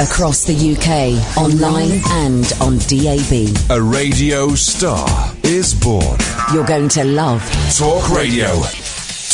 Across 0.00 0.44
the 0.44 0.54
UK, 0.54 1.36
online 1.36 2.00
and 2.22 2.50
on 2.62 2.78
DAB. 2.88 3.54
A 3.68 3.82
radio 3.82 4.54
star 4.54 5.06
is 5.42 5.74
born. 5.74 6.16
You're 6.54 6.64
going 6.64 6.88
to 6.88 7.04
love 7.04 7.42
Talk 7.76 8.08
Radio. 8.08 8.48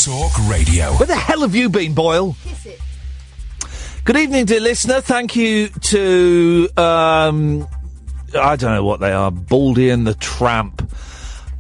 Talk 0.03 0.37
Radio. 0.49 0.91
Where 0.95 1.07
the 1.07 1.15
hell 1.15 1.43
have 1.43 1.55
you 1.55 1.69
been, 1.69 1.95
Boyle? 1.95 2.35
Kiss 2.43 2.67
it. 2.67 2.81
Good 4.03 4.17
evening, 4.17 4.47
dear 4.47 4.59
listener. 4.59 5.01
Thank 5.01 5.37
you 5.37 5.69
to, 5.69 6.69
um, 6.77 7.69
I 8.35 8.57
don't 8.57 8.75
know 8.75 8.85
what 8.85 8.99
they 8.99 9.13
are, 9.13 9.31
Baldy 9.31 9.91
and 9.91 10.05
the 10.05 10.15
Tramp. 10.15 10.83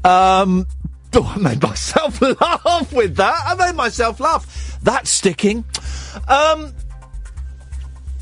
Um, 0.04 0.66
oh, 1.14 1.32
I 1.32 1.38
made 1.38 1.62
myself 1.62 2.20
laugh 2.41 2.93
with 2.93 3.14
that. 3.14 3.41
I 3.46 3.54
made 3.54 3.77
myself 3.77 4.18
laugh. 4.18 4.80
That's 4.82 5.11
sticking. 5.11 5.64
Um, 6.27 6.73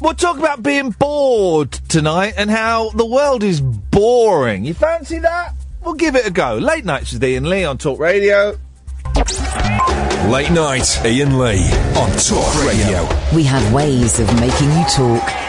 we'll 0.00 0.14
talk 0.14 0.38
about 0.38 0.62
being 0.62 0.90
bored 0.90 1.72
tonight 1.72 2.34
and 2.36 2.50
how 2.50 2.90
the 2.90 3.06
world 3.06 3.42
is 3.42 3.60
boring. 3.60 4.64
You 4.64 4.74
fancy 4.74 5.18
that? 5.18 5.54
We'll 5.84 5.94
give 5.94 6.16
it 6.16 6.26
a 6.26 6.30
go. 6.30 6.56
Late 6.56 6.84
nights 6.84 7.12
with 7.12 7.22
Iain 7.22 7.48
Lee 7.48 7.64
on 7.64 7.78
Talk 7.78 7.98
Radio. 7.98 8.58
Late 10.28 10.50
night, 10.50 10.98
Iain 11.04 11.38
Lee 11.38 11.70
on 11.96 12.10
Talk 12.18 12.64
Radio. 12.64 13.06
We 13.34 13.42
have 13.44 13.72
ways 13.72 14.18
of 14.18 14.26
making 14.40 14.70
you 14.72 14.84
talk. 14.88 15.43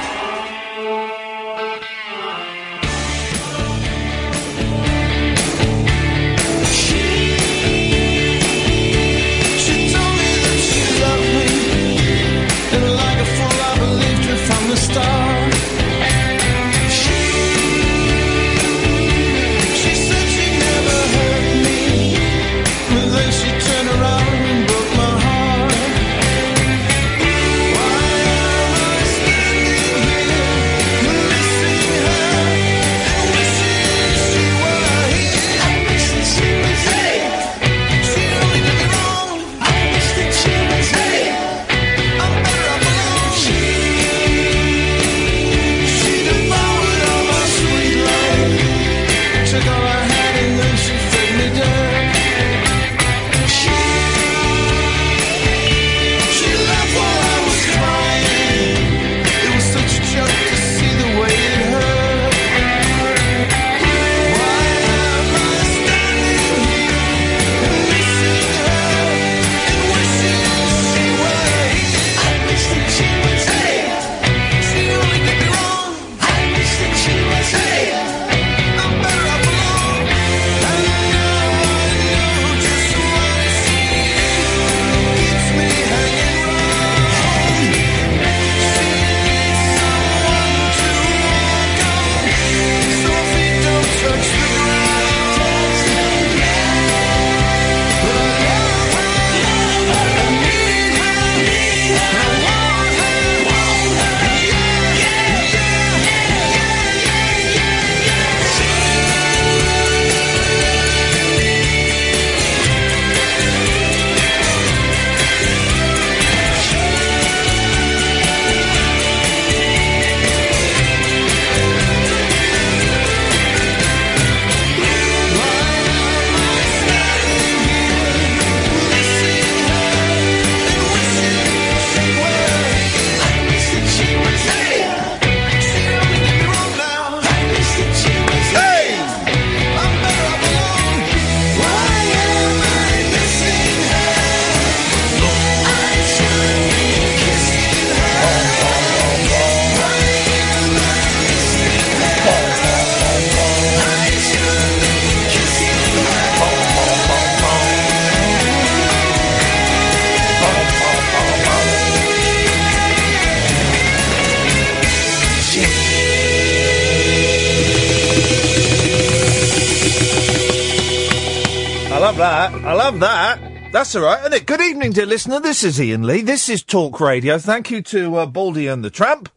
That's 173.85 173.95
all 173.97 174.01
right, 174.01 174.19
isn't 174.21 174.33
it? 174.33 174.47
Good 174.47 174.61
evening, 174.61 174.93
dear 174.93 175.05
listener. 175.05 175.39
This 175.39 175.63
is 175.63 175.79
Iain 175.79 176.07
Lee. 176.07 176.23
This 176.23 176.49
is 176.49 176.63
Talk 176.63 176.99
Radio. 176.99 177.37
Thank 177.37 177.69
you 177.69 177.83
to 177.83 178.15
uh, 178.15 178.25
Baldy 178.25 178.65
and 178.65 178.83
the 178.83 178.89
Tramp. 178.89 179.29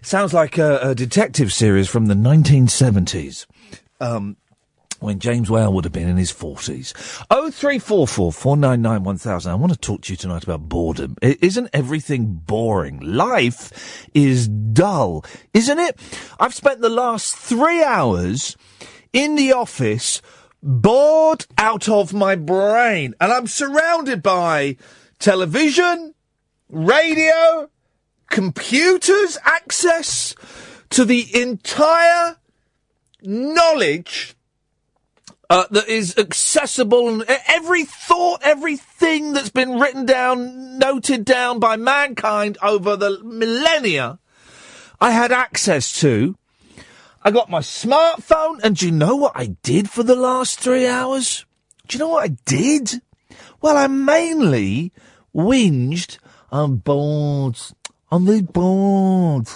Sounds 0.00 0.32
like 0.32 0.56
a, 0.56 0.78
a 0.78 0.94
detective 0.94 1.52
series 1.52 1.86
from 1.86 2.06
the 2.06 2.14
1970s. 2.14 3.44
Um, 4.00 4.38
when 5.00 5.18
James 5.18 5.50
Whale 5.50 5.70
would 5.74 5.84
have 5.84 5.92
been 5.92 6.08
in 6.08 6.16
his 6.16 6.32
40s. 6.32 6.94
0344 7.28 8.32
499 8.32 9.04
1000. 9.04 9.52
I 9.52 9.54
want 9.56 9.72
to 9.72 9.78
talk 9.78 10.00
to 10.04 10.12
you 10.14 10.16
tonight 10.16 10.44
about 10.44 10.70
boredom. 10.70 11.16
Isn't 11.20 11.68
everything 11.74 12.32
boring? 12.46 13.00
Life 13.00 14.08
is 14.14 14.48
dull, 14.48 15.22
isn't 15.52 15.78
it? 15.78 16.00
I've 16.40 16.54
spent 16.54 16.80
the 16.80 16.88
last 16.88 17.36
three 17.36 17.84
hours 17.84 18.56
in 19.12 19.34
the 19.34 19.52
office 19.52 20.22
bored 20.66 21.46
out 21.56 21.88
of 21.88 22.12
my 22.12 22.34
brain. 22.34 23.14
And 23.20 23.32
I'm 23.32 23.46
surrounded 23.46 24.22
by 24.22 24.76
television, 25.18 26.14
radio, 26.68 27.70
computers, 28.28 29.38
access 29.44 30.34
to 30.90 31.04
the 31.04 31.40
entire 31.40 32.36
knowledge 33.22 34.34
uh, 35.48 35.64
that 35.70 35.88
is 35.88 36.18
accessible 36.18 37.08
and 37.08 37.24
every 37.46 37.84
thought, 37.84 38.40
everything 38.42 39.32
that's 39.32 39.50
been 39.50 39.78
written 39.78 40.04
down, 40.04 40.78
noted 40.78 41.24
down 41.24 41.60
by 41.60 41.76
mankind 41.76 42.58
over 42.60 42.96
the 42.96 43.20
millennia, 43.22 44.18
I 45.00 45.12
had 45.12 45.30
access 45.30 46.00
to. 46.00 46.36
I 47.26 47.32
got 47.32 47.50
my 47.50 47.58
smartphone, 47.58 48.60
and 48.62 48.76
do 48.76 48.86
you 48.86 48.92
know 48.92 49.16
what 49.16 49.32
I 49.34 49.46
did 49.64 49.90
for 49.90 50.04
the 50.04 50.14
last 50.14 50.60
three 50.60 50.86
hours? 50.86 51.44
Do 51.88 51.98
you 51.98 52.04
know 52.04 52.10
what 52.10 52.22
I 52.22 52.36
did? 52.44 53.02
Well, 53.60 53.76
I 53.76 53.88
mainly 53.88 54.92
whinged. 55.34 56.18
I'm 56.52 56.76
bored. 56.76 57.58
I'm 58.12 58.26
really 58.26 58.42
bored. 58.42 59.48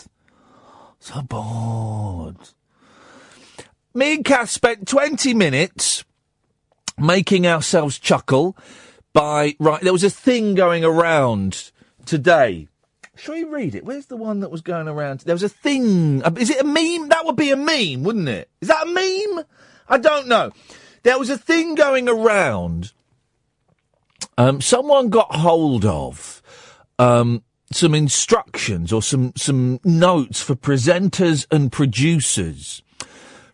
So 0.99 1.23
bored. 1.23 2.39
Me 3.95 4.15
and 4.15 4.25
Kath 4.25 4.51
spent 4.51 4.89
20 4.89 5.33
minutes 5.33 6.05
making 6.99 7.47
ourselves 7.47 8.01
chuckle 8.01 8.57
by, 9.13 9.55
right, 9.61 9.81
there 9.81 9.93
was 9.93 10.03
a 10.03 10.11
thing 10.11 10.57
going 10.57 10.85
around 10.85 11.71
today. 12.05 12.67
Shall 13.21 13.35
we 13.35 13.45
read 13.45 13.75
it? 13.75 13.85
Where's 13.85 14.07
the 14.07 14.17
one 14.17 14.41
that 14.41 14.51
was 14.51 14.63
going 14.63 14.89
around? 14.89 15.21
There 15.21 15.35
was 15.35 15.43
a 15.43 15.49
thing. 15.49 16.23
uh, 16.23 16.31
Is 16.39 16.49
it 16.49 16.61
a 16.61 16.65
meme? 16.65 17.11
That 17.11 17.27
would 17.27 17.37
be 17.37 17.51
a 17.51 17.57
meme, 17.57 18.03
wouldn't 18.03 18.29
it? 18.29 18.49
Is 18.63 18.69
that 18.69 18.87
a 18.87 18.91
meme? 18.91 19.45
I 19.89 19.99
don't 19.99 20.27
know. 20.27 20.53
There 21.03 21.19
was 21.19 21.29
a 21.29 21.37
thing 21.37 21.75
going 21.75 22.09
around. 22.09 22.93
Um, 24.39 24.63
someone 24.63 25.11
got 25.11 25.35
hold 25.35 25.85
of 25.85 26.41
um, 26.99 27.43
some 27.73 27.95
instructions 27.95 28.91
or 28.91 29.03
some 29.03 29.33
some 29.37 29.81
notes 29.85 30.41
for 30.41 30.55
presenters 30.55 31.47
and 31.51 31.71
producers 31.71 32.83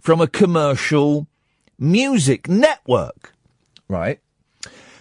from 0.00 0.20
a 0.20 0.28
commercial 0.28 1.26
music 1.76 2.48
network, 2.48 3.32
right? 3.88 4.20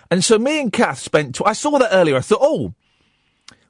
And 0.10 0.24
so 0.24 0.40
me 0.40 0.60
and 0.60 0.74
Kath 0.74 1.00
spent. 1.00 1.40
I 1.46 1.54
saw 1.54 1.78
that 1.78 1.90
earlier. 1.92 2.16
I 2.18 2.22
thought, 2.22 2.40
oh, 2.42 2.74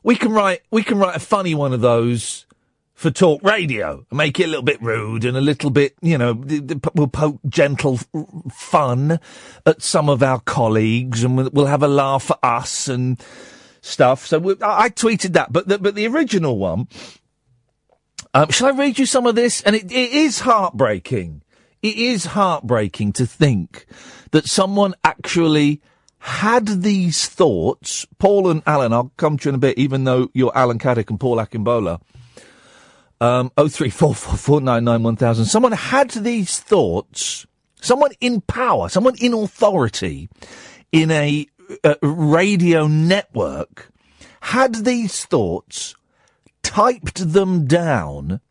we 0.06 0.16
can 0.16 0.31
write 0.31 0.62
we 0.72 0.84
can 0.84 0.98
write 1.00 1.16
a 1.16 1.19
funny 1.19 1.54
one 1.54 1.74
of 1.74 1.81
those 1.81 2.46
for 2.94 3.12
talk 3.12 3.44
radio 3.44 4.06
and 4.10 4.18
make 4.18 4.40
it 4.40 4.46
a 4.46 4.48
little 4.48 4.63
bit 4.63 4.81
rude 4.81 5.25
and 5.25 5.36
a 5.36 5.42
little 5.42 5.72
bit 5.72 5.96
you 6.02 6.18
know 6.18 6.42
we'll 6.94 7.07
poke 7.07 7.40
gentle 7.50 8.00
fun 8.54 9.19
at 9.66 9.81
some 9.81 10.07
of 10.07 10.24
our 10.24 10.40
colleagues 10.40 11.24
and 11.24 11.36
we'll, 11.36 11.50
we'll 11.52 11.66
have 11.66 11.84
a 11.84 11.88
laugh 11.88 12.31
at 12.31 12.40
us 12.42 12.88
and 12.88 13.22
stuff. 13.81 14.25
So 14.25 14.40
we, 14.40 14.56
I, 14.62 14.84
I 14.84 14.90
tweeted 14.90 15.34
that 15.34 15.52
but 15.52 15.68
the, 15.68 15.80
but 15.80 15.96
the 15.96 16.07
original 16.07 16.57
one 16.57 16.88
um, 18.34 18.50
shall 18.50 18.68
I 18.68 18.72
read 18.72 19.00
you 19.00 19.06
some 19.06 19.25
of 19.25 19.36
this? 19.36 19.62
And 19.62 19.75
it, 19.75 19.92
it 19.92 20.12
is 20.12 20.42
heartbreaking. 20.42 21.42
It 21.81 21.96
is 21.96 22.25
heartbreaking 22.25 23.13
to 23.13 23.25
think 23.25 23.86
that 24.31 24.46
someone 24.46 24.94
actually 25.04 25.81
had 26.25 26.81
these 26.81 27.27
thoughts. 27.27 28.07
Paul 28.18 28.50
and 28.50 28.63
Alan, 28.66 28.92
I'll 28.94 29.12
come 29.16 29.38
to 29.38 29.45
you 29.45 29.50
in 29.50 29.56
a 29.56 29.60
bit, 29.60 29.77
even 29.77 30.06
though 30.06 30.31
you're 30.33 30.51
Alan 30.57 30.80
Caddick 30.80 31.12
and 31.12 31.19
Paul 31.19 31.38
Akimbola. 31.38 32.01
Um, 33.22 33.51
03444991000. 33.51 35.45
Someone 35.45 35.74
had 35.74 36.10
these 36.10 36.60
thoughts, 36.60 37.45
someone 37.80 38.10
in 38.19 38.42
power, 38.42 38.89
someone 38.89 39.13
in 39.22 39.36
authority 39.36 40.27
in 40.92 41.12
a, 41.12 41.45
uh 41.83 41.94
radio 42.01 42.88
network 42.88 43.92
had 44.42 44.83
these 44.83 45.25
thoughts, 45.25 45.95
typed 46.63 47.33
them 47.33 47.68
down, 47.68 48.42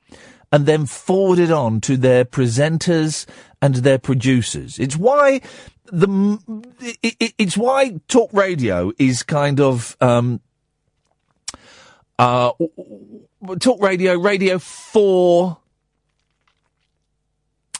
and 0.52 0.66
then 0.66 0.86
forwarded 0.86 1.50
on 1.50 1.80
to 1.80 1.96
their 1.96 2.24
presenters 2.24 3.26
and 3.64 3.76
their 3.76 3.98
producers. 3.98 4.78
It's 4.78 4.94
why 4.94 5.40
the 5.86 6.38
it, 7.02 7.16
it, 7.18 7.34
it's 7.38 7.56
why 7.56 7.98
talk 8.08 8.30
radio 8.34 8.92
is 8.98 9.22
kind 9.22 9.58
of 9.58 9.96
um 10.02 10.42
uh 12.18 12.52
talk 13.60 13.80
radio 13.80 14.18
radio 14.18 14.58
4 14.58 15.56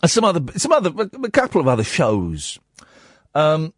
and 0.01 0.11
some 0.11 0.25
other 0.25 0.41
some 0.57 0.73
other 0.73 0.91
a 1.23 1.31
couple 1.31 1.61
of 1.61 1.69
other 1.69 1.85
shows 1.85 2.59
um 3.35 3.75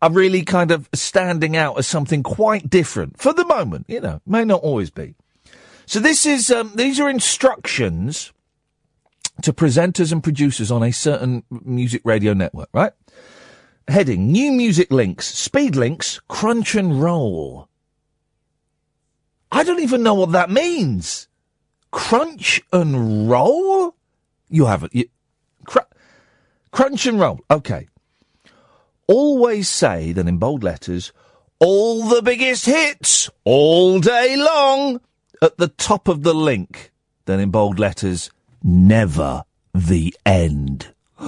are 0.00 0.10
really 0.10 0.42
kind 0.42 0.70
of 0.70 0.88
standing 0.94 1.58
out 1.58 1.78
as 1.78 1.86
something 1.86 2.22
quite 2.22 2.70
different 2.70 3.18
for 3.18 3.34
the 3.34 3.44
moment 3.44 3.84
you 3.86 4.00
know 4.00 4.22
may 4.26 4.46
not 4.46 4.62
always 4.62 4.88
be 4.88 5.14
so 5.84 6.00
this 6.00 6.24
is 6.24 6.50
um, 6.50 6.72
these 6.74 6.98
are 6.98 7.10
instructions 7.10 8.32
to 9.44 9.52
presenters 9.52 10.12
and 10.12 10.22
producers 10.22 10.70
on 10.70 10.82
a 10.82 10.92
certain 10.92 11.42
music 11.50 12.02
radio 12.04 12.34
network, 12.34 12.68
right? 12.72 12.92
Heading, 13.88 14.30
new 14.30 14.52
music 14.52 14.92
links, 14.92 15.26
speed 15.26 15.76
links, 15.76 16.20
crunch 16.28 16.74
and 16.74 17.02
roll. 17.02 17.68
I 19.52 19.64
don't 19.64 19.80
even 19.80 20.02
know 20.02 20.14
what 20.14 20.32
that 20.32 20.50
means. 20.50 21.28
Crunch 21.90 22.62
and 22.72 23.28
roll? 23.28 23.96
You 24.48 24.66
haven't. 24.66 24.94
You, 24.94 25.06
cr- 25.64 25.80
crunch 26.70 27.06
and 27.06 27.18
roll. 27.18 27.40
Okay. 27.50 27.88
Always 29.08 29.68
say, 29.68 30.12
then 30.12 30.28
in 30.28 30.38
bold 30.38 30.62
letters, 30.62 31.12
all 31.58 32.08
the 32.08 32.22
biggest 32.22 32.66
hits, 32.66 33.28
all 33.44 33.98
day 33.98 34.36
long, 34.36 35.00
at 35.42 35.58
the 35.58 35.68
top 35.68 36.06
of 36.06 36.22
the 36.22 36.34
link. 36.34 36.92
Then 37.26 37.40
in 37.40 37.50
bold 37.50 37.78
letters, 37.78 38.30
never 38.62 39.44
the 39.74 40.14
end. 40.24 40.94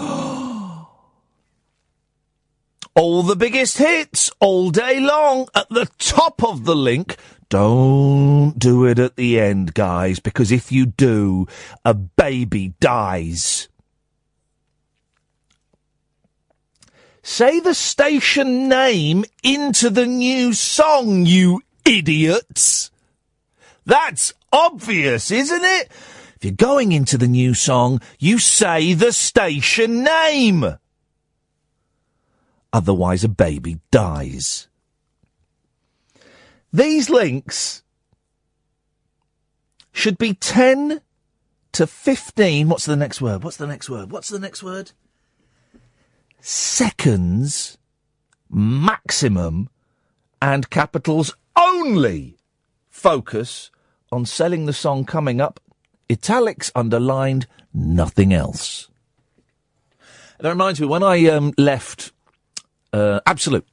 all 2.94 3.22
the 3.22 3.36
biggest 3.36 3.78
hits 3.78 4.30
all 4.40 4.70
day 4.70 5.00
long 5.00 5.48
at 5.54 5.68
the 5.68 5.88
top 5.98 6.42
of 6.44 6.64
the 6.64 6.76
link. 6.76 7.16
Don't 7.48 8.54
do 8.58 8.86
it 8.86 8.98
at 8.98 9.16
the 9.16 9.38
end, 9.38 9.74
guys, 9.74 10.20
because 10.20 10.50
if 10.50 10.72
you 10.72 10.86
do, 10.86 11.46
a 11.84 11.92
baby 11.92 12.72
dies. 12.80 13.68
Say 17.22 17.60
the 17.60 17.74
station 17.74 18.68
name 18.68 19.24
into 19.42 19.90
the 19.90 20.06
new 20.06 20.54
song, 20.54 21.24
you 21.24 21.60
idiots. 21.84 22.90
That's 23.84 24.32
obvious, 24.52 25.30
isn't 25.30 25.62
it? 25.62 25.90
If 26.42 26.46
you're 26.46 26.54
going 26.56 26.90
into 26.90 27.16
the 27.16 27.28
new 27.28 27.54
song, 27.54 28.00
you 28.18 28.40
say 28.40 28.94
the 28.94 29.12
station 29.12 30.02
name. 30.02 30.76
Otherwise, 32.72 33.22
a 33.22 33.28
baby 33.28 33.78
dies. 33.92 34.66
These 36.72 37.08
links 37.08 37.84
should 39.92 40.18
be 40.18 40.34
10 40.34 41.00
to 41.70 41.86
15. 41.86 42.68
What's 42.68 42.86
the 42.86 42.96
next 42.96 43.20
word? 43.20 43.44
What's 43.44 43.56
the 43.56 43.68
next 43.68 43.88
word? 43.88 44.10
What's 44.10 44.28
the 44.28 44.40
next 44.40 44.64
word? 44.64 44.90
Seconds 46.40 47.78
maximum 48.50 49.68
and 50.40 50.68
capitals 50.70 51.36
only 51.56 52.36
focus 52.90 53.70
on 54.10 54.26
selling 54.26 54.66
the 54.66 54.72
song 54.72 55.04
coming 55.04 55.40
up. 55.40 55.60
Italics 56.12 56.70
underlined, 56.74 57.46
nothing 57.72 58.32
else. 58.32 58.88
That 60.38 60.50
reminds 60.50 60.80
me, 60.80 60.86
when 60.86 61.02
I 61.02 61.26
um, 61.26 61.52
left 61.56 62.12
uh, 62.92 63.20
Absolute, 63.26 63.66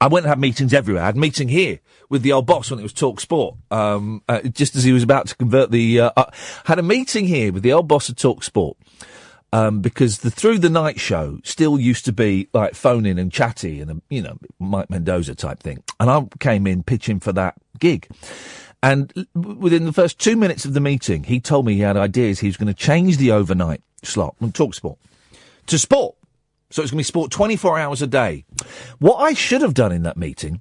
I 0.00 0.08
went 0.08 0.26
and 0.26 0.30
had 0.30 0.38
meetings 0.38 0.74
everywhere. 0.74 1.02
I 1.02 1.06
had 1.06 1.16
a 1.16 1.20
meeting 1.20 1.48
here 1.48 1.80
with 2.08 2.22
the 2.22 2.32
old 2.32 2.46
boss 2.46 2.70
when 2.70 2.78
it 2.78 2.82
was 2.82 2.92
Talk 2.92 3.20
Sport, 3.20 3.56
um, 3.70 4.22
uh, 4.28 4.42
just 4.42 4.76
as 4.76 4.84
he 4.84 4.92
was 4.92 5.02
about 5.02 5.28
to 5.28 5.36
convert 5.36 5.70
the. 5.70 6.00
Uh, 6.00 6.10
uh, 6.16 6.30
had 6.64 6.78
a 6.78 6.82
meeting 6.82 7.26
here 7.26 7.52
with 7.52 7.62
the 7.62 7.72
old 7.72 7.88
boss 7.88 8.08
of 8.08 8.16
Talk 8.16 8.44
Sport. 8.44 8.76
Um, 9.52 9.82
because 9.82 10.18
the 10.18 10.32
through 10.32 10.58
the 10.58 10.68
night 10.68 10.98
show 10.98 11.38
still 11.44 11.78
used 11.78 12.04
to 12.06 12.12
be 12.12 12.48
like 12.52 12.74
phoning 12.74 13.20
and 13.20 13.30
chatty 13.30 13.80
and 13.80 14.02
you 14.10 14.20
know 14.20 14.36
Mike 14.58 14.90
Mendoza 14.90 15.36
type 15.36 15.60
thing, 15.60 15.84
and 16.00 16.10
I 16.10 16.26
came 16.40 16.66
in 16.66 16.82
pitching 16.82 17.20
for 17.20 17.32
that 17.34 17.54
gig. 17.78 18.08
And 18.84 19.26
within 19.34 19.86
the 19.86 19.94
first 19.94 20.18
two 20.18 20.36
minutes 20.36 20.66
of 20.66 20.74
the 20.74 20.80
meeting, 20.80 21.24
he 21.24 21.40
told 21.40 21.64
me 21.64 21.72
he 21.72 21.80
had 21.80 21.96
ideas. 21.96 22.40
He 22.40 22.48
was 22.48 22.58
going 22.58 22.66
to 22.66 22.74
change 22.74 23.16
the 23.16 23.32
overnight 23.32 23.82
slot 24.02 24.36
from 24.38 24.52
Talk 24.52 24.74
Sport 24.74 24.98
to 25.68 25.78
sport. 25.78 26.16
So 26.68 26.82
it's 26.82 26.90
going 26.90 26.98
to 26.98 27.00
be 27.00 27.04
sport 27.04 27.30
24 27.30 27.78
hours 27.78 28.02
a 28.02 28.06
day. 28.06 28.44
What 28.98 29.16
I 29.16 29.32
should 29.32 29.62
have 29.62 29.72
done 29.72 29.90
in 29.90 30.02
that 30.02 30.18
meeting 30.18 30.60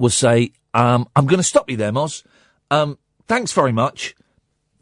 was 0.00 0.16
say, 0.16 0.50
um, 0.74 1.06
I'm 1.14 1.26
going 1.26 1.38
to 1.38 1.44
stop 1.44 1.70
you 1.70 1.76
there, 1.76 1.92
Moz. 1.92 2.24
Um, 2.72 2.98
thanks 3.28 3.52
very 3.52 3.70
much. 3.70 4.16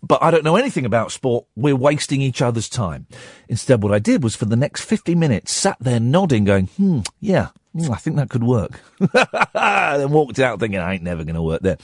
But 0.02 0.22
I 0.22 0.30
don't 0.30 0.44
know 0.44 0.56
anything 0.56 0.86
about 0.86 1.12
sport. 1.12 1.46
We're 1.56 1.76
wasting 1.76 2.22
each 2.22 2.40
other's 2.40 2.68
time. 2.68 3.06
Instead, 3.48 3.82
what 3.82 3.92
I 3.92 3.98
did 3.98 4.22
was 4.22 4.34
for 4.34 4.46
the 4.46 4.56
next 4.56 4.82
50 4.82 5.14
minutes, 5.14 5.52
sat 5.52 5.76
there 5.80 6.00
nodding, 6.00 6.44
going, 6.44 6.66
hmm, 6.68 7.00
yeah, 7.20 7.48
hmm, 7.74 7.92
I 7.92 7.96
think 7.96 8.16
that 8.16 8.30
could 8.30 8.44
work. 8.44 8.80
then 9.52 10.10
walked 10.10 10.38
out 10.38 10.60
thinking, 10.60 10.80
I 10.80 10.94
ain't 10.94 11.02
never 11.02 11.24
going 11.24 11.34
to 11.34 11.42
work 11.42 11.62
there. 11.62 11.76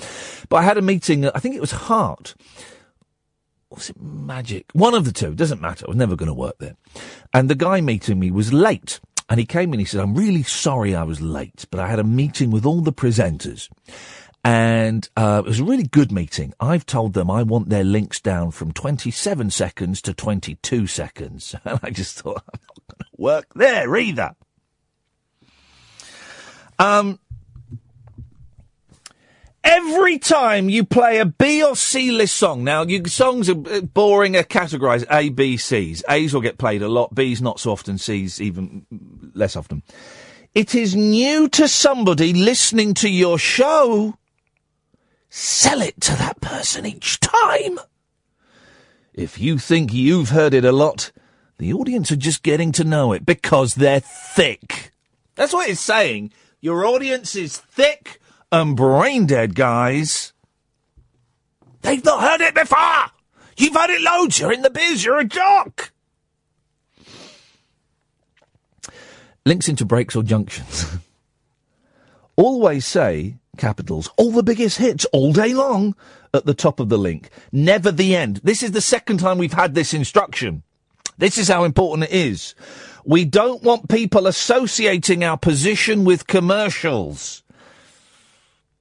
But 0.49 0.57
I 0.57 0.63
had 0.63 0.79
a 0.79 0.83
meeting, 0.83 1.29
I 1.29 1.39
think 1.39 1.55
it 1.55 1.61
was 1.61 1.73
Heart. 1.73 2.35
Was 3.71 3.91
it 3.91 4.01
Magic? 4.01 4.67
One 4.73 4.95
of 4.95 5.05
the 5.05 5.13
two, 5.13 5.35
doesn't 5.35 5.61
matter. 5.61 5.85
I 5.87 5.91
was 5.91 5.97
never 5.97 6.17
going 6.17 6.29
to 6.29 6.35
work 6.35 6.57
there. 6.59 6.77
And 7.35 7.51
the 7.51 7.55
guy 7.55 7.81
meeting 7.81 8.19
me 8.19 8.31
was 8.31 8.53
late. 8.53 9.01
And 9.29 9.41
he 9.41 9.47
came 9.47 9.73
in, 9.73 9.81
he 9.81 9.85
said, 9.85 10.01
I'm 10.01 10.15
really 10.15 10.45
sorry 10.45 10.95
I 10.95 11.03
was 11.03 11.21
late, 11.21 11.67
but 11.71 11.81
I 11.81 11.89
had 11.89 11.99
a 11.99 12.05
meeting 12.05 12.51
with 12.53 12.65
all 12.65 12.81
the 12.81 12.93
presenters. 12.93 13.69
And 14.47 15.09
uh, 15.17 15.43
it 15.45 15.49
was 15.49 15.59
a 15.59 15.65
really 15.65 15.89
good 15.89 16.13
meeting. 16.13 16.55
I've 16.61 16.87
told 16.87 17.15
them 17.15 17.29
I 17.29 17.43
want 17.43 17.69
their 17.69 17.83
links 17.83 18.21
down 18.21 18.53
from 18.53 18.71
27 18.71 19.51
seconds 19.51 20.01
to 20.03 20.15
22 20.15 20.87
seconds. 20.87 21.57
And 21.65 21.81
I 21.83 21.91
just 21.91 22.21
thought, 22.21 22.45
I'm 22.55 22.61
not 22.69 22.87
going 22.87 22.99
to 23.01 23.07
work 23.17 23.55
there 23.57 23.97
either. 23.97 24.37
Um, 26.79 27.19
every 29.65 30.21
time 30.21 30.71
you 30.71 30.85
play 30.85 31.19
a 31.19 31.27
B 31.27 31.65
or 31.65 31.75
C 31.75 32.13
list 32.13 32.37
song, 32.37 32.63
now 32.63 32.85
your 32.85 33.05
songs 33.07 33.51
are 33.51 33.59
uh, 33.69 33.81
boring, 33.81 34.37
are 34.37 34.45
categorised 34.45 35.07
A, 35.11 35.29
B, 35.29 35.57
C's. 35.57 36.05
A's 36.09 36.33
will 36.33 36.41
get 36.41 36.57
played 36.57 36.83
a 36.83 36.89
lot, 36.89 37.13
B's 37.13 37.43
not 37.43 37.59
so 37.59 37.73
often, 37.73 37.99
C's 37.99 38.41
even 38.41 38.87
less 39.35 39.57
often. 39.57 39.83
It 40.55 40.77
is 40.77 40.95
new 40.95 41.49
to 41.49 41.67
somebody 41.67 42.33
listening 42.33 42.95
to 42.95 43.09
your 43.09 43.41
show. 43.41 44.17
Sell 45.37 45.83
it 45.83 46.01
to 46.01 46.17
that 46.17 46.41
person 46.41 46.87
each 46.87 47.21
time. 47.21 47.79
If 49.13 49.39
you 49.39 49.59
think 49.59 49.93
you've 49.93 50.31
heard 50.31 50.55
it 50.55 50.65
a 50.65 50.73
lot, 50.73 51.13
the 51.59 51.75
audience 51.75 52.11
are 52.11 52.17
just 52.17 52.43
getting 52.43 52.73
to 52.73 52.85
know 52.85 53.13
it 53.13 53.27
because 53.27 53.75
they're 53.75 54.01
thick. 54.01 54.93
That's 55.35 55.53
what 55.53 55.69
it's 55.69 55.81
saying. 55.81 56.33
Your 56.63 56.87
audience 56.87 57.37
is 57.37 57.59
thick 57.59 58.19
and 58.51 58.75
brain 58.75 59.27
dead, 59.27 59.55
guys. 59.55 60.33
They've 61.83 62.05
not 62.05 62.23
heard 62.23 62.41
it 62.41 62.55
before. 62.55 63.11
You've 63.59 63.77
heard 63.77 63.91
it 63.91 64.01
loads. 64.01 64.41
You're 64.41 64.53
in 64.53 64.63
the 64.63 64.71
biz. 64.71 65.05
You're 65.05 65.19
a 65.19 65.25
jock. 65.25 65.93
Links 69.45 69.69
into 69.69 69.85
breaks 69.85 70.17
or 70.17 70.23
junctions. 70.23 70.97
Always 72.37 72.87
say 72.87 73.37
capitals, 73.59 74.11
all 74.17 74.33
the 74.33 74.43
biggest 74.43 74.79
hits 74.79 75.05
all 75.07 75.33
day 75.33 75.55
long 75.55 75.95
at 76.35 76.47
the 76.47 76.55
top 76.55 76.81
of 76.81 76.89
the 76.89 76.99
link. 76.99 77.31
Never 77.53 77.91
the 77.91 78.15
end. 78.15 78.41
This 78.43 78.63
is 78.63 78.73
the 78.73 78.81
second 78.81 79.19
time 79.19 79.39
we've 79.39 79.53
had 79.53 79.75
this 79.75 79.95
instruction. 79.95 80.63
This 81.19 81.39
is 81.39 81.49
how 81.49 81.65
important 81.65 82.11
it 82.11 82.15
is. 82.15 82.55
We 83.05 83.25
don't 83.25 83.63
want 83.63 83.89
people 83.89 84.27
associating 84.27 85.25
our 85.25 85.39
position 85.39 86.05
with 86.05 86.27
commercials. 86.27 87.43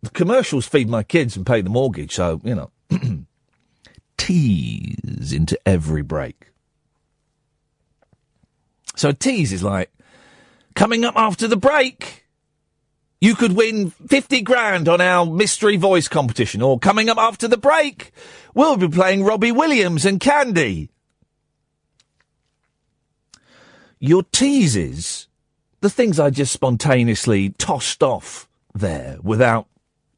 The 0.02 0.10
commercials 0.10 0.68
feed 0.68 0.90
my 0.90 1.04
kids 1.04 1.38
and 1.38 1.46
pay 1.46 1.62
the 1.62 1.70
mortgage, 1.70 2.14
so, 2.14 2.42
you 2.44 2.56
know. 2.56 2.72
tease 4.18 5.34
into 5.34 5.60
every 5.66 6.02
break. 6.02 6.52
So 8.96 9.12
tease 9.12 9.52
is 9.52 9.64
like, 9.64 9.92
coming 10.74 11.06
up 11.06 11.16
after 11.16 11.48
the 11.48 11.58
break, 11.58 12.25
you 13.26 13.34
could 13.34 13.54
win 13.54 13.90
50 13.90 14.42
grand 14.42 14.88
on 14.88 15.02
our 15.02 15.26
mystery 15.26 15.78
voice 15.78 16.08
competition, 16.08 16.62
or 16.62 16.78
coming 16.78 17.10
up 17.10 17.18
after 17.18 17.48
the 17.48 17.58
break, 17.58 18.12
we'll 18.54 18.78
be 18.78 18.88
playing 18.88 19.24
Robbie 19.24 19.52
Williams 19.52 20.06
and 20.06 20.20
Candy. 20.20 20.92
Your 24.00 24.22
teases, 24.32 25.28
the 25.82 25.90
things 25.90 26.20
I 26.20 26.30
just 26.30 26.54
spontaneously 26.54 27.50
tossed 27.58 28.04
off 28.04 28.48
there 28.76 29.18
without 29.24 29.66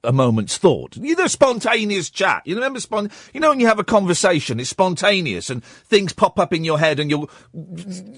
a 0.04 0.12
moment's 0.12 0.58
thought. 0.58 0.98
You 0.98 1.16
know, 1.16 1.28
spontaneous 1.28 2.10
chat. 2.10 2.42
You 2.44 2.56
remember 2.56 2.82
spon- 2.82 3.10
You 3.34 3.40
know, 3.40 3.50
when 3.50 3.62
you 3.62 3.68
have 3.68 3.80
a 3.80 3.86
conversation, 3.86 4.60
it's 4.60 4.70
spontaneous 4.70 5.50
and 5.50 5.64
things 5.64 6.12
pop 6.12 6.38
up 6.38 6.52
in 6.52 6.66
your 6.66 6.80
head 6.80 7.00
and 7.00 7.10
you're 7.10 7.28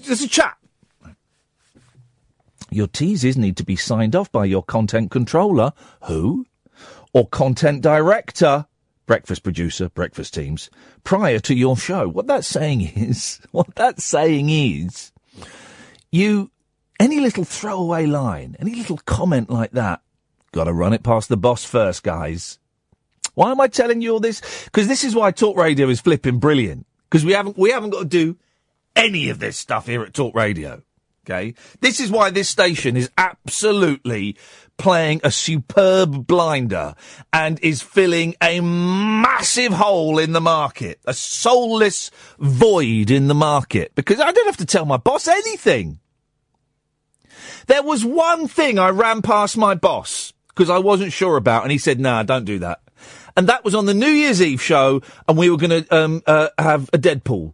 just 0.02 0.24
a 0.24 0.28
chat. 0.28 0.56
Your 2.70 2.86
teases 2.86 3.36
need 3.36 3.56
to 3.56 3.64
be 3.64 3.76
signed 3.76 4.14
off 4.14 4.30
by 4.30 4.44
your 4.44 4.62
content 4.62 5.10
controller, 5.10 5.72
who, 6.02 6.46
or 7.12 7.26
content 7.28 7.82
director, 7.82 8.66
breakfast 9.06 9.42
producer, 9.42 9.88
breakfast 9.88 10.34
teams, 10.34 10.70
prior 11.02 11.40
to 11.40 11.54
your 11.54 11.76
show. 11.76 12.08
What 12.08 12.26
that's 12.26 12.46
saying 12.46 12.82
is, 12.94 13.40
what 13.50 13.74
that's 13.74 14.04
saying 14.04 14.50
is, 14.50 15.12
you, 16.12 16.50
any 16.98 17.20
little 17.20 17.44
throwaway 17.44 18.06
line, 18.06 18.56
any 18.60 18.74
little 18.74 18.98
comment 18.98 19.50
like 19.50 19.72
that, 19.72 20.02
gotta 20.52 20.72
run 20.72 20.92
it 20.92 21.02
past 21.02 21.28
the 21.28 21.36
boss 21.36 21.64
first, 21.64 22.02
guys. 22.02 22.58
Why 23.34 23.50
am 23.50 23.60
I 23.60 23.68
telling 23.68 24.02
you 24.02 24.12
all 24.12 24.20
this? 24.20 24.40
Because 24.64 24.88
this 24.88 25.04
is 25.04 25.14
why 25.14 25.30
Talk 25.30 25.56
Radio 25.56 25.88
is 25.88 26.00
flipping 26.00 26.38
brilliant. 26.38 26.86
Because 27.08 27.24
we 27.24 27.32
haven't, 27.32 27.56
we 27.56 27.70
haven't 27.70 27.90
got 27.90 28.00
to 28.00 28.04
do 28.04 28.36
any 28.94 29.30
of 29.30 29.38
this 29.38 29.56
stuff 29.56 29.86
here 29.86 30.02
at 30.02 30.14
Talk 30.14 30.34
Radio. 30.34 30.82
Okay. 31.24 31.54
This 31.80 32.00
is 32.00 32.10
why 32.10 32.30
this 32.30 32.48
station 32.48 32.96
is 32.96 33.10
absolutely 33.18 34.36
playing 34.78 35.20
a 35.22 35.30
superb 35.30 36.26
blinder 36.26 36.94
and 37.32 37.60
is 37.62 37.82
filling 37.82 38.34
a 38.42 38.60
massive 38.60 39.74
hole 39.74 40.18
in 40.18 40.32
the 40.32 40.40
market, 40.40 40.98
a 41.04 41.12
soulless 41.12 42.10
void 42.38 43.10
in 43.10 43.28
the 43.28 43.34
market, 43.34 43.94
because 43.94 44.18
I 44.18 44.32
don't 44.32 44.46
have 44.46 44.56
to 44.56 44.64
tell 44.64 44.86
my 44.86 44.96
boss 44.96 45.28
anything. 45.28 46.00
There 47.66 47.82
was 47.82 48.04
one 48.04 48.48
thing 48.48 48.78
I 48.78 48.88
ran 48.88 49.20
past 49.20 49.56
my 49.56 49.74
boss 49.74 50.32
because 50.48 50.70
I 50.70 50.78
wasn't 50.78 51.12
sure 51.12 51.36
about, 51.36 51.62
and 51.62 51.70
he 51.70 51.78
said, 51.78 52.00
"Nah, 52.00 52.22
don't 52.22 52.44
do 52.46 52.58
that." 52.60 52.80
And 53.36 53.48
that 53.48 53.64
was 53.64 53.74
on 53.74 53.86
the 53.86 53.94
New 53.94 54.08
Year's 54.08 54.42
Eve 54.42 54.62
show, 54.62 55.02
and 55.28 55.36
we 55.36 55.50
were 55.50 55.56
going 55.56 55.84
to 55.84 55.94
um, 55.96 56.22
uh, 56.26 56.48
have 56.58 56.88
a 56.92 56.98
Deadpool 56.98 57.52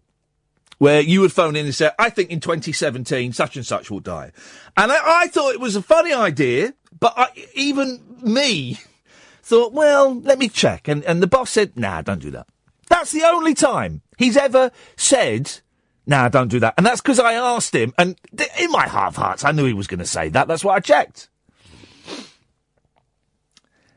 where 0.78 1.00
you 1.00 1.21
would 1.23 1.33
phone 1.33 1.56
in 1.56 1.64
and 1.64 1.75
say, 1.75 1.90
I 1.99 2.11
think 2.11 2.30
in 2.30 2.40
2017 2.40 3.33
such 3.33 3.56
and 3.56 3.66
such 3.66 3.90
will 3.90 4.00
die. 4.00 4.33
And 4.76 4.92
I, 4.92 5.23
I 5.23 5.28
thought 5.28 5.54
it 5.54 5.61
was 5.61 5.76
a 5.76 5.83
funny 5.83 6.12
idea, 6.12 6.75
but 6.99 7.14
I, 7.16 7.28
even 7.54 8.02
me 8.23 8.78
thought, 9.42 9.73
well, 9.73 10.21
let 10.21 10.38
me 10.38 10.49
check. 10.49 10.88
And, 10.88 11.04
and 11.04 11.23
the 11.23 11.26
boss 11.26 11.50
said, 11.50 11.76
nah, 11.76 12.02
don't 12.02 12.21
do 12.21 12.30
that. 12.33 12.47
That's 12.88 13.12
the 13.12 13.25
only 13.25 13.54
time 13.54 14.02
he's 14.16 14.37
ever 14.37 14.71
said, 14.97 15.61
nah, 16.06 16.28
don't 16.28 16.49
do 16.49 16.61
that. 16.61 16.75
And 16.76 16.87
that's 16.87 17.00
because 17.00 17.18
I 17.18 17.35
asked 17.35 17.75
him, 17.75 17.92
and 17.99 18.16
th- 18.37 18.50
in 18.61 18.71
my 18.71 18.87
heart 18.87 19.09
of 19.09 19.16
hearts, 19.16 19.45
I 19.45 19.52
knew 19.52 19.64
he 19.64 19.73
was 19.73 19.88
going 19.88 19.99
to 20.00 20.06
say 20.06 20.28
that. 20.30 20.47
That's 20.47 20.64
why 20.64 20.76
I 20.76 20.80
checked. 20.80 21.28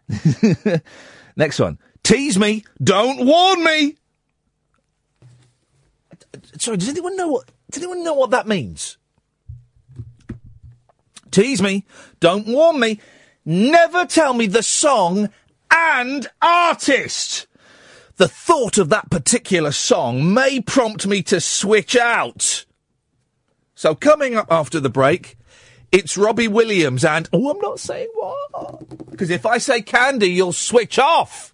Next 1.36 1.60
one. 1.60 1.78
Tease 2.04 2.40
me, 2.40 2.64
don't 2.84 3.26
warn 3.26 3.64
me. 3.64 3.99
Sorry, 6.60 6.78
does 6.78 6.90
anyone 6.90 7.16
know 7.16 7.30
what? 7.30 7.52
Does 7.72 7.82
anyone 7.82 8.04
know 8.04 8.14
what 8.14 8.32
that 8.32 8.48
means? 8.48 8.98
Tease 11.32 11.62
me, 11.62 11.86
don't 12.20 12.48
warn 12.48 12.80
me, 12.80 13.00
never 13.46 14.06
tell 14.06 14.34
me 14.34 14.48
the 14.48 14.64
song 14.64 15.30
and 15.72 16.28
artist. 16.42 17.48
The 18.18 18.28
thought 18.28 18.78
of 18.78 18.90
that 18.90 19.10
particular 19.10 19.72
song 19.72 20.34
may 20.34 20.60
prompt 20.60 21.08
me 21.08 21.22
to 21.24 21.40
switch 21.40 21.96
out. 21.96 22.66
So 23.76 23.96
coming 23.96 24.36
up 24.36 24.52
after 24.52 24.80
the 24.80 24.90
break, 24.90 25.38
it's 25.92 26.18
Robbie 26.18 26.48
Williams 26.48 27.06
and 27.06 27.30
oh, 27.32 27.52
I'm 27.52 27.60
not 27.60 27.80
saying 27.80 28.10
what 28.16 28.40
because 29.10 29.30
if 29.30 29.46
I 29.46 29.58
say 29.58 29.82
Candy, 29.82 30.28
you'll 30.28 30.54
switch 30.54 30.98
off. 30.98 31.54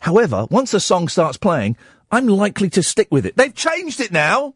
However, 0.00 0.46
once 0.50 0.72
the 0.72 0.80
song 0.80 1.08
starts 1.08 1.38
playing, 1.38 1.76
I'm 2.14 2.28
likely 2.28 2.70
to 2.70 2.82
stick 2.82 3.08
with 3.10 3.26
it. 3.26 3.36
They've 3.36 3.54
changed 3.54 3.98
it 3.98 4.12
now 4.12 4.54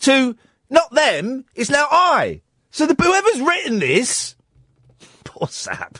to 0.00 0.36
not 0.68 0.92
them, 0.92 1.44
it's 1.54 1.70
now 1.70 1.86
I. 1.88 2.42
So 2.72 2.84
the, 2.86 3.00
whoever's 3.00 3.40
written 3.40 3.78
this, 3.78 4.34
poor 5.24 5.46
sap, 5.46 5.98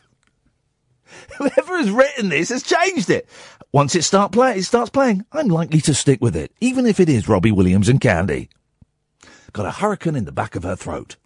whoever 1.37 1.79
has 1.79 1.91
written 1.93 2.29
this 2.29 2.49
has 2.49 2.65
changed 2.65 3.09
it. 3.09 3.29
Once 3.71 3.95
it 3.95 4.03
start 4.03 4.33
play, 4.33 4.59
it 4.59 4.65
starts 4.65 4.91
playing, 4.91 5.25
I'm 5.31 5.47
likely 5.47 5.81
to 5.83 5.95
stick 5.95 6.21
with 6.21 6.35
it, 6.35 6.53
even 6.61 6.87
if 6.87 6.99
it 6.99 7.09
is 7.09 7.29
Robbie 7.29 7.53
Williams 7.53 7.89
and 7.89 8.01
Candy. 8.01 8.49
Got 9.53 9.67
a 9.67 9.71
hurricane 9.71 10.17
in 10.17 10.25
the 10.25 10.33
back 10.33 10.57
of 10.57 10.65
her 10.65 10.77
throat. 10.77 11.17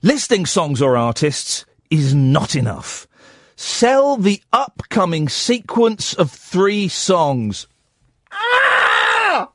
Listing 0.00 0.46
songs 0.46 0.80
or 0.80 0.96
artists 0.96 1.66
is 1.90 2.14
not 2.14 2.56
enough. 2.56 3.06
Sell 3.62 4.16
the 4.16 4.42
upcoming 4.52 5.28
sequence 5.28 6.14
of 6.14 6.32
three 6.32 6.88
songs. 6.88 7.68
Ah! 8.32 9.50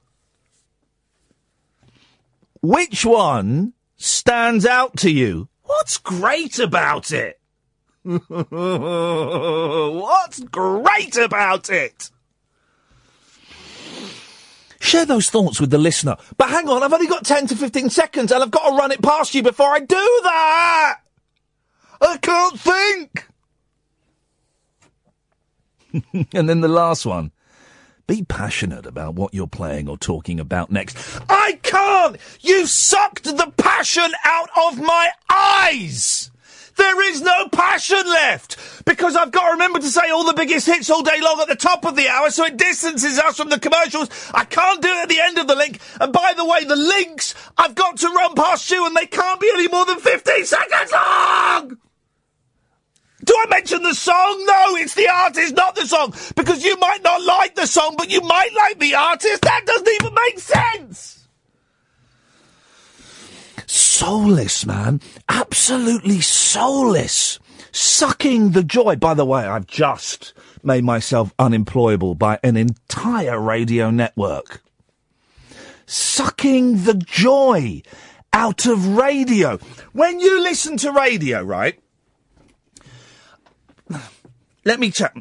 Which 2.61 3.05
one 3.05 3.73
stands 3.97 4.65
out 4.65 4.95
to 4.99 5.11
you? 5.11 5.49
What's 5.63 5.97
great 5.97 6.57
about 6.57 7.11
it? 7.11 7.41
What's 8.03 8.29
great 10.39 11.17
about 11.17 11.69
it? 11.69 12.09
Share 14.79 15.05
those 15.05 15.29
thoughts 15.29 15.59
with 15.59 15.69
the 15.69 15.77
listener. 15.77 16.15
But 16.37 16.49
hang 16.49 16.69
on, 16.69 16.81
I've 16.81 16.93
only 16.93 17.07
got 17.07 17.25
10 17.25 17.47
to 17.47 17.57
15 17.57 17.89
seconds 17.89 18.31
and 18.31 18.41
I've 18.41 18.51
got 18.51 18.69
to 18.69 18.75
run 18.77 18.93
it 18.93 19.01
past 19.01 19.35
you 19.35 19.43
before 19.43 19.71
I 19.71 19.79
do 19.79 20.19
that! 20.23 20.99
I 21.99 22.15
can't 22.19 22.57
think! 22.57 23.26
and 26.33 26.49
then 26.49 26.61
the 26.61 26.67
last 26.67 27.05
one. 27.05 27.31
Be 28.07 28.23
passionate 28.23 28.85
about 28.85 29.15
what 29.15 29.33
you're 29.33 29.47
playing 29.47 29.89
or 29.89 29.97
talking 29.97 30.39
about 30.39 30.71
next. 30.71 30.97
I 31.27 31.59
can't! 31.61 32.15
You 32.39 32.65
sucked 32.65 33.25
the 33.25 33.51
passion 33.57 34.09
out 34.23 34.49
of 34.55 34.79
my 34.79 35.09
eyes! 35.29 36.31
There 36.77 37.01
is 37.09 37.21
no 37.21 37.49
passion 37.49 38.05
left! 38.05 38.85
Because 38.85 39.17
I've 39.17 39.31
got 39.31 39.47
to 39.47 39.51
remember 39.51 39.79
to 39.79 39.89
say 39.89 40.09
all 40.09 40.23
the 40.23 40.33
biggest 40.33 40.67
hits 40.67 40.89
all 40.89 41.03
day 41.03 41.19
long 41.19 41.41
at 41.41 41.49
the 41.49 41.55
top 41.55 41.85
of 41.85 41.97
the 41.97 42.07
hour 42.07 42.29
so 42.29 42.45
it 42.45 42.55
distances 42.55 43.19
us 43.19 43.35
from 43.35 43.49
the 43.49 43.59
commercials. 43.59 44.09
I 44.33 44.45
can't 44.45 44.81
do 44.81 44.87
it 44.87 45.03
at 45.03 45.09
the 45.09 45.19
end 45.19 45.37
of 45.37 45.47
the 45.47 45.55
link. 45.55 45.81
And 45.99 46.13
by 46.13 46.33
the 46.37 46.45
way, 46.45 46.63
the 46.63 46.77
links 46.77 47.35
I've 47.57 47.75
got 47.75 47.97
to 47.97 48.07
run 48.07 48.35
past 48.35 48.71
you 48.71 48.85
and 48.85 48.95
they 48.95 49.07
can't 49.07 49.41
be 49.41 49.51
any 49.53 49.67
more 49.67 49.85
than 49.85 49.99
15 49.99 50.45
seconds 50.45 50.91
long! 50.93 51.77
Do 53.27 53.33
I 53.35 53.45
mention 53.49 53.83
the 53.83 53.93
song? 53.93 54.43
No, 54.47 54.77
it's 54.77 54.95
the 54.95 55.07
artist, 55.09 55.53
not 55.55 55.75
the 55.75 55.85
song. 55.85 56.13
Because 56.35 56.63
you 56.63 56.77
might 56.77 57.03
not 57.03 57.21
like 57.21 57.55
the 57.55 57.67
song, 57.67 57.95
but 57.97 58.09
you 58.09 58.21
might 58.21 58.53
like 58.55 58.79
the 58.79 58.95
artist. 58.95 59.41
That 59.41 59.65
doesn't 59.65 59.89
even 60.01 60.13
make 60.13 60.39
sense. 60.39 61.27
Soulless, 63.65 64.65
man. 64.65 65.01
Absolutely 65.27 66.21
soulless. 66.21 67.39
sucking 67.73 68.51
the 68.51 68.63
joy. 68.63 68.95
By 68.95 69.13
the 69.13 69.25
way, 69.25 69.45
I've 69.45 69.67
just 69.67 70.33
made 70.63 70.83
myself 70.83 71.33
unemployable 71.37 72.15
by 72.15 72.39
an 72.43 72.55
entire 72.57 73.39
radio 73.39 73.91
network. 73.91 74.61
Sucking 75.85 76.83
the 76.85 76.95
joy 76.95 77.81
out 78.33 78.65
of 78.65 78.87
radio. 78.97 79.57
When 79.93 80.19
you 80.19 80.41
listen 80.41 80.77
to 80.77 80.91
radio, 80.91 81.41
right? 81.41 81.79
Let 84.67 84.81
me 84.81 84.91
check. 84.91 85.15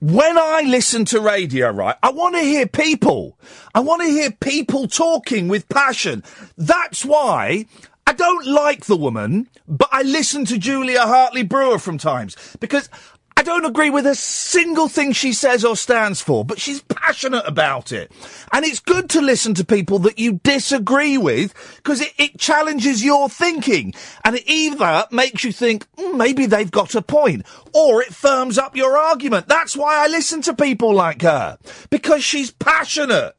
When 0.00 0.36
I 0.36 0.62
listen 0.66 1.04
to 1.04 1.20
radio, 1.20 1.70
right, 1.70 1.94
I 2.02 2.10
want 2.10 2.34
to 2.34 2.40
hear 2.40 2.66
people. 2.66 3.38
I 3.72 3.78
want 3.78 4.02
to 4.02 4.08
hear 4.08 4.32
people 4.32 4.88
talking 4.88 5.46
with 5.46 5.68
passion. 5.68 6.24
That's 6.56 7.04
why 7.04 7.66
I 8.08 8.12
don't 8.12 8.44
like 8.44 8.86
the 8.86 8.96
woman, 8.96 9.50
but 9.68 9.88
I 9.92 10.02
listen 10.02 10.44
to 10.46 10.58
Julia 10.58 11.02
Hartley 11.02 11.44
Brewer 11.44 11.78
from 11.78 11.96
times 11.96 12.36
because 12.58 12.90
I 13.38 13.42
don't 13.42 13.64
agree 13.64 13.88
with 13.88 14.04
a 14.04 14.16
single 14.16 14.88
thing 14.88 15.12
she 15.12 15.32
says 15.32 15.64
or 15.64 15.76
stands 15.76 16.20
for, 16.20 16.44
but 16.44 16.58
she's 16.58 16.82
passionate 16.82 17.44
about 17.46 17.92
it. 17.92 18.10
And 18.52 18.64
it's 18.64 18.80
good 18.80 19.08
to 19.10 19.20
listen 19.20 19.54
to 19.54 19.64
people 19.64 20.00
that 20.00 20.18
you 20.18 20.40
disagree 20.42 21.16
with 21.16 21.54
because 21.76 22.00
it, 22.00 22.12
it 22.18 22.36
challenges 22.36 23.04
your 23.04 23.28
thinking. 23.28 23.94
And 24.24 24.34
it 24.34 24.42
either 24.48 25.06
makes 25.12 25.44
you 25.44 25.52
think, 25.52 25.86
"Mm, 25.92 26.16
maybe 26.16 26.46
they've 26.46 26.68
got 26.68 26.96
a 26.96 27.00
point, 27.00 27.46
or 27.72 28.02
it 28.02 28.12
firms 28.12 28.58
up 28.58 28.74
your 28.74 28.98
argument. 28.98 29.46
That's 29.46 29.76
why 29.76 30.04
I 30.04 30.08
listen 30.08 30.42
to 30.42 30.52
people 30.52 30.92
like 30.92 31.22
her 31.22 31.58
because 31.90 32.24
she's 32.24 32.50
passionate. 32.50 33.36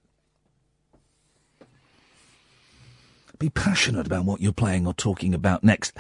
Be 3.38 3.50
passionate 3.50 4.06
about 4.06 4.24
what 4.24 4.40
you're 4.40 4.54
playing 4.54 4.88
or 4.88 4.94
talking 4.94 5.34
about 5.34 5.62
next. 5.62 5.94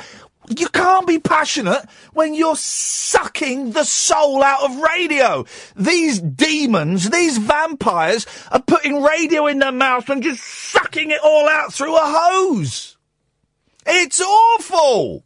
You 0.58 0.68
can't 0.70 1.06
be 1.06 1.20
passionate 1.20 1.88
when 2.13 2.34
you're 2.34 2.56
sucking 2.56 3.72
the 3.72 3.84
soul 3.84 4.44
out 4.44 4.63
of 4.63 4.77
radio. 4.77 5.46
These 5.75 6.20
demons, 6.20 7.12
these 7.12 7.38
vampires 7.38 8.25
are 8.51 8.62
putting 8.62 9.03
radio 9.03 9.46
in 9.46 9.60
their 9.60 9.72
mouth 9.72 10.10
and 10.10 10.24
just 10.24 10.44
sucking 10.44 11.12
it 11.12 11.22
all 11.24 11.48
out 11.48 11.72
through 11.72 11.96
a 11.96 12.01
hose. 12.03 12.98
It's 13.86 14.20
awful. 14.20 15.24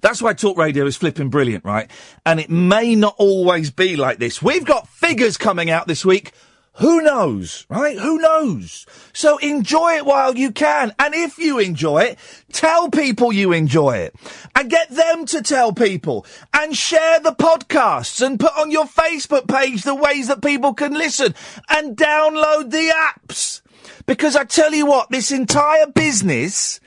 That's 0.00 0.20
why 0.20 0.32
talk 0.32 0.58
radio 0.58 0.84
is 0.86 0.96
flipping 0.96 1.30
brilliant, 1.30 1.64
right? 1.64 1.88
And 2.26 2.40
it 2.40 2.50
may 2.50 2.96
not 2.96 3.14
always 3.18 3.70
be 3.70 3.94
like 3.94 4.18
this. 4.18 4.42
We've 4.42 4.64
got 4.64 4.88
figures 4.88 5.36
coming 5.36 5.70
out 5.70 5.86
this 5.86 6.04
week. 6.04 6.32
Who 6.76 7.02
knows, 7.02 7.66
right? 7.68 7.98
Who 7.98 8.18
knows? 8.18 8.86
So 9.12 9.36
enjoy 9.38 9.96
it 9.96 10.06
while 10.06 10.36
you 10.36 10.50
can. 10.50 10.94
And 10.98 11.14
if 11.14 11.38
you 11.38 11.58
enjoy 11.58 12.04
it, 12.04 12.18
tell 12.52 12.88
people 12.90 13.30
you 13.30 13.52
enjoy 13.52 13.98
it. 13.98 14.14
And 14.56 14.70
get 14.70 14.88
them 14.88 15.26
to 15.26 15.42
tell 15.42 15.74
people. 15.74 16.24
And 16.54 16.74
share 16.74 17.20
the 17.20 17.34
podcasts 17.34 18.24
and 18.24 18.40
put 18.40 18.56
on 18.56 18.70
your 18.70 18.86
Facebook 18.86 19.46
page 19.48 19.82
the 19.82 19.94
ways 19.94 20.28
that 20.28 20.40
people 20.40 20.72
can 20.72 20.94
listen. 20.94 21.34
And 21.68 21.94
download 21.94 22.70
the 22.70 22.90
apps. 22.90 23.60
Because 24.06 24.34
I 24.34 24.44
tell 24.44 24.72
you 24.72 24.86
what, 24.86 25.10
this 25.10 25.30
entire 25.30 25.86
business 25.86 26.80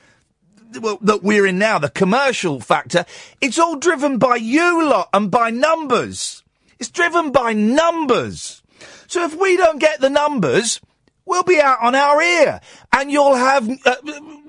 well, 0.80 0.98
that 1.02 1.22
we're 1.22 1.46
in 1.46 1.58
now, 1.58 1.78
the 1.78 1.88
commercial 1.88 2.60
factor, 2.60 3.06
it's 3.40 3.58
all 3.58 3.76
driven 3.76 4.18
by 4.18 4.36
you 4.36 4.84
lot 4.84 5.08
and 5.12 5.30
by 5.30 5.50
numbers. 5.50 6.42
It's 6.78 6.90
driven 6.90 7.30
by 7.30 7.52
numbers. 7.52 8.62
So 9.08 9.24
if 9.24 9.34
we 9.38 9.56
don't 9.56 9.78
get 9.78 10.00
the 10.00 10.10
numbers, 10.10 10.80
we'll 11.24 11.42
be 11.42 11.60
out 11.60 11.82
on 11.82 11.94
our 11.94 12.20
ear 12.22 12.60
and 12.92 13.10
you'll 13.10 13.34
have 13.34 13.68
uh, 13.84 13.96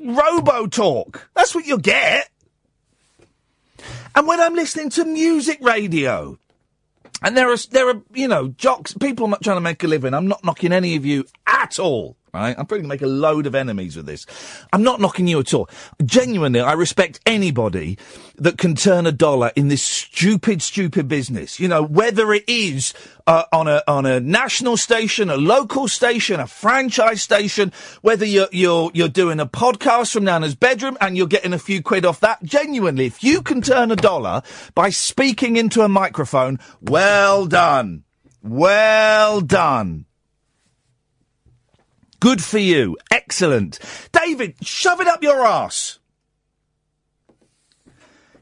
robo 0.03 0.67
talk. 0.67 1.29
That's 1.35 1.53
what 1.53 1.65
you'll 1.65 1.79
get. 1.79 2.29
And 4.15 4.27
when 4.27 4.39
I'm 4.39 4.55
listening 4.55 4.89
to 4.91 5.05
music 5.05 5.59
radio, 5.61 6.39
and 7.21 7.35
there 7.35 7.51
are, 7.51 7.57
there 7.71 7.89
are, 7.89 8.01
you 8.13 8.27
know, 8.27 8.49
jocks, 8.49 8.93
people 8.93 9.27
trying 9.43 9.57
to 9.57 9.61
make 9.61 9.83
a 9.83 9.87
living. 9.87 10.13
I'm 10.13 10.27
not 10.27 10.43
knocking 10.43 10.71
any 10.71 10.95
of 10.95 11.05
you 11.05 11.25
at 11.45 11.79
all. 11.79 12.15
Right? 12.33 12.49
I'm 12.49 12.65
probably 12.65 12.79
going 12.79 12.83
to 12.83 12.95
make 12.95 13.01
a 13.01 13.07
load 13.07 13.47
of 13.47 13.55
enemies 13.55 13.95
with 13.95 14.05
this. 14.05 14.25
I'm 14.73 14.83
not 14.83 14.99
knocking 14.99 15.27
you 15.27 15.39
at 15.39 15.53
all. 15.53 15.69
Genuinely, 16.03 16.59
I 16.59 16.73
respect 16.73 17.19
anybody 17.25 17.97
that 18.35 18.57
can 18.57 18.75
turn 18.75 19.07
a 19.07 19.11
dollar 19.11 19.51
in 19.55 19.69
this 19.69 19.81
stupid, 19.81 20.61
stupid 20.61 21.07
business. 21.07 21.59
You 21.59 21.67
know, 21.67 21.83
whether 21.83 22.33
it 22.33 22.43
is 22.47 22.93
uh, 23.27 23.43
on 23.51 23.67
a 23.67 23.83
on 23.87 24.05
a 24.05 24.19
national 24.19 24.77
station, 24.77 25.29
a 25.29 25.37
local 25.37 25.87
station, 25.87 26.39
a 26.39 26.47
franchise 26.47 27.21
station, 27.21 27.71
whether 28.01 28.25
you're 28.25 28.49
you're 28.51 28.91
you're 28.93 29.07
doing 29.07 29.39
a 29.39 29.45
podcast 29.45 30.13
from 30.13 30.23
Nana's 30.25 30.55
bedroom 30.55 30.97
and 30.99 31.17
you're 31.17 31.27
getting 31.27 31.53
a 31.53 31.59
few 31.59 31.81
quid 31.81 32.05
off 32.05 32.19
that. 32.21 32.43
Genuinely, 32.43 33.05
if 33.05 33.23
you 33.23 33.41
can 33.41 33.61
turn 33.61 33.91
a 33.91 33.95
dollar 33.95 34.41
by 34.75 34.89
speaking 34.89 35.57
into 35.57 35.81
a 35.81 35.89
microphone, 35.89 36.59
well 36.81 37.45
done, 37.45 38.03
well 38.41 39.41
done. 39.41 40.06
Good 42.19 42.43
for 42.43 42.57
you. 42.57 42.97
Excellent. 43.11 43.79
David, 44.11 44.55
shove 44.61 45.01
it 45.01 45.07
up 45.07 45.21
your 45.21 45.45
ass. 45.45 45.99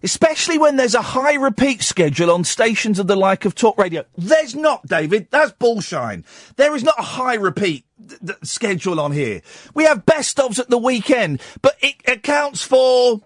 Especially 0.02 0.60
when 0.60 0.76
there's 0.76 0.94
a 0.94 1.02
high 1.02 1.34
repeat 1.34 1.82
schedule 1.82 2.30
on 2.30 2.44
stations 2.44 3.00
of 3.00 3.08
the 3.08 3.16
like 3.16 3.44
of 3.44 3.56
Talk 3.56 3.78
Radio. 3.80 4.06
There's 4.16 4.54
not, 4.54 4.86
David. 4.86 5.28
That's 5.32 5.52
bullshine. 5.54 6.24
There 6.58 6.76
is 6.76 6.84
not 6.84 7.00
a 7.00 7.04
high 7.04 7.34
repeat 7.34 7.86
th- 8.08 8.20
th- 8.22 8.38
schedule 8.44 9.00
on 9.00 9.14
here. 9.14 9.42
We 9.74 9.86
have 9.86 10.06
best 10.06 10.38
ofs 10.38 10.60
at 10.60 10.70
the 10.70 10.78
weekend, 10.78 11.42
but 11.62 11.76
it 11.82 11.96
accounts 12.08 12.62
for 12.62 13.22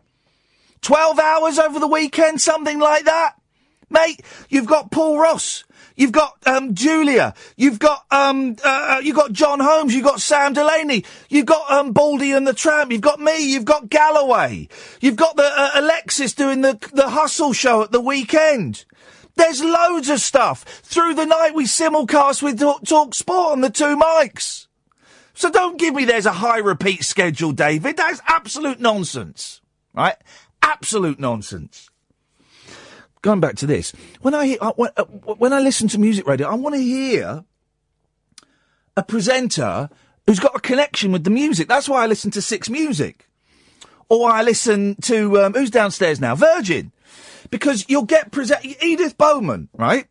12 0.81 1.19
hours 1.19 1.59
over 1.59 1.79
the 1.79 1.87
weekend, 1.87 2.39
something 2.39 2.79
like 2.79 3.03
that. 3.03 3.33
Mate, 3.89 4.21
you've 4.47 4.67
got 4.67 4.91
Paul 4.91 5.19
Ross. 5.19 5.65
You've 5.99 6.13
got 6.13 6.37
um, 6.47 6.75
Julia. 6.75 7.33
You've 7.57 7.77
got 7.77 8.05
um, 8.09 8.55
uh, 8.63 9.01
you've 9.03 9.17
got 9.17 9.33
Jon 9.33 9.59
Holmes. 9.59 9.93
You've 9.93 10.05
got 10.05 10.21
Sam 10.21 10.53
Delaney. 10.53 11.03
You've 11.27 11.45
got 11.45 11.69
um, 11.69 11.91
Baldy 11.91 12.31
and 12.31 12.47
the 12.47 12.53
Tramp. 12.53 12.93
You've 12.93 13.01
got 13.01 13.19
me. 13.19 13.51
You've 13.51 13.65
got 13.65 13.89
Galloway. 13.89 14.69
You've 15.01 15.17
got 15.17 15.35
the 15.35 15.43
uh, 15.43 15.71
Alexis 15.75 16.33
doing 16.33 16.61
the 16.61 16.79
the 16.93 17.09
Hustle 17.09 17.51
show 17.51 17.83
at 17.83 17.91
the 17.91 17.99
weekend. 17.99 18.85
There's 19.35 19.61
loads 19.61 20.07
of 20.07 20.21
stuff 20.21 20.63
through 20.63 21.15
the 21.15 21.25
night. 21.25 21.53
We 21.53 21.65
simulcast 21.65 22.41
with 22.41 22.61
Talk, 22.61 22.85
Talk 22.85 23.13
Sport 23.13 23.51
on 23.51 23.59
the 23.59 23.69
two 23.69 23.97
mics. 23.97 24.67
So 25.33 25.51
don't 25.51 25.77
give 25.77 25.95
me 25.95 26.05
there's 26.05 26.25
a 26.25 26.31
high 26.31 26.59
repeat 26.59 27.03
schedule, 27.03 27.51
David. 27.51 27.97
That's 27.97 28.21
absolute 28.25 28.79
nonsense, 28.79 29.59
right? 29.93 30.15
Absolute 30.61 31.19
nonsense 31.19 31.88
going 33.21 33.39
back 33.39 33.55
to 33.57 33.65
this, 33.65 33.91
when 34.21 34.33
I 34.33 34.57
uh, 34.59 34.73
when, 34.75 34.91
uh, 34.97 35.03
when 35.03 35.53
I 35.53 35.59
listen 35.59 35.87
to 35.89 35.99
music 35.99 36.27
radio, 36.27 36.47
I 36.47 36.55
want 36.55 36.75
to 36.75 36.81
hear 36.81 37.43
a 38.95 39.03
presenter 39.03 39.89
who's 40.25 40.39
got 40.39 40.55
a 40.55 40.59
connection 40.59 41.11
with 41.11 41.23
the 41.23 41.29
music. 41.29 41.67
That's 41.67 41.89
why 41.89 42.03
I 42.03 42.07
listen 42.07 42.31
to 42.31 42.41
Six 42.41 42.69
Music, 42.69 43.27
or 44.09 44.29
I 44.29 44.43
listen 44.43 44.95
to 45.03 45.41
um, 45.41 45.53
who's 45.53 45.71
downstairs 45.71 46.19
now, 46.19 46.35
Virgin, 46.35 46.91
because 47.49 47.85
you'll 47.89 48.03
get 48.03 48.31
present 48.31 48.65
Edith 48.81 49.17
Bowman, 49.17 49.69
right? 49.73 50.07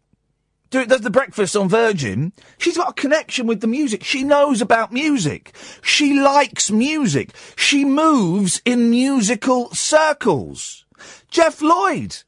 Do, 0.70 0.84
does 0.84 1.00
the 1.00 1.10
breakfast 1.10 1.56
on 1.56 1.68
Virgin? 1.68 2.32
She's 2.58 2.76
got 2.76 2.90
a 2.90 2.92
connection 2.92 3.46
with 3.46 3.62
the 3.62 3.66
music. 3.66 4.04
She 4.04 4.22
knows 4.22 4.60
about 4.60 4.92
music. 4.92 5.54
She 5.82 6.20
likes 6.20 6.70
music. 6.70 7.30
She 7.56 7.86
moves 7.86 8.60
in 8.66 8.90
musical 8.90 9.70
circles. 9.70 10.84
Geoff 11.30 11.62
Lloyd. 11.62 12.18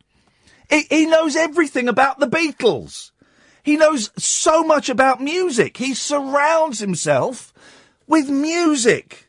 He, 0.70 0.86
he 0.88 1.06
knows 1.06 1.36
everything 1.36 1.88
about 1.88 2.20
the 2.20 2.28
Beatles. 2.28 3.10
He 3.62 3.76
knows 3.76 4.10
so 4.16 4.62
much 4.62 4.88
about 4.88 5.20
music. 5.20 5.76
He 5.76 5.94
surrounds 5.94 6.78
himself 6.78 7.52
with 8.06 8.30
music. 8.30 9.28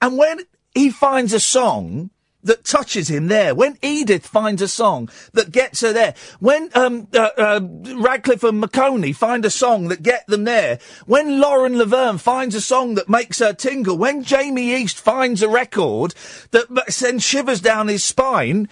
And 0.00 0.16
when 0.16 0.40
he 0.74 0.90
finds 0.90 1.32
a 1.32 1.40
song 1.40 2.10
that 2.44 2.64
touches 2.64 3.10
him 3.10 3.26
there, 3.26 3.54
when 3.54 3.76
Edith 3.82 4.26
finds 4.26 4.62
a 4.62 4.68
song 4.68 5.10
that 5.32 5.50
gets 5.50 5.80
her 5.80 5.92
there, 5.92 6.14
when 6.38 6.70
um, 6.74 7.08
uh, 7.12 7.30
uh, 7.36 7.60
Radcliffe 7.96 8.44
and 8.44 8.60
Maconie 8.60 9.12
find 9.12 9.44
a 9.44 9.50
song 9.50 9.88
that 9.88 10.02
get 10.02 10.26
them 10.28 10.44
there, 10.44 10.78
when 11.04 11.40
Lauren 11.40 11.76
Laverne 11.76 12.16
finds 12.16 12.54
a 12.54 12.60
song 12.60 12.94
that 12.94 13.08
makes 13.08 13.40
her 13.40 13.52
tingle, 13.52 13.98
when 13.98 14.22
Jamie 14.22 14.74
East 14.74 14.98
finds 14.98 15.42
a 15.42 15.48
record 15.48 16.14
that 16.52 16.68
sends 16.88 17.24
shivers 17.24 17.60
down 17.60 17.88
his 17.88 18.04
spine, 18.04 18.68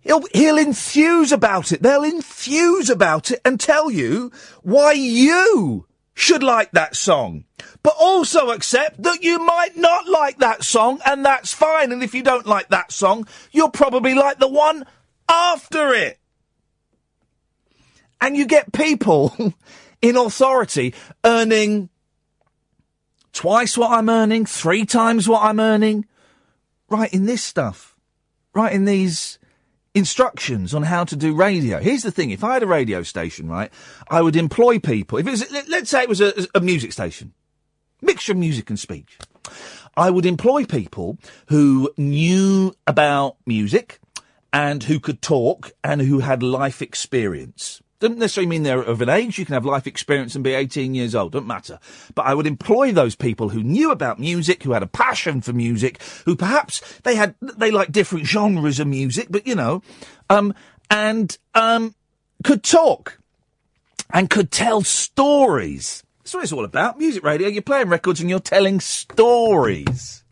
He'll, 0.00 0.22
he'll 0.32 0.58
enthuse 0.58 1.30
about 1.30 1.72
it. 1.72 1.82
They'll 1.82 2.04
enthuse 2.04 2.88
about 2.88 3.30
it 3.30 3.40
and 3.44 3.60
tell 3.60 3.90
you 3.90 4.32
why 4.62 4.92
you 4.92 5.86
should 6.14 6.42
like 6.42 6.70
that 6.72 6.96
song. 6.96 7.44
But 7.82 7.94
also 7.98 8.50
accept 8.50 9.02
that 9.02 9.22
you 9.22 9.38
might 9.38 9.76
not 9.76 10.08
like 10.08 10.38
that 10.38 10.64
song 10.64 11.00
and 11.04 11.24
that's 11.24 11.52
fine. 11.52 11.92
And 11.92 12.02
if 12.02 12.14
you 12.14 12.22
don't 12.22 12.46
like 12.46 12.68
that 12.68 12.92
song, 12.92 13.26
you'll 13.52 13.70
probably 13.70 14.14
like 14.14 14.38
the 14.38 14.48
one 14.48 14.84
after 15.28 15.92
it. 15.92 16.18
And 18.20 18.36
you 18.36 18.46
get 18.46 18.72
people 18.72 19.34
in 20.02 20.16
authority 20.16 20.94
earning 21.24 21.90
twice 23.32 23.76
what 23.78 23.92
I'm 23.92 24.08
earning, 24.08 24.46
three 24.46 24.84
times 24.84 25.28
what 25.28 25.42
I'm 25.42 25.60
earning, 25.60 26.06
right 26.88 27.12
in 27.12 27.26
this 27.26 27.42
stuff, 27.42 27.96
right 28.54 28.72
in 28.72 28.84
these 28.84 29.38
instructions 29.94 30.74
on 30.74 30.82
how 30.84 31.04
to 31.04 31.16
do 31.16 31.34
radio. 31.34 31.80
Here's 31.80 32.02
the 32.02 32.10
thing: 32.10 32.30
if 32.30 32.44
I 32.44 32.54
had 32.54 32.62
a 32.62 32.66
radio 32.66 33.02
station, 33.02 33.48
right, 33.48 33.72
I 34.08 34.22
would 34.22 34.36
employ 34.36 34.78
people. 34.78 35.18
If 35.18 35.26
it 35.26 35.30
was, 35.30 35.50
let- 35.52 35.68
let's 35.68 35.90
say 35.90 36.02
it 36.02 36.08
was 36.08 36.20
a, 36.20 36.32
a 36.54 36.60
music 36.60 36.92
station, 36.92 37.32
mixture 38.02 38.32
of 38.32 38.38
music 38.38 38.70
and 38.70 38.78
speech. 38.78 39.18
I 39.96 40.10
would 40.10 40.24
employ 40.26 40.64
people 40.64 41.18
who 41.48 41.92
knew 41.96 42.72
about 42.86 43.36
music 43.44 43.98
and 44.52 44.84
who 44.84 45.00
could 45.00 45.20
talk 45.20 45.72
and 45.82 46.00
who 46.00 46.20
had 46.20 46.42
life 46.42 46.80
experience. 46.80 47.82
Doesn't 48.00 48.18
necessarily 48.18 48.48
mean 48.48 48.62
they're 48.62 48.80
of 48.80 49.02
an 49.02 49.10
age. 49.10 49.38
You 49.38 49.44
can 49.44 49.52
have 49.52 49.66
life 49.66 49.86
experience 49.86 50.34
and 50.34 50.42
be 50.42 50.54
18 50.54 50.94
years 50.94 51.14
old. 51.14 51.32
Doesn't 51.32 51.46
matter. 51.46 51.78
But 52.14 52.26
I 52.26 52.34
would 52.34 52.46
employ 52.46 52.92
those 52.92 53.14
people 53.14 53.50
who 53.50 53.62
knew 53.62 53.90
about 53.90 54.18
music, 54.18 54.62
who 54.62 54.72
had 54.72 54.82
a 54.82 54.86
passion 54.86 55.42
for 55.42 55.52
music, 55.52 56.02
who 56.24 56.34
perhaps 56.34 56.80
they 57.02 57.14
had, 57.14 57.34
they 57.40 57.70
like 57.70 57.92
different 57.92 58.26
genres 58.26 58.80
of 58.80 58.86
music, 58.86 59.28
but 59.28 59.46
you 59.46 59.54
know, 59.54 59.82
um, 60.30 60.54
and, 60.90 61.36
um, 61.54 61.94
could 62.42 62.62
talk 62.62 63.18
and 64.10 64.30
could 64.30 64.50
tell 64.50 64.80
stories. 64.80 66.02
That's 66.20 66.32
what 66.32 66.42
it's 66.44 66.52
all 66.52 66.64
about. 66.64 66.98
Music 66.98 67.22
radio, 67.22 67.48
you're 67.48 67.60
playing 67.60 67.90
records 67.90 68.22
and 68.22 68.30
you're 68.30 68.40
telling 68.40 68.80
stories. 68.80 70.24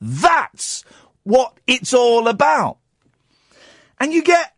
That's 0.00 0.84
what 1.24 1.58
it's 1.66 1.92
all 1.92 2.28
about. 2.28 2.78
And 3.98 4.12
you 4.12 4.22
get 4.22 4.54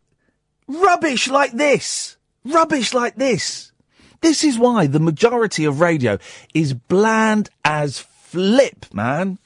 rubbish 0.67 1.29
like 1.29 1.53
this. 1.53 2.18
Rubbish 2.49 2.95
like 2.95 3.17
this. 3.17 3.73
This 4.21 4.43
is 4.43 4.59
why 4.59 4.87
the 4.87 4.99
majority 4.99 5.65
of 5.65 5.81
radio 5.81 6.19
is 6.53 6.75
bland 6.75 7.51
as 7.65 7.99
flip, 7.99 8.87
man. 8.93 9.39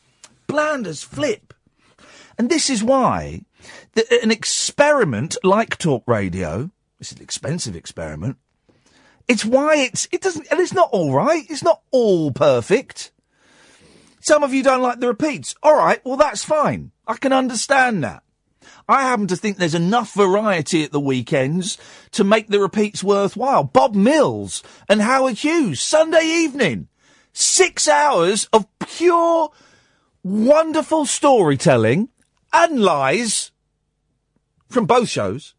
Bland 0.47 0.87
as 0.87 1.03
flip. 1.03 1.53
And 2.39 2.49
this 2.49 2.71
is 2.71 2.83
why 2.83 3.43
the, 3.93 4.07
an 4.23 4.31
experiment 4.31 5.37
like 5.45 5.77
talk 5.77 6.05
radio, 6.07 6.71
this 6.99 7.13
is 7.13 7.19
an 7.19 7.23
expensive 7.23 7.77
experiment, 7.77 8.39
it's 9.29 9.45
why 9.45 9.77
it's, 9.77 10.09
it 10.11 10.21
doesn't, 10.21 10.47
and 10.51 10.61
it's 10.61 10.73
not 10.73 10.89
all 10.93 11.13
right. 11.13 11.45
It's 11.49 11.63
not 11.63 11.83
all 11.91 12.33
perfect. 12.33 13.13
Some 14.21 14.43
of 14.43 14.53
you 14.53 14.63
don't 14.63 14.83
like 14.83 15.01
the 15.01 15.09
repeats. 15.09 15.55
All 15.63 15.77
right, 15.77 16.05
well, 16.05 16.17
that's 16.17 16.45
fine. 16.45 16.93
I 17.07 17.15
can 17.15 17.33
understand 17.33 18.05
that. 18.05 18.23
I 18.93 19.05
happen 19.05 19.27
to 19.29 19.37
think 19.37 19.57
there's 19.57 19.75
enough 19.75 20.13
variety 20.13 20.85
at 20.85 20.93
the 20.93 21.01
weekends 21.01 21.79
to 22.11 22.25
make 22.25 22.49
the 22.49 22.61
repeats 22.61 23.03
worthwhile. 23.03 23.65
Bob 23.65 23.95
Mills 23.95 24.63
and 24.87 25.01
Howard 25.01 25.39
Hughes, 25.39 25.81
Sunday 25.81 26.25
evening. 26.25 26.89
Six 27.33 27.89
hours 27.89 28.51
of 28.53 28.67
pure, 28.81 29.51
wonderful 30.23 31.07
storytelling 31.07 32.11
and 32.53 32.83
lies 32.83 33.51
from 34.69 34.85
both 34.85 35.09
shows 35.09 35.55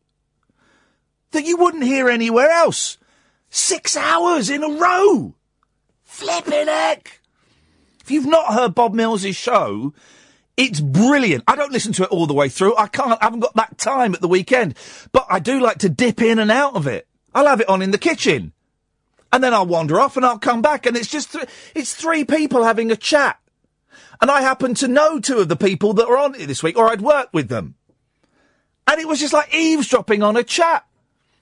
that 1.31 1.45
you 1.45 1.57
wouldn't 1.57 1.85
hear 1.85 2.09
anywhere 2.09 2.51
else. 2.51 2.99
Six 3.49 3.97
hours 3.97 4.51
in 4.51 4.63
a 4.63 4.69
row. 4.69 5.33
Flipping 6.03 6.67
heck. 6.67 7.19
If 7.99 8.11
you've 8.11 8.27
not 8.27 8.53
heard 8.53 8.75
Bob 8.75 8.93
Mills' 8.93 9.35
show, 9.35 9.91
it's 10.55 10.79
brilliant. 10.79 11.43
I 11.47 11.55
don't 11.55 11.71
listen 11.71 11.93
to 11.93 12.03
it 12.03 12.09
all 12.09 12.27
the 12.27 12.33
way 12.33 12.49
through. 12.49 12.75
I 12.77 12.87
can't, 12.87 13.19
I 13.21 13.25
haven't 13.25 13.39
got 13.39 13.55
that 13.55 13.77
time 13.77 14.13
at 14.13 14.21
the 14.21 14.27
weekend. 14.27 14.75
But 15.11 15.25
I 15.29 15.39
do 15.39 15.59
like 15.59 15.79
to 15.79 15.89
dip 15.89 16.21
in 16.21 16.39
and 16.39 16.51
out 16.51 16.75
of 16.75 16.87
it. 16.87 17.07
I'll 17.33 17.47
have 17.47 17.61
it 17.61 17.69
on 17.69 17.81
in 17.81 17.91
the 17.91 17.97
kitchen. 17.97 18.53
And 19.31 19.43
then 19.43 19.53
I'll 19.53 19.65
wander 19.65 19.99
off 19.99 20.15
and 20.15 20.25
I'll 20.25 20.37
come 20.37 20.61
back 20.61 20.85
and 20.85 20.95
it's 20.95 21.09
just, 21.09 21.31
th- 21.31 21.47
it's 21.73 21.95
three 21.95 22.23
people 22.23 22.63
having 22.63 22.91
a 22.91 22.95
chat. 22.95 23.39
And 24.21 24.29
I 24.29 24.41
happen 24.41 24.75
to 24.75 24.87
know 24.87 25.19
two 25.19 25.39
of 25.39 25.49
the 25.49 25.55
people 25.55 25.93
that 25.93 26.07
are 26.07 26.17
on 26.17 26.35
it 26.35 26.45
this 26.45 26.61
week, 26.61 26.77
or 26.77 26.87
I'd 26.87 27.01
worked 27.01 27.33
with 27.33 27.49
them. 27.49 27.75
And 28.87 29.01
it 29.01 29.07
was 29.07 29.19
just 29.19 29.33
like 29.33 29.53
eavesdropping 29.53 30.21
on 30.21 30.37
a 30.37 30.43
chat. 30.43 30.85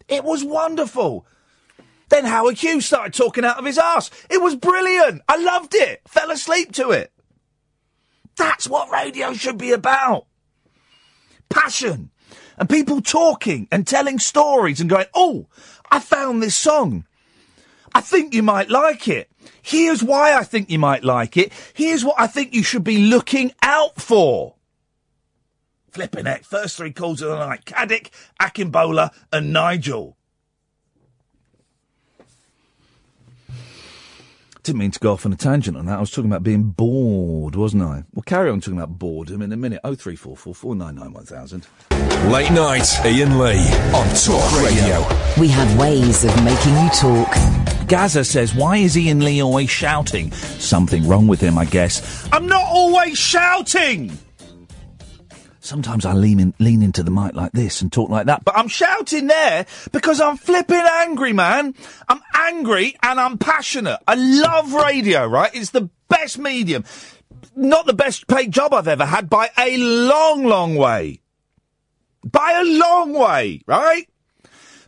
It 0.07 0.23
was 0.23 0.43
wonderful. 0.43 1.25
Then 2.09 2.25
Howard 2.25 2.57
Hughes 2.57 2.85
started 2.85 3.13
talking 3.13 3.45
out 3.45 3.57
of 3.57 3.65
his 3.65 3.77
ass. 3.77 4.09
It 4.29 4.41
was 4.41 4.55
brilliant. 4.55 5.21
I 5.27 5.37
loved 5.37 5.75
it. 5.75 6.01
Fell 6.07 6.31
asleep 6.31 6.71
to 6.73 6.91
it. 6.91 7.10
That's 8.37 8.67
what 8.67 8.91
radio 8.91 9.33
should 9.33 9.57
be 9.57 9.71
about. 9.71 10.25
Passion. 11.49 12.11
And 12.57 12.69
people 12.69 13.01
talking 13.01 13.67
and 13.71 13.87
telling 13.87 14.19
stories 14.19 14.79
and 14.79 14.89
going, 14.89 15.07
oh, 15.13 15.47
I 15.89 15.99
found 15.99 16.41
this 16.41 16.55
song. 16.55 17.05
I 17.93 18.01
think 18.01 18.33
you 18.33 18.43
might 18.43 18.69
like 18.69 19.07
it. 19.07 19.29
Here's 19.61 20.03
why 20.03 20.33
I 20.33 20.43
think 20.43 20.69
you 20.69 20.79
might 20.79 21.03
like 21.03 21.37
it. 21.37 21.51
Here's 21.73 22.05
what 22.05 22.15
I 22.19 22.27
think 22.27 22.53
you 22.53 22.63
should 22.63 22.83
be 22.83 23.05
looking 23.05 23.51
out 23.61 23.99
for. 23.99 24.55
Flipping 25.91 26.25
it. 26.25 26.45
First 26.45 26.77
three 26.77 26.93
calls 26.93 27.21
of 27.21 27.31
the 27.31 27.45
night. 27.45 27.65
Caddick, 27.65 28.11
Akimbola 28.39 29.11
and 29.33 29.51
Nigel. 29.51 30.17
Didn't 34.63 34.77
mean 34.77 34.91
to 34.91 34.99
go 34.99 35.13
off 35.13 35.25
on 35.25 35.33
a 35.33 35.35
tangent 35.35 35.75
on 35.75 35.87
that. 35.87 35.97
I 35.97 35.99
was 35.99 36.11
talking 36.11 36.29
about 36.29 36.43
being 36.43 36.65
bored, 36.65 37.55
wasn't 37.55 37.81
I? 37.81 38.03
We'll 38.13 38.21
carry 38.21 38.51
on 38.51 38.61
talking 38.61 38.77
about 38.77 38.99
boredom 38.99 39.41
in 39.41 39.51
a 39.51 39.57
minute. 39.57 39.81
Oh 39.83 39.95
three 39.95 40.15
four 40.15 40.37
four 40.37 40.53
four 40.53 40.75
nine 40.75 40.93
nine 40.93 41.13
one 41.13 41.25
thousand. 41.25 41.65
Late 42.25 42.51
night, 42.51 42.87
Iain 43.03 43.39
Lee 43.39 43.65
on 43.95 44.07
Talk 44.15 44.61
Radio. 44.61 45.01
We 45.39 45.47
have 45.47 45.79
ways 45.79 46.23
of 46.23 46.43
making 46.43 46.77
you 46.77 46.89
talk. 46.91 47.87
Gaza 47.87 48.23
says, 48.23 48.53
why 48.53 48.77
is 48.77 48.95
Iain 48.95 49.25
Lee 49.25 49.41
always 49.41 49.71
shouting? 49.71 50.31
Something 50.31 51.07
wrong 51.07 51.25
with 51.25 51.41
him, 51.41 51.57
I 51.57 51.65
guess. 51.65 52.29
I'm 52.31 52.45
not 52.45 52.63
always 52.63 53.17
shouting! 53.17 54.15
Sometimes 55.63 56.05
I 56.05 56.13
lean, 56.13 56.39
in, 56.39 56.55
lean 56.57 56.81
into 56.81 57.03
the 57.03 57.11
mic 57.11 57.35
like 57.35 57.51
this 57.51 57.83
and 57.83 57.93
talk 57.93 58.09
like 58.09 58.25
that, 58.25 58.43
but 58.43 58.57
I'm 58.57 58.67
shouting 58.67 59.27
there 59.27 59.67
because 59.91 60.19
I'm 60.19 60.35
flipping 60.35 60.83
angry, 60.83 61.33
man. 61.33 61.75
I'm 62.09 62.19
angry 62.33 62.95
and 63.03 63.19
I'm 63.19 63.37
passionate. 63.37 63.99
I 64.07 64.15
love 64.15 64.73
radio, 64.73 65.27
right? 65.27 65.51
It's 65.53 65.69
the 65.69 65.87
best 66.09 66.39
medium. 66.39 66.83
Not 67.55 67.85
the 67.85 67.93
best 67.93 68.27
paid 68.27 68.51
job 68.51 68.73
I've 68.73 68.87
ever 68.87 69.05
had 69.05 69.29
by 69.29 69.51
a 69.55 69.77
long, 69.77 70.45
long 70.45 70.75
way. 70.75 71.21
By 72.25 72.59
a 72.59 72.63
long 72.63 73.13
way, 73.13 73.61
right? 73.67 74.09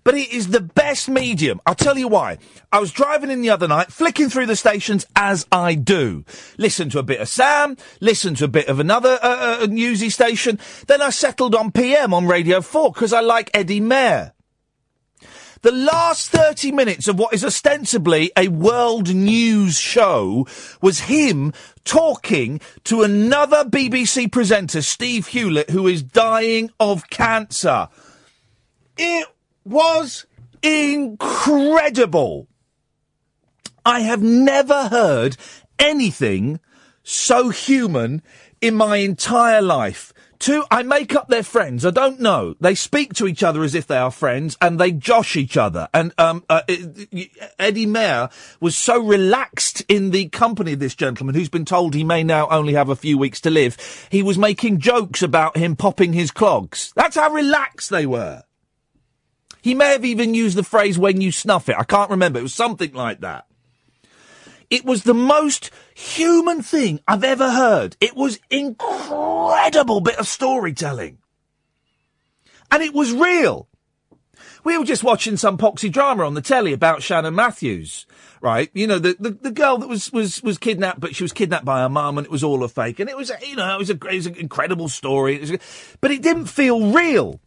But 0.04 0.16
it 0.16 0.32
is 0.32 0.50
the 0.50 0.62
best 0.62 1.10
medium. 1.10 1.62
I'll 1.66 1.76
tell 1.76 1.98
you 1.98 2.08
why. 2.08 2.38
I 2.72 2.80
was 2.80 2.92
driving 2.92 3.32
in 3.32 3.42
the 3.42 3.50
other 3.50 3.68
night, 3.68 3.92
flicking 3.92 4.30
through 4.30 4.48
the 4.48 4.56
stations 4.56 5.06
as 5.16 5.46
I 5.52 5.76
do. 5.76 6.26
Listen 6.58 6.90
to 6.90 7.00
a 7.00 7.04
bit 7.04 7.22
of 7.22 7.30
Sam, 7.30 7.78
listen 8.02 8.36
to 8.36 8.46
a 8.46 8.50
bit 8.50 8.68
of 8.68 8.80
another 8.80 9.18
uh, 9.22 9.64
uh, 9.64 9.68
newsy 9.68 10.10
station. 10.10 10.60
Then 10.88 11.02
I 11.02 11.10
settled 11.10 11.56
on 11.56 11.72
PM 11.72 12.14
on 12.14 12.28
Radio 12.28 12.62
4 12.62 12.92
because 12.92 13.14
I 13.14 13.22
like 13.22 13.50
Eddie 13.54 13.80
Mair. 13.80 14.34
The 15.64 15.72
last 15.72 16.30
30 16.30 16.74
minutes 16.74 17.08
of 17.08 17.18
what 17.18 17.34
is 17.34 17.46
ostensibly 17.46 18.34
a 18.36 18.50
world 18.50 19.16
news 19.16 19.80
show 19.80 20.46
was 20.82 21.00
him 21.02 21.54
talking 21.86 22.60
to 22.84 23.02
another 23.02 23.64
BBC 23.64 24.30
presenter, 24.30 24.82
Steve 24.82 25.28
Hewlett, 25.28 25.70
who 25.70 25.88
is 25.88 26.04
dying 26.04 26.70
of 26.82 27.10
cancer. 27.10 27.88
It 28.98 29.26
was 29.66 30.26
incredible. 30.62 32.48
I 33.86 34.02
have 34.02 34.22
never 34.22 34.88
heard 34.88 35.38
anything 35.78 36.60
so 37.04 37.50
human 37.50 38.22
in 38.62 38.76
my 38.76 38.98
entire 38.98 39.62
life. 39.62 40.14
Two, 40.40 40.66
I 40.70 40.84
make 40.84 41.16
up 41.16 41.30
their 41.30 41.44
friends. 41.44 41.86
I 41.86 41.92
don't 41.92 42.20
know. 42.20 42.56
They 42.60 42.76
speak 42.76 43.14
to 43.14 43.28
each 43.28 43.44
other 43.44 43.64
as 43.64 43.76
if 43.76 43.88
they 43.88 43.96
are 43.96 44.12
friends, 44.12 44.58
and 44.60 44.78
they 44.78 44.92
josh 44.92 45.38
each 45.38 45.56
other. 45.56 45.88
And 45.94 46.14
um, 46.18 46.44
uh, 46.50 46.64
Eddie 47.58 47.86
Mair 47.86 48.30
was 48.60 48.76
so 48.76 49.02
relaxed 49.02 49.86
in 49.88 50.12
the 50.12 50.28
company 50.30 50.74
of 50.74 50.80
this 50.80 50.96
gentleman, 50.96 51.36
who's 51.36 51.48
been 51.48 51.64
told 51.64 51.94
he 51.94 52.04
may 52.04 52.24
now 52.24 52.50
only 52.50 52.74
have 52.74 52.90
a 52.90 52.96
few 52.96 53.18
weeks 53.18 53.40
to 53.42 53.50
live. 53.50 53.78
He 54.10 54.22
was 54.22 54.38
making 54.38 54.80
jokes 54.80 55.22
about 55.22 55.56
him 55.56 55.78
popping 55.78 56.12
his 56.12 56.32
clogs. 56.32 56.92
That's 56.94 57.16
how 57.16 57.32
relaxed 57.32 57.90
they 57.90 58.06
were. 58.06 58.44
He 59.64 59.74
may 59.74 59.94
have 59.94 60.04
even 60.04 60.34
used 60.34 60.58
the 60.58 60.64
phrase 60.64 61.00
when 61.00 61.22
you 61.22 61.32
snuff 61.32 61.70
it. 61.70 61.78
I 61.80 61.86
can't 61.86 62.12
remember. 62.12 62.38
It 62.38 62.44
was 62.44 62.54
something 62.54 62.92
like 62.92 63.22
that. 63.22 63.46
It 64.70 64.84
was 64.84 65.04
the 65.04 65.14
most 65.14 65.72
human 65.96 66.62
thing 66.62 67.00
I've 67.08 67.24
ever 67.24 67.50
heard. 67.50 67.96
It 68.02 68.14
was 68.14 68.42
incredible 68.50 70.02
bit 70.02 70.18
of 70.18 70.28
storytelling. 70.28 71.20
And 72.72 72.84
it 72.84 72.94
was 72.94 73.14
real. 73.14 73.70
We 74.66 74.78
were 74.78 74.84
just 74.84 75.02
watching 75.02 75.38
some 75.38 75.58
poxy 75.58 75.90
drama 75.90 76.26
on 76.26 76.34
the 76.34 76.42
telly 76.42 76.74
about 76.74 77.02
Shannon 77.02 77.36
Matthews, 77.36 78.06
right? 78.42 78.70
You 78.74 78.88
know, 78.88 79.00
the, 79.00 79.16
the, 79.18 79.30
the 79.30 79.52
girl 79.52 79.78
that 79.78 79.88
was, 79.88 80.12
was, 80.12 80.44
was 80.44 80.58
kidnapped, 80.58 81.00
but 81.00 81.16
she 81.16 81.24
was 81.24 81.32
kidnapped 81.32 81.64
by 81.64 81.80
her 81.80 81.90
mum 81.90 82.18
and 82.18 82.26
it 82.26 82.32
was 82.32 82.44
all 82.44 82.66
a 82.66 82.68
fake. 82.68 83.00
And 83.00 83.10
it 83.10 83.16
was, 83.16 83.32
you 83.48 83.56
know, 83.56 83.76
it 83.76 83.80
was 83.80 83.90
a, 83.90 83.94
it 83.94 84.16
was 84.16 84.26
an 84.26 84.36
incredible 84.36 84.90
story. 84.90 85.36
It 85.36 85.42
was, 85.42 85.98
but 86.02 86.12
it 86.12 86.22
didn't 86.22 86.48
feel 86.48 86.92
real 86.92 87.40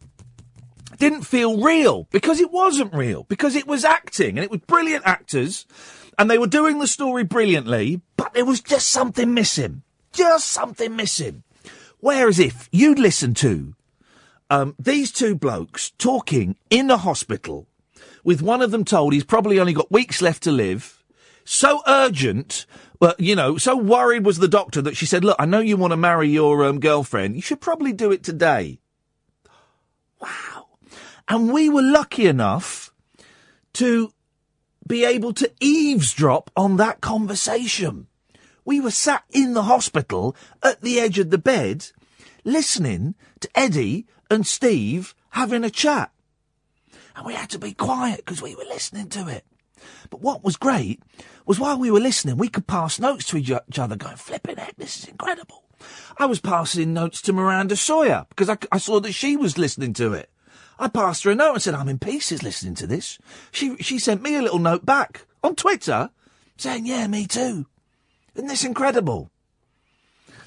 didn't 0.97 1.23
feel 1.23 1.61
real 1.61 2.07
because 2.11 2.39
it 2.39 2.51
wasn't 2.51 2.93
real 2.93 3.23
because 3.23 3.55
it 3.55 3.67
was 3.67 3.85
acting 3.85 4.37
and 4.37 4.43
it 4.43 4.51
was 4.51 4.61
brilliant 4.61 5.05
actors 5.05 5.65
and 6.17 6.29
they 6.29 6.37
were 6.37 6.47
doing 6.47 6.79
the 6.79 6.87
story 6.87 7.23
brilliantly, 7.23 8.01
but 8.15 8.33
there 8.33 8.45
was 8.45 8.61
just 8.61 8.89
something 8.89 9.33
missing. 9.33 9.83
Just 10.11 10.47
something 10.47 10.95
missing. 10.95 11.43
Whereas 11.99 12.39
if 12.39 12.69
you'd 12.71 12.99
listen 12.99 13.33
to 13.35 13.75
um, 14.49 14.75
these 14.79 15.11
two 15.11 15.35
blokes 15.35 15.91
talking 15.91 16.55
in 16.69 16.89
a 16.89 16.97
hospital 16.97 17.67
with 18.23 18.41
one 18.41 18.61
of 18.61 18.71
them 18.71 18.83
told 18.83 19.13
he's 19.13 19.23
probably 19.23 19.59
only 19.59 19.73
got 19.73 19.91
weeks 19.91 20.21
left 20.21 20.43
to 20.43 20.51
live. 20.51 21.03
So 21.43 21.81
urgent, 21.87 22.65
but 22.99 23.19
you 23.19 23.35
know, 23.35 23.57
so 23.57 23.77
worried 23.77 24.25
was 24.25 24.37
the 24.37 24.49
doctor 24.49 24.81
that 24.81 24.97
she 24.97 25.05
said, 25.05 25.23
"Look, 25.23 25.37
I 25.39 25.45
know 25.45 25.59
you 25.59 25.77
want 25.77 25.91
to 25.91 25.97
marry 25.97 26.27
your 26.27 26.65
um, 26.65 26.81
girlfriend. 26.81 27.35
You 27.35 27.41
should 27.41 27.61
probably 27.61 27.93
do 27.93 28.11
it 28.11 28.23
today." 28.23 28.79
Wow! 30.19 30.56
And 31.27 31.51
we 31.51 31.69
were 31.69 31.81
lucky 31.81 32.27
enough 32.27 32.93
to 33.73 34.13
be 34.87 35.03
able 35.03 35.33
to 35.33 35.51
eavesdrop 35.59 36.49
on 36.55 36.77
that 36.77 37.01
conversation. 37.01 38.07
We 38.63 38.79
were 38.79 38.91
sat 38.91 39.23
in 39.31 39.53
the 39.53 39.63
hospital 39.63 40.35
at 40.63 40.81
the 40.81 40.99
edge 40.99 41.19
of 41.19 41.29
the 41.29 41.37
bed, 41.37 41.87
listening 42.43 43.15
to 43.41 43.49
Eddie 43.55 44.07
and 44.29 44.47
Steve 44.47 45.13
having 45.31 45.63
a 45.63 45.69
chat. 45.69 46.11
And 47.15 47.25
we 47.25 47.33
had 47.33 47.49
to 47.51 47.59
be 47.59 47.73
quiet 47.73 48.17
because 48.17 48.41
we 48.41 48.55
were 48.55 48.65
listening 48.65 49.09
to 49.09 49.27
it. 49.27 49.45
But 50.09 50.21
what 50.21 50.43
was 50.43 50.55
great 50.55 51.01
was 51.45 51.59
while 51.59 51.77
we 51.77 51.91
were 51.91 51.99
listening, 51.99 52.37
we 52.37 52.49
could 52.49 52.67
pass 52.67 52.99
notes 52.99 53.25
to 53.25 53.37
each 53.37 53.79
other 53.79 53.95
going, 53.95 54.15
flipping 54.15 54.57
heck, 54.57 54.75
this 54.77 54.97
is 54.97 55.05
incredible. 55.05 55.63
I 56.17 56.25
was 56.25 56.39
passing 56.39 56.93
notes 56.93 57.21
to 57.23 57.33
Miranda 57.33 57.75
Sawyer 57.75 58.25
because 58.29 58.49
I, 58.49 58.57
I 58.71 58.77
saw 58.77 58.99
that 58.99 59.13
she 59.13 59.37
was 59.37 59.57
listening 59.57 59.93
to 59.93 60.13
it. 60.13 60.29
I 60.79 60.87
passed 60.87 61.23
her 61.23 61.31
a 61.31 61.35
note 61.35 61.53
and 61.53 61.61
said, 61.61 61.73
I'm 61.73 61.89
in 61.89 61.99
pieces 61.99 62.43
listening 62.43 62.75
to 62.75 62.87
this. 62.87 63.17
She, 63.51 63.77
she 63.77 63.99
sent 63.99 64.21
me 64.21 64.35
a 64.35 64.41
little 64.41 64.59
note 64.59 64.85
back 64.85 65.25
on 65.43 65.55
Twitter 65.55 66.11
saying, 66.57 66.85
yeah, 66.85 67.07
me 67.07 67.25
too. 67.25 67.65
Isn't 68.35 68.47
this 68.47 68.63
incredible? 68.63 69.31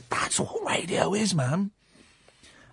That's 0.09 0.39
what 0.39 0.67
radio 0.67 1.15
is, 1.15 1.35
man. 1.35 1.71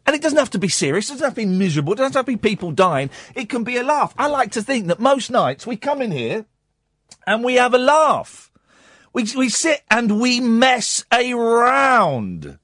And 0.05 0.15
it 0.15 0.21
doesn't 0.21 0.39
have 0.39 0.51
to 0.51 0.59
be 0.59 0.69
serious. 0.69 1.09
It 1.09 1.13
doesn't 1.13 1.25
have 1.25 1.33
to 1.33 1.41
be 1.41 1.45
miserable. 1.45 1.93
It 1.93 1.97
doesn't 1.97 2.13
have 2.13 2.25
to 2.25 2.31
be 2.31 2.37
people 2.37 2.71
dying. 2.71 3.09
It 3.35 3.49
can 3.49 3.63
be 3.63 3.77
a 3.77 3.83
laugh. 3.83 4.13
I 4.17 4.27
like 4.27 4.51
to 4.51 4.61
think 4.61 4.87
that 4.87 4.99
most 4.99 5.29
nights 5.29 5.67
we 5.67 5.75
come 5.75 6.01
in 6.01 6.11
here 6.11 6.45
and 7.25 7.43
we 7.43 7.55
have 7.55 7.73
a 7.73 7.79
laugh. 7.79 8.51
We, 9.13 9.25
we 9.35 9.49
sit 9.49 9.83
and 9.89 10.21
we 10.21 10.39
mess 10.39 11.03
around. 11.11 12.57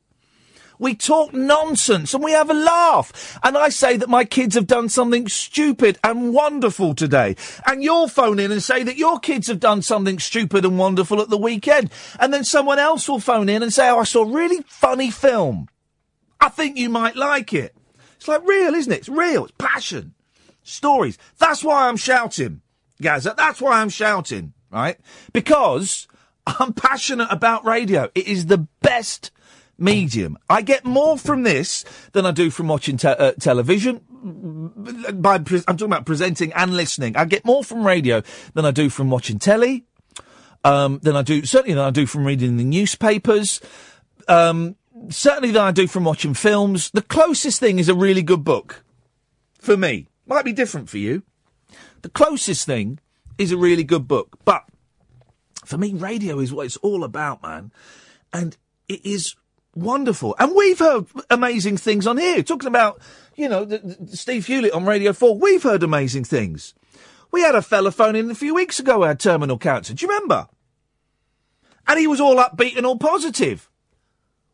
We 0.80 0.96
talk 0.96 1.34
nonsense 1.34 2.14
and 2.14 2.24
we 2.24 2.32
have 2.32 2.50
a 2.50 2.54
laugh. 2.54 3.40
And 3.44 3.58
I 3.58 3.70
say 3.70 3.98
that 3.98 4.10
my 4.10 4.26
kids 4.26 4.56
have 4.56 4.68
done 4.68 4.90
something 4.90 5.28
stupid 5.28 5.98
and 6.04 6.34
wonderful 6.34 6.96
today. 6.96 7.36
And 7.66 7.84
you'll 7.84 8.08
phone 8.08 8.40
in 8.40 8.52
and 8.52 8.62
say 8.62 8.84
that 8.84 8.98
your 8.98 9.20
kids 9.20 9.48
have 9.48 9.60
done 9.60 9.82
something 9.82 10.20
stupid 10.20 10.66
and 10.66 10.78
wonderful 10.78 11.22
at 11.22 11.30
the 11.30 11.38
weekend. 11.38 11.92
And 12.20 12.34
then 12.34 12.44
someone 12.44 12.80
else 12.80 13.08
will 13.08 13.20
phone 13.20 13.50
in 13.50 13.64
and 13.64 13.74
say, 13.74 13.90
oh, 13.90 14.00
I 14.00 14.04
saw 14.04 14.24
a 14.24 14.32
really 14.32 14.64
funny 14.68 15.12
film. 15.12 15.68
I 16.40 16.50
think 16.50 16.78
you 16.78 16.90
might 16.90 17.16
like 17.16 17.54
it. 17.54 17.76
It's 18.18 18.28
like 18.28 18.46
real, 18.48 18.74
isn't 18.74 18.92
it? 18.92 19.00
It's 19.00 19.10
real. 19.10 19.46
It's 19.46 19.54
passion. 19.58 20.14
Stories. 20.64 21.18
That's 21.38 21.64
why 21.64 21.88
I'm 21.88 21.98
shouting, 21.98 22.62
Gaza. 23.02 23.34
That's 23.38 23.62
why 23.62 23.82
I'm 23.82 23.90
shouting, 23.90 24.54
right? 24.72 24.98
Because 25.34 26.08
I'm 26.48 26.74
passionate 26.74 27.28
about 27.30 27.66
radio. 27.66 28.10
It 28.16 28.28
is 28.28 28.46
the 28.46 28.68
best 28.82 29.32
medium. 29.78 30.38
I 30.50 30.62
get 30.62 30.86
more 30.86 31.18
from 31.18 31.44
this 31.44 31.84
than 32.12 32.26
I 32.26 32.32
do 32.32 32.50
from 32.50 32.68
watching 32.68 32.98
te- 32.98 33.08
uh, 33.08 33.34
television. 33.34 34.02
By 35.14 35.40
pre- 35.40 35.64
I'm 35.68 35.78
talking 35.78 35.92
about 35.92 36.06
presenting 36.06 36.54
and 36.54 36.76
listening. 36.76 37.18
I 37.18 37.26
get 37.26 37.46
more 37.46 37.64
from 37.64 37.86
radio 37.86 38.22
than 38.54 38.66
I 38.66 38.72
do 38.72 38.90
from 38.90 39.10
watching 39.10 39.40
telly. 39.40 39.86
Um, 40.64 41.00
than 41.04 41.18
I 41.18 41.24
do 41.24 41.46
certainly 41.46 41.74
than 41.74 41.84
I 41.84 41.92
do 41.92 42.06
from 42.06 42.26
reading 42.26 42.56
the 42.58 42.64
newspapers. 42.64 43.60
Um, 44.28 44.78
certainly 45.10 45.52
than 45.52 45.62
I 45.62 45.72
do 45.72 45.88
from 45.88 46.06
watching 46.06 46.34
films. 46.34 46.90
The 46.92 47.02
closest 47.02 47.60
thing 47.60 47.80
is 47.80 47.90
a 47.90 47.96
really 47.96 48.22
good 48.22 48.44
book. 48.44 48.84
For 49.60 49.76
me. 49.76 50.08
Might 50.26 50.46
be 50.46 50.54
different 50.54 50.90
for 50.90 50.98
you. 50.98 51.24
The 52.02 52.10
closest 52.10 52.66
thing 52.66 53.00
is 53.38 53.52
a 53.52 53.58
really 53.58 53.84
good 53.84 54.08
book. 54.08 54.38
But 54.46 54.64
for 55.66 55.78
me, 55.78 55.94
radio 55.94 56.40
is 56.40 56.54
what 56.54 56.66
it's 56.66 56.78
all 56.78 57.04
about, 57.04 57.42
man. 57.42 57.72
And 58.32 58.58
it 58.88 59.06
is 59.06 59.36
wonderful. 59.76 60.36
And 60.40 60.56
we've 60.56 60.80
heard 60.80 61.06
amazing 61.30 61.78
things 61.78 62.08
on 62.08 62.18
here. 62.18 62.44
Talking 62.44 62.68
about, 62.68 63.02
you 63.36 63.50
know, 63.50 63.66
the, 63.66 63.78
the 63.78 64.18
Steve 64.18 64.46
Hewlett 64.48 64.74
on 64.74 64.86
Radio 64.86 65.14
4. 65.14 65.38
We've 65.38 65.64
heard 65.64 65.84
amazing 65.84 66.24
things. 66.26 66.74
We 67.32 67.42
had 67.42 67.56
a 67.56 67.62
fella 67.62 67.92
phone 67.92 68.16
in 68.16 68.30
a 68.30 68.36
few 68.36 68.54
weeks 68.54 68.80
ago 68.80 68.98
who 68.98 69.04
had 69.04 69.20
terminal 69.20 69.58
cancer. 69.58 69.94
Do 69.94 70.06
you 70.06 70.10
remember? 70.10 70.48
And 71.88 72.00
he 72.00 72.08
was 72.08 72.22
all 72.22 72.38
upbeat 72.38 72.78
and 72.78 72.86
all 72.86 72.98
positive. 72.98 73.70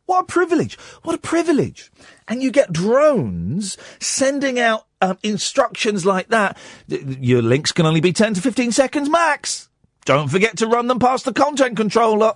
What 0.05 0.21
a 0.21 0.25
privilege. 0.25 0.75
What 1.03 1.15
a 1.15 1.19
privilege. 1.19 1.91
And 2.27 2.41
you 2.41 2.51
get 2.51 2.73
drones 2.73 3.77
sending 3.99 4.59
out 4.59 4.87
um, 5.01 5.19
instructions 5.21 6.05
like 6.05 6.29
that. 6.29 6.57
Your 6.87 7.43
links 7.43 7.71
can 7.71 7.85
only 7.85 8.01
be 8.01 8.11
10 8.11 8.33
to 8.35 8.41
15 8.41 8.71
seconds 8.71 9.09
max. 9.09 9.69
Don't 10.05 10.29
forget 10.29 10.57
to 10.57 10.67
run 10.67 10.87
them 10.87 10.97
past 10.97 11.25
the 11.25 11.33
content 11.33 11.77
controller. 11.77 12.33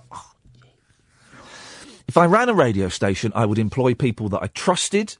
If 2.14 2.18
I 2.18 2.26
ran 2.26 2.48
a 2.48 2.54
radio 2.54 2.88
station, 2.90 3.32
I 3.34 3.44
would 3.44 3.58
employ 3.58 3.92
people 3.92 4.28
that 4.28 4.40
I 4.40 4.46
trusted, 4.46 5.16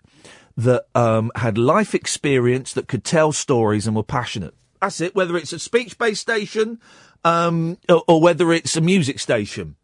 that 0.56 0.86
um, 0.94 1.32
had 1.34 1.58
life 1.58 1.92
experience, 1.92 2.72
that 2.72 2.86
could 2.86 3.02
tell 3.02 3.32
stories 3.32 3.88
and 3.88 3.96
were 3.96 4.04
passionate. 4.04 4.54
That's 4.80 5.00
it. 5.00 5.12
Whether 5.12 5.36
it's 5.36 5.52
a 5.52 5.58
speech-based 5.58 6.20
station 6.20 6.78
um, 7.24 7.78
or, 7.88 8.04
or 8.06 8.20
whether 8.20 8.52
it's 8.52 8.76
a 8.76 8.80
music 8.80 9.18
station. 9.18 9.74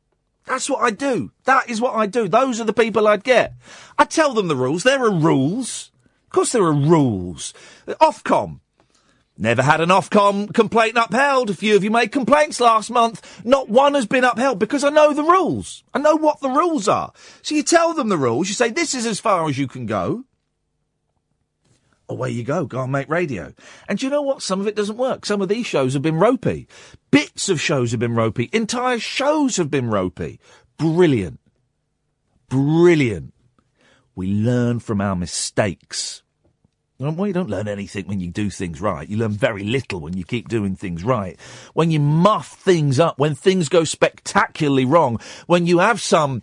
That's 0.47 0.71
what 0.71 0.85
I 0.85 0.93
do. 0.93 1.33
That 1.47 1.69
is 1.69 1.81
what 1.81 1.97
I 1.97 2.07
do. 2.07 2.29
Those 2.29 2.61
are 2.61 2.65
the 2.65 2.73
people 2.73 3.09
I'd 3.09 3.25
get. 3.25 3.55
I 3.99 4.05
tell 4.05 4.33
them 4.33 4.47
the 4.47 4.55
rules. 4.55 4.85
There 4.85 5.03
are 5.03 5.11
rules. 5.11 5.91
Of 6.27 6.31
course 6.31 6.53
there 6.53 6.63
are 6.63 6.73
rules. 6.73 7.53
Ofcom. 7.89 8.61
Never 9.43 9.63
had 9.63 9.81
an 9.81 9.89
Ofcom 9.89 10.53
complaint 10.53 10.99
upheld. 10.99 11.49
A 11.49 11.55
few 11.55 11.75
of 11.75 11.83
you 11.83 11.91
made 11.91 12.13
complaints 12.13 12.61
last 12.61 12.91
month. 12.91 13.43
Not 13.43 13.71
one 13.71 13.95
has 13.95 14.05
been 14.05 14.23
upheld 14.23 14.59
because 14.59 14.85
I 14.85 14.91
know 14.91 15.15
the 15.15 15.23
rules. 15.23 15.83
I 15.95 15.99
know 15.99 16.15
what 16.15 16.41
the 16.41 16.51
rules 16.51 16.87
are. 16.89 17.15
So 17.41 17.55
you 17.55 17.63
tell 17.63 17.95
them 17.95 18.11
the 18.11 18.19
rules. 18.19 18.49
You 18.49 18.55
say, 18.55 18.69
this 18.69 18.95
is 18.95 19.07
as 19.07 19.19
far 19.19 19.49
as 19.49 19.57
you 19.57 19.67
can 19.67 19.87
go. 19.87 20.25
Away 22.07 22.29
you 22.33 22.45
go. 22.45 22.67
Go 22.67 22.83
and 22.83 22.93
make 22.93 23.09
radio. 23.09 23.55
And 23.89 24.03
you 24.03 24.11
know 24.11 24.21
what? 24.21 24.43
Some 24.43 24.61
of 24.61 24.67
it 24.67 24.77
doesn't 24.77 24.99
work. 24.99 25.25
Some 25.25 25.41
of 25.41 25.49
these 25.49 25.65
shows 25.65 25.95
have 25.95 26.03
been 26.03 26.19
ropey. 26.19 26.69
Bits 27.11 27.49
of 27.49 27.63
shows 27.63 27.93
have 27.93 28.01
been 28.01 28.15
ropey. 28.15 28.51
Entire 28.53 28.99
shows 28.99 29.57
have 29.57 29.71
been 29.71 29.89
ropey. 29.89 30.39
Brilliant. 30.77 31.41
Brilliant. 32.51 33.33
We 34.15 34.35
learn 34.35 34.81
from 34.81 35.01
our 35.01 35.17
mistakes. 35.17 36.23
Well, 37.01 37.27
you 37.27 37.33
don't 37.33 37.49
learn 37.49 37.67
anything 37.67 38.07
when 38.09 38.21
you 38.21 38.31
do 38.31 38.51
things 38.51 38.79
right. 38.79 39.09
You 39.09 39.17
learn 39.17 39.33
very 39.33 39.65
little 39.65 40.01
when 40.01 40.19
you 40.19 40.23
keep 40.23 40.49
doing 40.49 40.77
things 40.77 41.03
right. 41.03 41.41
When 41.73 41.91
you 41.91 41.99
muff 41.99 42.49
things 42.49 43.01
up, 43.01 43.19
when 43.19 43.35
things 43.35 43.71
go 43.71 43.85
spectacularly 43.85 44.85
wrong, 44.85 45.19
when 45.47 45.67
you 45.67 45.79
have 45.79 45.99
some 45.99 46.43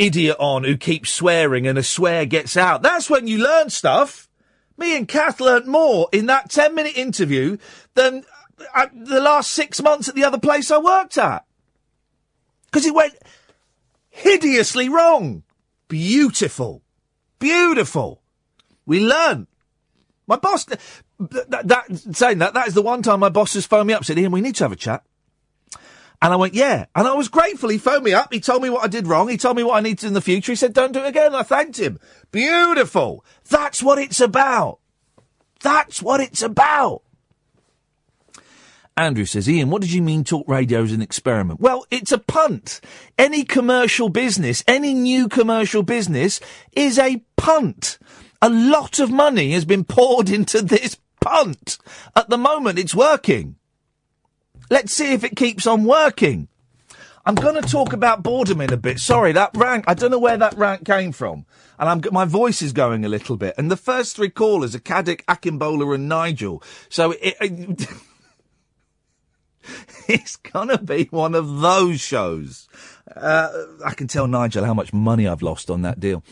idiot 0.00 0.36
on 0.40 0.64
who 0.64 0.76
keeps 0.76 1.12
swearing 1.12 1.68
and 1.68 1.78
a 1.78 1.84
swear 1.84 2.26
gets 2.26 2.56
out, 2.56 2.82
that's 2.82 3.08
when 3.08 3.28
you 3.28 3.38
learn 3.38 3.70
stuff. 3.70 4.28
Me 4.76 4.96
and 4.96 5.06
Kath 5.06 5.40
learnt 5.40 5.68
more 5.68 6.08
in 6.10 6.26
that 6.26 6.50
10 6.50 6.74
minute 6.74 6.96
interview 6.96 7.56
than 7.94 8.24
uh, 8.74 8.88
the 8.92 9.20
last 9.20 9.52
six 9.52 9.80
months 9.80 10.08
at 10.08 10.16
the 10.16 10.24
other 10.24 10.38
place 10.38 10.72
I 10.72 10.78
worked 10.78 11.16
at. 11.16 11.44
Because 12.64 12.86
it 12.86 12.94
went 12.94 13.14
hideously 14.10 14.88
wrong. 14.88 15.44
Beautiful. 15.86 16.82
Beautiful. 17.38 18.20
We 18.84 18.98
learn. 18.98 19.46
My 20.32 20.38
boss, 20.38 20.64
that, 20.64 20.78
that, 21.68 21.84
saying 22.16 22.38
that, 22.38 22.54
that 22.54 22.66
is 22.66 22.72
the 22.72 22.80
one 22.80 23.02
time 23.02 23.20
my 23.20 23.28
boss 23.28 23.52
has 23.52 23.66
phoned 23.66 23.86
me 23.86 23.92
up, 23.92 24.02
said, 24.02 24.16
Iain, 24.16 24.32
we 24.32 24.40
need 24.40 24.54
to 24.54 24.64
have 24.64 24.72
a 24.72 24.76
chat. 24.76 25.04
And 26.22 26.32
I 26.32 26.36
went, 26.36 26.54
yeah. 26.54 26.86
And 26.94 27.06
I 27.06 27.12
was 27.12 27.28
grateful. 27.28 27.68
He 27.68 27.76
phoned 27.76 28.02
me 28.02 28.14
up. 28.14 28.32
He 28.32 28.40
told 28.40 28.62
me 28.62 28.70
what 28.70 28.82
I 28.82 28.86
did 28.86 29.06
wrong. 29.06 29.28
He 29.28 29.36
told 29.36 29.58
me 29.58 29.62
what 29.62 29.76
I 29.76 29.80
needed 29.80 30.04
in 30.06 30.14
the 30.14 30.22
future. 30.22 30.52
He 30.52 30.56
said, 30.56 30.72
don't 30.72 30.92
do 30.92 31.04
it 31.04 31.08
again. 31.08 31.34
I 31.34 31.42
thanked 31.42 31.78
him. 31.78 32.00
Beautiful. 32.30 33.22
That's 33.50 33.82
what 33.82 33.98
it's 33.98 34.22
about. 34.22 34.78
That's 35.60 36.00
what 36.00 36.20
it's 36.20 36.40
about. 36.40 37.02
Andrew 38.96 39.26
says, 39.26 39.46
Iain, 39.46 39.68
what 39.68 39.82
did 39.82 39.92
you 39.92 40.00
mean 40.00 40.24
talk 40.24 40.48
radio 40.48 40.82
is 40.82 40.94
an 40.94 41.02
experiment? 41.02 41.60
Well, 41.60 41.84
it's 41.90 42.10
a 42.10 42.18
punt. 42.18 42.80
Any 43.18 43.44
commercial 43.44 44.08
business, 44.08 44.64
any 44.66 44.94
new 44.94 45.28
commercial 45.28 45.82
business 45.82 46.40
is 46.72 46.98
a 46.98 47.22
punt. 47.36 47.98
A 48.42 48.50
lot 48.50 48.98
of 48.98 49.10
money 49.10 49.52
has 49.52 49.64
been 49.64 49.84
poured 49.84 50.28
into 50.38 50.60
this 50.60 50.98
punt. 51.20 51.78
At 52.14 52.28
the 52.28 52.36
moment, 52.36 52.78
it's 52.78 52.94
working. 52.94 53.56
Let's 54.68 54.92
see 54.92 55.12
if 55.12 55.24
it 55.24 55.36
keeps 55.36 55.66
on 55.66 55.84
working. 55.84 56.48
I'm 57.24 57.36
going 57.36 57.60
to 57.60 57.68
talk 57.68 57.92
about 57.92 58.24
boredom 58.24 58.60
in 58.60 58.72
a 58.72 58.76
bit. 58.76 58.98
Sorry, 58.98 59.30
that 59.32 59.52
rant, 59.54 59.84
I 59.86 59.94
don't 59.94 60.10
know 60.10 60.18
where 60.18 60.36
that 60.36 60.56
rant 60.56 60.84
came 60.84 61.12
from. 61.12 61.46
And 61.78 61.88
I'm, 61.88 62.02
my 62.12 62.24
voice 62.24 62.62
is 62.62 62.72
going 62.72 63.04
a 63.04 63.08
little 63.08 63.36
bit. 63.36 63.54
And 63.56 63.70
the 63.70 63.76
first 63.76 64.16
three 64.16 64.30
callers 64.30 64.74
are 64.74 64.80
Caddick, 64.80 65.24
Akimbola 65.26 65.94
and 65.94 66.08
Nigel. 66.08 66.62
So 66.88 67.12
it, 67.12 67.36
it 67.40 67.88
it's 70.08 70.36
gonna 70.36 70.78
be 70.78 71.04
one 71.10 71.34
of 71.34 71.60
those 71.60 72.00
shows. 72.00 72.68
Uh, 73.14 73.50
I 73.84 73.94
can 73.94 74.08
tell 74.08 74.26
Nigel 74.26 74.64
how 74.64 74.74
much 74.74 74.92
money 74.92 75.28
I've 75.28 75.42
lost 75.42 75.70
on 75.70 75.82
that 75.82 76.00
deal. 76.00 76.24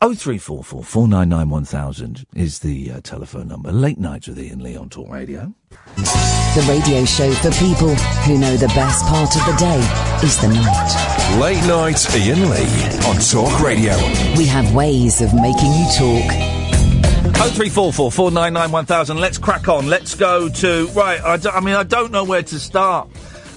0344 0.00 0.84
499 0.84 1.50
1000 1.50 2.26
is 2.36 2.60
the 2.60 2.92
uh, 2.92 3.00
telephone 3.00 3.48
number. 3.48 3.72
Late 3.72 3.98
nights 3.98 4.28
with 4.28 4.38
Iain 4.38 4.62
Lee 4.62 4.76
on 4.76 4.88
Talk 4.88 5.08
Radio. 5.10 5.52
The 5.96 6.64
radio 6.68 7.04
show 7.04 7.32
for 7.32 7.50
people 7.52 7.92
who 8.22 8.38
know 8.38 8.56
the 8.56 8.68
best 8.68 9.04
part 9.06 9.34
of 9.34 9.44
the 9.44 9.56
day 9.58 9.78
is 10.24 10.40
the 10.40 10.48
night. 10.48 11.40
Late 11.40 11.66
night 11.66 12.06
Iain 12.14 12.48
Lee 12.48 13.08
on 13.08 13.16
Talk 13.18 13.60
Radio. 13.60 13.96
We 14.38 14.46
have 14.46 14.72
ways 14.72 15.20
of 15.20 15.34
making 15.34 15.72
you 15.72 15.86
talk. 15.98 16.30
0344 17.34 18.12
499 18.12 18.70
1000. 18.70 19.16
Let's 19.18 19.38
crack 19.38 19.68
on. 19.68 19.88
Let's 19.88 20.14
go 20.14 20.48
to. 20.48 20.86
Right, 20.88 21.20
I, 21.20 21.36
d- 21.38 21.48
I 21.48 21.58
mean, 21.58 21.74
I 21.74 21.82
don't 21.82 22.12
know 22.12 22.22
where 22.22 22.42
to 22.44 22.58
start. 22.60 23.08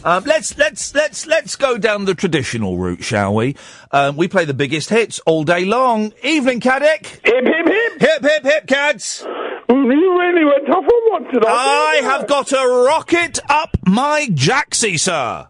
Um, 0.04 0.24
let's 0.26 0.58
let's 0.58 0.96
let's 0.96 1.28
let's 1.28 1.56
go 1.56 1.78
down 1.78 2.06
the 2.06 2.16
traditional 2.16 2.78
route, 2.78 3.04
shall 3.04 3.36
we? 3.36 3.56
Um, 3.92 4.18
we 4.18 4.28
play 4.28 4.46
the 4.46 4.54
biggest 4.54 4.90
hits 4.90 5.20
all 5.28 5.44
day 5.44 5.64
long. 5.64 6.14
Evening, 6.24 6.60
Caddick. 6.60 7.06
Hip, 7.24 7.46
hip, 7.46 7.68
hip. 7.68 8.02
Hip 8.02 8.24
hip 8.24 8.44
hip, 8.44 8.68
Cads. 8.68 9.24
You 9.70 10.20
really 10.20 10.44
went 10.44 10.70
off 10.70 10.86
on 10.86 11.12
one 11.12 11.32
tonight. 11.32 11.48
I 11.48 12.00
have 12.04 12.28
got 12.28 12.52
a 12.52 12.84
rocket 12.86 13.40
up 13.48 13.78
my 13.86 14.28
jacksy, 14.34 14.98
sir. 14.98 15.48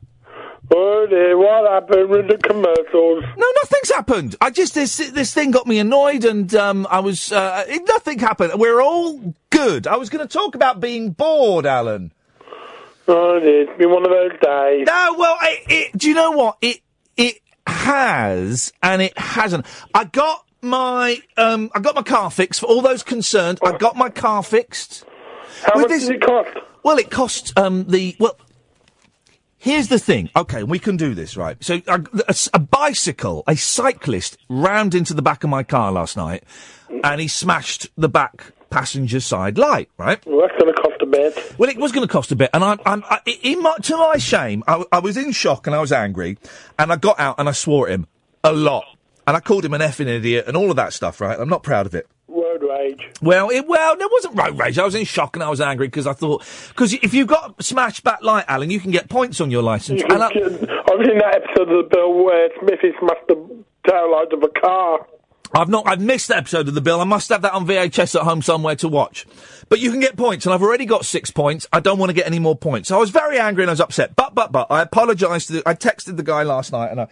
Oh 0.73 1.05
dear, 1.09 1.37
what 1.37 1.69
happened 1.69 2.09
with 2.09 2.27
the 2.27 2.37
commercials? 2.37 3.23
No, 3.37 3.47
nothing's 3.61 3.89
happened. 3.89 4.35
I 4.41 4.51
just 4.51 4.73
this 4.73 4.97
this 4.97 5.33
thing 5.33 5.51
got 5.51 5.65
me 5.65 5.79
annoyed, 5.79 6.25
and 6.25 6.53
um, 6.55 6.87
I 6.89 6.99
was 6.99 7.31
uh, 7.31 7.65
nothing 7.85 8.19
happened. 8.19 8.53
We're 8.55 8.81
all 8.81 9.33
good. 9.49 9.87
I 9.87 9.95
was 9.95 10.09
going 10.09 10.27
to 10.27 10.31
talk 10.31 10.55
about 10.55 10.81
being 10.81 11.11
bored, 11.11 11.65
Alan. 11.65 12.11
Oh 13.13 13.39
it's 13.41 13.77
been 13.77 13.89
one 13.91 14.03
of 14.03 14.09
those 14.11 14.39
days. 14.41 14.85
No, 14.87 15.15
well, 15.17 15.37
it, 15.41 15.59
it, 15.69 15.97
do 15.97 16.07
you 16.07 16.13
know 16.13 16.31
what 16.31 16.57
it 16.61 16.79
it 17.17 17.39
has 17.67 18.71
and 18.81 19.01
it 19.01 19.17
hasn't. 19.17 19.65
I 19.93 20.05
got 20.05 20.45
my 20.61 21.21
um, 21.37 21.69
I 21.75 21.79
got 21.79 21.95
my 21.95 22.03
car 22.03 22.31
fixed 22.31 22.61
for 22.61 22.67
all 22.67 22.81
those 22.81 23.03
concerned. 23.03 23.59
I 23.63 23.77
got 23.77 23.95
my 23.95 24.09
car 24.09 24.43
fixed. 24.43 25.03
How 25.63 25.73
With 25.75 25.83
much 25.83 25.89
this- 25.89 26.01
does 26.03 26.09
it 26.11 26.21
cost? 26.21 26.57
Well, 26.83 26.97
it 26.97 27.11
cost 27.11 27.57
um, 27.59 27.83
the 27.85 28.15
well. 28.19 28.37
Here's 29.57 29.89
the 29.89 29.99
thing. 29.99 30.29
Okay, 30.35 30.63
we 30.63 30.79
can 30.79 30.97
do 30.97 31.13
this, 31.13 31.37
right? 31.37 31.63
So, 31.63 31.81
a, 31.87 32.03
a, 32.27 32.35
a 32.55 32.59
bicycle, 32.59 33.43
a 33.45 33.55
cyclist, 33.55 34.37
rammed 34.49 34.95
into 34.95 35.13
the 35.13 35.21
back 35.21 35.43
of 35.43 35.51
my 35.51 35.61
car 35.61 35.91
last 35.91 36.17
night, 36.17 36.43
and 37.03 37.21
he 37.21 37.27
smashed 37.27 37.87
the 37.95 38.09
back 38.09 38.53
passenger 38.71 39.19
side 39.19 39.59
light. 39.59 39.89
Right? 39.99 40.25
Well, 40.25 40.41
that's 40.41 40.59
going 40.59 40.73
to 40.73 40.81
cost 40.81 40.90
bit. 41.11 41.59
Well, 41.59 41.69
it 41.69 41.77
was 41.77 41.91
going 41.91 42.07
to 42.07 42.11
cost 42.11 42.31
a 42.31 42.35
bit, 42.35 42.49
and 42.53 42.63
I, 42.63 42.77
I'm, 42.85 43.03
I, 43.09 43.19
in 43.43 43.61
my, 43.61 43.75
to 43.83 43.97
my 43.97 44.17
shame, 44.17 44.63
I, 44.67 44.83
I 44.91 44.99
was 44.99 45.17
in 45.17 45.31
shock 45.31 45.67
and 45.67 45.75
I 45.75 45.81
was 45.81 45.91
angry, 45.91 46.37
and 46.79 46.91
I 46.91 46.95
got 46.95 47.19
out 47.19 47.35
and 47.37 47.47
I 47.47 47.51
swore 47.51 47.87
at 47.87 47.93
him 47.93 48.07
a 48.43 48.51
lot, 48.51 48.85
and 49.27 49.37
I 49.37 49.39
called 49.39 49.65
him 49.65 49.73
an 49.73 49.81
effing 49.81 50.07
idiot 50.07 50.45
and 50.47 50.57
all 50.57 50.69
of 50.69 50.77
that 50.77 50.93
stuff. 50.93 51.21
Right? 51.21 51.39
I'm 51.39 51.49
not 51.49 51.63
proud 51.63 51.85
of 51.85 51.93
it. 51.93 52.07
Road 52.27 52.63
rage. 52.63 53.09
Well, 53.21 53.49
it, 53.49 53.67
well, 53.67 53.97
there 53.97 54.07
wasn't 54.09 54.37
road 54.37 54.57
rage. 54.57 54.79
I 54.79 54.85
was 54.85 54.95
in 54.95 55.03
shock 55.03 55.35
and 55.35 55.43
I 55.43 55.49
was 55.49 55.59
angry 55.59 55.87
because 55.87 56.07
I 56.07 56.13
thought 56.13 56.45
because 56.69 56.93
if 56.93 57.13
you've 57.13 57.27
got 57.27 57.61
smashed 57.61 58.03
back 58.03 58.23
light, 58.23 58.45
Alan, 58.47 58.71
you 58.71 58.79
can 58.79 58.91
get 58.91 59.09
points 59.09 59.41
on 59.41 59.51
your 59.51 59.61
license. 59.61 60.01
You 60.01 60.07
And 60.09 60.23
I, 60.23 60.27
I've 60.27 61.05
seen 61.05 61.17
that 61.19 61.41
episode 61.43 61.69
of 61.69 61.83
the 61.83 61.89
bill 61.91 62.23
where 62.23 62.49
Smithy 62.59 62.93
smashed 62.99 63.27
the 63.27 63.35
tail 63.87 64.11
light 64.11 64.31
of 64.31 64.43
a 64.43 64.59
car. 64.59 65.05
I've 65.53 65.69
not, 65.69 65.87
I've 65.87 66.01
missed 66.01 66.29
the 66.29 66.37
episode 66.37 66.67
of 66.67 66.75
the 66.75 66.81
bill. 66.81 67.01
I 67.01 67.03
must 67.03 67.29
have 67.29 67.41
that 67.41 67.53
on 67.53 67.67
VHS 67.67 68.15
at 68.15 68.21
home 68.23 68.41
somewhere 68.41 68.75
to 68.77 68.87
watch. 68.87 69.25
But 69.67 69.79
you 69.79 69.91
can 69.91 69.99
get 69.99 70.15
points, 70.15 70.45
and 70.45 70.53
I've 70.53 70.61
already 70.61 70.85
got 70.85 71.05
six 71.05 71.29
points. 71.29 71.67
I 71.73 71.79
don't 71.79 71.99
want 71.99 72.09
to 72.09 72.13
get 72.13 72.25
any 72.25 72.39
more 72.39 72.55
points. 72.55 72.89
So 72.89 72.95
I 72.95 72.99
was 72.99 73.09
very 73.09 73.37
angry 73.37 73.63
and 73.63 73.69
I 73.69 73.73
was 73.73 73.81
upset. 73.81 74.15
But, 74.15 74.33
but, 74.33 74.51
but, 74.51 74.67
I 74.69 74.81
apologised. 74.81 75.47
To 75.47 75.53
the, 75.53 75.63
I 75.65 75.73
texted 75.73 76.17
the 76.17 76.23
guy 76.23 76.43
last 76.43 76.71
night 76.71 76.91
and 76.91 77.01
I, 77.01 77.07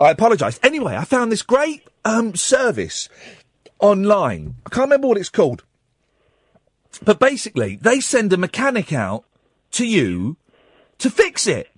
I 0.00 0.10
apologised. 0.10 0.64
Anyway, 0.64 0.96
I 0.96 1.04
found 1.04 1.32
this 1.32 1.42
great 1.42 1.86
um, 2.04 2.34
service 2.36 3.08
online. 3.80 4.56
I 4.64 4.70
can't 4.70 4.86
remember 4.86 5.08
what 5.08 5.18
it's 5.18 5.28
called. 5.28 5.64
But 7.04 7.18
basically, 7.18 7.76
they 7.76 8.00
send 8.00 8.32
a 8.32 8.36
mechanic 8.36 8.92
out 8.92 9.24
to 9.72 9.86
you 9.86 10.36
to 10.98 11.10
fix 11.10 11.46
it. 11.46 11.68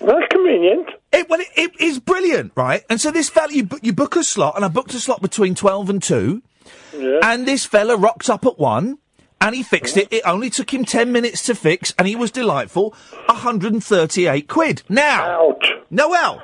That's 0.00 0.26
convenient. 0.30 0.88
It, 1.16 1.30
well, 1.30 1.40
it, 1.40 1.48
it 1.56 1.80
is 1.80 1.98
brilliant, 1.98 2.52
right? 2.54 2.84
And 2.90 3.00
so 3.00 3.10
this 3.10 3.30
fella, 3.30 3.50
you, 3.50 3.64
bu- 3.64 3.78
you 3.80 3.94
book 3.94 4.16
a 4.16 4.22
slot, 4.22 4.54
and 4.54 4.64
I 4.66 4.68
booked 4.68 4.92
a 4.92 5.00
slot 5.00 5.22
between 5.22 5.54
12 5.54 5.88
and 5.88 6.02
2. 6.02 6.42
Yeah. 6.94 7.20
And 7.22 7.48
this 7.48 7.64
fella 7.64 7.96
rocked 7.96 8.28
up 8.28 8.44
at 8.44 8.58
1, 8.58 8.98
and 9.40 9.54
he 9.54 9.62
fixed 9.62 9.96
uh-huh. 9.96 10.08
it. 10.10 10.18
It 10.18 10.22
only 10.26 10.50
took 10.50 10.74
him 10.74 10.84
10 10.84 11.12
minutes 11.12 11.42
to 11.44 11.54
fix, 11.54 11.94
and 11.98 12.06
he 12.06 12.14
was 12.14 12.30
delightful. 12.30 12.94
138 13.26 14.46
quid. 14.46 14.82
Now, 14.90 15.52
Ouch. 15.52 15.66
Noel, 15.90 16.42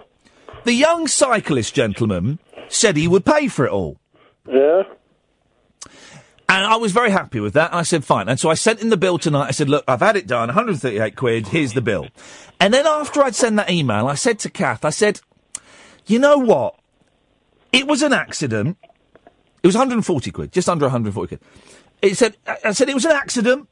the 0.64 0.72
young 0.72 1.06
cyclist 1.06 1.74
gentleman 1.74 2.38
said 2.68 2.96
he 2.96 3.08
would 3.08 3.26
pay 3.26 3.48
for 3.48 3.66
it 3.66 3.72
all. 3.72 3.98
Yeah. 4.48 4.85
And 6.48 6.66
I 6.66 6.76
was 6.76 6.92
very 6.92 7.11
happy 7.11 7.40
with 7.40 7.54
that. 7.54 7.70
And 7.70 7.80
I 7.80 7.82
said, 7.82 8.04
fine. 8.04 8.28
And 8.28 8.38
so 8.38 8.50
I 8.50 8.54
sent 8.54 8.80
in 8.80 8.90
the 8.90 8.98
bill 8.98 9.16
tonight. 9.16 9.48
I 9.48 9.52
said, 9.52 9.70
look, 9.70 9.85
I've 9.88 10.00
had 10.00 10.16
it 10.16 10.26
done, 10.26 10.48
138 10.48 11.16
quid. 11.16 11.48
Here's 11.48 11.72
the 11.72 11.80
bill. 11.80 12.08
And 12.62 12.72
then 12.72 12.87
after 12.87 13.25
I'd 13.25 13.35
sent 13.35 13.57
that 13.57 13.68
email, 13.68 14.07
I 14.07 14.14
said 14.14 14.38
to 14.38 14.48
Kath, 14.48 14.85
I 14.85 14.90
said, 14.90 15.20
you 16.07 16.20
know 16.20 16.38
what? 16.38 16.77
It 17.72 17.88
was 17.88 18.03
an 18.03 18.12
accident. 18.12 18.77
It 19.64 19.66
was 19.66 19.75
140 19.75 20.31
quid, 20.31 20.53
just 20.53 20.68
under 20.68 20.85
140 20.85 21.27
quid. 21.27 21.40
It 22.01 22.16
said, 22.16 22.37
I 22.64 22.70
said 22.70 22.88
it 22.88 22.94
was 22.94 23.05
an 23.05 23.11
accident. 23.11 23.68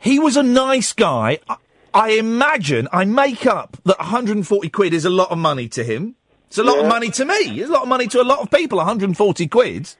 He 0.00 0.18
was 0.18 0.36
a 0.36 0.42
nice 0.42 0.92
guy. 0.92 1.38
I, 1.48 1.56
I 1.94 2.10
imagine, 2.14 2.88
I 2.92 3.04
make 3.04 3.46
up 3.46 3.76
that 3.84 4.00
140 4.00 4.68
quid 4.70 4.92
is 4.92 5.04
a 5.04 5.10
lot 5.10 5.30
of 5.30 5.38
money 5.38 5.68
to 5.68 5.84
him. 5.84 6.16
It's 6.48 6.58
a 6.58 6.64
lot 6.64 6.80
of 6.80 6.88
money 6.88 7.10
to 7.10 7.24
me. 7.24 7.60
It's 7.60 7.70
a 7.70 7.72
lot 7.72 7.82
of 7.82 7.88
money 7.88 8.08
to 8.08 8.20
a 8.20 8.24
lot 8.24 8.40
of 8.40 8.50
people, 8.50 8.78
140 8.78 9.46
quid. 9.46 9.94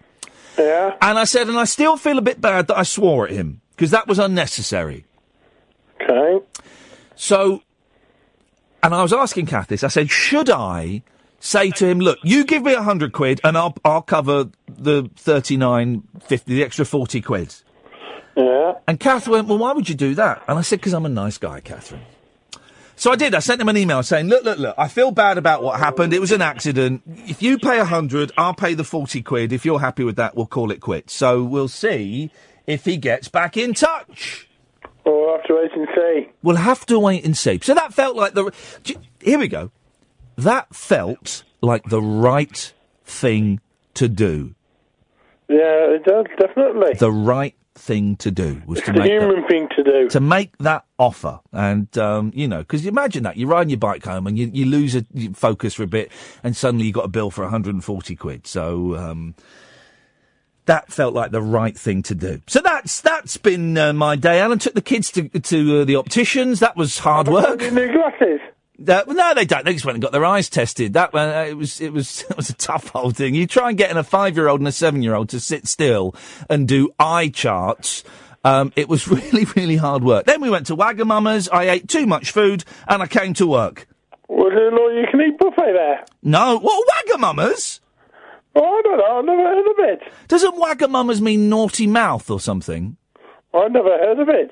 Yeah. 0.58 0.96
And 1.00 1.20
I 1.20 1.24
said, 1.24 1.48
and 1.48 1.56
I 1.56 1.64
still 1.64 1.96
feel 1.96 2.18
a 2.18 2.22
bit 2.22 2.40
bad 2.40 2.66
that 2.66 2.78
I 2.78 2.82
swore 2.82 3.28
at 3.28 3.30
him 3.32 3.60
because 3.76 3.92
that 3.92 4.08
was 4.08 4.18
unnecessary. 4.18 5.04
Okay. 6.00 6.44
So, 7.14 7.62
and 8.82 8.94
I 8.94 9.02
was 9.02 9.12
asking 9.12 9.46
Kath 9.46 9.68
this. 9.68 9.84
I 9.84 9.88
said, 9.88 10.10
should 10.10 10.50
I 10.50 11.02
say 11.40 11.70
to 11.70 11.86
him, 11.86 12.00
look, 12.00 12.18
you 12.22 12.44
give 12.44 12.62
me 12.62 12.74
a 12.74 12.82
hundred 12.82 13.12
quid 13.12 13.40
and 13.44 13.56
I'll 13.56 13.74
I'll 13.84 14.02
cover 14.02 14.50
the 14.68 15.10
thirty 15.16 15.56
nine 15.56 16.02
fifty, 16.26 16.54
the 16.54 16.62
extra 16.62 16.84
forty 16.84 17.20
quid. 17.20 17.54
Yeah. 18.36 18.74
And 18.86 19.00
Kath 19.00 19.26
went, 19.28 19.48
well, 19.48 19.58
why 19.58 19.72
would 19.72 19.88
you 19.88 19.94
do 19.94 20.14
that? 20.14 20.42
And 20.46 20.58
I 20.58 20.62
said, 20.62 20.80
because 20.80 20.92
I'm 20.92 21.06
a 21.06 21.10
nice 21.10 21.38
guy, 21.38 21.60
Catherine. 21.60 22.02
So 22.98 23.12
I 23.12 23.16
did. 23.16 23.34
I 23.34 23.40
sent 23.40 23.60
him 23.60 23.68
an 23.68 23.76
email 23.76 24.02
saying, 24.02 24.28
look, 24.28 24.44
look, 24.44 24.58
look, 24.58 24.74
I 24.78 24.88
feel 24.88 25.10
bad 25.10 25.36
about 25.36 25.62
what 25.62 25.78
happened. 25.78 26.14
It 26.14 26.20
was 26.20 26.32
an 26.32 26.40
accident. 26.40 27.02
If 27.06 27.42
you 27.42 27.58
pay 27.58 27.78
a 27.78 27.84
hundred, 27.84 28.32
I'll 28.38 28.54
pay 28.54 28.72
the 28.72 28.84
40 28.84 29.22
quid. 29.22 29.52
If 29.52 29.66
you're 29.66 29.80
happy 29.80 30.02
with 30.02 30.16
that, 30.16 30.34
we'll 30.34 30.46
call 30.46 30.70
it 30.70 30.80
quits. 30.80 31.12
So 31.14 31.42
we'll 31.44 31.68
see 31.68 32.30
if 32.66 32.86
he 32.86 32.96
gets 32.96 33.28
back 33.28 33.56
in 33.58 33.74
touch. 33.74 34.48
We'll 35.06 35.36
have 35.36 35.44
to 35.46 35.54
wait 35.54 35.70
and 35.74 35.88
see. 35.94 36.28
We'll 36.42 36.56
have 36.56 36.84
to 36.86 36.98
wait 36.98 37.24
and 37.24 37.36
see. 37.36 37.60
So 37.62 37.74
that 37.74 37.94
felt 37.94 38.16
like 38.16 38.34
the. 38.34 38.52
Here 39.20 39.38
we 39.38 39.48
go. 39.48 39.70
That 40.36 40.74
felt 40.74 41.44
like 41.62 41.84
the 41.84 42.02
right 42.02 42.72
thing 43.04 43.60
to 43.94 44.08
do. 44.08 44.54
Yeah, 45.48 45.94
it 45.94 46.04
does, 46.04 46.26
definitely. 46.38 46.94
The 46.98 47.12
right 47.12 47.54
thing 47.76 48.16
to 48.16 48.30
do 48.30 48.60
was 48.66 48.80
to 48.80 48.90
It's 48.90 48.98
make 48.98 49.08
that, 49.10 49.20
human 49.22 49.46
thing 49.46 49.68
to 49.76 49.84
do. 49.84 50.08
to 50.08 50.20
make 50.20 50.56
that 50.58 50.84
offer. 50.98 51.40
And 51.52 51.96
um, 51.98 52.32
you 52.34 52.48
know, 52.48 52.58
because 52.58 52.84
you 52.84 52.90
imagine 52.90 53.22
that 53.22 53.36
you're 53.36 53.48
riding 53.48 53.70
your 53.70 53.78
bike 53.78 54.04
home 54.04 54.26
and 54.26 54.36
you, 54.36 54.50
you 54.52 54.66
lose 54.66 54.96
a 54.96 55.04
you 55.14 55.32
focus 55.34 55.74
for 55.74 55.84
a 55.84 55.86
bit, 55.86 56.10
and 56.42 56.56
suddenly 56.56 56.86
you 56.86 56.92
got 56.92 57.04
a 57.04 57.08
bill 57.08 57.30
for 57.30 57.42
140 57.42 58.16
quid. 58.16 58.46
So. 58.46 58.96
Um, 58.96 59.34
that 60.66 60.92
felt 60.92 61.14
like 61.14 61.30
the 61.30 61.42
right 61.42 61.76
thing 61.76 62.02
to 62.04 62.14
do. 62.14 62.40
So 62.46 62.60
that's 62.60 63.00
that's 63.00 63.36
been 63.36 63.76
uh, 63.78 63.92
my 63.92 64.16
day. 64.16 64.40
Alan 64.40 64.58
took 64.58 64.74
the 64.74 64.82
kids 64.82 65.10
to 65.12 65.28
to 65.28 65.80
uh, 65.80 65.84
the 65.84 65.96
opticians. 65.96 66.60
That 66.60 66.76
was 66.76 66.98
hard 66.98 67.28
work. 67.28 67.60
New 67.60 67.92
glasses. 67.92 68.40
Uh, 68.78 69.02
no, 69.08 69.34
they 69.34 69.46
don't. 69.46 69.64
They 69.64 69.72
just 69.72 69.86
went 69.86 69.96
and 69.96 70.02
got 70.02 70.12
their 70.12 70.24
eyes 70.24 70.50
tested. 70.50 70.92
That 70.92 71.12
one, 71.14 71.30
uh, 71.30 71.46
it 71.48 71.56
was, 71.56 71.80
it 71.80 71.94
was, 71.94 72.24
it 72.30 72.36
was 72.36 72.50
a 72.50 72.54
tough 72.54 72.94
old 72.94 73.16
thing. 73.16 73.34
You 73.34 73.46
try 73.46 73.70
and 73.70 73.78
getting 73.78 73.96
a 73.96 74.04
five-year-old 74.04 74.60
and 74.60 74.68
a 74.68 74.72
seven-year-old 74.72 75.30
to 75.30 75.40
sit 75.40 75.66
still 75.66 76.14
and 76.50 76.68
do 76.68 76.90
eye 76.98 77.28
charts. 77.28 78.04
Um, 78.44 78.72
it 78.76 78.88
was 78.88 79.08
really, 79.08 79.44
really 79.56 79.76
hard 79.76 80.04
work. 80.04 80.26
Then 80.26 80.40
we 80.40 80.50
went 80.50 80.66
to 80.66 80.76
Wagamama's. 80.76 81.48
I 81.48 81.70
ate 81.70 81.88
too 81.88 82.06
much 82.06 82.32
food 82.32 82.64
and 82.86 83.02
I 83.02 83.06
came 83.06 83.32
to 83.34 83.46
work. 83.46 83.88
Was 84.28 84.52
there 84.54 84.68
an 84.68 84.74
all-you-can-eat 84.74 85.38
buffet 85.38 85.72
there? 85.72 86.04
No, 86.22 86.58
what 86.58 86.86
Wagamama's? 86.86 87.80
Oh, 88.56 88.64
I 88.78 88.82
don't 88.82 88.98
know. 88.98 89.18
I've 89.18 89.24
never 89.24 89.42
heard 89.42 89.66
of 89.68 89.78
it. 89.78 90.28
Doesn't 90.28 90.56
Wagamama's 90.56 91.20
mean 91.20 91.48
naughty 91.48 91.86
mouth 91.86 92.30
or 92.30 92.40
something? 92.40 92.96
I've 93.54 93.70
never 93.70 93.90
heard 93.90 94.18
of 94.18 94.28
it. 94.28 94.50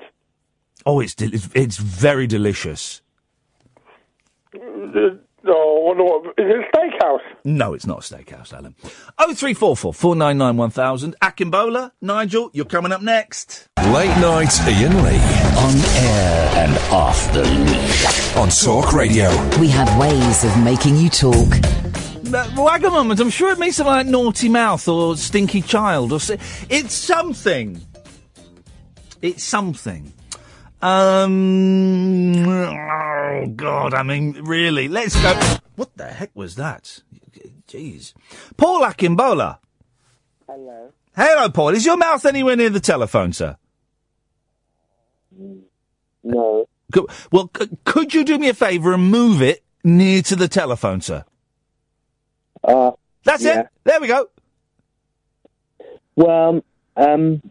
Oh, 0.85 0.99
it's 0.99 1.15
del- 1.15 1.33
it's, 1.33 1.49
it's 1.55 1.77
very 1.77 2.27
delicious. 2.27 3.01
Uh, 4.53 4.59
oh, 5.47 5.83
I 5.83 5.87
wonder 5.87 6.03
what... 6.03 6.25
Is 6.37 6.45
it 6.45 6.65
a 6.73 6.77
steakhouse? 6.77 7.19
No, 7.43 7.73
it's 7.73 7.85
not 7.85 7.99
a 8.09 8.15
steakhouse, 8.15 8.53
Alan. 8.53 8.75
Oh 9.17 9.33
three 9.33 9.53
four 9.53 9.75
four 9.75 9.93
four 9.93 10.15
nine 10.15 10.37
nine 10.37 10.57
one 10.57 10.69
thousand. 10.69 11.15
Akimbola, 11.21 11.91
Nigel, 12.01 12.49
you're 12.53 12.65
coming 12.65 12.91
up 12.91 13.01
next. 13.01 13.67
Late 13.79 14.15
night 14.19 14.59
Iain 14.61 15.03
Lee 15.03 15.19
On 15.57 15.75
air 15.97 16.51
and 16.57 16.77
off 16.91 17.31
the 17.33 17.43
leash. 17.43 18.35
on 18.35 18.49
Talk 18.49 18.93
Radio. 18.93 19.29
We 19.59 19.67
have 19.69 19.97
ways 19.99 20.43
of 20.43 20.63
making 20.63 20.97
you 20.97 21.09
talk. 21.09 21.49
Uh, 22.33 22.45
Wagamama's, 22.55 23.19
I'm 23.19 23.29
sure 23.29 23.51
it 23.51 23.59
means 23.59 23.75
something 23.75 23.91
like 23.93 24.07
naughty 24.07 24.49
mouth 24.49 24.87
or 24.87 25.15
stinky 25.15 25.61
child 25.61 26.11
or 26.11 26.19
si- 26.19 26.37
it's 26.69 26.93
something. 26.95 27.79
It's 29.21 29.43
something. 29.43 30.11
Um, 30.81 32.45
oh 32.47 33.45
God, 33.55 33.93
I 33.93 34.03
mean, 34.03 34.33
really, 34.43 34.87
let's 34.87 35.15
go. 35.21 35.57
What 35.75 35.95
the 35.97 36.05
heck 36.05 36.31
was 36.35 36.55
that? 36.55 37.01
Jeez. 37.67 38.13
Paul 38.57 38.81
Akimbola. 38.81 39.57
Hello. 40.47 40.91
Hello, 41.15 41.49
Paul. 41.49 41.69
Is 41.69 41.85
your 41.85 41.97
mouth 41.97 42.25
anywhere 42.25 42.55
near 42.55 42.69
the 42.69 42.79
telephone, 42.79 43.33
sir? 43.33 43.57
No. 46.23 46.67
Well, 47.31 47.49
c- 47.57 47.69
could 47.83 48.13
you 48.13 48.23
do 48.23 48.37
me 48.37 48.49
a 48.49 48.53
favour 48.53 48.93
and 48.93 49.09
move 49.09 49.41
it 49.41 49.63
near 49.83 50.21
to 50.23 50.35
the 50.35 50.47
telephone, 50.47 51.01
sir? 51.01 51.25
Uh, 52.65 52.91
That's 53.23 53.43
yeah. 53.43 53.61
it. 53.61 53.67
There 53.83 54.01
we 54.01 54.07
go. 54.07 54.29
Well, 56.15 56.63
um, 56.95 57.41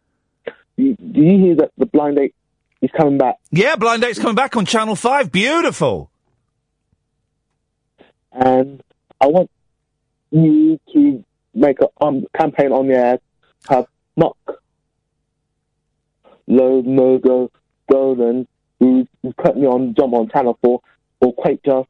do 0.77 0.97
you 0.99 1.39
hear 1.39 1.57
that 1.57 1.73
the 1.79 1.87
blind 1.87 2.17
date 2.17 2.35
is 2.81 2.91
coming 2.97 3.19
back? 3.19 3.37
Yeah, 3.51 3.77
Blind 3.77 4.03
Date's 4.03 4.19
coming 4.19 4.35
back 4.35 4.57
on 4.57 4.67
Channel 4.67 4.97
5. 4.97 5.31
Beautiful. 5.31 6.11
And 8.33 8.83
I 9.21 9.27
want 9.27 9.51
you 10.31 10.81
to 10.93 11.25
make 11.55 11.79
a 11.81 11.89
um, 12.05 12.27
campaign 12.37 12.73
on 12.73 12.89
the 12.89 12.95
air, 12.95 13.19
have 13.69 13.87
Mark 14.17 14.37
Lomogo 16.49 17.51
Golden, 17.91 18.49
who's 18.81 19.07
who's 19.23 19.35
currently 19.39 19.67
on 19.67 19.95
Jump 19.95 20.15
on 20.15 20.29
Channel 20.29 20.59
4, 20.63 20.81
or 21.21 21.35
Quake 21.35 21.63
Just 21.65 21.89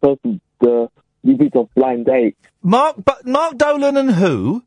for 0.00 0.18
the 1.28 1.32
reviews 1.34 1.52
of 1.54 1.68
Blind 1.74 2.06
Date, 2.06 2.36
Mark, 2.62 2.96
but 3.04 3.26
Mark 3.26 3.56
Dolan 3.58 3.96
and 3.96 4.10
who? 4.12 4.64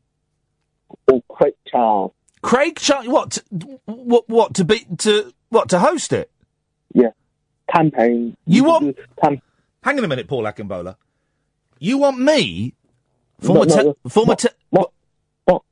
or 1.10 1.22
Craig 1.30 1.54
Charles. 1.66 2.12
Craig 2.42 2.76
Char- 2.78 3.04
what? 3.04 3.30
t- 3.32 3.78
What? 3.86 4.28
What 4.28 4.54
to 4.54 4.64
be 4.64 4.86
to 4.98 5.32
what 5.48 5.68
to 5.70 5.78
host 5.78 6.12
it? 6.12 6.30
Yeah. 6.94 7.10
Campaign. 7.74 8.36
You 8.46 8.64
want? 8.64 8.98
Cam- 9.22 9.40
Hang 9.82 9.98
on 9.98 10.04
a 10.04 10.08
minute, 10.08 10.28
Paul 10.28 10.44
Ackenbola. 10.44 10.96
You 11.78 11.98
want 11.98 12.18
me? 12.20 12.74
Former, 13.40 13.64
No, 13.66 13.74
no, 13.74 13.92
te- 13.94 14.08
former, 14.08 14.34
te- 14.36 14.48
what, 14.70 14.92
what? 15.46 15.62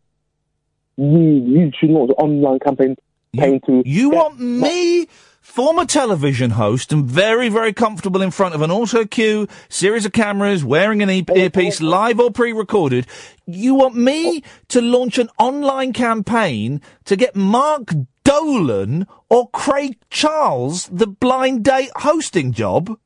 You, 0.96 1.06
you 1.20 1.70
should 1.78 1.90
an 1.90 1.96
online 1.96 2.58
campaign 2.58 2.96
to. 3.36 3.82
You 3.84 4.10
want 4.10 4.40
me, 4.40 5.06
former 5.50 5.84
television 5.84 6.50
host, 6.50 6.92
and 6.92 7.04
very, 7.04 7.48
very 7.48 7.72
comfortable 7.72 8.22
in 8.22 8.30
front 8.30 8.54
of 8.54 8.62
an 8.62 8.70
auto 8.70 9.04
cue, 9.04 9.48
series 9.68 10.06
of 10.06 10.12
cameras, 10.12 10.64
wearing 10.64 11.02
an 11.02 11.10
e- 11.10 11.24
earpiece, 11.34 11.82
live 11.82 12.20
or 12.20 12.30
pre-recorded. 12.30 13.04
You 13.46 13.74
want 13.74 13.96
me 13.96 14.44
to 14.68 14.80
launch 14.80 15.18
an 15.18 15.28
online 15.38 15.92
campaign 15.92 16.80
to 17.04 17.16
get 17.16 17.34
Mark 17.34 17.92
Dolan 18.22 19.08
or 19.28 19.50
Craig 19.50 19.98
Charles 20.08 20.86
the 20.86 21.08
blind 21.08 21.64
date 21.64 21.90
hosting 21.96 22.52
job? 22.52 22.96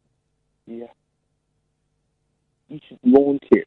Yeah. 0.67 0.89
You 2.69 2.79
should 2.87 2.99
launch 3.05 3.45
it. 3.53 3.67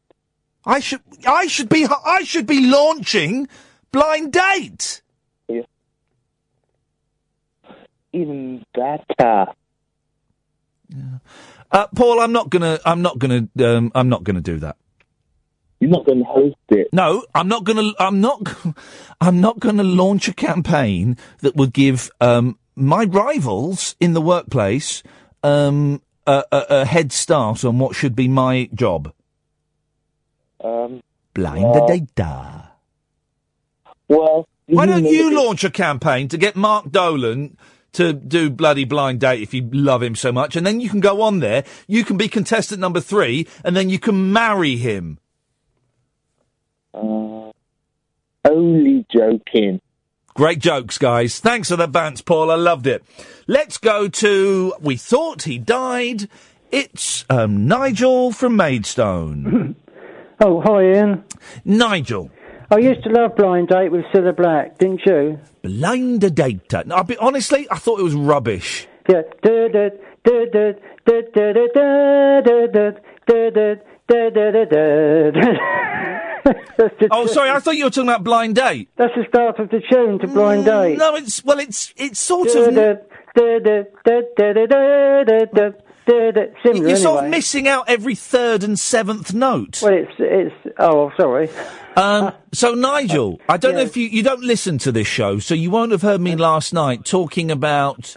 I 0.65 0.79
should, 0.81 1.01
I 1.25 1.47
should 1.47 1.69
be, 1.69 1.87
I 1.87 2.21
should 2.23 2.45
be 2.45 2.67
launching 2.67 3.47
blind 3.91 4.33
date. 4.33 5.01
Yeah. 5.47 5.61
Even 8.13 8.63
better. 8.73 9.47
Uh, 11.71 11.87
Paul, 11.95 12.19
I'm 12.21 12.31
not 12.31 12.49
gonna, 12.49 12.79
I'm 12.85 13.01
not 13.01 13.19
gonna, 13.19 13.47
um, 13.59 13.91
I'm 13.93 14.09
not 14.09 14.23
gonna 14.23 14.41
do 14.41 14.59
that. 14.59 14.77
You're 15.79 15.91
not 15.91 16.05
going 16.05 16.19
to 16.19 16.25
host 16.25 16.55
it. 16.69 16.87
No, 16.91 17.25
I'm 17.35 17.47
not 17.47 17.63
gonna, 17.63 17.91
I'm 17.99 18.19
not, 18.19 18.41
I'm 19.21 19.41
not 19.41 19.59
gonna 19.59 19.83
launch 19.83 20.27
a 20.27 20.33
campaign 20.33 21.17
that 21.41 21.55
would 21.55 21.73
give 21.73 22.09
um, 22.19 22.57
my 22.75 23.05
rivals 23.05 23.95
in 23.99 24.13
the 24.13 24.21
workplace 24.21 25.03
um, 25.43 26.01
a, 26.25 26.43
a, 26.51 26.65
a 26.69 26.85
head 26.85 27.11
start 27.11 27.63
on 27.63 27.79
what 27.79 27.95
should 27.95 28.15
be 28.15 28.27
my 28.27 28.69
job. 28.73 29.13
Um, 30.63 31.03
Blind 31.33 31.63
well, 31.63 31.87
data. 31.87 32.69
Well, 34.07 34.47
Why 34.65 34.87
don't 34.87 35.05
you 35.05 35.35
launch 35.35 35.63
a 35.63 35.69
campaign 35.69 36.27
to 36.29 36.37
get 36.37 36.55
Mark 36.55 36.89
Dolan 36.89 37.57
to 37.97 38.13
do 38.13 38.49
bloody 38.49 38.85
blind 38.85 39.19
date 39.19 39.41
if 39.41 39.53
you 39.53 39.67
love 39.71 40.03
him 40.03 40.15
so 40.15 40.31
much, 40.31 40.55
and 40.55 40.65
then 40.65 40.79
you 40.79 40.89
can 40.89 40.99
go 40.99 41.21
on 41.21 41.39
there. 41.39 41.63
You 41.87 42.03
can 42.03 42.15
be 42.15 42.27
contestant 42.27 42.79
number 42.79 43.01
three, 43.01 43.47
and 43.63 43.75
then 43.75 43.89
you 43.89 43.99
can 43.99 44.31
marry 44.31 44.77
him. 44.77 45.19
Uh, 46.93 47.51
only 48.45 49.05
joking. 49.11 49.81
Great 50.35 50.59
jokes, 50.59 50.99
guys. 50.99 51.39
Thanks 51.39 51.69
for 51.69 51.75
the 51.75 51.87
bants, 51.87 52.23
Paul. 52.23 52.51
I 52.51 52.55
loved 52.55 52.85
it. 52.85 53.03
Let's 53.47 53.79
go 53.79 54.07
to 54.07 54.73
We 54.79 54.95
Thought 54.95 55.43
He 55.43 55.57
Died. 55.57 56.29
It's 56.71 57.25
um, 57.29 57.67
Nigel 57.67 58.31
from 58.31 58.55
Maidstone. 58.55 59.75
Oh, 60.39 60.61
hi, 60.61 60.93
Iain. 60.93 61.23
Nigel. 61.65 62.29
I 62.69 62.79
used 62.79 63.03
to 63.03 63.09
love 63.09 63.35
Blind 63.37 63.69
Date 63.69 63.91
with 63.91 64.03
Cilla 64.13 64.35
Black, 64.35 64.77
didn't 64.77 65.01
you? 65.05 65.39
Blind 65.61 66.35
data. 66.35 66.83
No, 66.85 66.95
I'll 66.95 67.03
be, 67.05 67.15
honestly, 67.17 67.65
I 67.71 67.77
thought 67.77 67.99
it 67.99 68.03
was 68.03 68.13
rubbish. 68.13 68.87
Yeah. 69.07 69.21
Da 69.41 69.67
da 69.69 69.89
da 70.23 70.45
da 70.51 70.71
da 71.05 71.21
da 71.23 71.53
da 71.53 71.63
da 71.63 72.41
da 72.41 72.67
da 72.67 72.91
da 73.25 73.75
da 74.07 74.29
da 74.29 74.51
da 74.51 74.65
da 74.65 75.31
da. 75.31 75.41
Oh, 77.11 77.25
sorry, 77.25 77.49
I 77.49 77.59
thought 77.59 77.75
you 77.75 77.85
were 77.85 77.89
talking 77.89 78.09
about 78.09 78.23
Blind 78.23 78.55
Date. 78.55 78.89
That's 78.97 79.13
the 79.15 79.25
start 79.27 79.59
of 79.59 79.69
the 79.69 79.81
tune 79.89 80.19
to 80.19 80.27
Blind 80.27 80.65
Date. 80.65 80.97
No, 80.97 81.15
it's, 81.15 81.43
well, 81.43 81.59
it's, 81.59 81.93
it's 81.95 82.19
sort 82.19 82.49
of. 82.49 82.75
da 82.75 82.95
da 83.35 83.59
da 83.59 84.21
da 84.35 84.53
da 84.53 84.65
da 84.65 85.23
da 85.23 85.45
da 85.45 85.71
Similar, 86.07 86.87
You're 86.87 86.95
sort 86.97 87.25
of 87.25 87.29
missing 87.29 87.67
out 87.67 87.85
every 87.89 88.15
third 88.15 88.63
and 88.63 88.79
seventh 88.79 89.33
note. 89.33 89.81
Well, 89.81 89.93
it's 89.93 90.11
it's. 90.17 90.55
Oh, 90.79 91.11
sorry. 91.19 91.49
Um, 91.95 92.31
so 92.53 92.73
Nigel, 92.73 93.41
I 93.49 93.57
don't 93.57 93.75
know 93.75 93.81
if 93.81 93.97
you 93.97 94.07
you 94.07 94.23
don't 94.23 94.41
listen 94.43 94.77
to 94.79 94.91
this 94.91 95.07
show, 95.07 95.39
so 95.39 95.53
you 95.53 95.69
won't 95.69 95.91
have 95.91 96.01
heard 96.01 96.21
me 96.21 96.35
last 96.35 96.73
night 96.73 97.03
talking 97.05 97.51
about 97.51 98.15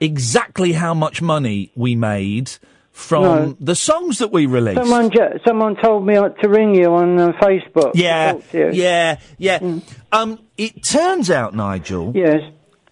exactly 0.00 0.72
how 0.72 0.94
much 0.94 1.22
money 1.22 1.72
we 1.74 1.94
made 1.94 2.50
from 2.92 3.22
No. 3.22 3.56
the 3.60 3.74
songs 3.76 4.18
that 4.18 4.30
we 4.32 4.44
released. 4.46 4.80
Someone 4.80 5.10
ju- 5.10 5.38
someone 5.46 5.76
told 5.82 6.06
me 6.06 6.14
to 6.14 6.48
ring 6.48 6.74
you 6.74 6.92
on 6.94 7.18
uh, 7.18 7.32
Facebook. 7.40 7.92
yeah, 7.94 8.32
talk 8.32 8.50
to 8.50 8.58
you. 8.58 8.70
yeah, 8.72 9.18
yeah. 9.38 9.78
Um, 10.12 10.38
it 10.58 10.82
turns 10.84 11.30
out, 11.30 11.54
Nigel, 11.54 12.12
Yes. 12.14 12.42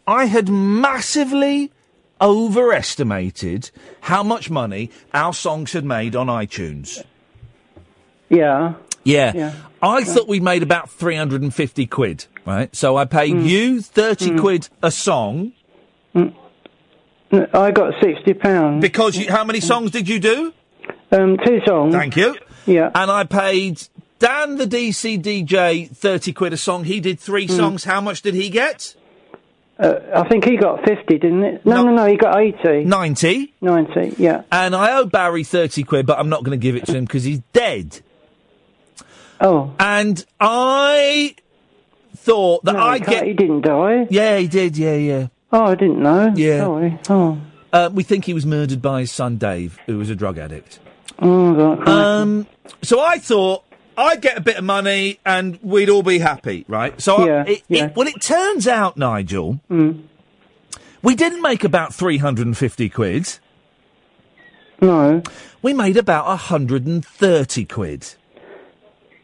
I 0.07 0.25
had 0.25 0.49
massively 0.49 1.71
overestimated 2.21 3.71
how 4.03 4.23
much 4.23 4.51
money 4.51 4.91
our 5.15 5.33
songs 5.33 5.73
had 5.73 5.85
made 5.85 6.15
on 6.17 6.27
iTunes. 6.29 7.05
Yeah. 8.29 8.75
Yeah. 9.05 9.33
Yeah. 9.35 9.53
I 9.81 10.05
thought 10.05 10.29
we 10.29 10.41
made 10.41 10.63
about 10.63 10.91
350 10.91 11.87
quid, 11.87 12.27
right? 12.45 12.75
So 12.75 12.97
I 12.97 13.05
paid 13.05 13.35
Mm. 13.37 13.47
you 13.49 13.81
30 13.81 14.37
quid 14.39 14.69
a 14.83 14.91
song. 14.91 15.53
I 17.53 17.71
got 17.71 17.93
sixty 18.03 18.33
pounds. 18.35 18.81
Because 18.81 19.17
you, 19.17 19.31
how 19.31 19.45
many 19.45 19.61
songs 19.61 19.91
did 19.91 20.09
you 20.09 20.19
do? 20.19 20.53
Um, 21.13 21.37
two 21.45 21.61
songs. 21.67 21.95
Thank 21.95 22.17
you. 22.17 22.37
Yeah. 22.67 22.91
And 22.95 23.11
I 23.11 23.25
paid 23.25 23.83
Dan 24.19 24.57
the 24.57 24.67
DC 24.67 25.23
DJ 25.23 25.89
30 25.95 26.33
quid 26.33 26.53
a 26.55 26.57
song. 26.57 26.85
He 26.85 27.01
did 27.01 27.21
three 27.21 27.47
Mm. 27.47 27.57
songs. 27.57 27.85
How 27.85 28.01
much 28.01 28.23
did 28.23 28.35
he 28.35 28.49
get? 28.49 28.95
Uh, 29.79 30.01
I 30.15 30.29
think 30.29 30.45
he 30.45 30.57
got 30.57 30.85
50, 30.85 31.19
didn't 31.19 31.45
it? 31.45 31.65
No, 31.65 31.85
no, 31.85 31.93
no, 31.95 32.07
he 32.07 32.17
got 32.17 32.37
80. 32.41 32.85
90. 32.85 33.55
90, 33.61 34.15
yeah. 34.21 34.43
And 34.51 34.75
I 34.75 34.97
owe 34.99 35.05
Barry 35.07 35.45
30 35.45 35.85
quid, 35.85 36.05
but 36.07 36.19
I'm 36.19 36.29
not 36.29 36.43
going 36.43 36.59
to 36.59 36.63
give 36.63 36.75
it 36.75 36.85
to 36.87 36.97
him 36.97 37.05
because 37.05 37.23
he's 37.25 37.41
dead. 37.53 38.01
Oh. 39.41 39.73
And 39.79 40.25
I 40.41 41.37
thought 42.17 42.65
that 42.65 42.73
No, 42.75 42.91
he 42.93 42.99
can't- 42.99 43.11
get. 43.11 43.27
He 43.27 43.33
didn't 43.35 43.61
die. 43.63 44.07
Yeah, 44.11 44.39
he 44.39 44.49
did. 44.49 44.77
Yeah, 44.77 44.97
yeah. 44.97 45.27
Oh, 45.53 45.65
I 45.67 45.75
didn't 45.77 46.03
know. 46.03 46.33
Yeah. 46.35 46.59
Sorry. 46.59 46.99
Oh. 47.09 47.39
Uh, 47.73 47.91
we 47.93 48.03
think 48.03 48.25
he 48.25 48.35
was 48.35 48.45
murdered 48.45 48.83
by 48.83 49.01
his 49.01 49.13
son 49.13 49.37
Dave, 49.37 49.79
who 49.87 49.99
was 49.99 50.11
a 50.11 50.17
drug 50.17 50.39
addict. 50.39 50.81
Oh, 51.21 51.53
right. 51.77 51.89
Um, 51.89 52.47
so 52.83 53.01
I 53.01 53.19
thought 53.19 53.65
I'd 53.99 54.23
get 54.23 54.39
a 54.39 54.41
bit 54.41 54.57
of 54.57 54.65
money 54.65 55.19
and 55.27 55.59
we'd 55.63 55.89
all 55.91 56.03
be 56.03 56.19
happy, 56.19 56.65
right? 56.69 56.99
So 57.01 57.17
I- 57.17 57.43
it, 57.43 57.63
yeah. 57.69 57.87
It, 57.87 57.97
well, 57.97 58.07
it 58.09 58.21
turns 58.21 58.67
out, 58.69 58.97
Nigel, 58.97 59.61
Mm. 59.71 60.03
we 61.03 61.15
didn't 61.15 61.43
make 61.43 61.65
about 61.65 61.93
350 61.95 62.89
quid. 62.89 63.39
No. 64.81 65.23
We 65.63 65.75
made 65.75 65.97
about 65.97 66.27
130 66.27 67.65
quid. 67.65 68.15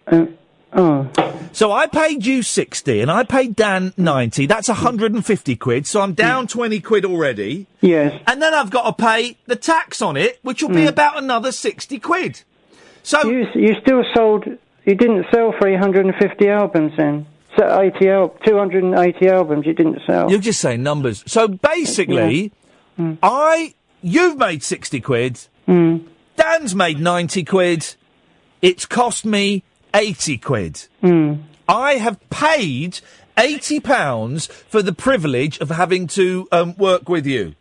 Uh, 0.06 0.26
oh. 0.72 1.08
So 1.52 1.70
I 1.70 1.86
paid 1.86 2.26
you 2.26 2.42
60 2.42 3.00
and 3.00 3.08
I 3.10 3.22
paid 3.22 3.54
Dan 3.54 3.92
90. 3.96 4.46
That's 4.46 4.66
150 4.66 5.54
quid. 5.56 5.86
So 5.86 6.00
I'm 6.00 6.12
down 6.14 6.48
20 6.48 6.80
quid 6.80 7.04
already. 7.04 7.68
Yes. 7.80 8.20
And 8.26 8.42
then 8.42 8.52
I've 8.52 8.70
got 8.70 8.84
to 8.98 9.04
pay 9.04 9.36
the 9.46 9.54
tax 9.54 10.02
on 10.02 10.16
it, 10.16 10.40
which 10.42 10.62
will 10.62 10.70
be 10.70 10.86
about 10.86 11.16
another 11.22 11.52
60 11.52 12.00
quid. 12.00 12.42
So 13.04 13.22
you 13.30 13.46
you 13.54 13.76
still 13.82 14.02
sold. 14.14 14.46
You 14.84 14.94
didn't 14.94 15.26
sell 15.32 15.52
350 15.58 16.48
albums 16.48 16.92
then. 16.96 17.26
So 17.56 17.80
80 17.80 18.08
al- 18.08 18.28
280 18.44 19.28
albums 19.28 19.66
you 19.66 19.72
didn't 19.74 20.00
sell. 20.06 20.30
You're 20.30 20.40
just 20.40 20.60
saying 20.60 20.82
numbers. 20.82 21.22
So 21.26 21.46
basically, 21.48 22.52
I 23.22 23.74
you've 24.02 24.36
made 24.36 24.62
sixty 24.62 25.00
quid. 25.00 25.40
Mm. 25.68 26.04
Dan's 26.36 26.74
made 26.74 26.98
ninety 26.98 27.44
quid. 27.44 27.94
It's 28.60 28.86
cost 28.86 29.24
me 29.24 29.62
eighty 29.94 30.36
quid. 30.36 30.86
Mm. 31.02 31.42
I 31.68 31.94
have 31.94 32.18
paid 32.30 33.00
eighty 33.38 33.78
pounds 33.78 34.46
for 34.46 34.82
the 34.82 34.92
privilege 34.92 35.58
of 35.60 35.70
having 35.70 36.06
to 36.08 36.48
um, 36.50 36.74
work 36.76 37.08
with 37.08 37.24
you. 37.26 37.54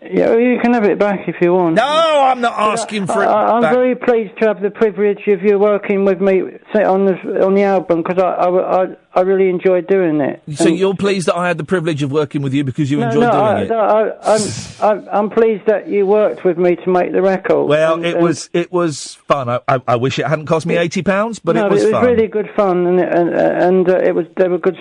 Yeah, 0.00 0.30
well, 0.30 0.38
you 0.38 0.60
can 0.60 0.74
have 0.74 0.84
it 0.84 0.98
back 0.98 1.28
if 1.28 1.36
you 1.40 1.52
want. 1.54 1.74
No, 1.74 1.82
I'm 1.84 2.40
not 2.40 2.52
asking 2.56 3.08
for 3.08 3.24
it 3.24 3.26
I, 3.26 3.56
I'm 3.56 3.62
back. 3.62 3.74
very 3.74 3.96
pleased 3.96 4.38
to 4.38 4.46
have 4.46 4.60
the 4.62 4.70
privilege 4.70 5.26
of 5.26 5.42
you 5.42 5.58
working 5.58 6.04
with 6.04 6.20
me 6.20 6.42
on 6.74 7.04
the 7.06 7.44
on 7.44 7.54
the 7.54 7.64
album 7.64 8.02
because 8.02 8.22
I, 8.22 8.28
I, 8.28 8.82
I, 8.84 8.96
I 9.18 9.22
really 9.22 9.48
enjoyed 9.48 9.88
doing 9.88 10.20
it. 10.20 10.40
So 10.54 10.68
And- 10.68 10.78
you're 10.78 10.94
pleased 10.94 11.26
that 11.26 11.34
I 11.36 11.48
had 11.48 11.58
the 11.58 11.64
privilege 11.64 12.04
of 12.04 12.12
working 12.12 12.40
with 12.40 12.54
you 12.54 12.62
because 12.62 12.88
you 12.88 12.98
no, 12.98 13.06
enjoyed 13.06 13.22
no, 13.22 13.30
doing 13.32 13.42
I, 13.42 13.62
it. 13.62 13.68
no, 13.68 13.78
I, 13.80 14.34
I'm, 14.34 14.42
I'm 14.80 15.08
I'm 15.08 15.30
pleased 15.30 15.66
that 15.66 15.88
you 15.88 16.06
worked 16.06 16.44
with 16.44 16.56
me 16.56 16.76
to 16.76 16.88
make 16.88 17.10
the 17.10 17.20
record. 17.20 17.64
Well, 17.66 17.94
And- 17.94 18.06
it 18.06 18.14
and- 18.14 18.22
was 18.24 18.48
it 18.52 18.70
was 18.70 19.14
fun. 19.26 19.48
I, 19.48 19.58
I, 19.66 19.80
I 19.88 19.96
wish 19.96 20.20
it 20.20 20.26
hadn't 20.28 20.46
cost 20.46 20.66
me 20.66 20.76
eighty 20.76 21.02
pounds, 21.02 21.40
but 21.40 21.56
no, 21.56 21.66
it 21.66 21.72
was 21.72 21.90
fun. 21.90 22.04
really 22.04 22.28
good 22.28 22.48
fun, 22.54 22.86
and 22.86 23.00
and, 23.00 23.28
and 23.34 23.88
uh, 23.90 23.96
it 23.96 24.14
was 24.14 24.26
there 24.36 24.50
were 24.50 24.58
good 24.58 24.78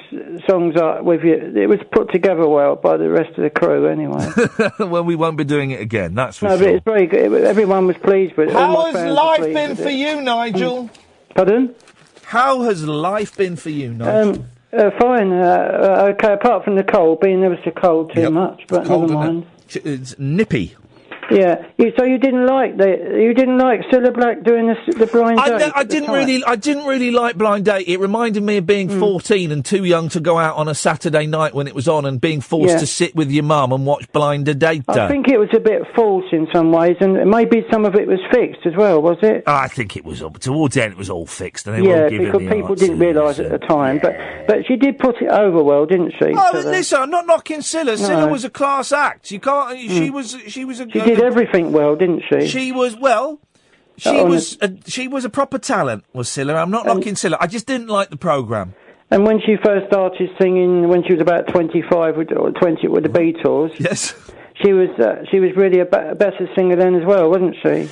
songs 0.48 0.76
uh, 0.76 1.00
with 1.02 1.24
you. 1.24 1.34
It 1.34 1.68
was 1.68 1.80
put 1.92 2.12
together 2.12 2.48
well 2.48 2.76
by 2.76 2.98
the 2.98 3.10
rest 3.10 3.32
of 3.38 3.44
the 3.44 3.50
crew, 3.50 3.88
anyway. 3.88 4.24
well, 4.80 5.04
we 5.04 5.16
won't 5.16 5.38
be 5.38 5.46
doing 5.46 5.72
it 5.72 5.82
again. 5.82 6.14
That's 6.14 6.38
for 6.38 6.46
no, 6.46 6.58
sure. 6.58 6.66
but 6.68 6.76
it's 6.76 6.86
very 6.86 7.08
good. 7.08 7.32
It 7.34 7.44
everyone 7.44 7.88
was 7.88 7.98
pleased 7.98 8.38
with 8.38 8.50
it. 8.50 8.54
How 8.54 8.86
has 8.92 9.12
life 9.16 9.42
been 9.42 9.76
for 9.76 9.88
it. 9.88 9.94
you, 9.94 10.22
Nigel? 10.22 10.90
Pardon? 11.36 11.74
How 12.28 12.64
has 12.64 12.86
life 12.86 13.38
been 13.38 13.56
for 13.56 13.70
you, 13.70 13.94
Nigel? 13.94 14.30
Um, 14.42 14.46
uh, 14.74 14.92
fine. 15.00 15.32
Uh, 15.32 15.46
uh, 15.46 16.14
okay, 16.14 16.34
apart 16.34 16.66
from 16.66 16.76
the 16.76 16.84
cold, 16.84 17.22
being 17.22 17.40
there 17.40 17.50
was 17.50 17.60
the 17.64 17.72
cold 17.72 18.12
too 18.14 18.20
Yep. 18.20 18.32
much, 18.34 18.64
but 18.68 18.86
Cold 18.86 19.04
never 19.12 19.14
mind. 19.14 19.46
It's 19.70 20.20
nippy. 20.20 20.76
Yeah. 21.32 21.66
You, 21.78 21.92
so 21.98 22.06
you 22.06 22.18
didn't 22.18 22.46
like 22.46 22.78
the 22.78 23.20
you 23.22 23.34
didn't 23.34 23.58
like 23.58 23.82
Cilla 23.92 24.14
Black 24.14 24.44
doing 24.44 24.68
the 24.68 24.94
the 24.94 25.08
blind 25.08 25.40
I, 25.40 25.58
date. 25.58 25.72
I 25.76 25.82
at 25.82 25.90
didn't 25.90 26.12
really, 26.12 26.44
I 26.46 26.56
didn't 26.56 26.86
really 26.86 27.12
like 27.12 27.38
Blind 27.38 27.66
Date. 27.66 27.88
It 27.88 28.00
reminded 28.00 28.44
me 28.44 28.58
of 28.58 28.66
being 28.66 28.88
Hmm. 28.90 29.00
14 29.00 29.52
and 29.52 29.66
too 29.66 29.84
young 29.84 30.10
to 30.10 30.20
go 30.20 30.38
out 30.38 30.56
on 30.56 30.68
a 30.68 30.76
Saturday 30.76 31.26
night 31.28 31.54
when 31.54 31.68
it 31.68 31.76
was 31.76 31.88
on, 31.88 32.06
and 32.06 32.22
being 32.22 32.40
forced 32.42 32.74
Yeah. 32.76 32.80
to 32.80 32.88
sit 32.88 33.16
with 33.16 33.30
your 33.32 33.44
mum 33.44 33.72
and 33.74 33.86
watch 33.86 34.10
Blind 34.12 34.46
Date. 34.58 34.84
I 34.88 35.08
think 35.10 35.28
it 35.28 35.38
was 35.40 35.50
a 35.54 35.60
bit 35.60 35.82
false 35.96 36.26
in 36.32 36.48
some 36.54 36.72
ways, 36.72 36.96
and 37.02 37.30
maybe 37.30 37.66
some 37.72 37.84
of 37.86 37.96
it 37.96 38.08
was 38.08 38.20
fixed 38.32 38.66
as 38.66 38.76
well. 38.78 39.02
Was 39.02 39.18
it? 39.22 39.44
I 39.46 39.68
think 39.68 39.98
it 39.98 40.06
was 40.06 40.22
all, 40.22 40.32
towards 40.32 40.76
the 40.76 40.84
end. 40.84 40.94
It 40.94 40.98
was 40.98 41.10
all 41.10 41.26
fixed, 41.26 41.68
and 41.68 41.76
they 41.84 41.90
yeah, 41.90 42.08
because 42.10 42.42
people 42.48 42.76
didn't 42.76 43.00
realise 43.00 43.40
at 43.40 43.50
the 43.52 43.60
time, 43.60 44.00
but 44.02 44.16
but 44.48 44.66
she 44.68 44.76
did 44.78 44.98
put 44.98 45.22
it 45.22 45.30
over 45.30 45.62
well, 45.62 45.86
didn't 45.86 46.12
she? 46.18 46.34
Oh, 46.36 46.62
the- 46.62 46.70
listen, 46.70 47.02
I'm 47.02 47.10
not 47.10 47.28
knocking. 47.28 47.60
Cilla 47.60 47.98
No. 48.08 48.28
was 48.28 48.46
a 48.46 48.50
class 48.50 48.92
act. 48.92 49.32
You 49.32 49.40
can't. 49.40 49.78
She 49.78 50.10
Mm. 50.10 50.14
was. 50.14 50.38
She 50.48 50.64
was 50.64 50.80
a. 50.80 50.90
she 50.90 51.00
did 51.18 51.26
everything 51.26 51.72
well, 51.72 51.96
didn't 51.96 52.24
she? 52.30 52.48
She 52.48 52.72
was 52.72 52.96
well. 52.96 53.40
She 53.98 54.10
Oh, 54.10 54.26
was. 54.26 54.58
A, 54.62 54.72
she 54.88 55.08
was 55.08 55.26
a 55.26 55.30
proper 55.30 55.58
talent. 55.58 56.06
Was 56.14 56.30
Cilla? 56.30 56.56
I'm 56.62 56.70
not 56.72 56.86
knocking 56.86 57.16
Cilla. 57.16 57.38
I 57.40 57.48
just 57.48 57.66
didn't 57.66 57.88
like 57.88 58.10
the 58.10 58.18
program. 58.18 58.76
And 59.10 59.26
when 59.26 59.40
she 59.40 59.56
first 59.64 59.88
started 59.88 60.30
singing, 60.40 60.88
when 60.90 61.04
she 61.06 61.14
was 61.14 61.22
about 61.22 61.48
25 61.48 62.18
with, 62.18 62.32
or 62.34 62.52
20 62.52 62.88
with 62.90 63.04
the 63.04 63.10
Beatles, 63.10 63.72
yes, 63.80 64.14
she 64.64 64.74
was 64.74 64.90
uh, 65.00 65.24
she 65.32 65.40
was 65.40 65.52
really 65.56 65.80
a, 65.80 65.86
better 65.86 66.48
singer 66.56 66.76
then 66.76 66.94
as 66.96 67.06
well, 67.06 67.30
wasn't 67.30 67.56
she? 67.64 67.90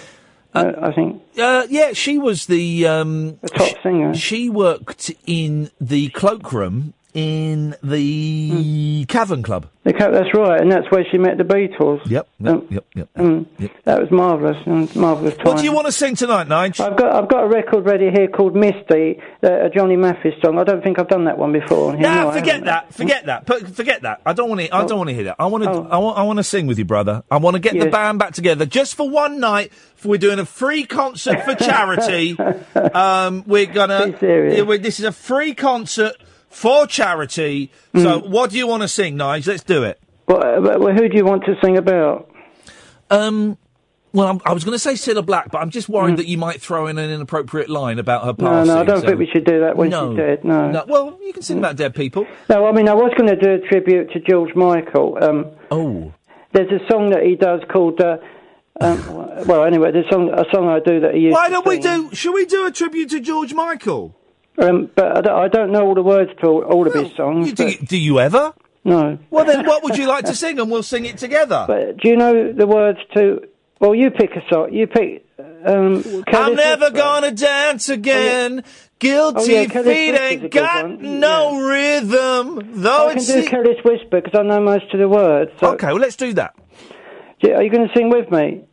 Uh, 0.54 0.72
I 0.82 0.92
think. 0.94 1.22
Uh, 1.38 1.66
yeah, 1.70 1.94
she 1.94 2.18
was 2.18 2.46
the 2.46 2.86
um, 2.88 3.38
the 3.42 3.50
top 3.50 3.76
singer. 3.82 4.14
She 4.14 4.50
worked 4.50 5.12
in 5.26 5.72
the 5.82 6.10
cloakroom 6.10 6.94
in 7.16 7.76
the 7.82 9.06
Cavern 9.08 9.42
Club. 9.42 9.68
The 9.86 9.94
ca- 9.94 10.10
that's 10.12 10.34
right, 10.34 10.60
and 10.60 10.70
that's 10.72 10.90
where 10.92 11.06
she 11.10 11.18
met 11.18 11.38
the 11.38 11.44
Beatles. 11.44 12.02
Yep, 12.10 12.28
yep, 12.40 12.64
yep, 12.70 12.86
yep. 12.96 13.10
Mm, 13.18 13.46
That 13.86 14.02
was 14.02 14.12
marvellous, 14.12 14.58
and 14.66 14.94
marvellous 14.96 15.36
time. 15.38 15.46
What 15.46 15.58
do 15.60 15.64
you 15.64 15.72
want 15.72 15.86
to 15.86 15.92
sing 15.94 16.16
tonight, 16.16 16.48
Nigel? 16.48 16.86
I've 16.86 16.98
got 16.98 17.14
I've 17.16 17.30
got 17.30 17.44
a 17.46 17.48
record 17.48 17.86
ready 17.86 18.10
here 18.12 18.28
called 18.28 18.56
Misty, 18.56 19.22
uh, 19.44 19.66
a 19.66 19.70
Johnny 19.70 19.96
Mathis 19.96 20.34
song. 20.44 20.58
I 20.60 20.64
don't 20.66 20.84
think 20.84 21.00
I've 21.00 21.08
done 21.08 21.26
that 21.26 21.38
one 21.38 21.54
before. 21.54 21.96
Nah, 21.96 22.32
forget 22.32 22.66
that. 22.66 22.94
Forget 22.94 23.28
that. 23.28 23.46
Forget 23.74 24.02
that. 24.02 24.22
I 24.26 24.34
don't 24.34 24.50
want 24.50 24.62
to. 24.62 24.70
I 24.76 24.84
Oh. 24.84 24.88
don't 24.88 24.98
want 24.98 25.10
to 25.10 25.16
hear 25.16 25.26
that. 25.26 25.36
I 25.40 25.46
want 25.46 25.64
to. 25.64 25.70
I 25.70 25.98
want. 25.98 26.18
I 26.18 26.24
want 26.24 26.38
to 26.38 26.44
sing 26.44 26.68
with 26.68 26.78
you, 26.80 26.86
brother. 26.86 27.24
I 27.32 27.38
want 27.38 27.54
to 27.56 27.60
get 27.62 27.80
the 27.80 27.90
band 27.90 28.20
back 28.20 28.34
together 28.34 28.66
just 28.66 28.96
for 28.96 29.10
one 29.10 29.40
night. 29.40 29.72
For 29.96 30.10
we're 30.10 30.18
doing 30.18 30.40
a 30.40 30.46
free 30.46 30.84
concert 30.84 31.46
for 31.46 31.56
charity. 31.56 32.38
um, 32.94 33.44
we're 33.48 33.66
gonna. 33.68 34.18
yeah, 34.22 34.64
we- 34.64 34.78
this 34.80 35.00
is 35.00 35.06
a 35.06 35.12
free 35.12 35.54
concert 35.54 36.16
for 36.56 36.88
charity. 36.88 37.70
So, 37.96 38.22
Mm. 38.22 38.30
what 38.30 38.50
do 38.52 38.58
you 38.58 38.66
want 38.68 38.82
to 38.84 38.88
sing, 38.88 39.18
Nigel? 39.18 39.52
Let's 39.54 39.64
do 39.64 39.84
it. 39.84 40.00
Well, 40.28 40.44
uh, 40.44 40.78
well, 40.80 40.94
who 40.94 41.10
do 41.10 41.18
you 41.18 41.26
want 41.26 41.44
to 41.46 41.56
sing 41.64 41.78
about? 41.78 42.30
Um. 43.10 43.58
Well, 44.14 44.28
I'm, 44.30 44.40
I 44.46 44.54
was 44.54 44.64
going 44.64 44.74
to 44.76 44.80
say 44.80 44.94
Cilla 44.94 45.26
Black, 45.26 45.52
but 45.52 45.58
I'm 45.58 45.70
just 45.72 45.90
worried 45.90 46.16
that 46.18 46.26
you 46.26 46.38
might 46.38 46.62
throw 46.62 46.88
in 46.88 46.98
an 46.98 47.10
inappropriate 47.12 47.70
line 47.70 48.00
about 48.00 48.24
her 48.24 48.32
Mm. 48.34 48.40
No, 48.40 48.64
no, 48.64 48.80
I 48.80 48.84
don't 48.86 49.02
so- 49.02 49.08
think 49.08 49.20
we 49.20 49.28
should 49.28 49.44
do 49.44 49.60
that 49.60 49.76
when 49.76 49.90
No. 49.90 50.12
she's 50.12 50.18
dead. 50.18 50.46
No. 50.46 50.72
No, 50.72 50.86
well, 50.88 51.20
you 51.22 51.34
can 51.34 51.42
sing 51.44 51.58
about 51.58 51.76
dead 51.76 51.94
people. 51.94 52.26
No, 52.50 52.66
I 52.66 52.72
mean, 52.72 52.88
I 52.88 52.94
was 52.94 53.12
going 53.18 53.28
to 53.30 53.36
do 53.36 53.52
a 53.56 53.60
tribute 53.68 54.12
to 54.14 54.22
George 54.22 54.56
Michael. 54.56 55.18
Um, 55.22 55.48
oh. 55.70 56.14
There's 56.54 56.72
a 56.72 56.80
song 56.90 57.10
that 57.10 57.24
he 57.24 57.36
does 57.36 57.60
called. 57.70 58.00
Uh, 58.00 58.20
um, 58.80 59.04
well, 59.48 59.66
anyway, 59.66 59.92
there's 59.92 60.06
a 60.06 60.14
song, 60.14 60.30
a 60.34 60.46
song 60.50 60.70
I 60.70 60.80
do 60.80 61.02
that 61.02 61.14
he 61.14 61.20
used 61.20 61.34
Why 61.34 61.50
don't 61.50 61.66
we 61.66 61.80
do? 61.80 62.10
Should 62.14 62.34
we 62.34 62.46
do 62.46 62.66
a 62.66 62.72
tribute 62.72 63.10
to 63.10 63.20
George 63.20 63.54
Michael? 63.54 64.16
Um, 64.58 64.90
but 64.96 65.18
I 65.18 65.22
don't, 65.22 65.44
I 65.44 65.48
don't 65.48 65.72
know 65.72 65.86
all 65.86 65.96
the 65.96 66.04
words 66.04 66.32
to 66.42 66.48
all, 66.48 66.62
all 66.64 66.88
of 66.88 66.94
his 66.94 67.14
songs. 67.16 67.54
do, 67.54 67.68
you, 67.68 67.78
do 67.78 67.98
you 67.98 68.20
ever? 68.20 68.54
No. 68.84 69.18
Well, 69.30 69.46
then, 69.46 69.66
what 69.66 69.84
would 69.84 69.98
you 69.98 70.08
like 70.08 70.26
to 70.26 70.36
sing, 70.44 70.60
and 70.60 70.72
we'll 70.72 70.84
sing 70.84 71.06
it 71.06 71.18
together. 71.18 71.66
But 71.68 71.98
do 71.98 72.10
you 72.10 72.16
know 72.16 72.54
the 72.54 72.68
words 72.68 73.00
to? 73.16 73.48
Well, 73.82 73.94
you 73.96 74.12
pick 74.12 74.32
a 74.36 74.42
song. 74.50 74.74
You 74.74 74.88
pick. 74.88 75.26
Um, 75.66 76.24
I'm 76.28 76.56
never 76.56 76.92
gonna 76.92 77.32
dance 77.32 77.90
again. 77.90 78.64
Guilty 79.00 79.58
Oh, 79.58 79.62
yeah, 79.62 79.68
feet 79.84 80.12
ain't 80.16 80.52
got 80.52 80.86
one. 80.86 81.20
no 81.20 81.60
rhythm. 81.68 82.82
Though 82.82 83.08
I 83.08 83.10
can 83.10 83.18
it's 83.18 83.28
do 83.28 83.44
Careless 83.46 83.84
Whisper 83.84 84.22
because 84.22 84.40
I 84.40 84.44
know 84.44 84.62
most 84.62 84.94
of 84.94 85.00
the 85.00 85.10
words. 85.10 85.52
So. 85.60 85.74
okay. 85.74 85.88
Well, 85.88 85.98
let's 85.98 86.16
do 86.16 86.32
that. 86.34 86.56
Are 87.44 87.62
you 87.62 87.70
going 87.70 87.88
to 87.88 87.94
sing 87.94 88.10
with 88.10 88.32
me? 88.32 88.64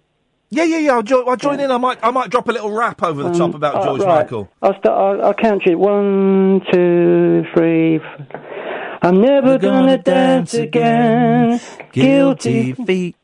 Yeah, 0.54 0.64
yeah, 0.64 0.78
yeah. 0.78 0.92
I'll, 0.92 1.02
jo- 1.02 1.24
I'll 1.26 1.36
join 1.36 1.60
in. 1.60 1.70
I 1.70 1.78
might, 1.78 1.98
I 2.02 2.10
might 2.10 2.28
drop 2.28 2.46
a 2.46 2.52
little 2.52 2.70
rap 2.70 3.02
over 3.02 3.22
the 3.22 3.30
Um, 3.30 3.34
top 3.34 3.54
about 3.54 3.74
oh, 3.76 3.84
George 3.84 4.02
right. 4.02 4.22
Michael. 4.24 4.50
I'll 4.60 4.78
start. 4.78 5.20
I'll, 5.20 5.26
I'll 5.28 5.34
count 5.34 5.64
you. 5.64 5.78
One, 5.78 6.60
two, 6.70 7.44
three. 7.54 7.96
F- 7.96 8.36
I'm 9.00 9.20
never 9.22 9.56
gonna 9.58 9.96
dance 9.96 10.52
again. 10.52 11.58
Guilty 11.92 12.74
feet. 12.74 13.16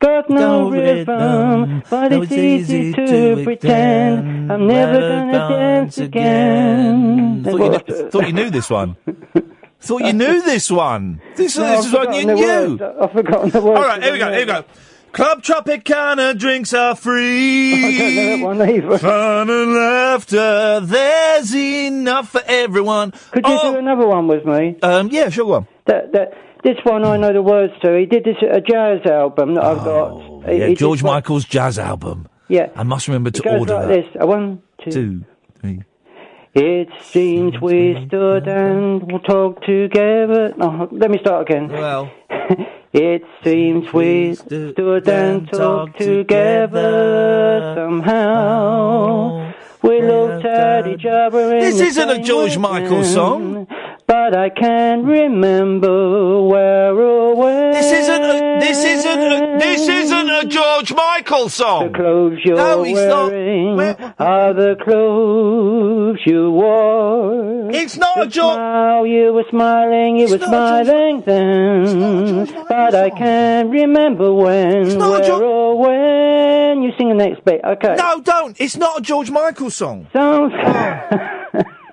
Got 0.00 0.28
no 0.28 0.68
rhythm, 0.70 1.82
but 1.88 2.12
it's 2.12 2.32
easy 2.32 2.92
to 2.92 3.40
pretend. 3.44 4.52
I'm 4.52 4.66
never 4.66 5.00
gonna 5.00 5.48
dance 5.48 5.98
again. 5.98 7.44
Thought 7.44 7.60
you, 7.60 7.70
knew, 7.70 8.10
thought 8.10 8.26
you 8.26 8.32
knew 8.32 8.50
this 8.50 8.68
one. 8.68 8.96
thought 9.80 10.02
you 10.02 10.12
knew 10.12 10.42
this 10.42 10.68
one. 10.70 11.20
This, 11.36 11.56
No, 11.56 11.64
this 11.64 11.78
I've 11.78 11.84
is 11.86 11.92
one 11.92 12.12
you 12.12 12.20
forgotten 12.22 12.26
the 12.26 12.34
knew. 12.34 12.76
words. 12.76 12.82
I've 13.00 13.12
forgotten 13.12 13.50
the 13.50 13.60
words. 13.62 13.78
All 13.78 13.86
right, 13.86 14.02
here 14.02 14.12
we 14.12 14.18
go. 14.18 14.30
Here 14.32 14.40
we 14.40 14.44
go. 14.46 14.64
Club 15.16 15.42
Tropicana 15.42 16.36
drinks 16.38 16.74
are 16.74 16.94
free. 16.94 17.72
I 17.74 17.90
don't 17.90 18.14
know 18.14 18.36
that 18.36 18.44
one 18.44 18.70
either. 18.70 18.98
Fun 18.98 19.48
and 19.50 19.74
laughter, 19.74 20.80
there's 20.80 21.54
enough 21.54 22.28
for 22.28 22.42
everyone. 22.46 23.12
Could 23.30 23.46
you 23.46 23.58
do 23.62 23.76
another 23.76 24.06
one 24.06 24.28
with 24.28 24.44
me? 24.44 24.76
Um, 24.82 25.08
yeah, 25.10 25.30
sure, 25.30 25.46
one. 25.46 25.66
That, 25.86 26.12
that, 26.12 26.32
this 26.64 26.76
one 26.84 27.02
I 27.04 27.16
know 27.16 27.32
the 27.32 27.40
words 27.40 27.72
to. 27.82 27.96
He 27.98 28.04
did 28.04 28.24
this 28.24 28.36
a 28.42 28.60
jazz 28.60 29.06
album 29.10 29.54
that 29.54 29.64
I've 29.64 29.78
got. 29.84 30.20
He- 30.20 30.26
Oh, 30.28 30.42
Yeah, 30.52 30.52
he 30.52 30.58
did 30.74 30.78
George 30.78 31.02
one- 31.02 31.14
Michael's 31.14 31.44
jazz 31.46 31.78
album. 31.78 32.28
Yeah. 32.48 32.68
I 32.76 32.82
must 32.82 33.08
remember 33.08 33.30
to 33.30 33.40
It 33.40 33.44
goes 33.44 33.60
order 33.60 33.74
like 33.74 33.88
that. 33.88 33.94
this. 34.12 34.16
A 34.20 34.26
one, 34.26 34.62
two. 34.84 34.90
Two, 34.90 35.24
three. 35.60 35.82
It 36.54 36.88
seems 37.02 37.58
we 37.60 38.04
stood 38.06 38.46
and 38.46 39.00
talked 39.26 39.64
together. 39.66 40.52
No, 40.58 40.88
let 40.92 41.10
me 41.10 41.18
start 41.20 41.48
again. 41.50 41.68
Well. 41.68 42.10
It 42.92 43.24
seems 43.42 43.92
we 43.92 44.34
stood 44.34 45.08
and 45.08 45.48
talked 45.50 45.98
together 45.98 47.74
somehow. 47.76 49.52
We 49.82 50.02
looked 50.02 50.44
at 50.44 50.86
each 50.86 51.04
other 51.04 51.54
in 51.54 51.60
This 51.60 51.80
isn't 51.80 52.10
a 52.10 52.20
George 52.20 52.58
Michael 52.58 53.04
song. 53.04 53.66
But 54.28 54.36
I 54.36 54.50
can't 54.50 55.04
remember 55.04 56.42
where 56.42 56.92
or 56.98 57.36
when. 57.36 57.70
This 57.74 57.92
isn't 57.92 58.22
a, 58.24 58.58
this 58.58 58.82
isn't 58.82 59.20
a, 59.20 59.58
this 59.60 59.88
isn't 59.88 60.30
a 60.30 60.44
George 60.46 60.92
Michael 60.92 61.48
song. 61.48 61.92
The 61.92 61.96
clothes 61.96 62.38
you're 62.44 62.56
No, 62.56 62.82
not. 62.82 63.30
wearing 63.30 63.78
are 64.18 64.52
the 64.52 64.74
clothes 64.82 66.18
you 66.26 66.50
wore. 66.50 67.70
It's 67.70 67.96
not 67.96 68.20
a 68.20 68.26
George. 68.26 68.56
Smile, 68.56 69.06
you 69.06 69.32
were 69.32 69.44
smiling, 69.48 70.16
you 70.16 70.28
were 70.28 70.38
smiling 70.40 71.22
then, 71.24 72.46
but 72.68 72.96
I 72.96 73.10
can't 73.10 73.70
remember 73.70 74.32
when, 74.34 74.98
where 74.98 75.32
or 75.34 75.78
when 75.78 76.82
you 76.82 76.90
sing 76.98 77.10
the 77.10 77.14
next 77.14 77.44
bit. 77.44 77.60
Okay. 77.64 77.94
No, 77.96 78.20
don't. 78.22 78.60
It's 78.60 78.76
not 78.76 78.98
a 78.98 79.02
George 79.02 79.30
Michael 79.30 79.70
song. 79.70 80.08
Sounds. 80.12 80.52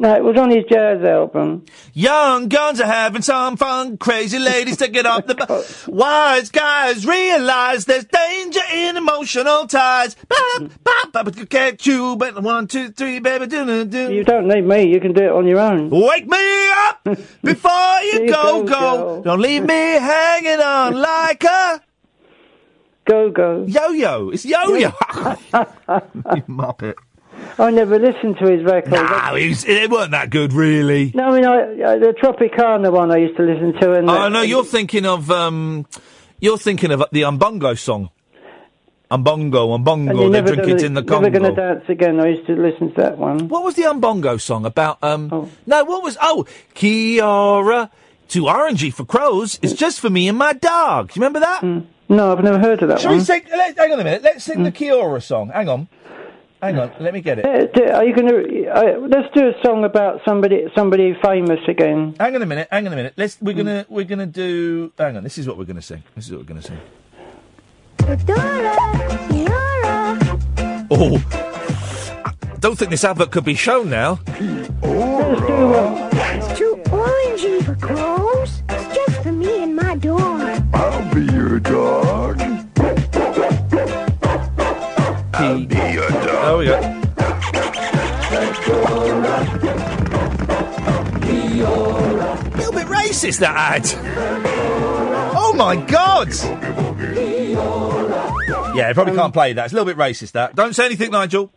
no, 0.00 0.14
it 0.14 0.22
was 0.22 0.36
on 0.36 0.50
his 0.50 0.64
jazz 0.70 1.02
album. 1.02 1.64
Young 1.92 2.48
guns 2.48 2.80
are 2.80 2.86
having 2.86 3.22
some 3.22 3.56
fun. 3.56 3.98
Crazy 3.98 4.38
ladies 4.38 4.76
taking 4.76 5.04
off 5.06 5.26
the. 5.26 5.34
Bu- 5.88 5.92
Wise 5.92 6.50
guys 6.50 7.04
realize 7.04 7.84
there's 7.84 8.04
danger 8.04 8.60
in 8.72 8.96
emotional 8.96 9.66
ties. 9.66 10.14
Bop, 10.14 10.70
bop, 10.84 11.12
bop, 11.12 11.48
can't 11.50 11.84
you? 11.84 12.14
But 12.16 12.40
one, 12.42 12.68
two, 12.68 12.90
three, 12.90 13.18
baby, 13.18 13.46
do 13.48 13.66
do 13.66 13.84
do. 13.84 14.12
You 14.12 14.22
don't 14.24 14.46
need 14.46 14.64
me. 14.64 14.84
You 14.92 15.00
can 15.00 15.12
do 15.12 15.24
it 15.24 15.30
on 15.32 15.46
your 15.46 15.58
own. 15.58 15.90
Wake 15.90 16.26
me 16.28 16.70
up 16.86 17.02
before 17.42 18.00
you 18.12 18.28
go, 18.30 18.62
go, 18.62 18.66
go. 18.66 19.22
Don't 19.24 19.40
leave 19.40 19.64
me 19.64 19.74
hanging 19.74 20.60
on 20.60 20.94
like 21.00 21.42
a 21.44 21.82
Go 23.04 23.30
go. 23.30 23.64
yo-yo. 23.66 24.30
It's 24.30 24.44
yo-yo. 24.44 24.76
you 24.78 26.42
muppet. 26.46 26.94
I 27.58 27.70
never 27.70 27.98
listened 27.98 28.36
to 28.38 28.50
his 28.50 28.64
record. 28.64 28.92
No, 28.92 29.34
it, 29.34 29.48
was, 29.48 29.64
it 29.64 29.90
weren't 29.90 30.10
that 30.12 30.30
good, 30.30 30.52
really. 30.52 31.12
No, 31.14 31.24
I 31.24 31.34
mean 31.34 31.44
I, 31.44 31.58
uh, 31.82 31.98
the 31.98 32.14
Tropicana 32.20 32.92
one 32.92 33.10
I 33.10 33.18
used 33.18 33.36
to 33.36 33.42
listen 33.42 33.72
to. 33.80 33.92
And 33.94 34.10
Oh 34.10 34.28
no, 34.28 34.42
you're 34.42 34.64
thinking 34.64 35.06
of 35.06 35.30
um, 35.30 35.86
you're 36.40 36.58
thinking 36.58 36.90
of 36.90 37.04
the 37.12 37.22
Umbongo 37.22 37.78
song. 37.78 38.10
Umbongo, 39.10 39.74
and 39.74 39.86
Umbongo, 39.86 40.18
they 40.18 40.28
never 40.28 40.48
drink 40.48 40.62
gonna, 40.68 40.74
it 40.74 40.82
in 40.82 40.94
the 40.94 41.02
Congo. 41.02 41.28
never 41.30 41.40
gonna 41.40 41.54
dance 41.54 41.88
again. 41.88 42.20
I 42.20 42.28
used 42.28 42.46
to 42.46 42.54
listen 42.54 42.92
to 42.94 43.00
that 43.00 43.16
one. 43.16 43.48
What 43.48 43.64
was 43.64 43.74
the 43.74 43.84
Umbongo 43.84 44.38
song 44.38 44.66
about? 44.66 44.98
Um, 45.02 45.50
no, 45.66 45.84
what 45.84 46.02
was? 46.02 46.18
Oh, 46.20 46.44
Kia-Ora 46.74 47.90
to 48.28 48.42
orangey 48.42 48.92
for 48.92 49.06
crows. 49.06 49.58
It's 49.62 49.72
just 49.72 50.00
for 50.00 50.10
me 50.10 50.28
and 50.28 50.36
my 50.36 50.52
dog. 50.52 51.16
You 51.16 51.20
remember 51.20 51.40
that? 51.40 51.62
No, 52.10 52.32
I've 52.32 52.44
never 52.44 52.58
heard 52.58 52.82
of 52.82 52.88
that 52.90 53.00
Shall 53.00 53.10
one. 53.10 53.18
we 53.18 53.24
sing? 53.24 53.42
Let, 53.50 53.78
hang 53.78 53.92
on 53.92 54.00
a 54.00 54.04
minute. 54.04 54.22
Let's 54.22 54.44
sing 54.44 54.62
the 54.62 54.70
Kia-Ora 54.70 55.22
song. 55.22 55.48
Hang 55.50 55.70
on, 55.70 55.88
hang 56.62 56.78
on. 56.78 56.92
Let 57.00 57.14
me 57.14 57.20
get 57.20 57.38
it. 57.38 57.44
Uh, 57.46 57.92
Are 57.94 58.04
you 58.04 58.14
going 58.14 58.28
to? 58.28 58.66
Uh, 58.68 58.98
let's 59.08 59.32
do 59.34 59.48
a 59.48 59.52
song 59.64 59.84
about 59.84 60.20
somebody, 60.26 60.66
somebody 60.76 61.16
famous 61.24 61.60
again. 61.68 62.14
Hang 62.18 62.34
on 62.34 62.42
a 62.42 62.46
minute. 62.46 62.68
Hang 62.70 62.86
on 62.86 62.92
a 62.92 62.96
minute. 62.96 63.14
Let's. 63.16 63.40
We're 63.40 63.54
gonna. 63.54 63.86
We're 63.88 64.04
gonna 64.04 64.26
do. 64.26 64.92
Hang 64.98 65.16
on. 65.16 65.24
This 65.24 65.38
is 65.38 65.46
what 65.46 65.56
we're 65.58 65.64
gonna 65.64 65.82
sing. 65.82 66.02
This 66.14 66.26
is 66.26 66.32
what 66.32 66.40
we're 66.40 66.46
gonna 66.46 66.62
sing. 66.62 66.78
Oh. 70.90 71.22
I 72.24 72.60
don't 72.60 72.76
think 72.76 72.90
this 72.90 73.04
advert 73.04 73.30
could 73.30 73.44
be 73.44 73.54
shown 73.54 73.88
now. 73.90 74.18
Let's 74.26 74.68
do 74.68 75.68
It's 76.10 76.58
too 76.58 76.80
orangey 76.86 77.64
for 77.64 77.74
crows. 77.76 78.62
It's 78.68 78.94
just 78.96 79.22
for 79.22 79.32
me 79.32 79.62
and 79.62 79.76
my 79.76 79.96
dog. 79.96 80.64
I'll 80.74 81.14
be 81.14 81.24
your 81.32 81.60
dog. 81.60 82.40
I'll 85.34 85.58
be 85.58 85.66
your 85.66 85.66
dog. 85.66 85.77
Oh. 86.50 86.60
A 86.60 86.64
little 92.56 92.72
bit 92.72 92.86
racist, 92.86 93.40
that 93.40 93.54
ad. 93.54 93.84
Oh 95.36 95.52
my 95.54 95.76
god! 95.76 96.32
Yeah, 98.74 98.90
probably 98.94 99.14
can't 99.14 99.34
play 99.34 99.52
that. 99.52 99.66
It's 99.66 99.74
a 99.74 99.76
little 99.76 99.92
bit 99.92 99.98
racist, 99.98 100.32
that. 100.32 100.54
Don't 100.54 100.74
say 100.74 100.86
anything, 100.86 101.10
Nigel. 101.10 101.52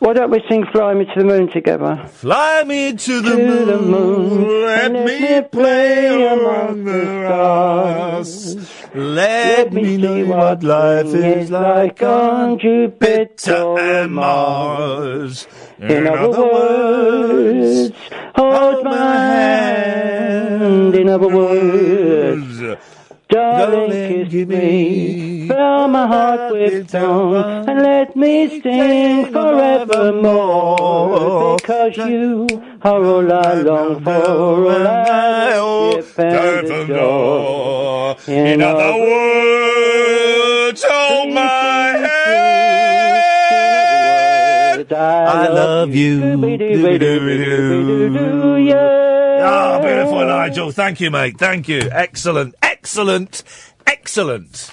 Why 0.00 0.12
don't 0.12 0.30
we 0.30 0.40
sing 0.48 0.64
"Fly 0.72 0.94
Me 0.94 1.04
to 1.06 1.12
the 1.16 1.24
Moon" 1.24 1.50
together? 1.50 2.04
Fly 2.06 2.62
me 2.64 2.92
to 2.94 3.20
the, 3.20 3.30
To 3.30 3.36
moon, 3.36 3.66
the 3.66 3.78
moon, 3.80 4.62
let 4.64 4.92
me 4.92 5.40
play 5.50 6.06
among 6.34 6.84
the 6.84 7.02
stars. 7.26 8.56
Let 8.94 9.72
me 9.72 9.96
know 9.96 10.24
what 10.26 10.62
life 10.62 11.06
is 11.06 11.50
like 11.50 12.00
on 12.02 12.60
Jupiter 12.60 13.78
and 13.78 14.14
Mars. 14.14 15.48
In 15.80 16.06
other 16.06 16.42
words, 16.42 17.92
hold 18.36 18.84
my 18.84 19.16
hand. 19.16 20.94
In 20.94 21.08
other 21.08 21.28
words, 21.28 22.60
darling, 23.28 24.28
kiss 24.30 24.48
me. 24.48 25.48
Fill 25.48 25.88
my 25.88 26.06
heart 26.06 26.52
with 26.52 26.90
song 26.90 27.34
and 27.68 27.82
let 27.82 28.14
me 28.16 28.60
sing 28.60 29.26
forevermore. 29.32 30.76
Because 31.56 31.96
you 31.96 32.46
are 32.82 33.04
all 33.04 33.32
I 33.32 33.54
long 33.54 34.02
for, 34.02 34.10
all 34.10 34.86
I 34.86 36.00
skip 36.02 36.18
and 36.18 36.66
adore. 36.66 38.16
In 38.26 38.60
other 38.62 38.92
words, 38.98 40.84
hold 40.86 41.32
my 41.34 41.96
hand. 41.96 42.08
I 44.90 45.48
love 45.48 45.94
you. 45.94 46.20
Ah, 49.40 49.80
beautiful, 49.80 50.24
Nigel. 50.26 50.70
Thank 50.72 51.00
you, 51.00 51.10
mate. 51.10 51.38
Thank 51.38 51.68
you. 51.68 51.88
Excellent, 51.92 52.54
excellent, 52.62 53.42
excellent. 53.86 54.70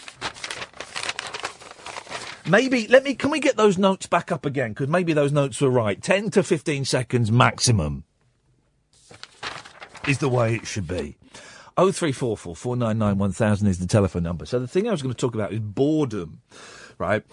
Maybe 2.48 2.88
let 2.88 3.04
me. 3.04 3.16
Can 3.16 3.32
we 3.32 3.40
get 3.40 3.58
those 3.58 3.78
notes 3.78 4.06
back 4.06 4.32
up 4.32 4.46
again? 4.46 4.72
Because 4.72 4.88
maybe 4.88 5.14
those 5.14 5.32
notes 5.32 5.60
were 5.62 5.70
right. 5.70 6.02
Ten 6.02 6.30
to 6.32 6.44
fifteen 6.44 6.86
seconds 6.86 7.32
maximum 7.32 8.04
is 10.08 10.20
the 10.20 10.30
way 10.30 10.56
it 10.56 10.68
should 10.68 10.88
be. 10.88 11.18
Oh 11.78 11.92
three 11.92 12.12
four 12.12 12.38
four 12.38 12.56
four 12.56 12.78
nine 12.78 12.98
nine 12.98 13.18
one 13.18 13.32
thousand 13.32 13.68
is 13.68 13.80
the 13.80 13.88
telephone 13.88 14.24
number. 14.24 14.46
So 14.46 14.60
the 14.60 14.68
thing 14.68 14.88
I 14.88 14.92
was 14.92 15.02
going 15.02 15.14
to 15.14 15.20
talk 15.20 15.34
about 15.34 15.54
is 15.54 15.60
boredom, 15.60 16.42
right? 16.98 17.24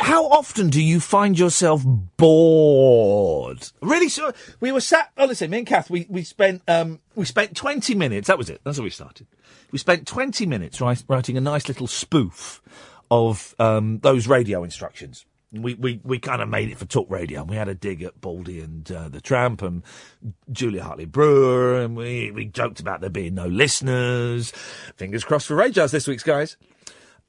How 0.00 0.26
often 0.26 0.70
do 0.70 0.82
you 0.82 1.00
find 1.00 1.38
yourself 1.38 1.82
bored? 2.16 3.68
Really? 3.80 4.08
So 4.08 4.32
we 4.60 4.72
were 4.72 4.80
sat. 4.80 5.10
Oh, 5.16 5.26
listen, 5.26 5.50
me 5.50 5.58
and 5.58 5.66
Kath, 5.66 5.90
we 5.90 6.06
we 6.08 6.22
spent 6.22 6.62
um 6.68 7.00
we 7.14 7.24
spent 7.24 7.56
twenty 7.56 7.94
minutes. 7.94 8.28
That 8.28 8.38
was 8.38 8.50
it. 8.50 8.60
That's 8.64 8.78
how 8.78 8.84
we 8.84 8.90
started. 8.90 9.26
We 9.72 9.78
spent 9.78 10.06
twenty 10.06 10.46
minutes 10.46 10.80
write, 10.80 11.04
writing 11.08 11.36
a 11.36 11.40
nice 11.40 11.68
little 11.68 11.86
spoof 11.86 12.62
of 13.10 13.54
um 13.58 13.98
those 14.00 14.26
radio 14.26 14.64
instructions. 14.64 15.26
We, 15.52 15.74
we, 15.74 16.00
we 16.04 16.20
kind 16.20 16.40
of 16.42 16.48
made 16.48 16.70
it 16.70 16.78
for 16.78 16.84
talk 16.84 17.10
radio 17.10 17.40
and 17.40 17.50
we 17.50 17.56
had 17.56 17.66
a 17.66 17.74
dig 17.74 18.04
at 18.04 18.20
Baldy 18.20 18.60
and 18.60 18.88
uh, 18.92 19.08
the 19.08 19.20
Tramp 19.20 19.62
and 19.62 19.82
Julia 20.52 20.84
Hartley 20.84 21.06
Brewer 21.06 21.80
and 21.80 21.96
we, 21.96 22.30
we 22.30 22.44
joked 22.44 22.78
about 22.78 23.00
there 23.00 23.10
being 23.10 23.34
no 23.34 23.48
listeners. 23.48 24.52
Fingers 24.94 25.24
crossed 25.24 25.48
for 25.48 25.56
Radios 25.56 25.90
this 25.90 26.06
week's 26.06 26.22
guys. 26.22 26.56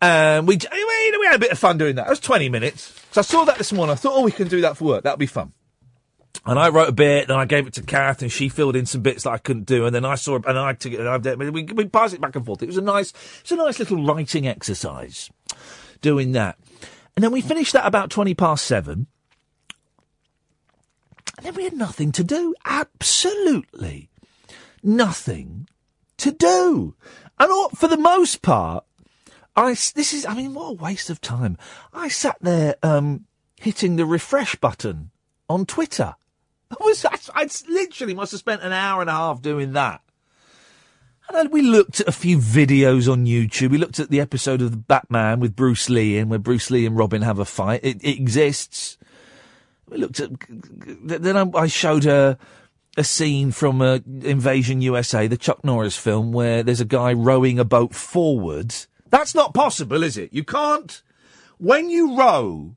And 0.01 0.47
we, 0.47 0.57
we, 0.57 1.17
we 1.19 1.25
had 1.25 1.35
a 1.35 1.39
bit 1.39 1.51
of 1.51 1.59
fun 1.59 1.77
doing 1.77 1.95
that. 1.95 2.07
It 2.07 2.09
was 2.09 2.19
20 2.19 2.49
minutes. 2.49 2.99
So 3.11 3.19
I 3.19 3.23
saw 3.23 3.43
that 3.45 3.57
this 3.57 3.71
morning. 3.71 3.93
I 3.93 3.95
thought, 3.95 4.13
oh, 4.15 4.23
we 4.23 4.31
can 4.31 4.47
do 4.47 4.61
that 4.61 4.77
for 4.77 4.85
work. 4.85 5.03
That'll 5.03 5.17
be 5.17 5.27
fun. 5.27 5.53
And 6.43 6.57
I 6.57 6.69
wrote 6.69 6.89
a 6.89 6.93
bit, 6.93 7.29
and 7.29 7.39
I 7.39 7.45
gave 7.45 7.67
it 7.67 7.73
to 7.73 7.83
Kath, 7.83 8.23
and 8.23 8.31
she 8.31 8.49
filled 8.49 8.75
in 8.75 8.87
some 8.87 9.01
bits 9.01 9.23
that 9.23 9.31
I 9.31 9.37
couldn't 9.37 9.65
do. 9.65 9.85
And 9.85 9.93
then 9.93 10.05
I 10.05 10.15
saw, 10.15 10.39
and 10.47 10.57
I 10.57 10.73
took 10.73 10.93
it, 10.93 10.99
and 10.99 11.07
I 11.07 11.17
did, 11.19 11.37
we, 11.37 11.63
we 11.63 11.85
passed 11.85 12.15
it 12.15 12.21
back 12.21 12.35
and 12.35 12.43
forth. 12.43 12.63
It 12.63 12.67
was 12.67 12.77
a 12.77 12.81
nice, 12.81 13.13
it's 13.41 13.51
a 13.51 13.55
nice 13.55 13.77
little 13.77 14.03
writing 14.03 14.47
exercise, 14.47 15.29
doing 16.01 16.31
that. 16.31 16.57
And 17.15 17.23
then 17.23 17.31
we 17.31 17.41
finished 17.41 17.73
that 17.73 17.85
about 17.85 18.09
twenty 18.09 18.33
past 18.33 18.65
seven. 18.65 19.07
And 21.37 21.45
then 21.45 21.53
we 21.53 21.65
had 21.65 21.73
nothing 21.73 22.11
to 22.13 22.23
do. 22.23 22.55
Absolutely 22.65 24.09
nothing 24.83 25.67
to 26.17 26.31
do. 26.31 26.95
And 27.39 27.51
all, 27.51 27.69
for 27.69 27.87
the 27.87 27.97
most 27.97 28.41
part, 28.41 28.85
I 29.61 29.73
this 29.73 30.13
is 30.13 30.25
I 30.25 30.33
mean 30.33 30.53
what 30.53 30.69
a 30.69 30.73
waste 30.73 31.09
of 31.09 31.21
time. 31.21 31.57
I 31.93 32.07
sat 32.07 32.37
there 32.41 32.75
um, 32.81 33.25
hitting 33.59 33.95
the 33.95 34.05
refresh 34.05 34.55
button 34.55 35.11
on 35.47 35.65
Twitter. 35.65 36.15
I 36.71 36.75
was 36.79 37.05
I, 37.05 37.17
I 37.35 37.49
literally 37.69 38.15
must 38.15 38.31
have 38.31 38.39
spent 38.39 38.63
an 38.63 38.71
hour 38.71 39.01
and 39.01 39.09
a 39.09 39.13
half 39.13 39.41
doing 39.41 39.73
that. 39.73 40.01
And 41.33 41.51
we 41.51 41.61
looked 41.61 42.01
at 42.01 42.09
a 42.09 42.11
few 42.11 42.39
videos 42.39 43.09
on 43.09 43.25
YouTube. 43.25 43.69
We 43.69 43.77
looked 43.77 43.99
at 43.99 44.09
the 44.09 44.19
episode 44.19 44.61
of 44.61 44.71
the 44.71 44.77
Batman 44.77 45.39
with 45.39 45.55
Bruce 45.55 45.89
Lee 45.89 46.17
in 46.17 46.27
where 46.27 46.39
Bruce 46.39 46.69
Lee 46.69 46.85
and 46.85 46.97
Robin 46.97 47.21
have 47.21 47.39
a 47.39 47.45
fight. 47.45 47.81
It, 47.83 48.03
it 48.03 48.19
exists. 48.19 48.97
We 49.87 49.97
looked 49.97 50.19
at. 50.19 50.31
Then 50.49 51.37
I, 51.37 51.57
I 51.57 51.67
showed 51.67 52.03
her 52.03 52.37
a 52.97 53.03
scene 53.03 53.51
from 53.51 53.81
uh, 53.81 53.99
Invasion 54.23 54.81
USA, 54.81 55.27
the 55.27 55.37
Chuck 55.37 55.63
Norris 55.63 55.95
film, 55.95 56.33
where 56.33 56.63
there's 56.63 56.81
a 56.81 56.85
guy 56.85 57.13
rowing 57.13 57.59
a 57.59 57.65
boat 57.65 57.93
forwards. 57.95 58.87
That's 59.11 59.35
not 59.35 59.53
possible, 59.53 60.01
is 60.03 60.17
it? 60.17 60.33
You 60.33 60.43
can't. 60.43 61.03
When 61.57 61.89
you 61.89 62.17
row, 62.17 62.75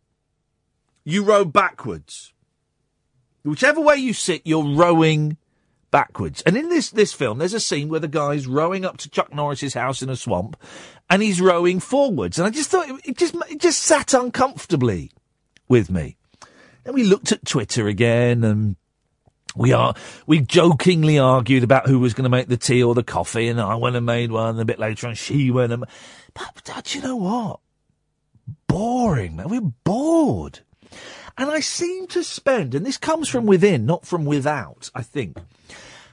you 1.04 1.22
row 1.24 1.44
backwards. 1.44 2.34
Whichever 3.44 3.80
way 3.80 3.96
you 3.96 4.12
sit, 4.12 4.42
you're 4.44 4.74
rowing 4.74 5.38
backwards. 5.90 6.42
And 6.42 6.56
in 6.56 6.70
this 6.70 6.90
this 6.90 7.12
film, 7.12 7.38
there's 7.38 7.54
a 7.54 7.60
scene 7.60 7.88
where 7.88 8.00
the 8.00 8.08
guy's 8.08 8.48
rowing 8.48 8.84
up 8.84 8.96
to 8.98 9.08
Chuck 9.08 9.32
Norris's 9.32 9.74
house 9.74 10.02
in 10.02 10.10
a 10.10 10.16
swamp, 10.16 10.56
and 11.08 11.22
he's 11.22 11.40
rowing 11.40 11.78
forwards. 11.78 12.38
And 12.38 12.46
I 12.48 12.50
just 12.50 12.68
thought 12.68 12.88
it, 13.04 13.16
just 13.16 13.36
it 13.48 13.60
just 13.60 13.82
sat 13.82 14.12
uncomfortably 14.12 15.12
with 15.68 15.88
me. 15.88 16.16
Then 16.82 16.94
we 16.94 17.04
looked 17.04 17.32
at 17.32 17.46
Twitter 17.46 17.86
again, 17.86 18.42
and 18.42 18.76
we 19.54 19.72
are 19.72 19.94
we 20.26 20.40
jokingly 20.40 21.18
argued 21.18 21.62
about 21.62 21.86
who 21.86 22.00
was 22.00 22.12
going 22.12 22.24
to 22.24 22.28
make 22.28 22.48
the 22.48 22.56
tea 22.56 22.82
or 22.82 22.94
the 22.94 23.04
coffee, 23.04 23.46
and 23.46 23.60
I 23.60 23.76
went 23.76 23.94
and 23.94 24.04
made 24.04 24.32
one. 24.32 24.58
A 24.58 24.64
bit 24.64 24.80
later 24.80 25.06
on, 25.06 25.14
she 25.14 25.50
went 25.52 25.72
and. 25.72 25.84
But, 26.34 26.84
do 26.84 26.98
you 26.98 27.04
know 27.04 27.16
what? 27.16 27.60
boring, 28.74 29.36
man. 29.36 29.48
We're 29.48 29.60
bored. 29.60 30.60
And 31.38 31.48
I 31.48 31.60
seem 31.60 32.08
to 32.08 32.24
spend, 32.24 32.74
and 32.74 32.84
this 32.84 32.98
comes 32.98 33.28
from 33.28 33.46
within, 33.46 33.86
not 33.86 34.04
from 34.04 34.24
without, 34.24 34.90
I 34.94 35.02
think, 35.02 35.38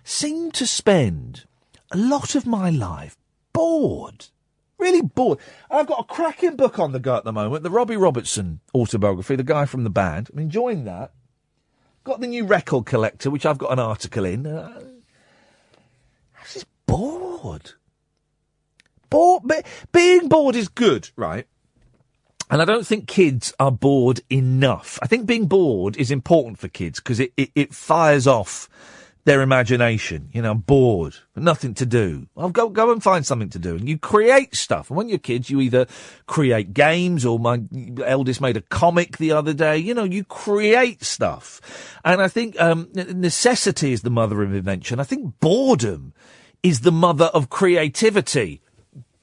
seem 0.03 0.51
to 0.51 0.67
spend 0.67 1.45
a 1.91 1.97
lot 1.97 2.35
of 2.35 2.45
my 2.45 2.69
life 2.69 3.17
bored. 3.51 4.27
Really 4.77 5.01
bored. 5.01 5.39
I've 5.71 5.87
got 5.87 6.01
a 6.01 6.03
cracking 6.03 6.55
book 6.55 6.77
on 6.77 6.91
the 6.91 6.99
go 6.99 7.15
at 7.15 7.23
the 7.23 7.31
moment, 7.31 7.63
the 7.63 7.71
Robbie 7.71 7.97
Robertson 7.97 8.59
autobiography, 8.75 9.35
the 9.35 9.43
guy 9.43 9.65
from 9.65 9.83
the 9.83 9.89
band. 9.89 10.29
I'm 10.31 10.39
enjoying 10.39 10.85
that. 10.85 11.13
Got 12.03 12.19
the 12.19 12.27
new 12.27 12.45
record 12.45 12.85
collector, 12.85 13.31
which 13.31 13.45
I've 13.45 13.59
got 13.59 13.73
an 13.73 13.79
article 13.79 14.25
in. 14.25 14.45
Uh, 14.45 14.81
I'm 16.35 16.45
just 16.51 16.67
bored. 16.85 17.73
Bored. 19.11 19.43
Be- 19.47 19.61
being 19.91 20.27
bored 20.27 20.55
is 20.55 20.67
good, 20.67 21.11
right? 21.15 21.45
And 22.49 22.61
I 22.61 22.65
don't 22.65 22.85
think 22.85 23.07
kids 23.07 23.53
are 23.59 23.71
bored 23.71 24.21
enough. 24.29 24.97
I 25.03 25.07
think 25.07 25.27
being 25.27 25.45
bored 25.45 25.95
is 25.97 26.09
important 26.09 26.57
for 26.57 26.67
kids 26.67 26.99
because 26.99 27.19
it, 27.19 27.31
it, 27.37 27.51
it 27.53 27.75
fires 27.75 28.25
off 28.25 28.67
their 29.23 29.41
imagination. 29.41 30.29
You 30.33 30.41
know, 30.41 30.51
I'm 30.51 30.59
bored, 30.59 31.15
nothing 31.35 31.73
to 31.75 31.85
do. 31.85 32.27
Well, 32.35 32.49
go 32.49 32.69
go 32.69 32.91
and 32.91 33.03
find 33.03 33.25
something 33.25 33.49
to 33.49 33.59
do, 33.59 33.75
and 33.75 33.87
you 33.87 33.97
create 33.97 34.55
stuff. 34.55 34.89
And 34.89 34.97
when 34.97 35.09
you're 35.09 35.19
kids, 35.19 35.49
you 35.49 35.61
either 35.61 35.85
create 36.25 36.73
games, 36.73 37.25
or 37.25 37.39
my 37.39 37.61
eldest 38.03 38.41
made 38.41 38.57
a 38.57 38.61
comic 38.61 39.17
the 39.17 39.31
other 39.31 39.53
day. 39.53 39.77
You 39.77 39.93
know, 39.93 40.03
you 40.03 40.23
create 40.23 41.03
stuff, 41.03 41.61
and 42.03 42.21
I 42.21 42.27
think 42.27 42.59
um, 42.59 42.89
necessity 42.93 43.93
is 43.93 44.01
the 44.01 44.09
mother 44.09 44.41
of 44.41 44.53
invention. 44.53 44.99
I 44.99 45.03
think 45.03 45.39
boredom 45.39 46.13
is 46.63 46.81
the 46.81 46.91
mother 46.91 47.25
of 47.25 47.49
creativity. 47.49 48.61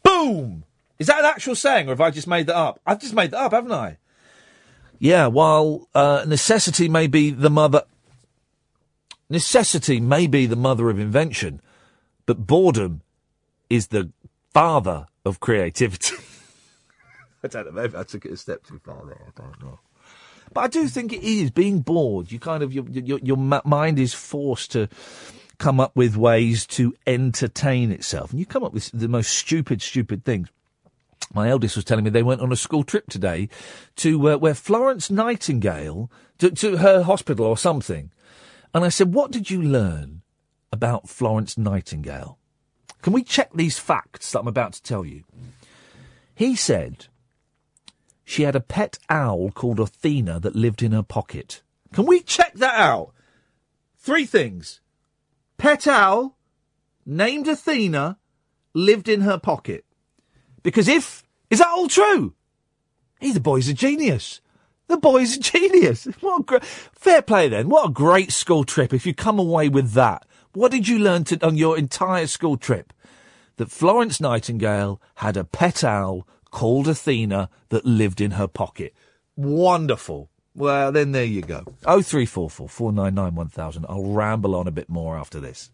Boom! 0.03 0.65
Is 0.99 1.07
that 1.07 1.21
an 1.21 1.27
actual 1.27 1.55
saying, 1.55 1.89
or 1.89 1.93
have 1.93 2.01
I 2.01 2.11
just 2.11 2.27
made 2.27 2.47
that 2.47 2.57
up? 2.57 2.81
I've 2.87 3.01
just 3.01 3.15
made 3.15 3.31
that 3.31 3.39
up, 3.39 3.53
haven't 3.53 3.73
I? 3.73 3.99
Yeah, 4.99 5.29
while 5.29 5.89
uh, 5.95 6.25
necessity 6.27 6.89
may 6.89 7.07
be 7.07 7.31
the 7.31 7.51
mother. 7.51 7.85
Necessity 9.31 10.01
may 10.01 10.27
be 10.27 10.47
the 10.47 10.57
mother 10.57 10.91
of 10.91 10.99
invention, 10.99 11.61
but 12.27 12.47
boredom 12.47 13.03
is 13.71 13.89
the 13.89 14.11
father 14.53 15.07
of 15.25 15.39
creativity. 15.39 16.17
I 17.45 17.49
don't 17.49 17.67
know, 17.67 17.83
maybe 17.83 17.97
I 17.97 18.03
took 18.03 18.25
it 18.25 18.33
a 18.33 18.37
step 18.37 18.65
too 18.65 18.81
far 18.85 19.05
there, 19.07 19.21
I 19.21 19.41
don't 19.41 19.63
know. 19.63 19.79
But 20.53 20.61
I 20.63 20.69
do 20.69 20.89
think 20.89 21.13
it 21.13 21.23
is 21.23 21.51
being 21.51 21.81
bored. 21.81 22.33
You 22.33 22.39
kind 22.39 22.63
of, 22.63 22.73
your, 22.73 22.85
your, 22.89 23.19
your 23.19 23.37
mind 23.37 23.99
is 23.99 24.15
forced 24.15 24.73
to 24.73 24.89
come 25.59 25.81
up 25.81 25.95
with 25.97 26.17
ways 26.17 26.67
to 26.67 26.95
entertain 27.07 27.91
itself. 27.93 28.31
And 28.31 28.41
you 28.41 28.47
come 28.47 28.65
up 28.65 28.73
with 28.73 28.91
the 28.93 29.09
most 29.09 29.31
stupid, 29.31 29.83
stupid 29.83 30.25
things. 30.25 30.49
My 31.35 31.51
eldest 31.51 31.77
was 31.77 31.85
telling 31.85 32.05
me 32.05 32.11
they 32.11 32.23
went 32.23 32.41
on 32.41 32.53
a 32.53 32.57
school 32.57 32.85
trip 32.85 33.09
today 33.09 33.49
to 33.97 34.31
uh, 34.31 34.37
where 34.39 34.55
Florence 34.55 35.11
Nightingale, 35.11 36.11
to, 36.39 36.51
to 36.53 36.79
her 36.79 37.03
hospital 37.03 37.45
or 37.45 37.59
something. 37.59 38.11
And 38.73 38.85
I 38.85 38.89
said, 38.89 39.13
What 39.13 39.31
did 39.31 39.51
you 39.51 39.61
learn 39.61 40.23
about 40.73 41.09
Florence 41.09 41.59
Nightingale? 41.59 42.39
Can 43.03 43.13
we 43.13 43.23
check 43.23 43.51
these 43.53 43.79
facts 43.79 44.33
that 44.33 44.41
I'm 44.41 44.49
about 44.49 44.73
to 44.75 44.83
tell 44.83 45.05
you? 45.05 45.25
He 46.35 46.55
said 46.55 47.07
she 48.25 48.43
had 48.43 48.57
a 48.57 48.61
pet 48.61 48.99
owl 49.09 49.51
called 49.51 49.81
Athena 49.81 50.41
that 50.41 50.55
lived 50.55 50.83
in 50.83 50.93
her 50.93 51.03
pocket. 51.03 51.63
Can 51.93 52.07
we 52.07 52.21
check 52.21 52.55
that 52.55 52.79
out? 52.79 53.13
Three 53.97 54.27
things. 54.27 54.81
Pet 55.59 55.89
owl, 55.89 56.37
named 57.05 57.49
Athena, 57.49 58.19
lived 58.75 59.09
in 59.09 59.23
her 59.23 59.39
pocket. 59.39 59.85
Because 60.63 60.87
if, 60.87 61.25
is 61.51 61.59
that 61.59 61.69
all 61.69 61.89
true? 61.89 62.35
He, 63.21 63.33
the 63.33 63.41
boy's 63.41 63.69
a 63.69 63.75
genius. 63.75 64.41
The 64.87 64.97
boy's 64.97 65.37
a 65.37 65.41
genius. 65.41 66.07
What 66.21 66.41
a 66.41 66.45
great, 66.45 66.65
fair 66.65 67.23
play 67.23 67.49
then. 67.49 67.69
What 67.69 67.91
a 67.91 67.93
great 67.93 68.33
school 68.33 68.65
trip 68.65 68.95
if 68.95 69.05
you 69.05 69.15
come 69.15 69.39
away 69.39 69.69
with 69.69 69.93
that. 69.93 70.25
What 70.53 70.71
did 70.71 70.87
you 70.87 70.99
learn 70.99 71.25
to, 71.25 71.45
on 71.45 71.57
your 71.57 71.77
entire 71.77 72.29
school 72.29 72.57
trip? 72.57 72.93
That 73.57 73.71
Florence 73.71 74.21
Nightingale 74.21 75.01
had 75.17 75.37
a 75.37 75.45
pet 75.45 75.83
owl 75.83 76.27
called 76.53 76.87
Athena 76.87 77.51
that 77.71 77.85
lived 77.85 78.21
in 78.21 78.33
her 78.33 78.47
pocket. 78.47 78.95
Wonderful. 79.35 80.31
Well, 80.59 80.91
then 80.91 81.13
there 81.13 81.25
you 81.25 81.43
go. 81.43 81.63
Oh 81.87 82.03
three 82.03 82.27
four 82.27 82.51
four 82.51 82.69
four 82.69 82.93
nine 82.93 83.15
nine 83.15 83.35
one 83.37 83.49
thousand. 83.49 83.87
I'll 83.89 84.05
ramble 84.05 84.57
on 84.57 84.67
a 84.67 84.73
bit 84.73 84.89
more 84.89 85.17
after 85.17 85.39
this. 85.39 85.71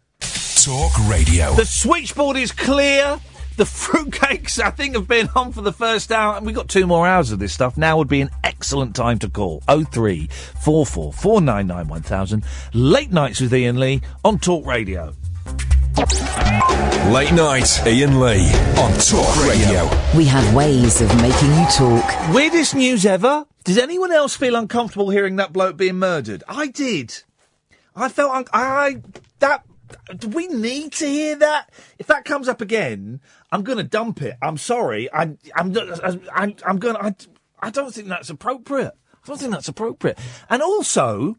Talk 0.63 0.93
Radio. 1.09 1.53
The 1.55 1.65
switchboard 1.65 2.37
is 2.37 2.51
clear. 2.51 3.19
The 3.57 3.63
fruitcakes, 3.63 4.59
I 4.59 4.69
think, 4.69 4.95
have 4.95 5.07
been 5.07 5.29
on 5.35 5.53
for 5.53 5.61
the 5.61 5.71
first 5.71 6.11
hour, 6.11 6.35
and 6.35 6.45
we've 6.45 6.55
got 6.55 6.67
two 6.67 6.85
more 6.85 7.07
hours 7.07 7.31
of 7.31 7.39
this 7.39 7.53
stuff. 7.53 7.77
Now 7.77 7.97
would 7.97 8.07
be 8.09 8.21
an 8.21 8.29
excellent 8.43 8.95
time 8.95 9.17
to 9.19 9.29
call. 9.29 9.61
03 9.67 10.27
44 10.27 11.13
499 11.13 11.87
1000. 11.87 12.43
Late 12.73 13.11
nights 13.11 13.41
with 13.41 13.53
Iain 13.53 13.79
Lee 13.79 14.01
on 14.23 14.39
Talk 14.39 14.65
Radio. 14.65 15.13
Late 15.95 17.31
night, 17.31 17.79
Iain 17.85 18.19
Lee 18.19 18.51
on 18.77 18.91
Talk 18.99 19.47
Radio. 19.47 19.89
We 20.15 20.25
have 20.25 20.53
ways 20.53 20.99
of 21.01 21.07
making 21.21 21.53
you 21.53 21.65
talk. 21.71 22.33
Weirdest 22.33 22.75
news 22.75 23.05
ever? 23.05 23.45
Did 23.63 23.77
anyone 23.77 24.11
else 24.11 24.35
feel 24.35 24.55
uncomfortable 24.57 25.09
hearing 25.09 25.37
that 25.37 25.53
bloke 25.53 25.77
being 25.77 25.95
murdered? 25.95 26.43
I 26.49 26.67
did. 26.67 27.23
I 27.95 28.09
felt 28.09 28.31
un- 28.33 28.45
I 28.51 29.01
that. 29.39 29.63
Do 30.17 30.27
we 30.27 30.47
need 30.47 30.91
to 30.93 31.07
hear 31.07 31.37
that? 31.37 31.71
If 31.97 32.07
that 32.07 32.25
comes 32.25 32.49
up 32.49 32.59
again, 32.59 33.21
I'm 33.51 33.63
going 33.63 33.77
to 33.77 33.83
dump 33.83 34.21
it. 34.21 34.35
I'm 34.41 34.57
sorry. 34.57 35.09
I, 35.13 35.37
I'm. 35.55 35.73
I'm. 36.33 36.55
I'm 36.65 36.77
going. 36.77 36.97
I. 36.97 37.15
I 37.61 37.69
don't 37.69 37.93
think 37.93 38.09
that's 38.09 38.29
appropriate. 38.29 38.93
I 39.13 39.27
don't 39.27 39.39
think 39.39 39.51
that's 39.51 39.69
appropriate. 39.69 40.19
And 40.49 40.61
also, 40.61 41.37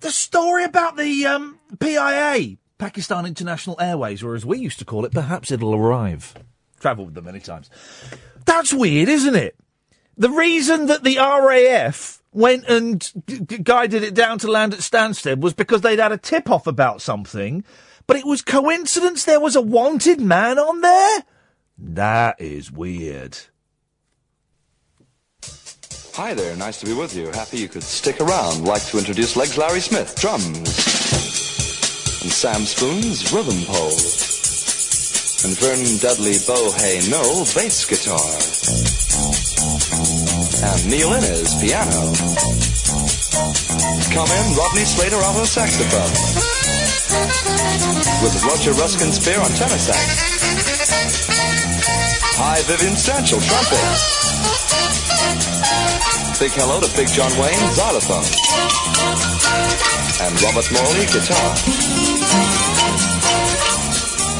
the 0.00 0.10
story 0.12 0.62
about 0.62 0.96
the 0.96 1.26
um, 1.26 1.58
PIA, 1.80 2.56
Pakistan 2.78 3.26
International 3.26 3.76
Airways, 3.80 4.22
or 4.22 4.34
as 4.34 4.44
we 4.44 4.58
used 4.58 4.78
to 4.80 4.84
call 4.84 5.04
it, 5.04 5.12
perhaps 5.12 5.50
it'll 5.50 5.74
arrive. 5.74 6.34
Travelled 6.80 7.08
with 7.08 7.14
them 7.14 7.24
many 7.24 7.40
times. 7.40 7.70
That's 8.44 8.72
weird, 8.72 9.08
isn't 9.08 9.34
it? 9.36 9.56
The 10.16 10.30
reason 10.30 10.86
that 10.86 11.02
the 11.02 11.16
RAF 11.18 12.22
went 12.32 12.64
and 12.68 13.00
g- 13.26 13.40
g- 13.40 13.58
guided 13.58 14.02
it 14.02 14.14
down 14.14 14.38
to 14.40 14.50
land 14.50 14.74
at 14.74 14.80
Stansted 14.80 15.40
was 15.40 15.54
because 15.54 15.80
they'd 15.80 15.98
had 15.98 16.12
a 16.12 16.18
tip 16.18 16.50
off 16.50 16.66
about 16.66 17.00
something, 17.00 17.64
but 18.06 18.16
it 18.16 18.26
was 18.26 18.42
coincidence 18.42 19.24
there 19.24 19.40
was 19.40 19.56
a 19.56 19.62
wanted 19.62 20.20
man 20.20 20.58
on 20.58 20.80
there? 20.82 21.24
That 21.78 22.40
is 22.40 22.70
weird. 22.70 23.38
Hi 26.14 26.32
there, 26.32 26.54
nice 26.56 26.78
to 26.80 26.86
be 26.86 26.92
with 26.92 27.16
you. 27.16 27.26
Happy 27.32 27.58
you 27.58 27.68
could 27.68 27.82
stick 27.82 28.20
around. 28.20 28.64
Like 28.64 28.84
to 28.86 28.98
introduce 28.98 29.34
Legs 29.36 29.58
Larry 29.58 29.80
Smith, 29.80 30.14
drums. 30.14 31.03
And 32.24 32.32
Sam 32.32 32.64
Spoons, 32.64 33.34
rhythm 33.36 33.60
pole. 33.68 34.00
And 35.44 35.52
Vern 35.60 35.84
Dudley 36.00 36.40
Bohay-Nowell, 36.48 37.44
bass 37.52 37.84
guitar. 37.84 38.16
And 40.64 40.88
Neil 40.88 41.12
Innes, 41.12 41.52
piano. 41.60 42.16
Come 44.08 44.30
in, 44.32 44.56
Rodney 44.56 44.88
Slater, 44.88 45.20
alto 45.20 45.44
saxophone. 45.44 46.16
With 48.24 48.40
Roger 48.48 48.72
Ruskin 48.72 49.12
Spear 49.12 49.44
on 49.44 49.52
tenor 49.52 49.76
sax. 49.76 50.00
Hi, 52.40 52.62
Vivian 52.64 52.96
Stanshall, 52.96 53.44
trumpet. 53.44 53.84
Big 56.40 56.52
hello 56.56 56.80
to 56.80 56.88
Big 56.96 57.08
John 57.12 57.36
Wayne, 57.36 57.68
xylophone. 57.76 58.24
And 60.20 60.40
Robert 60.42 60.70
Morley, 60.70 61.06
guitar. 61.06 61.54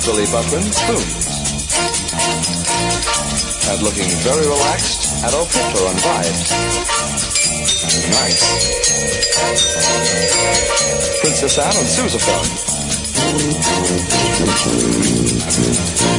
Billy 0.06 0.26
Butlin, 0.30 0.62
spoons. 0.70 1.26
And 3.68 3.82
looking 3.82 4.08
very 4.22 4.46
relaxed, 4.46 5.24
Adolf 5.24 5.52
Hitler 5.52 5.88
on 5.88 5.96
vibes. 5.96 6.52
Nice. 8.10 8.40
Princess 11.20 11.58
Anne 11.58 11.76
on 11.76 11.86
sousaphone. 11.90 12.48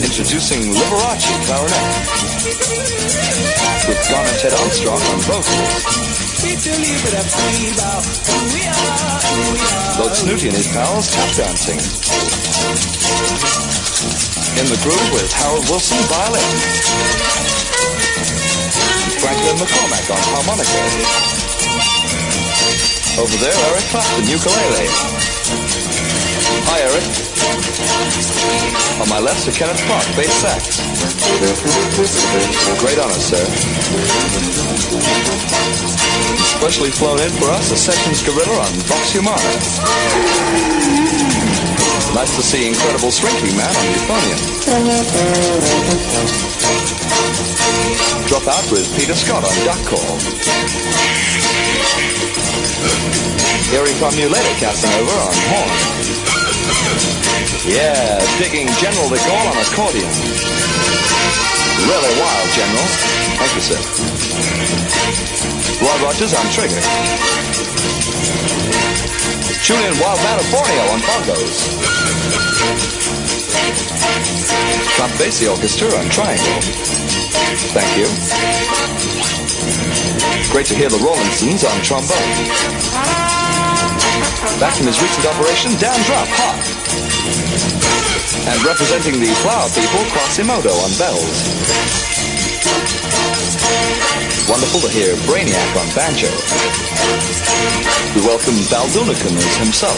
Introducing 0.03 0.73
Liberace 0.73 1.31
clarinet. 1.45 1.85
With 3.87 4.09
Garner 4.09 4.37
Ted 4.37 4.53
Armstrong 4.53 5.01
on 5.01 5.19
vocals. 5.21 6.14
Lord 9.97 10.13
Snooty 10.13 10.47
and 10.47 10.57
his 10.57 10.67
pals 10.69 11.09
tap 11.09 11.33
dancing. 11.33 11.79
In 14.61 14.65
the 14.69 14.77
groove 14.85 15.09
with 15.11 15.33
Harold 15.33 15.65
Wilson 15.69 15.97
violin. 16.05 16.45
Franklin 19.17 19.57
McCormack 19.57 20.05
on 20.13 20.21
harmonica. 20.21 20.81
Over 23.19 23.37
there, 23.41 23.57
Eric 23.71 23.85
Clapton, 23.89 24.27
ukulele. 24.29 24.87
Hi, 26.69 26.79
Eric. 26.81 27.24
On 29.01 29.09
my 29.09 29.19
left, 29.19 29.41
Sir 29.41 29.51
Kenneth 29.51 29.81
Clark, 29.85 30.05
bass 30.15 30.33
sax. 30.33 30.79
Great 32.79 32.99
honor, 32.99 33.13
sir. 33.13 33.45
especially 36.55 36.89
flown 36.89 37.19
in 37.19 37.29
for 37.37 37.49
us 37.51 37.71
a 37.71 37.77
Sessions 37.77 38.23
Gorilla 38.23 38.57
on 38.57 38.73
Vox 38.89 39.11
Humana. 39.11 39.37
Nice 42.15 42.35
to 42.35 42.41
see 42.41 42.67
Incredible 42.67 43.11
Shrinking 43.11 43.55
Man 43.55 43.69
on 43.69 43.85
Euphonium. 43.93 44.39
Drop 48.27 48.47
out 48.47 48.71
with 48.71 48.87
Peter 48.97 49.13
Scott 49.13 49.43
on 49.43 49.53
Duck 49.65 49.85
Call. 49.85 50.17
Hearing 53.69 53.95
from 53.99 54.13
you 54.17 54.29
later, 54.29 54.55
Casanova 54.57 55.11
on 55.11 55.35
Horn. 55.53 56.14
Yeah, 57.63 58.19
digging 58.37 58.67
General 58.83 59.07
de 59.07 59.15
Gaulle 59.23 59.47
on 59.47 59.57
accordion. 59.63 60.11
Really 61.87 62.13
wild, 62.19 62.47
General. 62.51 62.87
Thank 63.39 63.55
you, 63.55 63.63
sir. 63.63 63.79
Roy 65.79 65.97
Rogers 66.03 66.33
on 66.33 66.45
Trigger. 66.51 66.81
In 69.65 69.99
Wild 69.99 70.19
Man 70.21 70.39
of 70.39 70.45
Borneo 70.51 70.85
on 70.93 70.99
bongos. 71.01 71.57
Trump 74.95 75.13
Basie 75.13 75.49
Orchestra 75.49 75.87
on 75.87 76.09
Triangle. 76.09 76.61
Thank 77.73 77.97
you. 77.97 78.07
Great 80.51 80.67
to 80.67 80.75
hear 80.75 80.89
the 80.89 80.97
Rollinsons 80.97 81.65
on 81.65 81.81
trombone. 81.81 82.15
Back 84.59 84.75
from 84.75 84.87
his 84.87 85.01
recent 85.01 85.25
operation, 85.25 85.71
Dan 85.79 85.99
Drop, 86.05 86.27
hot. 86.29 87.14
And 87.25 88.63
representing 88.63 89.19
the 89.19 89.33
Flower 89.41 89.69
People, 89.73 90.05
Quasimodo 90.13 90.73
on 90.85 90.91
bells. 90.97 91.55
Wonderful 94.47 94.81
to 94.81 94.89
hear 94.89 95.15
Brainiac 95.25 95.75
on 95.75 95.89
banjo. 95.95 96.29
We 98.13 98.21
welcome 98.21 98.55
Baldunicum 98.69 99.35
as 99.37 99.55
himself. 99.57 99.97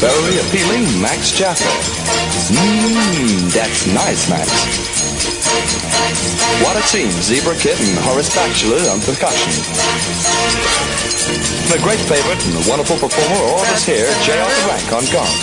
Very 0.00 0.38
appealing, 0.38 1.00
Max 1.00 1.32
Jaffa. 1.32 1.68
Mmm, 2.52 3.52
that's 3.52 3.86
nice, 3.86 4.28
Max. 4.28 5.19
What 6.64 6.76
a 6.76 6.82
team, 6.88 7.10
Zebra 7.10 7.52
and 7.52 7.98
Horace 8.04 8.34
Batchelor 8.34 8.90
on 8.90 9.00
percussion. 9.00 9.52
A 11.72 11.78
great 11.82 12.00
favorite 12.00 12.44
and 12.46 12.56
a 12.64 12.68
wonderful 12.68 12.96
performer, 12.96 13.36
all 13.36 13.60
of 13.60 13.68
us 13.68 13.84
here, 13.86 14.06
J. 14.24 14.38
Arthur 14.40 14.68
Rank 14.68 14.92
on 14.92 15.04
gong. 15.12 15.36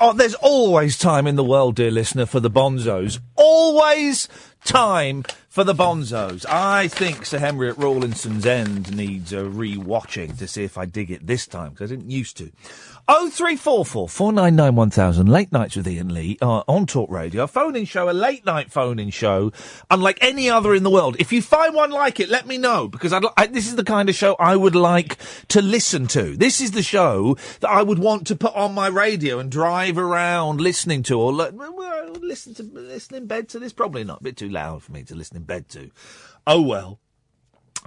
Oh, 0.00 0.12
there's 0.14 0.34
always 0.34 0.96
time 0.98 1.26
in 1.26 1.36
the 1.36 1.44
world, 1.44 1.76
dear 1.76 1.90
listener, 1.90 2.26
for 2.26 2.40
the 2.40 2.50
bonzos. 2.50 3.20
Always 3.36 4.28
time 4.64 5.24
for 5.48 5.64
the 5.64 5.74
bonzos. 5.74 6.44
I 6.48 6.88
think 6.88 7.26
Sir 7.26 7.38
Henry 7.38 7.68
at 7.68 7.76
Rawlinson's 7.76 8.46
End 8.46 8.96
needs 8.96 9.32
a 9.32 9.44
re-watching 9.44 10.36
to 10.36 10.48
see 10.48 10.64
if 10.64 10.76
I 10.76 10.86
dig 10.86 11.10
it 11.10 11.26
this 11.26 11.46
time, 11.46 11.70
because 11.70 11.92
I 11.92 11.96
didn't 11.96 12.10
used 12.10 12.36
to. 12.38 12.50
Oh 13.08 13.30
three 13.30 13.54
four 13.54 13.84
four 13.84 14.08
four 14.08 14.32
nine 14.32 14.56
nine 14.56 14.74
one 14.74 14.90
thousand. 14.90 15.28
Late 15.28 15.52
nights 15.52 15.76
with 15.76 15.86
Iain 15.86 16.12
Lee 16.12 16.38
uh, 16.42 16.64
on 16.66 16.86
Talk 16.86 17.08
Radio. 17.08 17.44
A 17.44 17.46
phone-in 17.46 17.84
show, 17.84 18.10
a 18.10 18.12
late 18.12 18.44
night 18.44 18.72
phone-in 18.72 19.10
show, 19.10 19.52
unlike 19.88 20.18
any 20.20 20.50
other 20.50 20.74
in 20.74 20.82
the 20.82 20.90
world. 20.90 21.14
If 21.20 21.32
you 21.32 21.40
find 21.40 21.72
one 21.72 21.92
like 21.92 22.18
it, 22.18 22.28
let 22.28 22.48
me 22.48 22.58
know 22.58 22.88
because 22.88 23.12
I'd, 23.12 23.22
I, 23.36 23.46
this 23.46 23.68
is 23.68 23.76
the 23.76 23.84
kind 23.84 24.08
of 24.08 24.16
show 24.16 24.34
I 24.40 24.56
would 24.56 24.74
like 24.74 25.18
to 25.48 25.62
listen 25.62 26.08
to. 26.08 26.36
This 26.36 26.60
is 26.60 26.72
the 26.72 26.82
show 26.82 27.36
that 27.60 27.70
I 27.70 27.80
would 27.80 28.00
want 28.00 28.26
to 28.26 28.34
put 28.34 28.56
on 28.56 28.74
my 28.74 28.88
radio 28.88 29.38
and 29.38 29.52
drive 29.52 29.98
around 29.98 30.60
listening 30.60 31.04
to, 31.04 31.20
or 31.20 31.32
li- 31.32 31.50
listen 32.20 32.54
to 32.54 32.64
listen 32.64 33.14
in 33.14 33.28
bed 33.28 33.48
to. 33.50 33.60
This 33.60 33.72
probably 33.72 34.02
not 34.02 34.20
a 34.20 34.24
bit 34.24 34.36
too 34.36 34.48
loud 34.48 34.82
for 34.82 34.90
me 34.90 35.04
to 35.04 35.14
listen 35.14 35.36
in 35.36 35.44
bed 35.44 35.68
to. 35.68 35.92
Oh 36.44 36.60
well. 36.60 36.98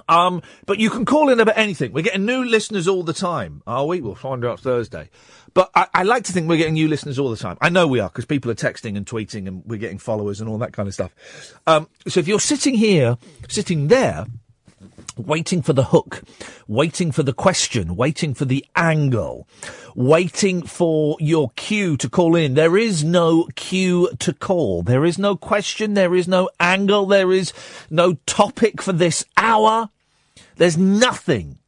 Um, 0.08 0.42
but 0.66 0.80
you 0.80 0.90
can 0.90 1.06
call 1.06 1.30
in 1.30 1.40
about 1.40 1.58
anything. 1.58 1.92
We're 1.94 2.04
getting 2.04 2.26
new 2.26 2.44
listeners 2.44 2.88
all 2.88 3.04
the 3.04 3.14
time, 3.14 3.62
are 3.68 3.86
we? 3.86 4.02
We'll 4.02 4.16
find 4.16 4.46
out 4.46 4.60
Thursday. 4.60 5.10
But 5.54 5.72
I, 5.76 5.88
I 5.94 6.04
like 6.04 6.24
to 6.26 6.32
think 6.32 6.48
we're 6.48 6.58
getting 6.58 6.76
new 6.76 6.88
listeners 6.88 7.20
all 7.20 7.30
the 7.30 7.38
time. 7.38 7.58
I 7.62 7.70
know 7.70 7.88
we 7.88 8.00
are 8.00 8.10
because 8.10 8.26
people 8.26 8.52
are 8.52 8.56
texting 8.56 8.96
and 8.96 9.06
tweeting 9.06 9.48
and 9.48 9.64
we're 9.66 9.80
getting 9.80 9.98
followers 9.98 10.42
and 10.42 10.50
all 10.50 10.58
that 10.60 10.74
kind 10.74 10.88
of 10.88 10.94
stuff. 10.94 11.12
Um, 11.66 11.88
so 12.08 12.20
if 12.20 12.28
you're 12.28 12.40
sitting 12.40 12.76
here, 12.76 13.18
sitting 13.48 13.88
there, 13.88 14.26
waiting 15.20 15.62
for 15.62 15.74
the 15.74 15.86
hook, 15.86 16.24
waiting 16.68 17.12
for 17.12 17.24
the 17.24 17.34
question, 17.34 17.96
waiting 17.96 18.34
for 18.34 18.46
the 18.46 18.66
angle, 18.76 19.48
waiting 19.96 20.62
for 20.62 21.18
your 21.20 21.52
cue 21.56 21.98
to 21.98 22.10
call 22.10 22.36
in. 22.36 22.54
There 22.54 22.78
is 22.78 23.04
no 23.04 23.48
cue 23.56 24.10
to 24.20 24.34
call. 24.34 24.82
There 24.82 25.06
is 25.06 25.20
no 25.20 25.36
question. 25.36 25.94
There 25.94 26.16
is 26.16 26.28
no 26.28 26.50
angle. 26.60 27.06
There 27.06 27.32
is 27.32 27.54
no 27.90 28.14
topic 28.26 28.82
for 28.82 28.94
this 28.94 29.26
hour. 29.38 29.90
There's 30.56 30.78
nothing. 30.78 31.60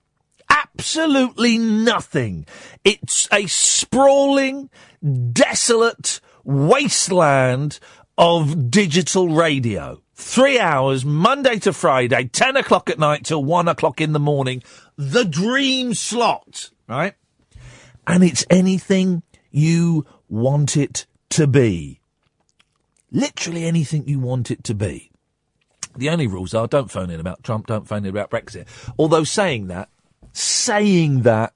Absolutely 0.50 1.58
nothing. 1.58 2.46
It's 2.84 3.28
a 3.32 3.48
sprawling, 3.48 4.70
desolate 5.32 6.20
wasteland 6.44 7.80
of 8.18 8.70
digital 8.70 9.30
radio. 9.30 10.01
Three 10.24 10.60
hours, 10.60 11.04
Monday 11.04 11.58
to 11.60 11.74
Friday, 11.74 12.26
10 12.26 12.56
o'clock 12.56 12.90
at 12.90 13.00
night 13.00 13.26
till 13.26 13.44
1 13.44 13.68
o'clock 13.68 14.00
in 14.00 14.14
the 14.14 14.20
morning. 14.20 14.64
The 14.96 15.26
dream 15.26 15.94
slot, 15.94 16.70
right? 16.88 17.16
And 18.08 18.24
it's 18.24 18.46
anything 18.50 19.24
you 19.50 20.06
want 20.30 20.78
it 20.78 21.06
to 21.32 21.48
be. 21.48 22.00
Literally 23.12 23.66
anything 23.66 24.08
you 24.08 24.20
want 24.20 24.52
it 24.52 24.64
to 24.66 24.76
be. 24.76 25.12
The 25.98 26.10
only 26.10 26.28
rules 26.28 26.54
are 26.54 26.68
don't 26.68 26.92
phone 26.92 27.10
in 27.10 27.20
about 27.20 27.44
Trump, 27.44 27.68
don't 27.68 27.88
phone 27.88 28.06
in 28.06 28.12
about 28.12 28.30
Brexit. 28.30 28.68
Although 28.98 29.26
saying 29.26 29.68
that, 29.68 29.90
saying 30.32 31.24
that, 31.24 31.54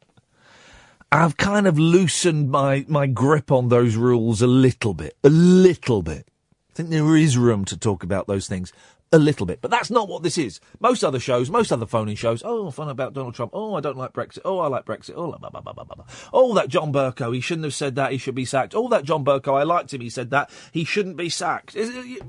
I've 1.12 1.38
kind 1.38 1.68
of 1.68 1.80
loosened 1.80 2.50
my, 2.50 2.84
my 2.90 3.06
grip 3.06 3.52
on 3.52 3.70
those 3.70 3.96
rules 3.96 4.42
a 4.42 4.48
little 4.48 4.96
bit. 4.96 5.16
A 5.24 5.30
little 5.30 6.02
bit. 6.02 6.28
I 6.76 6.78
think 6.78 6.90
there 6.90 7.16
is 7.16 7.38
room 7.38 7.64
to 7.66 7.78
talk 7.78 8.04
about 8.04 8.28
those 8.28 8.48
things 8.48 8.74
a 9.14 9.18
little 9.18 9.46
bit. 9.46 9.62
But 9.62 9.72
that's 9.72 9.90
not 9.90 10.10
what 10.10 10.24
this 10.24 10.38
is. 10.38 10.60
Most 10.82 11.06
other 11.06 11.22
shows, 11.22 11.50
most 11.50 11.72
other 11.72 11.86
phoning 11.86 12.18
shows, 12.18 12.44
oh, 12.44 12.70
fun 12.70 12.90
about 12.90 13.14
Donald 13.14 13.34
Trump. 13.34 13.52
Oh, 13.54 13.76
I 13.76 13.80
don't 13.80 13.96
like 13.96 14.12
Brexit. 14.12 14.40
Oh, 14.44 14.60
I 14.60 14.68
like 14.68 14.84
Brexit. 14.84 15.14
Oh, 15.16 15.32
blah, 15.32 15.50
blah, 15.50 15.62
blah, 15.62 15.72
blah, 15.72 15.84
blah. 15.86 16.06
oh 16.34 16.54
that 16.56 16.68
John 16.68 16.92
Bercow, 16.92 17.34
he 17.34 17.40
shouldn't 17.40 17.64
have 17.64 17.74
said 17.74 17.96
that. 17.96 18.12
He 18.12 18.18
should 18.18 18.36
be 18.36 18.44
sacked. 18.44 18.76
Oh, 18.76 18.90
that 18.90 19.06
John 19.06 19.24
Bercow, 19.24 19.58
I 19.58 19.64
liked 19.64 19.94
him. 19.94 20.02
He 20.02 20.10
said 20.10 20.32
that. 20.32 20.50
He 20.74 20.84
shouldn't 20.84 21.16
be 21.16 21.30
sacked. 21.30 21.78
It, 21.78 22.22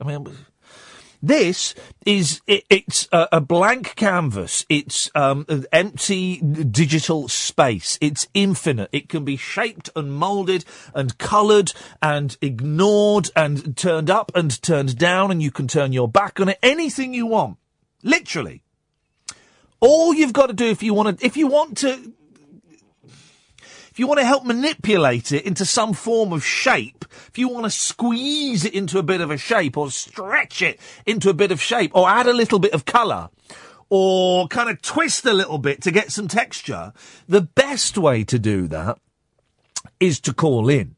I 0.00 0.04
mean, 0.04 0.28
this 1.22 1.74
is 2.04 2.40
it, 2.46 2.64
it's 2.70 3.08
a, 3.12 3.28
a 3.32 3.40
blank 3.40 3.94
canvas. 3.96 4.64
It's 4.68 5.10
um, 5.14 5.44
an 5.48 5.66
empty 5.72 6.38
digital 6.38 7.28
space. 7.28 7.98
It's 8.00 8.28
infinite. 8.34 8.90
It 8.92 9.08
can 9.08 9.24
be 9.24 9.36
shaped 9.36 9.90
and 9.96 10.12
molded 10.12 10.64
and 10.94 11.16
coloured 11.18 11.72
and 12.00 12.36
ignored 12.40 13.30
and 13.34 13.76
turned 13.76 14.10
up 14.10 14.32
and 14.34 14.60
turned 14.62 14.96
down, 14.98 15.30
and 15.30 15.42
you 15.42 15.50
can 15.50 15.68
turn 15.68 15.92
your 15.92 16.08
back 16.08 16.40
on 16.40 16.48
it. 16.48 16.58
Anything 16.62 17.14
you 17.14 17.26
want, 17.26 17.58
literally. 18.02 18.62
All 19.80 20.14
you've 20.14 20.32
got 20.32 20.46
to 20.46 20.54
do 20.54 20.66
if 20.66 20.82
you 20.82 20.94
want 20.94 21.18
to, 21.18 21.26
if 21.26 21.36
you 21.36 21.46
want 21.46 21.78
to 21.78 22.12
if 23.96 24.00
you 24.00 24.06
want 24.06 24.20
to 24.20 24.26
help 24.26 24.44
manipulate 24.44 25.32
it 25.32 25.46
into 25.46 25.64
some 25.64 25.94
form 25.94 26.30
of 26.30 26.44
shape, 26.44 27.06
if 27.28 27.38
you 27.38 27.48
want 27.48 27.64
to 27.64 27.70
squeeze 27.70 28.62
it 28.62 28.74
into 28.74 28.98
a 28.98 29.02
bit 29.02 29.22
of 29.22 29.30
a 29.30 29.38
shape 29.38 29.74
or 29.74 29.90
stretch 29.90 30.60
it 30.60 30.78
into 31.06 31.30
a 31.30 31.32
bit 31.32 31.50
of 31.50 31.62
shape 31.62 31.92
or 31.94 32.06
add 32.06 32.26
a 32.26 32.34
little 32.34 32.58
bit 32.58 32.74
of 32.74 32.84
colour 32.84 33.30
or 33.88 34.48
kind 34.48 34.68
of 34.68 34.82
twist 34.82 35.24
a 35.24 35.32
little 35.32 35.56
bit 35.56 35.80
to 35.80 35.90
get 35.90 36.12
some 36.12 36.28
texture, 36.28 36.92
the 37.26 37.40
best 37.40 37.96
way 37.96 38.22
to 38.22 38.38
do 38.38 38.68
that 38.68 38.98
is 39.98 40.20
to 40.20 40.34
call 40.34 40.68
in. 40.68 40.94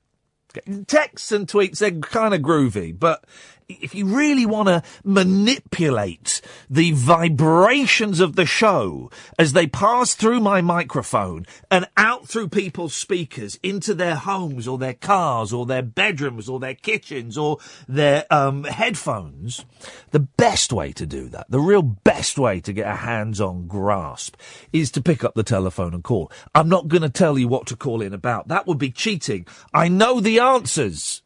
Texts 0.89 1.31
and 1.31 1.47
tweets, 1.47 1.79
they're 1.79 1.93
kind 1.93 2.35
of 2.35 2.41
groovy, 2.41 2.99
but 2.99 3.23
if 3.69 3.95
you 3.95 4.07
really 4.07 4.47
want 4.47 4.67
to 4.67 4.83
manipulate 5.05 6.41
the 6.71 6.93
vibrations 6.93 8.19
of 8.19 8.35
the 8.35 8.47
show 8.47 9.11
as 9.39 9.53
they 9.53 9.67
pass 9.67 10.15
through 10.15 10.41
my 10.41 10.63
microphone 10.63 11.45
and 11.71 11.87
out 11.95 12.27
through 12.27 12.49
people's 12.49 12.95
speakers 12.95 13.59
into 13.63 13.93
their 13.93 14.15
homes 14.15 14.67
or 14.67 14.79
their 14.79 14.95
cars 14.95 15.53
or 15.53 15.67
their 15.67 15.83
bedrooms 15.83 16.49
or 16.49 16.59
their 16.59 16.75
kitchens 16.75 17.37
or 17.37 17.59
their 17.87 18.25
um, 18.31 18.65
headphones, 18.65 19.67
the 20.13 20.21
best 20.21 20.73
way 20.73 20.91
to 20.91 21.05
do 21.05 21.29
that, 21.29 21.51
the 21.51 21.61
real 21.61 21.83
best 21.83 22.39
way 22.39 22.61
to 22.61 22.73
get 22.73 22.87
a 22.87 22.97
hands-on 22.97 23.67
grasp 23.67 24.35
is 24.73 24.91
to 24.91 25.03
pick 25.03 25.23
up 25.23 25.35
the 25.35 25.43
telephone 25.43 25.93
and 25.93 26.05
call. 26.05 26.33
I'm 26.55 26.71
not 26.71 26.89
going 26.89 27.03
to 27.03 27.11
tell 27.11 27.39
you 27.39 27.49
what 27.49 27.67
to 27.67 27.77
call 27.77 28.01
in 28.01 28.15
about. 28.15 28.49
That 28.49 28.67
would 28.67 28.79
be 28.79 28.91
cheating. 28.91 29.47
I 29.75 29.89
know 29.89 30.21
the 30.21 30.39
answers. 30.39 31.21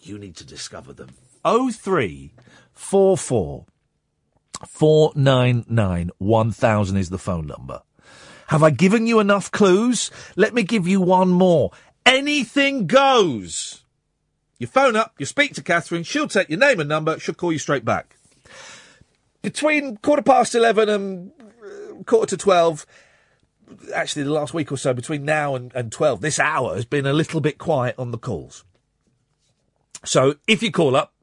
You 0.00 0.18
need 0.18 0.34
to 0.36 0.44
discover 0.44 0.92
them. 0.92 1.10
0344 1.44 3.66
499 4.66 6.10
1000 6.18 6.96
is 6.96 7.10
the 7.10 7.18
phone 7.18 7.46
number. 7.46 7.82
Have 8.48 8.62
I 8.62 8.70
given 8.70 9.06
you 9.06 9.20
enough 9.20 9.50
clues? 9.50 10.10
Let 10.36 10.54
me 10.54 10.62
give 10.62 10.88
you 10.88 11.00
one 11.00 11.30
more. 11.30 11.70
Anything 12.04 12.86
goes. 12.86 13.84
You 14.58 14.66
phone 14.66 14.96
up, 14.96 15.14
you 15.18 15.24
speak 15.24 15.54
to 15.54 15.62
Catherine, 15.62 16.02
she'll 16.02 16.28
take 16.28 16.50
your 16.50 16.58
name 16.58 16.80
and 16.80 16.88
number, 16.88 17.18
she'll 17.18 17.34
call 17.34 17.52
you 17.52 17.58
straight 17.58 17.84
back. 17.84 18.16
Between 19.40 19.96
quarter 19.96 20.22
past 20.22 20.54
11 20.54 20.88
and 20.90 21.32
uh, 21.40 22.02
quarter 22.04 22.26
to 22.26 22.36
12, 22.36 22.84
actually 23.94 24.24
the 24.24 24.32
last 24.32 24.52
week 24.52 24.70
or 24.70 24.76
so, 24.76 24.92
between 24.92 25.24
now 25.24 25.54
and, 25.54 25.72
and 25.74 25.90
12, 25.90 26.20
this 26.20 26.38
hour 26.38 26.74
has 26.74 26.84
been 26.84 27.06
a 27.06 27.14
little 27.14 27.40
bit 27.40 27.56
quiet 27.56 27.94
on 27.98 28.10
the 28.10 28.18
calls. 28.18 28.64
So 30.04 30.34
if 30.46 30.62
you 30.62 30.70
call 30.70 30.96
up, 30.96 31.14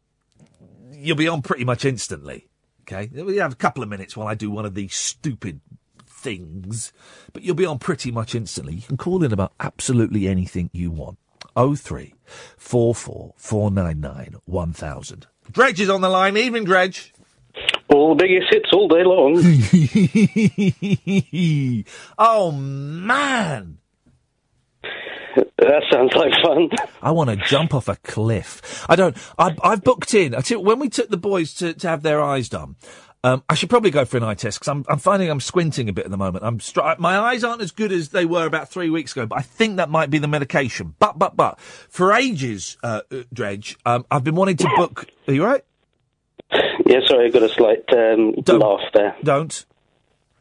you'll 0.97 1.15
be 1.17 1.27
on 1.27 1.41
pretty 1.41 1.63
much 1.63 1.85
instantly. 1.85 2.47
Okay, 2.81 3.09
we 3.21 3.37
have 3.37 3.53
a 3.53 3.57
couple 3.57 3.83
of 3.83 3.89
minutes 3.89 4.15
while 4.15 4.27
I 4.27 4.35
do 4.35 4.49
one 4.49 4.65
of 4.65 4.73
these 4.73 4.95
stupid 4.95 5.59
things, 6.05 6.93
but 7.33 7.43
you'll 7.43 7.55
be 7.55 7.65
on 7.65 7.79
pretty 7.79 8.11
much 8.11 8.33
instantly. 8.33 8.75
You 8.75 8.81
can 8.81 8.97
call 8.97 9.23
in 9.23 9.33
about 9.33 9.53
absolutely 9.59 10.27
anything 10.27 10.69
you 10.73 10.89
want. 10.91 11.17
Oh 11.55 11.75
three 11.75 12.13
four 12.55 12.95
four 12.95 13.33
four 13.35 13.71
nine 13.71 13.99
nine 13.99 14.35
one 14.45 14.73
thousand. 14.73 15.27
Dredge 15.51 15.81
is 15.81 15.89
on 15.89 16.01
the 16.01 16.09
line. 16.09 16.37
Evening, 16.37 16.65
Dredge. 16.65 17.13
All 17.89 18.15
the 18.15 18.23
biggest 18.23 18.53
hits 18.53 18.69
all 18.73 18.87
day 18.87 19.03
long. 19.03 19.37
oh 22.17 22.51
man. 22.51 23.77
That 25.57 25.83
sounds 25.91 26.13
like 26.13 26.33
fun. 26.43 26.69
I 27.01 27.11
want 27.11 27.29
to 27.29 27.35
jump 27.35 27.73
off 27.73 27.87
a 27.87 27.95
cliff. 27.97 28.85
I 28.89 28.95
don't. 28.95 29.17
I, 29.37 29.55
I've 29.63 29.83
booked 29.83 30.13
in. 30.13 30.35
I 30.35 30.41
tell 30.41 30.59
you, 30.59 30.63
when 30.63 30.79
we 30.79 30.89
took 30.89 31.09
the 31.09 31.17
boys 31.17 31.53
to, 31.55 31.73
to 31.73 31.87
have 31.87 32.03
their 32.03 32.21
eyes 32.21 32.49
done, 32.49 32.75
um, 33.23 33.43
I 33.49 33.55
should 33.55 33.69
probably 33.69 33.91
go 33.91 34.05
for 34.05 34.17
an 34.17 34.23
eye 34.23 34.35
test 34.35 34.59
because 34.59 34.69
I'm, 34.69 34.85
I'm 34.87 34.99
finding 34.99 35.29
I'm 35.29 35.39
squinting 35.39 35.89
a 35.89 35.93
bit 35.93 36.05
at 36.05 36.11
the 36.11 36.17
moment. 36.17 36.45
I'm 36.45 36.59
str- 36.59 36.81
my 36.99 37.17
eyes 37.17 37.43
aren't 37.43 37.61
as 37.61 37.71
good 37.71 37.91
as 37.91 38.09
they 38.09 38.25
were 38.25 38.45
about 38.45 38.69
three 38.69 38.89
weeks 38.89 39.11
ago, 39.11 39.25
but 39.25 39.39
I 39.39 39.41
think 39.41 39.77
that 39.77 39.89
might 39.89 40.09
be 40.09 40.19
the 40.19 40.27
medication. 40.27 40.95
But 40.99 41.17
but 41.17 41.35
but 41.35 41.59
for 41.59 42.13
ages, 42.13 42.77
uh, 42.83 43.01
uh, 43.11 43.23
Dredge, 43.33 43.77
um, 43.85 44.05
I've 44.11 44.23
been 44.23 44.35
wanting 44.35 44.57
to 44.57 44.69
book. 44.75 45.07
Are 45.27 45.33
you 45.33 45.43
right? 45.43 45.63
Yeah, 46.85 46.99
sorry, 47.05 47.27
I 47.27 47.29
got 47.29 47.43
a 47.43 47.49
slight 47.49 47.83
um, 47.91 48.35
laugh 48.47 48.81
there. 48.93 49.15
Don't. 49.23 49.65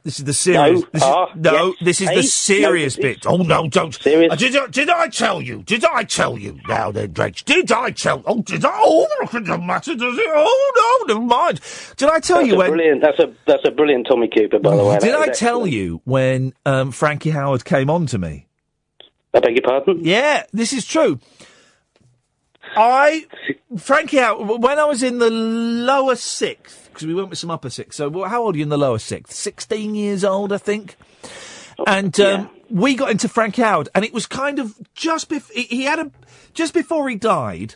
This 0.06 0.20
is 0.20 0.24
the 0.24 0.34
serious. 0.34 0.82
No. 0.82 0.86
this 0.92 1.02
is, 1.02 1.34
no, 1.34 1.66
yes. 1.66 1.74
this 1.82 2.00
is 2.00 2.08
Hey, 2.08 2.14
the 2.14 2.22
serious 2.22 2.96
no, 2.96 3.02
bit. 3.02 3.26
Oh 3.26 3.36
no, 3.38 3.68
don't. 3.68 3.92
Serious? 3.92 4.32
Uh, 4.32 4.36
Did, 4.36 4.56
I- 4.56 4.66
did 4.68 4.88
I 4.88 5.08
tell 5.08 5.42
you? 5.42 5.64
Did 5.64 5.84
I 5.84 6.04
tell 6.04 6.38
you? 6.38 6.60
Now 6.68 6.92
then, 6.92 7.10
Dredge. 7.12 7.44
Did 7.44 7.72
I 7.72 7.90
tell? 7.90 8.22
Oh, 8.24 8.40
did 8.40 8.64
I? 8.64 8.70
Oh, 8.72 9.08
it 9.20 9.44
doesn't 9.44 9.66
matter, 9.66 9.96
does 9.96 10.16
it? 10.16 10.30
Oh 10.32 11.04
no, 11.08 11.14
never 11.14 11.26
mind. 11.26 11.60
Did 11.96 12.08
I 12.08 12.20
tell 12.20 12.36
That's 12.36 12.46
you 12.50 12.54
a 12.54 12.58
when? 12.58 12.70
brilliant. 12.70 13.02
That's 13.02 13.18
a 13.18 13.34
that's 13.48 13.66
a 13.66 13.72
brilliant 13.72 14.06
Tommy 14.08 14.28
Cooper, 14.28 14.60
by 14.60 14.76
the 14.76 14.84
way. 14.84 14.98
Did 15.00 15.16
I 15.16 15.26
tell 15.26 15.64
excellent. 15.64 15.72
you 15.72 16.00
when 16.04 16.52
um, 16.64 16.92
Frankie 16.92 17.32
Howerd 17.32 17.64
came 17.64 17.90
on 17.90 18.06
to 18.06 18.18
me? 18.18 18.46
I 19.34 19.40
beg 19.40 19.56
your 19.56 19.62
pardon. 19.62 20.04
Yeah, 20.04 20.44
this 20.52 20.72
is 20.72 20.86
true. 20.86 21.18
I, 22.76 23.26
Frankie 23.76 24.18
Howerd, 24.18 24.60
when 24.60 24.78
I 24.78 24.84
was 24.84 25.02
in 25.02 25.18
the 25.18 25.30
lower 25.30 26.14
sixth, 26.14 26.85
because 26.96 27.06
we 27.06 27.14
went 27.14 27.28
with 27.28 27.38
some 27.38 27.50
upper 27.50 27.68
sixth. 27.68 27.96
So, 27.96 28.08
well, 28.08 28.28
how 28.28 28.42
old 28.42 28.54
are 28.54 28.58
you 28.58 28.64
in 28.64 28.70
the 28.70 28.78
lower 28.78 28.98
sixth? 28.98 29.34
Sixteen 29.34 29.94
years 29.94 30.24
old, 30.24 30.50
I 30.52 30.58
think. 30.58 30.96
And 31.86 32.18
um, 32.20 32.50
we 32.70 32.94
got 32.94 33.10
into 33.10 33.28
Frank 33.28 33.56
Howerd, 33.56 33.88
and 33.94 34.02
it 34.02 34.14
was 34.14 34.24
kind 34.24 34.58
of 34.58 34.74
just 34.94 35.28
before 35.28 35.54
he, 35.54 35.82
had 35.82 35.98
a 35.98 36.10
just 36.54 36.72
before 36.72 37.08
he 37.08 37.16
died. 37.16 37.74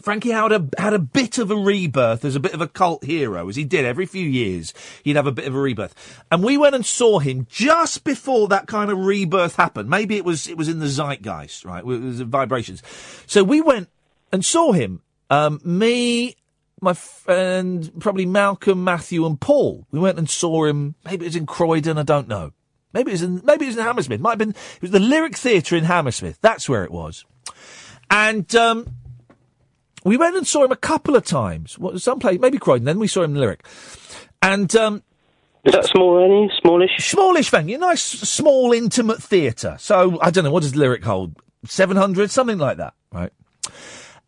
Frankie 0.00 0.30
Howerd 0.30 0.74
had 0.78 0.94
a, 0.94 0.98
bit 0.98 1.38
of 1.38 1.50
a 1.50 1.56
rebirth 1.56 2.24
as 2.24 2.34
a 2.34 2.40
bit 2.40 2.54
of 2.54 2.60
a 2.60 2.66
cult 2.66 3.04
hero, 3.04 3.48
as 3.48 3.54
he 3.54 3.62
did 3.62 3.84
every 3.84 4.04
few 4.04 4.26
years. 4.28 4.74
He'd 5.04 5.14
have 5.14 5.28
a 5.28 5.32
bit 5.32 5.46
of 5.46 5.54
a 5.54 5.60
rebirth, 5.60 6.24
and 6.30 6.42
we 6.42 6.56
went 6.56 6.74
and 6.74 6.86
saw 6.86 7.18
him 7.18 7.46
just 7.50 8.04
before 8.04 8.48
that 8.48 8.66
kind 8.66 8.90
of 8.90 8.98
rebirth 8.98 9.56
happened. 9.56 9.90
Maybe 9.90 10.16
it 10.16 10.24
was 10.24 10.46
it 10.46 10.56
was 10.56 10.68
in 10.68 10.78
the 10.78 10.86
zeitgeist, 10.86 11.64
right? 11.64 11.80
It 11.80 11.86
was 11.86 12.18
the 12.18 12.24
vibrations. 12.24 12.82
So 13.26 13.42
we 13.42 13.60
went 13.60 13.88
and 14.32 14.44
saw 14.44 14.72
him. 14.72 15.02
Um, 15.28 15.60
me, 15.64 16.36
my 16.82 16.92
friend, 16.92 17.90
probably 18.00 18.26
Malcolm, 18.26 18.82
Matthew, 18.82 19.24
and 19.24 19.40
Paul. 19.40 19.86
We 19.92 20.00
went 20.00 20.18
and 20.18 20.28
saw 20.28 20.64
him. 20.64 20.96
Maybe 21.04 21.24
it 21.24 21.28
was 21.28 21.36
in 21.36 21.46
Croydon. 21.46 21.96
I 21.96 22.02
don't 22.02 22.28
know. 22.28 22.52
Maybe 22.92 23.12
it 23.12 23.14
was 23.14 23.22
in 23.22 23.40
maybe 23.44 23.64
it 23.64 23.68
was 23.68 23.76
in 23.78 23.84
Hammersmith. 23.84 24.20
Might 24.20 24.32
have 24.32 24.38
been 24.38 24.50
it 24.50 24.82
was 24.82 24.90
the 24.90 24.98
Lyric 24.98 25.36
Theatre 25.36 25.76
in 25.76 25.84
Hammersmith. 25.84 26.38
That's 26.42 26.68
where 26.68 26.84
it 26.84 26.90
was. 26.90 27.24
And 28.10 28.54
um, 28.56 28.86
we 30.04 30.16
went 30.16 30.36
and 30.36 30.46
saw 30.46 30.64
him 30.64 30.72
a 30.72 30.76
couple 30.76 31.16
of 31.16 31.24
times. 31.24 31.78
What 31.78 31.98
some 32.02 32.18
place 32.18 32.40
maybe 32.40 32.58
Croydon. 32.58 32.84
Then 32.84 32.98
we 32.98 33.06
saw 33.06 33.22
him 33.22 33.36
in 33.36 33.40
Lyric. 33.40 33.64
And 34.42 34.74
um, 34.74 35.02
Is 35.64 35.72
that 35.72 35.86
small 35.86 36.20
venue? 36.20 36.48
Smallish? 36.60 36.90
Smallish 36.98 37.50
venue, 37.50 37.78
nice 37.78 38.02
small 38.02 38.72
intimate 38.72 39.22
theatre. 39.22 39.76
So 39.78 40.18
I 40.20 40.30
don't 40.30 40.42
know 40.44 40.50
what 40.50 40.64
does 40.64 40.74
Lyric 40.74 41.04
hold, 41.04 41.36
seven 41.64 41.96
hundred, 41.96 42.30
something 42.30 42.58
like 42.58 42.78
that, 42.78 42.94
right? 43.12 43.32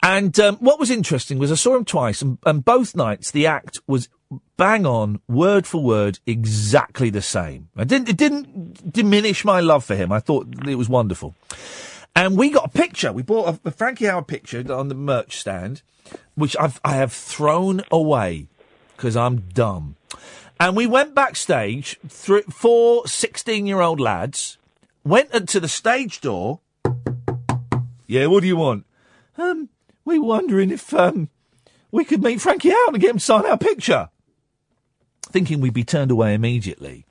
And 0.05 0.39
um, 0.39 0.57
what 0.57 0.79
was 0.79 0.91
interesting 0.91 1.39
was 1.39 1.51
I 1.51 1.55
saw 1.55 1.75
him 1.75 1.87
twice, 1.87 2.21
and, 2.21 2.37
and 2.45 2.63
both 2.63 2.95
nights 2.95 3.31
the 3.31 3.47
act 3.47 3.79
was 3.87 4.11
bang 4.59 4.85
on, 4.85 5.23
word 5.29 5.67
for 5.67 5.83
word, 5.83 6.19
exactly 6.27 7.09
the 7.09 7.23
same. 7.23 7.71
I 7.75 7.85
didn't, 7.85 8.11
it 8.11 8.19
didn't 8.19 8.93
diminish 8.93 9.47
my 9.47 9.61
love 9.61 9.83
for 9.83 9.95
him. 9.95 10.13
I 10.13 10.21
thought 10.21 10.47
it 10.69 10.75
was 10.75 10.91
wonderful. 10.91 11.35
And 12.15 12.37
we 12.37 12.51
got 12.51 12.67
a 12.67 12.69
picture. 12.69 13.15
We 13.15 13.23
bought 13.23 13.55
a, 13.55 13.69
a 13.69 13.71
Frankie 13.71 14.05
Howerd 14.05 14.27
picture 14.27 14.63
on 14.71 14.89
the 14.89 14.95
merch 14.95 15.39
stand, 15.39 15.81
which 16.35 16.55
I've, 16.61 16.79
I 16.85 16.97
have 16.97 17.13
thrown 17.13 17.81
away 17.91 18.49
because 18.97 19.17
I'm 19.17 19.41
dumb. 19.55 19.97
And 20.61 20.77
we 20.77 20.87
went 20.87 21.15
backstage, 21.15 21.99
thr 22.07 22.41
four 22.51 23.07
16 23.09 23.67
year 23.67 23.81
old 23.81 24.01
lads, 24.01 24.59
went 25.03 25.49
to 25.49 25.61
the 25.61 25.69
stage 25.69 26.21
door. 26.21 26.61
Yeah, 28.07 28.27
what 28.27 28.43
do 28.43 28.47
you 28.47 28.57
want? 28.57 28.85
Um, 29.39 29.71
we 30.05 30.19
were 30.19 30.27
wondering 30.27 30.71
if, 30.71 30.93
um, 30.95 31.29
we 31.91 32.05
could 32.05 32.23
meet 32.23 32.41
Frankie 32.41 32.73
out 32.73 32.89
and 32.89 33.01
get 33.01 33.11
him 33.11 33.19
to 33.19 33.25
sign 33.25 33.47
our 33.47 33.59
picture. 33.59 34.11
Thinking 35.27 35.61
we'd 35.61 35.73
be 35.73 35.85
turned 35.85 36.11
away 36.11 36.35
immediately. 36.35 37.07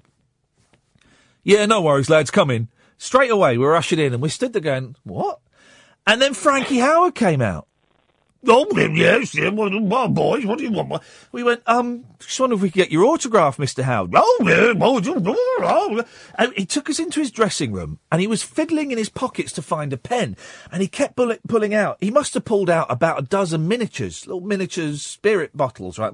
Yeah, 1.44 1.66
no 1.66 1.82
worries, 1.82 2.10
lads, 2.10 2.32
come 2.32 2.50
in. 2.52 2.70
Straight 2.98 3.32
away, 3.32 3.58
we 3.58 3.66
were 3.66 3.76
ushered 3.76 4.00
in 4.00 4.14
and 4.14 4.22
we 4.22 4.30
stood 4.30 4.54
there 4.54 4.62
going, 4.62 4.96
what? 5.04 5.40
And 6.06 6.22
then 6.22 6.34
Frankie 6.34 6.78
Howerd 6.78 7.16
came 7.16 7.42
out. 7.42 7.68
Oh, 8.46 8.68
yes, 8.78 9.34
yeah, 9.36 9.50
well, 9.50 9.70
well, 9.82 10.08
boys, 10.10 10.46
what 10.46 10.58
do 10.58 10.66
you 10.66 10.72
want? 10.72 11.02
We 11.32 11.44
went, 11.44 11.62
um, 11.66 12.06
just 12.20 12.40
wonder 12.40 12.56
if 12.56 12.62
we 12.62 12.70
could 12.70 12.76
get 12.76 12.92
your 12.92 13.06
autograph, 13.06 13.58
Mr. 13.58 13.84
Howerd. 13.84 14.12
Oh, 14.16 14.40
yeah, 14.44 14.74
oh. 15.66 16.04
And 16.36 16.54
he 16.56 16.66
took 16.66 16.90
us 16.90 17.00
into 17.00 17.20
his 17.20 17.32
dressing 17.32 17.72
room 17.72 18.00
and 18.12 18.20
he 18.20 18.28
was 18.28 18.44
fiddling 18.44 18.92
in 18.92 18.98
his 18.98 19.10
pockets 19.10 19.52
to 19.54 19.62
find 19.62 19.94
a 19.94 19.98
pen 19.98 20.36
and 20.72 20.82
he 20.82 20.88
kept 20.88 21.16
pull- 21.16 21.38
pulling 21.48 21.74
out. 21.74 21.98
He 22.02 22.12
must 22.12 22.34
have 22.34 22.44
pulled 22.46 22.70
out 22.70 22.88
about 22.90 23.20
a 23.20 23.24
dozen 23.24 23.68
miniatures, 23.68 24.28
little 24.28 24.42
miniatures 24.42 25.02
spirit 25.02 25.56
bottles, 25.56 25.98
right? 25.98 26.12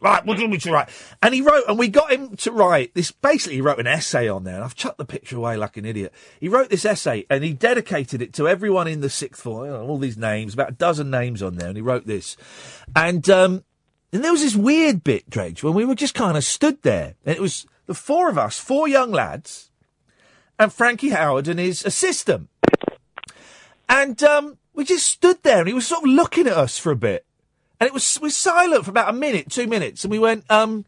Right, 0.00 0.26
what 0.26 0.36
do 0.36 0.42
you 0.42 0.48
want 0.48 0.62
to 0.62 0.72
write? 0.72 0.88
And 1.22 1.34
he 1.34 1.40
wrote, 1.40 1.64
and 1.68 1.78
we 1.78 1.88
got 1.88 2.10
him 2.10 2.36
to 2.36 2.52
write 2.52 2.94
this. 2.94 3.10
Basically, 3.12 3.56
he 3.56 3.60
wrote 3.60 3.78
an 3.78 3.86
essay 3.86 4.28
on 4.28 4.44
there, 4.44 4.56
and 4.56 4.64
I've 4.64 4.74
chucked 4.74 4.98
the 4.98 5.04
picture 5.04 5.36
away 5.36 5.56
like 5.56 5.76
an 5.76 5.84
idiot. 5.84 6.12
He 6.40 6.48
wrote 6.48 6.70
this 6.70 6.84
essay, 6.84 7.26
and 7.30 7.44
he 7.44 7.52
dedicated 7.52 8.22
it 8.22 8.32
to 8.34 8.48
everyone 8.48 8.88
in 8.88 9.00
the 9.00 9.10
sixth 9.10 9.42
form. 9.42 9.70
all 9.70 9.98
these 9.98 10.16
names, 10.16 10.47
about 10.54 10.70
a 10.70 10.74
dozen 10.74 11.10
names 11.10 11.42
on 11.42 11.56
there, 11.56 11.68
and 11.68 11.76
he 11.76 11.82
wrote 11.82 12.06
this. 12.06 12.36
And 12.94 13.28
um, 13.30 13.64
and 14.12 14.24
there 14.24 14.32
was 14.32 14.42
this 14.42 14.56
weird 14.56 15.04
bit, 15.04 15.28
Dredge, 15.28 15.62
when 15.62 15.74
we 15.74 15.84
were 15.84 15.94
just 15.94 16.14
kind 16.14 16.36
of 16.36 16.44
stood 16.44 16.82
there, 16.82 17.14
and 17.24 17.36
it 17.36 17.42
was 17.42 17.66
the 17.86 17.94
four 17.94 18.28
of 18.28 18.38
us, 18.38 18.58
four 18.58 18.88
young 18.88 19.10
lads, 19.12 19.70
and 20.58 20.72
Frankie 20.72 21.10
Howerd 21.10 21.48
and 21.48 21.60
his 21.60 21.84
assistant. 21.84 22.48
And 23.88 24.22
um, 24.22 24.58
we 24.74 24.84
just 24.84 25.06
stood 25.06 25.42
there, 25.42 25.58
and 25.58 25.68
he 25.68 25.74
was 25.74 25.86
sort 25.86 26.04
of 26.04 26.10
looking 26.10 26.46
at 26.46 26.56
us 26.56 26.78
for 26.78 26.90
a 26.90 26.96
bit. 26.96 27.24
And 27.80 27.86
it 27.86 27.94
was 27.94 28.20
was 28.20 28.36
silent 28.36 28.84
for 28.84 28.90
about 28.90 29.10
a 29.10 29.12
minute, 29.12 29.50
two 29.50 29.66
minutes, 29.66 30.04
and 30.04 30.10
we 30.10 30.18
went, 30.18 30.44
um, 30.50 30.84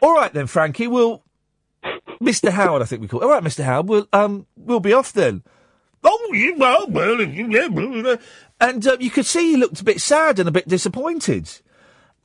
"All 0.00 0.14
right 0.14 0.32
then, 0.32 0.46
Frankie. 0.46 0.86
We'll, 0.86 1.22
Mr. 2.20 2.50
Howerd, 2.50 2.82
I 2.82 2.84
think 2.84 3.02
we 3.02 3.08
call. 3.08 3.20
It. 3.20 3.24
All 3.24 3.30
right, 3.30 3.42
Mr. 3.42 3.64
Howerd. 3.64 3.86
We'll 3.86 4.08
um, 4.12 4.46
we'll 4.56 4.80
be 4.80 4.92
off 4.92 5.12
then." 5.12 5.42
Oh, 6.04 6.30
you- 6.32 6.54
well, 6.56 6.86
well, 6.88 7.20
yeah, 7.22 7.68
uh," 7.74 8.16
and 8.60 8.86
uh, 8.86 8.96
you 9.00 9.10
could 9.10 9.26
see 9.26 9.52
he 9.52 9.56
looked 9.56 9.80
a 9.80 9.84
bit 9.84 10.00
sad 10.00 10.38
and 10.38 10.48
a 10.48 10.52
bit 10.52 10.68
disappointed. 10.68 11.50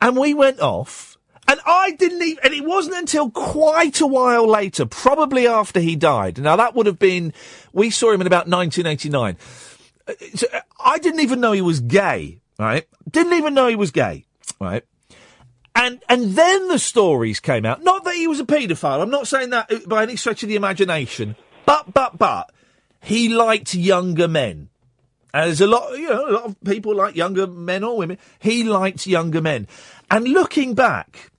And 0.02 0.16
we 0.16 0.34
went 0.34 0.60
off, 0.60 1.18
and 1.48 1.60
I 1.66 1.92
didn't 1.92 2.22
even, 2.22 2.44
and 2.44 2.54
it 2.54 2.64
wasn't 2.64 2.96
until 2.96 3.30
quite 3.32 4.00
a 4.02 4.08
while 4.08 4.48
later, 4.48 4.86
probably 4.86 5.48
after 5.48 5.80
he 5.80 5.96
died. 5.96 6.38
Now 6.40 6.56
that 6.56 6.76
would 6.76 6.86
have 6.86 7.00
been, 7.00 7.34
we 7.74 7.90
saw 7.90 8.12
him 8.12 8.22
in 8.22 8.28
about 8.28 8.48
1989. 8.48 9.38
Uh, 10.08 10.14
so, 10.36 10.48
uh, 10.54 10.62
I 10.84 11.00
didn't 11.00 11.20
even 11.22 11.40
know 11.42 11.52
he 11.52 11.62
was 11.62 11.80
gay, 11.80 12.40
right? 12.58 12.88
Didn't 13.10 13.34
even 13.34 13.54
know 13.54 13.68
he 13.68 13.76
was 13.76 13.92
gay, 13.92 14.26
right? 14.60 14.84
And 15.76 16.02
and 16.10 16.36
then 16.36 16.68
the 16.68 16.80
stories 16.80 17.40
came 17.40 17.66
out. 17.66 17.84
Not 17.84 18.04
that 18.06 18.16
he 18.16 18.28
was 18.28 18.40
a 18.40 18.46
paedophile. 18.46 19.02
I'm 19.02 19.10
not 19.10 19.28
saying 19.28 19.52
that 19.52 19.72
uh, 19.72 19.80
by 19.88 20.04
any 20.04 20.16
stretch 20.16 20.44
of 20.44 20.50
the 20.50 20.56
imagination. 20.56 21.36
But 21.66 21.94
but 21.94 22.18
but 22.18 22.52
he 23.02 23.30
liked 23.30 23.74
younger 23.76 24.28
men. 24.28 24.70
And 25.34 25.48
there's 25.48 25.62
a 25.62 25.68
lot, 25.68 25.98
you 25.98 26.10
know, 26.10 26.28
a 26.28 26.32
lot 26.32 26.46
of 26.46 26.56
people 26.66 26.96
like 26.96 27.16
younger 27.16 27.46
men 27.46 27.84
or 27.84 27.98
women. 27.98 28.18
He 28.40 28.64
liked 28.64 29.06
younger 29.06 29.42
men. 29.42 29.68
And 30.10 30.28
looking 30.28 30.74
back, 30.74 31.32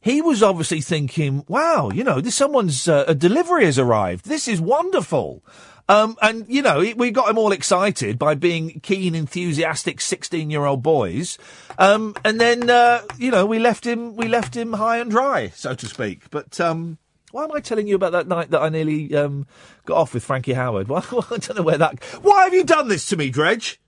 he 0.00 0.20
was 0.20 0.42
obviously 0.42 0.80
thinking, 0.80 1.44
wow, 1.48 1.90
you 1.90 2.04
know, 2.04 2.20
this 2.20 2.34
someone's 2.34 2.86
uh, 2.88 3.04
a 3.08 3.14
delivery 3.14 3.64
has 3.64 3.78
arrived. 3.78 4.26
This 4.26 4.48
is 4.48 4.60
wonderful. 4.60 5.42
Um, 5.88 6.18
and 6.20 6.44
you 6.46 6.60
know, 6.60 6.84
we 6.96 7.10
got 7.10 7.30
him 7.30 7.38
all 7.38 7.50
excited 7.50 8.18
by 8.18 8.34
being 8.34 8.80
keen, 8.80 9.14
enthusiastic 9.14 10.02
sixteen-year-old 10.02 10.82
boys. 10.82 11.38
Um, 11.78 12.14
and 12.26 12.38
then, 12.38 12.68
uh, 12.68 13.00
you 13.16 13.30
know, 13.30 13.46
we 13.46 13.58
left 13.58 13.86
him, 13.86 14.14
we 14.14 14.28
left 14.28 14.54
him 14.54 14.74
high 14.74 14.98
and 14.98 15.10
dry, 15.10 15.48
so 15.54 15.74
to 15.74 15.86
speak. 15.86 16.28
But 16.28 16.60
um, 16.60 16.98
why 17.32 17.44
am 17.44 17.52
I 17.52 17.60
telling 17.60 17.86
you 17.86 17.94
about 17.94 18.12
that 18.12 18.26
night 18.28 18.50
that 18.50 18.60
I 18.60 18.68
nearly 18.68 19.14
um, 19.14 19.46
got 19.84 19.96
off 19.98 20.14
with 20.14 20.24
Frankie 20.24 20.54
Howerd? 20.54 20.88
Well, 20.88 21.04
I 21.30 21.36
don't 21.38 21.56
know 21.56 21.62
where 21.62 21.78
that. 21.78 22.02
Why 22.22 22.44
have 22.44 22.54
you 22.54 22.64
done 22.64 22.88
this 22.88 23.06
to 23.06 23.16
me, 23.16 23.30
Dredge? 23.30 23.80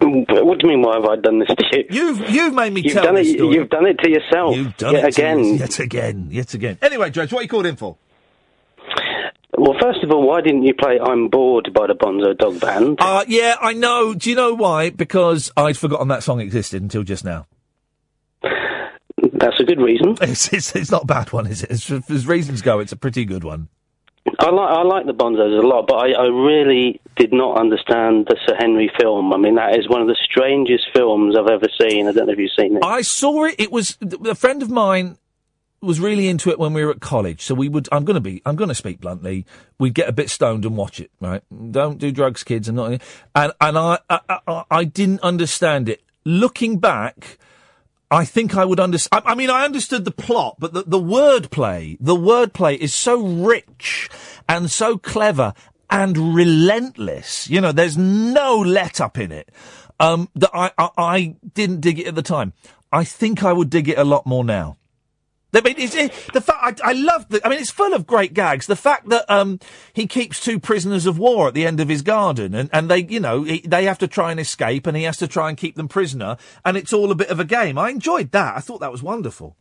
What 0.00 0.58
do 0.58 0.66
you 0.66 0.68
mean? 0.68 0.82
Why 0.82 0.94
have 0.96 1.06
I 1.06 1.16
done 1.16 1.38
this 1.38 1.48
to 1.48 1.56
you? 1.72 1.84
You've 1.90 2.30
you've 2.30 2.54
made 2.54 2.72
me 2.74 2.82
You've 2.82 2.92
tell 2.92 3.04
done 3.04 3.16
it. 3.16 3.24
story. 3.36 3.54
You've 3.54 3.70
done 3.70 3.86
it 3.86 3.98
to 4.00 4.10
yourself. 4.10 4.54
You've 4.54 4.76
done 4.76 4.92
yet 4.94 5.04
it 5.04 5.18
again. 5.18 5.38
you- 5.44 5.54
yet 5.54 5.78
again, 5.80 6.28
yet 6.30 6.54
again. 6.54 6.78
Anyway, 6.82 7.10
Dredge, 7.10 7.32
what 7.32 7.40
are 7.40 7.42
you 7.42 7.48
called 7.48 7.66
in 7.66 7.76
for? 7.76 7.96
Well, 9.56 9.74
first 9.80 10.02
of 10.04 10.10
all, 10.10 10.26
why 10.28 10.40
didn't 10.42 10.64
you 10.64 10.74
play 10.74 10.98
"I'm 11.02 11.28
Bored" 11.28 11.70
by 11.72 11.86
the 11.86 11.94
Bonzo 11.94 12.36
Dog 12.36 12.60
Band? 12.60 12.98
Uh, 13.00 13.24
yeah, 13.28 13.54
I 13.60 13.72
know. 13.72 14.12
Do 14.12 14.28
you 14.28 14.36
know 14.36 14.52
why? 14.52 14.90
Because 14.90 15.50
I'd 15.56 15.78
forgotten 15.78 16.08
that 16.08 16.22
song 16.22 16.40
existed 16.40 16.82
until 16.82 17.02
just 17.02 17.24
now. 17.24 17.46
That's 19.44 19.60
a 19.60 19.64
good 19.64 19.80
reason. 19.80 20.16
It's, 20.22 20.52
it's, 20.52 20.74
it's 20.74 20.90
not 20.90 21.02
a 21.02 21.06
bad 21.06 21.32
one, 21.32 21.46
is 21.46 21.62
it? 21.62 21.70
As, 21.70 21.90
as 21.90 22.26
reasons 22.26 22.62
go, 22.62 22.78
it's 22.78 22.92
a 22.92 22.96
pretty 22.96 23.26
good 23.26 23.44
one. 23.44 23.68
I 24.38 24.48
like 24.48 24.70
I 24.70 24.82
like 24.82 25.06
the 25.06 25.12
Bonzos 25.12 25.62
a 25.62 25.66
lot, 25.66 25.86
but 25.86 25.96
I, 25.96 26.12
I 26.12 26.26
really 26.28 26.98
did 27.14 27.30
not 27.30 27.60
understand 27.60 28.26
the 28.26 28.38
Sir 28.46 28.56
Henry 28.58 28.90
film. 28.98 29.34
I 29.34 29.36
mean, 29.36 29.56
that 29.56 29.78
is 29.78 29.86
one 29.86 30.00
of 30.00 30.08
the 30.08 30.16
strangest 30.24 30.84
films 30.94 31.36
I've 31.36 31.50
ever 31.50 31.66
seen. 31.78 32.08
I 32.08 32.12
don't 32.12 32.26
know 32.26 32.32
if 32.32 32.38
you've 32.38 32.50
seen 32.58 32.78
it. 32.78 32.82
I 32.82 33.02
saw 33.02 33.44
it. 33.44 33.56
It 33.58 33.70
was 33.70 33.98
a 34.24 34.34
friend 34.34 34.62
of 34.62 34.70
mine 34.70 35.18
was 35.82 36.00
really 36.00 36.26
into 36.28 36.48
it 36.48 36.58
when 36.58 36.72
we 36.72 36.82
were 36.82 36.90
at 36.90 37.00
college. 37.00 37.42
So 37.42 37.54
we 37.54 37.68
would. 37.68 37.86
I'm 37.92 38.06
going 38.06 38.14
to 38.14 38.20
be. 38.20 38.40
I'm 38.46 38.56
going 38.56 38.68
to 38.68 38.74
speak 38.74 38.98
bluntly. 38.98 39.44
We'd 39.78 39.94
get 39.94 40.08
a 40.08 40.12
bit 40.12 40.30
stoned 40.30 40.64
and 40.64 40.74
watch 40.74 41.00
it. 41.00 41.10
Right. 41.20 41.42
Don't 41.70 41.98
do 41.98 42.10
drugs, 42.10 42.42
kids. 42.42 42.66
And 42.66 42.76
not. 42.76 43.02
And 43.34 43.52
and 43.60 43.78
I 43.78 43.98
I, 44.08 44.20
I, 44.48 44.64
I 44.70 44.84
didn't 44.84 45.20
understand 45.20 45.90
it. 45.90 46.02
Looking 46.24 46.78
back. 46.78 47.38
I 48.14 48.24
think 48.24 48.56
I 48.56 48.64
would 48.64 48.78
understand. 48.78 49.24
I, 49.26 49.32
I 49.32 49.34
mean, 49.34 49.50
I 49.50 49.64
understood 49.64 50.04
the 50.04 50.12
plot, 50.12 50.56
but 50.60 50.72
the, 50.72 50.84
the 50.86 51.00
wordplay, 51.00 51.96
the 51.98 52.14
wordplay 52.14 52.76
is 52.76 52.94
so 52.94 53.20
rich 53.20 54.08
and 54.48 54.70
so 54.70 54.98
clever 54.98 55.52
and 55.90 56.34
relentless. 56.36 57.50
You 57.50 57.60
know, 57.60 57.72
there's 57.72 57.98
no 57.98 58.58
let 58.58 59.00
up 59.00 59.18
in 59.18 59.32
it. 59.32 59.50
Um, 59.98 60.28
that 60.36 60.50
I, 60.54 60.70
I, 60.78 60.90
I 60.96 61.36
didn't 61.54 61.80
dig 61.80 61.98
it 61.98 62.06
at 62.06 62.14
the 62.14 62.22
time. 62.22 62.52
I 62.92 63.02
think 63.02 63.42
I 63.42 63.52
would 63.52 63.68
dig 63.68 63.88
it 63.88 63.98
a 63.98 64.04
lot 64.04 64.26
more 64.26 64.44
now. 64.44 64.76
I 65.54 65.60
mean, 65.60 65.74
it's, 65.78 65.94
it, 65.94 66.12
the 66.32 66.40
fact 66.40 66.80
I, 66.82 66.90
I 66.90 66.92
love 66.92 67.28
the. 67.28 67.44
I 67.44 67.48
mean, 67.48 67.60
it's 67.60 67.70
full 67.70 67.94
of 67.94 68.06
great 68.06 68.34
gags. 68.34 68.66
The 68.66 68.76
fact 68.76 69.08
that 69.10 69.24
um, 69.30 69.60
he 69.92 70.06
keeps 70.06 70.40
two 70.40 70.58
prisoners 70.58 71.06
of 71.06 71.18
war 71.18 71.48
at 71.48 71.54
the 71.54 71.66
end 71.66 71.80
of 71.80 71.88
his 71.88 72.02
garden, 72.02 72.54
and, 72.54 72.70
and 72.72 72.90
they, 72.90 73.04
you 73.04 73.20
know, 73.20 73.42
he, 73.44 73.60
they 73.60 73.84
have 73.84 73.98
to 73.98 74.08
try 74.08 74.30
and 74.30 74.40
escape, 74.40 74.86
and 74.86 74.96
he 74.96 75.04
has 75.04 75.16
to 75.18 75.28
try 75.28 75.48
and 75.48 75.58
keep 75.58 75.76
them 75.76 75.88
prisoner, 75.88 76.36
and 76.64 76.76
it's 76.76 76.92
all 76.92 77.10
a 77.10 77.14
bit 77.14 77.28
of 77.28 77.40
a 77.40 77.44
game. 77.44 77.78
I 77.78 77.90
enjoyed 77.90 78.32
that. 78.32 78.56
I 78.56 78.60
thought 78.60 78.80
that 78.80 78.92
was 78.92 79.02
wonderful. 79.02 79.56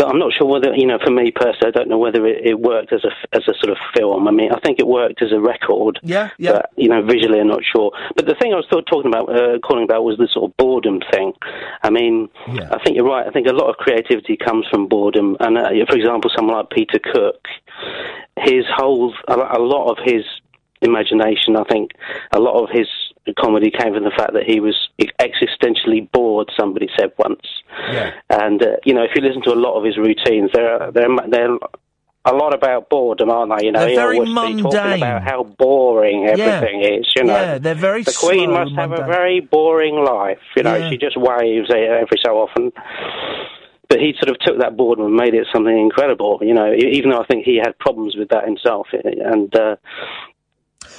But 0.00 0.08
I'm 0.08 0.18
not 0.18 0.32
sure 0.32 0.46
whether 0.46 0.74
you 0.74 0.86
know. 0.86 0.98
For 1.04 1.10
me 1.10 1.30
personally, 1.30 1.68
I 1.68 1.70
don't 1.72 1.90
know 1.90 1.98
whether 1.98 2.24
it, 2.26 2.46
it 2.46 2.58
worked 2.58 2.90
as 2.90 3.04
a 3.04 3.12
as 3.36 3.42
a 3.46 3.52
sort 3.60 3.68
of 3.68 3.76
film. 3.94 4.26
I 4.26 4.30
mean, 4.30 4.50
I 4.50 4.58
think 4.60 4.78
it 4.78 4.86
worked 4.86 5.20
as 5.20 5.30
a 5.30 5.38
record. 5.38 6.00
Yeah, 6.02 6.30
yeah. 6.38 6.52
But, 6.52 6.70
you 6.76 6.88
know, 6.88 7.02
visually, 7.02 7.38
I'm 7.38 7.48
not 7.48 7.60
sure. 7.70 7.92
But 8.16 8.24
the 8.24 8.34
thing 8.40 8.54
I 8.54 8.56
was 8.56 8.64
of 8.72 8.86
talking 8.86 9.12
about, 9.12 9.28
uh, 9.28 9.58
calling 9.58 9.84
about, 9.84 10.04
was 10.04 10.16
the 10.16 10.26
sort 10.32 10.50
of 10.50 10.56
boredom 10.56 11.00
thing. 11.12 11.34
I 11.82 11.90
mean, 11.90 12.30
I 12.46 12.78
think 12.82 12.96
you're 12.96 13.04
right. 13.04 13.26
I 13.26 13.30
think 13.30 13.46
a 13.46 13.52
lot 13.52 13.68
of 13.68 13.76
creativity 13.76 14.38
comes 14.38 14.66
from 14.70 14.88
boredom. 14.88 15.36
And 15.38 15.58
uh, 15.58 15.68
for 15.86 15.96
example, 15.96 16.30
someone 16.34 16.56
like 16.56 16.70
Peter 16.70 16.98
Cook, 16.98 17.44
his 18.38 18.64
whole 18.74 19.12
a 19.28 19.60
lot 19.60 19.90
of 19.90 19.98
his 20.02 20.24
imagination. 20.80 21.56
I 21.56 21.64
think 21.64 21.90
a 22.32 22.40
lot 22.40 22.62
of 22.62 22.70
his 22.72 22.88
comedy 23.38 23.70
came 23.70 23.94
from 23.94 24.04
the 24.04 24.12
fact 24.16 24.32
that 24.34 24.44
he 24.46 24.60
was 24.60 24.76
existentially 25.20 26.10
bored. 26.12 26.50
Somebody 26.58 26.88
said 26.98 27.12
once. 27.18 27.42
Yeah. 27.92 28.12
And 28.28 28.62
uh, 28.62 28.76
you 28.84 28.94
know, 28.94 29.02
if 29.02 29.10
you 29.14 29.22
listen 29.22 29.42
to 29.44 29.52
a 29.52 29.60
lot 29.60 29.76
of 29.78 29.84
his 29.84 29.96
routines, 29.96 30.50
they're 30.52 30.90
they're 30.92 31.08
they're 31.28 31.56
a 32.26 32.34
lot 32.34 32.52
about 32.54 32.90
boredom, 32.90 33.30
aren't 33.30 33.50
they? 33.58 33.64
You 33.66 33.72
know, 33.72 33.80
They're 33.80 33.96
very 33.96 34.16
always 34.18 34.28
be 34.28 34.34
talking 34.34 34.62
mundane. 34.62 34.92
about 35.02 35.22
how 35.22 35.42
boring 35.44 36.26
everything 36.28 36.82
is. 36.82 37.10
You 37.16 37.24
know, 37.24 37.32
Yeah, 37.34 37.58
they're 37.58 37.74
very 37.74 38.02
the 38.02 38.14
Queen 38.18 38.50
must 38.52 38.74
have 38.74 38.92
a 38.92 39.04
very 39.06 39.40
boring 39.40 40.04
life. 40.04 40.38
You 40.54 40.62
know, 40.64 40.76
Yeah. 40.76 40.90
she 40.90 40.98
just 40.98 41.16
waves 41.16 41.70
every 41.70 42.18
so 42.22 42.32
often. 42.38 42.72
But 43.88 43.98
he 44.00 44.12
sort 44.22 44.28
of 44.28 44.38
took 44.38 44.60
that 44.60 44.76
boredom 44.76 45.06
and 45.06 45.14
made 45.16 45.32
it 45.34 45.46
something 45.52 45.76
incredible. 45.76 46.38
You 46.42 46.52
know, 46.52 46.72
even 46.74 47.10
though 47.10 47.20
I 47.22 47.26
think 47.26 47.44
he 47.46 47.56
had 47.56 47.78
problems 47.78 48.14
with 48.16 48.28
that 48.28 48.44
himself, 48.44 48.88
and. 48.92 49.54
Uh, 49.56 49.76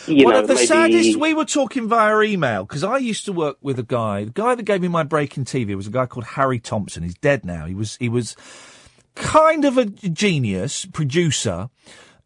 you 0.07 0.25
One 0.25 0.33
know, 0.33 0.41
of 0.41 0.47
the 0.47 0.55
maybe 0.55 0.67
saddest. 0.67 1.19
We 1.19 1.33
were 1.33 1.45
talking 1.45 1.87
via 1.87 2.19
email 2.21 2.63
because 2.63 2.83
I 2.83 2.97
used 2.97 3.25
to 3.25 3.33
work 3.33 3.57
with 3.61 3.79
a 3.79 3.83
guy. 3.83 4.25
The 4.25 4.31
guy 4.31 4.55
that 4.55 4.63
gave 4.63 4.81
me 4.81 4.87
my 4.87 5.03
break 5.03 5.37
in 5.37 5.45
TV 5.45 5.75
was 5.75 5.87
a 5.87 5.91
guy 5.91 6.05
called 6.05 6.25
Harry 6.25 6.59
Thompson. 6.59 7.03
He's 7.03 7.15
dead 7.15 7.45
now. 7.45 7.65
He 7.65 7.75
was 7.75 7.97
he 7.97 8.09
was 8.09 8.35
kind 9.15 9.65
of 9.65 9.77
a 9.77 9.85
genius 9.85 10.85
producer. 10.85 11.69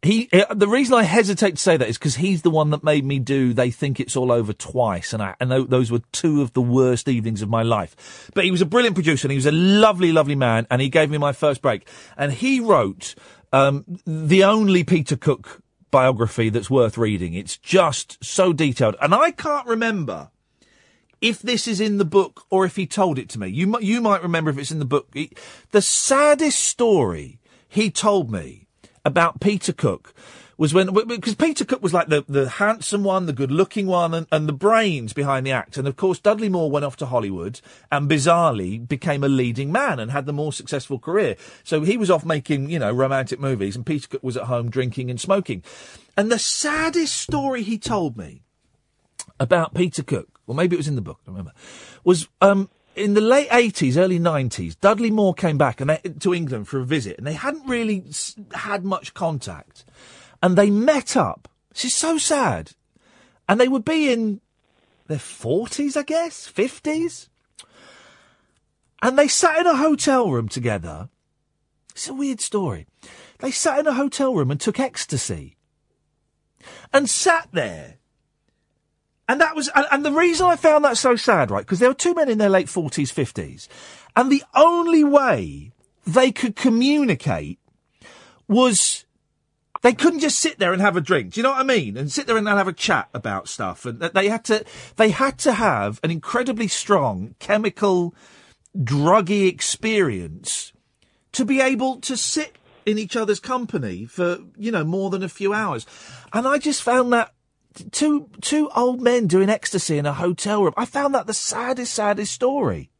He 0.02 0.28
uh, 0.32 0.54
the 0.54 0.68
reason 0.68 0.94
I 0.94 1.02
hesitate 1.02 1.52
to 1.52 1.62
say 1.62 1.76
that 1.76 1.88
is 1.88 1.98
because 1.98 2.16
he's 2.16 2.42
the 2.42 2.50
one 2.50 2.70
that 2.70 2.84
made 2.84 3.04
me 3.04 3.18
do 3.18 3.52
"They 3.52 3.70
Think 3.70 3.98
It's 3.98 4.16
All 4.16 4.30
Over" 4.30 4.52
twice, 4.52 5.12
and 5.12 5.22
I 5.22 5.34
and 5.40 5.50
those 5.50 5.90
were 5.90 6.00
two 6.12 6.42
of 6.42 6.52
the 6.52 6.62
worst 6.62 7.08
evenings 7.08 7.42
of 7.42 7.48
my 7.48 7.62
life. 7.62 8.30
But 8.34 8.44
he 8.44 8.50
was 8.50 8.60
a 8.60 8.66
brilliant 8.66 8.94
producer, 8.94 9.26
and 9.26 9.32
he 9.32 9.36
was 9.36 9.46
a 9.46 9.52
lovely, 9.52 10.12
lovely 10.12 10.34
man, 10.34 10.66
and 10.70 10.80
he 10.80 10.88
gave 10.88 11.10
me 11.10 11.18
my 11.18 11.32
first 11.32 11.62
break, 11.62 11.88
and 12.16 12.32
he 12.32 12.60
wrote 12.60 13.14
um, 13.52 13.84
the 14.06 14.44
only 14.44 14.84
Peter 14.84 15.16
Cook 15.16 15.62
biography 15.96 16.50
that's 16.50 16.68
worth 16.68 16.98
reading. 16.98 17.32
It's 17.32 17.56
just 17.56 18.22
so 18.22 18.52
detailed, 18.52 18.96
and 19.00 19.14
I 19.14 19.30
can't 19.30 19.66
remember 19.66 20.28
if 21.22 21.40
this 21.40 21.66
is 21.66 21.80
in 21.80 21.96
the 21.96 22.04
book 22.04 22.44
or 22.50 22.66
if 22.66 22.76
he 22.76 22.86
told 22.86 23.18
it 23.18 23.30
to 23.30 23.38
me. 23.38 23.48
You 23.48 23.80
you 23.80 24.02
might 24.02 24.22
remember 24.22 24.50
if 24.50 24.58
it's 24.58 24.70
in 24.70 24.78
the 24.78 24.84
book. 24.84 25.16
The 25.70 25.80
saddest 25.80 26.62
story 26.62 27.38
he 27.66 27.90
told 27.90 28.30
me 28.30 28.66
about 29.06 29.40
Peter 29.40 29.72
Cook 29.72 30.12
was 30.58 30.72
when 30.72 30.92
because 31.06 31.34
Peter 31.34 31.64
Cook 31.64 31.82
was 31.82 31.92
like 31.92 32.08
the 32.08 32.24
the 32.28 32.48
handsome 32.48 33.04
one, 33.04 33.26
the 33.26 33.32
good 33.32 33.50
looking 33.50 33.86
one, 33.86 34.14
and, 34.14 34.26
and 34.32 34.48
the 34.48 34.52
brains 34.52 35.12
behind 35.12 35.46
the 35.46 35.52
act. 35.52 35.76
And 35.76 35.86
of 35.86 35.96
course, 35.96 36.18
Dudley 36.18 36.48
Moore 36.48 36.70
went 36.70 36.84
off 36.84 36.96
to 36.98 37.06
Hollywood 37.06 37.60
and 37.90 38.08
bizarrely 38.08 38.86
became 38.86 39.22
a 39.22 39.28
leading 39.28 39.70
man 39.70 39.98
and 39.98 40.10
had 40.10 40.26
the 40.26 40.32
more 40.32 40.52
successful 40.52 40.98
career. 40.98 41.36
So 41.64 41.82
he 41.82 41.96
was 41.96 42.10
off 42.10 42.24
making 42.24 42.70
you 42.70 42.78
know 42.78 42.92
romantic 42.92 43.38
movies, 43.38 43.76
and 43.76 43.84
Peter 43.84 44.08
Cook 44.08 44.22
was 44.22 44.36
at 44.36 44.44
home 44.44 44.70
drinking 44.70 45.10
and 45.10 45.20
smoking. 45.20 45.62
And 46.16 46.32
the 46.32 46.38
saddest 46.38 47.14
story 47.14 47.62
he 47.62 47.78
told 47.78 48.16
me 48.16 48.42
about 49.38 49.74
Peter 49.74 50.02
Cook, 50.02 50.40
or 50.46 50.54
maybe 50.54 50.76
it 50.76 50.78
was 50.78 50.88
in 50.88 50.94
the 50.94 51.02
book, 51.02 51.18
I 51.22 51.26
don't 51.26 51.34
remember, 51.34 51.52
was 52.04 52.28
um, 52.40 52.70
in 52.94 53.12
the 53.12 53.20
late 53.20 53.50
80s, 53.50 53.96
early 53.98 54.18
90s, 54.18 54.76
Dudley 54.80 55.10
Moore 55.10 55.34
came 55.34 55.58
back 55.58 55.82
and 55.82 55.90
they, 55.90 55.98
to 56.20 56.34
England 56.34 56.66
for 56.66 56.80
a 56.80 56.84
visit, 56.84 57.18
and 57.18 57.26
they 57.26 57.34
hadn't 57.34 57.68
really 57.68 58.04
had 58.54 58.84
much 58.84 59.12
contact. 59.12 59.84
And 60.42 60.56
they 60.56 60.70
met 60.70 61.16
up. 61.16 61.48
This 61.72 61.86
is 61.86 61.94
so 61.94 62.18
sad. 62.18 62.72
And 63.48 63.60
they 63.60 63.68
would 63.68 63.84
be 63.84 64.12
in 64.12 64.40
their 65.06 65.18
40s, 65.18 65.96
I 65.96 66.02
guess, 66.02 66.50
50s. 66.50 67.28
And 69.02 69.18
they 69.18 69.28
sat 69.28 69.60
in 69.60 69.66
a 69.66 69.76
hotel 69.76 70.30
room 70.30 70.48
together. 70.48 71.08
It's 71.90 72.08
a 72.08 72.14
weird 72.14 72.40
story. 72.40 72.86
They 73.38 73.50
sat 73.50 73.78
in 73.78 73.86
a 73.86 73.92
hotel 73.92 74.34
room 74.34 74.50
and 74.50 74.60
took 74.60 74.80
ecstasy. 74.80 75.56
And 76.92 77.08
sat 77.08 77.48
there 77.52 77.96
and 79.28 79.40
that 79.40 79.56
was, 79.56 79.68
and, 79.74 79.86
and 79.90 80.04
the 80.04 80.12
reason 80.12 80.46
I 80.46 80.56
found 80.56 80.84
that 80.84 80.96
so 80.96 81.16
sad, 81.16 81.50
right? 81.50 81.64
Because 81.64 81.80
there 81.80 81.90
were 81.90 81.94
two 81.94 82.14
men 82.14 82.28
in 82.28 82.38
their 82.38 82.48
late 82.48 82.68
forties, 82.68 83.10
fifties, 83.10 83.68
and 84.14 84.30
the 84.30 84.44
only 84.54 85.02
way 85.02 85.72
they 86.06 86.30
could 86.30 86.54
communicate 86.54 87.58
was 88.46 89.04
they 89.82 89.92
couldn't 89.92 90.20
just 90.20 90.38
sit 90.38 90.58
there 90.58 90.72
and 90.72 90.82
have 90.82 90.96
a 90.96 91.00
drink. 91.00 91.34
Do 91.34 91.40
you 91.40 91.42
know 91.42 91.50
what 91.50 91.60
I 91.60 91.64
mean? 91.64 91.96
And 91.96 92.10
sit 92.10 92.26
there 92.26 92.36
and 92.36 92.46
have 92.48 92.68
a 92.68 92.72
chat 92.72 93.08
about 93.14 93.48
stuff. 93.48 93.84
And 93.84 94.00
they 94.00 94.28
had 94.28 94.44
to, 94.44 94.64
they 94.96 95.10
had 95.10 95.38
to 95.40 95.52
have 95.52 96.00
an 96.02 96.10
incredibly 96.10 96.68
strong 96.68 97.34
chemical, 97.38 98.14
druggy 98.76 99.48
experience 99.48 100.72
to 101.32 101.44
be 101.44 101.60
able 101.60 102.00
to 102.00 102.16
sit 102.16 102.56
in 102.84 102.98
each 102.98 103.16
other's 103.16 103.40
company 103.40 104.06
for, 104.06 104.38
you 104.56 104.70
know, 104.70 104.84
more 104.84 105.10
than 105.10 105.22
a 105.22 105.28
few 105.28 105.52
hours. 105.52 105.86
And 106.32 106.46
I 106.46 106.58
just 106.58 106.82
found 106.82 107.12
that 107.12 107.32
two 107.90 108.30
two 108.40 108.70
old 108.74 109.02
men 109.02 109.26
doing 109.26 109.50
ecstasy 109.50 109.98
in 109.98 110.06
a 110.06 110.12
hotel 110.12 110.62
room. 110.62 110.74
I 110.76 110.86
found 110.86 111.14
that 111.14 111.26
the 111.26 111.34
saddest, 111.34 111.92
saddest 111.94 112.32
story. 112.32 112.90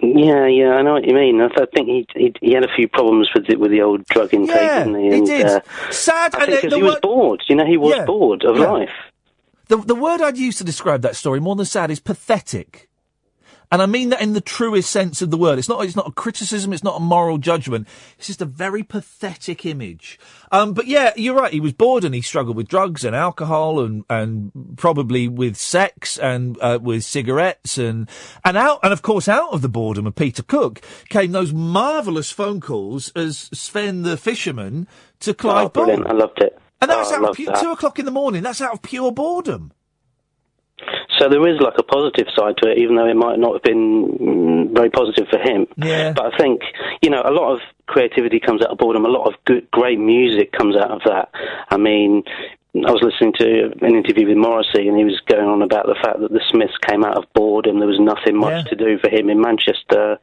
Yeah, 0.00 0.46
yeah, 0.46 0.70
I 0.74 0.82
know 0.82 0.92
what 0.94 1.06
you 1.06 1.14
mean. 1.14 1.40
I, 1.40 1.48
th- 1.48 1.60
I 1.60 1.66
think 1.74 1.88
he, 1.88 2.06
he 2.14 2.34
he 2.40 2.52
had 2.52 2.64
a 2.64 2.72
few 2.76 2.86
problems 2.88 3.28
with 3.34 3.48
the, 3.48 3.56
with 3.56 3.72
the 3.72 3.82
old 3.82 4.04
drug 4.06 4.32
intake, 4.32 4.54
Yeah, 4.54 4.84
didn't 4.84 5.02
he? 5.02 5.14
he 5.16 5.20
did. 5.22 5.46
Uh, 5.46 5.60
Sad, 5.90 6.34
I 6.36 6.38
and 6.44 6.46
think 6.50 6.60
'cause 6.62 6.70
the 6.70 6.76
he 6.76 6.82
was 6.82 7.00
bored. 7.02 7.42
You 7.48 7.56
know, 7.56 7.66
he 7.66 7.76
was 7.76 7.96
Yeah, 7.96 8.04
bored 8.04 8.44
of 8.44 8.56
yeah. 8.56 8.70
life. 8.70 8.90
The 9.66 9.76
the 9.78 9.96
word 9.96 10.20
I'd 10.20 10.38
use 10.38 10.56
to 10.58 10.64
describe 10.64 11.02
that 11.02 11.16
story 11.16 11.40
more 11.40 11.56
than 11.56 11.66
sad 11.66 11.90
is 11.90 11.98
pathetic. 12.00 12.87
And 13.70 13.82
I 13.82 13.86
mean 13.86 14.08
that 14.08 14.22
in 14.22 14.32
the 14.32 14.40
truest 14.40 14.90
sense 14.90 15.20
of 15.20 15.30
the 15.30 15.36
word. 15.36 15.58
It's 15.58 15.68
not, 15.68 15.84
it's 15.84 15.96
not 15.96 16.08
a 16.08 16.12
criticism, 16.12 16.72
it's 16.72 16.82
not 16.84 16.96
a 16.96 17.00
moral 17.00 17.36
judgment. 17.38 17.86
It's 18.16 18.28
just 18.28 18.40
a 18.40 18.46
very 18.46 18.82
pathetic 18.82 19.66
image. 19.66 20.18
Um, 20.50 20.72
but 20.72 20.86
yeah, 20.86 21.12
you're 21.16 21.34
right. 21.34 21.52
He 21.52 21.60
was 21.60 21.74
bored 21.74 22.04
and 22.04 22.14
he 22.14 22.22
struggled 22.22 22.56
with 22.56 22.68
drugs 22.68 23.04
and 23.04 23.14
alcohol 23.14 23.80
and, 23.80 24.04
and 24.08 24.52
probably 24.76 25.28
with 25.28 25.56
sex 25.56 26.18
and, 26.18 26.56
uh, 26.62 26.78
with 26.80 27.04
cigarettes 27.04 27.76
and, 27.76 28.08
and 28.44 28.56
out, 28.56 28.80
and 28.82 28.92
of 28.92 29.02
course 29.02 29.28
out 29.28 29.52
of 29.52 29.60
the 29.60 29.68
boredom 29.68 30.06
of 30.06 30.14
Peter 30.14 30.42
Cook 30.42 30.80
came 31.08 31.32
those 31.32 31.52
marvellous 31.52 32.30
phone 32.30 32.60
calls 32.60 33.10
as 33.14 33.50
Sven 33.52 34.02
the 34.02 34.16
fisherman 34.16 34.86
to 35.20 35.34
Clive 35.34 35.72
oh. 35.76 36.02
I 36.06 36.12
loved 36.12 36.40
it. 36.40 36.58
And 36.80 36.90
that 36.90 36.96
Oh, 36.96 37.00
was 37.00 37.12
out 37.12 37.24
of 37.28 37.36
pu- 37.36 37.52
two 37.60 37.72
o'clock 37.72 37.98
in 37.98 38.04
the 38.04 38.10
morning. 38.10 38.42
That's 38.42 38.60
out 38.60 38.72
of 38.72 38.82
pure 38.82 39.12
boredom. 39.12 39.72
So 41.18 41.28
there 41.28 41.46
is 41.48 41.60
like 41.60 41.74
a 41.78 41.82
positive 41.82 42.26
side 42.36 42.54
to 42.62 42.70
it, 42.70 42.78
even 42.78 42.96
though 42.96 43.08
it 43.08 43.16
might 43.16 43.38
not 43.38 43.54
have 43.54 43.62
been 43.62 44.08
mm, 44.20 44.74
very 44.74 44.90
positive 44.90 45.26
for 45.30 45.38
him. 45.38 45.66
Yeah. 45.76 46.12
But 46.12 46.32
I 46.34 46.36
think 46.38 46.62
you 47.02 47.10
know 47.10 47.22
a 47.24 47.30
lot 47.32 47.52
of 47.54 47.60
creativity 47.86 48.40
comes 48.40 48.62
out 48.62 48.70
of 48.70 48.78
boredom. 48.78 49.04
A 49.04 49.08
lot 49.08 49.26
of 49.26 49.34
good, 49.44 49.70
great 49.70 49.98
music 49.98 50.52
comes 50.52 50.76
out 50.76 50.90
of 50.90 51.00
that. 51.06 51.30
I 51.70 51.76
mean. 51.76 52.22
I 52.76 52.92
was 52.92 53.02
listening 53.02 53.32
to 53.40 53.72
an 53.84 53.94
interview 53.96 54.28
with 54.28 54.36
Morrissey, 54.36 54.86
and 54.86 54.96
he 54.96 55.02
was 55.02 55.18
going 55.26 55.46
on 55.48 55.62
about 55.62 55.86
the 55.86 55.96
fact 56.04 56.20
that 56.20 56.30
the 56.30 56.40
Smiths 56.50 56.74
came 56.86 57.02
out 57.02 57.16
of 57.16 57.24
boredom. 57.34 57.78
There 57.80 57.88
was 57.88 57.98
nothing 57.98 58.36
much 58.38 58.66
Yeah. 58.66 58.70
to 58.70 58.76
do 58.76 58.98
for 58.98 59.08
him 59.08 59.30
in 59.30 59.40
Manchester, 59.40 60.18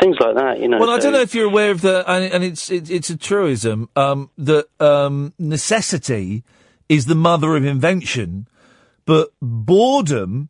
things 0.00 0.16
like 0.20 0.34
that. 0.34 0.58
You 0.60 0.68
know. 0.68 0.78
Well, 0.80 0.90
I 0.90 0.98
don't 0.98 1.12
know 1.12 1.20
if 1.20 1.34
you're 1.36 1.46
aware 1.46 1.70
of 1.70 1.82
the, 1.82 2.04
and, 2.10 2.30
and 2.30 2.44
it's 2.44 2.68
it, 2.68 2.90
it's 2.90 3.10
a 3.10 3.16
truism 3.16 3.88
um, 3.94 4.28
that 4.36 4.66
um, 4.80 5.32
necessity 5.38 6.42
is 6.88 7.06
the 7.06 7.14
mother 7.14 7.56
of 7.56 7.64
invention, 7.64 8.48
but 9.06 9.30
boredom 9.40 10.48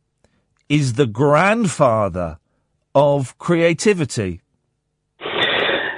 is 0.68 0.94
the 0.94 1.06
grandfather 1.06 2.38
of 2.94 3.36
creativity. 3.38 4.40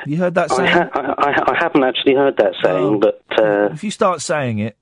You 0.07 0.17
heard 0.19 0.35
that 0.35 0.53
I, 0.53 0.57
saying? 0.57 0.69
ha- 0.69 0.91
I, 0.95 1.31
I, 1.31 1.53
I 1.53 1.57
haven't 1.59 1.83
actually 1.85 2.15
heard 2.15 2.37
that 2.37 2.55
saying, 2.63 3.01
but 3.01 3.23
uh, 3.39 3.73
if 3.73 3.83
you 3.83 3.91
start 3.91 4.23
saying 4.23 4.61
it, 4.61 4.77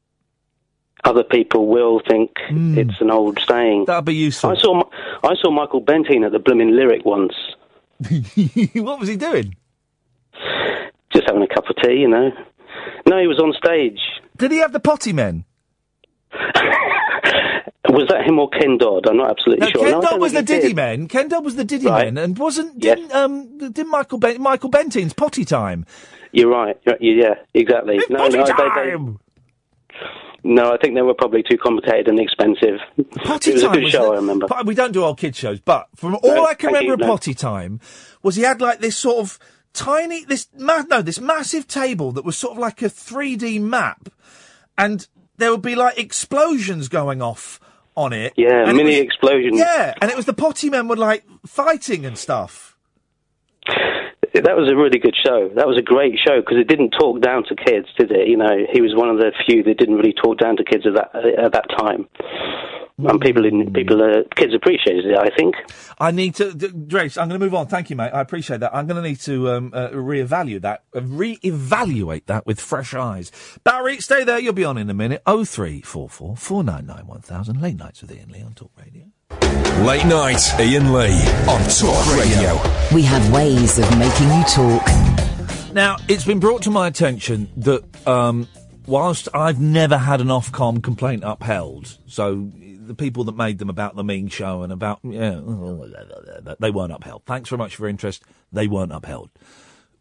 other 1.02 1.24
people 1.24 1.66
will 1.66 2.00
think 2.08 2.30
it's 2.50 3.00
an 3.00 3.10
old 3.10 3.38
saying. 3.48 3.84
That'll 3.86 4.02
be 4.02 4.14
useful. 4.14 4.50
I 4.50 4.56
saw 4.56 4.82
I 5.22 5.34
saw 5.42 5.50
Michael 5.50 5.82
Bentine 5.82 6.24
at 6.24 6.32
the 6.32 6.38
Blooming 6.38 6.76
Lyric 6.76 7.04
once, 7.04 7.34
what 8.74 9.00
was 9.00 9.08
he 9.08 9.16
doing? 9.16 9.56
just 11.14 11.26
having 11.28 11.42
a 11.42 11.46
cup 11.54 11.64
of 11.70 11.76
tea, 11.76 11.94
you 11.94 12.08
know. 12.08 12.30
No, 13.06 13.20
he 13.20 13.26
was 13.26 13.38
on 13.38 13.52
stage. 13.52 14.00
Did 14.36 14.50
he 14.50 14.58
have 14.58 14.72
the 14.72 14.80
potty 14.80 15.12
men? 15.12 15.44
Was 17.90 18.08
that 18.08 18.26
him 18.26 18.38
or 18.38 18.48
Ken 18.48 18.76
Dodd? 18.78 19.06
I'm 19.08 19.18
not 19.18 19.30
absolutely 19.30 19.66
No, 19.66 19.70
sure. 19.70 19.82
Ken 19.84 19.92
No, 19.92 20.00
Dodd 20.00 20.20
was 20.20 20.32
the 20.32 20.42
Diddy 20.42 20.68
did. 20.68 20.76
Men. 20.76 21.06
Ken 21.06 21.28
Dodd 21.28 21.44
was 21.44 21.54
the 21.56 21.64
Diddy 21.64 21.86
Right. 21.86 22.12
Men, 22.12 22.24
and 22.24 22.38
wasn't 22.38 22.78
didn't 22.80 23.12
um 23.14 23.58
didn't 23.58 23.88
Michael 23.90 24.18
ben- 24.18 24.40
Michael 24.42 24.70
Bentine's 24.70 25.12
potty 25.12 25.44
time? 25.44 25.86
You're 26.32 26.50
right. 26.50 26.76
Yeah, 27.00 27.34
exactly. 27.52 27.98
no, 28.08 28.16
potty 28.18 28.38
no, 28.38 28.44
they- 28.46 28.90
they- 28.90 29.14
no, 30.46 30.72
I 30.72 30.76
think 30.78 30.94
they 30.94 31.02
were 31.02 31.14
probably 31.14 31.42
too 31.48 31.56
complicated 31.56 32.08
and 32.08 32.18
expensive. 32.20 32.78
Potty 33.24 33.50
it 33.52 33.54
was 33.54 33.62
time 33.62 33.70
a 33.70 33.74
good 33.74 33.82
was 33.84 33.92
show, 33.92 34.04
the- 34.06 34.12
I 34.12 34.16
remember. 34.16 34.46
We 34.64 34.74
don't 34.74 34.92
do 34.92 35.04
old 35.04 35.18
kid 35.18 35.36
shows, 35.36 35.60
but 35.60 35.88
from 35.94 36.16
all 36.16 36.34
No, 36.34 36.46
I 36.46 36.54
can 36.54 36.72
remember 36.72 36.94
of 36.94 37.00
potty 37.08 37.32
time 37.34 37.80
was 38.22 38.36
he 38.36 38.42
had 38.42 38.60
like 38.60 38.80
this 38.80 38.96
sort 38.96 39.18
of 39.18 39.38
tiny 39.72 40.24
this 40.24 40.48
ma- 40.58 40.82
no 40.90 41.00
this 41.02 41.20
massive 41.20 41.68
table 41.68 42.12
that 42.12 42.24
was 42.24 42.36
sort 42.36 42.52
of 42.54 42.58
like 42.58 42.82
a 42.82 42.86
3D 42.86 43.60
map, 43.60 44.08
and 44.76 45.06
there 45.36 45.50
would 45.50 45.62
be 45.62 45.74
like 45.74 45.98
explosions 45.98 46.88
going 46.88 47.20
off 47.22 47.60
on 47.96 48.12
it. 48.12 48.32
Yeah, 48.36 48.62
and 48.62 48.70
it 48.70 48.74
mini 48.74 48.90
was- 48.96 49.00
explosions. 49.04 49.58
Yeah, 49.58 49.94
and 50.00 50.10
it 50.10 50.16
was 50.16 50.26
the 50.26 50.32
potty 50.34 50.70
men 50.70 50.88
were 50.88 50.96
like 50.96 51.24
fighting 51.46 52.04
and 52.04 52.16
stuff. 52.18 52.76
That 54.34 54.56
was 54.56 54.68
a 54.70 54.74
really 54.74 54.98
good 54.98 55.14
show. 55.14 55.48
That 55.54 55.68
was 55.68 55.78
a 55.78 55.82
great 55.82 56.18
show 56.18 56.40
because 56.40 56.58
it 56.58 56.66
didn't 56.66 56.90
talk 56.90 57.20
down 57.20 57.44
to 57.44 57.54
kids, 57.54 57.86
did 57.96 58.10
it? 58.10 58.26
You 58.26 58.36
know, 58.36 58.66
he 58.72 58.80
was 58.80 58.92
one 58.94 59.08
of 59.08 59.18
the 59.18 59.30
few 59.46 59.62
that 59.62 59.78
didn't 59.78 59.94
really 59.94 60.12
talk 60.12 60.38
down 60.38 60.56
to 60.56 60.64
kids 60.64 60.84
at 60.86 60.94
that 60.94 61.14
at 61.38 61.52
that 61.52 61.70
time. 61.78 62.08
And 62.96 63.20
people, 63.20 63.44
in, 63.44 63.72
people, 63.72 64.00
uh, 64.00 64.22
kids 64.36 64.54
appreciated 64.54 65.06
it. 65.06 65.18
I 65.18 65.28
think. 65.36 65.56
I 65.98 66.10
need 66.12 66.36
to, 66.36 66.52
Grace. 66.52 67.16
I'm 67.16 67.28
going 67.28 67.40
to 67.40 67.44
move 67.44 67.54
on. 67.54 67.66
Thank 67.66 67.90
you, 67.90 67.96
mate. 67.96 68.10
I 68.10 68.20
appreciate 68.20 68.60
that. 68.60 68.74
I'm 68.74 68.86
going 68.86 69.02
to 69.02 69.08
need 69.08 69.18
to 69.20 69.50
um, 69.50 69.72
uh, 69.74 69.88
reevaluate 69.88 70.62
that, 70.62 70.84
uh, 70.94 71.00
reevaluate 71.00 72.26
that 72.26 72.46
with 72.46 72.60
fresh 72.60 72.94
eyes. 72.94 73.32
Barry, 73.64 74.00
stay 74.00 74.22
there. 74.22 74.38
You'll 74.38 74.52
be 74.52 74.64
on 74.64 74.78
in 74.78 74.88
a 74.90 74.94
minute. 74.94 75.22
Oh 75.26 75.44
three 75.44 75.80
four 75.80 76.08
four 76.08 76.36
four 76.36 76.62
nine 76.62 76.86
nine 76.86 77.06
one 77.06 77.20
thousand. 77.20 77.60
Late 77.60 77.76
nights 77.76 78.00
with 78.00 78.12
Iain 78.12 78.30
Lee 78.30 78.42
on 78.42 78.52
Talk 78.52 78.70
Radio. 78.78 79.06
Late 79.84 80.06
night, 80.06 80.40
Iain 80.58 80.92
Lee 80.92 81.20
on 81.48 81.60
Talk 81.68 82.16
Radio. 82.16 82.60
We 82.94 83.02
have 83.02 83.30
ways 83.32 83.78
of 83.78 83.98
making 83.98 84.28
you 84.28 84.44
talk. 84.44 84.86
Now, 85.74 85.96
it's 86.08 86.24
been 86.24 86.40
brought 86.40 86.62
to 86.62 86.70
my 86.70 86.86
attention 86.86 87.50
that 87.56 87.82
um, 88.06 88.48
whilst 88.86 89.28
I've 89.34 89.60
never 89.60 89.98
had 89.98 90.20
an 90.20 90.28
Ofcom 90.28 90.82
complaint 90.82 91.22
upheld, 91.24 91.98
so 92.06 92.50
the 92.86 92.94
people 92.94 93.24
that 93.24 93.36
made 93.36 93.58
them 93.58 93.70
about 93.70 93.96
the 93.96 94.04
mean 94.04 94.28
show 94.28 94.62
and 94.62 94.72
about 94.72 95.00
yeah, 95.02 95.40
they 96.60 96.70
weren't 96.70 96.92
upheld. 96.92 97.22
Thanks 97.26 97.48
very 97.48 97.58
much 97.58 97.76
for 97.76 97.82
your 97.82 97.90
interest. 97.90 98.22
They 98.52 98.68
weren't 98.68 98.92
upheld. 98.92 99.30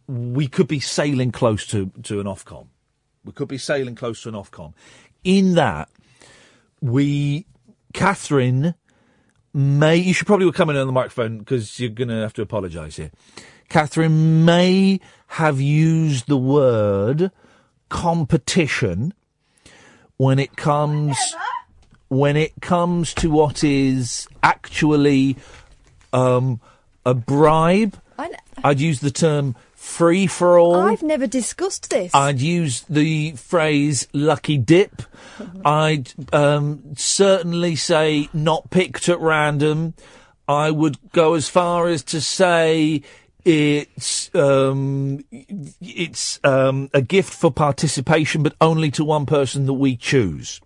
We 0.08 0.48
could 0.48 0.68
be 0.68 0.80
sailing 0.80 1.32
close 1.32 1.66
to, 1.68 1.92
to 2.04 2.20
an 2.20 2.26
Ofcom. 2.28 2.68
We 3.24 3.32
could 3.32 3.48
be 3.48 3.58
sailing 3.58 3.96
close 3.96 4.22
to 4.24 4.30
an 4.30 4.36
Ofcom. 4.36 4.74
In 5.24 5.56
that, 5.56 5.90
we, 6.82 7.46
Catherine, 7.94 8.76
may 9.54 9.96
you 9.98 10.14
should 10.14 10.28
probably 10.28 10.52
come 10.52 10.70
in 10.70 10.76
on 10.76 10.88
the 10.88 10.94
microphone 10.94 11.40
because 11.40 11.80
you're 11.80 11.90
going 11.90 12.10
to 12.10 12.16
have 12.16 12.34
to 12.34 12.42
apologise 12.42 12.96
here. 12.96 13.12
Catherine 13.70 14.46
may 14.46 15.00
have 15.28 15.60
used 15.60 16.28
the 16.28 16.38
word 16.38 17.32
competition 17.90 19.14
when 20.18 20.40
it 20.40 20.56
comes 20.56 21.18
when 22.10 22.38
it 22.38 22.54
comes 22.62 23.14
to 23.16 23.30
what 23.30 23.64
is 23.64 24.28
actually 24.44 25.36
um, 26.12 26.60
a 27.06 27.14
bribe. 27.14 28.00
I'd 28.64 28.80
use 28.80 29.00
the 29.00 29.12
term 29.12 29.56
free 29.84 30.26
for 30.26 30.58
all. 30.58 30.76
I've 30.76 31.04
never 31.04 31.28
discussed 31.28 31.90
this. 31.90 32.16
I'd 32.16 32.40
use 32.40 32.82
the 32.90 33.34
phrase 33.34 34.08
lucky 34.14 34.58
dip. 34.58 35.04
I'd 35.66 36.12
um, 36.34 36.96
certainly 36.96 37.76
say 37.76 38.30
not 38.34 38.70
picked 38.72 39.10
at 39.10 39.20
random. 39.20 39.94
I 40.48 40.72
would 40.72 40.98
go 41.12 41.36
as 41.36 41.50
far 41.50 41.88
as 41.88 42.04
to 42.06 42.22
say 42.22 43.04
it's 43.46 44.34
um, 44.34 45.24
it's 45.82 46.40
um, 46.44 46.90
a 46.94 47.02
gift 47.02 47.34
for 47.34 47.52
participation, 47.52 48.42
but 48.42 48.56
only 48.62 48.90
to 48.92 49.04
one 49.04 49.26
person 49.26 49.66
that 49.66 49.74
we 49.74 49.98
choose. 49.98 50.62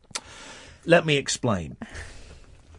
Let 0.86 1.06
me 1.06 1.18
explain. 1.18 1.76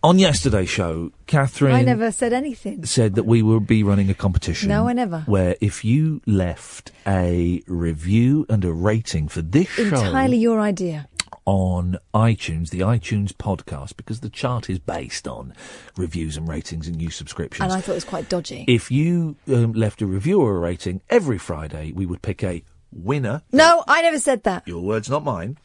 On 0.02 0.16
yesterday's 0.18 0.68
show, 0.68 1.10
Catherine 1.26 1.74
I 1.74 1.82
never 1.82 2.12
said 2.12 2.32
anything. 2.32 2.84
said 2.84 3.16
that 3.16 3.24
we 3.24 3.42
will 3.42 3.58
be 3.58 3.82
running 3.82 4.08
a 4.10 4.14
competition. 4.14 4.68
No, 4.68 4.86
I 4.86 4.92
never. 4.92 5.20
Where 5.26 5.56
if 5.60 5.84
you 5.84 6.20
left 6.24 6.92
a 7.06 7.62
review 7.66 8.46
and 8.48 8.64
a 8.64 8.72
rating 8.72 9.26
for 9.26 9.42
this 9.42 9.66
show 9.68 9.82
Entirely 9.84 10.36
your 10.38 10.60
idea. 10.60 11.08
on 11.46 11.98
iTunes, 12.14 12.70
the 12.70 12.80
iTunes 12.80 13.32
podcast, 13.32 13.96
because 13.96 14.20
the 14.20 14.30
chart 14.30 14.70
is 14.70 14.78
based 14.78 15.26
on 15.26 15.52
reviews 15.96 16.36
and 16.36 16.46
ratings 16.46 16.86
and 16.86 16.96
new 16.96 17.10
subscriptions. 17.10 17.64
And 17.64 17.72
I 17.72 17.80
thought 17.80 17.92
it 17.92 17.96
was 17.96 18.04
quite 18.04 18.28
dodgy. 18.28 18.64
if 18.68 18.92
you 18.92 19.34
um, 19.48 19.72
left 19.72 20.00
a 20.00 20.06
review 20.06 20.40
or 20.40 20.56
a 20.56 20.60
rating 20.60 21.00
every 21.10 21.38
Friday, 21.38 21.90
we 21.92 22.06
would 22.06 22.22
pick 22.22 22.44
a 22.44 22.62
winner. 22.92 23.42
No, 23.52 23.82
I 23.88 24.02
never 24.02 24.20
said 24.20 24.44
that. 24.44 24.66
Your 24.68 24.80
words, 24.82 25.10
not 25.10 25.24
mine. 25.24 25.58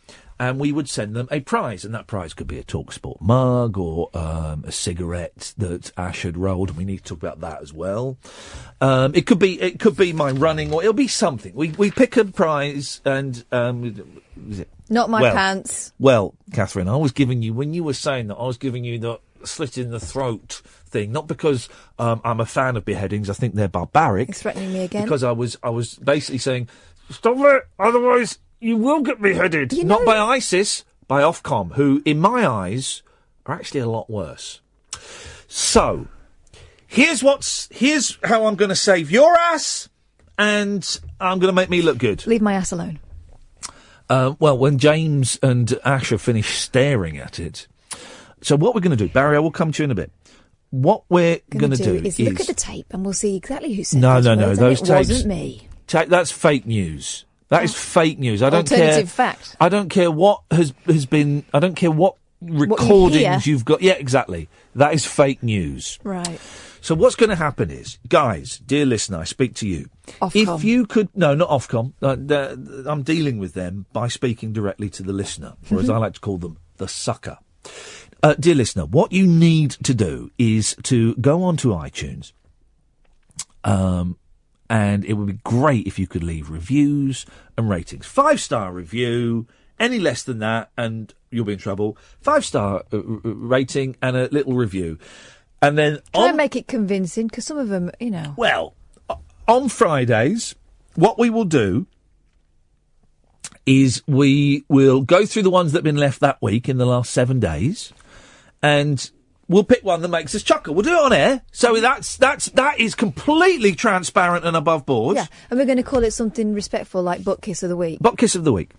And 0.43 0.59
we 0.59 0.71
would 0.73 0.89
send 0.89 1.15
them 1.15 1.27
a 1.31 1.39
prize, 1.39 1.85
and 1.85 1.93
that 1.95 2.05
prize 2.07 2.33
could 2.33 2.47
be 2.47 2.59
a 2.59 2.63
Talksport 2.63 3.21
mug 3.21 3.77
or 3.77 4.09
um, 4.13 4.65
a 4.67 4.71
cigarette 4.73 5.53
that 5.57 5.91
Ash 5.97 6.23
had 6.23 6.37
rolled. 6.37 6.69
And 6.69 6.77
we 6.77 6.83
need 6.85 6.97
to 6.97 7.03
talk 7.03 7.19
about 7.19 7.39
that 7.39 7.61
as 7.61 7.71
well. 7.71 8.17
Um, 8.81 9.15
it 9.15 9.25
could 9.25 9.39
be 9.39 9.61
it 9.61 9.79
could 9.79 9.95
be 9.95 10.11
my 10.11 10.31
running, 10.31 10.73
or 10.73 10.81
it'll 10.81 10.93
be 10.93 11.07
something. 11.07 11.53
We 11.55 11.69
we 11.69 11.91
pick 11.91 12.17
a 12.17 12.25
prize, 12.25 12.99
and 13.05 13.43
um, 13.51 14.21
is 14.49 14.59
it 14.59 14.69
Not 14.89 15.09
my 15.09 15.21
Well, 15.21 15.33
pants. 15.33 15.93
well, 15.97 16.35
Catherine, 16.51 16.89
I 16.89 16.97
was 16.97 17.13
giving 17.13 17.41
you 17.41 17.53
when 17.53 17.73
you 17.73 17.83
were 17.83 17.93
saying 17.93 18.27
that 18.27 18.35
I 18.35 18.45
was 18.45 18.57
giving 18.57 18.83
you 18.83 18.99
the 18.99 19.19
slit 19.45 19.77
in 19.77 19.91
the 19.91 19.99
throat 19.99 20.61
thing, 20.87 21.11
not 21.11 21.27
because 21.27 21.69
um, 21.99 22.19
I'm 22.25 22.39
a 22.41 22.45
fan 22.45 22.75
of 22.75 22.83
beheadings. 22.85 23.29
I 23.29 23.33
think 23.33 23.55
they're 23.55 23.67
barbaric. 23.67 24.35
Threatening 24.35 24.73
me 24.73 24.83
again. 24.83 25.03
Because 25.03 25.23
I 25.23 25.31
was 25.31 25.57
I 25.63 25.69
was 25.69 25.95
basically 25.95 26.39
saying, 26.39 26.67
stop 27.09 27.37
it, 27.37 27.63
otherwise 27.79 28.39
you 28.63 28.77
will 28.77 29.01
get 29.01 29.21
beheaded. 29.21 29.85
Not 29.85 30.05
by 30.05 30.17
ISIS, 30.17 30.83
by 31.07 31.21
Ofcom, 31.21 31.73
who, 31.73 32.01
in 32.05 32.19
my 32.19 32.47
eyes, 32.47 33.03
are 33.45 33.55
actually 33.55 33.81
a 33.81 33.89
lot 33.89 34.09
worse. 34.09 34.61
So, 35.47 36.07
here's 36.87 37.21
what's 37.23 37.67
here's 37.71 38.17
how 38.23 38.45
I'm 38.45 38.55
going 38.55 38.69
to 38.69 38.75
save 38.75 39.11
your 39.11 39.35
ass, 39.37 39.89
and 40.37 40.83
I'm 41.19 41.39
going 41.39 41.49
to 41.51 41.55
make 41.55 41.69
me 41.69 41.81
look 41.81 41.97
good. 41.97 42.25
Leave 42.25 42.41
my 42.41 42.53
ass 42.53 42.71
alone. 42.71 42.99
Uh, 44.09 44.33
well, 44.39 44.57
when 44.57 44.77
James 44.79 45.39
and 45.41 45.77
Ash 45.85 46.09
have 46.09 46.21
finished 46.21 46.59
staring 46.61 47.17
at 47.17 47.39
it. 47.39 47.67
So 48.41 48.57
what 48.57 48.75
we're 48.75 48.81
going 48.81 48.95
to 48.97 49.07
do, 49.07 49.11
Barry, 49.11 49.37
I 49.37 49.39
will 49.39 49.51
come 49.51 49.71
to 49.71 49.81
you 49.81 49.85
in 49.85 49.91
a 49.91 49.95
bit. 49.95 50.11
what 50.71 51.03
we're 51.07 51.39
Going 51.49 51.71
to 51.71 51.77
do 51.77 51.95
is 51.95 52.19
look 52.19 52.41
at 52.41 52.47
the 52.47 52.53
tape 52.53 52.87
and 52.91 53.05
we'll 53.05 53.13
see 53.13 53.37
exactly 53.37 53.73
who 53.73 53.83
said 53.85 54.01
No, 54.01 54.15
those 54.15 54.25
no, 54.25 54.35
no, 54.35 54.47
words, 54.47 54.59
those 54.59 54.79
and 54.81 54.89
it 54.89 54.93
tapes- 54.93 55.09
wasn't 55.09 55.27
me. 55.29 55.67
Ta- 55.87 56.05
that's 56.09 56.31
fake 56.31 56.65
news. 56.65 57.23
That 57.53 57.63
is 57.63 57.75
fake 57.75 58.17
news. 58.17 58.41
I 58.41 58.49
don't 58.49 58.67
care. 58.67 58.79
Alternative 58.79 59.11
fact. 59.11 59.55
I 59.59 59.69
don't 59.69 59.89
care 59.89 60.09
what 60.09 60.41
has 60.49 60.73
has 60.85 61.05
been. 61.05 61.45
I 61.53 61.59
don't 61.59 61.75
care 61.75 61.91
what 61.91 62.15
recordings 62.41 63.45
hear. 63.45 63.53
you've 63.53 63.63
got. 63.63 63.81
Yeah, 63.81 63.93
exactly. 63.93 64.49
That 64.75 64.93
is 64.93 65.05
fake 65.05 65.43
news. 65.43 65.99
Right. 66.03 66.39
So 66.81 66.95
what's 66.95 67.15
going 67.15 67.29
to 67.29 67.35
happen 67.35 67.71
is, 67.71 67.97
guys, 68.09 68.57
dear 68.65 68.85
listener, 68.85 69.19
I 69.19 69.23
speak 69.23 69.53
to 69.55 69.67
you. 69.67 69.89
Ofcom. 70.21 70.57
If 70.57 70.63
you 70.65 70.85
could, 70.85 71.09
no, 71.15 71.33
not 71.33 71.49
Ofcom. 71.49 71.93
Uh, 72.01 72.89
I'm 72.89 73.03
dealing 73.03 73.37
with 73.37 73.53
them 73.53 73.85
by 73.93 74.09
speaking 74.09 74.51
directly 74.51 74.89
to 74.89 75.03
the 75.03 75.13
listener, 75.13 75.53
or 75.71 75.79
as 75.79 75.89
I 75.89 75.97
like 75.97 76.15
to 76.15 76.19
call 76.19 76.37
them, 76.39 76.57
the 76.77 76.87
sucker. 76.87 77.37
Uh, 78.21 78.35
dear 78.39 78.55
listener, 78.55 78.85
what 78.85 79.11
you 79.11 79.27
need 79.27 79.71
to 79.83 79.93
do 79.93 80.31
is 80.37 80.75
to 80.83 81.15
go 81.15 81.43
onto 81.43 81.69
iTunes, 81.69 82.33
um, 83.63 84.17
and 84.69 85.05
it 85.05 85.13
would 85.13 85.27
be 85.27 85.39
great 85.43 85.87
if 85.87 85.99
you 85.99 86.07
could 86.07 86.23
leave 86.23 86.49
reviews 86.49 87.25
and 87.57 87.69
ratings. 87.69 88.05
Five 88.05 88.39
star 88.39 88.71
review, 88.71 89.47
any 89.79 89.99
less 89.99 90.23
than 90.23 90.39
that, 90.39 90.71
and 90.77 91.13
you'll 91.29 91.45
be 91.45 91.53
in 91.53 91.59
trouble. 91.59 91.97
Five 92.21 92.45
star 92.45 92.83
uh, 92.91 93.01
rating 93.23 93.95
and 94.01 94.15
a 94.15 94.27
little 94.29 94.53
review, 94.53 94.97
and 95.61 95.77
then 95.77 95.99
Try 96.13 96.23
on 96.23 96.29
and 96.29 96.37
make 96.37 96.55
it 96.55 96.67
convincing 96.67 97.27
because 97.27 97.45
some 97.45 97.57
of 97.57 97.69
them, 97.69 97.91
you 97.99 98.11
know. 98.11 98.33
well, 98.37 98.75
on 99.47 99.69
Fridays, 99.69 100.55
what 100.95 101.19
we 101.19 101.29
will 101.29 101.45
do 101.45 101.87
is 103.65 104.03
we 104.07 104.63
will 104.67 105.01
go 105.01 105.25
through 105.25 105.43
the 105.43 105.49
ones 105.49 105.71
that 105.71 105.79
have 105.79 105.83
been 105.83 105.97
left 105.97 106.19
that 106.19 106.41
week 106.41 106.67
in 106.67 106.77
the 106.77 106.85
last 106.85 107.11
seven 107.11 107.39
days, 107.39 107.93
and 108.61 109.11
we'll 109.47 109.63
pick 109.63 109.83
one 109.83 110.01
that 110.01 110.07
makes 110.07 110.33
us 110.35 110.43
chuckle. 110.43 110.73
We'll 110.73 110.83
do 110.83 110.93
it 110.93 111.03
on 111.03 111.13
air, 111.13 111.41
so 111.51 111.73
mm-hmm. 111.73 111.81
that's 111.81 112.17
that's 112.17 112.45
that 112.51 112.79
is 112.79 112.95
completely 112.95 113.73
transparent 113.73 114.45
and 114.45 114.55
above 114.55 114.85
board. 114.85 115.17
Yeah, 115.17 115.27
and 115.49 115.59
we're 115.59 115.65
going 115.65 115.77
to 115.77 115.83
call 115.83 116.03
it 116.03 116.11
something 116.11 116.53
respectful 116.53 117.01
like 117.01 117.23
Butt 117.23 117.41
Kiss 117.41 117.63
of 117.63 117.69
the 117.69 117.77
Week. 117.77 117.99
Butt 117.99 118.17
kiss 118.17 118.35
of 118.35 118.43
the 118.43 118.53
week, 118.53 118.71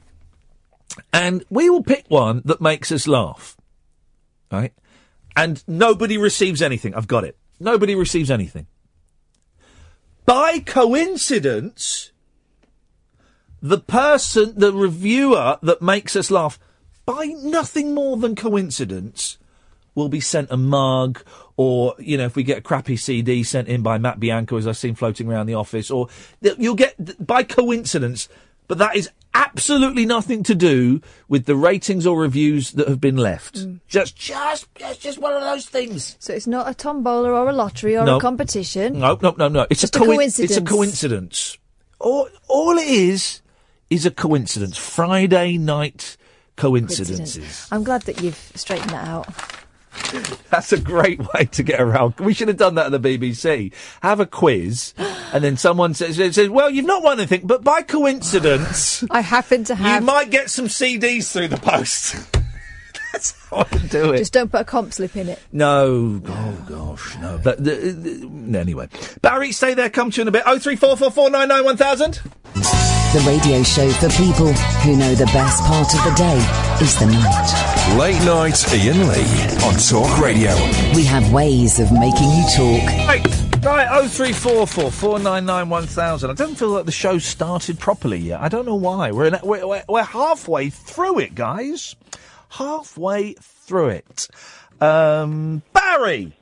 and 1.12 1.44
we 1.50 1.70
will 1.70 1.82
pick 1.82 2.04
one 2.08 2.42
that 2.44 2.60
makes 2.60 2.90
us 2.92 3.06
laugh, 3.06 3.56
right? 4.50 4.72
And 5.36 5.62
nobody 5.66 6.16
receives 6.16 6.62
anything. 6.62 6.94
I've 6.94 7.08
got 7.08 7.24
it. 7.24 7.36
Nobody 7.58 7.94
receives 7.94 8.30
anything. 8.30 8.66
By 10.26 10.60
coincidence, 10.60 12.12
the 13.60 13.78
person, 13.78 14.54
the 14.56 14.72
reviewer 14.72 15.58
that 15.62 15.82
makes 15.82 16.16
us 16.16 16.30
laugh, 16.30 16.58
by 17.04 17.26
nothing 17.42 17.94
more 17.94 18.16
than 18.16 18.34
coincidence, 18.34 19.38
will 19.94 20.08
be 20.08 20.20
sent 20.20 20.50
a 20.50 20.56
mug, 20.56 21.22
or 21.56 21.94
you 21.98 22.16
know, 22.16 22.24
if 22.24 22.36
we 22.36 22.42
get 22.42 22.58
a 22.58 22.62
crappy 22.62 22.96
CD 22.96 23.42
sent 23.42 23.68
in 23.68 23.82
by 23.82 23.98
Matt 23.98 24.20
Bianco, 24.20 24.56
as 24.56 24.66
I've 24.66 24.76
seen 24.76 24.94
floating 24.94 25.30
around 25.30 25.46
the 25.46 25.54
office, 25.54 25.90
or 25.90 26.08
you'll 26.40 26.74
get 26.74 27.26
by 27.26 27.42
coincidence. 27.42 28.28
But 28.66 28.78
that 28.78 28.96
is 28.96 29.10
absolutely 29.34 30.06
nothing 30.06 30.42
to 30.44 30.54
do 30.54 31.02
with 31.28 31.44
the 31.44 31.54
ratings 31.54 32.06
or 32.06 32.18
reviews 32.18 32.72
that 32.72 32.88
have 32.88 33.00
been 33.00 33.16
left. 33.18 33.56
Mm. 33.56 33.80
Just, 33.88 34.16
just, 34.16 34.74
just, 34.74 35.02
just 35.02 35.18
one 35.18 35.34
of 35.34 35.42
those 35.42 35.66
things. 35.66 36.16
So 36.18 36.32
it's 36.32 36.46
not 36.46 36.68
a 36.68 36.72
tombola 36.72 37.30
or 37.30 37.50
a 37.50 37.52
lottery 37.52 37.94
or 37.96 38.06
No. 38.06 38.16
a 38.16 38.20
competition. 38.20 39.00
No, 39.00 39.18
no, 39.20 39.34
no, 39.36 39.48
no. 39.48 39.66
It's 39.68 39.82
Just 39.82 39.96
a, 39.96 40.02
a 40.02 40.06
coincidence. 40.06 40.50
It's 40.50 40.58
a 40.58 40.62
coincidence. 40.62 41.58
All, 42.00 42.28
all 42.48 42.78
it 42.78 42.88
is 42.88 43.42
is 43.90 44.06
a 44.06 44.10
coincidence. 44.10 44.78
Friday 44.78 45.58
night 45.58 46.16
coincidences. 46.56 47.68
I'm 47.70 47.84
glad 47.84 48.02
that 48.02 48.22
you've 48.22 48.52
straightened 48.54 48.90
that 48.90 49.06
out. 49.06 49.28
That's 50.50 50.72
a 50.72 50.80
great 50.80 51.20
way 51.34 51.46
to 51.46 51.62
get 51.62 51.80
around. 51.80 52.14
We 52.20 52.34
should 52.34 52.48
have 52.48 52.56
done 52.56 52.74
that 52.76 52.92
at 52.92 53.02
the 53.02 53.18
BBC. 53.18 53.72
Have 54.02 54.20
a 54.20 54.26
quiz, 54.26 54.94
and 55.32 55.42
then 55.42 55.56
someone 55.56 55.94
says, 55.94 56.16
says 56.16 56.48
"Well, 56.48 56.70
you've 56.70 56.86
not 56.86 57.02
won 57.02 57.18
anything, 57.18 57.46
but 57.46 57.64
by 57.64 57.82
coincidence, 57.82 59.04
I 59.10 59.20
happen 59.20 59.64
to 59.64 59.74
have. 59.74 60.02
you 60.02 60.06
might 60.06 60.30
get 60.30 60.50
some 60.50 60.66
CDs 60.66 61.32
through 61.32 61.48
the 61.48 61.56
post." 61.56 62.16
That's 63.12 63.48
how 63.48 63.58
I 63.70 63.78
do 63.86 64.12
it. 64.12 64.18
Just 64.18 64.32
don't 64.32 64.50
put 64.50 64.62
a 64.62 64.64
comp 64.64 64.92
slip 64.92 65.14
in 65.14 65.28
it. 65.28 65.40
No, 65.52 66.20
oh 66.26 66.64
gosh, 66.68 67.16
no. 67.18 67.40
But 67.42 67.62
the, 67.62 67.70
the, 67.70 68.58
anyway, 68.58 68.88
Barry, 69.22 69.52
stay 69.52 69.74
there. 69.74 69.88
Come 69.88 70.10
to 70.10 70.16
you 70.16 70.22
in 70.22 70.28
a 70.28 70.32
bit. 70.32 70.42
Oh 70.46 70.58
three 70.58 70.76
four 70.76 70.96
four 70.96 71.12
four 71.12 71.30
nine 71.30 71.48
nine 71.48 71.64
one 71.64 71.76
thousand. 71.76 72.20
The 73.14 73.20
radio 73.20 73.62
show 73.62 73.88
for 73.90 74.08
people 74.08 74.52
who 74.82 74.96
know 74.96 75.14
the 75.14 75.26
best 75.26 75.62
part 75.62 75.94
of 75.94 76.02
the 76.02 76.12
day 76.16 76.36
is 76.84 76.98
the 76.98 77.06
night. 77.06 77.96
Late 77.96 78.18
night 78.24 78.72
Iain 78.72 79.06
Lee 79.06 79.64
on 79.64 79.78
Talk 79.78 80.18
Radio. 80.18 80.52
We 80.96 81.04
have 81.04 81.32
ways 81.32 81.78
of 81.78 81.92
making 81.92 82.28
you 82.28 82.44
talk. 82.56 82.88
Right, 83.06 83.64
right. 83.64 83.88
Oh 83.88 84.08
three 84.08 84.32
four 84.32 84.66
four 84.66 84.90
four 84.90 85.20
nine 85.20 85.46
nine 85.46 85.68
one 85.68 85.86
thousand. 85.86 86.30
I 86.30 86.34
don't 86.34 86.56
feel 86.56 86.70
like 86.70 86.86
the 86.86 86.90
show 86.90 87.18
started 87.18 87.78
properly 87.78 88.18
yet. 88.18 88.40
I 88.40 88.48
don't 88.48 88.66
know 88.66 88.74
why. 88.74 89.12
We're 89.12 89.26
in, 89.26 89.38
we're, 89.44 89.64
we're, 89.64 89.84
we're 89.88 90.02
halfway 90.02 90.70
through 90.70 91.20
it, 91.20 91.36
guys. 91.36 91.94
Halfway 92.48 93.34
through 93.34 93.90
it. 93.90 94.26
Um, 94.80 95.62
Barry. 95.72 96.32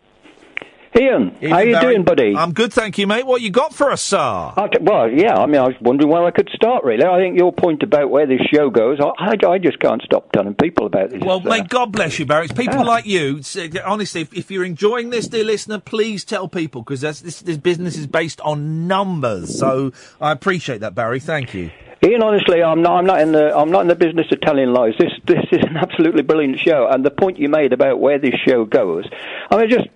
Iain, 0.94 1.34
how 1.40 1.56
are 1.56 1.64
you 1.64 1.72
Barry. 1.72 1.94
doing, 1.94 2.04
buddy? 2.04 2.36
I'm 2.36 2.52
good, 2.52 2.70
thank 2.70 2.98
you, 2.98 3.06
mate. 3.06 3.24
What 3.26 3.40
you 3.40 3.50
got 3.50 3.72
for 3.74 3.90
us, 3.90 4.02
sir? 4.02 4.52
Well, 4.82 5.10
yeah, 5.10 5.36
I 5.36 5.46
mean, 5.46 5.56
I 5.60 5.68
was 5.68 5.74
wondering 5.80 6.10
where 6.10 6.22
I 6.24 6.30
could 6.30 6.50
start, 6.54 6.84
really. 6.84 7.02
I 7.04 7.18
think 7.18 7.38
your 7.38 7.50
point 7.50 7.82
about 7.82 8.10
where 8.10 8.26
this 8.26 8.42
show 8.52 8.68
goes, 8.68 8.98
I, 9.00 9.32
I, 9.32 9.48
I 9.52 9.58
just 9.58 9.78
can't 9.78 10.02
stop 10.02 10.30
telling 10.32 10.54
people 10.54 10.84
about 10.84 11.08
this. 11.08 11.22
Well, 11.24 11.38
uh, 11.38 11.48
may 11.48 11.62
God 11.62 11.92
bless 11.92 12.18
you, 12.18 12.26
Barry. 12.26 12.44
It's 12.44 12.52
people 12.52 12.74
Yeah. 12.80 12.82
like 12.82 13.06
you. 13.06 13.40
uh, 13.56 13.68
Honestly, 13.86 14.20
if, 14.20 14.34
if 14.34 14.50
you're 14.50 14.64
enjoying 14.66 15.08
this, 15.08 15.28
dear 15.28 15.44
listener, 15.44 15.78
please 15.78 16.24
tell 16.26 16.46
people 16.46 16.82
because 16.82 17.00
this, 17.00 17.20
this 17.20 17.56
business 17.56 17.96
is 17.96 18.06
based 18.06 18.42
on 18.42 18.86
numbers. 18.86 19.58
So 19.58 19.92
I 20.20 20.30
appreciate 20.32 20.80
that, 20.82 20.94
Barry. 20.94 21.20
Thank 21.20 21.54
you. 21.54 21.70
Iain, 22.04 22.22
honestly, 22.22 22.62
I'm 22.62 22.82
not. 22.82 22.98
I'm 22.98 23.06
not 23.06 23.20
in 23.20 23.30
the. 23.30 23.56
I'm 23.56 23.70
not 23.70 23.80
in 23.82 23.86
the 23.86 23.94
business 23.94 24.26
of 24.32 24.40
telling 24.40 24.72
lies. 24.72 24.94
This. 24.98 25.12
This 25.24 25.38
is 25.52 25.62
an 25.62 25.76
absolutely 25.76 26.22
brilliant 26.22 26.58
show, 26.58 26.88
and 26.90 27.04
the 27.04 27.12
point 27.12 27.38
you 27.38 27.48
made 27.48 27.72
about 27.72 28.00
where 28.00 28.18
this 28.18 28.34
show 28.44 28.64
goes. 28.64 29.04
I 29.52 29.56
mean, 29.60 29.70
just 29.70 29.86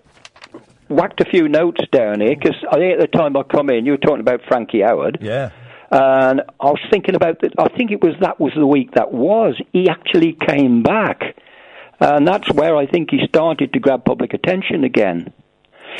whacked 0.89 1.21
a 1.21 1.25
few 1.25 1.47
notes 1.47 1.81
down 1.91 2.21
here 2.21 2.35
because 2.35 2.55
I 2.71 2.75
think 2.75 2.93
at 2.93 2.99
the 2.99 3.17
time 3.17 3.35
I 3.37 3.43
come 3.43 3.69
in, 3.69 3.85
you 3.85 3.91
were 3.91 3.97
talking 3.97 4.21
about 4.21 4.41
Frankie 4.47 4.79
Howerd. 4.79 5.17
Yeah. 5.21 5.51
And 5.89 6.41
I 6.59 6.65
was 6.65 6.81
thinking 6.91 7.15
about 7.15 7.41
that. 7.41 7.53
I 7.57 7.69
think 7.69 7.91
it 7.91 8.01
was 8.01 8.13
that 8.21 8.39
was 8.39 8.53
the 8.55 8.67
week 8.67 8.91
that 8.95 9.13
was. 9.13 9.55
He 9.71 9.87
actually 9.89 10.33
came 10.33 10.83
back, 10.83 11.21
and 11.99 12.27
that's 12.27 12.51
where 12.51 12.75
I 12.75 12.87
think 12.87 13.11
he 13.11 13.25
started 13.27 13.71
to 13.73 13.79
grab 13.79 14.03
public 14.03 14.33
attention 14.33 14.83
again. 14.83 15.31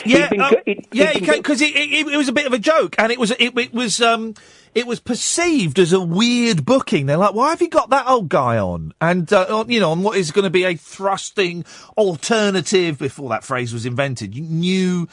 Yeah, 0.05 0.21
He'd 0.23 0.29
been 0.29 0.39
go- 0.39 0.61
he'd- 0.65 0.87
yeah, 0.91 1.13
because 1.19 1.61
it, 1.61 1.75
it, 1.75 2.07
it 2.07 2.17
was 2.17 2.27
a 2.29 2.33
bit 2.33 2.45
of 2.45 2.53
a 2.53 2.59
joke, 2.59 2.95
and 2.97 3.11
it 3.11 3.19
was 3.19 3.31
it, 3.31 3.57
it 3.57 3.73
was 3.73 4.01
um 4.01 4.33
it 4.75 4.85
was 4.85 4.99
perceived 4.99 5.79
as 5.79 5.91
a 5.93 5.99
weird 5.99 6.63
booking. 6.65 7.05
They're 7.07 7.17
like, 7.17 7.33
why 7.33 7.49
have 7.49 7.61
you 7.61 7.69
got 7.69 7.89
that 7.89 8.07
old 8.07 8.29
guy 8.29 8.57
on? 8.59 8.93
And 9.01 9.31
uh, 9.33 9.45
on, 9.49 9.71
you 9.71 9.79
know, 9.79 9.91
on 9.91 10.03
what 10.03 10.17
is 10.17 10.31
going 10.31 10.43
to 10.43 10.49
be 10.51 10.65
a 10.65 10.75
thrusting 10.75 11.65
alternative 11.97 12.99
before 12.99 13.29
that 13.29 13.43
phrase 13.43 13.73
was 13.73 13.85
invented, 13.85 14.35
new 14.35 15.07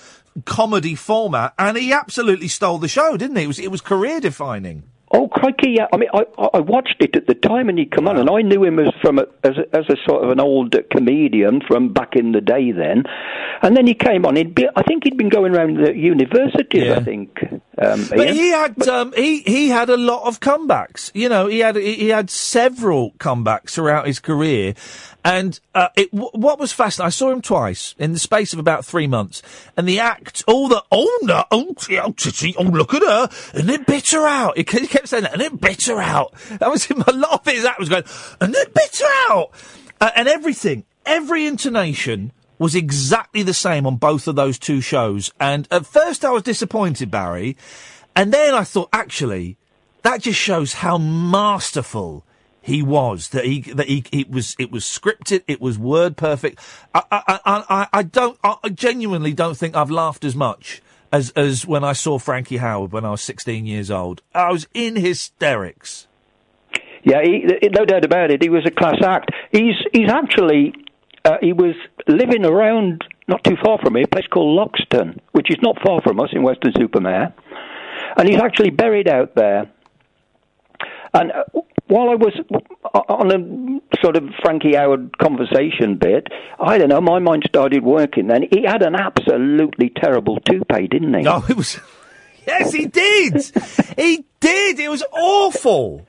comedy 0.45 0.95
format, 0.95 1.55
and 1.59 1.77
he 1.79 1.93
absolutely 1.93 2.49
stole 2.49 2.79
the 2.79 2.89
show, 2.89 3.17
didn't 3.17 3.37
he? 3.37 3.45
It 3.45 3.49
was 3.49 3.59
it 3.59 3.71
was 3.71 3.81
career 3.81 4.21
defining. 4.21 4.83
Oh 5.17 5.29
crikey! 5.29 5.77
Yeah, 5.77 5.87
I 5.93 5.97
mean, 5.97 6.09
I, 6.13 6.25
I 6.37 6.49
I 6.55 6.59
watched 6.59 6.97
it 6.99 7.15
at 7.15 7.29
the 7.29 7.35
time, 7.35 7.69
and 7.69 7.79
he 7.79 7.87
come 7.87 8.09
on, 8.09 8.19
and 8.19 8.29
I 8.29 8.43
knew 8.43 8.65
him 8.65 8.81
as 8.81 8.93
from 9.01 9.21
a, 9.21 9.27
as 9.45 9.57
a, 9.57 9.77
as 9.77 9.85
a 9.89 9.97
sort 10.05 10.25
of 10.25 10.31
an 10.31 10.41
old 10.41 10.75
comedian 10.91 11.61
from 11.69 11.93
back 11.93 12.17
in 12.17 12.33
the 12.33 12.41
day. 12.41 12.73
Then, 12.73 13.05
and 13.63 13.77
then 13.77 13.87
he 13.87 13.95
came 13.95 14.27
on. 14.27 14.35
He'd 14.35 14.57
be, 14.57 14.67
I 14.75 14.83
think 14.83 15.05
he'd 15.05 15.17
been 15.17 15.29
going 15.29 15.55
around 15.55 15.77
the 15.77 15.95
universities. 15.95 16.91
I 16.91 17.01
think. 17.01 17.39
Um, 17.77 18.07
But 18.09 18.29
Iain. 18.29 18.35
he 18.35 18.51
had 18.51 18.89
um, 18.89 19.13
he 19.17 19.41
he 19.41 19.69
had 19.69 19.91
a 19.91 19.97
lot 19.97 20.27
of 20.27 20.41
comebacks. 20.41 21.11
You 21.15 21.29
know, 21.29 21.47
he 21.47 21.59
had 21.61 21.77
he 21.77 22.09
had 22.09 22.31
several 22.31 23.13
comebacks 23.13 23.71
throughout 23.71 24.07
his 24.07 24.21
career, 24.21 24.75
and 25.25 25.59
uh, 25.75 25.89
it, 25.97 26.11
w- 26.13 26.31
what 26.35 26.59
was 26.59 26.73
fascinating. 26.73 27.07
I 27.07 27.11
saw 27.11 27.31
him 27.31 27.43
twice 27.43 27.95
in 27.99 28.13
the 28.13 28.19
space 28.19 28.53
of 28.53 28.59
about 28.59 28.85
three 28.85 29.07
months, 29.07 29.43
and 29.77 29.89
the 29.89 29.99
act, 29.99 30.45
all 30.47 30.69
the 30.69 30.85
oh 30.93 31.19
no, 31.23 31.45
oh, 31.51 31.75
oh, 31.91 32.15
oh 32.59 32.63
look 32.63 32.95
at 32.95 33.03
her, 33.03 33.29
and 33.55 33.69
it 33.71 33.87
bit 33.87 34.11
her 34.11 34.27
out. 34.27 34.57
He 34.57 34.65
he 34.65 34.87
kept 34.87 35.09
saying 35.09 35.25
that, 35.25 35.33
and 35.33 35.43
it 35.43 35.61
bit 35.61 35.87
her 35.87 36.01
out. 36.01 36.33
That 36.61 36.71
was 36.71 36.85
him. 36.85 37.03
A 37.07 37.13
lot 37.13 37.47
of 37.47 37.53
his 37.53 37.65
act 37.65 37.81
was 37.81 37.89
going, 37.89 38.05
and 38.41 38.55
it 38.55 38.73
bit 38.73 38.99
her 38.99 39.33
out, 39.35 39.51
uh, 40.01 40.11
and 40.15 40.29
everything, 40.29 40.85
every 41.07 41.47
intonation 41.47 42.33
was 42.59 42.75
exactly 42.75 43.43
the 43.43 43.55
same 43.55 43.87
on 43.87 43.97
both 43.97 44.27
of 44.29 44.37
those 44.37 44.59
two 44.59 44.81
shows. 44.81 45.33
And 45.41 45.67
at 45.71 45.87
first 45.87 46.25
I 46.25 46.31
was 46.31 46.43
disappointed, 46.43 47.11
Barry. 47.11 47.57
And 48.17 48.33
then 48.33 48.55
I 48.55 48.65
thought, 48.65 48.89
actually, 48.93 49.57
that 50.03 50.23
just 50.23 50.39
shows 50.39 50.75
how 50.75 50.99
masterful 50.99 52.25
he 52.63 52.83
was. 52.83 53.29
That 53.31 53.45
he, 53.45 53.61
that 53.63 53.89
he, 53.89 54.05
it 54.13 54.31
was, 54.31 54.55
it 54.59 54.71
was 54.71 54.85
scripted. 54.85 55.43
It 55.47 55.61
was 55.61 55.79
word 55.79 56.17
perfect. 56.17 56.61
I, 56.95 57.03
I, 57.11 57.41
I, 57.45 57.89
I, 57.93 58.03
don't, 58.03 58.39
I 58.45 58.69
genuinely 58.69 59.33
don't 59.33 59.57
think 59.57 59.77
I've 59.77 59.91
laughed 59.91 60.25
as 60.25 60.37
much 60.37 60.81
as, 61.13 61.31
as 61.31 61.67
when 61.67 61.85
I 61.85 61.93
saw 61.93 62.19
Frankie 62.19 62.59
Howerd 62.59 62.91
when 62.91 63.05
I 63.05 63.11
was 63.11 63.21
16 63.23 63.67
years 63.67 63.91
old. 63.91 64.23
I 64.35 64.51
was 64.51 64.67
in 64.75 64.97
hysterics. 64.97 66.07
Yeah, 67.05 67.21
he, 67.23 67.47
no 67.69 67.85
doubt 67.85 68.05
about 68.05 68.31
it. 68.31 68.43
He 68.43 68.49
was 68.49 68.65
a 68.67 68.71
class 68.71 68.97
act. 69.05 69.31
He's 69.53 69.75
he's 69.93 70.09
actually 70.09 70.73
uh, 71.25 71.39
he 71.41 71.53
was 71.53 71.75
living 72.07 72.45
around 72.45 73.05
not 73.29 73.43
too 73.45 73.57
far 73.65 73.79
from 73.79 73.95
here, 73.95 74.05
a 74.05 74.09
place 74.09 74.27
called 74.27 74.59
Loxton, 74.59 75.19
which 75.33 75.51
is 75.51 75.57
not 75.63 75.77
far 75.85 76.01
from 76.03 76.21
us 76.21 76.29
in 76.33 76.43
Weston-super-Mare. 76.43 77.33
And 78.17 78.29
he's 78.29 78.41
actually 78.41 78.71
buried 78.71 79.09
out 79.09 79.35
there. 79.35 79.71
And 81.15 81.33
uh, 81.33 81.45
while 81.87 82.11
I 82.11 82.17
was 82.17 82.35
on 83.09 83.31
a 83.31 83.97
sort 84.03 84.17
of 84.17 84.25
Frankie 84.43 84.73
Howerd 84.73 85.17
conversation 85.17 85.97
bit, 85.97 86.27
I 86.61 86.77
don't 86.77 86.89
know, 86.89 87.01
my 87.01 87.19
mind 87.19 87.45
started 87.49 87.83
working 87.83 88.27
then. 88.27 88.43
He 88.51 88.65
had 88.65 88.83
an 88.83 88.95
absolutely 88.95 89.91
terrible 89.95 90.39
toupee, 90.41 90.89
didn't 90.89 91.15
he? 91.15 91.23
No, 91.23 91.45
it 91.49 91.57
was. 91.57 91.79
Yes, 92.47 92.75
he 92.75 92.85
did. 92.85 93.43
he 93.97 94.27
did. 94.39 94.79
It 94.79 94.91
was 94.91 95.03
awful. 95.13 96.07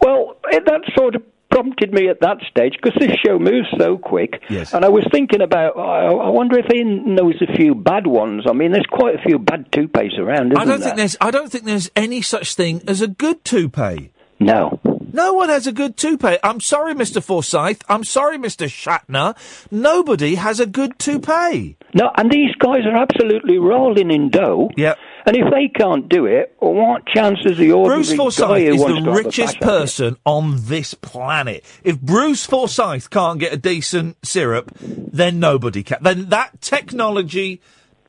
Well, 0.00 0.36
that 0.52 0.82
sort 0.96 1.16
of 1.16 1.24
prompted 1.50 1.92
me 1.92 2.08
at 2.08 2.20
that 2.20 2.38
stage 2.50 2.74
because 2.82 2.98
this 3.00 3.16
show 3.24 3.38
moves 3.38 3.68
so 3.78 3.96
quick. 3.98 4.42
Yes. 4.48 4.74
And 4.74 4.84
I 4.84 4.88
was 4.88 5.06
thinking 5.12 5.40
about, 5.40 5.76
I, 5.78 6.06
I 6.06 6.28
wonder 6.28 6.58
if 6.58 6.66
Iain 6.72 7.14
knows 7.14 7.34
a 7.42 7.56
few 7.56 7.74
bad 7.74 8.06
ones. 8.06 8.44
I 8.48 8.52
mean, 8.52 8.72
there's 8.72 8.86
quite 8.90 9.14
a 9.14 9.22
few 9.22 9.38
bad 9.38 9.70
toupees 9.72 10.12
around, 10.18 10.52
isn't 10.52 10.58
I 10.58 10.64
don't 10.64 10.80
there? 10.80 10.88
think 10.88 10.96
there's. 10.96 11.16
I 11.20 11.30
don't 11.30 11.50
think 11.50 11.64
there's 11.64 11.90
any 11.96 12.22
such 12.22 12.54
thing 12.54 12.82
as 12.86 13.00
a 13.00 13.08
good 13.08 13.44
toupee. 13.44 14.10
No. 14.40 14.78
No 15.12 15.32
one 15.32 15.48
has 15.48 15.66
a 15.66 15.72
good 15.72 15.96
toupee. 15.96 16.36
I'm 16.44 16.60
sorry, 16.60 16.94
Mr. 16.94 17.20
Forsyth. 17.22 17.82
I'm 17.88 18.04
sorry, 18.04 18.38
Mr. 18.38 18.68
Shatner. 18.68 19.34
Nobody 19.72 20.36
has 20.36 20.60
a 20.60 20.66
good 20.66 20.98
toupee. 20.98 21.76
No, 21.94 22.10
and 22.16 22.30
these 22.30 22.54
guys 22.58 22.82
are 22.86 22.94
absolutely 22.94 23.58
rolling 23.58 24.10
in 24.10 24.28
dough. 24.30 24.68
Yeah. 24.76 24.94
And 25.28 25.36
if 25.36 25.52
they 25.52 25.68
can't 25.68 26.08
do 26.08 26.24
it, 26.24 26.56
well, 26.58 26.72
what 26.72 27.04
chances 27.04 27.58
the 27.58 27.72
ordinary 27.72 27.98
Bruce 27.98 28.10
guy 28.12 28.16
Forsyth 28.16 28.46
who 28.46 28.54
is 28.54 28.80
the 28.80 28.86
to 28.86 28.94
have 28.94 29.06
a 29.06 29.12
richest 29.12 29.36
bash 29.36 29.48
at 29.48 29.54
it? 29.56 29.60
person 29.60 30.16
on 30.24 30.54
this 30.56 30.94
planet. 30.94 31.64
If 31.84 32.00
Bruce 32.00 32.46
Forsyth 32.46 33.10
can't 33.10 33.38
get 33.38 33.52
a 33.52 33.58
decent 33.58 34.16
syrup, 34.26 34.72
then 34.80 35.38
nobody 35.38 35.82
can. 35.82 35.98
Then 36.00 36.30
that 36.30 36.62
technology 36.62 37.60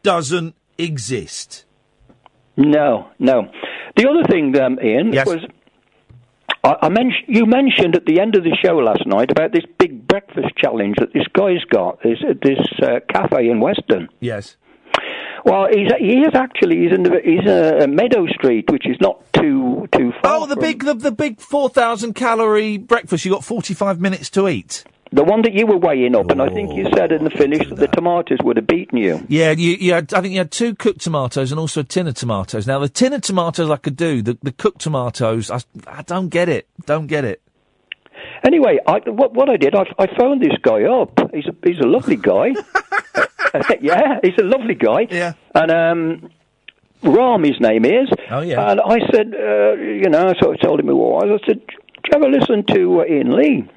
doesn't 0.02 0.56
exist. 0.78 1.66
No, 2.56 3.10
no. 3.20 3.52
The 3.98 4.08
other 4.10 4.24
thing, 4.24 4.58
um, 4.58 4.80
Iain, 4.82 5.12
was 5.12 5.46
I, 6.64 6.76
I 6.84 6.90
mentioned 6.90 7.26
you 7.28 7.46
mentioned 7.46 7.98
at 7.98 8.06
the 8.06 8.22
end 8.22 8.38
of 8.38 8.46
the 8.46 8.56
show 8.64 8.78
last 8.78 9.06
night 9.06 9.30
about 9.30 9.52
this 9.52 9.66
big 9.78 10.08
breakfast 10.08 10.56
challenge 10.56 10.96
that 11.00 11.12
this 11.14 11.28
guy's 11.34 11.66
got. 11.70 12.02
This 12.02 12.20
this 12.42 12.60
uh, 12.82 13.02
cafe 13.10 13.50
in 13.50 13.60
Weston. 13.60 14.08
Yes. 14.22 14.56
Well, 15.46 15.68
he's 15.72 15.92
he 16.00 16.22
is 16.22 16.34
actually 16.34 16.84
he's 16.84 16.92
in 16.92 17.04
the, 17.04 17.20
he's 17.24 17.48
uh, 17.48 17.80
a, 17.84 17.88
Meadow 17.88 18.28
Street, 18.28 18.70
which 18.72 18.88
is 18.88 18.98
not 19.00 19.22
too 19.34 19.88
too 19.96 20.12
far. 20.22 20.38
Oh, 20.38 20.46
the 20.46 20.56
big, 20.56 20.84
the, 20.84 20.94
the 20.94 21.12
big 21.12 21.40
four 21.40 21.70
thousand 21.70 22.14
calorie 22.14 22.78
breakfast. 22.78 23.26
You 23.26 23.32
got 23.32 23.44
forty 23.44 23.74
five 23.74 24.00
minutes 24.00 24.30
to 24.32 24.48
eat. 24.48 24.84
The 25.12 25.24
one 25.24 25.42
that 25.42 25.54
you 25.54 25.66
were 25.66 25.78
weighing 25.78 26.16
up, 26.16 26.30
and 26.30 26.40
I 26.40 26.50
think 26.50 26.76
you 26.76 26.88
oh, 26.88 26.96
said 26.96 27.12
in 27.12 27.24
the 27.24 27.32
finish 27.32 27.68
that 27.68 27.78
the 27.78 27.88
tomatoes 27.88 28.38
would 28.44 28.58
have 28.58 28.68
beaten 28.68 29.00
you. 29.00 29.26
Yeah, 29.28 29.52
you, 29.52 29.72
you 29.72 29.94
had, 29.94 30.14
I 30.14 30.22
think 30.22 30.34
you 30.34 30.40
had 30.40 30.52
two 30.52 30.76
cooked 30.76 31.02
tomatoes 31.02 31.52
and 31.52 31.60
also 31.60 31.82
a 31.82 31.84
tin 31.84 32.08
of 32.08 32.14
tomatoes. 32.14 32.68
Now, 32.68 32.78
the 32.78 32.90
tin 32.90 33.14
of 33.14 33.22
tomatoes 33.22 33.72
I 33.72 33.78
could 33.78 33.96
do. 33.98 34.22
The, 34.22 34.38
the 34.44 34.52
cooked 34.52 34.82
tomatoes, 34.82 35.50
I, 35.50 35.62
I 35.88 36.04
don't 36.04 36.30
get 36.30 36.48
it. 36.48 36.68
Don't 36.86 37.08
get 37.08 37.26
it. 37.26 37.42
Anyway, 38.46 38.78
I, 38.86 39.00
what, 39.10 39.34
what 39.34 39.50
I 39.50 39.58
did, 39.58 39.74
I, 39.74 39.84
I 39.98 40.06
phoned 40.16 40.44
this 40.44 40.58
guy 40.62 40.84
up. 40.84 41.20
He's 41.34 41.48
a, 41.48 41.56
he's 41.64 41.80
a 41.80 41.88
lovely 41.88 42.16
guy. 42.16 42.54
yeah, 43.82 44.20
he's 44.24 44.38
a 44.40 44.44
lovely 44.44 44.76
guy. 44.76 45.08
Yeah. 45.10 45.34
And 45.56 45.72
um, 45.72 46.30
Ram, 47.04 47.44
his 47.44 47.60
name 47.60 47.86
is. 47.86 48.10
Oh, 48.30 48.42
yeah. 48.42 48.72
And 48.72 48.82
I 48.82 49.00
said, 49.12 49.34
uh, 49.34 49.74
you 49.74 50.10
know, 50.10 50.30
I 50.30 50.56
told 50.58 50.80
him 50.80 50.88
who 50.88 51.14
I 51.14 51.26
was. 51.26 51.42
I 51.44 51.48
said, 51.48 51.66
"Do 51.68 51.74
you 52.12 52.12
ever 52.16 52.30
listen 52.30 52.64
to 52.76 53.02
uh, 53.02 53.04
Iain 53.04 53.32
Lee? 53.36 53.70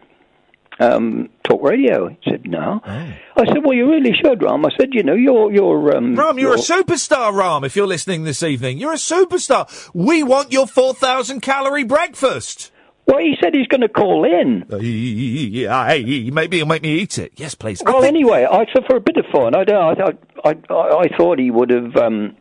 Um, 0.80 1.28
talk 1.44 1.62
radio. 1.62 2.08
He 2.08 2.30
said, 2.30 2.44
no. 2.46 2.80
Oh. 2.84 2.90
I 2.90 3.46
said, 3.46 3.58
well, 3.62 3.74
you 3.74 3.88
really 3.88 4.12
should, 4.14 4.42
Ram. 4.42 4.64
I 4.66 4.70
said, 4.80 4.88
you 4.92 5.04
know, 5.04 5.14
you're, 5.14 5.52
you're, 5.52 5.96
um, 5.96 6.16
Ram, 6.16 6.38
you're 6.38 6.54
a 6.54 6.60
you're- 6.60 6.82
superstar, 6.82 7.32
Ram, 7.32 7.62
if 7.62 7.76
you're 7.76 7.86
listening 7.86 8.24
this 8.24 8.42
evening. 8.42 8.78
You're 8.78 8.94
a 8.94 8.96
superstar. 8.96 9.68
We 9.94 10.22
want 10.24 10.50
your 10.50 10.66
4,000 10.66 11.40
calorie 11.40 11.84
breakfast. 11.84 12.71
Well, 13.06 13.18
he 13.18 13.36
said 13.42 13.54
he's 13.54 13.66
going 13.66 13.80
to 13.82 13.88
call 13.88 14.24
in. 14.24 14.64
Yeah, 14.80 15.94
maybe 16.32 16.58
he'll 16.58 16.66
make 16.66 16.82
me 16.82 16.98
eat 17.00 17.18
it. 17.18 17.32
Yes, 17.36 17.54
please. 17.54 17.82
Well, 17.84 18.04
anyway, 18.04 18.46
I, 18.50 18.64
so 18.74 18.80
for 18.88 18.96
a 18.96 19.00
bit 19.00 19.16
of 19.16 19.26
fun, 19.32 19.54
I, 19.54 19.64
don't- 19.64 20.00
I, 20.00 20.48
I, 20.48 20.54
I, 20.70 20.98
I 21.00 21.16
thought 21.16 21.38
he 21.38 21.50
would 21.50 21.70
have 21.70 21.96
um, 21.96 22.36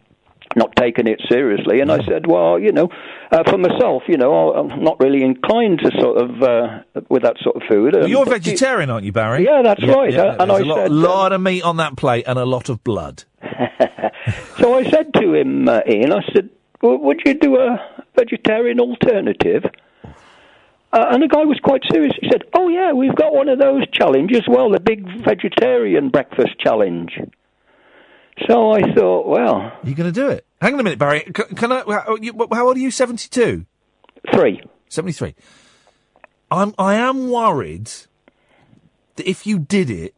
not 0.56 0.76
taken 0.76 1.08
it 1.08 1.20
seriously, 1.30 1.80
and 1.80 1.92
I 1.92 2.04
said, 2.04 2.28
well, 2.28 2.60
you 2.60 2.72
know, 2.72 2.90
uh, 3.32 3.44
for 3.50 3.58
myself, 3.58 4.04
you 4.08 4.18
know, 4.18 4.54
I'm 4.54 4.84
not 4.84 5.00
really 5.00 5.24
inclined 5.24 5.80
to 5.80 5.92
sort 6.00 6.18
of 6.22 6.42
uh, 6.44 6.84
with 7.10 7.24
that 7.24 7.38
sort 7.42 7.56
of 7.56 7.64
food. 7.70 7.94
Well, 7.96 8.04
um, 8.06 8.10
you're 8.12 8.24
a 8.24 8.26
but 8.26 8.46
you- 8.46 8.52
vegetarian, 8.52 8.90
aren't 8.92 9.06
you, 9.06 9.12
Barry? 9.12 9.44
Yeah, 9.46 9.62
that's 9.64 9.84
right. 9.86 10.14
Uh, 10.14 10.36
and 10.40 10.52
I 10.52 10.60
a 10.60 10.64
lot, 10.64 10.78
said, 10.78 10.88
um, 10.92 11.02
lot 11.02 11.34
of 11.34 11.42
meat 11.42 11.64
on 11.64 11.78
that 11.78 11.96
plate 11.98 12.26
and 12.28 12.38
a 12.38 12.46
lot 12.46 12.70
of 12.70 12.84
blood. 12.84 13.24
So 14.60 14.76
I 14.76 14.84
said 14.90 15.14
to 15.16 15.34
him, 15.34 15.68
uh, 15.68 15.82
Iain, 15.88 16.14
I 16.14 16.22
said, 16.34 16.50
well, 16.82 16.98
would 17.00 17.22
you 17.26 17.34
do 17.34 17.58
a 17.58 17.80
vegetarian 18.16 18.80
alternative? 18.80 19.64
Uh, 20.94 21.06
and 21.12 21.24
the 21.24 21.28
guy 21.28 21.46
was 21.46 21.58
quite 21.64 21.82
serious. 21.92 22.14
He 22.22 22.28
said, 22.30 22.44
"Oh 22.54 22.68
yeah, 22.68 22.92
we've 22.92 23.16
got 23.16 23.34
one 23.34 23.48
of 23.48 23.60
those 23.60 23.84
challenges. 23.92 24.42
Well, 24.48 24.70
the 24.72 24.80
big 24.80 25.06
vegetarian 25.24 26.10
breakfast 26.10 26.60
challenge." 26.60 27.18
So 28.48 28.72
I 28.72 28.82
thought, 28.94 29.28
well, 29.28 29.72
You're 29.84 29.96
going 29.96 30.12
to 30.12 30.20
do 30.20 30.30
it. 30.30 30.46
Hang 30.62 30.74
on 30.74 30.80
a 30.80 30.84
minute, 30.84 30.98
Barry. 31.00 31.24
C- 31.26 31.56
can 31.56 31.72
I? 31.72 31.84
How, 31.88 32.16
you, 32.20 32.34
how 32.52 32.68
old 32.68 32.78
are 32.78 32.80
you? 32.80 32.92
Seventy-two. 32.92 33.66
Three. 34.34 34.62
Seventy-three. 34.90 35.36
I'm. 36.50 36.74
I 36.78 36.96
am 36.96 37.30
worried 37.30 37.90
that 39.16 39.30
if 39.30 39.46
you 39.46 39.60
did 39.60 39.90
it, 39.90 40.14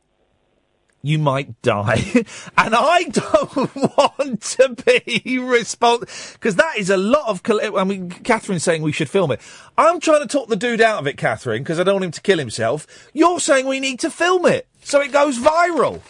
you 1.03 1.19
might 1.19 1.61
die, 1.61 2.01
and 2.57 2.73
I 2.73 3.03
don't 3.03 3.75
want 3.97 4.41
to 4.41 4.75
be 4.85 5.37
responsible 5.37 6.07
because 6.33 6.55
that 6.55 6.77
is 6.77 6.89
a 6.89 6.97
lot 6.97 7.27
of. 7.27 7.43
coll- 7.43 7.77
I 7.77 7.83
mean, 7.83 8.09
Catherine's 8.09 8.63
saying 8.63 8.81
we 8.81 8.93
should 8.93 9.09
film 9.09 9.31
it. 9.31 9.41
I'm 9.77 9.99
trying 9.99 10.21
to 10.21 10.27
talk 10.27 10.47
the 10.47 10.55
dude 10.55 10.81
out 10.81 10.99
of 10.99 11.07
it, 11.07 11.17
Catherine, 11.17 11.61
because 11.61 11.79
I 11.79 11.83
don't 11.83 11.95
want 11.95 12.05
him 12.05 12.11
to 12.11 12.21
kill 12.21 12.39
himself. 12.39 12.87
You're 13.13 13.39
saying 13.41 13.67
we 13.67 13.79
need 13.81 13.99
to 13.99 14.09
film 14.09 14.45
it 14.45 14.65
so 14.81 15.01
it 15.01 15.11
goes 15.11 15.37
viral. 15.37 16.01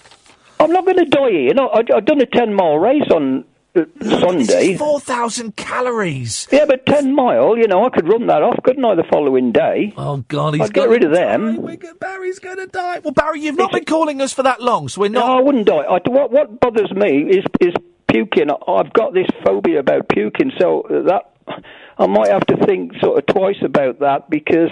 I'm 0.60 0.72
not 0.72 0.86
going 0.86 0.98
to 0.98 1.06
die 1.06 1.30
here. 1.32 1.42
You 1.42 1.54
know, 1.56 1.70
I've 1.74 2.06
done 2.06 2.22
a 2.22 2.26
ten 2.28 2.54
mile 2.54 2.78
race 2.78 3.10
on 3.12 3.46
Sunday. 4.02 4.78
Four 4.78 5.00
thousand 5.00 5.56
calories. 5.56 6.48
Yeah, 6.52 6.66
but 6.66 6.86
ten 6.86 7.16
mile. 7.16 7.58
You 7.58 7.68
know, 7.68 7.86
I 7.86 7.90
could 7.90 8.08
run 8.08 8.28
that 8.28 8.42
off, 8.44 8.60
couldn't 8.64 8.86
I? 8.86 8.96
The 8.96 9.04
following 9.12 9.52
day. 9.52 9.94
Oh 9.98 10.18
God, 10.28 10.54
he's 10.54 10.64
I'd 10.64 10.74
get 10.74 10.82
gonna 10.82 10.92
rid 10.92 11.04
of 11.04 11.12
them. 11.14 11.78
Barry's 12.00 12.40
going 12.40 12.58
to 12.58 12.68
die. 12.68 13.00
Well, 13.00 13.14
Barry, 13.14 13.42
you've 13.42 13.58
not 13.58 13.72
been 13.72 13.86
calling 13.86 14.22
us 14.22 14.34
for 14.34 14.44
that 14.44 14.62
long, 14.62 14.90
so 14.90 15.02
we're 15.02 15.10
not. 15.10 15.26
No, 15.26 15.38
I 15.40 15.42
wouldn't 15.42 15.66
die. 15.66 15.78
I, 15.78 16.00
what 16.08 16.32
what 16.32 16.60
bothers 16.60 16.92
me 16.94 17.24
is 17.30 17.46
is 17.60 17.74
puking. 18.08 18.50
I've 18.68 18.94
got 18.94 19.14
this 19.14 19.28
phobia 19.44 19.80
about 19.80 20.08
puking, 20.08 20.52
so 20.60 20.86
that 20.90 21.33
I 21.98 22.08
might 22.08 22.30
have 22.30 22.46
to 22.48 22.58
think 22.66 22.94
sort 23.02 23.20
of 23.20 23.26
twice 23.28 23.62
about 23.64 24.00
that 24.00 24.30
because 24.30 24.72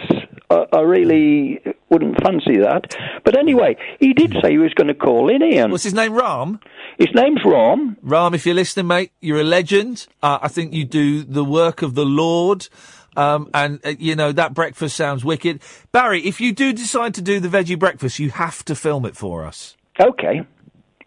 I, 0.50 0.66
I 0.74 0.82
really 0.82 1.62
wouldn't 1.90 2.22
fancy 2.24 2.58
that. 2.58 2.96
But 3.24 3.38
anyway, 3.38 3.78
he 4.00 4.14
did 4.14 4.36
say 4.42 4.52
he 4.52 4.58
was 4.58 4.74
going 4.74 4.88
to 4.88 4.94
call 4.96 5.30
in, 5.30 5.44
Iain. 5.44 5.72
What's 5.72 5.84
his 5.84 5.94
name? 5.94 6.14
Ram. 6.14 6.60
His 6.98 7.10
name's 7.14 7.42
Ram. 7.46 7.98
Ram, 8.02 8.34
if 8.34 8.46
you're 8.46 8.56
listening, 8.56 8.88
mate, 8.88 9.12
you're 9.22 9.42
a 9.42 9.44
legend. 9.44 10.08
Uh, 10.22 10.40
I 10.42 10.48
think 10.48 10.74
you 10.74 10.86
do 10.86 11.24
the 11.24 11.44
work 11.44 11.82
of 11.82 11.96
the 11.96 12.06
Lord. 12.06 12.68
Um, 13.16 13.50
and, 13.54 13.80
uh, 13.86 13.94
you 14.00 14.16
know, 14.16 14.32
that 14.32 14.54
breakfast 14.54 14.96
sounds 14.96 15.26
wicked. 15.26 15.62
Barry, 15.92 16.22
if 16.22 16.40
you 16.40 16.54
do 16.54 16.74
decide 16.74 17.14
to 17.16 17.22
do 17.22 17.40
the 17.40 17.50
veggie 17.50 17.78
breakfast, 17.78 18.20
you 18.20 18.30
have 18.32 18.64
to 18.66 18.76
film 18.76 19.06
it 19.06 19.18
for 19.18 19.46
us. 19.46 19.76
Okay. 20.00 20.42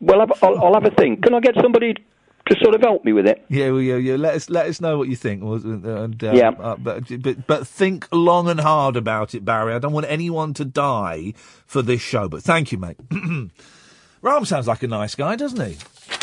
Well, 0.01 0.21
I'll, 0.21 0.29
I'll, 0.43 0.65
I'll 0.65 0.75
have 0.75 0.85
a 0.85 0.95
think. 0.95 1.23
Can 1.23 1.35
I 1.35 1.41
get 1.41 1.55
somebody 1.63 1.95
to 2.47 2.57
sort 2.63 2.75
of 2.75 2.81
help 2.83 3.05
me 3.05 3.13
with 3.13 3.27
it? 3.27 3.45
Yeah, 3.49 3.71
well, 3.71 3.81
yeah, 3.81 3.97
yeah. 3.97 4.17
Let 4.17 4.35
us 4.35 4.51
let 4.51 4.67
us 4.67 4.81
know 4.81 4.99
what 4.99 5.09
you 5.09 5.17
think. 5.17 5.43
And, 5.43 6.23
uh, 6.25 6.33
Yeah. 6.35 6.51
uh, 6.51 6.77
but, 6.77 7.05
but 7.23 7.47
but 7.47 7.67
think 7.67 8.07
long 8.13 8.49
and 8.49 8.61
hard 8.61 8.97
about 8.97 9.35
it, 9.35 9.45
Barry. 9.45 9.75
I 9.75 9.79
don't 9.79 9.93
want 9.93 10.07
anyone 10.09 10.55
to 10.55 10.65
die 10.65 11.33
for 11.67 11.83
this 11.83 12.01
show. 12.01 12.29
But 12.29 12.43
thank 12.43 12.73
you, 12.73 12.79
mate. 12.79 12.97
Ram 14.23 14.45
sounds 14.47 14.67
like 14.67 14.83
a 14.83 14.87
nice 14.89 15.15
guy, 15.15 15.37
doesn't 15.37 15.61
he? 15.67 15.77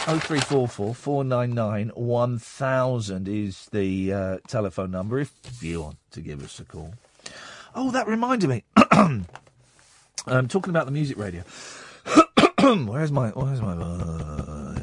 Oh 0.08 0.18
three 0.20 0.40
four 0.40 0.68
four 0.68 0.96
four 0.96 1.24
nine 1.24 1.52
nine 1.52 1.90
one 1.94 2.40
thousand 2.40 3.28
is 3.28 3.68
the 3.72 4.12
uh, 4.14 4.38
telephone 4.48 4.90
number 4.90 5.20
if 5.20 5.32
you 5.62 5.82
want 5.82 5.98
to 6.12 6.22
give 6.22 6.44
us 6.44 6.60
a 6.60 6.66
call. 6.66 6.96
Oh, 7.76 7.92
that 7.92 8.08
reminded 8.08 8.50
me. 8.50 8.64
um, 8.92 10.48
talking 10.48 10.72
about 10.72 10.86
the 10.88 10.92
music 10.92 11.18
radio. 11.18 11.44
where's 12.86 13.12
my 13.12 13.30
where's 13.30 13.62
my 13.62 13.74
uh, 13.74 14.80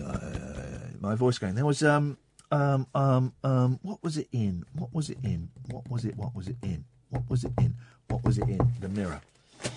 my 1.00 1.14
voice 1.14 1.38
going? 1.38 1.54
There 1.54 1.64
was 1.66 1.82
um 1.82 2.18
um 2.50 2.86
um 2.94 3.32
um 3.44 3.78
what 3.82 4.02
was 4.02 4.16
it 4.16 4.28
in? 4.32 4.64
What 4.74 4.94
was 4.94 5.10
it 5.10 5.18
in? 5.22 5.50
What 5.70 5.88
was 5.90 6.04
it? 6.04 6.16
What 6.16 6.34
was 6.34 6.48
it 6.48 6.56
in? 6.62 6.84
What 7.10 7.28
was 7.28 7.44
it 7.44 7.52
in? 7.58 7.74
What 8.08 8.24
was 8.24 8.38
it 8.38 8.48
in? 8.48 8.60
The 8.80 8.88
mirror. 8.88 9.20
It 9.64 9.70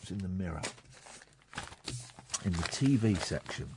was 0.00 0.10
in 0.10 0.18
the 0.18 0.28
mirror. 0.28 0.62
In 2.44 2.52
the 2.52 2.58
TV 2.64 3.18
section. 3.22 3.70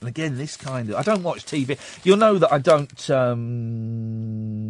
And 0.00 0.08
again, 0.08 0.36
this 0.36 0.56
kind 0.56 0.90
of 0.90 0.96
I 0.96 1.02
don't 1.02 1.22
watch 1.22 1.44
TV. 1.44 1.78
You'll 2.04 2.16
know 2.16 2.38
that 2.38 2.52
I 2.52 2.58
don't. 2.58 3.10
um 3.10 4.62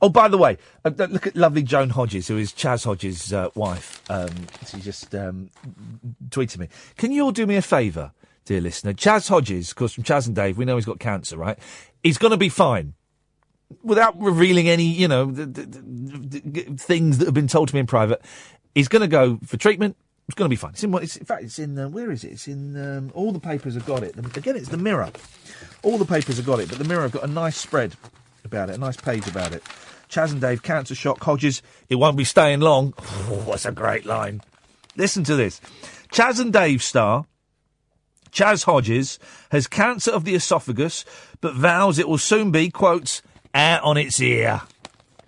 Oh, 0.00 0.08
by 0.08 0.28
the 0.28 0.38
way, 0.38 0.58
uh, 0.84 0.90
look 0.96 1.26
at 1.26 1.34
lovely 1.34 1.62
Joan 1.62 1.90
Hodges, 1.90 2.28
who 2.28 2.36
is 2.36 2.52
Chas 2.52 2.84
Hodges' 2.84 3.32
uh, 3.32 3.48
wife. 3.54 4.00
Um, 4.08 4.30
she 4.66 4.78
just 4.80 5.12
um, 5.14 5.50
tweeted 6.28 6.58
me. 6.58 6.68
Can 6.96 7.10
you 7.10 7.24
all 7.24 7.32
do 7.32 7.46
me 7.46 7.56
a 7.56 7.62
favour, 7.62 8.12
dear 8.48 8.60
listener? 8.62 8.94
Chas 8.94 9.28
Hodges, 9.28 9.70
of 9.70 9.76
course, 9.76 9.92
from 9.92 10.04
Chas 10.04 10.26
and 10.26 10.34
Dave, 10.34 10.56
we 10.56 10.64
know 10.64 10.76
he's 10.76 10.86
got 10.86 10.98
cancer, 10.98 11.36
right? 11.36 11.58
He's 12.02 12.16
going 12.18 12.30
to 12.30 12.38
be 12.38 12.48
fine. 12.48 12.94
Without 13.82 14.18
revealing 14.18 14.68
any, 14.68 14.84
you 14.84 15.06
know, 15.06 15.30
th- 15.30 15.52
th- 15.52 15.70
th- 15.70 16.54
th- 16.54 16.80
things 16.80 17.18
that 17.18 17.26
have 17.26 17.34
been 17.34 17.46
told 17.46 17.68
to 17.68 17.74
me 17.74 17.80
in 17.80 17.86
private, 17.86 18.22
he's 18.74 18.88
going 18.88 19.02
to 19.02 19.08
go 19.08 19.38
for 19.44 19.58
treatment. 19.58 19.96
It's 20.26 20.34
going 20.34 20.46
to 20.46 20.50
be 20.50 20.56
fine. 20.56 20.70
It's 20.70 20.82
in, 20.82 20.94
it's, 20.94 21.16
in 21.16 21.26
fact, 21.26 21.42
it's 21.42 21.58
in, 21.58 21.78
uh, 21.78 21.88
where 21.90 22.10
is 22.10 22.24
it? 22.24 22.32
It's 22.32 22.48
in, 22.48 22.76
um, 22.82 23.12
all 23.14 23.32
the 23.32 23.38
papers 23.40 23.74
have 23.74 23.84
got 23.84 24.02
it. 24.02 24.16
Again, 24.36 24.56
it's 24.56 24.70
the 24.70 24.78
Mirror. 24.78 25.10
All 25.82 25.98
the 25.98 26.06
papers 26.06 26.38
have 26.38 26.46
got 26.46 26.58
it, 26.58 26.70
but 26.70 26.78
the 26.78 26.84
Mirror 26.84 27.02
have 27.02 27.12
got 27.12 27.24
a 27.24 27.28
nice 27.28 27.56
spread 27.56 27.96
about 28.44 28.70
it, 28.70 28.76
a 28.76 28.78
nice 28.78 28.96
page 28.96 29.26
about 29.26 29.52
it. 29.52 29.62
Chas 30.08 30.32
and 30.32 30.40
Dave, 30.40 30.62
cancer 30.62 30.94
shock, 30.94 31.22
Hodges, 31.22 31.60
it 31.90 31.96
won't 31.96 32.16
be 32.16 32.24
staying 32.24 32.60
long. 32.60 32.94
Oh, 33.30 33.44
that's 33.50 33.66
a 33.66 33.72
great 33.72 34.06
line. 34.06 34.40
Listen 34.96 35.22
to 35.24 35.36
this. 35.36 35.60
Chas 36.10 36.38
and 36.40 36.50
Dave 36.50 36.82
star, 36.82 37.26
Chas 38.30 38.64
Hodges, 38.64 39.18
has 39.50 39.66
cancer 39.66 40.10
of 40.10 40.24
the 40.24 40.34
esophagus, 40.34 41.04
but 41.40 41.54
vows 41.54 41.98
it 41.98 42.08
will 42.08 42.18
soon 42.18 42.50
be, 42.50 42.70
quotes, 42.70 43.22
out 43.54 43.82
on 43.82 43.96
its 43.96 44.20
ear. 44.20 44.62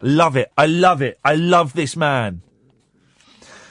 Love 0.00 0.36
it. 0.36 0.50
I 0.56 0.66
love 0.66 1.02
it. 1.02 1.18
I 1.24 1.34
love 1.34 1.74
this 1.74 1.96
man. 1.96 2.42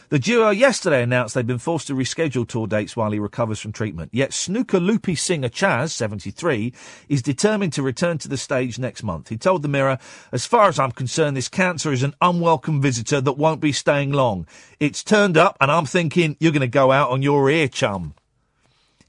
The 0.09 0.17
duo 0.17 0.49
yesterday 0.49 1.03
announced 1.03 1.35
they've 1.35 1.45
been 1.45 1.59
forced 1.59 1.85
to 1.85 1.93
reschedule 1.93 2.47
tour 2.47 2.65
dates 2.65 2.95
while 2.95 3.11
he 3.11 3.19
recovers 3.19 3.59
from 3.59 3.71
treatment. 3.71 4.09
Yet 4.11 4.33
snooker 4.33 4.79
loopy 4.79 5.13
singer 5.13 5.49
Chas, 5.49 5.93
73, 5.93 6.73
is 7.07 7.21
determined 7.21 7.73
to 7.73 7.83
return 7.83 8.17
to 8.19 8.27
the 8.27 8.35
stage 8.35 8.79
next 8.79 9.03
month. 9.03 9.29
He 9.29 9.37
told 9.37 9.61
The 9.61 9.67
Mirror, 9.67 9.99
as 10.31 10.47
far 10.47 10.67
as 10.67 10.79
I'm 10.79 10.93
concerned, 10.93 11.37
this 11.37 11.47
cancer 11.47 11.91
is 11.91 12.01
an 12.01 12.15
unwelcome 12.21 12.81
visitor 12.81 13.21
that 13.21 13.33
won't 13.33 13.61
be 13.61 13.71
staying 13.71 14.11
long. 14.11 14.47
It's 14.79 15.03
turned 15.03 15.37
up 15.37 15.55
and 15.61 15.71
I'm 15.71 15.85
thinking 15.85 16.37
you're 16.39 16.53
going 16.53 16.61
to 16.61 16.67
go 16.67 16.91
out 16.91 17.11
on 17.11 17.21
your 17.21 17.47
ear, 17.47 17.67
chum. 17.67 18.15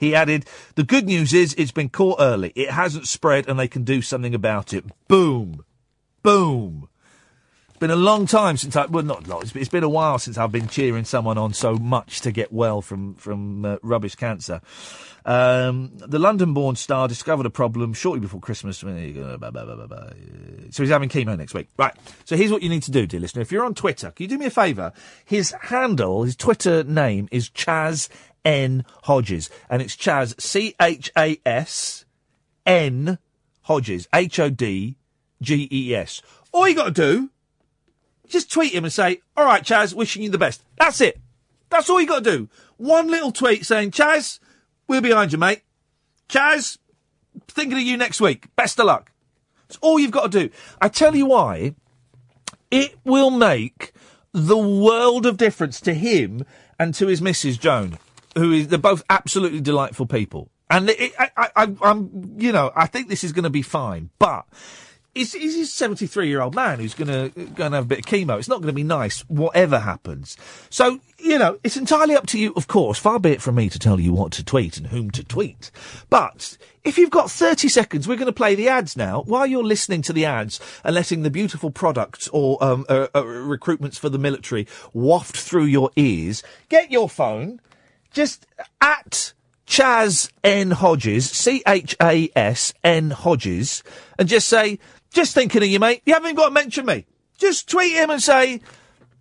He 0.01 0.15
added, 0.15 0.47
the 0.77 0.83
good 0.83 1.05
news 1.05 1.35
is 1.35 1.55
it's 1.59 1.71
been 1.71 1.91
caught 1.91 2.19
early. 2.19 2.53
It 2.57 2.71
hasn't 2.71 3.07
spread 3.07 3.47
and 3.47 3.59
they 3.59 3.69
can 3.69 3.85
do 3.85 4.01
something 4.01 4.35
about 4.35 4.73
it. 4.73 4.85
Boom. 5.07 5.63
Boom. 6.23 6.89
It's 7.69 7.79
been 7.79 7.91
a 7.91 7.97
long 7.97 8.27
time 8.27 8.57
since 8.57 8.77
I, 8.77 8.87
well, 8.87 9.05
not 9.05 9.29
long, 9.29 9.43
it's 9.43 9.55
it's 9.55 9.69
been 9.69 9.85
a 9.85 9.89
while 9.89 10.19
since 10.19 10.39
I've 10.39 10.53
been 10.53 10.69
cheering 10.69 11.05
someone 11.05 11.39
on 11.39 11.53
so 11.53 11.77
much 11.77 12.23
to 12.23 12.33
get 12.33 12.51
well 12.51 12.83
from, 12.83 13.15
from 13.15 13.65
uh, 13.65 13.77
rubbish 13.83 14.15
cancer. 14.15 14.61
Um, 15.27 15.93
the 15.95 16.19
London-born 16.19 16.77
star 16.77 17.07
discovered 17.07 17.45
a 17.45 17.51
problem 17.51 17.93
shortly 17.93 18.21
before 18.21 18.41
Christmas. 18.41 18.79
So 18.79 18.89
he's 18.89 19.17
having 20.89 21.11
chemo 21.11 21.37
next 21.37 21.53
week. 21.53 21.69
Right. 21.77 21.95
So 22.25 22.37
here's 22.37 22.51
what 22.51 22.63
you 22.63 22.71
need 22.71 22.85
to 22.85 22.91
do, 22.91 23.07
dear 23.07 23.21
listener. 23.21 23.43
If 23.43 23.53
you're 23.53 23.67
on 23.67 23.75
Twitter, 23.75 24.11
can 24.13 24.25
you 24.25 24.29
do 24.29 24.39
me 24.39 24.47
a 24.47 24.51
favour? 24.51 24.95
His 25.27 25.55
handle, 25.61 26.25
his 26.25 26.37
Twitter 26.37 26.85
name 26.85 27.29
is 27.31 27.51
Chas 27.51 28.09
N 28.45 28.85
Hodges, 29.05 29.51
and 29.69 29.83
it's 29.83 29.97
Chas 29.97 30.35
C 30.39 30.75
H 30.81 31.11
A 31.17 31.41
S 31.45 32.05
N 32.67 33.19
Hodges 33.63 34.09
H 34.15 34.39
O 34.39 34.51
D 34.51 34.97
G 35.43 35.69
E 35.71 35.95
S. 35.95 36.23
All 36.53 36.69
you 36.69 36.75
got 36.75 36.95
to 36.95 37.03
do, 37.03 37.31
just 38.29 38.51
tweet 38.51 38.75
him 38.75 38.85
and 38.85 38.93
say, 38.93 39.21
"All 39.37 39.45
right, 39.45 39.65
Chas, 39.65 39.95
wishing 39.95 40.23
you 40.23 40.31
the 40.31 40.39
best." 40.39 40.63
That's 40.79 41.01
it. 41.01 41.21
That's 41.69 41.89
all 41.89 42.01
you 42.01 42.07
got 42.07 42.25
to 42.25 42.31
do. 42.39 42.49
One 42.77 43.09
little 43.09 43.33
tweet 43.33 43.67
saying, 43.67 43.93
"Chas, 43.93 44.41
we're 44.89 45.01
behind 45.01 45.33
you, 45.33 45.39
mate." 45.39 45.63
Chas, 46.29 46.79
thinking 47.49 47.79
of 47.79 47.85
you 47.85 47.97
next 47.97 48.21
week. 48.21 48.55
Best 48.57 48.79
of 48.79 48.87
luck. 48.87 49.13
That's 49.69 49.79
all 49.81 49.99
you've 49.99 50.11
got 50.11 50.33
to 50.33 50.49
do. 50.49 50.55
I 50.81 50.89
tell 50.89 51.15
you 51.15 51.27
why. 51.27 51.75
It 52.71 52.97
will 53.05 53.31
make 53.31 53.93
the 54.33 54.57
world 54.57 55.27
of 55.27 55.37
difference 55.37 55.81
to 55.81 55.95
him 55.95 56.45
and 56.79 56.95
to 56.95 57.09
his 57.09 57.21
Mrs. 57.21 57.59
Joan, 57.59 57.99
who 58.37 58.53
is 58.53 58.69
they're 58.69 58.79
both 58.79 59.03
absolutely 59.11 59.61
delightful 59.61 60.07
people. 60.07 60.51
And 60.69 60.89
it, 60.89 61.13
I, 61.19 61.51
I, 61.57 61.77
I'm, 61.83 62.37
you 62.39 62.53
know, 62.53 62.71
I 62.77 62.87
think 62.87 63.09
this 63.09 63.25
is 63.25 63.33
going 63.33 63.45
to 63.45 63.51
be 63.51 63.63
fine. 63.63 64.11
But 64.21 64.47
he's, 65.15 65.33
he's 65.33 65.57
a 65.57 65.67
73 65.67 66.29
year 66.29 66.41
old 66.41 66.55
man 66.55 66.79
who's 66.79 66.95
going 66.95 67.09
to 67.09 67.45
go 67.47 67.67
and 67.67 67.75
have 67.75 67.85
a 67.85 67.89
bit 67.89 68.01
of 68.01 68.05
chemo. 68.05 68.39
It's 68.39 68.49
not 68.49 68.61
going 68.61 68.69
to 68.69 68.73
be 68.73 68.85
nice, 68.85 69.21
whatever 69.23 69.81
happens. 69.81 70.37
So, 70.71 71.01
you 71.19 71.39
know, 71.39 71.59
it's 71.65 71.77
entirely 71.77 72.15
up 72.15 72.27
to 72.27 72.39
you, 72.39 72.53
of 72.55 72.69
course. 72.69 72.99
Far 72.99 73.19
be 73.19 73.33
it 73.33 73.43
from 73.43 73.57
me 73.57 73.69
to 73.69 73.79
tell 73.79 73.99
you 73.99 74.13
what 74.13 74.33
to 74.33 74.45
tweet 74.45 74.77
and 74.77 74.87
whom 74.87 75.11
to 75.13 75.25
tweet. 75.25 75.71
But 76.09 76.57
if 76.85 76.99
you've 76.99 77.11
got 77.11 77.31
30 77.31 77.69
seconds, 77.69 78.07
we're 78.07 78.17
going 78.17 78.27
to 78.27 78.33
play 78.33 78.55
the 78.55 78.69
ads 78.69 78.97
now. 78.97 79.23
While 79.23 79.47
you're 79.47 79.65
listening 79.65 80.03
to 80.03 80.13
the 80.13 80.25
ads 80.25 80.61
and 80.85 80.95
letting 80.95 81.23
the 81.23 81.31
beautiful 81.31 81.71
products 81.71 82.29
or 82.29 82.63
um, 82.63 82.87
uh, 82.89 83.09
uh, 83.15 83.23
recruitments 83.23 83.99
for 83.99 84.09
the 84.09 84.19
military 84.19 84.67
waft 84.93 85.37
through 85.37 85.65
your 85.65 85.91
ears, 85.97 86.43
get 86.69 86.93
your 86.93 87.09
phone, 87.09 87.61
just 88.11 88.47
at 88.81 89.33
Chas 89.67 90.31
N 90.43 90.73
Hodges, 90.73 91.31
C 91.31 91.63
H 91.67 91.97
A 92.03 92.29
S 92.35 92.75
N 92.83 93.11
Hodges, 93.11 93.83
and 94.19 94.29
just 94.29 94.49
say, 94.49 94.79
just 95.13 95.35
thinking 95.35 95.63
of 95.63 95.69
you, 95.69 95.79
mate. 95.79 96.03
You 96.05 96.15
haven't 96.15 96.35
got 96.35 96.47
to 96.47 96.51
mention 96.51 96.87
me. 96.87 97.07
Just 97.39 97.69
tweet 97.69 97.93
him 97.93 98.11
and 98.11 98.23
say, 98.23 98.61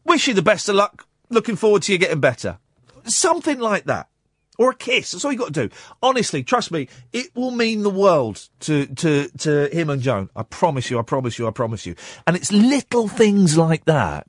wish 0.03 0.27
you 0.27 0.33
the 0.33 0.41
best 0.41 0.69
of 0.69 0.75
luck. 0.75 1.07
Looking 1.29 1.55
forward 1.55 1.83
to 1.83 1.91
you 1.91 1.97
getting 1.97 2.19
better. 2.19 2.57
Something 3.05 3.59
like 3.59 3.85
that. 3.85 4.09
Or 4.57 4.71
a 4.71 4.75
kiss. 4.75 5.11
That's 5.11 5.23
all 5.23 5.31
you 5.31 5.37
got 5.37 5.53
to 5.53 5.67
do. 5.67 5.75
Honestly, 6.03 6.43
trust 6.43 6.69
me, 6.71 6.89
it 7.13 7.33
will 7.33 7.51
mean 7.51 7.83
the 7.83 7.89
world 7.89 8.49
to, 8.61 8.87
to, 8.87 9.29
to 9.37 9.69
him 9.71 9.89
and 9.89 10.01
Joan. 10.01 10.29
I 10.35 10.43
promise 10.43 10.89
you, 10.89 10.99
I 10.99 11.01
promise 11.01 11.39
you, 11.39 11.47
I 11.47 11.51
promise 11.51 11.85
you. 11.85 11.95
And 12.27 12.35
it's 12.35 12.51
little 12.51 13.07
things 13.07 13.57
like 13.57 13.85
that. 13.85 14.27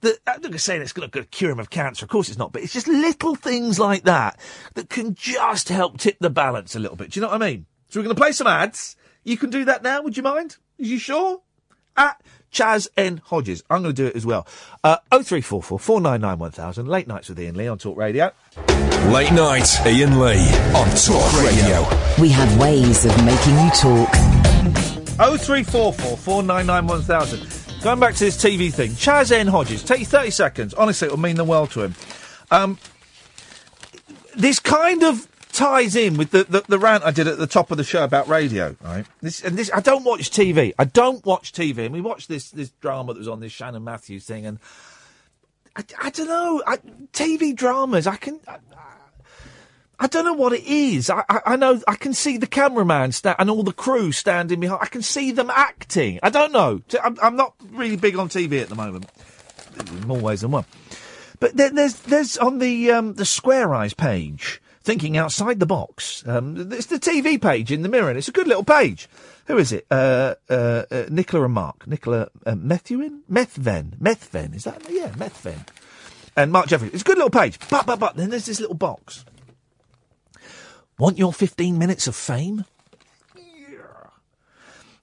That, 0.00 0.18
I'm 0.26 0.34
not 0.34 0.42
going 0.42 0.52
to 0.52 0.58
say 0.58 0.78
that's 0.78 0.92
going 0.92 1.10
to 1.10 1.24
cure 1.24 1.50
him 1.50 1.58
of 1.58 1.70
cancer. 1.70 2.04
Of 2.04 2.10
course 2.10 2.28
it's 2.28 2.38
not. 2.38 2.52
But 2.52 2.62
it's 2.62 2.72
just 2.72 2.88
little 2.88 3.34
things 3.34 3.78
like 3.78 4.04
that 4.04 4.38
that 4.74 4.88
can 4.88 5.14
just 5.14 5.68
help 5.68 5.98
tip 5.98 6.18
the 6.20 6.30
balance 6.30 6.76
a 6.76 6.78
little 6.78 6.96
bit. 6.96 7.10
Do 7.10 7.20
you 7.20 7.22
know 7.22 7.32
what 7.32 7.42
I 7.42 7.50
mean? 7.50 7.66
So 7.88 7.98
we're 7.98 8.04
going 8.04 8.16
to 8.16 8.20
play 8.20 8.32
some 8.32 8.46
ads. 8.46 8.96
You 9.24 9.36
can 9.36 9.50
do 9.50 9.64
that 9.64 9.82
now. 9.82 10.02
Would 10.02 10.16
you 10.16 10.22
mind? 10.22 10.56
Are 10.78 10.84
you 10.84 10.98
sure? 10.98 11.40
At 11.96 12.22
Chas 12.50 12.88
N 12.96 13.20
Hodges. 13.24 13.62
I'm 13.68 13.82
going 13.82 13.94
to 13.94 14.02
do 14.02 14.06
it 14.06 14.16
as 14.16 14.24
well. 14.24 14.46
Uh, 14.84 14.98
0344 15.10 15.78
499 15.78 16.38
1000. 16.38 16.86
Late 16.86 17.08
nights 17.08 17.28
with 17.28 17.38
Iain 17.38 17.56
Lee 17.56 17.66
on 17.68 17.78
Talk 17.78 17.96
Radio. 17.96 18.32
Late 19.08 19.32
night, 19.32 19.68
Iain 19.84 20.18
Lee 20.18 20.48
on 20.74 20.88
Talk 20.96 21.42
Radio. 21.42 21.86
We 22.20 22.28
have 22.30 22.58
ways 22.60 23.04
of 23.04 23.24
making 23.24 23.54
you 23.58 23.70
talk. 23.70 24.12
0344 25.18 26.16
499 26.16 26.86
1000. 26.86 27.67
Going 27.82 28.00
back 28.00 28.14
to 28.14 28.24
this 28.24 28.36
TV 28.36 28.72
thing, 28.72 28.96
Chas 28.96 29.30
N. 29.30 29.46
Hodges, 29.46 29.84
take 29.84 30.04
30 30.06 30.30
seconds. 30.30 30.74
Honestly, 30.74 31.06
it 31.06 31.12
will 31.12 31.18
mean 31.18 31.36
the 31.36 31.44
world 31.44 31.70
to 31.70 31.82
him. 31.82 31.94
Um, 32.50 32.76
this 34.34 34.58
kind 34.58 35.04
of 35.04 35.28
ties 35.52 35.94
in 35.94 36.16
with 36.16 36.32
the, 36.32 36.42
the, 36.44 36.64
the 36.66 36.78
rant 36.78 37.04
I 37.04 37.12
did 37.12 37.28
at 37.28 37.38
the 37.38 37.46
top 37.46 37.70
of 37.70 37.76
the 37.76 37.84
show 37.84 38.02
about 38.02 38.26
radio, 38.26 38.76
right? 38.82 39.06
This, 39.20 39.42
and 39.44 39.56
this, 39.56 39.70
I 39.72 39.80
don't 39.80 40.04
watch 40.04 40.30
TV. 40.30 40.74
I 40.76 40.84
don't 40.84 41.24
watch 41.24 41.52
TV. 41.52 41.84
And 41.84 41.94
we 41.94 42.00
watched 42.00 42.28
this, 42.28 42.50
this 42.50 42.70
drama 42.80 43.14
that 43.14 43.18
was 43.20 43.28
on 43.28 43.38
this 43.38 43.52
Shannon 43.52 43.84
Matthews 43.84 44.24
thing, 44.24 44.44
and 44.44 44.58
I, 45.76 45.84
I 46.02 46.10
don't 46.10 46.28
know. 46.28 46.62
I, 46.66 46.78
TV 47.12 47.54
dramas, 47.54 48.08
I 48.08 48.16
can. 48.16 48.40
I 50.00 50.06
don't 50.06 50.24
know 50.24 50.32
what 50.32 50.52
it 50.52 50.64
is. 50.64 51.10
I, 51.10 51.24
I, 51.28 51.40
I 51.46 51.56
know 51.56 51.80
I 51.88 51.96
can 51.96 52.14
see 52.14 52.36
the 52.36 52.46
cameraman 52.46 53.12
sta- 53.12 53.34
and 53.38 53.50
all 53.50 53.64
the 53.64 53.72
crew 53.72 54.12
standing 54.12 54.60
behind. 54.60 54.80
I 54.82 54.86
can 54.86 55.02
see 55.02 55.32
them 55.32 55.50
acting. 55.50 56.20
I 56.22 56.30
don't 56.30 56.52
know. 56.52 56.82
I'm, 57.02 57.16
I'm 57.20 57.36
not 57.36 57.54
really 57.70 57.96
big 57.96 58.16
on 58.16 58.28
TV 58.28 58.62
at 58.62 58.68
the 58.68 58.76
moment. 58.76 59.06
In 59.78 60.06
more 60.06 60.18
ways 60.18 60.42
than 60.42 60.52
one. 60.52 60.64
But 61.40 61.56
there, 61.56 61.70
there's 61.70 61.94
there's 62.00 62.36
on 62.36 62.58
the 62.58 62.90
um, 62.90 63.14
the 63.14 63.24
Square 63.24 63.74
Eyes 63.74 63.94
page, 63.94 64.60
thinking 64.82 65.16
outside 65.16 65.60
the 65.60 65.66
box. 65.66 66.26
Um, 66.26 66.72
it's 66.72 66.86
the 66.86 66.98
TV 66.98 67.40
page 67.40 67.70
in 67.70 67.82
the 67.82 67.88
mirror, 67.88 68.08
and 68.08 68.18
it's 68.18 68.28
a 68.28 68.32
good 68.32 68.48
little 68.48 68.64
page. 68.64 69.08
Who 69.46 69.56
is 69.56 69.72
it? 69.72 69.86
Uh, 69.90 70.34
uh, 70.50 70.84
uh, 70.90 71.04
Nicola 71.08 71.44
and 71.44 71.54
Mark. 71.54 71.86
Nicola 71.86 72.28
uh, 72.44 72.54
Methuen? 72.54 73.22
Methven. 73.30 73.96
Methven. 73.98 74.54
Is 74.54 74.64
that? 74.64 74.82
Yeah, 74.90 75.08
Methven. 75.10 75.66
And 76.36 76.52
Mark 76.52 76.66
Jefferies. 76.66 76.92
It's 76.92 77.02
a 77.02 77.04
good 77.04 77.16
little 77.16 77.30
page. 77.30 77.58
But, 77.70 77.86
but, 77.86 77.98
but, 77.98 78.16
then 78.16 78.30
there's 78.30 78.46
this 78.46 78.60
little 78.60 78.76
box. 78.76 79.24
Want 80.98 81.16
your 81.16 81.32
15 81.32 81.78
minutes 81.78 82.08
of 82.08 82.16
fame? 82.16 82.64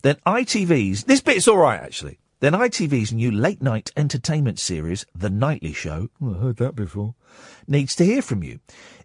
Then 0.02 0.18
ITV's, 0.28 1.06
this 1.06 1.22
bit's 1.22 1.48
alright 1.48 1.82
actually. 1.82 2.20
Then 2.42 2.52
ITV's 2.52 3.14
new 3.14 3.32
late 3.32 3.62
night 3.62 3.92
entertainment 3.96 4.60
series, 4.60 5.06
The 5.16 5.30
Nightly 5.30 5.72
Show, 5.72 6.10
oh, 6.22 6.36
I 6.36 6.38
heard 6.38 6.58
that 6.58 6.76
before, 6.76 7.16
needs 7.66 7.96
to 7.96 8.06
hear 8.06 8.22
from 8.22 8.44
you. 8.44 8.60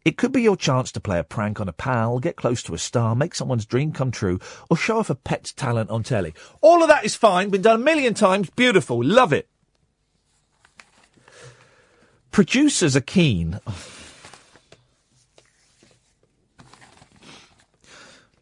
It 0.05 0.19
could 0.19 0.33
be 0.33 0.43
your 0.43 0.57
chance 0.57 0.91
to 0.93 1.01
play 1.01 1.19
a 1.21 1.25
prank 1.25 1.61
on 1.61 1.69
a 1.69 1.73
pal, 1.73 2.19
get 2.19 2.37
close 2.37 2.63
to 2.65 2.75
a 2.75 2.79
star, 2.79 3.15
make 3.15 3.37
someone's 3.37 3.67
dream 3.67 3.93
come 3.93 4.11
true, 4.11 4.41
or 4.69 4.77
show 4.77 4.99
off 4.99 5.11
a 5.11 5.15
pet's 5.15 5.53
talent 5.53 5.91
on 5.91 6.03
telly. 6.03 6.35
All 6.61 6.83
of 6.83 6.89
that 6.89 7.05
is 7.05 7.15
fine, 7.15 7.51
been 7.51 7.63
done 7.63 7.81
a 7.81 7.85
million 7.85 8.15
times, 8.15 8.51
beautiful, 8.51 9.03
love 9.03 9.33
it. 9.33 9.49
Producers 12.33 12.97
are 12.97 13.01
keen. 13.01 13.61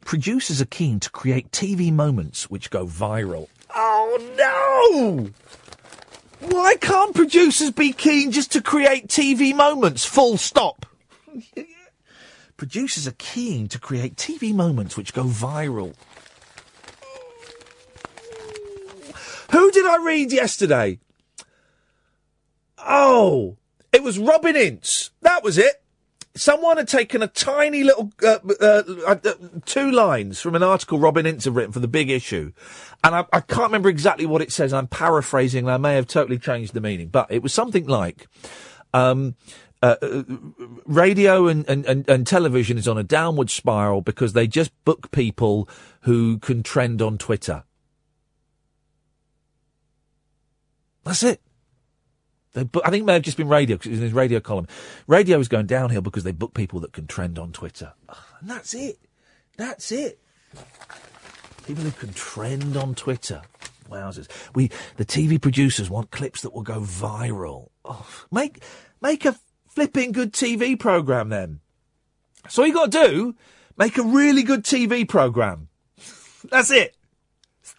Producers 0.09 0.63
are 0.63 0.65
keen 0.65 1.01
to 1.01 1.11
create 1.11 1.51
TV 1.51 1.93
moments 1.93 2.49
which 2.49 2.71
go 2.71 2.87
viral. 2.87 3.49
Oh 3.75 5.29
no! 6.41 6.49
Why 6.49 6.77
can't 6.77 7.15
producers 7.15 7.73
be 7.73 7.93
keen 7.93 8.33
just 8.33 8.51
to 8.53 8.63
create 8.63 9.09
TV 9.09 9.55
moments? 9.55 10.07
Full 10.07 10.39
stop. 10.39 10.87
producers 12.57 13.07
are 13.07 13.17
keen 13.19 13.69
to 13.69 13.79
create 13.79 14.17
TV 14.17 14.55
moments 14.55 14.97
which 14.97 15.13
go 15.13 15.25
viral. 15.25 15.95
Who 19.51 19.71
did 19.73 19.85
I 19.85 20.03
read 20.03 20.33
yesterday? 20.33 21.01
Oh, 22.79 23.59
it 23.93 24.03
was 24.03 24.19
Robin 24.19 24.57
Ince. 24.57 25.11
That 25.21 25.45
was 25.45 25.59
it. 25.59 25.83
Someone 26.39 26.77
had 26.77 26.87
taken 26.87 27.21
a 27.21 27.27
tiny 27.27 27.83
little 27.83 28.13
uh, 28.23 28.39
uh, 28.61 28.83
uh, 29.07 29.35
two 29.65 29.91
lines 29.91 30.41
from 30.41 30.55
an 30.55 30.63
article 30.63 30.99
Robin 30.99 31.27
Ince 31.27 31.47
had 31.47 31.57
written 31.57 31.73
for 31.73 31.81
the 31.81 31.89
big 31.89 32.11
issue, 32.11 32.53
and 33.03 33.15
I, 33.15 33.25
I 33.33 33.41
can't 33.41 33.65
remember 33.65 33.89
exactly 33.89 34.25
what 34.25 34.41
it 34.41 34.53
says. 34.53 34.73
I'm 34.73 34.87
paraphrasing, 34.87 35.65
and 35.65 35.73
I 35.73 35.79
may 35.79 35.97
have 35.97 36.07
totally 36.07 36.39
changed 36.39 36.75
the 36.75 36.81
meaning, 36.81 37.09
but 37.09 37.31
it 37.31 37.43
was 37.43 37.53
something 37.53 37.87
like. 37.87 38.29
Um, 38.95 39.35
uh, 39.81 39.95
uh, 40.03 40.25
radio 40.87 41.47
and, 41.47 41.69
and, 41.69 42.09
and 42.09 42.27
television 42.27 42.79
is 42.79 42.89
on 42.89 42.99
a 42.99 43.05
downward 43.05 43.49
spiral 43.49 44.01
because 44.01 44.33
they 44.33 44.49
just 44.49 44.73
book 44.85 45.13
people 45.13 45.69
who 46.01 46.39
can 46.39 46.65
trend 46.65 47.01
on 47.01 47.17
Twitter. 47.17 47.63
That's 51.05 51.23
it. 51.23 51.41
They 52.53 52.65
book, 52.65 52.83
I 52.85 52.91
think 52.91 53.03
it 53.03 53.07
may 53.07 53.15
have 53.15 53.23
just 53.23 53.37
been 53.37 53.49
radio 53.49 53.77
because 53.77 53.89
it 53.89 53.91
was 53.91 53.99
in 54.01 54.05
his 54.05 54.13
radio 54.13 54.41
column. 54.41 54.67
Radio 55.07 55.39
is 55.39 55.49
going 55.49 55.67
downhill 55.67 56.01
because 56.01 56.25
they 56.25 56.33
book 56.33 56.55
people 56.55 56.81
that 56.81 56.93
can 56.93 57.07
trend 57.07 57.39
on 57.39 57.53
Twitter. 57.53 57.93
And 58.41 58.51
that's 58.51 58.75
it. 58.75 58.99
That's 59.57 59.93
it. 59.93 60.19
People 61.67 61.85
who 61.85 61.91
can 61.91 62.13
trend 62.15 62.77
on 62.77 62.95
Twitter. 62.95 63.43
Wowzers. 63.91 64.29
We, 64.55 64.71
the 64.97 65.05
TV 65.05 65.41
producers 65.41 65.91
want 65.91 66.11
clips 66.11 66.43
that 66.43 66.55
will 66.55 66.63
go 66.63 66.81
viral. 66.81 67.69
Oh, 67.85 68.07
make, 68.31 68.63
make 69.01 69.25
a 69.25 69.39
flipping 69.69 70.13
good 70.13 70.33
TV 70.33 70.79
program 70.79 71.29
then. 71.29 71.61
So 72.49 72.65
you 72.65 72.73
got 72.73 72.93
to 72.93 73.09
do, 73.09 73.35
make 73.77 73.99
a 73.99 74.03
really 74.03 74.43
good 74.43 74.65
TV 74.65 75.09
program. 75.09 75.69
That's 76.51 76.71
it. 76.71 76.95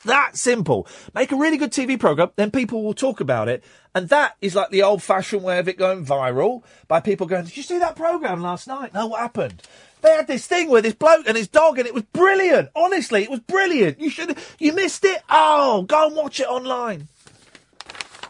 That 0.06 0.38
simple. 0.38 0.88
Make 1.14 1.32
a 1.32 1.36
really 1.36 1.58
good 1.58 1.72
TV 1.72 2.00
program, 2.00 2.32
then 2.36 2.52
people 2.52 2.84
will 2.84 2.94
talk 2.94 3.20
about 3.20 3.50
it. 3.50 3.64
And 3.94 4.08
that 4.10 4.38
is 4.42 4.56
like 4.56 4.70
the 4.70 4.84
old 4.84 5.04
fashioned 5.04 5.44
way 5.44 5.60
of 5.60 5.68
it 5.68 5.78
going 5.78 6.06
viral 6.06 6.64
by 6.88 7.02
people 7.02 7.28
going, 7.28 7.46
Did 7.46 7.58
you 7.58 7.64
see 7.64 7.80
that 7.80 7.96
program 7.96 8.42
last 8.42 8.68
night? 8.68 8.94
No, 8.94 9.08
what 9.08 9.20
happened? 9.20 9.62
They 10.02 10.12
had 10.12 10.28
this 10.28 10.48
thing 10.48 10.70
with 10.70 10.86
this 10.86 10.94
bloke 10.94 11.28
and 11.28 11.36
his 11.36 11.50
dog 11.50 11.78
and 11.78 11.88
it 11.88 11.94
was 11.94 12.04
brilliant. 12.04 12.70
Honestly, 12.76 13.24
it 13.24 13.30
was 13.30 13.42
brilliant. 13.42 14.00
You 14.00 14.10
should, 14.10 14.38
you 14.58 14.72
missed 14.72 15.04
it. 15.04 15.22
Oh, 15.30 15.82
go 15.84 16.08
and 16.08 16.16
watch 16.16 16.40
it 16.40 16.48
online. 16.48 17.10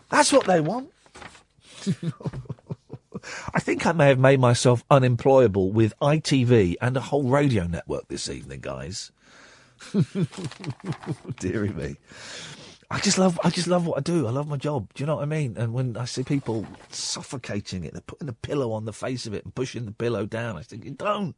That's 0.09 0.33
what 0.33 0.47
they 0.47 0.61
want. 0.61 0.91
I 3.53 3.59
think 3.59 3.85
I 3.85 3.91
may 3.91 4.07
have 4.07 4.17
made 4.17 4.39
myself 4.39 4.83
unemployable 4.89 5.71
with 5.71 5.93
ITV 6.01 6.75
and 6.81 6.97
a 6.97 7.01
whole 7.01 7.25
radio 7.25 7.67
network 7.67 8.07
this 8.07 8.29
evening, 8.29 8.61
guys. 8.61 9.11
Deary 11.39 11.69
me. 11.69 11.97
I 12.91 12.99
just 12.99 13.19
love, 13.19 13.39
I 13.43 13.51
just 13.51 13.67
love 13.67 13.85
what 13.85 13.97
I 13.99 14.01
do. 14.01 14.25
I 14.25 14.31
love 14.31 14.47
my 14.47 14.57
job. 14.57 14.91
Do 14.95 15.03
you 15.03 15.05
know 15.05 15.17
what 15.17 15.21
I 15.21 15.25
mean? 15.25 15.55
And 15.57 15.73
when 15.73 15.95
I 15.95 16.05
see 16.05 16.23
people 16.23 16.65
suffocating 16.89 17.83
it, 17.83 17.93
they're 17.93 18.01
putting 18.01 18.25
the 18.25 18.33
pillow 18.33 18.71
on 18.71 18.85
the 18.85 18.93
face 18.93 19.27
of 19.27 19.33
it 19.33 19.45
and 19.45 19.53
pushing 19.53 19.85
the 19.85 19.91
pillow 19.91 20.25
down. 20.25 20.57
I 20.57 20.63
think, 20.63 20.85
you 20.85 20.91
don't. 20.91 21.35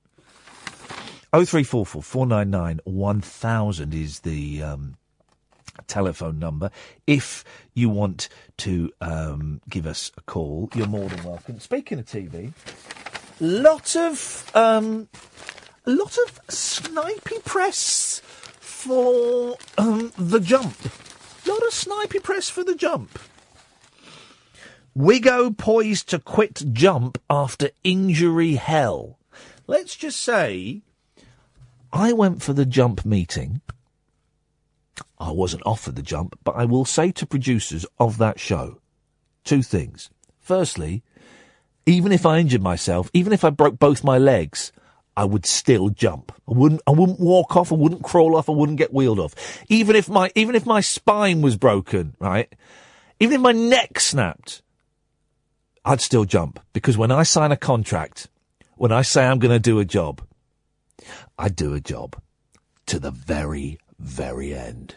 Oh 1.34 1.45
three 1.45 1.63
four 1.63 1.85
four 1.85 2.03
four 2.03 2.26
nine 2.26 2.49
nine 2.49 2.81
one 2.84 3.22
thousand 3.22 3.93
is 3.93 4.19
the 4.22 4.61
um, 4.63 4.97
telephone 5.88 6.39
number. 6.39 6.72
If 7.07 7.45
you 7.73 7.89
want 7.89 8.27
to 8.57 8.91
um, 8.99 9.61
give 9.69 9.85
us 9.88 10.11
a 10.18 10.22
call, 10.22 10.69
you're 10.76 10.88
more 10.88 11.07
than 11.07 11.23
welcome. 11.23 11.59
Speaking 11.59 11.99
of 11.99 12.05
TV, 12.05 12.53
lot 13.39 13.95
of 13.95 14.51
um, 14.53 15.07
a 15.85 15.91
lot 15.91 16.17
of 16.17 16.39
snipey 16.47 17.43
press 17.43 18.21
for 18.59 19.57
um, 19.77 20.11
the 20.17 20.39
jump. 20.39 20.75
A 20.83 21.49
Lot 21.49 21.63
of 21.63 21.73
snipey 21.73 22.21
press 22.21 22.49
for 22.49 22.63
the 22.63 22.75
jump. 22.75 23.17
Wiggo 24.95 25.57
poised 25.57 26.09
to 26.09 26.19
quit 26.19 26.63
jump 26.73 27.17
after 27.29 27.69
injury 27.83 28.55
hell. 28.55 29.17
Let's 29.65 29.95
just 29.95 30.21
say 30.21 30.81
I 31.93 32.13
went 32.13 32.43
for 32.43 32.53
the 32.53 32.65
jump 32.65 33.05
meeting. 33.05 33.61
I 35.17 35.31
wasn't 35.31 35.63
offered 35.65 35.95
the 35.95 36.01
jump, 36.01 36.37
but 36.43 36.55
I 36.55 36.65
will 36.65 36.85
say 36.85 37.11
to 37.13 37.25
producers 37.25 37.85
of 37.99 38.17
that 38.17 38.39
show 38.39 38.81
two 39.43 39.61
things. 39.63 40.09
Firstly, 40.39 41.03
even 41.85 42.11
if 42.11 42.25
I 42.25 42.39
injured 42.39 42.61
myself, 42.61 43.09
even 43.13 43.33
if 43.33 43.43
I 43.43 43.49
broke 43.49 43.79
both 43.79 44.03
my 44.03 44.17
legs, 44.17 44.71
I 45.22 45.26
would 45.26 45.45
still 45.45 45.89
jump. 45.89 46.31
I 46.49 46.53
wouldn't 46.53 46.81
I 46.88 46.91
wouldn't 46.91 47.19
walk 47.19 47.56
off, 47.56 47.72
I 47.72 47.76
wouldn't 47.76 48.02
crawl 48.02 48.35
off, 48.35 48.49
I 48.49 48.53
wouldn't 48.53 48.80
get 48.80 48.91
wheeled 48.91 49.19
off. 49.19 49.35
Even 49.69 49.95
if 49.95 50.10
my 50.10 50.31
even 50.34 50.56
if 50.56 50.65
my 50.65 50.81
spine 50.81 51.43
was 51.43 51.57
broken, 51.57 52.15
right? 52.18 52.52
Even 53.19 53.35
if 53.35 53.41
my 53.41 53.52
neck 53.52 53.99
snapped, 53.99 54.64
I'd 55.85 56.02
still 56.02 56.26
jump. 56.26 56.60
Because 56.73 56.98
when 56.98 57.11
I 57.11 57.22
sign 57.22 57.52
a 57.52 57.56
contract, 57.56 58.30
when 58.77 58.91
I 58.91 59.03
say 59.03 59.27
I'm 59.27 59.38
gonna 59.38 59.60
do 59.60 59.77
a 59.77 59.85
job, 59.85 60.23
I 61.38 61.49
do 61.49 61.76
a 61.76 61.80
job 61.80 62.19
to 62.88 62.98
the 62.98 63.11
very, 63.11 63.77
very 63.99 64.56
end. 64.56 64.95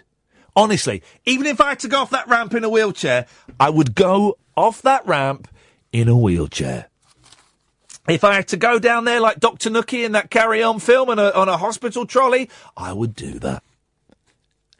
Honestly, 0.57 1.03
even 1.27 1.45
if 1.45 1.61
I 1.61 1.69
had 1.69 1.81
to 1.81 1.89
go 1.89 2.01
off 2.01 2.11
that 2.11 2.29
ramp 2.29 2.55
in 2.55 2.65
a 2.65 2.71
wheelchair, 2.71 3.27
I 3.61 3.69
would 3.69 3.95
go 3.95 4.39
off 4.57 4.81
that 4.81 5.07
ramp 5.07 5.49
in 5.93 6.09
a 6.09 6.17
wheelchair. 6.17 6.89
If 8.09 8.22
I 8.22 8.35
had 8.35 8.48
to 8.48 8.56
go 8.56 8.78
down 8.78 9.05
there 9.05 9.20
like 9.20 9.40
Dr. 9.40 9.70
Nookey 9.70 10.05
in 10.05 10.12
that 10.12 10.31
Carry 10.31 10.62
On 10.62 10.78
film 10.78 11.09
on 11.09 11.18
a, 11.18 11.31
on 11.31 11.48
a 11.48 11.56
hospital 11.56 12.05
trolley, 12.05 12.51
I 12.76 12.93
would 12.93 13.14
do 13.14 13.39
that. 13.40 13.62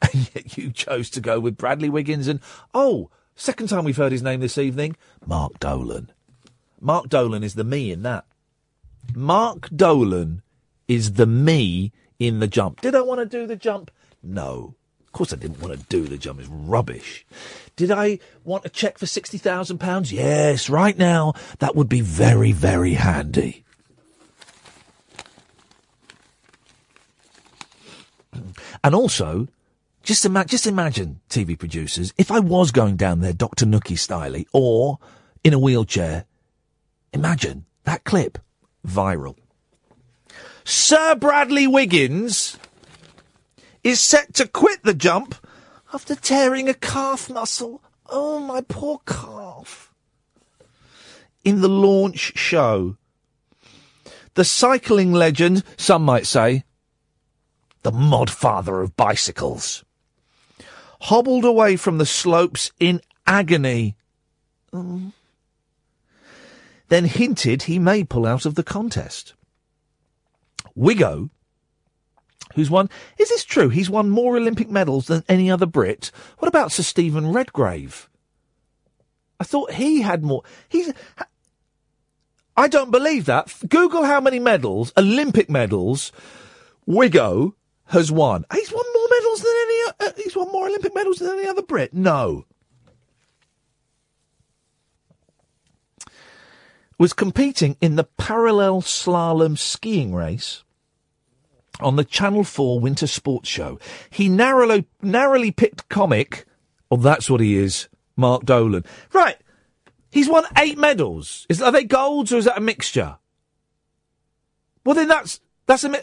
And 0.13 0.29
yet 0.35 0.57
you 0.57 0.71
chose 0.71 1.09
to 1.11 1.21
go 1.21 1.39
with 1.39 1.57
Bradley 1.57 1.89
Wiggins 1.89 2.27
and, 2.27 2.39
oh, 2.73 3.09
second 3.35 3.69
time 3.69 3.85
we've 3.85 3.97
heard 3.97 4.11
his 4.11 4.21
name 4.21 4.41
this 4.41 4.57
evening, 4.57 4.95
Mark 5.25 5.57
Dolan. 5.59 6.11
Mark 6.79 7.09
Dolan 7.09 7.43
is 7.43 7.55
the 7.55 7.63
me 7.63 7.91
in 7.91 8.03
that. 8.03 8.25
Mark 9.15 9.69
Dolan 9.75 10.43
is 10.87 11.13
the 11.13 11.25
me 11.25 11.91
in 12.19 12.39
the 12.39 12.47
jump. 12.47 12.81
Did 12.81 12.93
I 12.93 13.01
want 13.01 13.19
to 13.19 13.25
do 13.25 13.47
the 13.47 13.55
jump? 13.55 13.89
No. 14.21 14.75
Course 15.15 15.31
I 15.31 15.37
didn't 15.37 15.61
want 15.61 15.73
to 15.73 15.85
do 15.87 16.03
the 16.03 16.17
jump. 16.17 16.41
It's 16.41 16.49
rubbish. 16.49 17.25
Did 17.77 17.89
I 17.89 18.19
want 18.43 18.65
a 18.65 18.69
cheque 18.69 18.97
for 18.97 19.05
£60,000? 19.05 20.11
Yes, 20.11 20.69
right 20.69 20.97
now. 20.97 21.31
That 21.59 21.73
would 21.73 21.87
be 21.87 22.01
very, 22.01 22.51
very 22.51 22.95
handy. 22.95 23.63
And 28.83 28.93
also, 28.93 29.47
just, 30.03 30.25
ima- 30.25 30.43
just 30.43 30.67
imagine, 30.67 31.21
TV 31.29 31.57
producers, 31.57 32.13
if 32.17 32.29
I 32.29 32.39
was 32.39 32.71
going 32.71 32.97
down 32.97 33.21
there 33.21 33.31
Dr. 33.31 33.65
Nookey 33.65 33.97
styley 33.97 34.47
or 34.51 34.99
in 35.45 35.53
a 35.53 35.59
wheelchair, 35.59 36.25
imagine 37.13 37.63
that 37.85 38.03
clip 38.03 38.37
viral. 38.85 39.37
Sir 40.65 41.15
Bradley 41.15 41.67
Wiggins 41.67 42.57
is 43.85 44.01
set 44.01 44.33
to 44.33 44.47
quit 44.47 44.81
the 44.81 44.95
jump 44.95 45.35
after 45.93 46.15
tearing 46.15 46.67
a 46.67 46.73
calf 46.73 47.29
muscle. 47.29 47.83
Oh, 48.09 48.39
my 48.39 48.61
poor 48.61 48.99
calf. 49.05 49.93
In 51.43 51.61
the 51.61 51.69
launch 51.69 52.33
show. 52.35 52.97
The 54.33 54.43
cycling 54.43 55.13
legend, 55.13 55.63
some 55.77 56.03
might 56.03 56.25
say, 56.25 56.63
the 57.83 57.91
mod 57.91 58.31
father 58.31 58.81
of 58.81 58.97
bicycles, 58.97 59.85
hobbled 61.01 61.45
away 61.45 61.75
from 61.75 61.99
the 61.99 62.07
slopes 62.07 62.71
in 62.79 62.99
agony. 63.27 63.95
Mm. 64.73 65.13
Then 66.89 67.05
hinted 67.05 67.63
he 67.63 67.77
may 67.77 68.03
pull 68.03 68.25
out 68.25 68.47
of 68.47 68.55
the 68.55 68.63
contest. 68.63 69.35
Wiggo, 70.75 71.29
who's 72.55 72.69
won, 72.69 72.89
is 73.17 73.29
this 73.29 73.43
true? 73.43 73.69
He's 73.69 73.89
won 73.89 74.09
more 74.09 74.37
Olympic 74.37 74.69
medals 74.69 75.07
than 75.07 75.23
any 75.29 75.51
other 75.51 75.65
Brit. 75.65 76.11
What 76.39 76.47
about 76.47 76.71
Sir 76.71 76.83
Stephen 76.83 77.31
Redgrave? 77.31 78.09
I 79.39 79.43
thought 79.43 79.73
he 79.73 80.01
had 80.01 80.23
more. 80.23 80.43
He's. 80.69 80.93
I 82.57 82.67
don't 82.67 82.91
believe 82.91 83.25
that. 83.25 83.53
Google 83.67 84.05
how 84.05 84.21
many 84.21 84.39
medals, 84.39 84.93
Olympic 84.97 85.49
medals, 85.49 86.13
Wiggo 86.87 87.53
has 87.87 88.11
won. 88.11 88.45
He's 88.53 88.71
won 88.71 88.85
more 88.93 89.07
medals 89.09 89.41
than 89.41 89.53
any. 89.61 89.91
Uh, 89.99 90.11
he's 90.23 90.35
won 90.35 90.51
more 90.51 90.67
Olympic 90.67 90.95
medals 90.95 91.19
than 91.19 91.37
any 91.37 91.47
other 91.47 91.61
Brit. 91.61 91.93
No. 91.93 92.45
Was 96.97 97.11
competing 97.11 97.75
in 97.81 97.97
the 97.97 98.05
parallel 98.05 98.81
slalom 98.81 99.57
skiing 99.57 100.15
race 100.15 100.63
on 101.79 101.95
the 101.95 102.03
Channel 102.03 102.43
4 102.43 102.79
Winter 102.79 103.07
Sports 103.07 103.49
Show. 103.49 103.79
He 104.09 104.29
narrowly, 104.29 104.85
narrowly 105.01 105.51
picked 105.51 105.89
comic, 105.89 106.45
oh, 106.89 106.97
that's 106.97 107.29
what 107.29 107.41
he 107.41 107.57
is, 107.57 107.87
Mark 108.15 108.45
Dolan. 108.45 108.83
Right. 109.13 109.37
He's 110.11 110.29
won 110.29 110.45
eight 110.57 110.77
medals. 110.77 111.45
Is, 111.49 111.61
are 111.61 111.71
they 111.71 111.83
golds 111.83 112.31
or 112.31 112.37
is 112.37 112.45
that 112.45 112.57
a 112.57 112.61
mixture? 112.61 113.17
Well, 114.85 114.95
then 114.95 115.07
that's, 115.07 115.41
that's 115.65 115.83
a, 115.83 115.89
mi- 115.89 115.99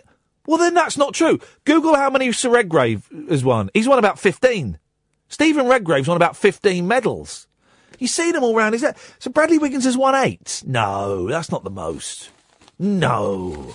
well, 0.46 0.58
then 0.58 0.74
that's 0.74 0.98
not 0.98 1.14
true. 1.14 1.38
Google 1.64 1.94
how 1.94 2.10
many 2.10 2.32
Sir 2.32 2.50
Redgrave 2.50 3.08
has 3.28 3.44
won. 3.44 3.70
He's 3.72 3.88
won 3.88 3.98
about 3.98 4.18
15. 4.18 4.78
Stephen 5.28 5.66
Redgrave's 5.66 6.08
won 6.08 6.16
about 6.16 6.36
15 6.36 6.86
medals. 6.86 7.46
You 7.98 8.08
see 8.08 8.32
them 8.32 8.42
all 8.42 8.54
round 8.54 8.74
his 8.74 8.82
head. 8.82 8.96
So 9.20 9.30
Bradley 9.30 9.58
Wiggins 9.58 9.84
has 9.84 9.96
won 9.96 10.14
eight. 10.14 10.62
No, 10.66 11.28
that's 11.28 11.52
not 11.52 11.62
the 11.62 11.70
most. 11.70 12.30
No. 12.78 13.74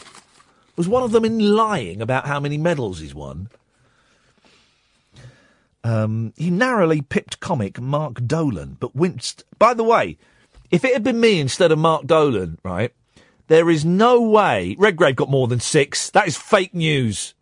Was 0.78 0.88
one 0.88 1.04
of 1.04 1.12
them 1.12 1.26
in 1.26 1.40
lying 1.56 2.02
about 2.02 2.28
how 2.28 2.40
many 2.40 2.58
medals 2.58 3.00
he's 3.00 3.16
won? 3.16 3.50
Um, 5.84 6.34
he 6.38 6.52
narrowly 6.52 7.02
pipped 7.02 7.40
comic 7.40 7.82
Mark 7.82 8.26
Dolan, 8.26 8.78
but 8.80 8.96
winced. 8.96 9.44
By 9.58 9.74
the 9.74 9.84
way, 9.84 10.18
if 10.70 10.86
it 10.86 10.94
had 10.94 11.04
been 11.04 11.20
me 11.20 11.40
instead 11.40 11.72
of 11.72 11.80
Mark 11.80 12.06
Dolan, 12.06 12.60
right, 12.64 12.94
there 13.48 13.70
is 13.70 13.86
no 13.86 14.22
way 14.22 14.76
Redgrave 14.78 15.16
got 15.16 15.30
more 15.30 15.48
than 15.48 15.60
six. 15.60 16.10
That 16.12 16.28
is 16.28 16.38
fake 16.38 16.76
news. 16.76 17.34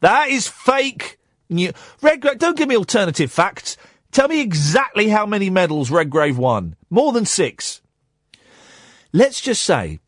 That 0.00 0.28
is 0.28 0.48
fake 0.48 1.18
news. 1.48 1.72
Redgrave, 2.02 2.38
don't 2.38 2.56
give 2.56 2.68
me 2.68 2.76
alternative 2.76 3.32
facts. 3.32 3.76
Tell 4.10 4.28
me 4.28 4.40
exactly 4.40 5.08
how 5.08 5.24
many 5.24 5.48
medals 5.48 5.90
Redgrave 5.90 6.36
won. 6.36 6.76
More 6.90 7.12
than 7.12 7.24
six. 7.24 7.80
Let's 9.12 9.40
just 9.40 9.62
say, 9.62 10.00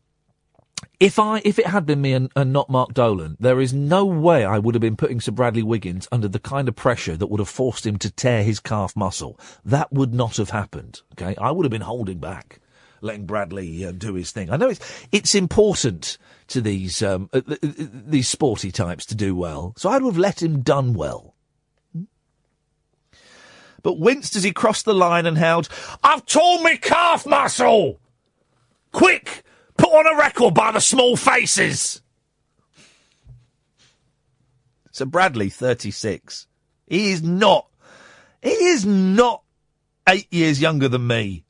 if 0.99 1.19
I, 1.19 1.41
if 1.45 1.59
it 1.59 1.67
had 1.67 1.85
been 1.85 2.01
me 2.01 2.13
and, 2.13 2.31
and 2.35 2.51
not 2.51 2.69
Mark 2.69 2.93
Dolan, 2.93 3.37
there 3.39 3.61
is 3.61 3.73
no 3.73 4.05
way 4.05 4.43
I 4.43 4.57
would 4.57 4.73
have 4.73 4.81
been 4.81 4.95
putting 4.95 5.21
Sir 5.21 5.31
Bradley 5.31 5.61
Wiggins 5.61 6.07
under 6.11 6.27
the 6.27 6.39
kind 6.39 6.67
of 6.67 6.75
pressure 6.75 7.15
that 7.15 7.27
would 7.27 7.39
have 7.39 7.49
forced 7.49 7.85
him 7.85 7.97
to 7.99 8.09
tear 8.09 8.43
his 8.43 8.59
calf 8.59 8.95
muscle. 8.95 9.39
That 9.63 9.91
would 9.93 10.13
not 10.13 10.37
have 10.37 10.49
happened. 10.49 11.01
Okay, 11.13 11.35
I 11.39 11.51
would 11.51 11.65
have 11.65 11.71
been 11.71 11.81
holding 11.81 12.17
back, 12.17 12.59
letting 13.01 13.27
Bradley 13.27 13.85
uh, 13.85 13.91
do 13.91 14.15
his 14.15 14.31
thing. 14.31 14.49
I 14.49 14.57
know 14.57 14.69
it's 14.69 15.07
it's 15.11 15.35
important 15.35 16.17
to 16.47 16.61
these 16.61 17.03
um, 17.03 17.29
uh, 17.31 17.41
th- 17.41 17.61
th- 17.61 17.89
these 17.91 18.27
sporty 18.27 18.71
types 18.71 19.05
to 19.07 19.15
do 19.15 19.35
well, 19.35 19.73
so 19.77 19.89
I 19.89 19.99
would 19.99 20.13
have 20.13 20.17
let 20.17 20.41
him 20.41 20.61
done 20.61 20.93
well. 20.93 21.35
But 23.83 23.99
winced 23.99 24.35
as 24.35 24.43
he 24.43 24.51
crossed 24.51 24.85
the 24.85 24.95
line 24.95 25.27
and 25.27 25.37
howled, 25.37 25.69
"I've 26.03 26.25
torn 26.25 26.63
my 26.63 26.75
calf 26.75 27.27
muscle! 27.27 27.99
Quick, 28.91 29.43
put 29.77 29.89
on 29.89 30.13
a 30.13 30.17
record 30.17 30.53
by 30.53 30.71
the 30.71 30.81
small 30.81 31.15
faces." 31.15 32.01
So 34.97 35.05
Bradley, 35.05 35.49
36. 35.49 36.47
He 36.87 37.11
is 37.11 37.21
not, 37.21 37.67
he 38.41 38.49
is 38.49 38.83
not 38.83 39.43
eight 40.09 40.25
years 40.31 40.59
younger 40.59 40.87
than 40.87 41.05
me. 41.05 41.43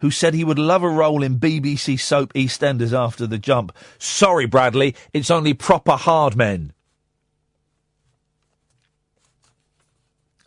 Who 0.00 0.10
said 0.10 0.34
he 0.34 0.44
would 0.44 0.58
love 0.58 0.82
a 0.82 0.90
role 0.90 1.22
in 1.22 1.38
BBC 1.38 1.98
soap 1.98 2.34
EastEnders 2.34 2.92
after 2.92 3.26
the 3.26 3.38
jump. 3.38 3.72
Sorry, 3.98 4.44
Bradley, 4.44 4.94
it's 5.14 5.30
only 5.30 5.54
proper 5.54 5.92
hard 5.92 6.36
men. 6.36 6.74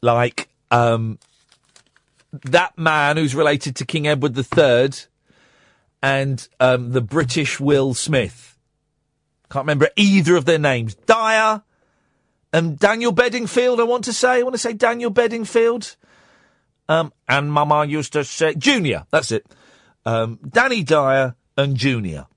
Like, 0.03 0.49
um, 0.69 1.17
that 2.31 2.77
man 2.77 3.17
who's 3.17 3.33
related 3.33 3.75
to 3.77 3.85
King 3.85 4.05
Edward 4.05 4.37
III 4.37 4.89
and, 6.05 6.47
um, 6.59 6.91
the 6.91 7.01
British 7.01 7.59
Will 7.59 7.95
Smith. 7.95 8.59
Can't 9.49 9.63
remember 9.63 9.89
either 9.95 10.35
of 10.35 10.45
their 10.45 10.59
names. 10.59 10.93
Dyer 10.93 11.63
and 12.53 12.77
Daniel 12.77 13.11
Bedingfield, 13.11 13.79
I 13.79 13.83
want 13.83 14.03
to 14.03 14.13
say. 14.13 14.39
I 14.39 14.43
want 14.43 14.53
to 14.53 14.59
say 14.59 14.73
Daniel 14.73 15.09
Bedingfield. 15.09 15.95
Um, 16.87 17.11
and 17.27 17.51
Mama 17.51 17.85
used 17.85 18.13
to 18.13 18.23
say, 18.23 18.53
Junior, 18.53 19.07
that's 19.09 19.31
it. 19.31 19.47
Um, 20.05 20.37
Danny 20.47 20.83
Dyer 20.83 21.33
and 21.57 21.75
Junior. 21.75 22.27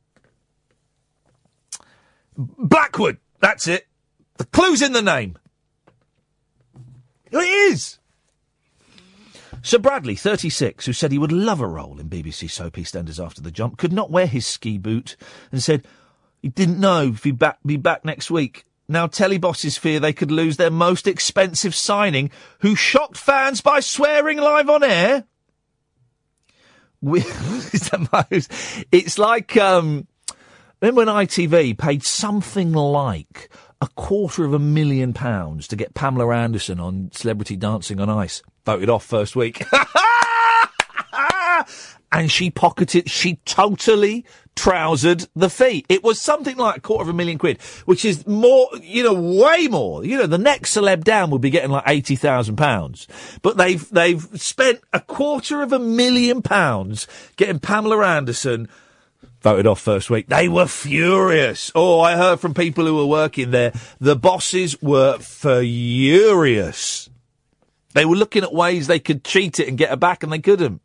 Blackwood, 2.38 3.18
that's 3.40 3.68
it. 3.68 3.86
The 4.38 4.46
clue's 4.46 4.80
in 4.80 4.92
the 4.92 5.02
name. 5.02 5.36
It 7.30 7.36
is. 7.36 7.97
Sir 9.62 9.78
Bradley, 9.78 10.14
36, 10.14 10.86
who 10.86 10.92
said 10.92 11.12
he 11.12 11.18
would 11.18 11.32
love 11.32 11.60
a 11.60 11.66
role 11.66 11.98
in 11.98 12.08
BBC 12.08 12.50
soap 12.50 12.74
EastEnders 12.74 13.24
after 13.24 13.40
the 13.40 13.50
jump, 13.50 13.76
could 13.76 13.92
not 13.92 14.10
wear 14.10 14.26
his 14.26 14.46
ski 14.46 14.78
boot 14.78 15.16
and 15.50 15.62
said 15.62 15.86
he 16.42 16.48
didn't 16.48 16.80
know 16.80 17.08
if 17.08 17.24
he'd 17.24 17.38
back, 17.38 17.58
be 17.64 17.76
back 17.76 18.04
next 18.04 18.30
week. 18.30 18.64
Now 18.88 19.06
telly 19.06 19.38
bosses 19.38 19.76
fear 19.76 20.00
they 20.00 20.12
could 20.12 20.30
lose 20.30 20.56
their 20.56 20.70
most 20.70 21.06
expensive 21.06 21.74
signing, 21.74 22.30
who 22.60 22.74
shocked 22.74 23.18
fans 23.18 23.60
by 23.60 23.80
swearing 23.80 24.38
live 24.38 24.70
on 24.70 24.82
air. 24.82 25.24
It's 28.90 29.18
like, 29.18 29.56
um, 29.56 30.06
remember 30.80 31.04
when 31.04 31.08
ITV 31.26 31.78
paid 31.78 32.02
something 32.02 32.72
like 32.72 33.50
a 33.80 33.88
quarter 33.94 34.44
of 34.44 34.52
a 34.52 34.58
million 34.58 35.12
pounds 35.12 35.68
to 35.68 35.76
get 35.76 35.94
Pamela 35.94 36.34
Anderson 36.34 36.80
on 36.80 37.10
Celebrity 37.12 37.56
Dancing 37.56 38.00
on 38.00 38.08
Ice? 38.08 38.42
Voted 38.68 38.90
off 38.90 39.02
first 39.02 39.34
week. 39.34 39.64
and 42.12 42.30
she 42.30 42.50
pocketed, 42.50 43.08
she 43.08 43.36
totally 43.46 44.26
trousered 44.56 45.26
the 45.34 45.48
fee. 45.48 45.86
It 45.88 46.04
was 46.04 46.20
something 46.20 46.58
like 46.58 46.76
a 46.76 46.80
quarter 46.82 47.04
of 47.04 47.08
a 47.08 47.14
million 47.14 47.38
quid, 47.38 47.62
which 47.86 48.04
is 48.04 48.26
more, 48.26 48.68
you 48.82 49.04
know, 49.04 49.14
way 49.14 49.68
more. 49.68 50.04
You 50.04 50.18
know, 50.18 50.26
the 50.26 50.36
next 50.36 50.76
celeb 50.76 51.02
down 51.02 51.30
would 51.30 51.40
be 51.40 51.48
getting 51.48 51.70
like 51.70 51.84
eighty 51.86 52.14
thousand 52.14 52.56
pounds, 52.56 53.08
but 53.40 53.56
they've 53.56 53.88
they've 53.88 54.28
spent 54.34 54.82
a 54.92 55.00
quarter 55.00 55.62
of 55.62 55.72
a 55.72 55.78
million 55.78 56.42
pounds 56.42 57.08
getting 57.36 57.60
Pamela 57.60 58.04
Anderson 58.04 58.68
voted 59.40 59.66
off 59.66 59.80
first 59.80 60.10
week. 60.10 60.26
They 60.26 60.50
were 60.50 60.66
furious. 60.66 61.72
Oh, 61.74 62.00
I 62.00 62.16
heard 62.16 62.38
from 62.38 62.52
people 62.52 62.84
who 62.84 62.96
were 62.96 63.06
working 63.06 63.50
there. 63.50 63.72
The 63.98 64.14
bosses 64.14 64.78
were 64.82 65.16
furious. 65.20 67.07
They 67.98 68.04
were 68.04 68.14
looking 68.14 68.44
at 68.44 68.54
ways 68.54 68.86
they 68.86 69.00
could 69.00 69.24
cheat 69.24 69.58
it 69.58 69.66
and 69.66 69.76
get 69.76 69.90
her 69.90 69.96
back, 69.96 70.22
and 70.22 70.32
they 70.32 70.38
couldn't. 70.38 70.80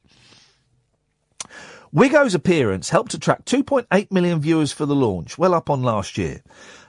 Wiggo's 1.92 2.34
appearance 2.34 2.90
helped 2.90 3.14
attract 3.14 3.46
2.8 3.46 4.12
million 4.12 4.42
viewers 4.42 4.72
for 4.72 4.88
the 4.88 4.96
launch, 4.96 5.38
well 5.38 5.54
up 5.54 5.70
on 5.70 5.84
last 5.84 6.18
year. 6.18 6.42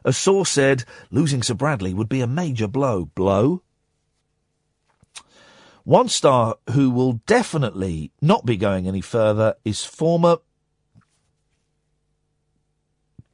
A 0.03 0.15
source 0.15 0.49
said 0.49 0.85
losing 1.11 1.43
Sir 1.43 1.53
Bradley 1.53 1.93
would 1.93 2.09
be 2.09 2.23
a 2.23 2.27
major 2.27 2.67
blow. 2.67 3.05
Blow? 3.15 3.63
One 5.83 6.09
star 6.09 6.57
who 6.71 6.89
will 6.89 7.21
definitely 7.27 8.11
not 8.23 8.47
be 8.47 8.57
going 8.57 8.89
any 8.89 9.03
further 9.03 9.57
is 9.63 9.85
former. 9.85 10.39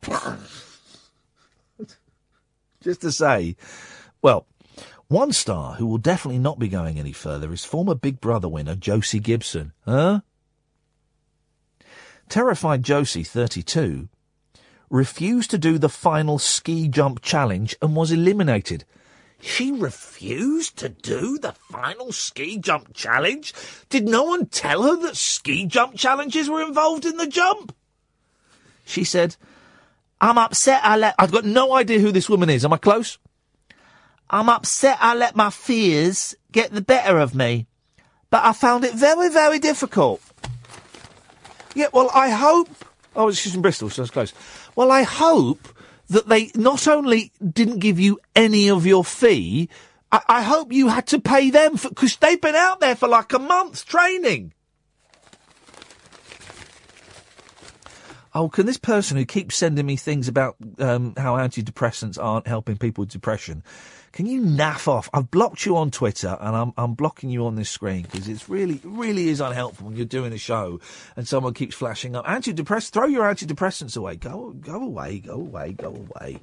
Just 2.83 3.03
to 3.03 3.13
say, 3.13 3.55
well, 4.23 4.45
one 5.11 5.33
star 5.33 5.75
who 5.75 5.89
will 5.89 5.99
definitely 5.99 6.39
not 6.39 6.61
be 6.61 6.69
going 6.69 6.97
any 6.97 7.11
further 7.11 7.53
is 7.53 7.65
former 7.65 7.97
Big 7.97 8.21
Brother 8.21 8.49
winner 8.49 8.77
Josie 8.77 9.19
Gibson. 9.19 9.73
Huh? 9.85 10.21
Terrified 12.29 12.85
Josie, 12.85 13.25
32, 13.25 14.09
refused 14.89 15.51
to 15.51 15.59
do 15.59 15.79
the 15.79 15.89
final 15.89 16.39
ski 16.39 16.87
jump 16.87 17.23
challenge 17.23 17.75
and 17.83 17.97
was 17.97 18.13
eliminated. 18.13 18.85
She 19.41 19.73
refused 19.73 20.77
to 20.77 20.89
do 20.89 21.39
the 21.39 21.55
final 21.73 22.13
ski 22.13 22.59
jump 22.59 22.95
challenge? 22.95 23.53
Did 23.89 24.07
no 24.07 24.23
one 24.23 24.47
tell 24.47 24.85
her 24.85 24.97
that 25.03 25.17
ski 25.17 25.67
jump 25.67 25.97
challenges 25.97 26.49
were 26.49 26.63
involved 26.63 27.05
in 27.05 27.17
the 27.17 27.27
jump? 27.27 27.75
She 28.85 29.03
said, 29.03 29.35
I'm 30.21 30.39
upset 30.39 30.83
I 30.85 30.97
let, 30.97 31.17
I've 31.19 31.33
got 31.33 31.45
no 31.45 31.75
idea 31.75 31.99
who 31.99 32.13
this 32.13 32.31
woman 32.31 32.49
is. 32.49 32.65
Am 32.65 32.73
I 32.73 32.77
close? 32.77 33.19
I'm 34.31 34.49
upset 34.49 34.99
I 35.01 35.15
let 35.15 35.35
my 35.35 35.51
fears 35.51 36.37
get 36.53 36.73
the 36.73 36.81
better 36.81 37.19
of 37.19 37.35
me, 37.35 37.67
but 38.31 38.45
I 38.45 38.53
found 38.53 38.85
it 38.85 38.95
very, 38.95 39.29
very 39.29 39.59
difficult. 39.59 40.23
Yeah, 41.75 41.89
well, 41.93 42.11
I 42.15 42.31
hope. 42.31 42.69
Oh, 43.17 43.31
she's 43.33 43.53
from 43.53 43.63
Bristol, 43.63 43.91
so 43.91 44.03
that's 44.03 44.13
close. 44.13 44.33
Well, 44.77 44.93
I 44.93 45.03
hope 45.03 45.69
that 46.09 46.29
they 46.29 46.53
not 46.55 46.87
only 46.87 47.33
didn't 47.47 47.81
give 47.81 47.99
you 47.99 48.21
any 48.37 48.71
of 48.71 48.87
your 48.87 49.05
fee, 49.05 49.69
I, 50.13 50.21
I 50.29 50.43
hope 50.43 50.73
you 50.73 50.89
had 50.89 51.09
to 51.09 51.21
pay 51.21 51.51
them 51.51 51.75
because 51.75 52.17
they've 52.17 52.41
been 52.41 52.55
out 52.55 52.81
there 52.81 52.95
for 52.97 53.09
like 53.09 53.33
a 53.33 53.39
month 53.39 53.85
training. 53.85 54.53
Oh, 58.33 58.49
can 58.49 58.67
this 58.67 58.79
person 58.79 59.17
who 59.17 59.25
keeps 59.25 59.57
sending 59.57 59.87
me 59.87 59.97
things 59.97 60.29
about 60.29 60.55
um, 60.79 61.15
how 61.17 61.35
antidepressants 61.35 62.17
aren't 62.23 62.47
helping 62.47 62.77
people 62.77 63.03
with 63.03 63.11
depression, 63.11 63.65
can 64.13 64.27
you 64.27 64.43
naff 64.43 64.89
off? 64.89 65.09
I've 65.15 65.31
blocked 65.31 65.65
you 65.65 65.77
on 65.77 65.91
Twitter 65.91 66.37
and 66.41 66.57
I'm, 66.57 66.73
I'm 66.77 66.95
blocking 66.95 67.31
you 67.31 67.47
on 67.47 67.55
this 67.55 67.71
screen 67.71 68.03
because 68.03 68.27
it's 68.27 68.49
really, 68.49 68.81
really 68.83 69.29
is 69.29 69.41
unhelpful 69.41 69.87
when 69.87 69.97
you're 69.97 70.05
doing 70.05 70.33
a 70.33 70.39
show 70.39 70.81
and 71.17 71.29
someone 71.29 71.55
keeps 71.55 71.77
flashing 71.77 72.17
up. 72.17 72.27
Antidepressants, 72.27 72.91
throw 72.91 73.07
your 73.07 73.25
antidepressants 73.25 73.97
away. 73.97 74.17
Go, 74.17 74.51
go 74.61 74.83
away, 74.83 75.21
go 75.21 75.35
away, 75.35 75.73
go 75.73 75.89
away. 75.89 76.41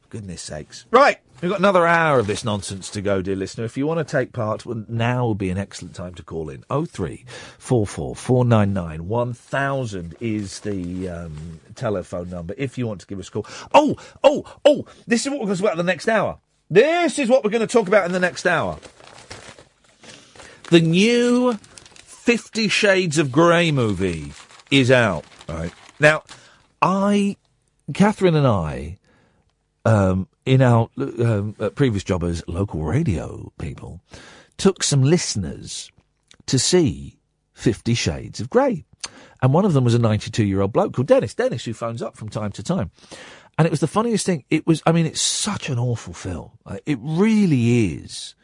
For 0.00 0.08
Goodness 0.10 0.42
sakes. 0.42 0.86
Right, 0.90 1.18
we've 1.40 1.50
got 1.50 1.60
another 1.60 1.86
hour 1.86 2.18
of 2.18 2.26
this 2.26 2.44
nonsense 2.44 2.90
to 2.90 3.00
go, 3.00 3.22
dear 3.22 3.36
listener. 3.36 3.64
If 3.64 3.76
you 3.76 3.86
want 3.86 4.06
to 4.06 4.10
take 4.10 4.32
part, 4.32 4.66
well, 4.66 4.84
now 4.88 5.28
would 5.28 5.38
be 5.38 5.50
an 5.50 5.58
excellent 5.58 5.94
time 5.94 6.14
to 6.14 6.22
call 6.22 6.50
in. 6.50 6.62
0344 6.70 8.16
499 8.16 9.08
1000 9.08 10.16
is 10.20 10.60
the 10.60 11.08
um, 11.08 11.60
telephone 11.74 12.28
number 12.30 12.54
if 12.58 12.76
you 12.78 12.86
want 12.86 13.00
to 13.00 13.06
give 13.06 13.18
us 13.18 13.28
a 13.28 13.30
call. 13.30 13.46
Oh, 13.72 13.96
oh, 14.22 14.44
oh, 14.64 14.86
this 15.06 15.26
is 15.26 15.30
what 15.30 15.40
we're 15.40 15.46
going 15.46 15.56
to 15.56 15.62
talk 15.62 15.72
about 15.72 15.76
the 15.78 15.90
next 15.90 16.08
hour. 16.08 16.38
This 16.70 17.18
is 17.18 17.28
what 17.28 17.44
we're 17.44 17.50
going 17.50 17.66
to 17.66 17.72
talk 17.72 17.88
about 17.88 18.04
in 18.04 18.12
the 18.12 18.20
next 18.20 18.46
hour. 18.46 18.78
The 20.70 20.80
new 20.80 21.54
Fifty 21.94 22.68
Shades 22.68 23.16
of 23.16 23.32
Grey 23.32 23.70
movie 23.70 24.32
is 24.70 24.90
out. 24.90 25.24
Right. 25.48 25.72
Now, 25.98 26.24
I, 26.82 27.36
Catherine 27.94 28.34
and 28.34 28.46
I, 28.46 28.98
um, 29.86 30.28
in 30.44 30.60
our 30.60 30.90
um, 30.98 31.54
previous 31.74 32.04
job 32.04 32.22
as 32.22 32.46
local 32.46 32.82
radio 32.82 33.50
people, 33.58 34.02
took 34.58 34.82
some 34.82 35.02
listeners 35.02 35.90
to 36.46 36.58
see 36.58 37.18
Fifty 37.54 37.94
Shades 37.94 38.40
of 38.40 38.50
Grey. 38.50 38.84
And 39.40 39.54
one 39.54 39.64
of 39.64 39.72
them 39.72 39.84
was 39.84 39.94
a 39.94 39.98
92 39.98 40.44
year 40.44 40.60
old 40.60 40.72
bloke 40.72 40.92
called 40.94 41.06
Dennis. 41.06 41.34
Dennis, 41.34 41.64
who 41.64 41.72
phones 41.72 42.02
up 42.02 42.16
from 42.16 42.28
time 42.28 42.52
to 42.52 42.62
time. 42.62 42.90
And 43.58 43.66
it 43.66 43.70
was 43.70 43.80
the 43.80 43.88
funniest 43.88 44.24
thing. 44.24 44.44
It 44.50 44.66
was, 44.66 44.82
I 44.86 44.92
mean, 44.92 45.04
it's 45.04 45.20
such 45.20 45.68
an 45.68 45.78
awful 45.78 46.14
film. 46.14 46.52
It 46.86 46.98
really 47.02 47.94
is. 47.96 48.34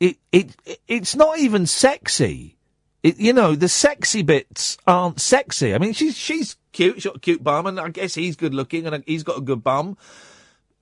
It, 0.00 0.16
it, 0.32 0.56
it- 0.64 0.80
it's 0.88 1.14
not 1.14 1.38
even 1.38 1.66
sexy. 1.66 2.56
It, 3.02 3.18
you 3.18 3.32
know, 3.32 3.54
the 3.54 3.68
sexy 3.68 4.22
bits 4.22 4.78
aren't 4.86 5.20
sexy. 5.20 5.74
I 5.74 5.78
mean, 5.78 5.92
she's, 5.92 6.16
she's 6.16 6.56
cute. 6.72 6.96
She's 6.96 7.04
got 7.04 7.16
a 7.16 7.20
cute 7.20 7.44
bum 7.44 7.66
and 7.66 7.78
I 7.78 7.88
guess 7.90 8.14
he's 8.14 8.36
good 8.36 8.54
looking 8.54 8.86
and 8.86 9.04
he's 9.06 9.24
got 9.24 9.38
a 9.38 9.42
good 9.42 9.62
bum. 9.62 9.98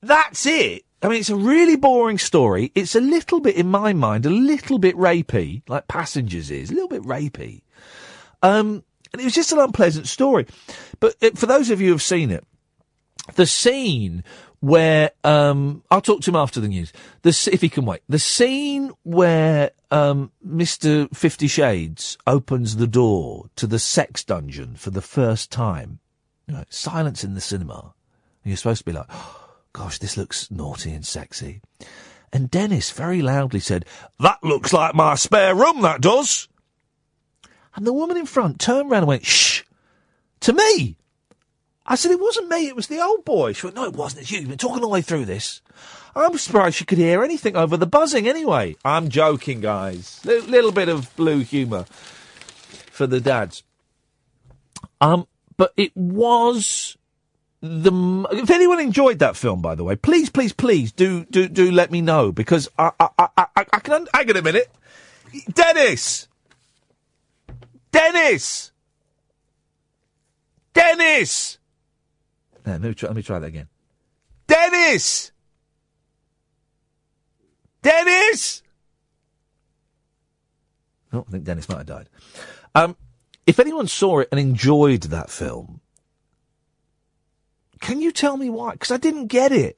That's 0.02 0.46
it. 0.46 0.84
I 1.02 1.08
mean, 1.08 1.18
it's 1.20 1.30
a 1.30 1.36
really 1.36 1.76
boring 1.76 2.18
story. 2.18 2.70
It's 2.74 2.94
a 2.94 3.00
little 3.00 3.40
bit, 3.40 3.56
in 3.56 3.68
my 3.68 3.92
mind, 3.94 4.26
a 4.26 4.30
little 4.30 4.78
bit 4.78 4.94
rapey, 4.96 5.62
like 5.66 5.88
Passengers 5.88 6.50
is, 6.50 6.70
a 6.70 6.74
little 6.74 6.88
bit 6.88 7.02
rapey. 7.02 7.62
Um, 8.42 8.84
and 9.12 9.20
it 9.20 9.24
was 9.24 9.34
just 9.34 9.52
an 9.52 9.58
unpleasant 9.58 10.06
story. 10.06 10.46
But 11.00 11.16
uh, 11.22 11.30
for 11.34 11.46
those 11.46 11.70
of 11.70 11.80
you 11.80 11.88
who've 11.90 12.02
seen 12.02 12.30
it, 12.30 12.44
the 13.34 13.46
scene 13.46 14.24
where 14.60 15.10
um, 15.24 15.82
I'll 15.90 16.00
talk 16.00 16.20
to 16.22 16.30
him 16.30 16.36
after 16.36 16.60
the 16.60 16.68
news. 16.68 16.92
The 17.22 17.48
if 17.52 17.60
he 17.60 17.68
can 17.68 17.86
wait. 17.86 18.02
The 18.08 18.18
scene 18.18 18.92
where 19.02 19.70
um, 19.90 20.30
Mister 20.42 21.08
Fifty 21.08 21.48
Shades 21.48 22.16
opens 22.26 22.76
the 22.76 22.86
door 22.86 23.46
to 23.56 23.66
the 23.66 23.78
sex 23.78 24.22
dungeon 24.22 24.76
for 24.76 24.90
the 24.90 25.02
first 25.02 25.50
time. 25.50 25.98
You 26.46 26.54
know, 26.54 26.64
silence 26.68 27.24
in 27.24 27.34
the 27.34 27.40
cinema. 27.40 27.94
And 28.44 28.50
you're 28.50 28.56
supposed 28.56 28.80
to 28.80 28.84
be 28.84 28.92
like, 28.92 29.08
"Gosh, 29.72 29.98
this 29.98 30.16
looks 30.16 30.50
naughty 30.50 30.92
and 30.92 31.06
sexy." 31.06 31.62
And 32.32 32.50
Dennis 32.50 32.90
very 32.90 33.22
loudly 33.22 33.60
said, 33.60 33.86
"That 34.20 34.42
looks 34.42 34.72
like 34.72 34.94
my 34.94 35.14
spare 35.14 35.54
room. 35.54 35.80
That 35.80 36.00
does." 36.02 36.48
And 37.74 37.86
the 37.86 37.92
woman 37.92 38.16
in 38.16 38.26
front 38.26 38.60
turned 38.60 38.90
around 38.90 39.04
and 39.04 39.08
went, 39.08 39.26
"Shh," 39.26 39.62
to 40.40 40.52
me. 40.52 40.96
I 41.86 41.94
said, 41.96 42.12
it 42.12 42.20
wasn't 42.20 42.48
me, 42.48 42.68
it 42.68 42.76
was 42.76 42.86
the 42.86 43.00
old 43.00 43.24
boy. 43.24 43.52
She 43.52 43.66
went, 43.66 43.76
no, 43.76 43.84
it 43.84 43.94
wasn't, 43.94 44.22
it's 44.22 44.30
you. 44.30 44.40
You've 44.40 44.48
been 44.48 44.58
talking 44.58 44.76
all 44.76 44.88
the 44.90 44.92
way 44.92 45.02
through 45.02 45.24
this. 45.24 45.60
I'm 46.14 46.36
surprised 46.38 46.76
she 46.76 46.84
could 46.84 46.98
hear 46.98 47.22
anything 47.24 47.56
over 47.56 47.76
the 47.76 47.86
buzzing 47.86 48.28
anyway. 48.28 48.76
I'm 48.84 49.08
joking, 49.08 49.60
guys. 49.60 50.20
Little, 50.24 50.48
little 50.50 50.72
bit 50.72 50.88
of 50.88 51.14
blue 51.16 51.40
humour 51.40 51.84
for 52.90 53.06
the 53.06 53.20
dads. 53.20 53.62
Um, 55.00 55.26
but 55.56 55.72
it 55.76 55.96
was 55.96 56.96
the. 57.60 57.90
m- 57.92 58.26
If 58.32 58.50
anyone 58.50 58.80
enjoyed 58.80 59.20
that 59.20 59.36
film, 59.36 59.62
by 59.62 59.74
the 59.74 59.84
way, 59.84 59.96
please, 59.96 60.28
please, 60.30 60.52
please 60.52 60.92
do 60.92 61.24
do 61.26 61.48
do 61.48 61.70
let 61.70 61.90
me 61.90 62.00
know 62.00 62.32
because 62.32 62.68
I 62.78 62.90
I 63.00 63.08
I, 63.18 63.28
I, 63.36 63.46
I 63.56 63.78
can. 63.80 63.94
Un- 63.94 64.08
hang 64.12 64.30
on 64.30 64.36
a 64.36 64.42
minute, 64.42 64.70
Dennis. 65.52 66.28
Dennis. 67.92 68.72
Dennis. 70.74 71.58
No, 72.70 72.74
let 72.74 72.88
me 72.88 72.94
try, 72.94 73.08
let 73.08 73.16
me 73.16 73.22
try 73.22 73.38
that 73.38 73.46
again. 73.46 73.68
Dennis! 74.46 75.32
Dennis! 77.82 78.62
Oh, 81.12 81.24
I 81.26 81.30
think 81.30 81.44
Dennis 81.44 81.68
might 81.68 81.78
have 81.78 81.86
died. 81.86 82.08
Um, 82.74 82.96
if 83.46 83.58
anyone 83.58 83.88
saw 83.88 84.20
it 84.20 84.28
and 84.30 84.38
enjoyed 84.38 85.02
that 85.04 85.30
film, 85.30 85.80
can 87.80 88.00
you 88.00 88.12
tell 88.12 88.36
me 88.36 88.50
why? 88.50 88.72
Because 88.72 88.92
I 88.92 88.98
didn't 88.98 89.26
get 89.26 89.50
it. 89.50 89.76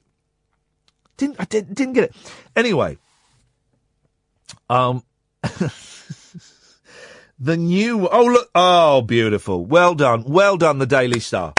Didn't 1.17 1.41
I 1.41 1.45
did, 1.45 1.75
didn't 1.75 1.95
get 1.95 2.05
it. 2.05 2.17
Anyway, 2.55 2.99
um, 4.69 5.03
the 7.39 7.57
new 7.57 8.07
oh 8.09 8.25
look 8.25 8.51
oh 8.55 9.01
beautiful 9.03 9.65
well 9.65 9.95
done 9.95 10.25
well 10.25 10.57
done 10.59 10.79
the 10.79 10.87
Daily 10.87 11.21
Star 11.21 11.55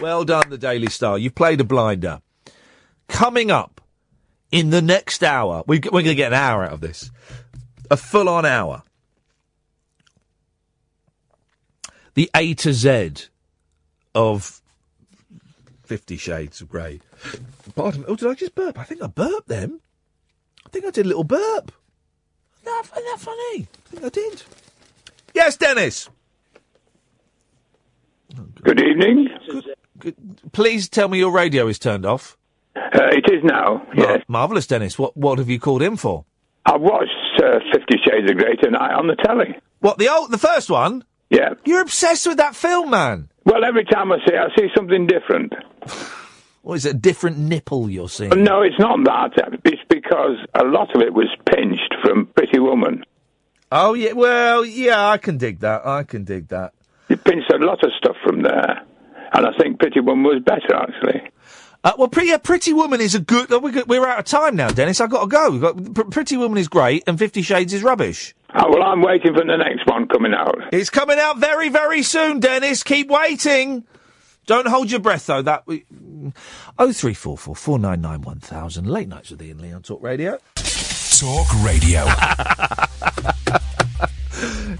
well 0.00 0.24
done 0.24 0.50
the 0.50 0.58
Daily 0.58 0.88
Star. 0.88 1.18
You've 1.18 1.34
played 1.34 1.60
a 1.60 1.64
blinder. 1.64 2.20
Coming 3.08 3.50
up 3.50 3.80
in 4.50 4.70
the 4.70 4.82
next 4.82 5.22
hour 5.22 5.62
we, 5.66 5.78
we're 5.78 5.90
going 6.02 6.04
to 6.06 6.14
get 6.14 6.32
an 6.32 6.38
hour 6.38 6.64
out 6.64 6.72
of 6.72 6.80
this. 6.80 7.10
A 7.90 7.96
full 7.96 8.28
on 8.28 8.44
hour. 8.44 8.82
The 12.14 12.30
A 12.34 12.54
to 12.54 12.72
Z 12.72 13.12
of 14.14 14.60
Fifty 15.84 16.16
Shades 16.16 16.60
of 16.60 16.68
Grey. 16.68 17.00
Pardon 17.74 18.00
me. 18.00 18.06
Oh 18.08 18.16
did 18.16 18.28
I 18.28 18.34
just 18.34 18.54
burp? 18.54 18.78
I 18.78 18.84
think 18.84 19.02
I 19.02 19.06
burped 19.06 19.48
them 19.48 19.80
I 20.66 20.68
think 20.68 20.84
I 20.84 20.90
did 20.90 21.06
a 21.06 21.08
little 21.08 21.24
burp. 21.24 21.70
Isn't 22.56 22.64
that, 22.64 22.82
isn't 22.92 23.04
that 23.04 23.20
funny? 23.20 23.68
I 23.86 23.88
think 23.88 24.04
I 24.04 24.08
did. 24.08 24.42
Yes, 25.32 25.56
Dennis. 25.56 26.08
Good 28.62 28.80
evening. 28.80 29.28
Please 30.52 30.88
tell 30.88 31.08
me 31.08 31.18
your 31.18 31.30
radio 31.32 31.66
is 31.68 31.78
turned 31.78 32.06
off. 32.06 32.36
Uh, 32.76 33.08
it 33.12 33.24
is 33.32 33.42
now. 33.42 33.86
Yes. 33.96 34.22
marvelous, 34.28 34.66
Dennis. 34.66 34.98
What 34.98 35.16
what 35.16 35.38
have 35.38 35.48
you 35.48 35.58
called 35.58 35.82
in 35.82 35.96
for? 35.96 36.24
I 36.64 36.76
watched 36.76 37.10
uh, 37.42 37.58
Fifty 37.72 37.96
Shades 38.04 38.30
of 38.30 38.36
Grey 38.36 38.56
tonight 38.56 38.92
on 38.92 39.06
the 39.06 39.16
telly. 39.16 39.56
What 39.80 39.98
the 39.98 40.08
old 40.08 40.30
the 40.30 40.38
first 40.38 40.70
one? 40.70 41.04
Yeah. 41.30 41.54
You're 41.64 41.82
obsessed 41.82 42.26
with 42.26 42.36
that 42.36 42.54
film, 42.54 42.90
man. 42.90 43.28
Well, 43.44 43.64
every 43.64 43.84
time 43.84 44.12
I 44.12 44.18
see 44.18 44.34
it, 44.34 44.38
I 44.38 44.54
see 44.56 44.68
something 44.74 45.06
different. 45.06 45.52
What 46.62 46.74
is 46.78 46.84
it? 46.84 46.96
A 46.96 46.98
different 46.98 47.38
nipple 47.38 47.88
you're 47.88 48.08
seeing? 48.08 48.42
No, 48.42 48.62
it's 48.62 48.76
not 48.80 48.98
that. 49.04 49.60
It's 49.64 49.80
because 49.88 50.36
a 50.52 50.64
lot 50.64 50.96
of 50.96 51.00
it 51.00 51.14
was 51.14 51.28
pinched 51.44 51.94
from 52.02 52.26
Pretty 52.26 52.58
Woman. 52.58 53.04
Oh 53.70 53.94
yeah. 53.94 54.14
Well, 54.14 54.64
yeah, 54.64 55.08
I 55.08 55.18
can 55.18 55.38
dig 55.38 55.60
that. 55.60 55.86
I 55.86 56.02
can 56.02 56.24
dig 56.24 56.48
that. 56.48 56.72
You 57.08 57.18
pinched 57.18 57.52
a 57.52 57.58
lot 57.58 57.84
of 57.84 57.92
stuff 57.96 58.16
from 58.24 58.42
there, 58.42 58.82
and 59.32 59.46
I 59.46 59.50
think 59.58 59.78
Pretty 59.78 60.00
Woman 60.00 60.24
was 60.24 60.42
better 60.44 60.74
actually. 60.74 61.30
Uh, 61.84 61.92
well, 61.98 62.08
pretty, 62.08 62.30
yeah, 62.30 62.38
Pretty 62.38 62.72
Woman 62.72 63.00
is 63.00 63.14
a 63.14 63.20
good. 63.20 63.48
We're, 63.48 63.84
we're 63.84 64.06
out 64.06 64.18
of 64.18 64.24
time 64.24 64.56
now, 64.56 64.68
Dennis. 64.68 65.00
I've 65.00 65.10
got 65.10 65.20
to 65.20 65.28
go. 65.28 65.58
Got, 65.58 65.94
Pr- 65.94 66.10
Pretty 66.10 66.36
Woman 66.36 66.58
is 66.58 66.66
great, 66.66 67.04
and 67.06 67.16
Fifty 67.16 67.42
Shades 67.42 67.72
is 67.72 67.84
rubbish. 67.84 68.34
Oh, 68.56 68.70
well, 68.70 68.82
I'm 68.82 69.02
waiting 69.02 69.34
for 69.34 69.44
the 69.44 69.56
next 69.56 69.86
one 69.86 70.08
coming 70.08 70.34
out. 70.34 70.56
It's 70.72 70.90
coming 70.90 71.18
out 71.18 71.38
very, 71.38 71.68
very 71.68 72.02
soon, 72.02 72.40
Dennis. 72.40 72.82
Keep 72.82 73.08
waiting. 73.08 73.84
Don't 74.46 74.66
hold 74.66 74.90
your 74.90 74.98
breath, 74.98 75.26
though. 75.26 75.42
That 75.42 75.64
we... 75.66 75.84
oh 76.76 76.92
three 76.92 77.14
four 77.14 77.38
four 77.38 77.54
four 77.54 77.78
nine 77.78 78.00
nine 78.00 78.22
one 78.22 78.40
thousand. 78.40 78.88
Late 78.88 79.06
nights 79.06 79.30
with 79.30 79.40
Iain 79.40 79.58
Lee 79.58 79.72
on 79.72 79.82
Talk 79.82 80.02
Radio. 80.02 80.38
Talk 80.56 81.46
Radio. 81.64 82.04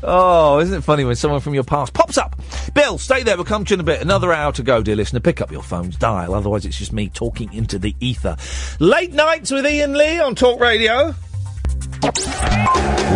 Oh, 0.02 0.58
isn't 0.60 0.78
it 0.78 0.80
funny 0.82 1.04
when 1.04 1.16
someone 1.16 1.40
from 1.40 1.54
your 1.54 1.64
past 1.64 1.92
pops 1.92 2.18
up? 2.18 2.40
Bill, 2.74 2.98
stay 2.98 3.22
there. 3.22 3.36
We'll 3.36 3.44
come 3.44 3.64
to 3.64 3.70
you 3.70 3.74
in 3.74 3.80
a 3.80 3.84
bit. 3.84 4.02
Another 4.02 4.32
hour 4.32 4.52
to 4.52 4.62
go, 4.62 4.82
dear 4.82 4.96
listener. 4.96 5.20
Pick 5.20 5.40
up 5.40 5.50
your 5.50 5.62
phone's 5.62 5.96
dial. 5.96 6.34
Otherwise, 6.34 6.66
it's 6.66 6.78
just 6.78 6.92
me 6.92 7.08
talking 7.08 7.52
into 7.52 7.78
the 7.78 7.94
ether. 8.00 8.36
Late 8.78 9.12
nights 9.12 9.50
with 9.50 9.64
Iain 9.64 9.94
Lee 9.94 10.20
on 10.20 10.34
Talk 10.34 10.60
Radio. 10.60 11.14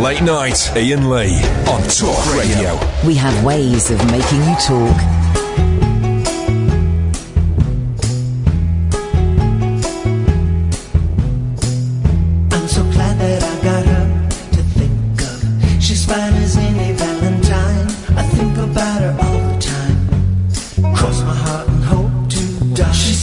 Late 0.01 0.23
night, 0.23 0.71
Iain 0.75 1.11
Lee 1.11 1.43
on 1.69 1.83
Talk 1.89 2.35
Radio. 2.35 2.79
We 3.07 3.15
have 3.17 3.45
ways 3.45 3.91
of 3.91 3.99
making 4.11 4.43
you 4.43 4.57
talk. 4.67 5.20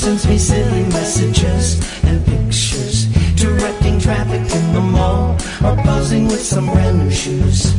Sends 0.08 0.28
me 0.30 0.38
silly 0.38 0.84
messages 0.84 1.76
and 2.06 2.26
pictures, 2.26 3.08
directing 3.36 4.00
traffic 4.00 4.40
in 4.40 4.74
the 4.74 4.80
mall 4.80 5.36
or 5.66 5.76
posing 5.84 6.28
with 6.28 6.40
some 6.40 6.66
brand 6.68 7.00
new 7.00 7.12
shoes. 7.12 7.74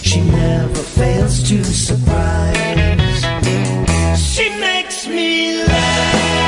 She 0.00 0.22
never 0.22 0.82
fails 0.96 1.46
to 1.46 1.62
surprise. 1.62 3.20
She 4.18 4.48
makes 4.58 5.06
me 5.06 5.62
laugh. 5.64 6.43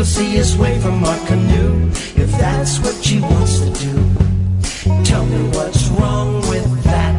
You'll 0.00 0.06
see 0.06 0.40
us 0.40 0.56
wave 0.56 0.80
from 0.80 1.04
our 1.04 1.26
canoe 1.26 1.88
if 2.16 2.30
that's 2.38 2.78
what 2.78 3.04
she 3.04 3.20
wants 3.20 3.58
to 3.58 3.70
do. 3.84 5.04
Tell 5.04 5.26
me 5.26 5.50
what's 5.50 5.88
wrong 5.88 6.40
with 6.48 6.84
that. 6.84 7.09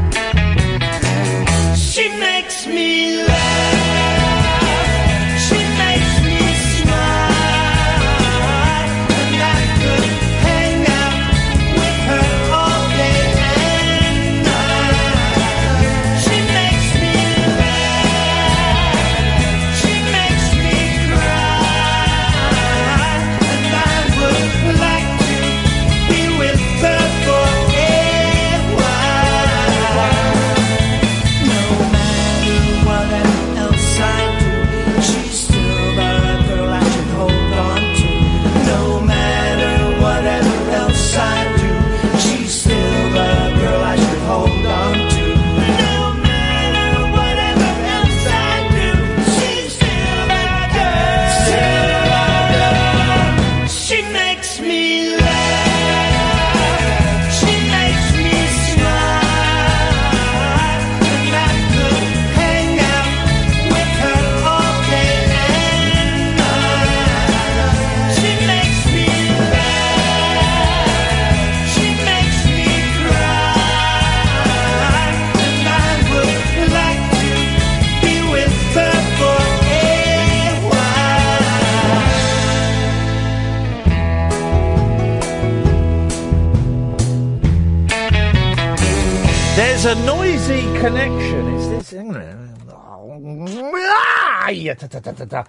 Ta. 94.87 95.45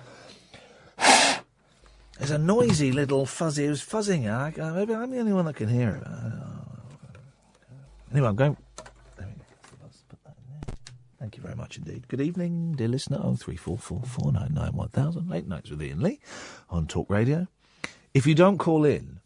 There's 2.19 2.31
a 2.31 2.39
noisy 2.39 2.93
little 2.93 3.27
fuzzy. 3.27 3.67
Who's 3.67 3.85
fuzzing? 3.85 4.31
I, 4.31 4.53
I, 4.63 4.71
maybe 4.73 4.95
I'm 4.95 5.11
the 5.11 5.19
only 5.19 5.33
one 5.33 5.47
that 5.47 5.57
can 5.57 5.69
hear 5.69 5.91
it. 5.91 6.07
Anyway, 8.13 8.29
I'm 8.29 8.37
going. 8.37 8.57
Thank 11.19 11.37
you 11.37 11.43
very 11.43 11.55
much 11.55 11.79
indeed. 11.79 12.09
Good 12.09 12.21
evening, 12.21 12.73
dear 12.73 12.89
listener. 12.89 13.21
Oh 13.23 13.37
three 13.37 13.57
four 13.57 13.79
four 13.79 14.03
four 14.03 14.33
nine 14.33 14.53
nine 14.53 14.73
one 14.73 14.89
thousand. 14.89 15.31
Late 15.31 15.47
nights 15.47 15.71
with 15.71 15.81
Iain 15.81 16.01
Lee 16.01 16.21
on 16.69 16.87
Talk 16.87 17.09
Radio. 17.09 17.47
If 18.13 18.27
you 18.27 18.35
don't 18.35 18.59
call 18.59 18.85
in, 18.85 19.21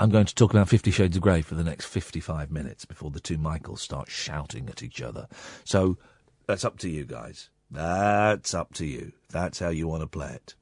I'm 0.00 0.10
going 0.10 0.26
to 0.26 0.34
talk 0.34 0.52
about 0.52 0.68
Fifty 0.68 0.90
Shades 0.90 1.16
of 1.16 1.22
Grey 1.22 1.42
for 1.42 1.54
the 1.54 1.64
next 1.64 1.86
55 1.86 2.50
minutes 2.50 2.84
before 2.84 3.10
the 3.10 3.20
two 3.20 3.36
Michaels 3.36 3.82
start 3.82 4.08
shouting 4.08 4.68
at 4.68 4.82
each 4.82 5.02
other. 5.02 5.26
So 5.64 5.98
that's 6.46 6.64
up 6.64 6.78
to 6.78 6.88
you 6.88 7.04
guys. 7.04 7.50
That's 7.70 8.54
up 8.54 8.74
to 8.74 8.86
you. 8.86 9.12
That's 9.30 9.58
how 9.58 9.68
you 9.68 9.88
want 9.88 10.02
to 10.02 10.06
play 10.06 10.32
it. 10.32 10.54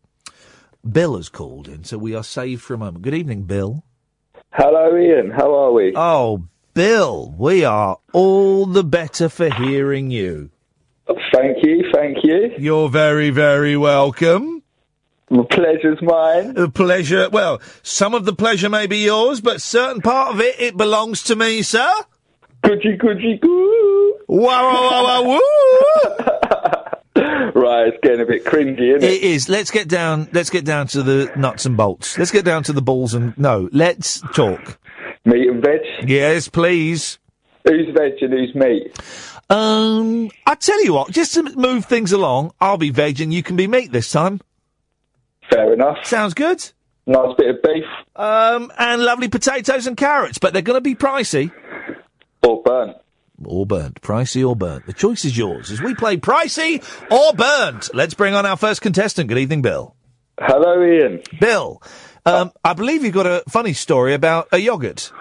Bill 0.90 1.16
has 1.16 1.28
called 1.28 1.68
in, 1.68 1.84
so 1.84 1.96
we 1.96 2.14
are 2.14 2.24
saved 2.24 2.62
for 2.62 2.74
a 2.74 2.78
moment. 2.78 3.02
Good 3.02 3.14
evening, 3.14 3.42
Bill. 3.42 3.84
Hello, 4.50 4.94
Iain. 4.94 5.30
How 5.30 5.54
are 5.54 5.72
we? 5.72 5.92
Oh, 5.96 6.44
Bill, 6.74 7.34
we 7.38 7.64
are 7.64 7.98
all 8.12 8.66
the 8.66 8.84
better 8.84 9.28
for 9.28 9.52
hearing 9.52 10.10
you. 10.10 10.50
Thank 11.32 11.58
you, 11.62 11.84
thank 11.92 12.18
you. 12.22 12.52
You're 12.58 12.88
very, 12.88 13.30
very 13.30 13.76
welcome. 13.76 14.62
The 15.28 15.44
pleasure's 15.44 16.00
mine. 16.02 16.54
The 16.54 16.68
pleasure. 16.68 17.28
Well, 17.30 17.60
some 17.82 18.14
of 18.14 18.24
the 18.24 18.34
pleasure 18.34 18.68
may 18.68 18.86
be 18.86 19.04
yours, 19.04 19.40
but 19.40 19.62
certain 19.62 20.02
part 20.02 20.34
of 20.34 20.40
it, 20.40 20.60
it 20.60 20.76
belongs 20.76 21.22
to 21.24 21.36
me, 21.36 21.62
sir. 21.62 21.90
Goody, 22.62 22.96
goo. 22.96 24.18
Wow, 24.28 24.72
wow, 24.72 24.90
wow, 24.90 25.04
wow, 25.04 25.22
woo. 25.30 26.30
it's 27.86 27.98
getting 28.02 28.20
a 28.20 28.26
bit 28.26 28.44
cringy, 28.44 28.96
isn't 28.96 29.08
it? 29.08 29.12
It 29.12 29.22
is. 29.22 29.48
Let's 29.48 29.70
get 29.70 29.88
down. 29.88 30.28
Let's 30.32 30.50
get 30.50 30.64
down 30.64 30.86
to 30.88 31.02
the 31.02 31.32
nuts 31.36 31.66
and 31.66 31.76
bolts. 31.76 32.18
Let's 32.18 32.30
get 32.30 32.44
down 32.44 32.62
to 32.64 32.72
the 32.72 32.82
balls 32.82 33.14
and 33.14 33.36
no. 33.38 33.68
Let's 33.72 34.20
talk. 34.34 34.78
Meat 35.24 35.48
and 35.48 35.62
veg. 35.62 36.08
Yes, 36.08 36.48
please. 36.48 37.18
Who's 37.64 37.86
veg 37.94 38.22
and 38.22 38.32
who's 38.32 38.54
meat? 38.54 38.98
Um, 39.50 40.30
I 40.46 40.54
tell 40.54 40.82
you 40.84 40.94
what. 40.94 41.10
Just 41.10 41.34
to 41.34 41.42
move 41.56 41.84
things 41.86 42.12
along, 42.12 42.52
I'll 42.60 42.76
be 42.78 42.90
veg 42.90 43.20
and 43.20 43.32
you 43.32 43.42
can 43.42 43.56
be 43.56 43.66
meat 43.66 43.92
this 43.92 44.10
time. 44.10 44.40
Fair 45.50 45.72
enough. 45.72 45.98
Sounds 46.04 46.34
good. 46.34 46.64
Nice 47.06 47.34
bit 47.36 47.50
of 47.50 47.62
beef. 47.62 47.84
Um, 48.16 48.72
and 48.78 49.02
lovely 49.02 49.28
potatoes 49.28 49.86
and 49.86 49.96
carrots, 49.96 50.38
but 50.38 50.52
they're 50.52 50.62
going 50.62 50.76
to 50.76 50.80
be 50.80 50.94
pricey. 50.94 51.52
Or 52.42 52.62
burnt. 52.62 52.96
Or 53.48 53.66
burnt. 53.66 54.00
Pricey 54.00 54.46
or 54.46 54.56
burnt. 54.56 54.86
The 54.86 54.92
choice 54.92 55.24
is 55.24 55.36
yours 55.36 55.70
as 55.70 55.80
we 55.82 55.94
play 55.94 56.16
pricey 56.16 56.82
or 57.10 57.32
burnt. 57.32 57.90
Let's 57.94 58.14
bring 58.14 58.34
on 58.34 58.46
our 58.46 58.56
first 58.56 58.80
contestant. 58.80 59.28
Good 59.28 59.38
evening, 59.38 59.62
Bill. 59.62 59.94
Hello, 60.40 60.82
Iain. 60.82 61.22
Bill, 61.40 61.80
um, 62.26 62.52
I 62.64 62.72
believe 62.72 63.04
you've 63.04 63.14
got 63.14 63.26
a 63.26 63.42
funny 63.48 63.72
story 63.72 64.14
about 64.14 64.48
a 64.52 64.58
yogurt. 64.58 65.12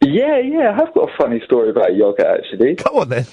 Yeah, 0.00 0.38
yeah, 0.40 0.72
I 0.72 0.74
have 0.74 0.92
got 0.94 1.10
a 1.10 1.16
funny 1.16 1.40
story 1.44 1.70
about 1.70 1.90
a 1.90 1.94
yogurt, 1.94 2.26
actually. 2.26 2.74
Come 2.76 2.96
on, 2.96 3.08
then. 3.08 3.26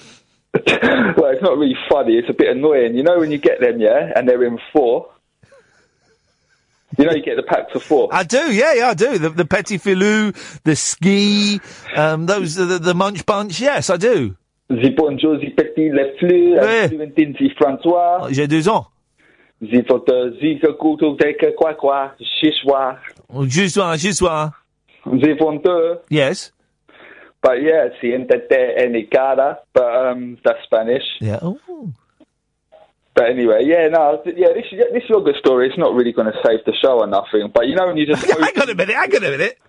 well, 0.53 1.32
it's 1.32 1.41
not 1.41 1.57
really 1.57 1.76
funny. 1.90 2.14
It's 2.14 2.30
a 2.30 2.34
bit 2.34 2.56
annoying. 2.56 2.95
You 2.95 3.03
know 3.03 3.20
when 3.20 3.32
you 3.32 3.38
get 3.38 3.60
them, 3.60 3.80
yeah, 3.80 4.11
and 4.16 4.28
they're 4.28 4.44
in 4.44 4.60
four? 4.72 5.10
You 7.00 7.06
know 7.06 7.14
you 7.14 7.24
get 7.24 7.38
the 7.38 7.44
packs 7.44 7.72
for 7.72 7.80
four? 7.80 8.10
I 8.12 8.24
do, 8.24 8.52
yeah, 8.52 8.74
yeah, 8.74 8.90
I 8.90 8.94
do. 8.94 9.18
The, 9.18 9.30
the 9.30 9.46
petit 9.46 9.78
filou, 9.80 10.36
the 10.66 10.76
ski, 10.76 11.62
um, 11.96 12.26
those, 12.26 12.56
the, 12.56 12.78
the 12.78 12.94
munch 12.94 13.26
bunch, 13.26 13.62
yes, 13.62 13.90
I 13.90 13.96
do. 13.96 14.36
The 14.68 14.90
bonjour, 14.98 15.40
the 15.40 15.50
petit, 15.52 15.92
les 15.92 16.18
fleurs, 16.20 16.62
Ouais. 16.62 16.90
The 16.90 17.56
François. 17.56 18.28
J'ai 18.32 18.48
deux 18.48 18.68
ans. 18.68 18.88
The 19.62 19.82
the 19.82 20.74
couteau, 20.78 21.16
the 21.16 21.56
quoi 21.56 21.74
quoi, 21.76 22.12
chichois. 22.20 22.98
Juste 23.48 23.76
soir, 23.76 23.96
juste 23.96 24.20
soir. 24.20 24.52
The 25.06 25.38
vendeur. 25.40 26.02
Yes. 26.10 26.52
But 27.42 27.62
yeah, 27.62 27.88
siéntate 28.02 28.76
en 28.78 28.90
mi 28.92 29.08
cara, 29.08 29.60
but 29.74 29.84
um, 29.84 30.38
that's 30.44 30.62
Spanish. 30.66 31.04
Yeah. 31.22 31.40
Oh. 31.42 31.58
But 33.20 33.32
anyway, 33.32 33.64
yeah, 33.66 33.90
no, 33.90 34.22
yeah, 34.26 34.54
this 34.54 34.64
this 34.94 35.04
yogurt 35.10 35.36
story. 35.36 35.68
It's 35.68 35.78
not 35.78 35.94
really 35.94 36.14
going 36.14 36.32
to 36.32 36.40
save 36.41 36.64
the 36.66 36.72
show 36.82 37.02
or 37.02 37.08
nothing. 37.08 37.52
But 37.54 37.68
you 37.68 37.76
know 37.76 37.88
when 37.88 37.98
you 37.98 38.06
just 38.06 38.24
hang 38.26 38.58
on 38.62 38.70
a 38.70 38.74
minute, 38.76 38.96
hang 38.96 39.14
on 39.14 39.24
a 39.26 39.32
minute. 39.32 39.60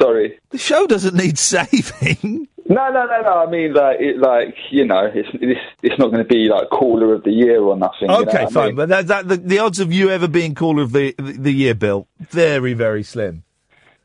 Sorry. 0.00 0.40
The 0.50 0.58
show 0.58 0.84
doesn't 0.88 1.14
need 1.14 1.38
saving. 1.38 2.48
No, 2.68 2.88
no, 2.90 3.06
no, 3.06 3.20
no. 3.22 3.34
I 3.46 3.46
mean, 3.48 3.72
like, 3.72 4.00
it, 4.00 4.18
like 4.18 4.56
you 4.70 4.84
know, 4.84 5.08
it's 5.14 5.28
it's, 5.34 5.60
it's 5.84 5.96
not 6.00 6.10
going 6.10 6.24
to 6.24 6.28
be 6.28 6.48
like 6.48 6.68
caller 6.70 7.14
of 7.14 7.22
the 7.22 7.30
year 7.30 7.62
or 7.62 7.76
nothing. 7.76 8.00
you 8.00 8.06
know 8.08 8.22
Okay, 8.22 8.42
I 8.46 8.50
fine, 8.50 8.66
mean? 8.66 8.74
but 8.74 8.88
that, 8.88 9.06
that, 9.06 9.28
the, 9.28 9.36
the 9.36 9.58
odds 9.60 9.78
of 9.78 9.92
you 9.92 10.10
ever 10.10 10.26
being 10.26 10.56
caller 10.56 10.82
of 10.82 10.90
the, 10.90 11.14
the 11.18 11.34
the 11.38 11.52
year, 11.52 11.74
Bill, 11.76 12.08
very, 12.18 12.74
very 12.74 13.04
slim. 13.04 13.44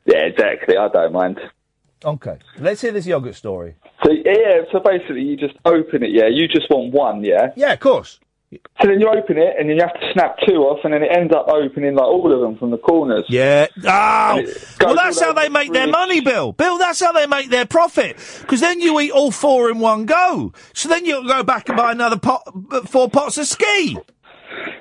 Yeah, 0.06 0.20
exactly. 0.26 0.78
I 0.78 0.88
don't 0.90 1.14
mind. 1.14 1.40
Okay, 2.06 2.38
let's 2.60 2.82
hear 2.82 2.92
this 2.92 3.08
yogurt 3.08 3.34
story. 3.34 3.74
So 4.04 4.12
yeah, 4.12 4.66
so 4.72 4.80
basically 4.80 5.24
you 5.24 5.36
just 5.36 5.56
open 5.66 6.04
it. 6.04 6.12
Yeah, 6.12 6.28
you 6.28 6.48
just 6.48 6.70
want 6.70 6.94
one. 6.94 7.24
Yeah. 7.24 7.54
Yeah, 7.56 7.74
of 7.74 7.80
course. 7.80 8.20
So 8.52 8.88
then 8.88 9.00
you 9.00 9.08
open 9.08 9.38
it, 9.38 9.56
and 9.58 9.70
then 9.70 9.78
you 9.78 9.82
have 9.82 9.94
to 9.94 10.12
snap 10.12 10.36
two 10.46 10.56
off, 10.56 10.80
and 10.84 10.94
then 10.94 11.04
it 11.04 11.10
ends 11.16 11.34
up 11.34 11.48
opening 11.48 11.96
like 11.96 12.06
all 12.06 12.34
of 12.34 12.42
them 12.42 12.58
from 12.58 12.72
the 12.72 12.78
corners. 12.78 13.24
Yeah. 13.30 13.68
Oh, 13.86 14.44
well, 14.82 14.96
that's 14.96 15.22
how 15.22 15.32
they 15.32 15.46
the 15.46 15.52
make 15.52 15.72
their 15.72 15.88
money, 15.88 16.20
Bill. 16.20 16.52
Bill, 16.52 16.78
that's 16.78 17.00
how 17.00 17.14
they 17.14 17.28
make 17.28 17.50
their 17.50 17.66
profit. 17.66 18.18
Because 18.42 18.60
then 18.60 18.82
you 18.82 19.00
eat 19.00 19.12
all 19.12 19.32
four 19.32 19.70
in 19.70 19.80
one 19.80 20.06
go. 20.06 20.52
So 20.74 20.90
then 20.90 21.06
you'll 21.06 21.28
go 21.28 21.44
back 21.44 21.70
and 21.70 21.78
buy 21.78 21.94
another 21.94 22.18
pot, 22.18 22.44
four 22.90 23.10
pots 23.10 23.38
of 23.38 23.48
ski. 23.48 23.98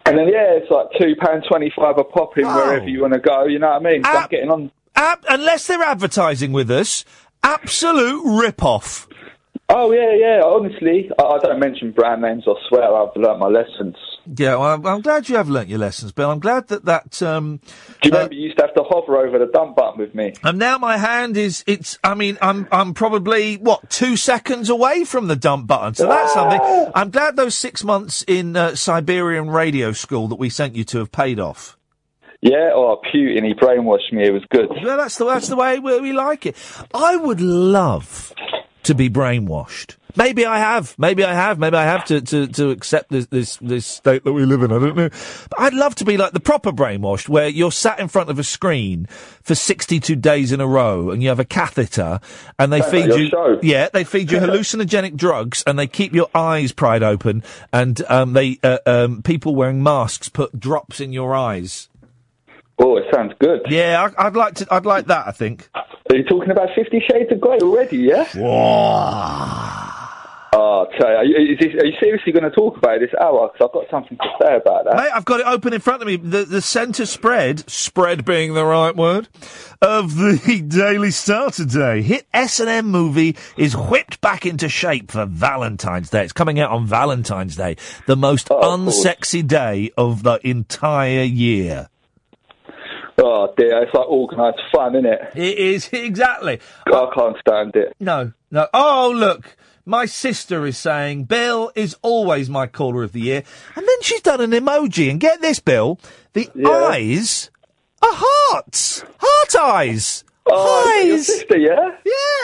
And 0.04 0.18
then 0.18 0.26
yeah, 0.26 0.54
it's 0.54 0.70
like 0.70 0.86
two 0.98 1.14
pound 1.20 1.44
twenty 1.48 1.72
five 1.76 1.96
a 1.98 2.02
pop 2.02 2.36
in 2.38 2.46
wherever 2.46 2.88
you 2.88 3.02
want 3.02 3.12
to 3.12 3.20
go. 3.20 3.44
You 3.44 3.60
know 3.60 3.68
what 3.68 3.86
I 3.86 3.90
mean? 3.92 4.02
So 4.02 4.10
I'm 4.10 4.28
getting 4.28 4.50
on. 4.50 4.72
Ab- 4.96 5.24
unless 5.28 5.68
they're 5.68 5.82
advertising 5.82 6.52
with 6.52 6.70
us, 6.70 7.04
absolute 7.44 8.22
rip-off. 8.24 9.06
Oh 9.72 9.92
yeah, 9.92 10.14
yeah. 10.16 10.42
Honestly, 10.44 11.08
I, 11.16 11.22
I 11.22 11.38
don't 11.38 11.60
mention 11.60 11.92
brand 11.92 12.22
names. 12.22 12.42
I 12.46 12.54
swear, 12.68 12.92
I've 12.92 13.14
learnt 13.14 13.38
my 13.38 13.46
lessons. 13.46 13.94
Yeah, 14.26 14.56
well, 14.56 14.74
I'm, 14.74 14.84
I'm 14.84 15.00
glad 15.00 15.28
you 15.28 15.36
have 15.36 15.48
learnt 15.48 15.68
your 15.68 15.78
lessons, 15.78 16.10
Bill. 16.10 16.28
I'm 16.28 16.40
glad 16.40 16.66
that 16.68 16.84
that. 16.86 17.22
Um, 17.22 17.60
Do 18.02 18.08
you 18.08 18.10
remember 18.10 18.34
you 18.34 18.46
used 18.46 18.58
to 18.58 18.64
have 18.64 18.74
to 18.74 18.82
hover 18.82 19.16
over 19.16 19.38
the 19.38 19.46
dump 19.46 19.76
button 19.76 20.00
with 20.00 20.12
me? 20.12 20.34
and 20.42 20.58
now 20.58 20.76
my 20.78 20.96
hand 20.98 21.36
is. 21.36 21.62
It's. 21.68 21.98
I 22.02 22.14
mean, 22.14 22.36
I'm. 22.42 22.66
I'm 22.72 22.94
probably 22.94 23.58
what 23.58 23.88
two 23.90 24.16
seconds 24.16 24.70
away 24.70 25.04
from 25.04 25.28
the 25.28 25.36
dump 25.36 25.68
button. 25.68 25.94
So 25.94 26.08
that's 26.08 26.32
something. 26.32 26.90
I'm 26.92 27.10
glad 27.10 27.36
those 27.36 27.54
six 27.54 27.84
months 27.84 28.24
in 28.26 28.56
uh, 28.56 28.74
Siberian 28.74 29.50
radio 29.50 29.92
school 29.92 30.26
that 30.28 30.36
we 30.36 30.50
sent 30.50 30.74
you 30.74 30.82
to 30.84 30.98
have 30.98 31.12
paid 31.12 31.38
off. 31.38 31.76
Yeah, 32.40 32.70
oh, 32.74 33.00
Putin, 33.14 33.46
he 33.46 33.54
brainwashed 33.54 34.12
me. 34.12 34.24
It 34.24 34.32
was 34.32 34.42
good. 34.50 34.68
Well, 34.82 34.96
that's 34.96 35.16
the 35.16 35.26
that's 35.26 35.46
the 35.48 35.56
way 35.56 35.78
we, 35.78 36.00
we 36.00 36.12
like 36.12 36.44
it. 36.46 36.56
I 36.92 37.14
would 37.14 37.40
love 37.40 38.34
to 38.84 38.94
be 38.94 39.08
brainwashed. 39.10 39.96
Maybe 40.16 40.44
I 40.44 40.58
have. 40.58 40.98
Maybe 40.98 41.24
I 41.24 41.34
have. 41.34 41.58
Maybe 41.58 41.76
I 41.76 41.84
have 41.84 42.04
to, 42.06 42.20
to, 42.20 42.46
to 42.48 42.70
accept 42.70 43.10
this, 43.10 43.26
this 43.26 43.56
this 43.56 43.86
state 43.86 44.24
that 44.24 44.32
we 44.32 44.44
live 44.44 44.62
in. 44.62 44.72
I 44.72 44.78
don't 44.78 44.96
know. 44.96 45.08
But 45.08 45.60
I'd 45.60 45.74
love 45.74 45.94
to 45.96 46.04
be 46.04 46.16
like 46.16 46.32
the 46.32 46.40
proper 46.40 46.72
brainwashed, 46.72 47.28
where 47.28 47.48
you're 47.48 47.72
sat 47.72 48.00
in 48.00 48.08
front 48.08 48.30
of 48.30 48.38
a 48.38 48.44
screen 48.44 49.06
for 49.42 49.54
62 49.54 50.16
days 50.16 50.52
in 50.52 50.60
a 50.60 50.66
row, 50.66 51.10
and 51.10 51.22
you 51.22 51.28
have 51.28 51.40
a 51.40 51.44
catheter, 51.44 52.20
and 52.58 52.72
they 52.72 52.82
feed 52.82 53.06
you. 53.06 53.28
show. 53.28 53.58
Yeah, 53.62 53.88
they 53.92 54.04
feed 54.04 54.30
you 54.30 54.38
hallucinogenic 54.40 55.16
drugs, 55.16 55.62
and 55.66 55.78
they 55.78 55.86
keep 55.86 56.12
your 56.14 56.28
eyes 56.34 56.72
pried 56.72 57.02
open, 57.02 57.42
and 57.72 58.02
um, 58.08 58.32
they 58.32 58.58
uh, 58.62 58.78
um, 58.86 59.22
people 59.22 59.54
wearing 59.54 59.82
masks 59.82 60.28
put 60.28 60.58
drops 60.58 61.00
in 61.00 61.12
your 61.12 61.34
eyes. 61.34 61.88
Oh, 62.82 62.96
it 62.96 63.04
sounds 63.14 63.32
good. 63.38 63.60
Yeah, 63.68 64.10
I, 64.16 64.26
I'd 64.26 64.36
like 64.36 64.54
to. 64.56 64.66
I'd 64.70 64.86
like 64.86 65.06
that. 65.06 65.28
I 65.28 65.32
think. 65.32 65.68
Are 65.74 66.16
you 66.16 66.24
talking 66.24 66.50
about 66.50 66.70
Fifty 66.74 67.02
Shades 67.10 67.30
of 67.30 67.40
Grey 67.40 67.58
already? 67.58 67.98
Yeah. 67.98 68.26
Oh, 68.34 69.90
you, 70.98 71.06
are 71.06 71.24
you, 71.24 71.52
is 71.52 71.58
this, 71.58 71.74
are 71.80 71.86
you 71.86 71.94
seriously 72.00 72.32
going 72.32 72.44
to 72.44 72.50
talk 72.50 72.76
about 72.76 72.96
it 72.96 73.10
this 73.10 73.20
hour? 73.20 73.50
Because 73.52 73.68
I've 73.68 73.72
got 73.72 73.90
something 73.90 74.18
to 74.18 74.28
say 74.42 74.56
about 74.56 74.84
that. 74.84 74.96
Mate, 74.96 75.10
I've 75.14 75.24
got 75.24 75.40
it 75.40 75.46
open 75.46 75.72
in 75.72 75.80
front 75.80 76.02
of 76.02 76.08
me. 76.08 76.16
The 76.16 76.44
the 76.44 76.60
centre 76.60 77.06
spread, 77.06 77.68
spread 77.70 78.24
being 78.24 78.54
the 78.54 78.64
right 78.64 78.94
word, 78.94 79.28
of 79.80 80.16
the 80.16 80.64
Daily 80.68 81.10
Star 81.10 81.50
today. 81.50 82.02
Hit 82.02 82.26
S 82.32 82.60
and 82.60 82.68
M 82.68 82.86
movie 82.86 83.36
is 83.56 83.76
whipped 83.76 84.20
back 84.20 84.46
into 84.46 84.68
shape 84.68 85.12
for 85.12 85.26
Valentine's 85.26 86.10
Day. 86.10 86.24
It's 86.24 86.32
coming 86.32 86.58
out 86.58 86.70
on 86.70 86.86
Valentine's 86.86 87.56
Day, 87.56 87.76
the 88.06 88.16
most 88.16 88.50
oh, 88.50 88.60
unsexy 88.60 89.46
day 89.46 89.90
of 89.96 90.22
the 90.22 90.40
entire 90.46 91.22
year. 91.22 91.88
Oh 93.22 93.52
dear, 93.56 93.82
it's 93.82 93.94
like 93.94 94.06
organised 94.06 94.60
fun, 94.72 94.96
isn't 94.96 95.06
it? 95.06 95.20
It 95.34 95.58
is 95.58 95.88
exactly. 95.92 96.60
I 96.86 97.10
can't 97.14 97.36
stand 97.38 97.76
it. 97.76 97.94
No, 98.00 98.32
no. 98.50 98.68
Oh, 98.72 99.12
look. 99.14 99.56
My 99.86 100.06
sister 100.06 100.66
is 100.66 100.78
saying 100.78 101.24
Bill 101.24 101.72
is 101.74 101.96
always 102.02 102.48
my 102.48 102.66
caller 102.66 103.02
of 103.02 103.12
the 103.12 103.20
year. 103.20 103.42
And 103.74 103.88
then 103.88 104.02
she's 104.02 104.20
done 104.20 104.40
an 104.40 104.50
emoji. 104.50 105.10
And 105.10 105.18
get 105.18 105.40
this, 105.40 105.58
Bill. 105.58 105.98
The 106.32 106.48
eyes 106.64 107.50
are 108.02 108.08
hearts. 108.12 109.02
Heart 109.18 109.56
eyes. 109.56 110.24
Oh, 110.46 111.02
eyes. 111.02 111.26
sister, 111.26 111.58
yeah? 111.58 111.96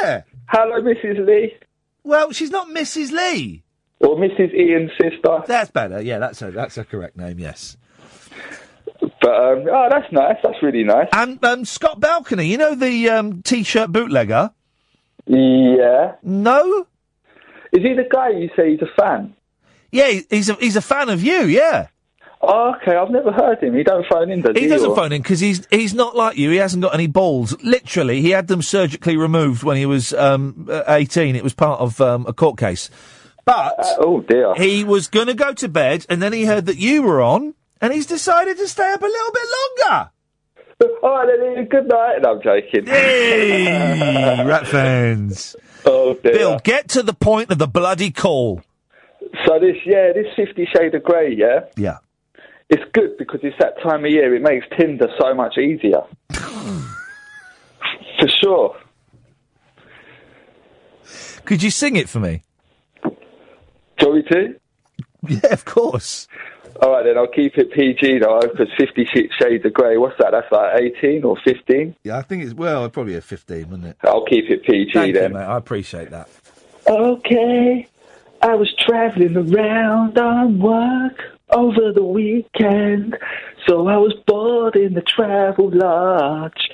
Yeah. 0.02 0.22
Hello, 0.48 0.80
Mrs. 0.80 1.24
Lee. 1.26 1.54
Well, 2.02 2.32
she's 2.32 2.50
not 2.50 2.68
Mrs. 2.68 3.12
Lee. 3.12 3.62
Or 4.00 4.16
Mrs. 4.16 4.52
Iain's 4.54 4.90
sister. 5.00 5.42
That's 5.46 5.70
better. 5.70 6.00
Yeah, 6.00 6.18
that's 6.18 6.42
a, 6.42 6.50
that's 6.50 6.78
a 6.78 6.84
correct 6.84 7.16
name, 7.16 7.38
yes. 7.38 7.76
But, 9.20 9.30
um, 9.34 9.64
oh, 9.70 9.86
that's 9.90 10.12
nice. 10.12 10.36
That's 10.42 10.62
really 10.62 10.84
nice. 10.84 11.08
And 11.12 11.42
um, 11.44 11.64
Scott 11.64 12.00
Balcony, 12.00 12.46
you 12.46 12.58
know 12.58 12.74
the 12.74 13.08
um, 13.10 13.42
t-shirt 13.42 13.90
bootlegger? 13.90 14.50
Yeah. 15.26 16.14
No? 16.22 16.86
Is 17.72 17.82
he 17.82 17.94
the 17.94 18.06
guy 18.10 18.30
you 18.30 18.50
say 18.56 18.72
he's 18.72 18.82
a 18.82 19.00
fan? 19.00 19.34
Yeah, 19.90 20.08
he- 20.08 20.26
he's 20.30 20.48
a, 20.48 20.54
he's 20.54 20.76
a 20.76 20.80
fan 20.82 21.08
of 21.08 21.22
you, 21.22 21.44
yeah. 21.46 21.88
Oh, 22.42 22.74
okay. 22.76 22.94
I've 22.94 23.10
never 23.10 23.32
heard 23.32 23.60
him. 23.62 23.74
He 23.74 23.82
don't 23.82 24.06
phone 24.06 24.30
in, 24.30 24.42
does 24.42 24.54
he? 24.54 24.64
He 24.64 24.68
doesn't 24.68 24.90
or- 24.90 24.96
phone 24.96 25.10
in 25.12 25.22
because 25.22 25.40
he's 25.40 25.66
he's 25.70 25.94
not 25.94 26.14
like 26.14 26.36
you. 26.36 26.50
He 26.50 26.58
hasn't 26.58 26.82
got 26.82 26.92
any 26.94 27.06
balls. 27.06 27.56
Literally, 27.62 28.20
he 28.20 28.30
had 28.30 28.46
them 28.46 28.60
surgically 28.60 29.16
removed 29.16 29.62
when 29.62 29.78
he 29.78 29.86
was 29.86 30.12
um, 30.12 30.68
uh, 30.70 30.82
eighteen. 30.88 31.34
It 31.34 31.42
was 31.42 31.54
part 31.54 31.80
of 31.80 31.98
um, 32.00 32.26
a 32.28 32.34
court 32.34 32.58
case. 32.58 32.90
But 33.46 33.74
oh 33.98 34.20
dear, 34.20 34.54
he 34.54 34.84
was 34.84 35.08
going 35.08 35.28
to 35.28 35.34
go 35.34 35.54
to 35.54 35.68
bed, 35.68 36.04
and 36.10 36.20
then 36.22 36.34
he 36.34 36.44
heard 36.44 36.66
that 36.66 36.76
you 36.76 37.02
were 37.02 37.22
on, 37.22 37.54
and 37.80 37.92
he's 37.92 38.06
decided 38.06 38.56
to 38.58 38.68
stay 38.68 38.92
up 38.92 39.02
a 39.02 39.06
little 39.06 39.32
bit 39.32 39.42
longer. 39.88 40.10
All 41.02 41.10
right, 41.10 41.26
then. 41.26 41.56
Iain, 41.56 41.68
Good 41.68 41.88
night. 41.88 42.18
No, 42.22 42.32
I'm 42.36 42.42
joking. 42.42 42.86
Hey, 42.86 44.44
rat 44.44 44.66
fans. 44.66 45.56
Oh 45.84 46.14
dear. 46.14 46.32
Bill, 46.32 46.58
get 46.62 46.88
to 46.90 47.02
the 47.02 47.14
point 47.14 47.50
of 47.50 47.58
the 47.58 47.66
bloody 47.68 48.10
call. 48.10 48.62
So 49.46 49.58
this, 49.58 49.76
yeah, 49.86 50.12
this 50.14 50.26
Fifty 50.36 50.66
Shade 50.74 50.94
of 50.94 51.02
Grey, 51.02 51.34
yeah, 51.34 51.60
Yeah. 51.76 51.98
it's 52.68 52.82
good 52.92 53.16
because 53.18 53.40
it's 53.42 53.56
that 53.58 53.74
time 53.82 54.04
of 54.04 54.10
year. 54.10 54.34
It 54.34 54.42
makes 54.42 54.66
Tinder 54.78 55.08
so 55.20 55.34
much 55.34 55.56
easier. 55.58 56.02
For 58.18 58.28
sure. 58.42 58.76
Could 61.44 61.62
you 61.62 61.70
sing 61.70 61.96
it 61.96 62.08
for 62.08 62.18
me? 62.18 62.42
Shall 64.00 64.12
we 64.12 64.22
to? 64.24 64.54
Yeah, 65.28 65.52
of 65.52 65.64
course. 65.64 66.26
All 66.82 66.92
right, 66.92 67.04
then 67.04 67.16
I'll 67.16 67.26
keep 67.26 67.56
it 67.56 67.72
PG 67.72 68.18
though, 68.18 68.40
because 68.40 68.68
Fifty 68.78 69.06
Shades 69.06 69.64
of 69.64 69.72
Grey. 69.72 69.96
What's 69.96 70.18
that? 70.18 70.32
That's 70.32 70.50
like 70.50 70.80
eighteen 70.80 71.24
or 71.24 71.36
fifteen. 71.44 71.96
Yeah, 72.04 72.18
I 72.18 72.22
think 72.22 72.44
it's 72.44 72.54
well, 72.54 72.88
probably 72.90 73.14
a 73.16 73.20
fifteen, 73.20 73.70
wouldn't 73.70 73.88
it? 73.88 73.96
I'll 74.04 74.24
keep 74.24 74.50
it 74.50 74.64
PG 74.64 74.92
Thank 74.92 75.14
then. 75.14 75.32
you, 75.32 75.38
mate. 75.38 75.44
I 75.44 75.56
appreciate 75.56 76.10
that. 76.10 76.28
Okay, 76.86 77.88
I 78.42 78.54
was 78.54 78.72
traveling 78.78 79.36
around 79.36 80.18
on 80.18 80.58
work 80.60 81.20
over 81.50 81.92
the 81.92 82.04
weekend, 82.04 83.16
so 83.66 83.88
I 83.88 83.96
was 83.96 84.14
bored 84.26 84.76
in 84.76 84.94
the 84.94 85.02
travel 85.02 85.70
lodge. 85.72 86.70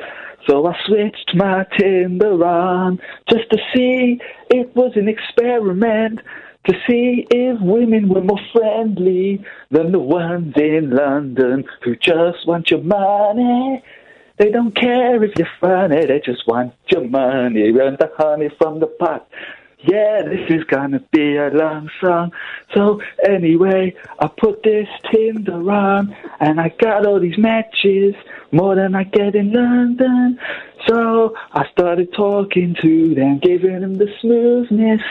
So 0.48 0.66
I 0.66 0.76
switched 0.86 1.34
my 1.34 1.64
Tinder 1.78 2.44
on 2.44 3.00
just 3.30 3.48
to 3.50 3.58
see. 3.74 4.18
It 4.50 4.74
was 4.74 4.92
an 4.96 5.08
experiment 5.08 6.20
to 6.66 6.74
see 6.88 7.26
if 7.30 7.60
women 7.60 8.08
were 8.08 8.22
more 8.22 8.40
friendly 8.52 9.44
than 9.70 9.92
the 9.92 9.98
ones 9.98 10.54
in 10.56 10.90
London 10.90 11.64
who 11.82 11.96
just 11.96 12.46
want 12.46 12.70
your 12.70 12.82
money. 12.82 13.82
They 14.38 14.50
don't 14.50 14.74
care 14.74 15.22
if 15.22 15.32
you're 15.36 15.48
funny, 15.60 16.06
they 16.06 16.20
just 16.24 16.46
want 16.46 16.74
your 16.90 17.04
money 17.08 17.68
and 17.68 17.98
the 17.98 18.10
honey 18.16 18.48
from 18.58 18.80
the 18.80 18.86
pot. 18.86 19.28
Yeah, 19.84 20.22
this 20.22 20.48
is 20.48 20.62
gonna 20.64 21.00
be 21.10 21.36
a 21.36 21.48
long 21.48 21.90
song. 22.00 22.30
So 22.72 23.02
anyway, 23.28 23.94
I 24.20 24.28
put 24.28 24.62
this 24.62 24.86
Tinder 25.10 25.70
on 25.70 26.16
and 26.38 26.60
I 26.60 26.72
got 26.80 27.04
all 27.04 27.18
these 27.18 27.36
matches, 27.36 28.14
more 28.52 28.76
than 28.76 28.94
I 28.94 29.02
get 29.02 29.34
in 29.34 29.52
London. 29.52 30.38
So 30.86 31.36
I 31.52 31.68
started 31.70 32.12
talking 32.12 32.74
to 32.80 33.14
them, 33.14 33.38
giving 33.38 33.80
them 33.80 33.94
the 33.94 34.12
smoothness. 34.20 35.02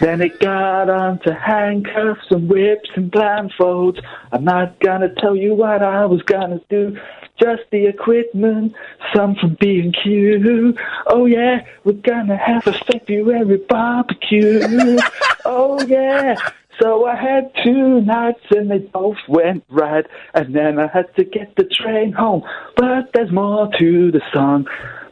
Then 0.00 0.20
it 0.20 0.38
got 0.38 0.88
on 0.88 1.18
to 1.20 1.34
handcuffs 1.34 2.26
and 2.30 2.48
whips 2.48 2.90
and 2.94 3.10
blindfolds. 3.10 4.02
I'm 4.32 4.44
not 4.44 4.78
gonna 4.80 5.12
tell 5.14 5.34
you 5.34 5.54
what 5.54 5.82
I 5.82 6.06
was 6.06 6.22
gonna 6.22 6.60
do. 6.68 6.98
Just 7.40 7.62
the 7.70 7.86
equipment, 7.86 8.74
some 9.14 9.34
from 9.34 9.56
B&Q. 9.60 10.74
Oh 11.06 11.26
yeah, 11.26 11.66
we're 11.84 11.92
gonna 11.92 12.36
have 12.36 12.66
a 12.66 12.72
February 12.72 13.58
barbecue. 13.68 14.60
oh 15.44 15.84
yeah. 15.86 16.36
So 16.80 17.06
I 17.06 17.16
had 17.16 17.52
two 17.64 18.00
nights 18.02 18.44
and 18.50 18.70
they 18.70 18.78
both 18.78 19.16
went 19.28 19.64
right. 19.70 20.06
And 20.34 20.54
then 20.54 20.78
I 20.78 20.88
had 20.88 21.14
to 21.16 21.24
get 21.24 21.56
the 21.56 21.64
train 21.64 22.12
home. 22.12 22.42
But 22.76 23.12
there's 23.12 23.32
more 23.32 23.70
to 23.78 24.10
the 24.10 24.20
song. 24.32 24.66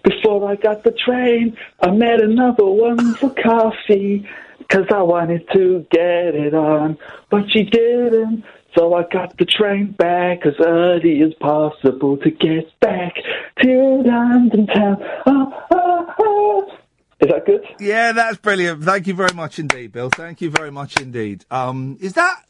Before 0.05 0.49
I 0.49 0.57
got 0.57 0.85
the 0.85 0.93
train, 0.93 1.57
I 1.81 1.91
met 1.91 2.21
another 2.21 2.67
one 2.67 3.15
for 3.15 3.31
coffee. 3.31 4.29
Cause 4.71 4.87
I 4.91 5.03
wanted 5.03 5.47
to 5.53 5.87
get 5.91 6.35
it 6.35 6.55
on. 6.55 6.97
But 7.31 7.51
she 7.51 7.65
didn't. 7.65 8.45
So 8.77 8.95
I 8.95 9.05
got 9.05 9.37
the 9.37 9.45
train 9.45 9.93
back 9.93 10.47
as 10.47 10.55
early 10.59 11.23
as 11.23 11.33
possible 11.35 12.17
to 12.19 12.31
get 12.31 12.69
back 12.81 13.15
to 13.63 14.03
London 14.05 14.67
town. 14.67 14.97
Oh, 15.27 15.65
oh, 15.71 16.15
oh. 16.19 16.79
Is 17.21 17.29
that 17.29 17.47
good? 17.47 17.65
Yeah, 17.79 18.13
that's 18.13 18.39
brilliant. 18.39 18.83
Thank 18.83 19.07
you 19.07 19.15
very 19.15 19.35
much 19.35 19.59
indeed, 19.59 19.93
Bill. 19.93 20.11
Thank 20.11 20.41
you 20.41 20.51
very 20.51 20.71
much 20.71 21.01
indeed. 21.01 21.45
Um, 21.51 21.97
is 22.01 22.15
that? 22.15 22.43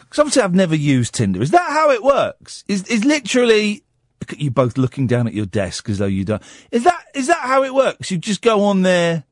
Because 0.00 0.18
obviously 0.18 0.42
I've 0.42 0.54
never 0.54 0.74
used 0.74 1.14
Tinder. 1.14 1.40
Is 1.42 1.52
that 1.52 1.70
how 1.70 1.90
it 1.90 2.02
works? 2.02 2.64
Is 2.68 2.86
is 2.88 3.04
literally? 3.04 3.84
You 4.36 4.50
both 4.50 4.76
looking 4.76 5.06
down 5.06 5.26
at 5.26 5.34
your 5.34 5.46
desk 5.46 5.88
as 5.88 5.98
though 5.98 6.06
you 6.06 6.24
don't. 6.24 6.42
Is 6.70 6.84
that 6.84 7.04
is 7.14 7.28
that 7.28 7.38
how 7.38 7.62
it 7.62 7.74
works? 7.74 8.10
You 8.10 8.18
just 8.18 8.42
go 8.42 8.64
on 8.64 8.82
there, 8.82 9.24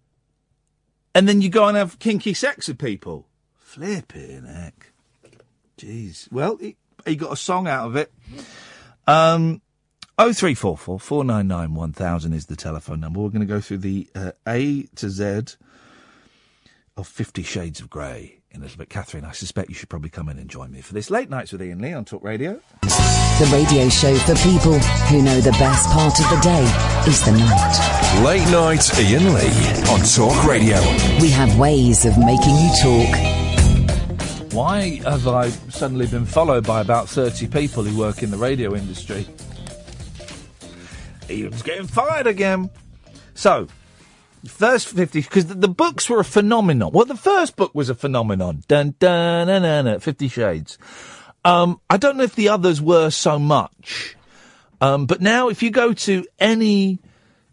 and 1.15 1.29
then 1.29 1.41
you 1.43 1.49
go 1.49 1.67
and 1.67 1.77
have 1.77 1.99
kinky 1.99 2.35
sex 2.35 2.69
with 2.69 2.79
people. 2.79 3.27
Flipping 3.57 4.45
heck. 4.47 4.93
Jeez. 5.79 6.31
Well, 6.33 6.57
he, 6.57 6.77
he 7.05 7.17
got 7.17 7.33
a 7.33 7.37
song 7.37 7.69
out 7.69 7.87
of 7.87 7.97
it. 7.97 8.13
Um, 9.07 9.61
oh 10.19 10.33
three 10.33 10.55
four 10.55 10.77
four 10.79 10.99
four 10.99 11.25
nine 11.25 11.47
nine 11.49 11.75
one 11.75 11.93
thousand 11.93 12.33
is 12.33 12.47
the 12.47 12.57
telephone 12.57 13.01
number. 13.01 13.21
We're 13.21 13.29
going 13.29 13.41
to 13.41 13.47
go 13.47 13.61
through 13.61 13.79
the 13.79 14.09
uh, 14.15 14.33
A 14.49 14.85
to 14.95 15.11
Z 15.11 15.57
of 16.97 17.07
Fifty 17.07 17.43
Shades 17.43 17.81
of 17.81 17.91
Grey 17.91 18.41
in 18.57 18.63
a 18.63 18.65
little 18.65 18.79
bit. 18.79 18.89
Catherine, 18.89 19.25
I 19.25 19.33
suspect 19.33 19.69
you 19.69 19.75
should 19.75 19.89
probably 19.89 20.11
come 20.11 20.29
in 20.29 20.39
and 20.39 20.49
join 20.49 20.73
me 20.73 20.81
for 20.81 20.95
this 20.95 21.11
late 21.11 21.31
nights 21.31 21.53
with 21.53 21.61
Iain 21.61 21.79
Lee 21.79 21.93
on 21.93 22.05
Talk 22.05 22.25
Radio. 22.25 22.61
The 22.83 23.49
radio 23.53 23.89
show 23.89 24.17
for 24.17 24.35
people 24.37 24.79
who 25.09 25.23
know 25.23 25.41
the 25.41 25.53
best 25.53 25.89
part 25.91 26.19
of 26.19 26.29
the 26.31 26.41
day 26.43 26.63
is 27.07 27.25
the 27.25 27.33
night. 27.33 28.25
Late 28.25 28.51
night 28.51 28.99
Iain 28.99 29.35
Lee 29.35 29.91
on 29.91 30.01
Talk 30.01 30.45
Radio. 30.47 30.77
We 31.21 31.31
have 31.31 31.59
ways 31.59 32.05
of 32.07 32.19
making 32.19 32.57
you 32.57 32.71
talk. 32.83 34.53
Why 34.53 35.01
have 35.05 35.29
I 35.29 35.51
suddenly 35.51 36.07
been 36.07 36.25
followed 36.25 36.67
by 36.67 36.81
about 36.81 37.09
30 37.09 37.49
people 37.49 37.83
who 37.83 37.99
work 37.99 38.23
in 38.23 38.31
the 38.31 38.39
radio 38.39 38.75
industry? 38.75 39.27
Iain's 41.29 41.63
getting 41.63 41.87
fired 41.87 42.27
again. 42.27 42.71
So, 43.35 43.69
first 44.49 44.89
50, 44.89 45.21
because 45.23 45.47
the, 45.47 45.55
the 45.55 45.69
books 45.69 46.09
were 46.09 46.21
a 46.21 46.25
phenomenon. 46.25 46.93
Well, 46.93 47.05
the 47.05 47.17
first 47.17 47.57
book 47.57 47.75
was 47.75 47.89
a 47.89 47.95
phenomenon. 47.95 48.63
Dun, 48.69 48.95
dun, 48.99 49.47
dun, 49.47 49.63
dun, 49.63 49.85
dun, 49.85 50.01
Fifty 50.01 50.29
Shades. 50.29 50.79
Um, 51.45 51.81
I 51.89 51.97
don't 51.97 52.17
know 52.17 52.25
if 52.25 52.35
the 52.35 52.49
others 52.49 52.81
were 52.81 53.11
so 53.11 53.39
much. 53.39 54.17
Um, 54.81 55.07
but 55.07 55.21
now, 55.21 55.49
if 55.49 55.63
you 55.63 55.71
go 55.71 55.93
to 55.93 56.25
any 56.39 56.99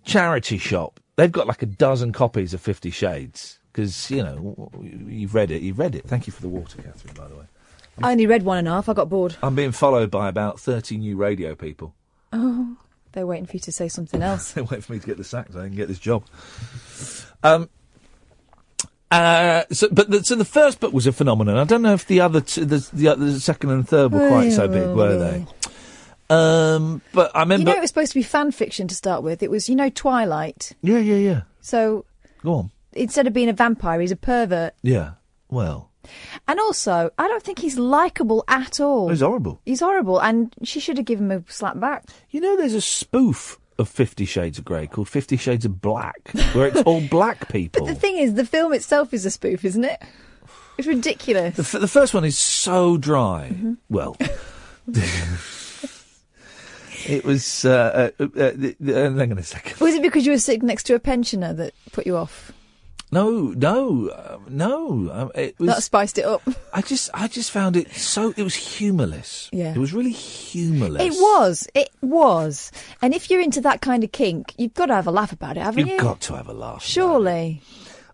charity 0.03 0.57
shop, 0.57 0.99
they've 1.15 1.32
got 1.32 1.48
like 1.48 1.61
a 1.61 1.68
dozen 1.68 2.11
copies 2.11 2.53
of 2.53 2.61
Fifty 2.61 2.90
Shades. 2.90 3.60
Because, 3.72 4.11
you 4.11 4.22
know, 4.22 4.70
you've 5.07 5.34
read 5.34 5.49
it, 5.49 5.64
you've 5.64 5.80
read 5.80 5.95
it. 5.95 6.06
Thank 6.06 6.28
you 6.28 6.34
for 6.34 6.41
the 6.44 6.49
water, 6.49 6.80
Catherine, 6.82 7.15
by 7.15 7.28
the 7.28 7.36
way. 7.36 7.45
I 8.02 8.11
only 8.11 8.28
read 8.28 8.44
one 8.44 8.60
and 8.60 8.68
a 8.68 8.72
half. 8.72 8.90
I 8.90 8.94
got 8.94 9.10
bored. 9.10 9.36
I'm 9.41 9.56
being 9.56 9.72
followed 9.72 10.11
by 10.11 10.28
about 10.30 10.60
30 10.60 10.98
new 10.98 11.15
radio 11.15 11.56
people. 11.56 11.95
Oh, 12.32 12.78
they're 13.14 13.26
waiting 13.27 13.45
for 13.45 13.53
you 13.53 13.60
to 13.61 13.72
say 13.72 13.88
something 13.88 14.22
else. 14.30 14.52
they 14.52 14.61
wait 14.61 14.84
for 14.84 14.94
me 14.94 14.99
to 14.99 15.06
get 15.07 15.18
the 15.18 15.23
sack 15.23 15.48
so 15.52 15.60
I 15.60 15.68
can 15.68 15.76
get 15.76 15.88
this 15.88 15.99
job. 15.99 16.23
Um, 17.44 17.69
uh, 19.11 19.64
so, 19.72 19.88
but 19.91 20.10
the, 20.10 20.23
so 20.23 20.35
the 20.35 20.45
first 20.45 20.80
book 20.80 20.91
was 20.91 21.06
a 21.06 21.11
phenomenon. 21.14 21.57
I 21.57 21.64
don't 21.65 21.84
know 21.84 21.94
if 21.94 22.07
the 22.07 22.19
other, 22.22 22.41
two, 22.41 22.65
the, 22.65 22.77
the, 22.94 23.15
the 23.15 23.40
second 23.40 23.69
and 23.69 23.88
third 23.88 24.11
were 24.11 24.27
quite 24.27 24.52
so 24.52 24.68
big, 24.68 24.90
were 24.90 25.18
they? 25.18 25.45
Um, 26.30 27.02
but 27.14 27.31
I 27.35 27.44
You 27.44 27.60
know, 27.60 27.73
it 27.73 27.81
was 27.81 27.90
supposed 27.91 28.14
to 28.14 28.19
be 28.19 28.23
fan 28.23 28.52
fiction 28.52 28.88
to 28.88 28.95
start 28.95 29.22
with. 29.22 29.44
It 29.44 29.52
was, 29.52 29.69
you 29.69 29.76
know, 29.76 29.90
Twilight. 29.90 30.72
yeah, 30.81 30.98
yeah, 30.98 31.18
yeah. 31.18 31.41
So 31.61 32.06
Go 32.44 32.53
on. 32.56 32.72
instead 32.94 33.27
of 33.27 33.34
being 33.34 33.49
a 33.49 33.53
vampire, 33.53 34.02
he's 34.02 34.11
a 34.11 34.15
pervert. 34.15 34.73
Yeah. 34.81 35.11
Well, 35.49 35.91
And 36.47 36.59
also, 36.59 37.09
I 37.17 37.27
don't 37.27 37.43
think 37.43 37.59
he's 37.59 37.77
likable 37.77 38.43
at 38.47 38.80
all. 38.80 39.09
he's 39.09 39.21
horrible. 39.21 39.61
He's 39.65 39.80
horrible, 39.80 40.19
and 40.19 40.53
she 40.63 40.80
should 40.80 40.97
have 40.97 41.05
given 41.05 41.31
him 41.31 41.45
a 41.47 41.51
slap 41.51 41.80
back. 41.80 42.05
You 42.31 42.41
know, 42.41 42.57
there's 42.57 42.73
a 42.73 42.81
spoof 42.81 43.57
of 43.80 43.89
Fifty 43.89 44.25
Shades 44.25 44.59
of 44.59 44.65
Grey 44.65 44.88
called 44.88 45.09
Fifty 45.09 45.38
Shades 45.38 45.65
of 45.65 45.81
Black, 45.81 46.30
where 46.53 46.67
it's 46.67 46.81
all 46.84 47.01
black 47.01 47.49
people. 47.51 47.85
But 47.88 47.93
The 47.95 47.99
thing 47.99 48.17
is, 48.17 48.34
the 48.35 48.45
film 48.45 48.73
itself 48.73 49.13
is 49.13 49.25
a 49.25 49.31
spoof, 49.31 49.65
isn't 49.65 49.84
it? 49.84 50.01
It's 50.77 50.88
ridiculous. 50.88 51.55
The, 51.55 51.61
f- 51.63 51.81
the 51.81 51.88
first 51.88 52.13
one 52.15 52.25
is 52.25 52.38
so 52.38 52.97
dry. 52.97 53.49
Mm-hmm. 53.53 53.73
Well, 53.89 54.17
it 57.05 57.23
was. 57.25 57.65
Uh, 57.65 58.11
uh, 58.19 58.23
uh, 58.38 58.43
uh, 58.43 59.11
hang 59.11 59.31
on 59.31 59.38
a 59.38 59.43
second. 59.43 59.80
Was 59.80 59.93
it 59.95 60.01
because 60.01 60.25
you 60.25 60.31
were 60.31 60.38
sitting 60.39 60.65
next 60.65 60.84
to 60.84 60.95
a 60.95 60.99
pensioner 60.99 61.53
that 61.53 61.73
put 61.91 62.05
you 62.07 62.15
off? 62.17 62.51
No, 63.14 63.30
no, 63.56 64.10
uh, 64.10 64.38
no. 64.49 65.10
Um, 65.11 65.31
it 65.35 65.57
was. 65.60 65.68
That 65.69 65.84
spiced 65.84 66.18
it 66.18 66.26
up. 66.26 66.41
I 66.73 66.81
just, 66.81 67.10
I 67.14 67.27
just 67.27 67.52
found 67.52 67.76
it 67.77 67.91
so. 67.94 68.34
It 68.35 68.44
was 68.44 68.56
humorless. 68.56 69.49
Yeah. 69.53 69.73
It 69.73 69.77
was 69.77 69.94
really 69.94 70.11
humorless. 70.11 71.02
It 71.03 71.11
was. 71.14 71.68
It 71.73 71.90
was. 72.02 72.72
And 73.02 73.14
if 73.14 73.30
you're 73.30 73.41
into 73.41 73.61
that 73.61 73.81
kind 73.81 74.03
of 74.03 74.11
kink, 74.11 74.53
you've 74.57 74.73
got 74.73 74.88
to 74.88 74.95
have 74.95 75.07
a 75.07 75.11
laugh 75.11 75.31
about 75.31 75.57
it, 75.57 75.61
haven't 75.64 75.80
You've 75.80 75.90
you? 75.90 75.99
got 75.99 76.19
to 76.22 76.35
have 76.35 76.48
a 76.48 76.53
laugh. 76.53 76.84
Surely. 76.84 77.61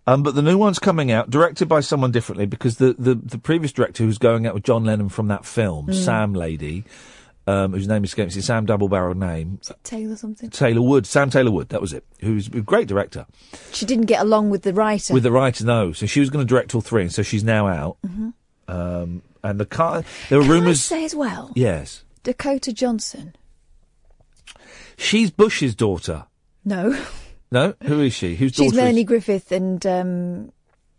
Um, 0.07 0.23
but 0.23 0.33
the 0.33 0.41
new 0.41 0.57
one's 0.57 0.79
coming 0.79 1.11
out, 1.11 1.29
directed 1.29 1.67
by 1.67 1.81
someone 1.81 2.11
differently, 2.11 2.47
because 2.47 2.77
the, 2.77 2.95
the, 2.97 3.13
the 3.15 3.37
previous 3.37 3.71
director 3.71 4.03
who's 4.03 4.17
going 4.17 4.47
out 4.47 4.55
with 4.55 4.63
John 4.63 4.83
Lennon 4.83 5.09
from 5.09 5.27
that 5.27 5.45
film, 5.45 5.87
Mm. 5.87 5.93
Sam 5.93 6.33
Lady, 6.33 6.83
um, 7.49 7.73
whose 7.73 7.87
name 7.87 8.03
escapes 8.03 8.35
me, 8.35 8.41
Sam 8.41 8.65
Double 8.65 8.87
Barrel 8.89 9.15
name, 9.15 9.59
Taylor 9.83 10.15
something. 10.15 10.49
Taylor 10.49 10.81
Wood, 10.81 11.05
Sam 11.07 11.29
Taylor 11.29 11.51
Wood, 11.51 11.69
that 11.69 11.81
was 11.81 11.93
it, 11.93 12.03
who's 12.21 12.47
a 12.47 12.61
great 12.61 12.87
director. 12.87 13.25
She 13.71 13.85
didn't 13.85 14.05
get 14.05 14.21
along 14.21 14.49
with 14.49 14.63
the 14.63 14.73
writer. 14.73 15.13
With 15.13 15.23
the 15.23 15.31
writer, 15.31 15.65
no. 15.65 15.91
So 15.93 16.05
she 16.05 16.19
was 16.19 16.29
going 16.29 16.45
to 16.45 16.49
direct 16.49 16.75
all 16.75 16.81
three, 16.81 17.03
and 17.03 17.11
so 17.13 17.21
she's 17.23 17.43
now 17.43 17.67
out. 17.67 17.97
Mhm. 18.05 18.33
Um, 18.67 19.21
and 19.43 19.59
the 19.59 19.65
car, 19.65 20.03
there 20.29 20.37
were 20.39 20.43
Can 20.45 20.51
rumours. 20.53 20.81
say 20.81 21.03
as 21.05 21.15
well, 21.15 21.51
Yes. 21.55 22.03
Dakota 22.23 22.71
Johnson. 22.73 23.33
She's 24.97 25.31
Bush's 25.31 25.75
daughter. 25.75 26.25
No, 26.65 26.97
No? 27.51 27.73
Who 27.83 28.01
is 28.01 28.13
she? 28.13 28.35
Whose 28.35 28.51
she's 28.53 28.67
daughter 28.71 28.75
Melanie 28.83 29.01
is 29.01 29.07
Griffith 29.07 29.51
and 29.51 29.83
um, 29.87 30.51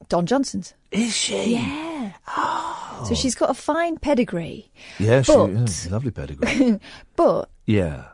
Don 0.09 0.27
Johnson's. 0.27 0.75
Is 0.91 1.15
she? 1.17 1.53
Yeah. 1.55 1.90
So 3.07 3.15
she's 3.15 3.35
got 3.35 3.49
a 3.49 3.55
fine 3.55 3.97
pedigree, 3.97 4.71
Yeah, 4.99 5.23
she, 5.23 5.33
But- 5.33 5.51
yeah, 5.53 5.67
lovely 5.91 6.11
pedigree. 6.11 6.79
but 7.17 7.49
yeah. 7.65 8.09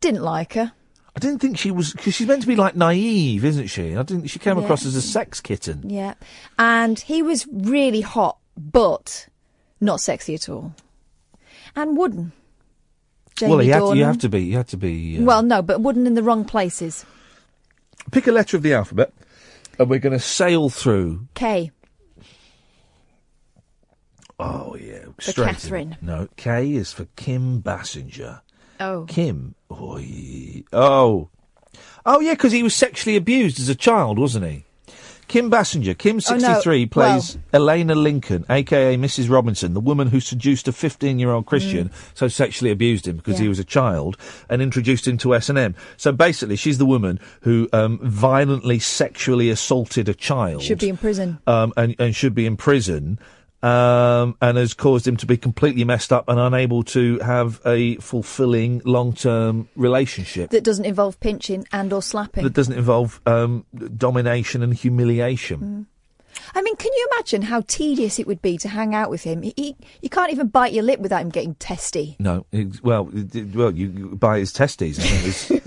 didn't 0.00 0.22
like 0.22 0.54
her. 0.54 0.72
I 1.14 1.20
didn't 1.20 1.38
think 1.38 1.56
she 1.56 1.70
was 1.70 1.92
because 1.92 2.14
she's 2.14 2.26
meant 2.26 2.42
to 2.42 2.48
be 2.48 2.56
like 2.56 2.74
naive, 2.74 3.44
isn't 3.44 3.68
she? 3.68 3.94
I 3.96 4.02
didn't. 4.02 4.26
She 4.26 4.38
came 4.40 4.58
Yeah. 4.58 4.64
across 4.64 4.84
as 4.84 4.96
a 4.96 5.02
sex 5.02 5.40
kitten. 5.40 5.88
Yeah, 5.88 6.14
and 6.58 6.98
he 6.98 7.22
was 7.22 7.46
really 7.52 8.00
hot, 8.00 8.38
but 8.56 9.28
not 9.80 10.00
sexy 10.00 10.34
at 10.34 10.48
all, 10.48 10.74
and 11.76 11.96
wooden. 11.96 12.32
Jamie 13.36 13.50
well, 13.50 13.90
to, 13.92 13.96
you 13.96 14.04
have 14.04 14.18
to 14.18 14.28
be. 14.28 14.42
You 14.42 14.56
have 14.56 14.66
to 14.68 14.76
be. 14.76 15.18
Uh, 15.18 15.22
Well, 15.22 15.42
no, 15.44 15.62
but 15.62 15.80
wooden 15.80 16.06
in 16.08 16.14
the 16.14 16.22
wrong 16.24 16.44
places. 16.44 17.04
pick 18.10 18.26
a 18.26 18.32
letter 18.32 18.56
of 18.56 18.62
the 18.64 18.74
alphabet, 18.74 19.12
and 19.78 19.88
we're 19.88 20.00
going 20.00 20.12
to 20.12 20.18
sail 20.24 20.68
through. 20.70 21.26
K. 21.34 21.70
Oh 24.38 24.76
yeah, 24.80 25.04
For 25.16 25.30
straight 25.32 25.48
in. 25.48 25.54
Catherine. 25.54 25.96
No, 26.00 26.28
K 26.36 26.72
is 26.72 26.92
for 26.92 27.06
Kim 27.16 27.60
Basinger. 27.62 28.40
Oh. 28.80 29.04
Kim. 29.08 29.54
Oh, 29.70 29.96
ye- 29.98 30.64
oh, 30.72 31.28
oh 32.06 32.20
yeah, 32.20 32.34
because 32.34 32.52
he 32.52 32.62
was 32.62 32.74
sexually 32.74 33.16
abused 33.16 33.58
as 33.58 33.68
a 33.68 33.74
child, 33.74 34.18
wasn't 34.18 34.46
he? 34.46 34.64
Kim 35.26 35.50
Basinger, 35.50 35.98
Kim 35.98 36.20
Oh, 36.30 36.34
no, 36.36 36.38
63, 36.38 36.86
plays 36.86 37.36
Elena 37.52 37.94
Lincoln, 37.94 38.46
aka 38.48 38.96
Mrs. 38.96 39.28
Robinson, 39.28 39.74
the 39.74 39.80
woman 39.80 40.08
who 40.08 40.20
seduced 40.20 40.68
a 40.68 40.72
15 40.72 41.18
year 41.18 41.30
old 41.32 41.44
Christian, 41.44 41.90
so 42.14 42.28
sexually 42.28 42.70
abused 42.70 43.06
him 43.06 43.16
because 43.18 43.38
he 43.38 43.44
Mm. 43.44 43.50
Was 43.50 43.58
a 43.58 43.64
child, 43.64 44.16
and 44.48 44.62
introduced 44.62 45.06
him 45.06 45.18
to 45.18 45.34
S&M. 45.34 45.74
So 45.98 46.12
basically, 46.12 46.56
she's 46.56 46.78
the 46.78 46.86
woman 46.86 47.20
who 47.42 47.68
um, 47.74 47.98
violently 48.02 48.78
sexually 48.78 49.50
assaulted 49.50 50.08
a 50.08 50.14
child. 50.14 50.62
Should 50.62 50.78
be 50.78 50.88
in 50.88 50.96
prison. 50.96 51.38
um, 51.46 51.74
and, 51.76 51.94
and 51.98 52.16
should 52.16 52.34
be 52.34 52.46
in 52.46 52.56
prison, 52.56 53.18
um, 53.62 54.36
and 54.40 54.56
has 54.56 54.74
caused 54.74 55.06
him 55.06 55.16
to 55.16 55.26
be 55.26 55.36
completely 55.36 55.84
messed 55.84 56.12
up 56.12 56.28
and 56.28 56.38
unable 56.38 56.82
to 56.84 57.18
have 57.18 57.60
a 57.66 57.96
fulfilling 57.96 58.80
long-term 58.84 59.68
relationship 59.74 60.50
That 60.50 60.64
doesn't 60.64 60.84
involve 60.84 61.18
pinching 61.20 61.66
and 61.72 61.92
or 61.92 62.02
slapping. 62.02 62.44
that 62.44 62.52
doesn't 62.54 62.76
involve 62.76 63.20
um, 63.26 63.64
domination 63.96 64.62
and 64.62 64.72
humiliation. 64.74 65.86
I 66.54 66.62
mean, 66.62 66.76
can 66.76 66.90
you 66.94 67.08
imagine 67.12 67.42
how 67.42 67.62
tedious 67.66 68.18
it 68.18 68.26
would 68.26 68.40
be 68.42 68.56
to 68.58 68.68
hang 68.68 68.94
out 68.94 69.10
with 69.10 69.22
him? 69.22 69.42
He, 69.42 69.52
he, 69.56 69.76
you 70.02 70.08
can't 70.08 70.32
even 70.32 70.48
bite 70.48 70.72
your 70.72 70.82
lip 70.84 71.00
without 71.00 71.20
him 71.22 71.28
getting 71.30 71.54
testy. 71.56 72.16
No, 72.18 72.46
it- 72.52 72.82
well, 72.82 73.08
it- 73.12 73.54
well, 73.54 73.70
you, 73.70 73.88
you 73.88 74.16
buy 74.16 74.38
his 74.38 74.52
testes. 74.52 74.98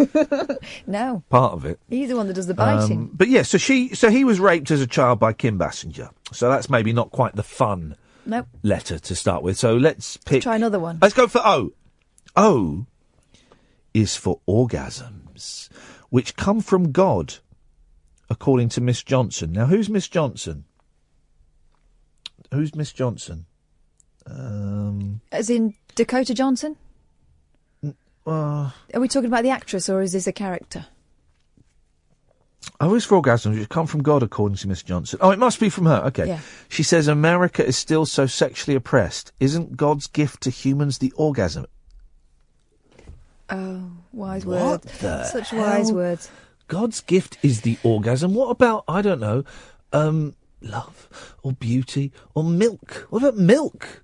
No, 0.85 1.23
part 1.29 1.53
of 1.53 1.65
it. 1.65 1.79
he's 1.89 2.09
the 2.09 2.15
one 2.15 2.27
that 2.27 2.33
does 2.33 2.47
the 2.47 2.53
biting. 2.53 2.97
Um, 2.99 3.11
but 3.13 3.27
yeah, 3.27 3.41
so 3.41 3.57
she, 3.57 3.95
so 3.95 4.09
he 4.09 4.23
was 4.23 4.39
raped 4.39 4.69
as 4.71 4.81
a 4.81 4.87
child 4.87 5.19
by 5.19 5.33
Kim 5.33 5.57
Basinger. 5.57 6.09
So 6.33 6.49
that's 6.49 6.69
maybe 6.69 6.93
not 6.93 7.11
quite 7.11 7.35
the 7.35 7.43
fun 7.43 7.95
nope. 8.25 8.47
letter 8.63 8.99
to 8.99 9.15
start 9.15 9.41
with. 9.43 9.57
So 9.57 9.75
let's 9.75 10.17
pick. 10.17 10.43
Try 10.43 10.55
another 10.55 10.79
one. 10.79 10.99
Let's 11.01 11.13
go 11.13 11.27
for 11.27 11.41
O. 11.43 11.71
O 12.35 12.85
is 13.93 14.15
for 14.15 14.39
orgasms, 14.47 15.69
which 16.09 16.35
come 16.35 16.61
from 16.61 16.91
God, 16.91 17.35
according 18.29 18.69
to 18.69 18.81
Miss 18.81 19.03
Johnson. 19.03 19.51
Now, 19.51 19.65
who's 19.65 19.89
Miss 19.89 20.07
Johnson? 20.07 20.65
Who's 22.53 22.75
Miss 22.75 22.91
Johnson? 22.91 23.45
Um, 24.25 25.21
As 25.31 25.49
in 25.49 25.73
Dakota 25.95 26.33
Johnson? 26.33 26.75
uh, 27.83 27.91
Are 28.29 28.99
we 28.99 29.07
talking 29.07 29.27
about 29.27 29.43
the 29.43 29.49
actress 29.49 29.89
or 29.89 30.01
is 30.01 30.11
this 30.11 30.27
a 30.27 30.33
character? 30.33 30.85
O 32.79 32.93
is 32.95 33.05
for 33.05 33.19
orgasms, 33.21 33.57
which 33.57 33.69
come 33.69 33.87
from 33.87 34.03
God, 34.03 34.21
according 34.21 34.57
to 34.57 34.67
Miss 34.67 34.83
Johnson. 34.83 35.17
Oh, 35.21 35.31
it 35.31 35.39
must 35.39 35.59
be 35.59 35.69
from 35.69 35.85
her. 35.85 36.03
Okay. 36.07 36.27
Yeah. 36.27 36.39
She 36.69 36.83
says 36.83 37.07
America 37.07 37.65
is 37.65 37.77
still 37.77 38.05
so 38.05 38.25
sexually 38.27 38.75
oppressed. 38.75 39.31
Isn't 39.39 39.77
God's 39.77 40.07
gift 40.07 40.41
to 40.43 40.49
humans 40.49 40.99
the 40.99 41.11
orgasm? 41.15 41.65
Oh, 43.49 43.91
wise 44.13 44.45
What 44.45 44.85
words. 44.85 45.31
Such 45.31 45.51
wise 45.53 45.91
words. 45.91 46.29
God's 46.67 47.01
gift 47.01 47.37
is 47.43 47.61
the 47.61 47.77
orgasm. 47.83 48.33
What 48.33 48.49
about, 48.49 48.83
I 48.87 49.01
don't 49.01 49.19
know, 49.19 49.43
um, 49.91 50.35
love 50.61 51.35
or 51.43 51.53
beauty 51.53 52.11
or 52.35 52.43
milk? 52.43 53.07
What 53.09 53.23
about 53.23 53.37
milk? 53.37 54.03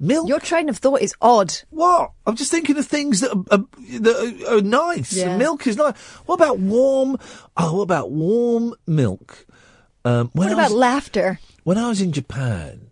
Milk? 0.00 0.28
Your 0.28 0.40
train 0.40 0.68
of 0.68 0.78
thought 0.78 1.00
is 1.00 1.14
odd. 1.20 1.54
What? 1.70 2.10
I'm 2.26 2.34
just 2.34 2.50
thinking 2.50 2.76
of 2.76 2.86
things 2.86 3.20
that 3.20 3.30
are, 3.30 3.44
are, 3.58 3.64
that 4.00 4.46
are, 4.50 4.56
are 4.56 4.60
nice. 4.60 5.12
Yeah. 5.12 5.36
Milk 5.36 5.66
is 5.66 5.76
nice. 5.76 5.96
What 6.26 6.34
about 6.36 6.58
warm? 6.58 7.18
Oh, 7.56 7.76
what 7.76 7.82
about 7.82 8.10
warm 8.10 8.74
milk? 8.86 9.46
Um, 10.04 10.30
when 10.32 10.48
What 10.48 10.54
about 10.54 10.70
was, 10.70 10.78
laughter? 10.78 11.38
when 11.62 11.78
I 11.78 11.88
was 11.88 12.00
in 12.00 12.10
Japan, 12.10 12.90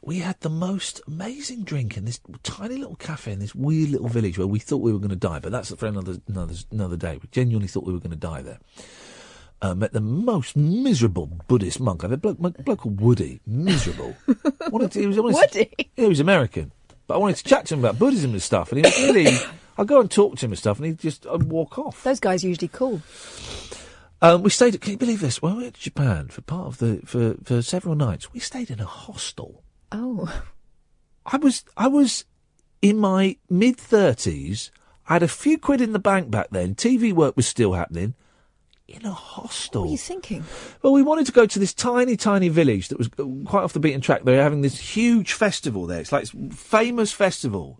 we 0.00 0.20
had 0.20 0.40
the 0.40 0.48
most 0.48 1.02
amazing 1.06 1.64
drink 1.64 1.98
in 1.98 2.06
this 2.06 2.18
tiny 2.42 2.76
little 2.76 2.96
cafe 2.96 3.32
in 3.32 3.40
this 3.40 3.54
weird 3.54 3.90
little 3.90 4.08
village 4.08 4.38
where 4.38 4.46
we 4.46 4.58
thought 4.58 4.78
we 4.78 4.90
were 4.90 4.98
going 4.98 5.10
to 5.10 5.16
die, 5.16 5.40
but 5.40 5.52
that's 5.52 5.74
for 5.74 5.84
another 5.84 6.16
another 6.28 6.54
another 6.70 6.96
day. 6.96 7.18
We 7.20 7.28
genuinely 7.30 7.68
thought 7.68 7.84
we 7.84 7.92
were 7.92 7.98
going 7.98 8.12
to 8.12 8.16
die 8.16 8.40
there. 8.40 8.58
Uh, 9.60 9.74
met 9.74 9.92
the 9.92 10.00
most 10.00 10.56
miserable 10.56 11.26
Buddhist 11.48 11.80
monk 11.80 12.04
I've 12.04 12.12
ever. 12.12 12.32
Bloke, 12.34 12.58
a 12.58 12.62
bloke 12.62 12.78
called 12.80 13.00
Woody, 13.00 13.40
miserable. 13.44 14.14
wanted 14.70 14.92
to, 14.92 15.00
he 15.00 15.06
was, 15.08 15.18
wanted 15.18 15.50
to- 15.50 15.58
Woody? 15.58 15.74
yeah, 15.96 16.04
he 16.04 16.08
was 16.08 16.20
American, 16.20 16.70
but 17.08 17.14
I 17.14 17.18
wanted 17.18 17.36
to 17.38 17.44
chat 17.44 17.66
to 17.66 17.74
him 17.74 17.80
about 17.80 17.98
Buddhism 17.98 18.30
and 18.32 18.42
stuff, 18.42 18.70
and 18.70 18.78
he 18.78 18.82
was 18.82 18.98
really. 19.14 19.36
I 19.76 19.84
go 19.84 20.00
and 20.00 20.08
talk 20.10 20.36
to 20.36 20.46
him 20.46 20.52
and 20.52 20.58
stuff, 20.58 20.78
and 20.78 20.86
he'd 20.86 20.98
just 21.00 21.26
I'd 21.26 21.44
walk 21.44 21.76
off. 21.78 22.04
Those 22.04 22.20
guys 22.20 22.44
are 22.44 22.48
usually 22.48 22.68
cool. 22.68 23.02
Um, 24.20 24.42
we 24.42 24.50
stayed. 24.50 24.80
Can 24.80 24.92
you 24.92 24.98
believe 24.98 25.20
this? 25.20 25.40
When 25.40 25.56
we 25.56 25.62
went 25.64 25.74
to 25.74 25.80
Japan 25.80 26.28
for 26.28 26.40
part 26.42 26.66
of 26.66 26.78
the 26.78 27.00
for 27.04 27.34
for 27.44 27.62
several 27.62 27.94
nights, 27.94 28.32
we 28.32 28.40
stayed 28.40 28.70
in 28.70 28.80
a 28.80 28.84
hostel. 28.84 29.62
Oh. 29.92 30.42
I 31.26 31.36
was 31.36 31.64
I 31.76 31.88
was 31.88 32.24
in 32.82 32.98
my 32.98 33.36
mid 33.50 33.76
thirties. 33.76 34.70
I 35.08 35.14
had 35.14 35.22
a 35.22 35.28
few 35.28 35.58
quid 35.58 35.80
in 35.80 35.92
the 35.92 35.98
bank 35.98 36.30
back 36.30 36.48
then. 36.50 36.74
TV 36.74 37.12
work 37.12 37.36
was 37.36 37.46
still 37.46 37.72
happening. 37.72 38.14
In 38.88 39.04
a 39.04 39.12
hostel. 39.12 39.82
What 39.82 39.88
were 39.88 39.92
you 39.92 39.98
thinking? 39.98 40.44
Well, 40.80 40.94
we 40.94 41.02
wanted 41.02 41.26
to 41.26 41.32
go 41.32 41.44
to 41.44 41.58
this 41.58 41.74
tiny, 41.74 42.16
tiny 42.16 42.48
village 42.48 42.88
that 42.88 42.96
was 42.96 43.10
uh, 43.18 43.24
quite 43.44 43.62
off 43.62 43.74
the 43.74 43.80
beaten 43.80 44.00
track. 44.00 44.24
They're 44.24 44.42
having 44.42 44.62
this 44.62 44.78
huge 44.78 45.34
festival 45.34 45.86
there. 45.86 46.00
It's 46.00 46.10
like 46.10 46.22
this 46.22 46.34
famous 46.56 47.12
festival, 47.12 47.78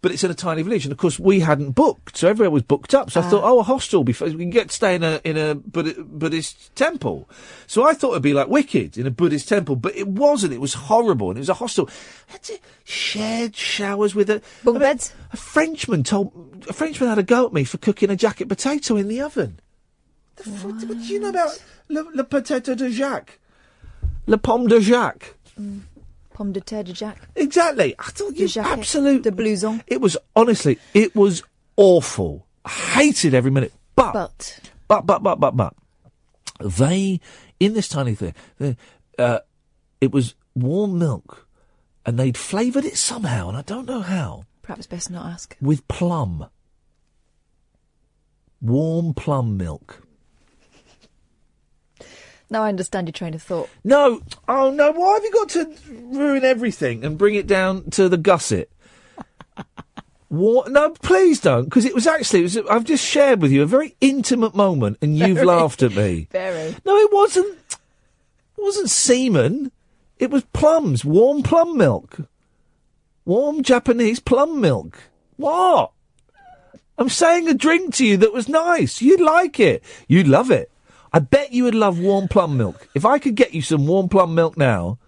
but 0.00 0.12
it's 0.12 0.22
in 0.22 0.30
a 0.30 0.34
tiny 0.34 0.62
village. 0.62 0.84
And 0.84 0.92
of 0.92 0.98
course, 0.98 1.18
we 1.18 1.40
hadn't 1.40 1.72
booked, 1.72 2.18
so 2.18 2.28
everywhere 2.28 2.52
was 2.52 2.62
booked 2.62 2.94
up. 2.94 3.10
So 3.10 3.20
I 3.20 3.24
thought, 3.24 3.42
oh, 3.42 3.58
a 3.58 3.64
hostel 3.64 3.98
will 3.98 4.04
be 4.04 4.12
fun. 4.12 4.30
We 4.30 4.44
can 4.44 4.50
get 4.50 4.68
to 4.68 4.76
stay 4.76 4.94
in 4.94 5.02
a 5.02 5.20
in 5.24 5.36
a 5.36 5.56
Buddhist 5.56 6.76
temple. 6.76 7.28
So 7.66 7.82
I 7.82 7.92
thought 7.92 8.12
it'd 8.12 8.22
be 8.22 8.32
like 8.32 8.46
Wicked 8.46 8.96
in 8.96 9.08
a 9.08 9.10
Buddhist 9.10 9.48
temple, 9.48 9.74
but 9.74 9.96
it 9.96 10.06
wasn't. 10.06 10.52
It 10.52 10.60
was 10.60 10.74
horrible, 10.74 11.30
and 11.30 11.36
it 11.36 11.40
was 11.40 11.48
a 11.48 11.54
hostel. 11.54 11.90
Had 12.28 12.44
to 12.44 12.58
shared 12.84 13.56
showers 13.56 14.14
with 14.14 14.30
a 14.30 14.40
bunk 14.62 14.78
beds. 14.78 15.12
A 15.32 15.36
Frenchman 15.36 16.04
told 16.04 16.64
a 16.68 16.72
Frenchman 16.72 17.08
had 17.08 17.18
a 17.18 17.24
go 17.24 17.44
at 17.44 17.52
me 17.52 17.64
for 17.64 17.78
cooking 17.78 18.08
a 18.08 18.14
jacket 18.14 18.48
potato 18.48 18.94
in 18.94 19.08
the 19.08 19.20
oven. 19.20 19.58
The 20.36 20.50
f- 20.50 20.64
what 20.64 20.78
do 20.78 20.96
you 21.06 21.20
know 21.20 21.28
about 21.28 21.62
le, 21.88 22.02
le 22.14 22.24
potato 22.24 22.74
de 22.74 22.90
Jacques? 22.90 23.38
Le 24.26 24.36
pomme 24.36 24.66
de 24.68 24.80
Jacques. 24.80 25.34
Pomme 26.32 26.52
de 26.52 26.60
terre 26.60 26.82
de 26.84 26.92
Jacques. 26.94 27.28
Exactly. 27.36 27.94
I 27.98 28.10
thought 28.10 28.36
you 28.36 28.48
absolute. 28.60 29.22
de 29.22 29.30
blouson. 29.30 29.82
It 29.86 30.00
was 30.00 30.16
honestly, 30.34 30.78
it 30.92 31.14
was 31.14 31.42
awful. 31.76 32.46
I 32.64 32.70
hated 32.70 33.34
every 33.34 33.50
minute. 33.50 33.72
But 33.94 34.12
But 34.12 34.60
but 34.88 35.06
but 35.06 35.22
but 35.22 35.36
but 35.40 35.56
but 35.56 35.74
they 36.60 37.20
in 37.60 37.74
this 37.74 37.88
tiny 37.88 38.14
thing, 38.16 38.34
they, 38.58 38.76
uh, 39.18 39.40
it 40.00 40.10
was 40.10 40.34
warm 40.56 40.98
milk, 40.98 41.46
and 42.04 42.18
they'd 42.18 42.36
flavoured 42.36 42.84
it 42.84 42.96
somehow, 42.96 43.48
and 43.48 43.56
I 43.56 43.62
don't 43.62 43.86
know 43.86 44.00
how, 44.00 44.44
perhaps 44.62 44.86
best 44.88 45.10
not 45.10 45.26
ask. 45.26 45.56
with 45.60 45.86
plum. 45.86 46.46
Warm 48.60 49.14
plum 49.14 49.56
milk. 49.56 50.03
Now 52.54 52.62
I 52.62 52.68
understand 52.68 53.08
your 53.08 53.12
train 53.12 53.34
of 53.34 53.42
thought. 53.42 53.68
No, 53.82 54.22
oh 54.46 54.70
no! 54.70 54.92
Why 54.92 55.14
have 55.14 55.24
you 55.24 55.32
got 55.32 55.48
to 55.48 55.74
ruin 55.90 56.44
everything 56.44 57.04
and 57.04 57.18
bring 57.18 57.34
it 57.34 57.48
down 57.48 57.90
to 57.90 58.08
the 58.08 58.16
gusset? 58.16 58.70
What? 60.28 60.70
No, 60.72 60.90
please 60.90 61.38
don't, 61.40 61.64
because 61.64 61.84
it 61.84 61.94
was 61.94 62.08
actually. 62.08 62.40
It 62.40 62.42
was, 62.42 62.56
I've 62.58 62.84
just 62.84 63.04
shared 63.04 63.40
with 63.42 63.52
you 63.52 63.62
a 63.62 63.66
very 63.66 63.96
intimate 64.00 64.54
moment, 64.54 64.98
and 65.00 65.16
you've 65.16 65.34
Very. 65.34 65.46
laughed 65.46 65.82
at 65.82 65.94
me. 65.94 66.26
Very. 66.32 66.74
No, 66.84 66.96
it 66.96 67.12
wasn't. 67.12 67.56
It 67.70 68.62
wasn't 68.62 68.90
semen. 68.90 69.70
It 70.18 70.30
was 70.30 70.44
plums, 70.52 71.04
warm 71.04 71.42
plum 71.44 71.76
milk, 71.76 72.18
warm 73.24 73.62
Japanese 73.62 74.18
plum 74.18 74.60
milk. 74.60 74.98
What? 75.36 75.92
I'm 76.98 77.08
saying 77.08 77.48
a 77.48 77.54
drink 77.54 77.94
to 77.96 78.06
you 78.06 78.16
that 78.16 78.32
was 78.32 78.48
nice. 78.48 79.00
You'd 79.00 79.20
like 79.20 79.60
it. 79.60 79.84
You'd 80.08 80.28
love 80.28 80.50
it. 80.50 80.70
I 81.14 81.20
bet 81.20 81.52
you 81.52 81.62
would 81.64 81.76
love 81.76 82.00
warm 82.00 82.26
plum 82.26 82.56
milk. 82.56 82.88
If 82.92 83.04
I 83.06 83.20
could 83.20 83.36
get 83.36 83.54
you 83.54 83.62
some 83.62 83.86
warm 83.86 84.08
plum 84.08 84.34
milk 84.34 84.56
now, 84.58 84.98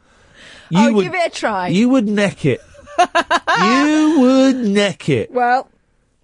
you 0.70 0.78
I'll 0.78 0.94
would 0.94 1.02
give 1.02 1.14
it 1.14 1.26
a 1.32 1.34
try. 1.34 1.66
You 1.66 1.88
would 1.88 2.06
neck 2.08 2.44
it. 2.44 2.60
you 2.98 4.16
would 4.20 4.56
neck 4.68 5.08
it. 5.08 5.32
Well, 5.32 5.68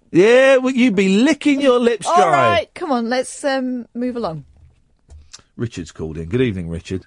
Yeah, 0.09 0.55
well, 0.57 0.73
you'd 0.73 0.95
be 0.95 1.09
licking 1.21 1.59
your 1.59 1.79
lips 1.79 2.05
dry. 2.05 2.23
all 2.23 2.31
right. 2.31 2.73
Come 2.73 2.93
on, 2.93 3.09
let's 3.09 3.43
um, 3.43 3.85
move 3.93 4.15
along. 4.15 4.45
Richard's 5.57 5.91
called 5.91 6.17
in. 6.17 6.29
Good 6.29 6.41
evening, 6.41 6.69
Richard. 6.69 7.05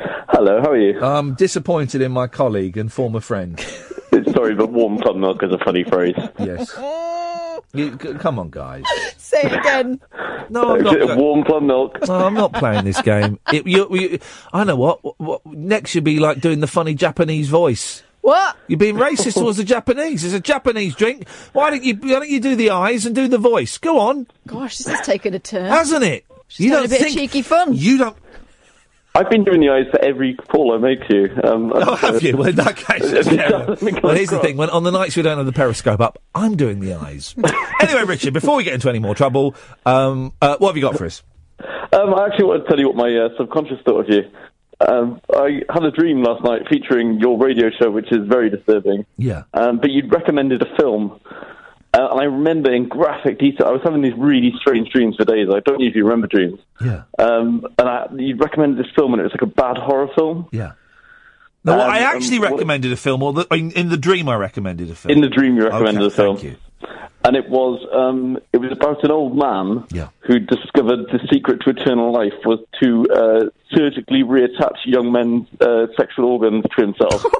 Hello, 0.00 0.62
how 0.62 0.70
are 0.70 0.78
you? 0.80 1.00
I'm 1.02 1.34
disappointed 1.34 2.00
in 2.00 2.10
my 2.10 2.26
colleague 2.26 2.78
and 2.78 2.90
former 2.90 3.20
friend. 3.20 3.60
Sorry, 4.32 4.54
but 4.54 4.72
warm 4.72 4.96
plum 4.98 5.20
milk 5.20 5.42
is 5.42 5.52
a 5.52 5.58
funny 5.58 5.84
phrase. 5.84 6.16
Yes. 6.38 6.74
You, 7.74 7.98
c- 8.00 8.14
come 8.14 8.38
on, 8.38 8.50
guys. 8.50 8.84
Say 9.18 9.42
it 9.42 9.52
again. 9.52 10.00
No, 10.48 10.74
I'm 10.74 10.82
not. 10.82 10.98
go- 10.98 11.16
warm 11.16 11.44
plum 11.44 11.66
milk. 11.66 11.98
No, 12.06 12.14
I'm 12.26 12.34
not 12.34 12.52
playing 12.52 12.84
this 12.84 13.00
game. 13.02 13.38
It, 13.52 13.66
you, 13.66 13.88
you, 13.96 14.18
I 14.52 14.64
know 14.64 14.76
what, 14.76 15.02
what, 15.02 15.18
what. 15.20 15.46
Next, 15.46 15.94
you'll 15.94 16.04
be 16.04 16.18
like 16.20 16.40
doing 16.40 16.60
the 16.60 16.66
funny 16.66 16.94
Japanese 16.94 17.48
voice. 17.48 18.02
What? 18.20 18.56
You're 18.68 18.78
being 18.78 18.96
racist 18.96 19.34
towards 19.34 19.58
the 19.58 19.64
Japanese. 19.64 20.24
It's 20.24 20.32
a 20.32 20.40
Japanese 20.40 20.94
drink. 20.94 21.28
Why 21.52 21.68
don't 21.70 21.82
you? 21.84 21.94
Why 21.96 22.08
don't 22.20 22.30
you 22.30 22.40
do 22.40 22.56
the 22.56 22.70
eyes 22.70 23.04
and 23.04 23.14
do 23.14 23.28
the 23.28 23.36
voice? 23.38 23.76
Go 23.76 23.98
on, 23.98 24.26
Gosh, 24.46 24.78
this 24.78 24.86
has 24.86 25.04
taken 25.04 25.34
a 25.34 25.38
turn. 25.38 25.66
hasn't 25.66 26.04
it? 26.04 26.24
She's 26.48 26.70
having 26.70 26.86
a 26.86 26.88
bit 26.88 27.02
of 27.02 27.08
cheeky 27.12 27.42
fun. 27.42 27.74
You 27.74 27.98
don't. 27.98 28.16
I've 29.16 29.30
been 29.30 29.44
doing 29.44 29.60
the 29.60 29.68
eyes 29.70 29.86
for 29.92 30.00
every 30.04 30.34
call 30.34 30.74
I 30.74 30.78
make 30.78 31.06
to 31.08 31.14
you. 31.16 31.40
Um, 31.44 31.72
Oh, 31.76 31.94
have 31.94 32.22
you? 32.22 32.36
Well, 32.36 32.48
in 32.48 32.56
that 32.56 32.76
case, 32.76 33.02
well, 34.02 34.14
here's 34.14 34.30
the 34.30 34.40
thing: 34.40 34.56
when 34.56 34.70
on 34.70 34.82
the 34.82 34.90
nights 34.90 35.16
we 35.16 35.22
don't 35.22 35.36
have 35.36 35.46
the 35.46 35.52
periscope 35.52 36.00
up, 36.00 36.20
I'm 36.34 36.56
doing 36.56 36.80
the 36.80 36.94
eyes. 36.94 37.34
anyway, 37.80 38.04
Richard, 38.04 38.34
before 38.34 38.56
we 38.56 38.64
get 38.64 38.74
into 38.74 38.88
any 38.88 38.98
more 38.98 39.14
trouble, 39.14 39.54
um, 39.86 40.32
uh, 40.42 40.56
what 40.58 40.70
have 40.70 40.76
you 40.76 40.82
got 40.82 40.96
for 40.98 41.06
us? 41.06 41.22
Um, 41.92 42.12
I 42.14 42.26
actually 42.26 42.46
want 42.46 42.64
to 42.64 42.68
tell 42.68 42.78
you 42.80 42.88
what 42.88 42.96
my 42.96 43.14
uh, 43.14 43.28
subconscious 43.38 43.78
thought 43.84 44.00
of 44.00 44.08
you. 44.08 44.22
Um, 44.80 45.20
I 45.32 45.60
had 45.72 45.84
a 45.84 45.92
dream 45.92 46.22
last 46.22 46.42
night 46.42 46.62
featuring 46.68 47.20
your 47.20 47.38
radio 47.38 47.70
show, 47.80 47.92
which 47.92 48.10
is 48.10 48.26
very 48.26 48.50
disturbing. 48.50 49.06
Yeah. 49.16 49.44
Um, 49.54 49.78
but 49.78 49.90
you'd 49.90 50.12
recommended 50.12 50.62
a 50.62 50.76
film. 50.76 51.20
Uh, 51.96 52.08
and 52.10 52.20
I 52.20 52.24
remember 52.24 52.72
in 52.74 52.88
graphic 52.88 53.38
detail, 53.38 53.68
I 53.68 53.70
was 53.70 53.80
having 53.84 54.02
these 54.02 54.14
really 54.18 54.52
strange 54.60 54.88
dreams 54.90 55.14
for 55.16 55.24
days. 55.24 55.48
I 55.48 55.60
don't 55.60 55.78
usually 55.80 56.02
remember 56.02 56.26
dreams. 56.26 56.58
Yeah. 56.84 57.02
Um, 57.18 57.64
and 57.78 57.88
I, 57.88 58.06
you 58.16 58.34
recommended 58.36 58.84
this 58.84 58.92
film, 58.96 59.12
and 59.12 59.20
it 59.20 59.24
was 59.24 59.32
like 59.32 59.42
a 59.42 59.46
bad 59.46 59.76
horror 59.78 60.08
film. 60.16 60.48
Yeah. 60.50 60.72
No, 61.64 61.74
Um, 61.74 61.80
I 61.90 62.00
actually 62.00 62.38
um, 62.38 62.42
recommended 62.52 62.92
a 62.92 62.96
film, 62.96 63.22
or 63.22 63.32
the, 63.32 63.46
in, 63.52 63.70
in 63.72 63.88
the 63.90 63.96
dream, 63.96 64.28
I 64.28 64.34
recommended 64.34 64.90
a 64.90 64.94
film. 64.96 65.12
In 65.12 65.20
the 65.20 65.28
dream, 65.28 65.56
you 65.56 65.62
recommended 65.64 66.02
Okay, 66.02 66.06
a 66.12 66.16
film. 66.16 66.36
Thank 66.36 66.50
you. 66.50 66.56
And 67.26 67.36
it 67.36 67.48
was 67.48 67.80
um, 67.94 68.38
it 68.52 68.58
was 68.58 68.70
about 68.72 69.02
an 69.02 69.10
old 69.10 69.34
man 69.34 69.86
Yeah. 69.90 70.08
who 70.26 70.40
discovered 70.40 71.06
the 71.10 71.20
secret 71.32 71.60
to 71.62 71.70
eternal 71.70 72.12
life 72.12 72.34
was 72.44 72.58
to 72.82 73.06
uh, 73.10 73.40
surgically 73.74 74.22
reattach 74.24 74.76
young 74.84 75.10
men's 75.10 75.46
uh, 75.58 75.86
sexual 75.96 76.26
organs 76.26 76.64
to 76.76 76.82
himself. 76.82 77.24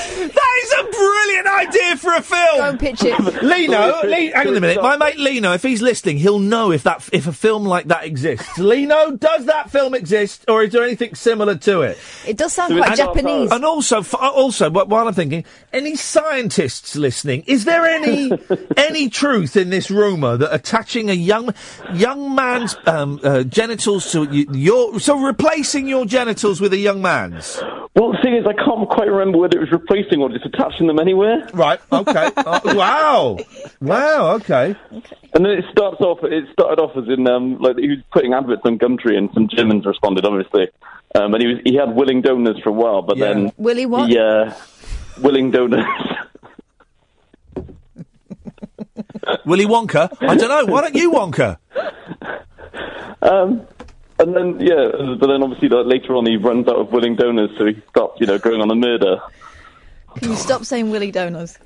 That 0.00 0.60
is 0.64 0.72
a 0.72 0.84
brilliant 0.84 1.46
idea 1.46 1.96
for 1.96 2.14
a 2.14 2.22
film. 2.22 2.56
Go 2.58 2.68
and 2.68 2.80
pitch 2.80 3.02
it. 3.04 3.18
Lino, 3.42 4.00
Le- 4.04 4.32
hang 4.34 4.48
on 4.48 4.56
a 4.56 4.60
minute. 4.60 4.82
My 4.82 4.96
mate 4.96 5.18
Lino, 5.18 5.52
if 5.52 5.62
he's 5.62 5.82
listening, 5.82 6.18
he'll 6.18 6.38
know 6.38 6.72
if 6.72 6.82
that 6.84 7.08
if 7.12 7.26
a 7.26 7.32
film 7.32 7.64
like 7.64 7.86
that 7.88 8.04
exists. 8.04 8.58
Lino, 8.58 9.12
does 9.12 9.46
that 9.46 9.70
film 9.70 9.94
exist, 9.94 10.44
or 10.48 10.62
is 10.62 10.72
there 10.72 10.82
anything 10.82 11.14
similar 11.14 11.56
to 11.56 11.82
it? 11.82 11.98
It 12.26 12.36
does 12.36 12.52
sound 12.52 12.76
quite 12.76 12.96
Japanese. 12.96 13.50
And 13.50 13.64
also, 13.64 14.02
also, 14.18 14.70
while 14.70 15.08
I'm 15.08 15.14
thinking, 15.14 15.44
any 15.72 15.96
scientists 15.96 16.96
listening, 16.96 17.44
is 17.46 17.64
there 17.64 17.84
any 17.86 18.30
any 18.76 19.08
truth 19.08 19.56
in 19.56 19.70
this 19.70 19.90
rumor 19.90 20.36
that 20.36 20.54
attaching 20.54 21.10
a 21.10 21.14
young 21.14 21.54
young 21.94 22.34
man's 22.34 22.76
um, 22.86 23.20
uh, 23.22 23.42
genitals 23.44 24.10
to 24.12 24.24
y- 24.26 24.46
your 24.52 25.00
so 25.00 25.20
replacing 25.20 25.88
your 25.88 26.06
genitals 26.06 26.60
with 26.60 26.72
a 26.72 26.78
young 26.78 27.02
man's? 27.02 27.60
well, 27.94 28.12
the 28.12 28.18
thing 28.22 28.36
is, 28.36 28.46
I 28.46 28.52
can't 28.52 28.88
quite 28.88 29.08
remember 29.08 29.38
whether 29.38 29.58
it 29.58 29.60
was 29.60 29.72
replacing 29.72 29.89
or 29.90 30.28
just 30.28 30.46
attaching 30.46 30.86
them 30.86 30.98
anywhere. 30.98 31.48
Right. 31.52 31.80
Okay. 31.92 32.30
Uh, 32.40 32.60
wow. 32.64 33.38
Wow. 33.80 34.34
Okay. 34.36 34.74
okay. 34.92 35.16
And 35.34 35.44
then 35.44 35.52
it 35.52 35.64
starts 35.70 36.00
off. 36.00 36.18
It 36.22 36.44
started 36.52 36.80
off 36.80 36.96
as 36.96 37.08
in 37.08 37.28
um, 37.28 37.58
like 37.58 37.76
he 37.76 37.88
was 37.88 37.98
putting 38.12 38.32
adverts 38.32 38.62
on 38.64 38.78
Gumtree, 38.78 39.16
and 39.16 39.30
some 39.34 39.48
Germans 39.48 39.86
responded, 39.86 40.24
obviously. 40.24 40.68
Um, 41.14 41.34
and 41.34 41.42
he 41.42 41.48
was 41.48 41.58
he 41.64 41.74
had 41.74 41.94
willing 41.94 42.22
donors 42.22 42.58
for 42.62 42.70
a 42.70 42.72
while, 42.72 43.02
but 43.02 43.18
then 43.18 43.52
Willie 43.56 43.86
what? 43.86 44.10
Yeah, 44.10 44.20
uh, 44.20 44.54
willing 45.20 45.50
donors. 45.50 45.84
Willy 49.44 49.66
Wonka. 49.66 50.16
I 50.20 50.36
don't 50.36 50.48
know. 50.48 50.72
Why 50.72 50.82
don't 50.82 50.94
you 50.94 51.12
Wonka? 51.12 51.58
Um, 53.22 53.66
and 54.18 54.36
then 54.36 54.60
yeah, 54.60 54.90
but 55.18 55.26
then 55.26 55.42
obviously 55.42 55.68
like, 55.68 55.86
later 55.86 56.14
on 56.14 56.26
he 56.26 56.36
runs 56.36 56.68
out 56.68 56.76
of 56.76 56.92
willing 56.92 57.16
donors, 57.16 57.50
so 57.58 57.66
he 57.66 57.80
stops, 57.90 58.20
you 58.20 58.26
know, 58.26 58.38
going 58.38 58.60
on 58.60 58.70
a 58.70 58.74
murder. 58.74 59.20
Can 60.16 60.30
you 60.30 60.36
stop 60.36 60.64
saying 60.64 60.90
Willy 60.90 61.10
Donors? 61.10 61.58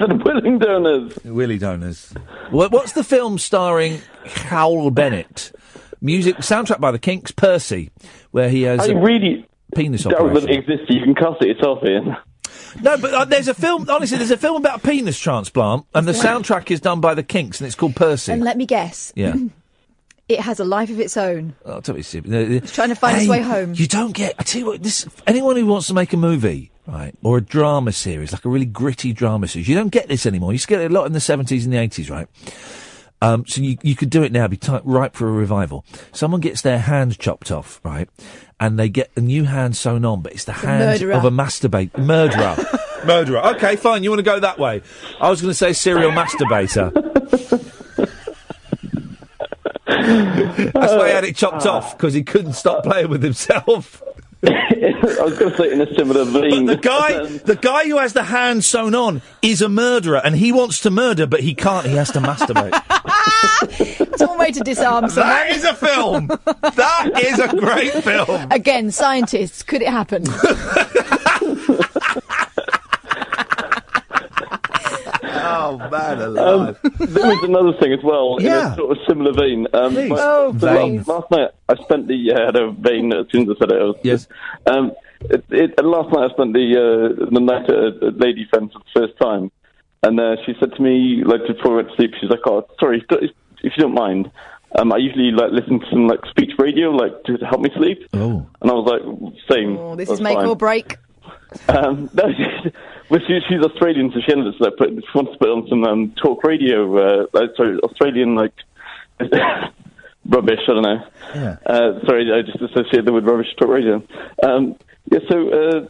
willing 0.00 0.58
donors. 0.58 1.18
Willy 1.24 1.58
donors. 1.58 2.12
What, 2.50 2.72
what's 2.72 2.92
the 2.92 3.04
film 3.04 3.38
starring 3.38 4.00
Hywel 4.24 4.92
Bennett? 4.94 5.52
Music 6.00 6.36
soundtrack 6.36 6.80
by 6.80 6.90
the 6.90 6.98
Kinks, 6.98 7.30
Percy, 7.30 7.90
where 8.30 8.50
he 8.50 8.62
has 8.62 8.80
I 8.80 8.92
a 8.92 8.96
really 9.00 9.46
penis 9.74 10.04
doubt 10.04 10.14
operation. 10.14 10.46
that 10.46 10.50
it 10.50 10.58
exists. 10.58 10.86
You 10.90 11.00
can 11.02 11.14
cast 11.14 11.42
it 11.42 11.48
yourself, 11.56 11.78
Iain. 11.82 12.16
No, 12.82 12.98
but 12.98 13.14
uh, 13.14 13.24
there's 13.24 13.48
a 13.48 13.54
film. 13.54 13.88
Honestly, 13.88 14.18
there's 14.18 14.30
a 14.30 14.36
film 14.36 14.56
about 14.56 14.84
a 14.84 14.86
penis 14.86 15.18
transplant, 15.18 15.86
and 15.94 16.06
the 16.06 16.12
soundtrack 16.12 16.70
is 16.70 16.80
done 16.80 17.00
by 17.00 17.14
the 17.14 17.22
Kinks, 17.22 17.60
and 17.60 17.66
it's 17.66 17.76
called 17.76 17.96
Percy. 17.96 18.32
And 18.32 18.42
let 18.42 18.56
me 18.56 18.66
guess. 18.66 19.12
yeah. 19.14 19.34
It 20.28 20.40
has 20.40 20.58
a 20.58 20.64
life 20.64 20.88
of 20.88 20.98
its 21.00 21.16
own. 21.18 21.54
Oh, 21.66 21.80
don't 21.80 21.96
be 21.96 22.02
stupid. 22.02 22.32
It's 22.32 22.72
trying 22.72 22.88
to 22.88 22.94
find 22.94 23.16
its 23.16 23.24
Hey, 23.26 23.30
way 23.30 23.42
home. 23.42 23.74
You 23.76 23.86
don't 23.86 24.12
get. 24.14 24.34
I 24.38 24.42
tell 24.42 24.60
you 24.60 24.66
what. 24.66 24.82
This 24.82 25.06
anyone 25.26 25.56
who 25.56 25.66
wants 25.66 25.86
to 25.88 25.94
make 25.94 26.14
a 26.14 26.16
movie, 26.16 26.70
right, 26.86 27.14
or 27.22 27.36
a 27.38 27.40
drama 27.42 27.92
series, 27.92 28.32
like 28.32 28.44
a 28.44 28.48
really 28.48 28.64
gritty 28.64 29.12
drama 29.12 29.48
series, 29.48 29.68
you 29.68 29.74
don't 29.74 29.90
get 29.90 30.08
this 30.08 30.24
anymore. 30.24 30.52
You 30.52 30.54
used 30.54 30.64
to 30.64 30.70
get 30.70 30.80
it 30.80 30.90
a 30.90 30.94
lot 30.94 31.04
in 31.06 31.12
the 31.12 31.20
seventies 31.20 31.64
and 31.66 31.74
the 31.74 31.78
eighties, 31.78 32.08
right? 32.08 32.26
Um, 33.20 33.44
so 33.46 33.60
you 33.60 33.76
you 33.82 33.94
could 33.94 34.08
do 34.08 34.22
it 34.22 34.32
now, 34.32 34.48
be 34.48 34.56
ti 34.56 34.78
ripe 34.82 35.14
for 35.14 35.28
a 35.28 35.32
revival. 35.32 35.84
Someone 36.12 36.40
gets 36.40 36.62
their 36.62 36.78
hand 36.78 37.18
chopped 37.18 37.50
off, 37.50 37.80
right, 37.84 38.08
and 38.58 38.78
they 38.78 38.88
get 38.88 39.10
a 39.16 39.20
new 39.20 39.44
hand 39.44 39.76
sewn 39.76 40.06
on, 40.06 40.22
but 40.22 40.32
it's 40.32 40.44
the 40.44 40.52
hand 40.52 40.80
murderer. 40.80 41.12
of 41.12 41.24
a 41.26 41.30
masturbate 41.30 41.96
murderer. 41.98 42.56
murderer. 43.04 43.40
Okay, 43.56 43.76
fine. 43.76 44.02
You 44.02 44.10
want 44.10 44.20
to 44.20 44.24
go 44.24 44.40
that 44.40 44.58
way? 44.58 44.80
I 45.20 45.28
was 45.28 45.42
going 45.42 45.50
to 45.50 45.54
say 45.54 45.74
serial 45.74 46.10
masturbator. 46.12 46.92
That's 50.04 50.92
why 50.94 51.08
he 51.08 51.14
had 51.14 51.24
it 51.24 51.36
chopped 51.36 51.66
uh, 51.66 51.72
off 51.72 51.96
because 51.96 52.14
he 52.14 52.22
couldn't 52.22 52.54
stop 52.54 52.78
uh, 52.78 52.90
playing 52.90 53.08
with 53.08 53.22
himself. 53.22 54.02
I 54.46 55.22
was 55.22 55.38
going 55.38 55.50
to 55.52 55.56
say 55.56 55.72
in 55.72 55.80
a 55.80 55.94
similar 55.94 56.24
vein. 56.24 56.66
But 56.66 56.82
the 56.82 56.88
guy, 56.88 57.14
um, 57.20 57.38
the 57.38 57.56
guy 57.56 57.84
who 57.84 57.98
has 57.98 58.12
the 58.12 58.24
hand 58.24 58.64
sewn 58.64 58.94
on 58.94 59.22
is 59.40 59.62
a 59.62 59.68
murderer, 59.68 60.20
and 60.22 60.36
he 60.36 60.52
wants 60.52 60.80
to 60.80 60.90
murder, 60.90 61.26
but 61.26 61.40
he 61.40 61.54
can't. 61.54 61.86
He 61.86 61.94
has 61.94 62.10
to 62.12 62.20
masturbate. 62.20 62.80
It's 63.66 64.20
one 64.22 64.38
way 64.38 64.52
to 64.52 64.60
disarm 64.60 65.08
someone. 65.08 65.32
that 65.32 65.50
is 65.50 65.64
a 65.64 65.74
film. 65.74 66.26
That 66.28 67.10
is 67.24 67.38
a 67.38 67.48
great 67.56 67.92
film. 68.04 68.50
Again, 68.50 68.90
scientists, 68.90 69.62
could 69.62 69.82
it 69.82 69.88
happen? 69.88 70.24
Oh 75.46 75.78
man, 75.90 76.20
Um, 76.38 76.76
there 76.98 77.26
was 77.26 77.44
another 77.44 77.72
thing 77.80 77.92
as 77.92 78.02
well, 78.02 78.36
in 78.38 78.46
a 78.46 78.74
sort 78.76 78.92
of 78.92 78.98
similar 79.06 79.32
vein. 79.32 79.66
Um, 79.72 79.92
Please. 79.94 80.10
my- 80.10 80.16
Oh, 80.20 80.52
so 80.58 80.58
vein. 80.74 80.96
Last, 80.96 81.08
last 81.08 81.30
night 81.30 81.50
I 81.68 81.74
spent 81.82 82.08
the 82.08 82.32
uh, 82.32 82.46
had 82.46 82.56
a 82.56 82.70
vein 82.72 83.12
as 83.12 83.26
soon 83.30 83.42
as 83.50 83.56
I 83.56 83.58
said 83.60 83.72
it. 83.72 83.80
I 83.80 83.84
was, 83.84 83.96
yes. 84.02 84.28
Um, 84.66 84.92
it, 85.30 85.44
it, 85.50 85.74
and 85.78 85.88
last 85.88 86.12
night 86.12 86.30
I 86.30 86.34
spent 86.34 86.52
the 86.52 86.66
uh, 86.76 87.24
the 87.34 87.40
night 87.40 87.64
at 87.64 87.76
a, 87.76 88.08
a 88.08 88.10
lady 88.10 88.46
friend 88.50 88.70
for 88.72 88.78
the 88.80 89.00
first 89.00 89.18
time, 89.20 89.50
and 90.02 90.18
uh, 90.20 90.36
she 90.44 90.54
said 90.60 90.72
to 90.76 90.82
me 90.82 91.22
like 91.24 91.46
before 91.46 91.72
I 91.72 91.76
went 91.76 91.88
to 91.90 91.96
sleep, 91.96 92.12
she's 92.20 92.30
like, 92.30 92.40
"Oh, 92.46 92.66
sorry, 92.80 93.04
if 93.08 93.30
if 93.62 93.72
you 93.76 93.82
don't 93.82 93.94
mind." 93.94 94.30
Um, 94.76 94.92
I 94.92 94.96
usually 94.96 95.30
like 95.30 95.52
listen 95.52 95.78
to 95.78 95.86
some 95.88 96.08
like 96.08 96.18
speech 96.26 96.50
radio, 96.58 96.90
like 96.90 97.22
to 97.24 97.36
help 97.46 97.60
me 97.60 97.70
sleep. 97.76 98.08
Oh. 98.12 98.44
And 98.60 98.70
I 98.70 98.74
was 98.74 98.86
like, 98.90 99.02
same. 99.48 99.76
Oh, 99.78 99.94
this 99.94 100.08
that's 100.08 100.18
is 100.18 100.20
make 100.20 100.34
fine. 100.36 100.46
or 100.48 100.56
break. 100.56 100.96
Um, 101.68 102.10
no, 102.14 102.24
well, 103.08 103.20
she, 103.26 103.38
she's 103.48 103.60
Australian, 103.60 104.12
so 104.12 104.20
she 104.20 104.32
ended 104.32 104.54
up 104.60 104.76
put, 104.76 104.90
she 104.90 105.18
wants 105.18 105.32
to 105.32 105.38
put 105.38 105.48
on 105.48 105.68
some 105.68 105.84
um, 105.84 106.12
talk 106.12 106.42
radio. 106.44 106.96
Uh, 106.96 107.26
sorry, 107.56 107.78
Australian 107.80 108.34
like 108.34 108.54
rubbish. 110.28 110.60
I 110.68 110.72
don't 110.72 110.82
know. 110.82 111.06
Yeah. 111.34 111.56
Uh, 111.66 112.06
sorry, 112.06 112.32
I 112.32 112.42
just 112.42 112.60
associated 112.60 113.04
them 113.04 113.14
with 113.14 113.24
rubbish 113.24 113.54
talk 113.58 113.68
radio. 113.68 114.02
Um, 114.42 114.76
yeah, 115.10 115.18
so 115.28 115.48
uh, 115.50 115.86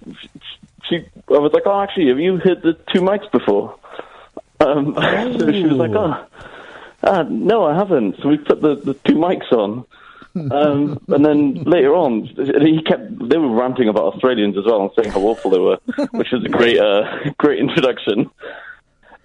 she, 0.89 1.07
I 1.29 1.39
was 1.39 1.53
like, 1.53 1.63
oh, 1.67 1.81
actually, 1.81 2.09
have 2.09 2.19
you 2.19 2.39
heard 2.39 2.63
the 2.63 2.77
two 2.93 3.01
mics 3.01 3.31
before? 3.31 3.79
Um, 4.61 4.95
so 5.39 5.53
she 5.53 5.65
was 5.65 5.77
like, 5.77 5.93
oh, 5.93 6.27
uh, 7.03 7.25
no, 7.29 7.65
I 7.65 7.77
haven't. 7.77 8.17
So 8.23 8.29
we 8.29 8.39
put 8.39 8.61
the, 8.61 8.77
the 8.77 8.95
two 8.95 9.17
mics 9.17 9.53
on. 9.53 9.85
Um, 10.37 11.01
and 11.09 11.25
then 11.25 11.63
later 11.65 11.95
on, 11.95 12.25
he 12.25 12.83
kept. 12.83 13.29
They 13.29 13.39
were 13.39 13.55
ranting 13.55 13.89
about 13.89 14.15
Australians 14.15 14.57
as 14.59 14.65
well 14.65 14.83
and 14.83 14.91
saying 14.97 15.13
how 15.13 15.21
awful 15.21 15.51
they 15.51 15.59
were, 15.59 15.79
which 16.11 16.29
was 16.33 16.45
a 16.45 16.49
great, 16.49 16.79
uh, 16.79 17.31
great 17.39 17.61
introduction. 17.61 18.31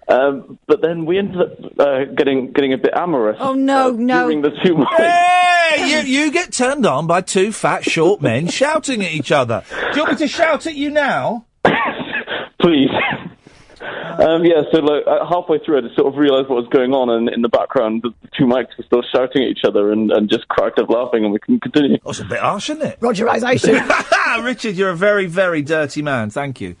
Um, 0.06 0.58
but 0.66 0.80
then 0.82 1.06
we 1.06 1.18
ended 1.18 1.40
up 1.40 1.78
uh, 1.78 2.04
getting 2.16 2.52
getting 2.52 2.72
a 2.72 2.78
bit 2.78 2.92
amorous. 2.94 3.38
Oh 3.40 3.54
no, 3.54 3.90
no. 3.90 4.24
During 4.24 4.42
the 4.42 4.50
two 4.64 4.74
mics. 4.74 4.96
Hey, 4.96 5.90
you, 5.90 6.24
you 6.24 6.30
get 6.32 6.52
turned 6.52 6.84
on 6.86 7.06
by 7.06 7.20
two 7.20 7.52
fat, 7.52 7.84
short 7.84 8.20
men 8.20 8.48
shouting 8.48 9.04
at 9.04 9.12
each 9.12 9.30
other. 9.30 9.64
Do 9.70 9.98
you 9.98 10.04
want 10.04 10.12
me 10.12 10.26
to 10.26 10.28
shout 10.28 10.66
at 10.66 10.74
you 10.74 10.90
now? 10.90 11.46
please. 12.60 12.90
Um, 14.10 14.44
yeah, 14.44 14.62
so 14.70 14.80
like 14.80 15.04
halfway 15.06 15.58
through, 15.60 15.78
I 15.78 15.80
just 15.80 15.96
sort 15.96 16.12
of 16.12 16.18
realised 16.18 16.50
what 16.50 16.56
was 16.56 16.68
going 16.68 16.92
on, 16.92 17.08
and 17.08 17.30
in 17.30 17.40
the 17.40 17.48
background, 17.48 18.02
the 18.02 18.12
two 18.36 18.44
mics 18.44 18.76
were 18.76 18.84
still 18.84 19.02
shouting 19.02 19.42
at 19.44 19.48
each 19.48 19.64
other, 19.64 19.92
and, 19.92 20.10
and 20.12 20.28
just 20.28 20.46
cracked 20.48 20.78
up 20.78 20.90
laughing, 20.90 21.24
and 21.24 21.32
we 21.32 21.38
couldn't 21.38 21.60
continue. 21.60 21.96
Oh, 22.04 22.10
it's 22.10 22.20
a 22.20 22.24
bit 22.24 22.40
harsh, 22.40 22.68
isn't 22.68 22.82
it? 22.82 23.00
Rogerisation. 23.00 24.44
Richard, 24.44 24.76
you're 24.76 24.90
a 24.90 24.96
very, 24.96 25.24
very 25.24 25.62
dirty 25.62 26.02
man. 26.02 26.28
Thank 26.28 26.60
you. 26.60 26.76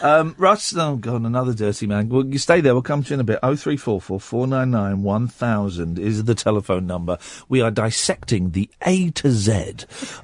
Um, 0.00 0.36
Russ, 0.38 0.76
oh 0.76 0.96
god, 0.96 1.22
another 1.22 1.52
dirty 1.52 1.86
man. 1.88 2.08
Well, 2.08 2.24
you 2.24 2.38
stay 2.38 2.60
there. 2.60 2.74
We'll 2.74 2.82
come 2.82 3.02
to 3.02 3.10
you 3.10 3.14
in 3.14 3.20
a 3.20 3.24
bit. 3.24 3.40
Oh 3.42 3.56
three 3.56 3.76
four 3.76 4.00
four 4.00 4.20
four 4.20 4.46
nine 4.46 4.70
nine 4.70 5.02
one 5.02 5.26
thousand 5.26 5.98
is 5.98 6.22
the 6.22 6.36
telephone 6.36 6.86
number. 6.86 7.18
We 7.48 7.60
are 7.60 7.72
dissecting 7.72 8.50
the 8.50 8.70
A 8.86 9.10
to 9.10 9.32
Z 9.32 9.74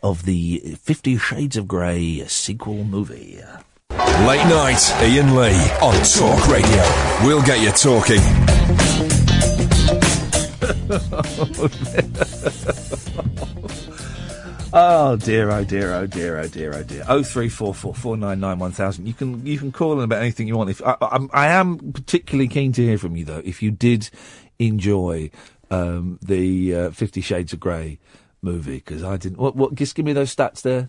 of 0.02 0.24
the 0.26 0.76
Fifty 0.80 1.18
Shades 1.18 1.56
of 1.56 1.66
Grey 1.66 2.24
sequel 2.28 2.84
movie. 2.84 3.40
Late 4.26 4.44
night, 4.48 4.92
Iain 5.00 5.34
Lee 5.34 5.70
on 5.80 5.94
Talk 6.04 6.48
Radio. 6.48 6.82
We'll 7.24 7.42
get 7.42 7.60
you 7.60 7.70
talking. 7.70 8.20
Oh 14.76 15.14
dear, 15.14 15.52
oh 15.52 15.62
dear, 15.62 15.94
oh 15.94 16.04
dear, 16.08 16.36
oh 16.40 16.48
dear, 16.48 16.74
oh 16.74 16.82
dear. 16.82 17.04
Oh 17.08 17.22
three 17.22 17.48
four 17.48 17.72
four 17.72 17.94
four 17.94 18.16
nine 18.16 18.40
nine 18.40 18.58
one 18.58 18.72
thousand. 18.72 19.06
You 19.06 19.14
can 19.14 19.46
you 19.46 19.56
can 19.56 19.70
call 19.70 19.92
in 19.92 20.00
about 20.00 20.20
anything 20.20 20.48
you 20.48 20.56
want. 20.56 20.68
If 20.68 20.82
I, 20.84 20.96
I'm, 21.00 21.30
I 21.32 21.46
am 21.46 21.92
particularly 21.92 22.48
keen 22.48 22.72
to 22.72 22.82
hear 22.82 22.98
from 22.98 23.14
you 23.14 23.24
though, 23.24 23.40
if 23.44 23.62
you 23.62 23.70
did 23.70 24.10
enjoy 24.58 25.30
um, 25.70 26.18
the 26.22 26.74
uh, 26.74 26.90
Fifty 26.90 27.20
Shades 27.20 27.52
of 27.52 27.60
Grey 27.60 28.00
movie, 28.42 28.78
because 28.78 29.04
I 29.04 29.16
didn't. 29.16 29.38
What? 29.38 29.54
What? 29.54 29.76
Just 29.76 29.94
give 29.94 30.04
me 30.04 30.12
those 30.12 30.34
stats 30.34 30.62
there. 30.62 30.88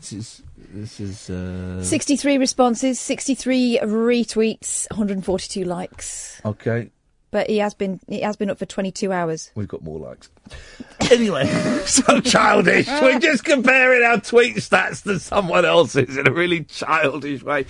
This 0.74 1.00
is. 1.00 1.30
Uh, 1.30 1.84
63 1.84 2.38
responses, 2.38 3.00
63 3.00 3.80
retweets, 3.84 4.88
142 4.92 5.64
likes. 5.64 6.42
Okay, 6.46 6.90
But 7.32 7.50
he 7.50 7.58
has 7.58 7.74
been 7.74 8.00
he 8.08 8.22
has 8.22 8.36
been 8.36 8.50
up 8.50 8.58
for 8.60 8.66
22 8.66 9.12
hours. 9.12 9.52
we've 9.56 9.68
got 9.68 9.84
more 9.84 10.00
likes. 10.00 10.30
Anyway, 11.12 11.46
so 11.86 12.20
childish. 12.22 12.88
We're 13.02 13.20
just 13.20 13.44
comparing 13.46 14.04
our 14.04 14.20
tweet 14.20 14.56
stats 14.56 15.04
to 15.04 15.20
someone 15.20 15.64
else's 15.66 16.18
in 16.18 16.28
a 16.28 16.32
really 16.32 16.64
childish 16.64 17.44
way. 17.44 17.66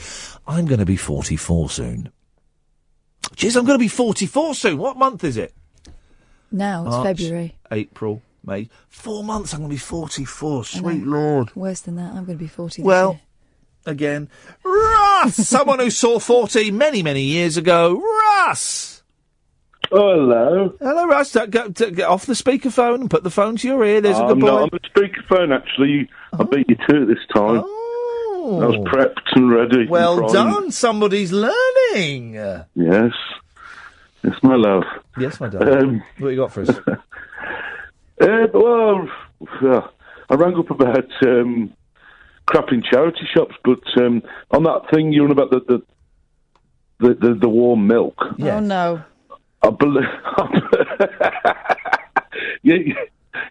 I'm 0.47 0.65
going 0.65 0.79
to 0.79 0.85
be 0.85 0.95
44 0.95 1.69
soon. 1.69 2.11
Jeez, 3.35 3.57
I'm 3.57 3.65
going 3.65 3.77
to 3.77 3.83
be 3.83 3.89
44 3.89 4.55
soon. 4.55 4.77
What 4.77 4.95
month 4.97 5.25
is 5.25 5.35
it? 5.35 5.53
Now 6.49 6.83
it's 6.85 6.91
March, 6.91 7.17
February. 7.17 7.57
April, 7.71 8.21
May. 8.47 8.69
Four 8.87 9.23
months, 9.23 9.53
I'm 9.53 9.59
going 9.59 9.69
to 9.69 9.75
be 9.75 9.79
44. 9.79 10.65
Sweet 10.65 11.03
know. 11.03 11.17
Lord. 11.19 11.55
Worse 11.55 11.81
than 11.81 11.95
that, 11.97 12.09
I'm 12.13 12.25
going 12.25 12.37
to 12.37 12.43
be 12.43 12.47
40. 12.47 12.81
this 12.81 12.85
Well, 12.85 13.11
year. 13.13 13.21
again, 13.85 14.29
Russ! 14.63 15.35
Someone 15.47 15.79
who 15.79 15.89
saw 15.89 16.19
40 16.19 16.71
many, 16.71 17.01
many 17.03 17.23
years 17.23 17.57
ago. 17.57 18.01
Russ! 18.47 19.03
Oh, 19.91 20.13
hello. 20.15 20.73
Hello, 20.79 21.05
Russ. 21.05 21.31
Don't 21.31 21.51
Go, 21.51 21.69
to, 21.69 21.91
get 21.91 22.07
off 22.09 22.25
the 22.25 22.33
speakerphone 22.33 23.01
and 23.01 23.09
put 23.09 23.23
the 23.23 23.29
phone 23.29 23.55
to 23.57 23.67
your 23.67 23.85
ear. 23.85 24.01
There's 24.01 24.17
a 24.17 24.21
I'm 24.23 24.27
good 24.29 24.39
boy. 24.41 24.47
not 24.47 24.61
on 24.63 24.69
the 24.71 24.79
speakerphone, 24.89 25.55
actually. 25.55 26.09
I 26.33 26.43
beat 26.43 26.67
you 26.69 26.75
to 26.89 27.03
it 27.03 27.05
this 27.05 27.23
time. 27.33 27.61
Oh. 27.63 28.59
I 28.61 28.65
was 28.65 28.75
prepped 28.87 29.35
and 29.35 29.51
ready. 29.51 29.85
Oh. 29.87 29.91
Well 29.91 30.17
primed. 30.17 30.33
done. 30.33 30.71
Somebody's 30.71 31.31
learning. 31.31 32.33
Yes. 32.33 33.11
Yes, 34.23 34.33
my 34.41 34.55
love. 34.55 34.83
Yes, 35.19 35.39
my 35.39 35.49
darling. 35.49 35.71
Um, 35.89 36.03
what 36.17 36.29
you 36.29 36.35
got 36.37 36.51
for 36.51 36.61
us? 36.63 36.69
Uh, 38.19 38.47
well, 38.53 39.09
uh, 39.61 39.81
I 40.29 40.35
rang 40.35 40.55
up 40.55 40.71
about 40.71 41.05
um, 41.25 41.73
crap 42.45 42.71
in 42.71 42.81
charity 42.81 43.27
shops, 43.33 43.55
but 43.63 43.79
um, 43.97 44.23
on 44.51 44.63
that 44.63 44.89
thing 44.93 45.11
you're 45.11 45.25
on 45.25 45.31
about 45.31 45.51
the 45.51 45.59
the, 45.67 45.81
the, 46.99 47.13
the, 47.15 47.33
the 47.41 47.49
warm 47.49 47.87
milk. 47.87 48.15
Oh 48.39 48.59
no. 48.59 49.03
I 49.61 49.69
believe. 49.71 50.03
you, 52.61 52.95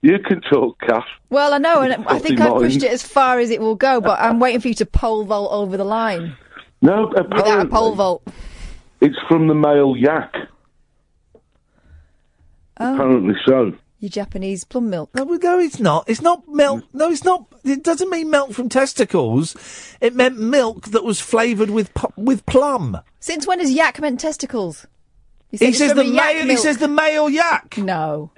you 0.03 0.19
can 0.20 0.41
talk, 0.43 0.78
Kath. 0.81 1.05
Well, 1.28 1.53
I 1.53 1.59
know, 1.59 1.82
and 1.82 2.07
I 2.07 2.19
think 2.19 2.41
I 2.41 2.51
pushed 2.51 2.82
it 2.82 2.91
as 2.91 3.03
far 3.03 3.39
as 3.41 3.51
it 3.51 3.61
will 3.61 3.74
go, 3.74 4.01
but 4.01 4.20
I'm 4.20 4.39
waiting 4.39 4.61
for 4.61 4.69
you 4.69 4.74
to 4.74 4.86
pole 4.86 5.24
vault 5.24 5.51
over 5.53 5.77
the 5.77 5.85
line 5.85 6.36
No, 6.81 7.09
without 7.09 7.66
a 7.66 7.69
pole 7.69 7.95
vault. 7.95 8.23
it's 9.01 9.16
from 9.28 9.49
the 9.49 9.55
male 9.55 9.97
yak. 9.97 10.32
Oh, 12.78 12.95
Apparently 12.95 13.35
so. 13.45 13.73
Your 14.05 14.10
Japanese 14.10 14.64
plum 14.64 14.90
milk. 14.90 15.10
No, 15.14 15.24
well, 15.24 15.39
no, 15.43 15.59
it's 15.59 15.81
not. 15.81 16.05
It's 16.09 16.20
not 16.22 16.47
milk. 16.47 16.81
Mm. 16.85 16.89
No, 16.93 17.10
it's 17.10 17.24
not. 17.24 17.47
It 17.64 17.82
doesn't 17.82 18.10
mean 18.10 18.31
milk 18.31 18.52
from 18.52 18.68
testicles. 18.68 19.56
It 20.01 20.14
meant 20.14 20.39
milk 20.39 20.89
that 20.89 21.02
was 21.05 21.20
flavoured 21.20 21.70
with 21.70 21.93
pu- 21.94 22.12
with 22.16 22.44
plum. 22.47 22.98
Since 23.20 23.47
when 23.47 23.59
has 23.60 23.72
yak 23.72 24.01
meant 24.01 24.20
testicles? 24.20 24.86
You 25.51 25.59
said 25.59 25.64
He 25.64 25.68
it's 25.70 25.78
says 25.78 25.89
from 25.93 25.98
the 25.98 26.05
a 26.05 26.06
yak 26.14 26.35
male. 26.35 26.43
He 26.43 26.48
milk. 26.48 26.59
says 26.60 26.78
the 26.78 26.89
male 26.89 27.31
yak. 27.31 27.78
No. 27.78 28.31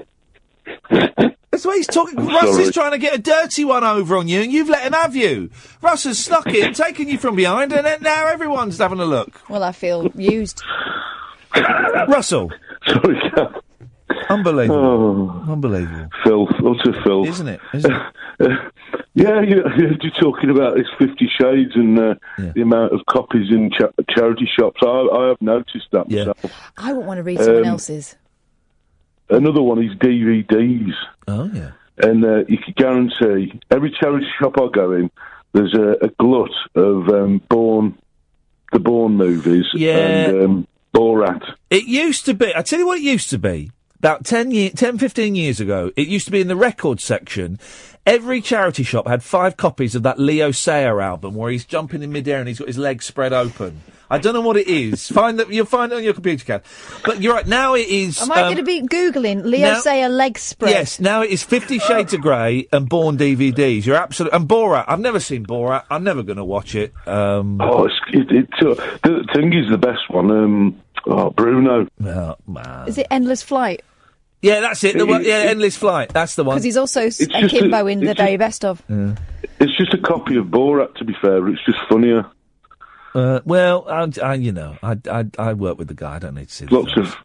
That's 0.91 1.65
why 1.65 1.77
he's 1.77 1.87
talking. 1.87 2.19
I'm 2.19 2.29
Russ 2.29 2.51
sorry. 2.53 2.63
is 2.65 2.73
trying 2.75 2.91
to 2.93 2.99
get 2.99 3.15
a 3.15 3.19
dirty 3.19 3.65
one 3.65 3.83
over 3.83 4.17
on 4.17 4.29
you, 4.29 4.43
and 4.43 4.53
you've 4.53 4.69
let 4.69 4.83
him 4.83 4.93
have 4.93 5.17
you. 5.17 5.51
Russ 5.81 6.05
has 6.05 6.19
snuck 6.19 6.47
in, 6.49 6.75
taken 6.75 7.09
you 7.09 7.19
from 7.19 7.35
behind, 7.35 7.73
and 7.73 7.87
then 7.87 8.03
now 8.03 8.27
everyone's 8.27 8.79
having 8.79 9.01
a 9.01 9.05
look. 9.07 9.41
Well, 9.49 9.63
I 9.65 9.73
feel 9.73 10.07
used. 10.15 10.63
Russell. 12.09 12.51
Sorry, 12.87 13.19
Cal. 13.35 13.63
Unbelievable. 14.29 15.43
Oh, 15.47 15.53
Unbelievable. 15.53 16.09
filth, 16.25 16.51
utter 16.59 17.03
filth. 17.03 17.29
Isn't 17.29 17.49
it? 17.49 17.61
Isn't 17.75 17.93
it? 17.93 18.03
yeah, 19.15 19.41
you, 19.41 19.63
you're 19.77 20.11
talking 20.21 20.51
about 20.51 20.77
this 20.77 20.87
Fifty 20.99 21.29
Shades 21.41 21.73
and 21.75 21.99
uh, 21.99 22.15
the 22.37 22.63
amount 22.63 22.93
of 22.93 23.01
copies 23.09 23.51
in 23.51 23.71
cha- 23.71 23.93
charity 24.11 24.49
shops. 24.59 24.81
I, 24.83 24.87
I 25.13 25.29
have 25.29 25.41
noticed 25.41 25.87
that 25.93 26.09
myself. 26.11 26.39
I 26.77 26.89
wouldn't 26.93 27.07
want 27.07 27.19
to 27.19 27.23
read 27.23 27.39
someone 27.39 27.63
Um, 27.63 27.65
else's. 27.71 28.17
Another 29.29 29.63
one 29.63 29.83
is 29.83 29.93
DVDs. 29.97 30.93
Oh 31.29 31.51
yeah. 31.53 31.73
And 31.99 32.25
uh, 32.25 32.45
you 32.49 32.59
can 32.59 32.75
guarantee 32.77 33.59
every 33.71 33.91
charity 33.91 34.27
shop 34.39 34.55
I 34.59 34.69
go 34.73 34.93
in, 34.93 35.11
there's 35.53 35.73
a, 35.75 36.05
a 36.05 36.09
glut 36.21 36.51
of 36.75 37.09
um, 37.09 37.41
Bourne, 37.49 37.97
the 38.73 38.79
Bourne 38.79 39.17
movies 39.17 39.65
Yeah. 39.73 39.97
and 39.97 40.43
um, 40.45 40.69
Borat. 40.95 41.43
It 41.71 41.85
used 41.85 42.27
to 42.27 42.35
be. 42.35 42.55
I 42.55 42.61
tell 42.63 42.79
you 42.79 42.87
what, 42.87 42.99
it 42.99 43.05
used 43.05 43.31
to 43.31 43.39
be. 43.39 43.71
About 44.07 44.25
10, 44.25 44.53
year, 44.53 44.71
10, 44.71 44.99
15 44.99 45.35
years 45.35 45.59
ago, 45.59 45.91
it 45.97 46.07
used 46.07 46.27
to 46.27 46.31
be 46.31 46.41
in 46.41 46.47
the 46.47 46.55
record 46.55 47.01
section. 47.01 47.59
Every 48.07 48.41
charity 48.41 48.85
shop 48.85 49.09
had 49.09 49.21
five 49.25 49.57
copies 49.57 49.97
of 49.97 50.05
that 50.05 50.17
Leo 50.17 50.53
Sayer 50.53 51.01
album 51.01 51.35
where 51.35 51.51
he's 51.51 51.65
jumping 51.65 52.05
in 52.05 52.13
midair 52.13 52.39
and 52.39 52.47
he's 52.47 52.61
got 52.61 52.69
his 52.69 52.79
legs 52.79 53.05
spread 53.05 53.33
open. 53.33 53.83
I 54.09 54.19
don't 54.19 54.33
know 54.33 54.43
what 54.43 54.57
it 54.57 54.69
is. 54.69 55.09
find 55.13 55.41
that 55.41 55.53
you'll 55.53 55.67
find 55.67 55.91
it 55.91 55.97
on 55.97 56.05
your 56.05 56.13
computer, 56.15 56.45
Cat. 56.45 56.65
But 57.05 57.21
you're 57.21 57.35
right. 57.35 57.49
Now 57.49 57.75
it 57.75 57.89
is. 57.89 58.23
Am 58.23 58.31
I 58.31 58.43
um, 58.43 58.55
going 58.55 58.59
to 58.59 58.63
be 58.63 58.83
googling 58.83 59.43
Leo 59.45 59.73
now- 59.73 59.81
Sayer 59.81 60.09
leg 60.09 60.39
spread? 60.39 60.71
Yes, 60.71 61.01
now 61.01 61.23
it 61.23 61.31
is 61.31 61.43
Fifty 61.43 61.81
Shades 61.81 62.15
of 62.15 62.21
Grey 62.21 62.69
and 62.73 62.89
Bourne 62.89 63.19
DVDs. 63.19 63.87
You're 63.87 63.97
absolute 63.97 64.33
and 64.33 64.49
Borat. 64.49 64.85
I've 64.87 65.01
never 65.01 65.19
seen 65.19 65.45
Borat. 65.45 65.83
I'm 65.91 66.05
never 66.05 66.23
going 66.23 66.39
to 66.39 66.45
watch 66.45 66.77
it. 66.77 66.95
Um, 67.09 67.61
Oh, 67.61 67.87
it's, 67.87 68.01
it, 68.13 68.29
it's 68.31 68.63
uh, 68.63 68.99
the 69.03 69.27
thing 69.35 69.53
is 69.53 69.69
the 69.69 69.79
best 69.79 70.09
one. 70.11 70.31
Um, 70.31 70.81
oh, 71.09 71.31
Bruno. 71.31 71.89
Oh, 72.05 72.37
man. 72.47 72.87
Is 72.87 72.99
it 72.99 73.09
Endless 73.11 73.43
Flight? 73.43 73.83
Yeah, 74.47 74.61
that's 74.61 74.85
it. 74.85 74.97
The 74.97 75.07
one, 75.07 75.25
yeah, 75.25 75.39
Endless 75.51 75.77
Flight. 75.77 76.11
That's 76.11 76.35
the 76.37 76.45
one. 76.45 76.55
Because 76.55 76.65
he's 76.65 76.77
also 76.77 77.03
s- 77.03 77.21
a 77.21 77.27
just 77.27 77.55
a- 77.55 77.59
Kimbo 77.61 77.87
in 77.87 78.01
the 78.01 78.15
very 78.15 78.37
just- 78.37 78.39
best 78.39 78.65
of. 78.65 78.83
It's 79.59 79.77
just 79.77 79.93
a 79.95 79.99
copy 79.99 80.37
of 80.37 80.47
Borat. 80.47 80.95
To 80.97 81.05
be 81.05 81.15
fair, 81.21 81.47
it's 81.49 81.65
just 81.65 81.79
funnier. 81.89 82.27
Uh, 83.15 83.41
well, 83.47 83.87
I, 83.89 84.11
I, 84.23 84.35
you 84.35 84.53
know, 84.53 84.77
I, 84.83 84.99
I, 85.11 85.25
I 85.39 85.53
work 85.55 85.79
with 85.79 85.89
the 85.89 85.95
guy. 85.95 86.17
I 86.17 86.19
don't 86.19 86.35
need 86.35 86.49
to 86.49 86.55
see 86.55 86.67
the 86.67 86.75
Lots 86.79 86.95
of 86.97 87.17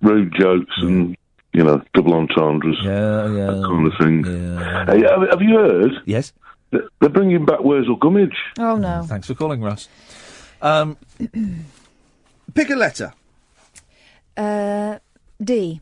rude 0.00 0.32
jokes 0.38 0.72
and 0.78 1.16
you 1.52 1.64
know 1.64 1.82
double 1.94 2.14
entendres. 2.14 2.78
Yeah, 2.82 3.26
yeah, 3.26 3.46
that 3.46 3.64
kind 3.68 3.86
of 3.86 3.92
thing. 4.00 4.24
Hey, 4.24 5.02
have, 5.10 5.28
have 5.30 5.42
you 5.42 5.56
heard? 5.58 5.92
Yes. 6.06 6.32
They're 6.70 6.88
they're 7.00 7.10
bringing 7.10 7.44
back 7.44 7.60
Wurzel 7.60 7.96
Gummidge. 7.96 8.36
Oh 8.58 8.76
no. 8.76 9.02
Thanks 9.06 9.26
for 9.26 9.34
calling, 9.34 9.60
Russ. 9.60 9.88
Um, 10.62 10.96
pick 12.54 12.70
a 12.70 12.76
letter. 12.76 13.12
Uh, 14.36 14.98
D. 15.42 15.80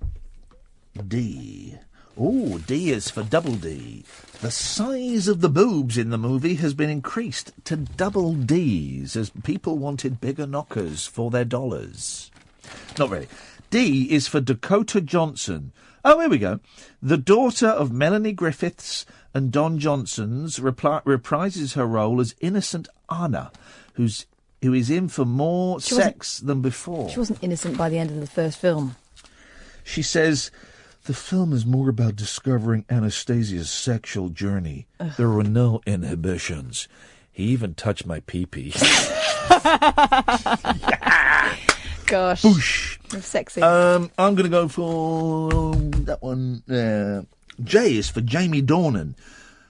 D. 1.07 1.77
Oh, 2.19 2.59
D 2.59 2.91
is 2.91 3.11
for 3.11 3.23
double 3.23 3.55
D. 3.55 4.05
The 4.41 4.51
size 4.51 5.29
of 5.29 5.41
the 5.41 5.49
boobs 5.49 5.97
in 5.97 6.11
the 6.11 6.19
movie 6.19 6.57
has 6.57 6.75
been 6.75 6.91
increased 6.91 7.53
to 7.65 7.77
double 7.77 8.35
D's 8.35 9.17
as 9.17 9.31
people 9.43 9.79
wanted 9.79 10.21
bigger 10.21 10.47
knockers 10.47 11.07
for 11.07 11.31
their 11.31 11.45
dollars. 11.45 12.31
Not 12.99 13.11
really. 13.11 13.29
D 13.71 14.11
is 14.11 14.27
for 14.27 14.41
Dakota 14.41 15.01
Johnson. 15.01 15.73
Oh, 16.05 16.19
here 16.21 16.29
we 16.29 16.39
go. 16.39 16.61
The 17.03 17.17
daughter 17.17 17.69
of 17.69 17.93
Melanie 17.93 18.33
Griffiths 18.33 19.07
and 19.33 19.53
Don 19.53 19.79
Johnson's 19.79 20.59
repli- 20.59 21.03
reprises 21.05 21.75
her 21.75 21.87
role 21.87 22.21
as 22.21 22.35
innocent 22.41 22.89
Anna, 23.11 23.53
who's 23.95 24.27
who 24.63 24.75
is 24.75 24.91
in 24.91 25.09
for 25.09 25.25
more 25.25 25.81
She 25.81 25.95
sex 25.95 26.39
than 26.41 26.61
before. 26.61 27.09
She 27.09 27.19
wasn't 27.19 27.43
innocent 27.43 27.79
by 27.79 27.89
the 27.89 27.99
end 27.99 28.11
of 28.11 28.21
the 28.21 28.27
first 28.27 28.59
film. 28.59 28.97
She 29.85 30.03
says 30.03 30.51
the 31.05 31.15
film 31.15 31.53
is 31.53 31.65
more 31.67 31.89
about 31.89 32.17
discovering 32.17 32.85
Anastasia's 32.91 33.71
sexual 33.71 34.29
journey. 34.29 34.87
Ugh. 34.99 35.13
There 35.17 35.31
were 35.31 35.45
no 35.45 35.81
inhibitions. 35.87 36.89
He 37.33 37.45
even 37.45 37.75
touched 37.75 38.07
my 38.07 38.21
pee 38.21 38.47
pee. 38.47 38.71
Gosh. 42.07 42.43
Boosh. 42.43 42.99
It's 43.15 43.27
sexy. 43.27 43.63
Um, 43.63 44.11
I'm 44.19 44.35
going 44.35 44.45
to 44.45 44.51
go 44.51 44.69
for 44.69 45.75
that 46.05 46.23
one. 46.23 46.63
Uh, 46.69 47.23
J 47.63 47.97
is 47.97 48.09
for 48.09 48.21
Jamie 48.21 48.63
Dornan. 48.63 49.15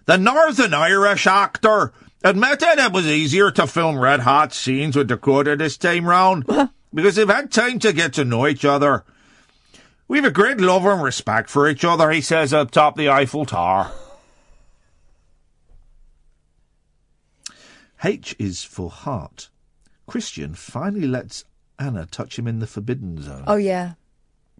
The 0.06 0.18
Northern 0.18 0.74
Irish 0.74 1.26
actor 1.26 1.92
admitted 2.24 2.78
it 2.78 2.92
was 2.92 3.06
easier 3.06 3.50
to 3.52 3.66
film 3.66 3.98
red 3.98 4.20
hot 4.20 4.52
scenes 4.52 4.96
with 4.96 5.08
Dakota 5.08 5.56
this 5.56 5.76
time 5.76 6.06
round 6.06 6.44
because 6.92 7.16
they've 7.16 7.28
had 7.28 7.50
time 7.52 7.78
to 7.80 7.92
get 7.92 8.14
to 8.14 8.24
know 8.24 8.46
each 8.46 8.64
other. 8.64 9.04
We 10.10 10.18
have 10.18 10.24
a 10.24 10.32
great 10.32 10.60
love 10.60 10.84
and 10.86 11.00
respect 11.04 11.48
for 11.48 11.68
each 11.68 11.84
other, 11.84 12.10
he 12.10 12.20
says 12.20 12.52
up 12.52 12.72
top 12.72 12.96
the 12.96 13.08
Eiffel 13.08 13.46
Tower. 13.46 13.92
H 18.02 18.34
is 18.36 18.64
for 18.64 18.90
heart. 18.90 19.50
Christian 20.08 20.54
finally 20.54 21.06
lets 21.06 21.44
Anna 21.78 22.06
touch 22.06 22.36
him 22.40 22.48
in 22.48 22.58
the 22.58 22.66
forbidden 22.66 23.22
zone. 23.22 23.44
oh 23.46 23.54
yeah. 23.54 23.92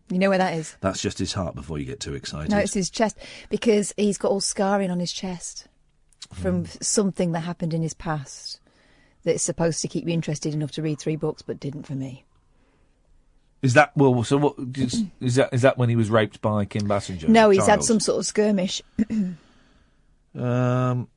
You 0.09 0.21
know 0.21 0.29
where 0.29 0.39
that 0.39 0.55
is? 0.55 0.77
That's 0.83 1.03
just 1.03 1.19
his 1.19 1.33
heart 1.33 1.57
before 1.57 1.81
you 1.81 1.85
get 1.85 1.99
too 1.99 2.15
excited. 2.15 2.53
No, 2.53 2.59
it's 2.59 2.75
his 2.75 2.89
chest 2.89 3.19
because 3.49 3.93
he's 3.97 4.19
got 4.19 4.31
all 4.31 4.41
scarring 4.41 4.93
on 4.93 5.01
his 5.01 5.11
chest 5.13 5.67
from 6.33 6.65
Hmm. 6.65 6.71
something 6.81 7.33
that 7.33 7.41
happened 7.41 7.75
in 7.75 7.83
his 7.83 7.95
past 7.95 8.61
that's 9.25 9.43
supposed 9.43 9.83
to 9.83 9.89
keep 9.89 10.07
you 10.07 10.13
interested 10.15 10.55
enough 10.55 10.71
to 10.73 10.83
read 10.83 11.01
three 11.01 11.17
books, 11.17 11.43
but 11.43 11.59
didn't 11.59 11.89
for 11.89 11.97
me. 11.97 12.25
Is 13.62 13.74
that 13.74 13.95
well? 13.97 14.23
So 14.24 14.39
what 14.39 14.55
is, 14.77 15.05
is 15.20 15.35
that? 15.35 15.53
Is 15.53 15.62
that 15.62 15.77
when 15.77 15.89
he 15.89 15.97
was 15.97 16.11
raped 16.11 16.41
by 16.41 16.65
Kim 16.65 16.89
Basinger? 16.89 17.28
no, 17.28 17.51
he's 17.51 17.66
had 17.66 17.85
some 17.85 18.01
sort 18.01 18.20
of 18.20 18.27
skirmish. 18.27 18.82
Um, 20.35 21.09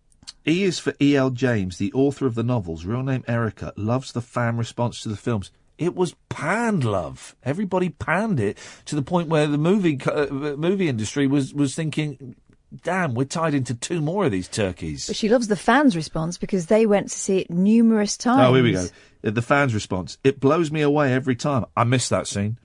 E 0.48 0.64
is 0.64 0.80
for 0.80 0.94
E. 1.02 1.16
L. 1.16 1.30
James, 1.30 1.78
the 1.78 1.94
author 1.94 2.26
of 2.26 2.36
the 2.36 2.44
novels. 2.44 2.86
Real 2.86 3.04
name 3.04 3.24
Erica 3.28 3.74
loves 3.78 4.12
the 4.12 4.22
fan 4.22 4.58
response 4.58 5.02
to 5.02 5.10
the 5.10 5.16
films. 5.16 5.52
It 5.78 5.96
was 5.96 6.16
panned, 6.30 6.84
love. 6.84 7.36
Everybody 7.44 7.90
panned 7.90 8.40
it 8.40 8.58
to 8.86 8.96
the 8.96 9.02
point 9.02 9.30
where 9.30 9.48
the 9.48 9.58
movie 9.58 10.00
uh, 10.06 10.28
movie 10.58 10.90
industry 10.90 11.28
was 11.28 11.54
was 11.54 11.76
thinking, 11.76 12.36
"Damn, 12.84 13.14
we're 13.14 13.26
tied 13.26 13.54
into 13.54 13.74
two 13.76 14.02
more 14.02 14.26
of 14.26 14.32
these 14.32 14.48
turkeys." 14.48 15.06
But 15.08 15.16
she 15.16 15.30
loves 15.30 15.48
the 15.48 15.56
fans' 15.56 15.96
response 15.96 16.38
because 16.38 16.66
they 16.68 16.86
went 16.86 17.10
to 17.10 17.18
see 17.18 17.38
it 17.40 17.50
numerous 17.52 18.18
times. 18.18 18.48
Oh, 18.48 18.54
here 18.56 18.64
we 18.64 18.72
go. 18.74 18.88
Uh, 19.26 19.30
The 19.32 19.42
fans' 19.42 19.74
response. 19.74 20.18
It 20.24 20.40
blows 20.40 20.72
me 20.72 20.82
away 20.82 21.14
every 21.14 21.36
time. 21.36 21.66
I 21.78 21.84
miss 21.84 22.10
that 22.10 22.28
scene. 22.28 22.58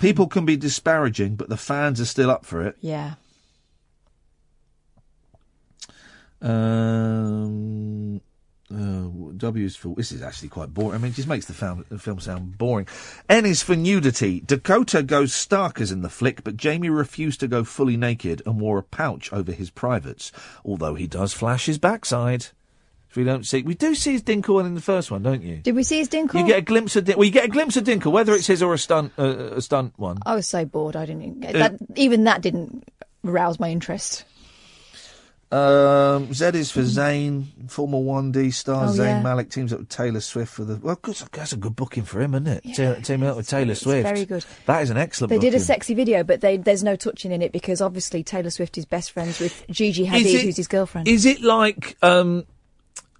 People 0.00 0.26
can 0.26 0.44
be 0.44 0.56
disparaging, 0.56 1.36
but 1.36 1.48
the 1.48 1.56
fans 1.56 2.00
are 2.00 2.04
still 2.06 2.30
up 2.30 2.44
for 2.44 2.62
it. 2.62 2.76
Yeah. 2.80 3.14
Um, 6.42 8.20
uh, 8.72 9.08
w 9.36 9.64
is 9.64 9.76
for. 9.76 9.94
This 9.94 10.12
is 10.12 10.22
actually 10.22 10.48
quite 10.48 10.74
boring. 10.74 10.94
I 10.94 10.98
mean, 10.98 11.12
it 11.12 11.14
just 11.14 11.28
makes 11.28 11.46
the 11.46 11.52
film, 11.54 11.84
the 11.88 11.98
film 11.98 12.18
sound 12.20 12.58
boring. 12.58 12.86
N 13.28 13.46
is 13.46 13.62
for 13.62 13.76
nudity. 13.76 14.40
Dakota 14.40 15.02
goes 15.02 15.32
stark 15.32 15.80
as 15.80 15.92
in 15.92 16.02
the 16.02 16.08
flick, 16.08 16.42
but 16.44 16.56
Jamie 16.56 16.90
refused 16.90 17.40
to 17.40 17.48
go 17.48 17.62
fully 17.64 17.96
naked 17.96 18.42
and 18.44 18.60
wore 18.60 18.78
a 18.78 18.82
pouch 18.82 19.32
over 19.32 19.52
his 19.52 19.70
privates, 19.70 20.32
although 20.64 20.94
he 20.94 21.06
does 21.06 21.32
flash 21.32 21.66
his 21.66 21.78
backside. 21.78 22.46
If 23.08 23.16
we 23.16 23.24
don't 23.24 23.46
see, 23.46 23.62
we 23.62 23.74
do 23.74 23.94
see 23.94 24.12
his 24.12 24.22
dinkle 24.22 24.64
in 24.66 24.74
the 24.74 24.80
first 24.80 25.10
one, 25.10 25.22
don't 25.22 25.42
you? 25.42 25.58
Did 25.58 25.74
we 25.76 25.84
see 25.84 25.98
his 25.98 26.08
dinkle? 26.08 26.34
You 26.40 26.46
get 26.46 26.58
a 26.58 26.62
glimpse 26.62 26.96
of 26.96 27.04
din- 27.04 27.16
well, 27.16 27.24
you 27.24 27.30
get 27.30 27.44
a 27.44 27.48
glimpse 27.48 27.76
of 27.76 27.84
dinkle, 27.84 28.12
whether 28.12 28.34
it's 28.34 28.46
his 28.48 28.62
or 28.62 28.74
a 28.74 28.78
stunt, 28.78 29.12
uh, 29.18 29.52
a 29.54 29.62
stunt 29.62 29.94
one. 29.96 30.18
I 30.26 30.34
was 30.34 30.46
so 30.46 30.64
bored. 30.64 30.96
I 30.96 31.06
didn't 31.06 31.22
even 31.22 31.40
get 31.40 31.54
Uh, 31.56 31.58
that. 31.60 31.74
Even 31.94 32.24
that 32.24 32.42
didn't 32.42 32.84
rouse 33.22 33.58
my 33.60 33.70
interest. 33.70 34.24
Um, 35.52 36.32
Z 36.34 36.46
is 36.54 36.72
for 36.72 36.80
Zayn, 36.80 37.44
former 37.70 37.98
1D 37.98 38.52
star 38.52 38.86
Oh, 38.86 38.88
Zayn 38.88 38.98
yeah. 39.06 39.22
Malik 39.22 39.48
teams 39.48 39.72
up 39.72 39.78
with 39.78 39.88
Taylor 39.88 40.20
Swift 40.20 40.52
for 40.52 40.64
the. 40.64 40.76
Well, 40.76 40.98
that's 41.32 41.52
a 41.52 41.56
good 41.56 41.76
booking 41.76 42.02
for 42.02 42.20
him, 42.20 42.34
isn't 42.34 42.48
it? 42.48 42.62
Te- 42.74 43.02
teaming 43.02 43.28
up 43.28 43.36
with 43.36 43.48
Taylor 43.48 43.76
Swift. 43.76 44.02
very 44.08 44.24
good. 44.24 44.44
That 44.66 44.82
is 44.82 44.90
an 44.90 44.96
excellent. 44.96 45.30
They 45.30 45.38
did 45.38 45.54
a 45.54 45.60
sexy 45.60 45.94
video, 45.94 46.24
but 46.24 46.40
they, 46.40 46.56
there's 46.56 46.82
no 46.82 46.96
touching 46.96 47.30
in 47.30 47.42
it 47.42 47.52
because 47.52 47.80
obviously 47.80 48.24
Taylor 48.24 48.50
Swift 48.50 48.76
is 48.76 48.84
best 48.86 49.12
friends 49.12 49.38
with 49.38 49.64
Gigi 49.70 50.04
Hadid, 50.06 50.24
it- 50.34 50.42
who's 50.42 50.56
his 50.56 50.66
girlfriend. 50.68 51.06
Is 51.06 51.24
it 51.24 51.40
like 51.42 51.96
um, 52.02 52.44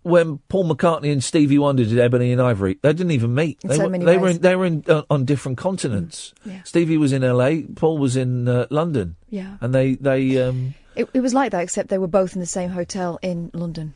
when 0.03 0.39
Paul 0.49 0.69
McCartney 0.69 1.13
and 1.13 1.23
Stevie 1.23 1.59
Wonder 1.61 1.85
did 1.85 1.99
Ebony 1.99 2.33
and 2.33 2.43
Ivory? 2.43 2.79
They 2.83 2.93
didn't 2.93 3.13
even 3.13 3.37
meet. 3.37 3.61
In 3.63 3.69
they 3.69 3.77
so 3.77 3.85
were, 3.85 3.91
many 3.91 4.05
they 4.05 4.19
were 4.19 4.29
in, 4.31 4.39
they 4.41 4.57
were 4.57 4.67
in, 4.67 4.85
uh, 4.89 5.03
on 5.09 5.27
different 5.27 5.59
continents. 5.59 6.35
yeah. 6.45 6.65
Stevie 6.65 6.97
was 6.97 7.13
in 7.13 7.23
L.A. 7.23 7.63
Paul 7.63 7.99
was 7.99 8.17
in 8.17 8.49
uh, 8.49 8.67
London. 8.71 9.15
Yeah. 9.31 9.59
and 9.61 9.73
they 9.73 9.95
they 9.95 10.43
um, 10.43 10.75
It, 10.97 11.09
it 11.15 11.21
was 11.21 11.35
like 11.35 11.53
that, 11.53 11.63
except 11.63 11.89
they 11.89 11.99
were 11.99 12.07
both 12.07 12.35
in 12.35 12.41
the 12.41 12.47
same 12.47 12.71
hotel 12.71 13.19
in 13.23 13.51
London. 13.53 13.95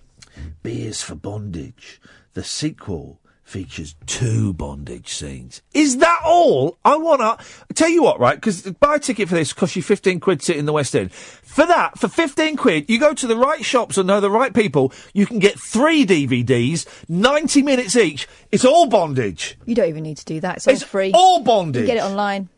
B 0.63 0.83
is 0.83 1.03
for 1.03 1.15
Bondage, 1.15 2.01
the 2.35 2.45
sequel 2.45 3.19
features 3.43 3.97
two 4.07 4.53
bondage 4.53 5.09
scenes. 5.13 5.61
Is 5.75 5.97
that 5.97 6.21
all? 6.25 6.79
I 6.85 6.97
want 6.97 7.21
to 7.21 7.75
tell 7.75 7.89
you 7.89 8.01
what, 8.05 8.21
right? 8.21 8.37
Because 8.37 8.63
buy 8.63 8.95
a 8.95 8.99
ticket 9.01 9.29
for 9.29 9.35
this 9.35 9.53
costs 9.53 9.75
you 9.75 9.83
fifteen 9.83 10.21
quid 10.21 10.41
sit 10.41 10.57
in 10.57 10.67
the 10.67 10.73
West 10.73 10.95
End. 10.95 11.11
For 11.11 11.67
that, 11.67 11.99
for 11.99 12.07
fifteen 12.07 12.57
quid, 12.57 12.89
you 12.89 13.01
go 13.01 13.13
to 13.13 13.27
the 13.27 13.35
right 13.37 13.65
shops 13.65 13.99
and 13.99 14.07
know 14.07 14.21
the 14.21 14.31
right 14.31 14.55
people. 14.55 14.93
You 15.15 15.27
can 15.27 15.41
get 15.41 15.59
three 15.59 16.07
DVDs, 16.07 16.87
ninety 17.09 17.61
minutes 17.63 17.97
each. 17.97 18.29
It's 18.53 18.65
all 18.65 18.87
bondage. 18.87 19.59
You 19.67 19.75
don't 19.75 19.89
even 19.89 20.05
need 20.05 20.19
to 20.19 20.25
do 20.25 20.39
that. 20.41 20.59
It's 20.59 20.69
all 20.69 20.75
It's 20.75 20.83
free. 20.85 21.11
all 21.13 21.39
You 21.39 21.45
bondage. 21.45 21.87
can 21.87 21.97
get 21.97 22.05
it 22.05 22.09
online. 22.09 22.49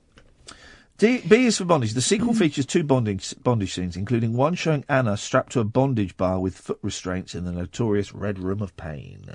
D- 1.03 1.21
B 1.27 1.47
is 1.47 1.59
for 1.59 1.65
bondage. 1.65 1.95
The 1.95 2.01
sequel 2.01 2.33
features 2.33 2.65
two 2.65 2.85
bondage, 2.85 3.35
bondage 3.43 3.75
scenes, 3.75 3.97
including 3.97 4.35
one 4.35 4.55
showing 4.55 4.85
Anna 4.89 5.17
strapped 5.17 5.51
to 5.51 5.59
a 5.59 5.65
bondage 5.65 6.17
bar 6.17 6.39
with 6.39 6.57
foot 6.57 6.79
restraints 6.81 7.35
in 7.35 7.45
the 7.45 7.51
notorious 7.51 8.15
Red 8.15 8.39
Room 8.39 8.63
of 8.63 8.77
Pain. 8.77 9.29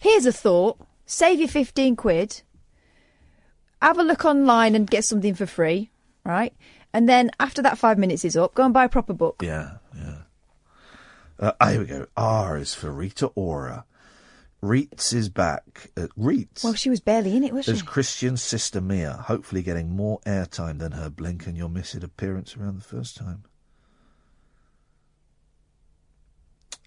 Here's 0.00 0.24
a 0.24 0.32
thought. 0.32 0.78
Save 1.04 1.40
your 1.40 1.48
15 1.48 1.94
quid. 1.96 2.40
Have 3.82 3.98
a 3.98 4.02
look 4.02 4.24
online 4.24 4.74
and 4.74 4.88
get 4.88 5.04
something 5.04 5.34
for 5.34 5.44
free, 5.44 5.90
right? 6.24 6.54
And 6.94 7.06
then 7.06 7.30
after 7.38 7.60
that 7.60 7.76
five 7.76 7.98
minutes 7.98 8.24
is 8.24 8.34
up, 8.34 8.54
go 8.54 8.64
and 8.64 8.72
buy 8.72 8.84
a 8.84 8.88
proper 8.88 9.12
book. 9.12 9.42
Yeah, 9.42 9.72
yeah. 9.94 10.22
Uh, 11.38 11.52
ah, 11.60 11.68
here 11.68 11.80
we 11.80 11.84
go. 11.84 12.06
R 12.16 12.56
is 12.56 12.72
for 12.72 12.90
Rita 12.90 13.26
Ora. 13.34 13.84
Reitz 14.64 15.12
is 15.12 15.28
back. 15.28 15.90
Uh, 15.94 16.06
Reitz. 16.18 16.64
Well, 16.64 16.72
she 16.72 16.88
was 16.88 17.00
barely 17.00 17.36
in 17.36 17.44
it, 17.44 17.52
was 17.52 17.66
she? 17.66 17.72
There's 17.72 17.82
Christian's 17.82 18.42
sister 18.42 18.80
Mia, 18.80 19.12
hopefully 19.12 19.62
getting 19.62 19.94
more 19.94 20.20
airtime 20.20 20.78
than 20.78 20.92
her 20.92 21.10
blink 21.10 21.46
and 21.46 21.54
you'll 21.56 21.68
miss 21.68 21.94
it 21.94 22.02
appearance 22.02 22.56
around 22.56 22.78
the 22.78 22.84
first 22.84 23.16
time. 23.16 23.44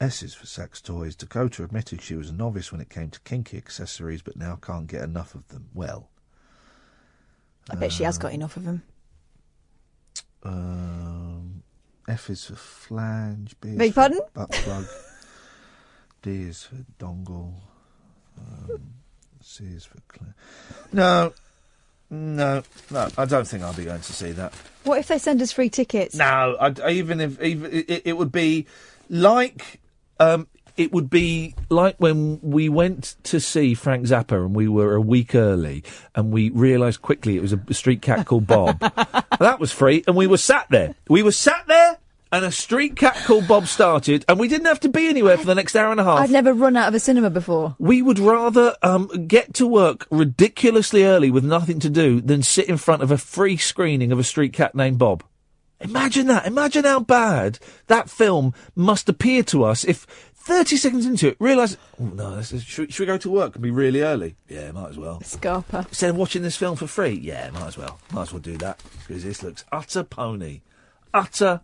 S 0.02 0.24
is 0.24 0.34
for 0.34 0.48
sex 0.48 0.82
toys. 0.82 1.16
Dakota 1.16 1.64
admitted 1.64 2.02
she 2.02 2.16
was 2.16 2.30
a 2.30 2.34
novice 2.34 2.72
when 2.72 2.82
it 2.82 2.90
came 2.90 3.10
to 3.12 3.20
kinky 3.22 3.58
accessories, 3.58 4.24
but 4.24 4.36
now 4.36 4.56
can't 4.56 4.88
get 4.88 5.04
enough 5.04 5.36
of 5.36 5.48
them. 5.50 5.70
Well, 5.74 6.10
I 7.70 7.76
bet 7.76 7.92
she 7.92 8.04
has 8.04 8.18
got 8.18 8.34
enough 8.34 8.58
of 8.58 8.64
them. 8.66 8.82
um, 10.44 11.64
F 12.08 12.30
is 12.30 12.46
for 12.46 12.56
flange. 12.56 13.56
B 13.60 13.76
Beg 13.76 13.94
pardon? 13.94 14.20
butt 14.34 14.52
plug. 14.52 14.86
D 16.22 16.44
is 16.44 16.64
for 16.64 16.76
dongle. 17.00 17.54
Um, 18.38 18.94
C 19.42 19.64
is 19.66 19.86
for. 19.86 19.98
Cl- 20.14 20.34
no, 20.94 21.34
no, 22.10 22.64
no. 22.92 23.08
I 23.18 23.26
don't 23.26 23.48
think 23.48 23.64
I'll 23.64 23.74
be 23.74 23.86
going 23.86 24.02
to 24.02 24.14
see 24.14 24.32
that. 24.34 24.54
What 24.84 25.00
if 25.00 25.08
they 25.08 25.18
send 25.18 25.42
us 25.42 25.52
free 25.52 25.70
tickets? 25.70 26.16
No, 26.16 26.56
I, 26.60 26.74
I- 26.84 26.92
even 26.92 27.20
if 27.22 27.42
even 27.42 27.72
it, 27.74 28.04
it 28.06 28.18
would 28.18 28.32
be 28.32 28.66
like 29.10 29.80
um, 30.20 30.48
it 30.76 30.92
would 30.92 31.10
be 31.10 31.56
like 31.70 31.96
when 31.98 32.40
we 32.42 32.70
went 32.70 33.16
to 33.24 33.40
see 33.40 33.74
Frank 33.74 34.06
Zappa 34.06 34.44
and 34.46 34.56
we 34.56 34.68
were 34.68 34.96
a 34.96 35.02
week 35.02 35.34
early 35.36 35.84
and 36.16 36.32
we 36.32 36.50
realised 36.50 37.02
quickly 37.02 37.36
it 37.36 37.42
was 37.42 37.54
a 37.54 37.74
street 37.74 38.02
cat 38.02 38.26
called 38.26 38.46
Bob. 38.48 38.80
that 39.40 39.60
was 39.60 39.72
free, 39.72 40.04
and 40.08 40.16
we 40.16 40.28
were 40.28 40.38
sat 40.38 40.68
there. 40.70 40.96
We 41.10 41.24
were 41.24 41.32
sat 41.32 41.66
there. 41.68 41.98
And 42.38 42.46
a 42.46 42.52
street 42.52 42.96
cat 42.96 43.16
called 43.26 43.48
Bob 43.48 43.66
started, 43.66 44.24
and 44.30 44.40
we 44.40 44.48
didn't 44.48 44.68
have 44.68 44.80
to 44.82 44.90
be 44.90 45.08
anywhere 45.08 45.40
for 45.40 45.48
the 45.48 45.56
next 45.56 45.76
hour 45.76 45.90
and 45.90 46.00
a 46.00 46.04
half. 46.04 46.20
I've 46.20 46.30
never 46.30 46.54
run 46.54 46.78
out 46.78 46.88
of 46.88 46.94
a 46.94 47.00
cinema 47.00 47.32
before. 47.32 47.76
We 47.80 48.04
would 48.04 48.20
rather 48.20 48.76
um, 48.84 49.08
get 49.26 49.56
to 49.56 49.66
work 49.66 50.06
ridiculously 50.12 51.04
early 51.04 51.32
with 51.32 51.44
nothing 51.44 51.80
to 51.80 51.90
do 51.90 52.22
than 52.22 52.44
sit 52.44 52.70
in 52.70 52.78
front 52.78 53.02
of 53.02 53.10
a 53.10 53.18
free 53.18 53.58
screening 53.58 54.12
of 54.12 54.20
a 54.20 54.24
street 54.24 54.54
cat 54.54 54.76
named 54.76 55.00
Bob. 55.00 55.24
Imagine 55.80 56.28
that. 56.28 56.46
Imagine 56.46 56.84
how 56.86 57.00
bad 57.00 57.58
that 57.88 58.08
film 58.08 58.54
must 58.76 59.10
appear 59.10 59.42
to 59.42 59.64
us 59.64 59.84
if 59.84 60.06
30 60.36 60.78
seconds 60.78 61.08
into 61.08 61.30
it, 61.30 61.38
realise, 61.40 61.76
oh 62.00 62.06
no, 62.06 62.36
this 62.36 62.52
is, 62.52 62.62
should, 62.62 62.94
should 62.94 63.00
we 63.00 63.08
go 63.08 63.18
to 63.18 63.32
work 63.32 63.56
and 63.56 63.64
be 63.64 63.72
really 63.72 64.02
early? 64.02 64.36
Yeah, 64.48 64.72
might 64.74 64.90
as 64.90 65.00
well. 65.00 65.22
Scarpa. 65.22 65.88
Instead 65.88 66.12
of 66.12 66.18
watching 66.18 66.44
this 66.44 66.56
film 66.56 66.76
for 66.76 66.86
free? 66.86 67.20
Yeah, 67.20 67.50
might 67.50 67.66
as 67.66 67.80
well. 67.80 67.98
Might 68.12 68.22
as 68.22 68.32
well 68.32 68.42
do 68.42 68.58
that 68.58 68.84
because 69.08 69.24
this 69.24 69.42
looks 69.42 69.66
utter 69.72 70.04
pony. 70.04 70.62
Utter 71.16 71.62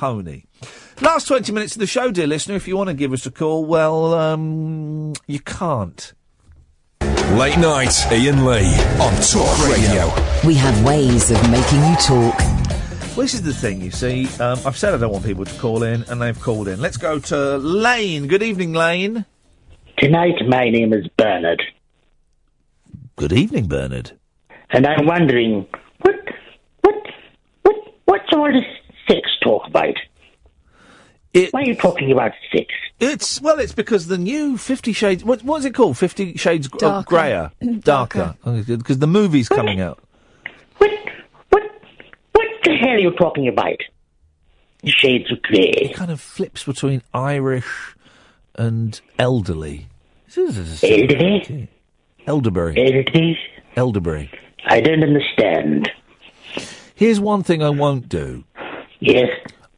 pony. 0.00 0.44
Last 1.00 1.26
20 1.26 1.50
minutes 1.50 1.74
of 1.74 1.80
the 1.80 1.86
show, 1.88 2.12
dear 2.12 2.28
listener. 2.28 2.54
If 2.54 2.68
you 2.68 2.76
want 2.76 2.88
to 2.88 2.94
give 2.94 3.12
us 3.12 3.26
a 3.26 3.30
call, 3.32 3.64
well, 3.64 4.14
um, 4.14 5.14
you 5.26 5.40
can't. 5.40 6.12
Late 7.32 7.58
night, 7.58 7.92
Iain 8.12 8.44
Lee 8.44 8.72
on 9.00 9.12
Talk 9.20 9.68
Radio. 9.68 10.12
We 10.46 10.54
have 10.54 10.84
ways 10.84 11.30
of 11.32 11.50
making 11.50 11.80
you 11.84 11.96
talk. 11.96 12.38
Well, 13.16 13.24
this 13.24 13.34
is 13.34 13.42
the 13.42 13.52
thing, 13.52 13.80
you 13.80 13.90
see. 13.90 14.28
Um, 14.40 14.60
I've 14.64 14.76
said 14.76 14.94
I 14.94 14.98
don't 14.98 15.10
want 15.10 15.24
people 15.24 15.44
to 15.44 15.58
call 15.58 15.82
in, 15.82 16.04
and 16.04 16.22
they've 16.22 16.38
called 16.40 16.68
in. 16.68 16.80
Let's 16.80 16.96
go 16.98 17.18
to 17.18 17.56
Lane. 17.58 18.28
Good 18.28 18.42
evening, 18.42 18.74
Lane. 18.74 19.24
Tonight, 19.98 20.34
my 20.46 20.68
name 20.70 20.92
is 20.92 21.06
Bernard, 21.16 21.62
Good 23.16 23.32
evening, 23.32 23.66
Bernard. 23.66 24.12
and 24.70 24.86
I'm 24.86 25.06
wondering 25.06 25.66
what, 26.02 26.14
what, 26.82 26.94
what, 27.62 27.76
what's 28.04 28.32
all 28.32 28.52
this 28.52 28.64
sex 29.08 29.28
talk 29.42 29.66
about? 29.66 29.94
Why 31.34 31.60
are 31.60 31.64
you 31.64 31.74
talking 31.74 32.10
about 32.12 32.32
sex? 32.50 32.66
It's 32.98 33.40
well, 33.42 33.58
it's 33.58 33.74
because 33.74 34.06
the 34.06 34.16
new 34.16 34.56
Fifty 34.56 34.92
Shades. 34.94 35.22
What 35.22 35.42
what's 35.42 35.66
it 35.66 35.74
called? 35.74 35.98
Fifty 35.98 36.34
Shades 36.36 36.66
Gr- 36.66 36.78
uh, 36.78 36.88
Darker. 37.02 37.08
Grayer, 37.08 37.50
darker, 37.80 38.36
because 38.44 38.98
the 38.98 39.06
movie's 39.06 39.48
coming 39.48 39.80
out. 39.80 40.02
What 40.78 40.90
What? 41.50 41.62
What 42.32 42.46
the 42.64 42.74
hell 42.76 42.90
are 42.90 42.98
you 42.98 43.10
talking 43.12 43.48
about? 43.48 43.76
Shades 44.84 45.30
of 45.30 45.42
grey. 45.42 45.72
It 45.90 45.94
kind 45.94 46.10
of 46.10 46.20
flips 46.20 46.64
between 46.64 47.02
Irish 47.12 47.94
and 48.54 48.98
elderly. 49.18 49.88
Elderly? 50.36 51.68
Elderberry. 52.26 52.76
Elderly? 52.76 53.38
Elderberry. 53.76 54.30
I 54.64 54.80
don't 54.80 55.02
understand. 55.02 55.90
Here's 56.94 57.20
one 57.20 57.42
thing 57.42 57.62
I 57.62 57.70
won't 57.70 58.08
do. 58.08 58.44
Yes. 59.00 59.28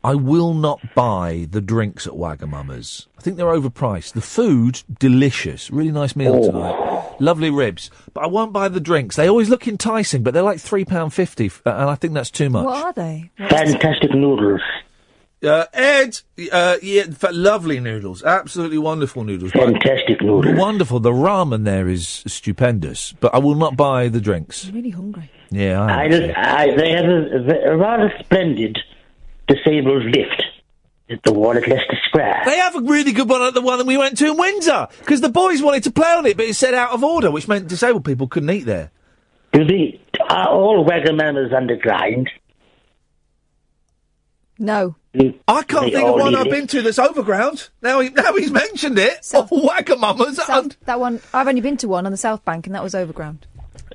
I 0.04 0.14
will 0.14 0.54
not 0.54 0.80
buy 0.94 1.48
the 1.50 1.60
drinks 1.60 2.06
at 2.06 2.12
Wagamama's. 2.12 3.08
I 3.18 3.20
think 3.20 3.36
they're 3.36 3.46
overpriced. 3.46 4.12
The 4.12 4.20
food, 4.20 4.82
delicious. 5.00 5.70
Really 5.70 5.90
nice 5.90 6.14
meal 6.14 6.34
Oh. 6.36 6.50
tonight. 6.50 7.16
Lovely 7.20 7.50
ribs. 7.50 7.90
But 8.14 8.22
I 8.22 8.26
won't 8.28 8.52
buy 8.52 8.68
the 8.68 8.78
drinks. 8.80 9.16
They 9.16 9.28
always 9.28 9.48
look 9.50 9.66
enticing, 9.66 10.22
but 10.22 10.34
they're 10.34 10.42
like 10.44 10.58
£3.50, 10.58 11.46
f- 11.46 11.62
uh, 11.66 11.70
and 11.70 11.90
I 11.90 11.96
think 11.96 12.14
that's 12.14 12.30
too 12.30 12.48
much. 12.48 12.64
What 12.64 12.84
are 12.84 12.92
they? 12.92 13.30
Fantastic 13.38 14.14
noodles. 14.14 14.60
Uh, 15.42 15.64
Ed, 15.72 16.20
uh, 16.52 16.76
yeah, 16.82 17.04
f- 17.08 17.30
lovely 17.32 17.80
noodles. 17.80 18.22
Absolutely 18.22 18.78
wonderful 18.78 19.24
noodles. 19.24 19.50
Fantastic 19.52 20.20
noodles. 20.22 20.56
Wonderful. 20.58 21.00
The 21.00 21.10
ramen 21.12 21.64
there 21.64 21.88
is 21.88 22.22
stupendous, 22.26 23.14
but 23.20 23.34
I 23.34 23.38
will 23.38 23.54
not 23.56 23.76
buy 23.76 24.08
the 24.08 24.20
drinks. 24.20 24.68
I'm 24.68 24.74
really 24.76 24.90
hungry. 24.90 25.30
Yeah, 25.50 25.80
I 25.82 26.02
I, 26.02 26.04
am. 26.04 26.10
just, 26.10 26.38
I, 26.38 26.76
they 26.76 26.90
have 26.92 27.04
a, 27.04 27.70
a 27.72 27.76
rather 27.76 28.12
splendid 28.20 28.78
disabled 29.48 30.04
lift 30.04 30.42
at 31.10 31.22
the 31.24 31.32
wall 31.32 31.56
at 31.56 31.66
Leicester 31.66 31.98
Square. 32.06 32.42
They 32.44 32.56
have 32.58 32.76
a 32.76 32.80
really 32.82 33.12
good 33.12 33.28
one 33.28 33.42
at 33.42 33.54
the 33.54 33.62
one 33.62 33.78
that 33.78 33.86
we 33.86 33.96
went 33.96 34.18
to 34.18 34.26
in 34.26 34.36
Windsor 34.36 34.88
because 34.98 35.20
the 35.22 35.30
boys 35.30 35.62
wanted 35.62 35.84
to 35.84 35.90
play 35.90 36.10
on 36.12 36.26
it, 36.26 36.36
but 36.36 36.46
it 36.46 36.54
said 36.54 36.74
out 36.74 36.90
of 36.92 37.02
order, 37.02 37.30
which 37.30 37.48
meant 37.48 37.66
disabled 37.68 38.04
people 38.04 38.28
couldn't 38.28 38.50
eat 38.50 38.64
there. 38.66 38.90
Do 39.52 39.64
they, 39.64 39.98
are 40.28 40.48
all 40.48 40.84
Wagamama's 40.84 41.52
underground? 41.54 42.28
No. 44.58 44.96
I 45.46 45.62
can't 45.62 45.92
think 45.92 46.06
of 46.06 46.14
one 46.16 46.34
I've 46.34 46.46
it. 46.46 46.50
been 46.50 46.66
to 46.68 46.82
that's 46.82 46.98
overground. 46.98 47.70
Now, 47.80 48.00
he, 48.00 48.10
now 48.10 48.34
he's 48.34 48.50
mentioned 48.50 48.98
it. 48.98 49.18
oh, 49.34 49.44
Wagamama's. 49.50 50.36
South, 50.44 50.76
that 50.84 51.00
one. 51.00 51.20
I've 51.32 51.48
only 51.48 51.60
been 51.60 51.76
to 51.78 51.88
one 51.88 52.06
on 52.06 52.12
the 52.12 52.18
South 52.18 52.44
Bank, 52.44 52.66
and 52.66 52.74
that 52.74 52.82
was 52.82 52.94
overground. 52.94 53.46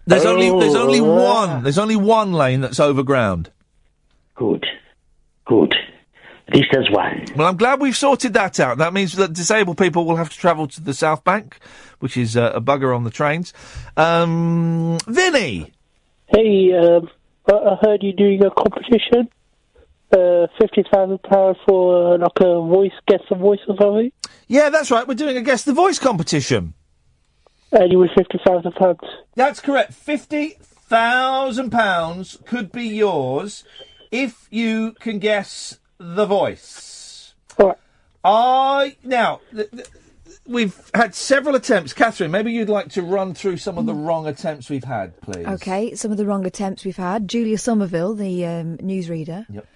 There's 0.05 0.25
only 0.25 0.49
there's 0.59 0.75
only 0.75 0.99
Oh, 0.99 1.23
one. 1.23 1.63
There's 1.63 1.77
only 1.77 1.95
one 1.95 2.33
lane 2.33 2.61
that's 2.61 2.79
overground. 2.79 3.51
Good. 4.35 4.65
Good. 5.45 5.75
At 6.47 6.55
least 6.55 6.67
there's 6.71 6.89
one. 6.91 7.25
Well, 7.35 7.47
I'm 7.47 7.57
glad 7.57 7.79
we've 7.79 7.95
sorted 7.95 8.33
that 8.33 8.59
out. 8.59 8.77
That 8.77 8.93
means 8.93 9.13
that 9.13 9.33
disabled 9.33 9.77
people 9.77 10.05
will 10.05 10.17
have 10.17 10.29
to 10.29 10.37
travel 10.37 10.67
to 10.67 10.81
the 10.81 10.93
South 10.93 11.23
Bank, 11.23 11.57
which 11.99 12.17
is 12.17 12.35
uh, 12.35 12.51
a 12.53 12.61
bugger 12.61 12.95
on 12.95 13.05
the 13.05 13.09
trains. 13.09 13.53
Um, 13.95 14.97
Vinny. 15.07 15.71
Hey, 16.27 16.73
um, 16.73 17.09
I 17.49 17.53
I 17.53 17.77
heard 17.81 18.03
you 18.03 18.13
doing 18.13 18.43
a 18.43 18.49
competition. 18.49 19.29
Uh, 20.11 20.47
fifty 20.59 20.83
thousand 20.91 21.23
pounds 21.23 21.57
for 21.65 22.15
uh, 22.15 22.17
like 22.17 22.39
a 22.41 22.61
voice, 22.61 22.91
guess 23.07 23.21
the 23.29 23.35
voice 23.35 23.59
or 23.67 23.75
something. 23.79 24.11
Yeah, 24.47 24.69
that's 24.69 24.91
right. 24.91 25.07
We're 25.07 25.15
doing 25.15 25.37
a 25.37 25.41
guess 25.41 25.63
the 25.63 25.73
voice 25.73 25.97
competition. 25.97 26.73
And 27.71 27.91
you 27.91 27.99
win 27.99 28.09
fifty 28.15 28.39
thousand 28.45 28.73
pounds. 28.73 28.99
That's 29.35 29.59
correct. 29.59 29.93
Fifty 29.93 30.57
thousand 30.59 31.71
pounds 31.71 32.37
could 32.45 32.71
be 32.71 32.83
yours 32.83 33.63
if 34.13 34.47
you 34.51 34.93
can 34.99 35.19
guess 35.19 35.79
the 35.97 36.25
voice. 36.25 37.33
I 38.23 38.95
now 39.03 39.41
th- 39.53 39.69
th- 39.71 39.87
we've 40.47 40.89
had 40.93 41.13
several 41.13 41.55
attempts. 41.55 41.93
Catherine, 41.93 42.31
maybe 42.31 42.53
you'd 42.53 42.69
like 42.69 42.89
to 42.89 43.01
run 43.01 43.33
through 43.33 43.57
some 43.57 43.77
of 43.77 43.85
the 43.85 43.93
wrong 43.93 44.27
attempts 44.27 44.69
we've 44.69 44.83
had, 44.83 45.19
please. 45.21 45.45
Okay, 45.45 45.95
some 45.95 46.11
of 46.11 46.17
the 46.17 46.25
wrong 46.25 46.45
attempts 46.45 46.85
we've 46.85 46.95
had. 46.95 47.27
Julia 47.27 47.57
Somerville, 47.57 48.15
the 48.15 48.45
um, 48.45 48.77
newsreader. 48.77 49.45
Yep. 49.49 49.67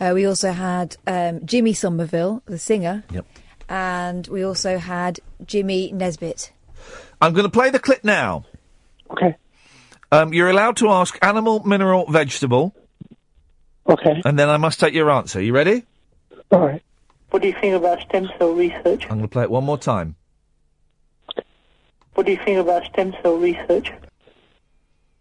Uh, 0.00 0.12
we 0.14 0.26
also 0.26 0.50
had 0.50 0.96
um, 1.06 1.46
Jimmy 1.46 1.74
Somerville, 1.74 2.42
the 2.46 2.58
singer. 2.58 3.04
Yep. 3.12 3.26
And 3.68 4.26
we 4.26 4.42
also 4.42 4.78
had 4.78 5.20
Jimmy 5.46 5.92
Nesbitt. 5.92 6.52
I'm 7.20 7.34
going 7.34 7.44
to 7.44 7.50
play 7.50 7.70
the 7.70 7.78
clip 7.78 8.02
now. 8.02 8.44
Okay. 9.10 9.36
Um, 10.10 10.34
you're 10.34 10.50
allowed 10.50 10.76
to 10.78 10.88
ask 10.88 11.16
animal, 11.22 11.64
mineral, 11.64 12.10
vegetable. 12.10 12.74
Okay. 13.88 14.22
And 14.24 14.38
then 14.38 14.48
I 14.48 14.56
must 14.56 14.78
take 14.80 14.94
your 14.94 15.10
answer. 15.10 15.40
You 15.40 15.52
ready? 15.52 15.84
All 16.50 16.60
right. 16.60 16.82
What 17.30 17.42
do 17.42 17.48
you 17.48 17.54
think 17.60 17.74
about 17.74 18.00
stem 18.02 18.28
cell 18.38 18.52
research? 18.52 19.04
I'm 19.04 19.18
going 19.18 19.22
to 19.22 19.28
play 19.28 19.42
it 19.44 19.50
one 19.50 19.64
more 19.64 19.78
time. 19.78 20.16
What 22.14 22.26
do 22.26 22.32
you 22.32 22.38
think 22.44 22.58
about 22.58 22.84
stem 22.84 23.14
cell 23.22 23.36
research? 23.36 23.90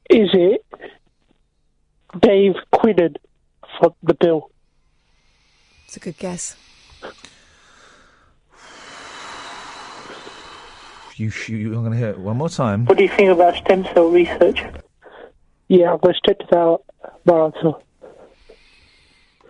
Is 0.10 0.30
it 0.34 0.66
Dave 2.20 2.56
Quinnen 2.74 3.16
for 3.80 3.96
the 4.04 4.14
bill? 4.14 4.52
It's 5.86 5.96
a 5.96 6.00
good 6.02 6.18
guess. 6.18 6.56
You, 11.16 11.30
sh- 11.30 11.50
you, 11.50 11.68
I'm 11.76 11.82
going 11.82 11.92
to 11.92 11.98
hear 11.98 12.10
it 12.10 12.20
one 12.20 12.38
more 12.38 12.50
time. 12.50 12.86
What 12.86 12.98
do 12.98 13.04
you 13.04 13.10
think 13.10 13.30
about 13.30 13.56
stem 13.56 13.86
cell 13.94 14.10
research? 14.10 14.64
Yeah, 15.68 15.94
I'm 15.94 16.00
going 16.00 16.14
to 16.14 16.18
stick 16.18 16.40
to 16.40 16.46
that, 16.52 17.12
my 17.26 17.46
answer. 17.46 17.72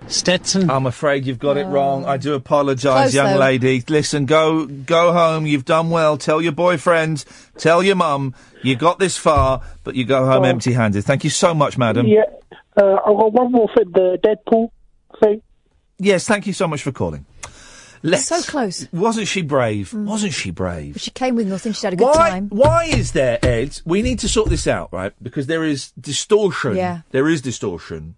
Stetson. 0.07 0.69
I'm 0.69 0.85
afraid 0.85 1.25
you've 1.25 1.39
got 1.39 1.57
it 1.57 1.65
wrong. 1.65 2.05
I 2.05 2.17
do 2.17 2.33
apologise, 2.33 2.83
Close, 2.83 3.13
young 3.15 3.33
though. 3.33 3.39
lady. 3.39 3.83
Listen, 3.87 4.25
go 4.25 4.65
go 4.65 5.13
home. 5.13 5.45
You've 5.45 5.65
done 5.65 5.89
well. 5.89 6.17
Tell 6.17 6.41
your 6.41 6.51
boyfriend, 6.51 7.23
tell 7.57 7.81
your 7.81 7.95
mum. 7.95 8.33
You 8.63 8.75
got 8.75 8.99
this 8.99 9.15
far, 9.17 9.61
but 9.83 9.95
you 9.95 10.03
go 10.05 10.25
home 10.25 10.43
Oh. 10.43 10.47
empty-handed. 10.49 11.03
Thank 11.05 11.23
you 11.23 11.29
so 11.29 11.53
much, 11.53 11.77
madam. 11.77 12.07
Yeah. 12.07 12.23
Uh, 12.75 12.95
I've 13.05 13.17
got 13.17 13.33
one 13.33 13.51
more 13.51 13.69
thing, 13.75 13.91
the 13.91 14.17
Deadpool 14.23 14.69
thing. 15.21 15.41
Yes, 15.97 16.25
thank 16.27 16.45
you 16.47 16.53
so 16.53 16.67
much 16.67 16.81
for 16.83 16.91
calling. 16.91 17.25
Let's, 18.03 18.25
So 18.25 18.41
close. 18.41 18.87
Wasn't 18.91 19.27
she 19.27 19.43
brave? 19.43 19.93
Wasn't 19.93 20.33
she 20.33 20.49
brave? 20.49 20.93
But 20.93 21.03
she 21.03 21.11
came 21.11 21.35
with 21.35 21.47
nothing. 21.47 21.73
She 21.73 21.85
had 21.85 21.93
a 21.93 21.95
good 21.95 22.05
why, 22.05 22.29
time. 22.31 22.49
Why 22.49 22.85
is 22.85 23.11
there, 23.11 23.37
Ed? 23.45 23.79
We 23.85 24.01
need 24.01 24.17
to 24.19 24.27
sort 24.27 24.49
this 24.49 24.65
out, 24.65 24.89
right? 24.91 25.13
Because 25.21 25.45
there 25.45 25.63
is 25.63 25.91
distortion. 25.99 26.75
Yeah. 26.75 27.01
There 27.11 27.29
is 27.29 27.41
distortion. 27.41 28.15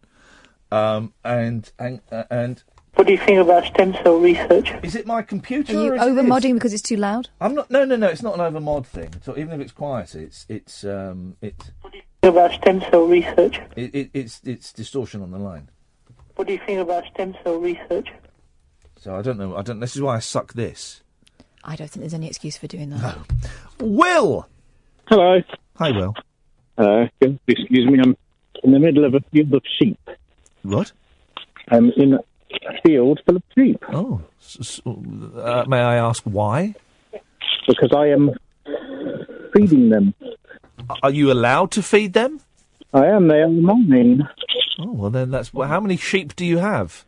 Um, 0.73 1.13
and, 1.23 1.71
and, 1.77 2.01
uh, 2.11 2.23
and. 2.31 2.63
What 2.95 3.05
do 3.07 3.13
you 3.13 3.19
think 3.19 3.39
about 3.39 3.65
stem 3.65 3.93
cell 4.03 4.17
research? 4.17 4.71
Is 4.83 4.95
it 4.95 5.05
my 5.05 5.21
computer? 5.21 5.73
Are 5.77 5.83
you 5.83 5.91
or 5.91 5.95
is 5.95 6.01
it 6.01 6.05
over 6.05 6.23
modding 6.23 6.55
because 6.55 6.73
it's 6.73 6.81
too 6.81 6.95
loud? 6.95 7.29
I'm 7.41 7.55
not. 7.55 7.69
No, 7.71 7.85
no, 7.85 7.95
no. 7.95 8.07
It's 8.07 8.21
not 8.21 8.35
an 8.35 8.41
over 8.41 8.59
mod 8.59 8.85
thing. 8.85 9.13
So 9.23 9.37
even 9.37 9.53
if 9.53 9.61
it's 9.61 9.71
quiet, 9.71 10.13
it's 10.13 10.45
it's 10.47 10.83
um 10.83 11.35
it's 11.41 11.71
What 11.81 11.91
do 11.91 11.97
you 11.97 12.03
Think 12.21 12.35
about 12.35 12.51
stem 12.53 12.81
cell 12.89 13.05
research. 13.05 13.59
it, 13.75 13.95
it, 13.95 14.09
it's 14.13 14.41
it's 14.45 14.71
distortion 14.71 15.21
on 15.21 15.31
the 15.31 15.39
line. 15.39 15.69
What 16.35 16.47
do 16.47 16.53
you 16.53 16.59
think 16.65 16.79
about 16.79 17.03
stem 17.13 17.35
cell 17.43 17.57
research? 17.57 18.09
So 18.97 19.15
I 19.15 19.21
don't 19.21 19.37
know. 19.37 19.55
I 19.55 19.63
don't. 19.63 19.79
This 19.79 19.95
is 19.95 20.01
why 20.01 20.15
I 20.15 20.19
suck 20.19 20.53
this. 20.53 21.01
I 21.63 21.75
don't 21.75 21.89
think 21.89 22.01
there's 22.01 22.13
any 22.13 22.27
excuse 22.27 22.57
for 22.57 22.67
doing 22.67 22.91
that. 22.91 23.01
No. 23.01 23.85
Will. 23.85 24.47
Hello. 25.07 25.41
Hi, 25.77 25.91
Will. 25.91 26.13
Uh, 26.77 27.07
excuse 27.47 27.85
me, 27.87 27.99
I'm 28.03 28.15
in 28.63 28.71
the 28.71 28.79
middle 28.79 29.03
of 29.05 29.15
a 29.15 29.19
field 29.31 29.53
of 29.53 29.63
sheep. 29.79 29.99
What? 30.63 30.91
I'm 31.69 31.91
in 31.91 32.13
a 32.15 32.19
field 32.85 33.21
full 33.25 33.37
of 33.37 33.43
sheep. 33.55 33.83
Oh. 33.91 34.21
S- 34.41 34.57
s- 34.59 34.81
uh, 34.85 35.63
may 35.67 35.79
I 35.79 35.95
ask 35.95 36.23
why? 36.23 36.75
Because 37.67 37.91
I 37.95 38.07
am 38.07 38.31
feeding 39.53 39.89
them. 39.89 40.13
Are 41.01 41.11
you 41.11 41.31
allowed 41.31 41.71
to 41.71 41.81
feed 41.83 42.13
them? 42.13 42.41
I 42.93 43.05
am. 43.07 43.27
They 43.27 43.39
are 43.41 43.49
mine. 43.49 44.27
Oh 44.79 44.91
well, 44.91 45.09
then 45.09 45.31
that's. 45.31 45.53
Well, 45.53 45.67
how 45.67 45.79
many 45.79 45.97
sheep 45.97 46.35
do 46.35 46.45
you 46.45 46.57
have? 46.57 47.05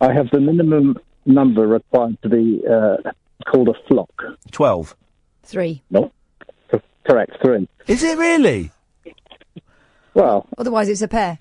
I 0.00 0.12
have 0.12 0.30
the 0.30 0.40
minimum 0.40 0.98
number 1.24 1.66
required 1.66 2.20
to 2.22 2.28
be 2.28 2.62
uh, 2.68 2.96
called 3.46 3.68
a 3.68 3.74
flock. 3.86 4.10
Twelve. 4.50 4.96
Three. 5.42 5.82
No. 5.90 6.10
Correct, 7.06 7.32
three. 7.42 7.68
Is 7.86 8.02
it 8.02 8.16
really? 8.18 8.70
Well, 10.14 10.46
Otherwise, 10.58 10.88
it's 10.88 11.02
a 11.02 11.08
pair. 11.08 11.38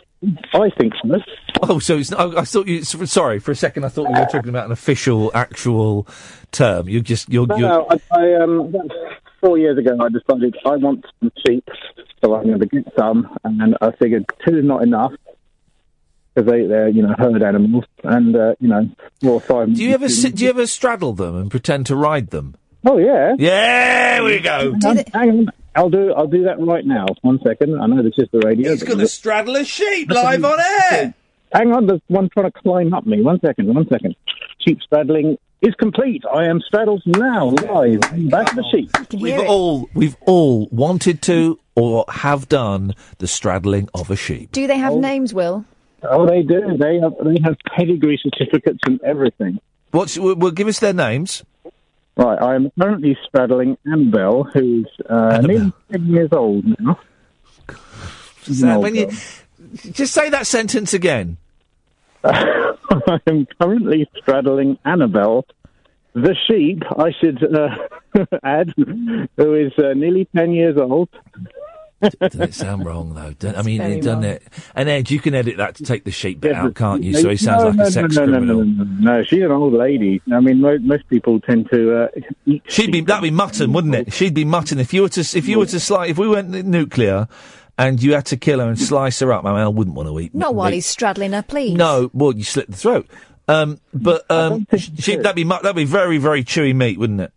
I 0.53 0.69
think 0.77 0.93
so. 1.03 1.17
Oh, 1.61 1.79
so 1.79 1.97
it's. 1.97 2.11
Not, 2.11 2.37
I 2.37 2.43
thought 2.43 2.67
you. 2.67 2.79
s- 2.79 3.11
Sorry, 3.11 3.39
for 3.39 3.51
a 3.51 3.55
second, 3.55 3.83
I 3.85 3.89
thought 3.89 4.07
we 4.07 4.19
were 4.19 4.25
talking 4.25 4.49
about 4.49 4.65
an 4.65 4.71
official, 4.71 5.31
actual 5.33 6.07
term. 6.51 6.87
You 6.89 7.01
just. 7.01 7.29
You're. 7.29 7.47
No, 7.47 7.55
you're 7.57 7.69
no, 7.69 7.87
I, 7.89 8.17
I, 8.17 8.33
um, 8.43 8.73
four 9.41 9.57
years 9.57 9.77
ago, 9.77 9.97
I 9.99 10.09
decided 10.09 10.55
I 10.65 10.75
want 10.77 11.05
some 11.19 11.31
sheep, 11.47 11.67
so 12.23 12.35
I'm 12.35 12.45
going 12.47 12.59
to 12.59 12.65
get 12.65 12.85
some, 12.97 13.37
and 13.43 13.75
I 13.81 13.91
figured 13.91 14.25
two 14.47 14.57
is 14.59 14.65
not 14.65 14.83
enough 14.83 15.13
because 16.33 16.49
they, 16.51 16.65
they're, 16.65 16.87
you 16.89 17.01
know, 17.03 17.13
herd 17.17 17.43
animals, 17.43 17.85
and 18.03 18.35
uh, 18.35 18.55
you 18.59 18.67
know, 18.69 18.89
four 19.21 19.33
or 19.33 19.41
five. 19.41 19.73
do 19.73 19.83
you 19.83 19.93
ever 19.93 20.09
sit? 20.09 20.35
Do 20.35 20.43
you 20.43 20.49
ever 20.49 20.65
straddle 20.67 21.13
them 21.13 21.35
and 21.35 21.51
pretend 21.51 21.85
to 21.87 21.95
ride 21.95 22.29
them? 22.31 22.55
Oh 22.85 22.97
yeah. 22.97 23.33
Yeah, 23.37 24.23
we 24.23 24.39
go. 24.39 24.73
Hang 24.81 24.97
on, 24.99 25.03
hang 25.13 25.29
on. 25.29 25.47
I'll 25.75 25.89
do. 25.89 26.13
I'll 26.13 26.27
do 26.27 26.43
that 26.43 26.59
right 26.59 26.85
now. 26.85 27.05
One 27.21 27.39
second. 27.43 27.79
I 27.79 27.87
know 27.87 28.03
this 28.03 28.13
is 28.17 28.29
the 28.31 28.39
radio. 28.39 28.71
He's 28.71 28.81
but- 28.81 28.87
going 28.87 28.99
to 28.99 29.07
straddle 29.07 29.55
a 29.55 29.65
sheep 29.65 30.09
live 30.11 30.43
on 30.43 30.59
air. 30.91 31.13
Hang 31.53 31.71
on, 31.71 31.85
there's 31.85 32.01
one 32.07 32.29
trying 32.29 32.51
to 32.51 32.61
climb 32.61 32.93
up 32.95 33.05
me. 33.05 33.21
One 33.21 33.39
second, 33.39 33.73
one 33.73 33.87
second. 33.87 34.15
Sheep 34.57 34.79
straddling 34.81 35.37
is 35.61 35.75
complete. 35.75 36.23
I 36.31 36.45
am 36.45 36.61
straddled 36.61 37.03
now, 37.05 37.49
live. 37.49 38.01
Back 38.29 38.47
to 38.47 38.55
the 38.55 38.65
sheep. 38.71 38.89
We've 39.13 39.39
all 39.39 39.87
we've 39.93 40.17
all 40.21 40.67
wanted 40.71 41.21
to 41.23 41.59
or 41.75 42.05
have 42.07 42.49
done 42.49 42.95
the 43.19 43.27
straddling 43.27 43.87
of 43.93 44.09
a 44.09 44.15
sheep. 44.15 44.51
Do 44.51 44.65
they 44.65 44.77
have 44.77 44.93
oh. 44.93 44.99
names, 44.99 45.33
Will? 45.33 45.65
Oh, 46.03 46.25
they 46.27 46.41
do. 46.41 46.75
They 46.77 46.99
have. 46.99 47.13
They 47.23 47.39
have 47.43 47.55
pedigree 47.75 48.19
certificates 48.21 48.79
and 48.85 48.99
everything. 49.03 49.59
What's? 49.91 50.17
Well, 50.17 50.35
well, 50.35 50.51
give 50.51 50.67
us 50.67 50.79
their 50.79 50.93
names. 50.93 51.43
Right. 52.15 52.41
I 52.41 52.55
am 52.55 52.71
currently 52.79 53.17
straddling 53.25 53.77
Annabelle, 53.85 54.43
who's 54.43 54.87
uh, 55.09 55.39
nearly 55.41 55.73
ten 55.91 56.05
years 56.05 56.29
old 56.31 56.65
now. 56.79 56.99
She's 58.43 58.61
an 58.61 58.69
So 58.69 58.75
old 58.75 58.83
when 58.83 58.95
you 58.95 59.11
just 59.91 60.13
say 60.13 60.29
that 60.29 60.45
sentence 60.45 60.93
again. 60.93 61.37
I 62.23 63.19
am 63.27 63.47
currently 63.59 64.09
straddling 64.21 64.77
Annabelle, 64.85 65.45
the 66.13 66.35
sheep, 66.47 66.83
I 66.97 67.11
should 67.19 67.43
uh, 67.43 68.25
add, 68.43 68.73
who 68.77 69.55
is 69.55 69.73
uh, 69.77 69.93
nearly 69.93 70.27
10 70.35 70.51
years 70.51 70.77
old. 70.77 71.09
Doesn't 72.19 72.41
it 72.41 72.53
sound 72.53 72.85
wrong 72.85 73.13
though? 73.13 73.33
Don't- 73.39 73.57
I 73.57 73.61
mean, 73.61 73.81
it 73.81 74.01
doesn't 74.03 74.23
it? 74.23 74.43
And 74.75 74.89
Ed, 74.89 75.09
you 75.11 75.19
can 75.19 75.33
edit 75.33 75.57
that 75.57 75.75
to 75.75 75.83
take 75.83 76.03
the 76.03 76.11
sheep 76.11 76.41
bit 76.41 76.51
Yeah, 76.51 76.63
out, 76.65 76.75
can't 76.75 77.03
you? 77.03 77.13
So 77.15 77.29
he 77.29 77.37
sounds 77.37 77.63
No, 77.63 77.67
like 77.69 77.75
no, 77.77 77.83
a 77.83 77.91
sex 77.91 78.15
no, 78.15 78.25
no, 78.25 78.31
criminal. 78.31 78.57
No, 78.65 78.83
no, 78.83 78.83
no, 78.83 79.11
no, 79.17 79.23
she's 79.23 79.41
an 79.43 79.51
old 79.51 79.73
lady. 79.73 80.21
I 80.31 80.39
mean, 80.39 80.61
mo- 80.61 80.77
most 80.79 81.07
people 81.09 81.39
tend 81.39 81.69
to 81.71 82.03
uh, 82.03 82.07
eat. 82.45 82.63
She'd 82.67 82.91
be 82.91 83.01
that'd 83.01 83.23
be 83.23 83.31
mutton, 83.31 83.73
wouldn't 83.73 83.95
it? 83.95 84.13
She'd 84.13 84.33
be 84.33 84.45
mutton 84.45 84.79
if 84.79 84.93
you 84.93 85.01
were 85.03 85.09
to 85.09 85.21
if 85.21 85.47
you 85.47 85.59
were 85.59 85.65
to 85.67 85.79
slice 85.79 86.09
if 86.11 86.17
we 86.17 86.27
went 86.27 86.49
nuclear 86.49 87.27
and 87.77 88.01
you 88.03 88.13
had 88.13 88.25
to 88.27 88.37
kill 88.37 88.59
her 88.59 88.67
and 88.67 88.79
slice 88.79 89.19
her 89.19 89.31
up. 89.33 89.45
I 89.45 89.51
mean, 89.51 89.61
I 89.61 89.67
wouldn't 89.67 89.95
want 89.95 90.09
to 90.09 90.19
eat. 90.19 90.33
Not 90.35 90.55
while 90.55 90.71
he's 90.71 90.85
straddling 90.85 91.31
her, 91.33 91.41
please. 91.41 91.73
No, 91.75 92.09
well, 92.13 92.33
you 92.33 92.43
slit 92.43 92.69
the 92.69 92.77
throat. 92.77 93.07
Um, 93.47 93.79
but 93.93 94.29
um, 94.31 94.67
sheep, 94.77 95.21
that'd 95.21 95.35
be 95.35 95.43
that'd 95.43 95.75
be 95.75 95.83
very 95.85 96.17
very 96.17 96.43
chewy 96.43 96.73
meat, 96.75 96.97
wouldn't 96.97 97.21
it? 97.21 97.33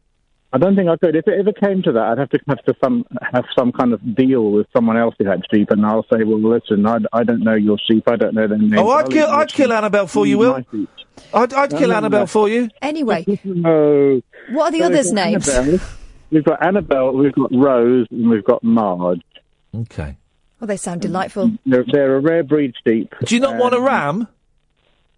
I 0.57 0.59
don't 0.59 0.75
think 0.75 0.89
I 0.89 0.97
could. 0.97 1.15
If 1.15 1.29
it 1.29 1.39
ever 1.39 1.53
came 1.53 1.83
to 1.83 1.93
that, 1.93 2.03
I'd 2.03 2.17
have 2.19 2.31
to 2.31 2.39
have 2.49 2.65
to 2.65 2.75
some 2.83 3.05
have 3.31 3.45
some 3.59 3.73
kind 3.73 3.93
of 3.93 4.17
deal 4.17 4.51
with 4.53 4.67
someone 4.75 4.97
else 4.97 5.15
who 5.19 5.27
had 5.27 5.43
sheep, 5.53 5.71
and 5.71 5.85
I'll 5.85 6.05
say, 6.05 6.25
well, 6.25 6.41
listen, 6.41 6.87
I, 6.87 6.97
I 7.13 7.25
don't 7.25 7.43
know 7.43 7.53
your 7.57 7.77
sheep, 7.87 8.05
I 8.09 8.17
don't 8.17 8.33
know 8.33 8.49
their 8.49 8.57
names. 8.57 8.73
Oh, 8.79 8.89
I'd 8.89 9.05
I'll 9.05 9.11
kill 9.11 9.29
I'd 9.29 9.49
kill 9.53 9.71
Annabelle 9.71 10.07
for 10.07 10.27
you, 10.27 10.39
Will. 10.39 10.65
I'd 11.35 11.53
I'd 11.53 11.73
No, 11.73 11.79
kill 11.79 11.91
no, 11.91 11.95
Annabelle 11.97 12.21
no. 12.21 12.27
for 12.27 12.49
you. 12.49 12.71
Anyway, 12.81 13.27
No. 13.45 14.23
what 14.53 14.69
are 14.69 14.73
the 14.73 14.79
So 14.79 14.85
others' 14.87 15.07
we've 15.09 15.15
names? 15.15 15.81
We've 16.31 16.45
got 16.45 16.65
Annabelle, 16.67 17.13
we've 17.13 17.35
got 17.35 17.55
Rose, 17.55 18.07
and 18.11 18.31
we've 18.31 18.43
got 18.45 18.65
Marge. 18.65 19.21
Okay. 19.75 20.17
Oh, 20.63 20.65
they 20.65 20.79
sound 20.79 21.03
delightful. 21.03 21.51
They're, 21.67 21.85
they're 21.93 22.17
a 22.17 22.21
rare 22.21 22.45
breed 22.45 22.73
sheep. 22.87 23.13
Do 23.27 23.35
you 23.35 23.43
not 23.43 23.59
want 23.59 23.75
a 23.75 23.77
um, 23.77 23.85
ram? 23.85 24.29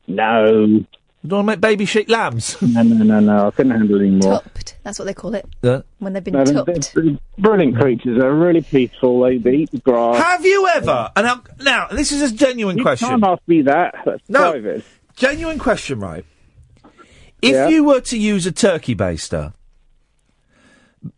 No. 0.08 0.84
You 1.23 1.31
don't 1.31 1.39
want 1.39 1.47
to 1.47 1.51
make 1.53 1.61
baby 1.61 1.85
sheep 1.85 2.09
lambs? 2.09 2.57
No, 2.63 2.83
no, 2.83 3.03
no, 3.05 3.19
no. 3.21 3.47
I 3.49 3.51
couldn't 3.51 3.73
handle 3.73 3.99
any 4.01 4.11
more. 4.11 4.41
Tupped. 4.41 4.77
That's 4.85 4.99
what 5.01 5.07
they 5.07 5.15
call 5.15 5.35
it. 5.35 5.47
Uh, 5.65 5.83
When 5.99 6.13
they've 6.13 6.23
been 6.23 6.35
No, 6.35 6.45
they're, 6.45 6.55
tupped. 6.65 6.95
they're 6.95 7.19
brilliant 7.39 7.77
creatures. 7.81 8.19
They're 8.21 8.33
really 8.35 8.61
peaceful. 8.63 9.21
They, 9.23 9.39
they 9.39 9.55
eat 9.57 9.71
the 9.73 9.79
grass. 9.79 10.17
Have 10.23 10.47
you 10.47 10.69
ever? 10.75 11.11
And 11.17 11.27
now, 11.27 11.43
now 11.61 11.89
this 11.89 12.13
is 12.13 12.31
a 12.31 12.35
genuine 12.35 12.79
You 12.79 12.85
question. 12.85 13.09
can't 13.09 13.25
ask 13.25 13.43
me 13.49 13.63
that. 13.63 13.95
That's 14.07 14.23
No. 14.29 14.53
private. 14.53 14.85
Genuine 15.17 15.59
question, 15.59 15.99
right? 15.99 16.25
If 17.43 17.53
Yeah. 17.53 17.69
you 17.69 17.83
were 17.85 18.01
to 18.03 18.17
use 18.19 18.47
a 18.47 18.53
turkey 18.53 18.95
baster, 18.95 19.53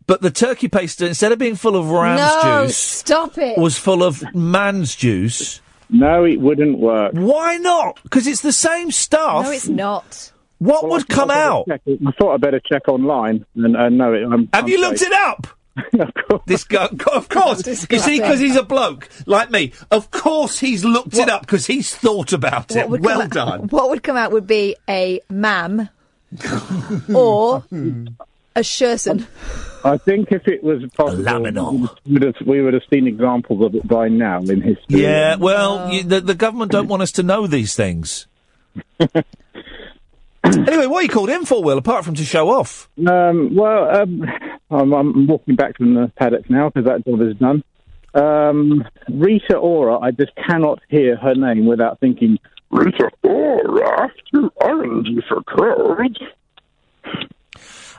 but 0.07 0.21
the 0.21 0.31
turkey 0.31 0.67
baster 0.69 1.07
instead 1.07 1.31
of 1.31 1.37
being 1.39 1.55
full 1.55 1.75
of 1.75 1.89
ram's 1.89 2.21
no, 2.43 2.65
juice 2.65 2.77
stop 2.77 3.37
it. 3.37 3.57
was 3.57 3.77
full 3.77 4.03
of 4.03 4.23
man's 4.33 4.95
juice, 4.95 5.61
No, 5.91 6.23
it 6.25 6.39
wouldn't 6.39 6.79
work. 6.79 7.11
why 7.13 7.57
not? 7.57 7.99
Because 8.03 8.25
it's 8.27 8.41
the 8.41 8.53
same 8.53 8.91
stuff. 8.91 9.45
No, 9.45 9.51
it's 9.51 9.67
not. 9.67 10.31
What 10.59 10.83
Well, 10.83 10.91
would 10.93 11.07
come 11.09 11.29
I'd 11.31 11.37
out? 11.37 11.65
check 11.67 11.81
I 11.87 12.11
thought 12.19 12.33
I'd 12.35 12.41
better 12.41 12.59
check 12.59 12.87
online 12.87 13.45
and 13.55 13.75
uh, 13.75 13.89
know 13.89 14.13
it. 14.13 14.23
I'm, 14.23 14.47
Have 14.53 14.63
I'm 14.63 14.67
you 14.69 14.79
looked 14.79 15.01
it 15.01 15.11
up? 15.11 15.47
of 15.99 16.13
course. 16.13 16.41
This 16.45 16.63
guy, 16.65 16.87
of 17.13 17.29
course. 17.29 17.65
you 17.89 17.99
see, 17.99 18.19
because 18.19 18.39
he's 18.39 18.55
a 18.55 18.63
bloke 18.63 19.09
like 19.25 19.49
me. 19.51 19.73
Of 19.89 20.11
course, 20.11 20.59
he's 20.59 20.85
looked 20.85 21.15
it 21.17 21.29
up 21.29 21.41
because 21.41 21.65
he's 21.65 21.95
thought 21.95 22.31
about 22.33 22.75
it. 22.75 22.87
Well 22.89 23.01
come 23.01 23.21
out- 23.21 23.31
done. 23.31 23.67
What 23.69 23.89
would 23.89 24.03
come 24.03 24.17
out 24.17 24.31
would 24.31 24.45
be 24.47 24.75
a 24.89 25.19
mam 25.29 25.89
or 27.13 27.63
a 28.55 28.63
sherson. 28.63 29.27
I 29.83 29.97
think 29.97 30.31
if 30.31 30.47
it 30.47 30.63
was 30.63 30.83
possible, 30.95 31.89
we 32.05 32.13
would, 32.13 32.21
have, 32.23 32.35
we 32.45 32.61
would 32.61 32.73
have 32.73 32.83
seen 32.93 33.07
examples 33.07 33.63
of 33.63 33.75
it 33.75 33.87
by 33.87 34.09
now 34.09 34.39
in 34.39 34.61
history. 34.61 35.01
Yeah, 35.01 35.35
well, 35.37 35.91
you, 35.91 36.03
the, 36.03 36.21
the 36.21 36.35
government 36.35 36.71
don't 36.71 36.87
want 36.87 37.01
us 37.01 37.11
to 37.13 37.23
know 37.23 37.47
these 37.47 37.75
things. 37.75 38.27
anyway, 40.43 40.85
what 40.85 40.99
are 40.99 41.03
you 41.03 41.09
called 41.09 41.29
in 41.29 41.45
for, 41.45 41.63
Will, 41.63 41.77
apart 41.77 42.05
from 42.05 42.15
to 42.15 42.23
show 42.23 42.49
off? 42.49 42.89
Um, 43.07 43.55
well, 43.55 44.01
um, 44.01 44.23
I'm, 44.69 44.93
I'm 44.93 45.27
walking 45.27 45.55
back 45.55 45.77
from 45.77 45.95
the 45.95 46.11
paddocks 46.15 46.49
now 46.49 46.69
because 46.69 46.85
that 46.85 47.05
job 47.05 47.21
is 47.21 47.35
done. 47.37 47.63
Um, 48.13 48.83
Rita 49.09 49.55
Ora, 49.55 49.99
I 49.99 50.11
just 50.11 50.31
cannot 50.35 50.79
hear 50.89 51.15
her 51.15 51.33
name 51.33 51.65
without 51.65 51.99
thinking, 51.99 52.37
Rita 52.69 53.09
Ora, 53.23 54.11
you 54.31 54.51
orange 54.57 55.09
for 55.27 55.41
cold. 55.43 56.17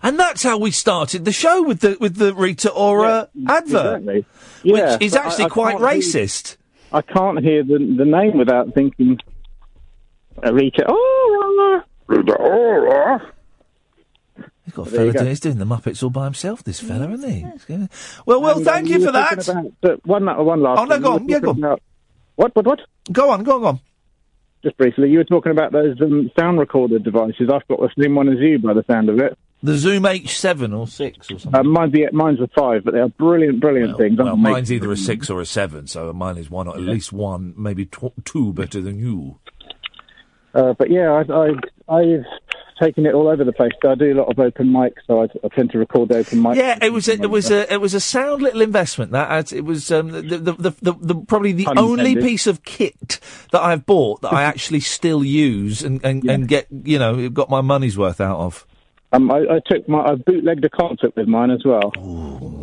And 0.03 0.19
that's 0.19 0.43
how 0.43 0.59
we 0.59 0.71
started 0.73 1.25
the 1.25 1.33
show 1.33 1.63
with 1.63 1.81
the 1.81 1.97
with 2.01 2.17
the 2.17 2.35
Rita 2.35 2.71
Ora 2.71 3.29
advert, 3.47 3.99
Exactly. 3.99 4.27
Yeah, 4.65 4.93
which 4.95 5.03
is 5.03 5.13
but 5.13 5.21
I- 5.21 5.27
actually 5.27 5.45
I 5.45 5.49
quite 5.49 5.79
can't 5.79 5.93
hear- 5.93 6.01
racist. 6.01 6.57
I 6.95 7.01
can't 7.03 7.39
hear 7.41 7.65
the, 7.65 7.79
the 7.97 8.05
name 8.05 8.37
without 8.37 8.75
thinking, 8.75 9.19
uh, 10.45 10.53
Rita 10.53 10.85
Ora. 10.87 11.85
Rita 12.07 12.35
Ora. 12.37 13.33
He's 14.65 14.75
got 14.75 14.87
a 14.89 14.91
fella 14.91 15.07
you 15.07 15.13
doing, 15.13 15.27
he's 15.27 15.41
doing 15.41 15.59
the 15.59 15.65
Muppets 15.65 16.03
all 16.03 16.11
by 16.11 16.25
himself, 16.25 16.63
this 16.65 16.81
fella, 16.81 17.11
isn't 17.11 17.31
he? 17.31 17.47
Well, 18.27 18.41
well, 18.43 18.57
And, 18.59 18.65
thank 18.67 18.87
um, 18.89 18.93
you 18.93 19.05
for 19.07 19.13
that. 19.13 19.49
About, 19.49 19.67
uh, 19.85 19.97
one, 20.05 20.27
one 20.27 20.61
last. 20.63 20.81
Oh, 20.81 20.85
no, 20.85 20.99
go 21.01 21.13
on. 21.15 21.29
Yeah, 21.29 21.39
go 21.41 21.51
About, 21.51 21.81
what? 22.37 22.55
What? 22.55 22.67
What? 22.67 22.81
Go 23.11 23.31
on. 23.31 23.43
Go 23.43 23.55
on. 23.55 23.61
Go 23.63 23.67
on. 23.69 23.81
Just 24.63 24.77
briefly, 24.77 25.11
you 25.11 25.19
were 25.19 25.25
talking 25.25 25.51
about 25.51 25.73
those 25.73 26.01
um, 26.01 26.31
sound 26.39 26.59
recorder 26.61 26.99
devices. 27.01 27.51
I've 27.53 27.67
got 27.67 27.81
the 27.81 27.91
same 28.01 28.15
one 28.15 28.29
as 28.29 28.39
you, 28.39 28.59
by 28.61 28.75
the 28.75 28.85
sound 28.89 29.09
of 29.09 29.19
it. 29.19 29.37
The 29.62 29.76
Zoom 29.76 30.02
H7 30.02 30.76
or 30.76 30.89
6 30.89 31.31
or 31.31 31.39
something. 31.39 31.55
Uh, 31.55 31.62
mine's, 31.62 31.92
the, 31.92 32.08
mine's 32.12 32.41
a 32.41 32.49
five, 32.49 32.82
but 32.84 32.94
they 32.94 33.00
are 33.00 33.08
brilliant, 33.08 33.60
brilliant 33.60 33.97
things. 33.97 34.18
Well, 34.18 34.36
mine's 34.36 34.73
either 34.73 34.91
a 34.91 34.97
6 34.97 35.31
or 35.31 35.41
a 35.41 35.47
7, 35.47 35.86
so 35.86 36.12
mine 36.12 36.36
is 36.36 36.50
one, 36.50 36.66
or 36.66 36.74
at 36.74 36.81
least 36.81 37.12
one, 37.12 37.55
maybe 37.57 37.86
tw- 37.86 38.12
two 38.24 38.52
better 38.52 38.81
than 38.81 38.99
you. 38.99 39.39
Uh, 40.55 40.74
but 40.74 40.91
yeah, 40.91 41.12
I, 41.12 41.32
I, 41.32 41.50
I've 41.89 42.24
taken 42.82 43.07
it 43.07 43.15
all 43.15 43.28
over 43.28 43.44
the 43.44 43.52
place. 43.52 43.70
I 43.86 43.94
do 43.94 44.12
a 44.12 44.18
lot 44.18 44.31
of 44.31 44.39
open 44.39 44.68
mics, 44.68 44.99
so 45.07 45.23
I, 45.23 45.28
I 45.44 45.49
tend 45.55 45.70
to 45.70 45.78
record 45.78 46.08
the 46.08 46.18
open 46.18 46.41
mics. 46.41 46.57
Yeah, 46.57 46.78
it 46.82 46.92
was 46.92 47.08
a, 47.08 47.12
it 47.12 47.31
was 47.31 47.50
a 47.50 47.73
it 47.73 47.81
was 47.81 47.94
a 47.94 48.00
sound 48.00 48.42
little 48.42 48.60
investment. 48.60 49.12
That 49.12 49.52
it 49.52 49.65
was 49.65 49.91
um, 49.91 50.08
the, 50.08 50.23
the, 50.23 50.52
the, 50.52 50.70
the, 50.82 50.92
the 51.00 51.15
probably 51.15 51.52
the 51.52 51.65
Pun 51.65 51.78
only 51.78 52.16
piece 52.16 52.47
of 52.47 52.65
kit 52.65 53.20
that 53.52 53.62
I've 53.62 53.86
bought 53.86 54.23
that 54.23 54.32
I 54.32 54.42
actually 54.52 54.81
still 54.81 55.24
use 55.24 55.82
and, 55.82 56.05
and, 56.05 56.24
and 56.24 56.49
get 56.49 56.66
you 56.70 56.99
know 56.99 57.28
got 57.28 57.49
my 57.49 57.60
money's 57.60 57.97
worth 57.97 58.20
out 58.20 58.39
of. 58.41 58.66
Um, 59.12 59.31
I, 59.31 59.39
I 59.39 59.60
took 59.66 59.89
my, 59.89 60.00
I 60.00 60.15
bootlegged 60.15 60.65
a 60.65 60.70
concert 60.70 61.15
with 61.16 61.28
mine 61.28 61.50
as 61.50 61.62
well. 61.65 61.91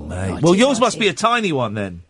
Mate. 0.10 0.42
Well, 0.42 0.56
yours 0.56 0.80
must 0.80 1.00
be 1.00 1.08
a 1.08 1.14
tiny 1.14 1.52
one 1.52 1.76
then. 1.76 2.02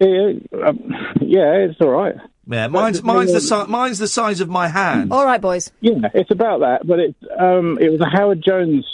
Yeah, 0.00 0.32
um, 0.66 0.92
yeah, 1.20 1.52
it's 1.56 1.80
all 1.80 1.90
right. 1.90 2.14
Yeah, 2.46 2.66
mine's 2.68 3.02
mine's 3.02 3.32
the 3.32 3.40
si- 3.40 3.66
mine's 3.70 3.98
the 3.98 4.08
size 4.08 4.40
of 4.40 4.48
my 4.48 4.68
hand. 4.68 5.12
All 5.12 5.24
right, 5.24 5.40
boys. 5.40 5.70
Yeah, 5.80 5.94
it's 6.12 6.30
about 6.30 6.60
that, 6.60 6.86
but 6.86 6.98
it's 6.98 7.18
um, 7.38 7.78
it 7.80 7.90
was 7.90 8.00
a 8.00 8.08
Howard 8.08 8.42
Jones 8.46 8.84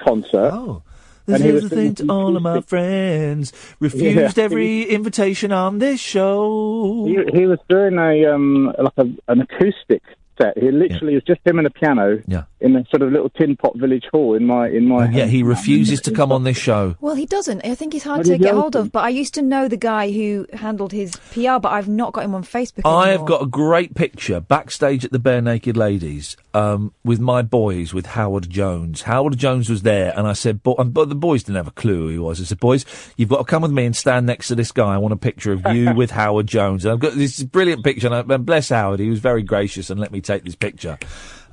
concert. 0.00 0.50
Oh. 0.52 0.82
And 1.26 1.36
This 1.42 1.62
is 1.64 1.68
the 1.70 1.76
thing 1.76 1.94
to 1.96 2.06
all 2.08 2.36
of 2.36 2.42
my 2.42 2.60
friends. 2.66 3.52
Refused 3.80 4.38
Yeah. 4.38 4.44
every 4.44 4.82
invitation 4.84 5.52
on 5.52 5.78
this 5.78 6.00
show. 6.00 7.04
He, 7.06 7.38
he 7.40 7.46
was 7.46 7.58
doing 7.68 7.98
a 7.98 8.26
um, 8.34 8.72
like 8.78 8.92
a, 8.96 9.06
an 9.30 9.42
acoustic 9.42 10.02
set. 10.40 10.56
He 10.58 10.70
literally 10.70 11.14
is 11.14 11.22
just 11.26 11.40
him 11.44 11.58
and 11.58 11.66
a 11.66 11.70
piano 11.70 12.22
Yeah. 12.26 12.44
in 12.60 12.76
a 12.76 12.84
sort 12.90 13.02
of 13.02 13.12
little 13.12 13.28
tin 13.30 13.56
pot 13.56 13.76
village 13.76 14.04
hall 14.12 14.34
in 14.34 14.46
my 14.46 14.68
in 14.68 14.86
my. 14.88 15.08
Yeah, 15.10 15.26
he 15.26 15.42
refuses 15.42 16.00
to 16.02 16.10
come 16.12 16.32
on 16.32 16.44
this 16.44 16.56
show. 16.56 16.96
Well, 17.00 17.14
he 17.14 17.26
doesn't. 17.26 17.64
I 17.64 17.74
think 17.74 17.92
he's 17.92 18.04
hard 18.04 18.24
to 18.24 18.32
did 18.32 18.40
get 18.42 18.54
you 18.54 18.60
hold 18.60 18.76
of. 18.76 18.92
But 18.92 19.04
I 19.04 19.08
used 19.10 19.34
to 19.34 19.42
know 19.42 19.68
the 19.68 19.76
guy 19.76 20.10
who 20.10 20.46
handled 20.54 20.92
his 20.92 21.16
PR, 21.32 21.58
but 21.60 21.66
I've 21.72 21.88
not 21.88 22.12
got 22.12 22.24
him 22.24 22.34
on 22.34 22.42
Facebook. 22.44 22.82
I 22.84 23.08
have 23.10 23.24
got 23.26 23.42
a 23.42 23.46
great 23.46 23.94
picture 23.94 24.40
backstage 24.40 25.04
at 25.04 25.12
the 25.12 25.18
Barenaked 25.20 25.76
Ladies 25.76 26.36
um, 26.58 26.92
with 27.04 27.20
my 27.20 27.42
boys, 27.42 27.94
with 27.94 28.06
Howard 28.06 28.50
Jones. 28.50 29.02
Howard 29.02 29.38
Jones 29.38 29.70
was 29.70 29.82
there, 29.82 30.12
and 30.16 30.26
I 30.26 30.32
said, 30.32 30.60
bo- 30.60 30.74
and, 30.76 30.92
but 30.92 31.08
the 31.08 31.14
boys 31.14 31.44
didn't 31.44 31.56
have 31.56 31.68
a 31.68 31.72
clue 31.72 32.06
who 32.06 32.08
he 32.08 32.18
was. 32.18 32.40
I 32.40 32.44
said, 32.44 32.58
boys, 32.58 32.84
you've 33.16 33.28
got 33.28 33.38
to 33.38 33.44
come 33.44 33.62
with 33.62 33.70
me 33.70 33.84
and 33.86 33.94
stand 33.94 34.26
next 34.26 34.48
to 34.48 34.56
this 34.56 34.72
guy. 34.72 34.92
I 34.94 34.98
want 34.98 35.12
a 35.14 35.18
picture 35.18 35.52
of 35.52 35.64
you 35.72 35.94
with 35.94 36.10
Howard 36.22 36.48
Jones. 36.48 36.84
And 36.84 36.92
I've 36.92 36.98
got 36.98 37.14
this 37.14 37.40
brilliant 37.44 37.84
picture, 37.84 38.08
and, 38.08 38.14
I, 38.32 38.34
and 38.34 38.44
bless 38.44 38.70
Howard, 38.70 38.98
he 38.98 39.08
was 39.08 39.20
very 39.20 39.44
gracious 39.44 39.88
and 39.88 40.00
let 40.00 40.10
me 40.10 40.20
take 40.20 40.42
this 40.42 40.56
picture. 40.56 40.98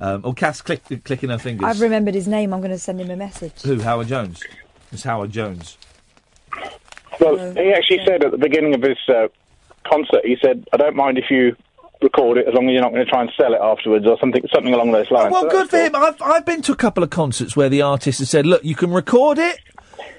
Um, 0.00 0.22
oh, 0.24 0.32
Cass 0.32 0.60
click, 0.60 0.82
clicking 1.04 1.30
her 1.30 1.38
fingers. 1.38 1.64
I've 1.64 1.80
remembered 1.80 2.14
his 2.14 2.26
name. 2.26 2.52
I'm 2.52 2.60
going 2.60 2.72
to 2.72 2.78
send 2.78 3.00
him 3.00 3.10
a 3.10 3.16
message. 3.16 3.62
Who? 3.62 3.80
Howard 3.80 4.08
Jones. 4.08 4.42
It's 4.90 5.04
Howard 5.04 5.30
Jones. 5.30 5.78
Well, 7.20 7.36
he 7.54 7.72
actually 7.72 8.00
said 8.04 8.24
at 8.24 8.32
the 8.32 8.38
beginning 8.38 8.74
of 8.74 8.82
his 8.82 8.98
uh, 9.08 9.28
concert, 9.88 10.24
he 10.24 10.36
said, 10.42 10.66
"I 10.72 10.76
don't 10.76 10.96
mind 10.96 11.16
if 11.16 11.30
you 11.30 11.56
record 12.02 12.38
it 12.38 12.46
as 12.48 12.54
long 12.54 12.68
as 12.68 12.72
you're 12.72 12.82
not 12.82 12.92
going 12.92 13.04
to 13.04 13.10
try 13.10 13.22
and 13.22 13.30
sell 13.36 13.52
it 13.54 13.60
afterwards 13.60 14.06
or 14.06 14.16
something 14.20 14.42
something 14.54 14.72
along 14.74 14.92
those 14.92 15.10
lines." 15.10 15.32
Well, 15.32 15.42
So 15.42 15.50
good 15.50 15.70
for 15.70 15.78
him. 15.78 15.94
I've, 15.94 16.20
I've 16.22 16.44
been 16.44 16.62
to 16.62 16.72
a 16.72 16.76
couple 16.76 17.02
of 17.02 17.10
concerts 17.10 17.56
where 17.56 17.68
the 17.68 17.82
artist 17.82 18.18
has 18.18 18.30
said, 18.30 18.46
look, 18.46 18.64
you 18.64 18.74
can 18.74 18.90
record 18.92 19.38
it, 19.38 19.58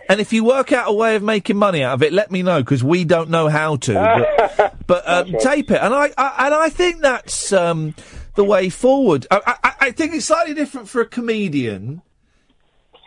and 0.10 0.20
if 0.20 0.32
you 0.34 0.44
work 0.44 0.72
out 0.72 0.90
a 0.90 0.94
way 0.94 1.16
of 1.16 1.24
making 1.24 1.58
money 1.58 1.84
out 1.84 1.94
of 1.96 2.04
it, 2.04 2.14
let 2.14 2.32
me 2.32 2.42
know, 2.42 2.62
because 2.62 2.84
we 2.84 3.04
don't 3.06 3.30
know 3.30 3.48
how 3.50 3.76
to. 3.78 4.48
But, 4.88 5.04
but 5.04 5.04
um, 5.10 5.36
tape 5.42 5.70
it. 5.70 5.80
And 5.82 5.94
I, 5.94 6.12
I, 6.18 6.46
and 6.46 6.56
I 6.56 6.70
think 6.70 7.02
that's 7.02 7.52
um, 7.52 7.94
the 8.36 8.46
way 8.46 8.70
forward. 8.70 9.28
I, 9.30 9.56
I, 9.64 9.74
I 9.88 9.92
think 9.92 10.14
it's 10.16 10.26
slightly 10.26 10.54
different 10.54 10.88
for 10.88 11.02
a 11.02 11.06
comedian. 11.06 12.02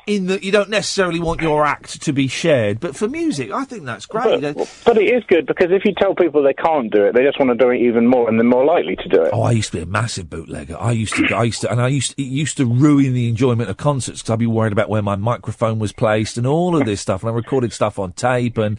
In 0.07 0.27
that 0.27 0.43
you 0.43 0.51
don't 0.51 0.71
necessarily 0.71 1.21
want 1.21 1.41
your 1.41 1.65
act 1.65 2.03
to 2.03 2.13
be 2.13 2.27
shared, 2.27 2.81
but 2.81 2.97
for 2.97 3.07
music, 3.07 3.53
I 3.53 3.65
think 3.65 3.85
that's 3.85 4.07
great. 4.07 4.41
But, 4.41 4.83
but 4.85 4.97
it 4.97 5.05
is 5.05 5.23
good 5.29 5.47
because 5.47 5.71
if 5.71 5.85
you 5.85 5.93
tell 5.97 6.15
people 6.15 6.43
they 6.43 6.55
can't 6.55 6.91
do 6.91 7.05
it, 7.05 7.15
they 7.15 7.23
just 7.23 7.39
want 7.39 7.51
to 7.51 7.55
do 7.55 7.71
it 7.71 7.79
even 7.79 8.07
more, 8.07 8.29
and 8.29 8.39
they're 8.39 8.45
more 8.45 8.65
likely 8.65 8.97
to 8.97 9.09
do 9.09 9.23
it. 9.23 9.31
Oh, 9.33 9.43
I 9.43 9.53
used 9.53 9.73
to 9.73 9.77
be 9.77 9.83
a 9.83 9.87
massive 9.87 10.29
bootlegger. 10.29 10.77
I 10.79 10.93
used 10.93 11.15
to, 11.15 11.35
I 11.35 11.45
used 11.45 11.61
to, 11.61 11.71
and 11.71 11.81
I 11.81 11.89
used 11.89 12.17
to, 12.17 12.23
it 12.23 12.27
used 12.27 12.57
to 12.57 12.67
ruin 12.67 13.13
the 13.13 13.29
enjoyment 13.29 13.71
of 13.71 13.77
concerts 13.77 14.21
because 14.21 14.31
I'd 14.33 14.39
be 14.39 14.47
worried 14.47 14.73
about 14.73 14.89
where 14.89 15.03
my 15.03 15.17
microphone 15.17 15.79
was 15.79 15.93
placed 15.93 16.39
and 16.39 16.47
all 16.47 16.77
of 16.77 16.87
this 16.87 17.01
stuff. 17.01 17.23
And 17.23 17.31
I 17.31 17.35
recorded 17.35 17.73
stuff 17.73 17.99
on 17.99 18.13
tape 18.13 18.59
and, 18.59 18.79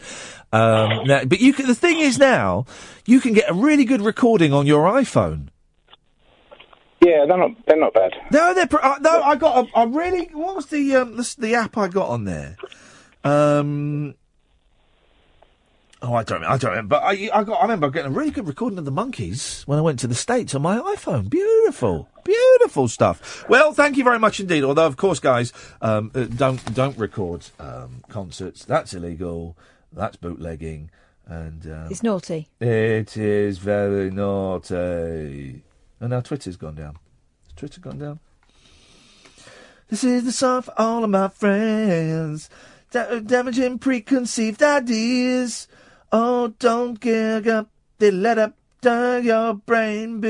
um, 0.52 1.06
now, 1.06 1.24
but 1.24 1.40
you 1.40 1.52
can, 1.52 1.66
the 1.66 1.74
thing 1.74 2.00
is 2.00 2.18
now, 2.18 2.66
you 3.06 3.20
can 3.20 3.32
get 3.32 3.48
a 3.48 3.54
really 3.54 3.84
good 3.84 4.02
recording 4.02 4.52
on 4.52 4.66
your 4.66 4.90
iPhone. 4.90 5.48
Yeah, 7.04 7.24
they're 7.26 7.36
not 7.38 7.50
they're 7.66 7.76
not 7.78 7.92
bad. 7.94 8.12
No, 8.30 8.54
they're, 8.54 8.66
pr- 8.66 8.82
uh, 8.82 8.98
no, 9.00 9.22
I 9.22 9.34
got 9.36 9.66
a, 9.74 9.80
a 9.80 9.86
really, 9.88 10.26
what 10.32 10.54
was 10.56 10.66
the, 10.66 10.96
um, 10.96 11.16
the, 11.16 11.34
the 11.38 11.54
app 11.56 11.76
I 11.76 11.88
got 11.88 12.08
on 12.08 12.24
there? 12.24 12.56
Um, 13.24 14.14
Oh, 16.04 16.14
I 16.14 16.24
don't, 16.24 16.40
remember, 16.40 16.52
I 16.54 16.58
don't 16.58 16.70
remember. 16.70 16.88
But 16.96 17.02
I, 17.04 17.30
I 17.32 17.44
got, 17.44 17.58
I 17.60 17.62
remember 17.62 17.88
getting 17.88 18.10
a 18.12 18.14
really 18.14 18.32
good 18.32 18.48
recording 18.48 18.76
of 18.76 18.84
the 18.84 18.90
monkeys 18.90 19.62
when 19.66 19.78
I 19.78 19.82
went 19.82 20.00
to 20.00 20.08
the 20.08 20.16
states 20.16 20.52
on 20.52 20.60
my 20.62 20.78
iPhone. 20.78 21.30
Beautiful, 21.30 22.08
beautiful 22.24 22.88
stuff. 22.88 23.44
Well, 23.48 23.72
thank 23.72 23.96
you 23.96 24.02
very 24.02 24.18
much 24.18 24.40
indeed. 24.40 24.64
Although, 24.64 24.86
of 24.86 24.96
course, 24.96 25.20
guys, 25.20 25.52
um, 25.80 26.10
uh, 26.12 26.24
don't 26.24 26.74
don't 26.74 26.98
record 26.98 27.46
um, 27.60 28.02
concerts. 28.08 28.64
That's 28.64 28.94
illegal. 28.94 29.56
That's 29.92 30.16
bootlegging, 30.16 30.90
and 31.26 31.64
um, 31.66 31.86
It's 31.88 32.02
naughty. 32.02 32.48
it 32.58 33.16
is 33.16 33.58
very 33.58 34.10
naughty. 34.10 35.62
And 36.02 36.10
now 36.10 36.20
Twitter's 36.20 36.56
gone 36.56 36.74
down. 36.74 36.98
Has 37.44 37.54
Twitter 37.54 37.80
gone 37.80 37.98
down? 37.98 38.18
This 39.88 40.02
is 40.02 40.24
the 40.24 40.32
song 40.32 40.62
for 40.62 40.74
all 40.76 41.04
of 41.04 41.10
my 41.10 41.28
friends. 41.28 42.50
Da- 42.90 43.20
damaging 43.20 43.78
preconceived 43.78 44.64
ideas. 44.64 45.68
Oh, 46.10 46.48
don't 46.58 46.98
give 46.98 47.46
up. 47.46 47.70
They 47.98 48.10
let 48.10 48.36
up 48.36 48.56
down 48.80 49.22
your 49.22 49.54
brain. 49.54 50.20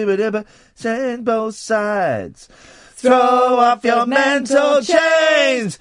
Send 0.75 1.25
both 1.25 1.55
sides. 1.55 2.49
Throw 2.91 3.57
off 3.59 3.83
your 3.83 4.05
mental 4.05 4.83
chains. 4.83 5.78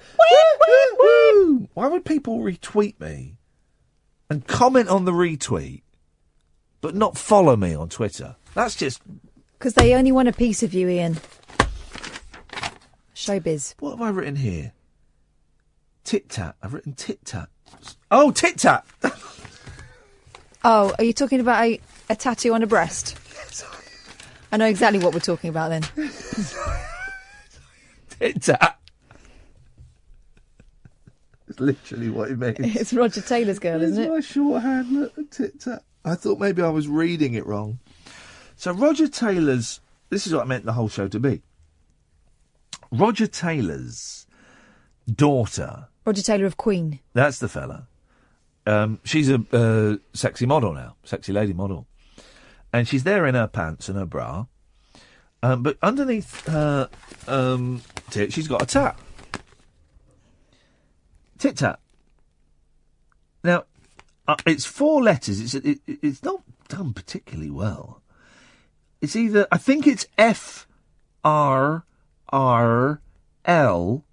Why 1.74 1.88
would 1.88 2.06
people 2.06 2.38
retweet 2.38 2.98
me 2.98 3.36
and 4.30 4.46
comment 4.46 4.88
on 4.88 5.04
the 5.04 5.12
retweet, 5.12 5.82
but 6.80 6.94
not 6.94 7.18
follow 7.18 7.56
me 7.56 7.74
on 7.74 7.90
Twitter? 7.90 8.36
That's 8.54 8.74
just 8.74 9.02
Because 9.62 9.74
they 9.74 9.94
only 9.94 10.10
want 10.10 10.26
a 10.26 10.32
piece 10.32 10.64
of 10.64 10.74
you, 10.74 10.88
Iain. 10.88 11.18
Showbiz. 13.14 13.76
What 13.78 13.92
have 13.92 14.02
I 14.02 14.08
written 14.08 14.34
here? 14.34 14.72
Tit 16.02 16.28
tat. 16.28 16.56
I've 16.60 16.74
written 16.74 16.94
tit 16.94 17.24
tat. 17.24 17.48
Oh, 18.10 18.32
tit 18.32 18.58
tat. 18.58 18.84
Oh, 20.64 20.94
are 20.96 21.02
you 21.02 21.12
talking 21.12 21.40
about 21.40 21.64
a, 21.64 21.80
a 22.08 22.14
tattoo 22.14 22.54
on 22.54 22.62
a 22.62 22.68
breast? 22.68 23.18
I 24.52 24.58
know 24.58 24.66
exactly 24.66 25.00
what 25.00 25.12
we're 25.12 25.18
talking 25.18 25.50
about 25.50 25.70
then. 25.70 25.82
tit 28.10 28.42
tat. 28.42 28.78
It's 31.48 31.58
literally 31.58 32.10
what 32.10 32.30
it 32.30 32.38
means. 32.38 32.76
It's 32.76 32.92
Roger 32.92 33.22
Taylor's 33.22 33.58
girl, 33.58 33.82
isn't 33.82 34.04
it? 34.04 34.08
my 34.08 34.20
shorthand. 34.20 34.92
Look, 34.92 35.30
tit 35.32 35.60
tat. 35.60 35.82
I 36.04 36.14
thought 36.14 36.38
maybe 36.38 36.62
I 36.62 36.68
was 36.68 36.86
reading 36.86 37.34
it 37.34 37.44
wrong. 37.44 37.80
So 38.62 38.70
Roger 38.70 39.08
Taylor's. 39.08 39.80
This 40.08 40.24
is 40.24 40.32
what 40.32 40.42
I 40.42 40.44
meant 40.44 40.64
the 40.64 40.74
whole 40.74 40.88
show 40.88 41.08
to 41.08 41.18
be. 41.18 41.42
Roger 42.92 43.26
Taylor's 43.26 44.24
daughter 45.12 45.88
Roger 46.06 46.22
Taylor 46.22 46.46
of 46.46 46.56
Queen. 46.56 47.00
That's 47.12 47.40
the 47.40 47.48
fella. 47.48 47.88
Um, 48.64 49.00
she's 49.02 49.28
a 49.28 49.42
uh, 49.52 49.96
sexy 50.16 50.46
model 50.46 50.74
now, 50.74 50.94
sexy 51.02 51.32
lady 51.32 51.52
model, 51.52 51.88
and 52.72 52.86
she's 52.86 53.02
there 53.02 53.26
in 53.26 53.34
her 53.34 53.48
pants 53.48 53.88
and 53.88 53.98
her 53.98 54.06
bra, 54.06 54.46
um, 55.42 55.64
but 55.64 55.76
underneath 55.82 56.46
her 56.46 56.88
um, 57.26 57.82
tit, 58.10 58.32
she's 58.32 58.46
got 58.46 58.62
a 58.62 58.66
tat. 58.66 58.96
Tit 61.36 61.56
tat. 61.56 61.80
Now, 63.42 63.64
uh, 64.28 64.36
it's 64.46 64.64
four 64.64 65.02
letters. 65.02 65.40
It's 65.40 65.54
it, 65.54 65.80
it- 65.84 65.98
it's 66.00 66.22
not 66.22 66.42
done 66.68 66.92
particularly 66.92 67.50
well. 67.50 68.01
It's 69.02 69.16
either 69.16 69.48
I 69.50 69.58
think 69.58 69.86
it's 69.88 70.06
F 70.16 70.68
R 71.24 71.84
R 72.28 73.00
L, 73.44 74.04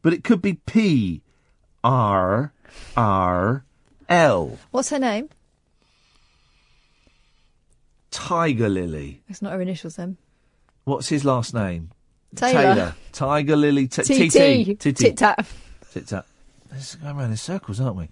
but 0.00 0.14
it 0.14 0.24
could 0.24 0.40
be 0.40 0.54
P 0.54 1.20
R 1.84 2.52
R 2.96 3.64
L. 4.08 4.58
What's 4.70 4.88
her 4.88 4.98
name? 4.98 5.28
Tiger 8.10 8.70
Lily. 8.70 9.22
It's 9.28 9.42
not 9.42 9.52
her 9.52 9.60
initials 9.60 9.96
then. 9.96 10.16
What's 10.84 11.08
his 11.08 11.24
last 11.26 11.52
name? 11.52 11.90
Taylor. 12.34 12.94
Tiger 13.12 13.56
Lily. 13.56 13.86
T- 13.86 14.02
TT. 14.02 14.78
TT. 14.78 14.96
Tit 14.96 15.16
tat. 15.18 15.46
Tit 15.92 16.06
tat. 16.06 16.24
Let's 16.74 16.96
going 16.96 17.16
around 17.16 17.30
in 17.30 17.36
circles, 17.36 17.80
aren't 17.80 17.96
we? 17.96 18.08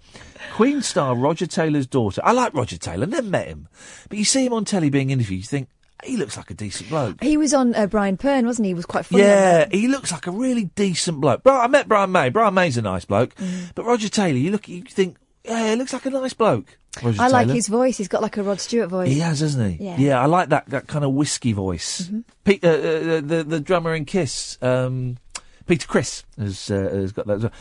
Queen 0.53 0.81
star 0.81 1.15
Roger 1.15 1.45
Taylor's 1.45 1.85
daughter. 1.85 2.21
I 2.23 2.31
like 2.31 2.53
Roger 2.53 2.77
Taylor. 2.77 3.05
Never 3.05 3.27
met 3.27 3.47
him, 3.47 3.67
but 4.07 4.17
you 4.17 4.23
see 4.25 4.45
him 4.45 4.53
on 4.53 4.63
telly 4.63 4.89
being 4.89 5.09
interviewed. 5.09 5.41
You 5.41 5.47
think 5.47 5.67
he 6.05 6.15
looks 6.17 6.37
like 6.37 6.49
a 6.49 6.53
decent 6.53 6.89
bloke. 6.89 7.21
He 7.21 7.35
was 7.37 7.53
on 7.53 7.75
uh, 7.75 7.87
Brian 7.87 8.17
Pern, 8.17 8.45
wasn't 8.45 8.65
he? 8.65 8.69
He 8.69 8.73
was 8.73 8.85
quite 8.85 9.05
funny. 9.05 9.23
Yeah, 9.23 9.67
he 9.69 9.87
looks 9.87 10.11
like 10.11 10.27
a 10.27 10.31
really 10.31 10.65
decent 10.75 11.19
bloke. 11.19 11.43
Bro, 11.43 11.57
I 11.59 11.67
met 11.67 11.87
Brian 11.87 12.11
May. 12.11 12.29
Brian 12.29 12.53
May's 12.53 12.77
a 12.77 12.81
nice 12.81 13.05
bloke, 13.05 13.35
but 13.75 13.83
Roger 13.85 14.09
Taylor, 14.09 14.37
you 14.37 14.51
look, 14.51 14.67
you 14.69 14.81
think, 14.83 15.17
yeah, 15.43 15.71
he 15.71 15.75
looks 15.75 15.91
like 15.91 16.05
a 16.05 16.09
nice 16.09 16.33
bloke. 16.33 16.77
Roger 17.01 17.21
I 17.21 17.27
like 17.27 17.49
his 17.49 17.67
voice. 17.67 17.97
He's 17.97 18.07
got 18.07 18.21
like 18.21 18.37
a 18.37 18.43
Rod 18.43 18.61
Stewart 18.61 18.89
voice. 18.89 19.09
He 19.09 19.19
has, 19.19 19.39
hasn't 19.39 19.79
he? 19.79 19.91
Yeah. 19.97 20.21
I 20.21 20.25
like 20.25 20.49
that 20.49 20.67
that 20.67 20.87
kind 20.87 21.03
of 21.03 21.11
whiskey 21.13 21.51
voice. 21.51 22.03
Mhm. 22.03 22.23
Pete, 22.45 22.63
uh, 22.63 22.67
uh, 22.69 23.21
the 23.21 23.43
the 23.47 23.59
drummer 23.59 23.95
in 23.95 24.05
Kiss, 24.05 24.57
um, 24.61 25.17
Peter 25.65 25.87
Criss, 25.87 26.23
has 26.37 26.69
uh, 26.69 26.89
has 26.93 27.11
got 27.11 27.27
that. 27.27 27.51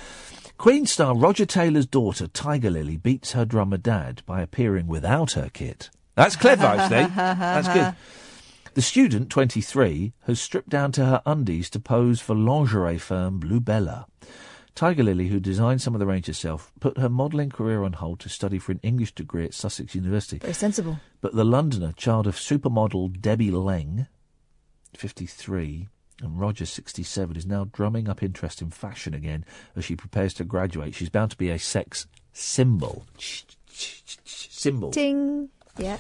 Queen 0.63 0.87
star 0.87 1.17
Roger 1.17 1.45
Taylor's 1.45 1.87
daughter 1.87 2.29
Tiger 2.29 2.71
Lily 2.71 2.97
beats 2.97 3.33
her 3.33 3.45
drummer 3.45 3.79
dad 3.79 4.23
by 4.27 4.41
appearing 4.41 4.87
without 4.87 5.33
her 5.33 5.51
kit. 5.53 5.91
That's 6.15 6.37
clever, 6.37 6.67
actually. 6.67 7.13
That's 7.17 7.67
good. 7.67 7.97
The 8.75 8.81
student, 8.81 9.29
23, 9.29 10.13
has 10.27 10.41
stripped 10.41 10.69
down 10.69 10.93
to 10.93 11.05
her 11.05 11.23
undies 11.27 11.69
to 11.71 11.81
pose 11.81 12.21
for 12.21 12.37
lingerie 12.37 12.97
firm 12.97 13.41
Bluebella. 13.41 14.07
Tiger 14.77 15.03
Lily, 15.03 15.27
who 15.27 15.41
designed 15.41 15.83
some 15.83 15.97
of 15.97 15.99
the 15.99 16.07
range 16.07 16.27
herself, 16.27 16.71
put 16.79 16.97
her 16.97 17.09
modelling 17.09 17.51
career 17.51 17.83
on 17.83 17.95
hold 17.95 18.21
to 18.21 18.29
study 18.29 18.61
for 18.61 18.71
an 18.71 18.79
English 18.85 19.17
degree 19.17 19.45
at 19.45 19.55
Sussex 19.55 19.97
University. 19.97 20.39
Very 20.39 20.55
sensible. 20.55 21.01
But 21.21 21.35
the 21.35 21.45
Londoner, 21.45 21.91
child 21.91 22.29
of 22.29 22.37
supermodel 22.37 23.21
Debbie 23.21 23.51
Leng, 23.51 24.07
53, 24.97 25.89
and 26.23 26.39
Roger, 26.39 26.67
67, 26.67 27.37
is 27.37 27.47
now 27.47 27.65
drumming 27.73 28.09
up 28.09 28.23
interest 28.23 28.63
in 28.63 28.71
fashion 28.71 29.15
again 29.15 29.45
as 29.77 29.85
she 29.85 29.97
prepares 29.97 30.35
to 30.35 30.45
graduate. 30.45 30.95
She's 30.95 31.11
bound 31.11 31.33
to 31.33 31.37
be 31.37 31.51
a 31.51 31.59
sex 31.59 32.07
symbol. 32.33 33.07
Symbol. 33.67 34.91
Ting. 34.91 35.49
Yeah. 35.77 35.99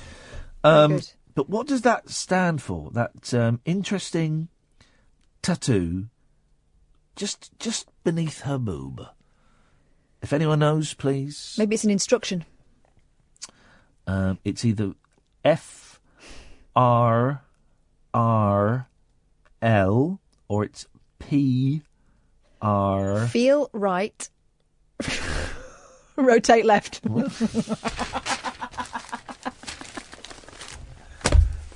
Um, 0.64 1.00
but 1.34 1.48
what 1.48 1.66
does 1.66 1.82
that 1.82 2.08
stand 2.10 2.62
for? 2.62 2.90
That 2.92 3.34
um, 3.34 3.60
interesting 3.64 4.48
tattoo 5.42 6.06
just 7.16 7.50
just 7.58 7.88
beneath 8.04 8.42
her 8.42 8.58
boob. 8.58 9.06
If 10.22 10.32
anyone 10.32 10.60
knows, 10.60 10.94
please. 10.94 11.56
Maybe 11.58 11.74
it's 11.74 11.84
an 11.84 11.90
instruction. 11.90 12.44
Um, 14.06 14.38
it's 14.44 14.64
either 14.64 14.94
F 15.44 16.00
R 16.76 17.42
R 18.14 18.88
L 19.62 20.20
or 20.48 20.64
it's 20.64 20.86
P 21.18 21.82
R. 22.60 23.26
Feel 23.28 23.70
right. 23.72 24.28
Rotate 26.16 26.66
left. 26.66 27.04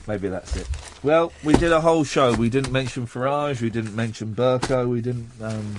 Maybe 0.06 0.28
that's 0.28 0.54
it. 0.56 0.68
Well, 1.02 1.32
we 1.42 1.54
did 1.54 1.72
a 1.72 1.80
whole 1.80 2.04
show. 2.04 2.34
We 2.34 2.48
didn't 2.48 2.72
mention 2.72 3.06
Farage. 3.06 3.60
We 3.60 3.70
didn't 3.70 3.96
mention 3.96 4.34
Bercow. 4.34 4.88
We 4.88 5.00
didn't. 5.00 5.30
Um, 5.40 5.76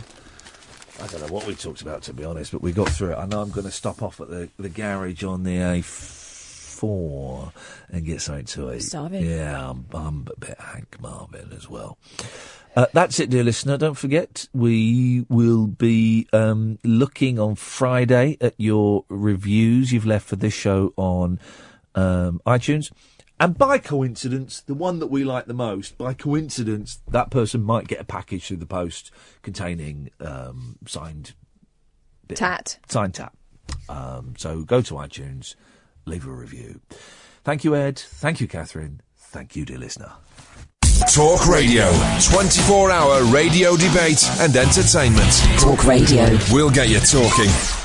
I 1.02 1.08
don't 1.08 1.22
know 1.22 1.34
what 1.34 1.46
we 1.46 1.56
talked 1.56 1.82
about 1.82 2.02
to 2.04 2.14
be 2.14 2.24
honest, 2.24 2.52
but 2.52 2.62
we 2.62 2.72
got 2.72 2.90
through 2.90 3.12
it. 3.12 3.18
I 3.18 3.26
know 3.26 3.42
I'm 3.42 3.52
going 3.52 3.66
to 3.66 3.72
stop 3.72 4.02
off 4.02 4.20
at 4.20 4.30
the 4.30 4.50
the 4.58 4.70
garage 4.70 5.24
on 5.24 5.44
the 5.44 5.58
A4 6.82 7.52
and 7.90 8.06
get 8.06 8.22
something 8.22 8.46
to 8.46 8.74
eat. 8.74 8.84
Starving. 8.84 9.26
Yeah, 9.26 9.70
I'm, 9.70 9.86
I'm 9.94 10.28
a 10.36 10.40
bit 10.40 10.60
Hank 10.60 11.00
Marvin 11.02 11.52
as 11.56 11.70
well. 11.70 11.98
Uh, 12.76 12.86
that's 12.94 13.20
it, 13.20 13.30
dear 13.30 13.44
listener. 13.44 13.78
Don't 13.78 13.96
forget, 13.96 14.48
we 14.54 15.26
will 15.30 15.66
be 15.68 16.28
um, 16.32 16.78
looking 16.84 17.40
on 17.40 17.56
Friday 17.56 18.38
at 18.40 18.54
your 18.58 19.04
reviews 19.10 19.92
you've 19.92 20.06
left 20.06 20.28
for 20.28 20.36
this 20.36 20.54
show 20.54 20.94
on 20.96 21.40
um, 21.96 22.40
iTunes. 22.46 22.92
And 23.40 23.58
by 23.58 23.78
coincidence, 23.78 24.62
the 24.62 24.74
one 24.74 25.00
that 25.00 25.08
we 25.08 25.24
like 25.24 25.46
the 25.46 25.54
most, 25.54 25.98
by 25.98 26.14
coincidence, 26.14 27.02
that 27.08 27.30
person 27.30 27.62
might 27.62 27.88
get 27.88 28.00
a 28.00 28.04
package 28.04 28.48
through 28.48 28.58
the 28.58 28.66
post 28.66 29.12
containing 29.44 30.10
um, 30.20 30.78
signed 30.88 31.34
bit- 32.28 32.38
Tat. 32.38 32.80
signed 32.88 33.14
tat. 33.16 33.34
Um, 33.90 34.34
so 34.38 34.64
go 34.64 34.82
to 34.82 34.96
iTunes, 34.96 35.56
leave 36.08 36.26
a 36.26 36.32
review. 36.32 36.82
Thank 37.44 37.64
you, 37.64 37.76
Ed. 37.76 38.00
Thank 38.00 38.42
you, 38.42 38.48
Catherine. 38.48 39.02
Thank 39.16 39.56
you, 39.56 39.66
dear 39.66 39.78
listener. 39.78 40.14
Talk 41.14 41.48
Radio. 41.48 41.92
24 42.32 42.92
hour 42.92 43.24
radio 43.26 43.78
debate 43.78 44.28
and 44.40 44.56
entertainment. 44.56 45.32
Talk 45.60 45.86
Radio. 45.86 46.38
We'll 46.52 46.72
get 46.72 46.90
you 46.90 47.00
talking. 47.00 47.50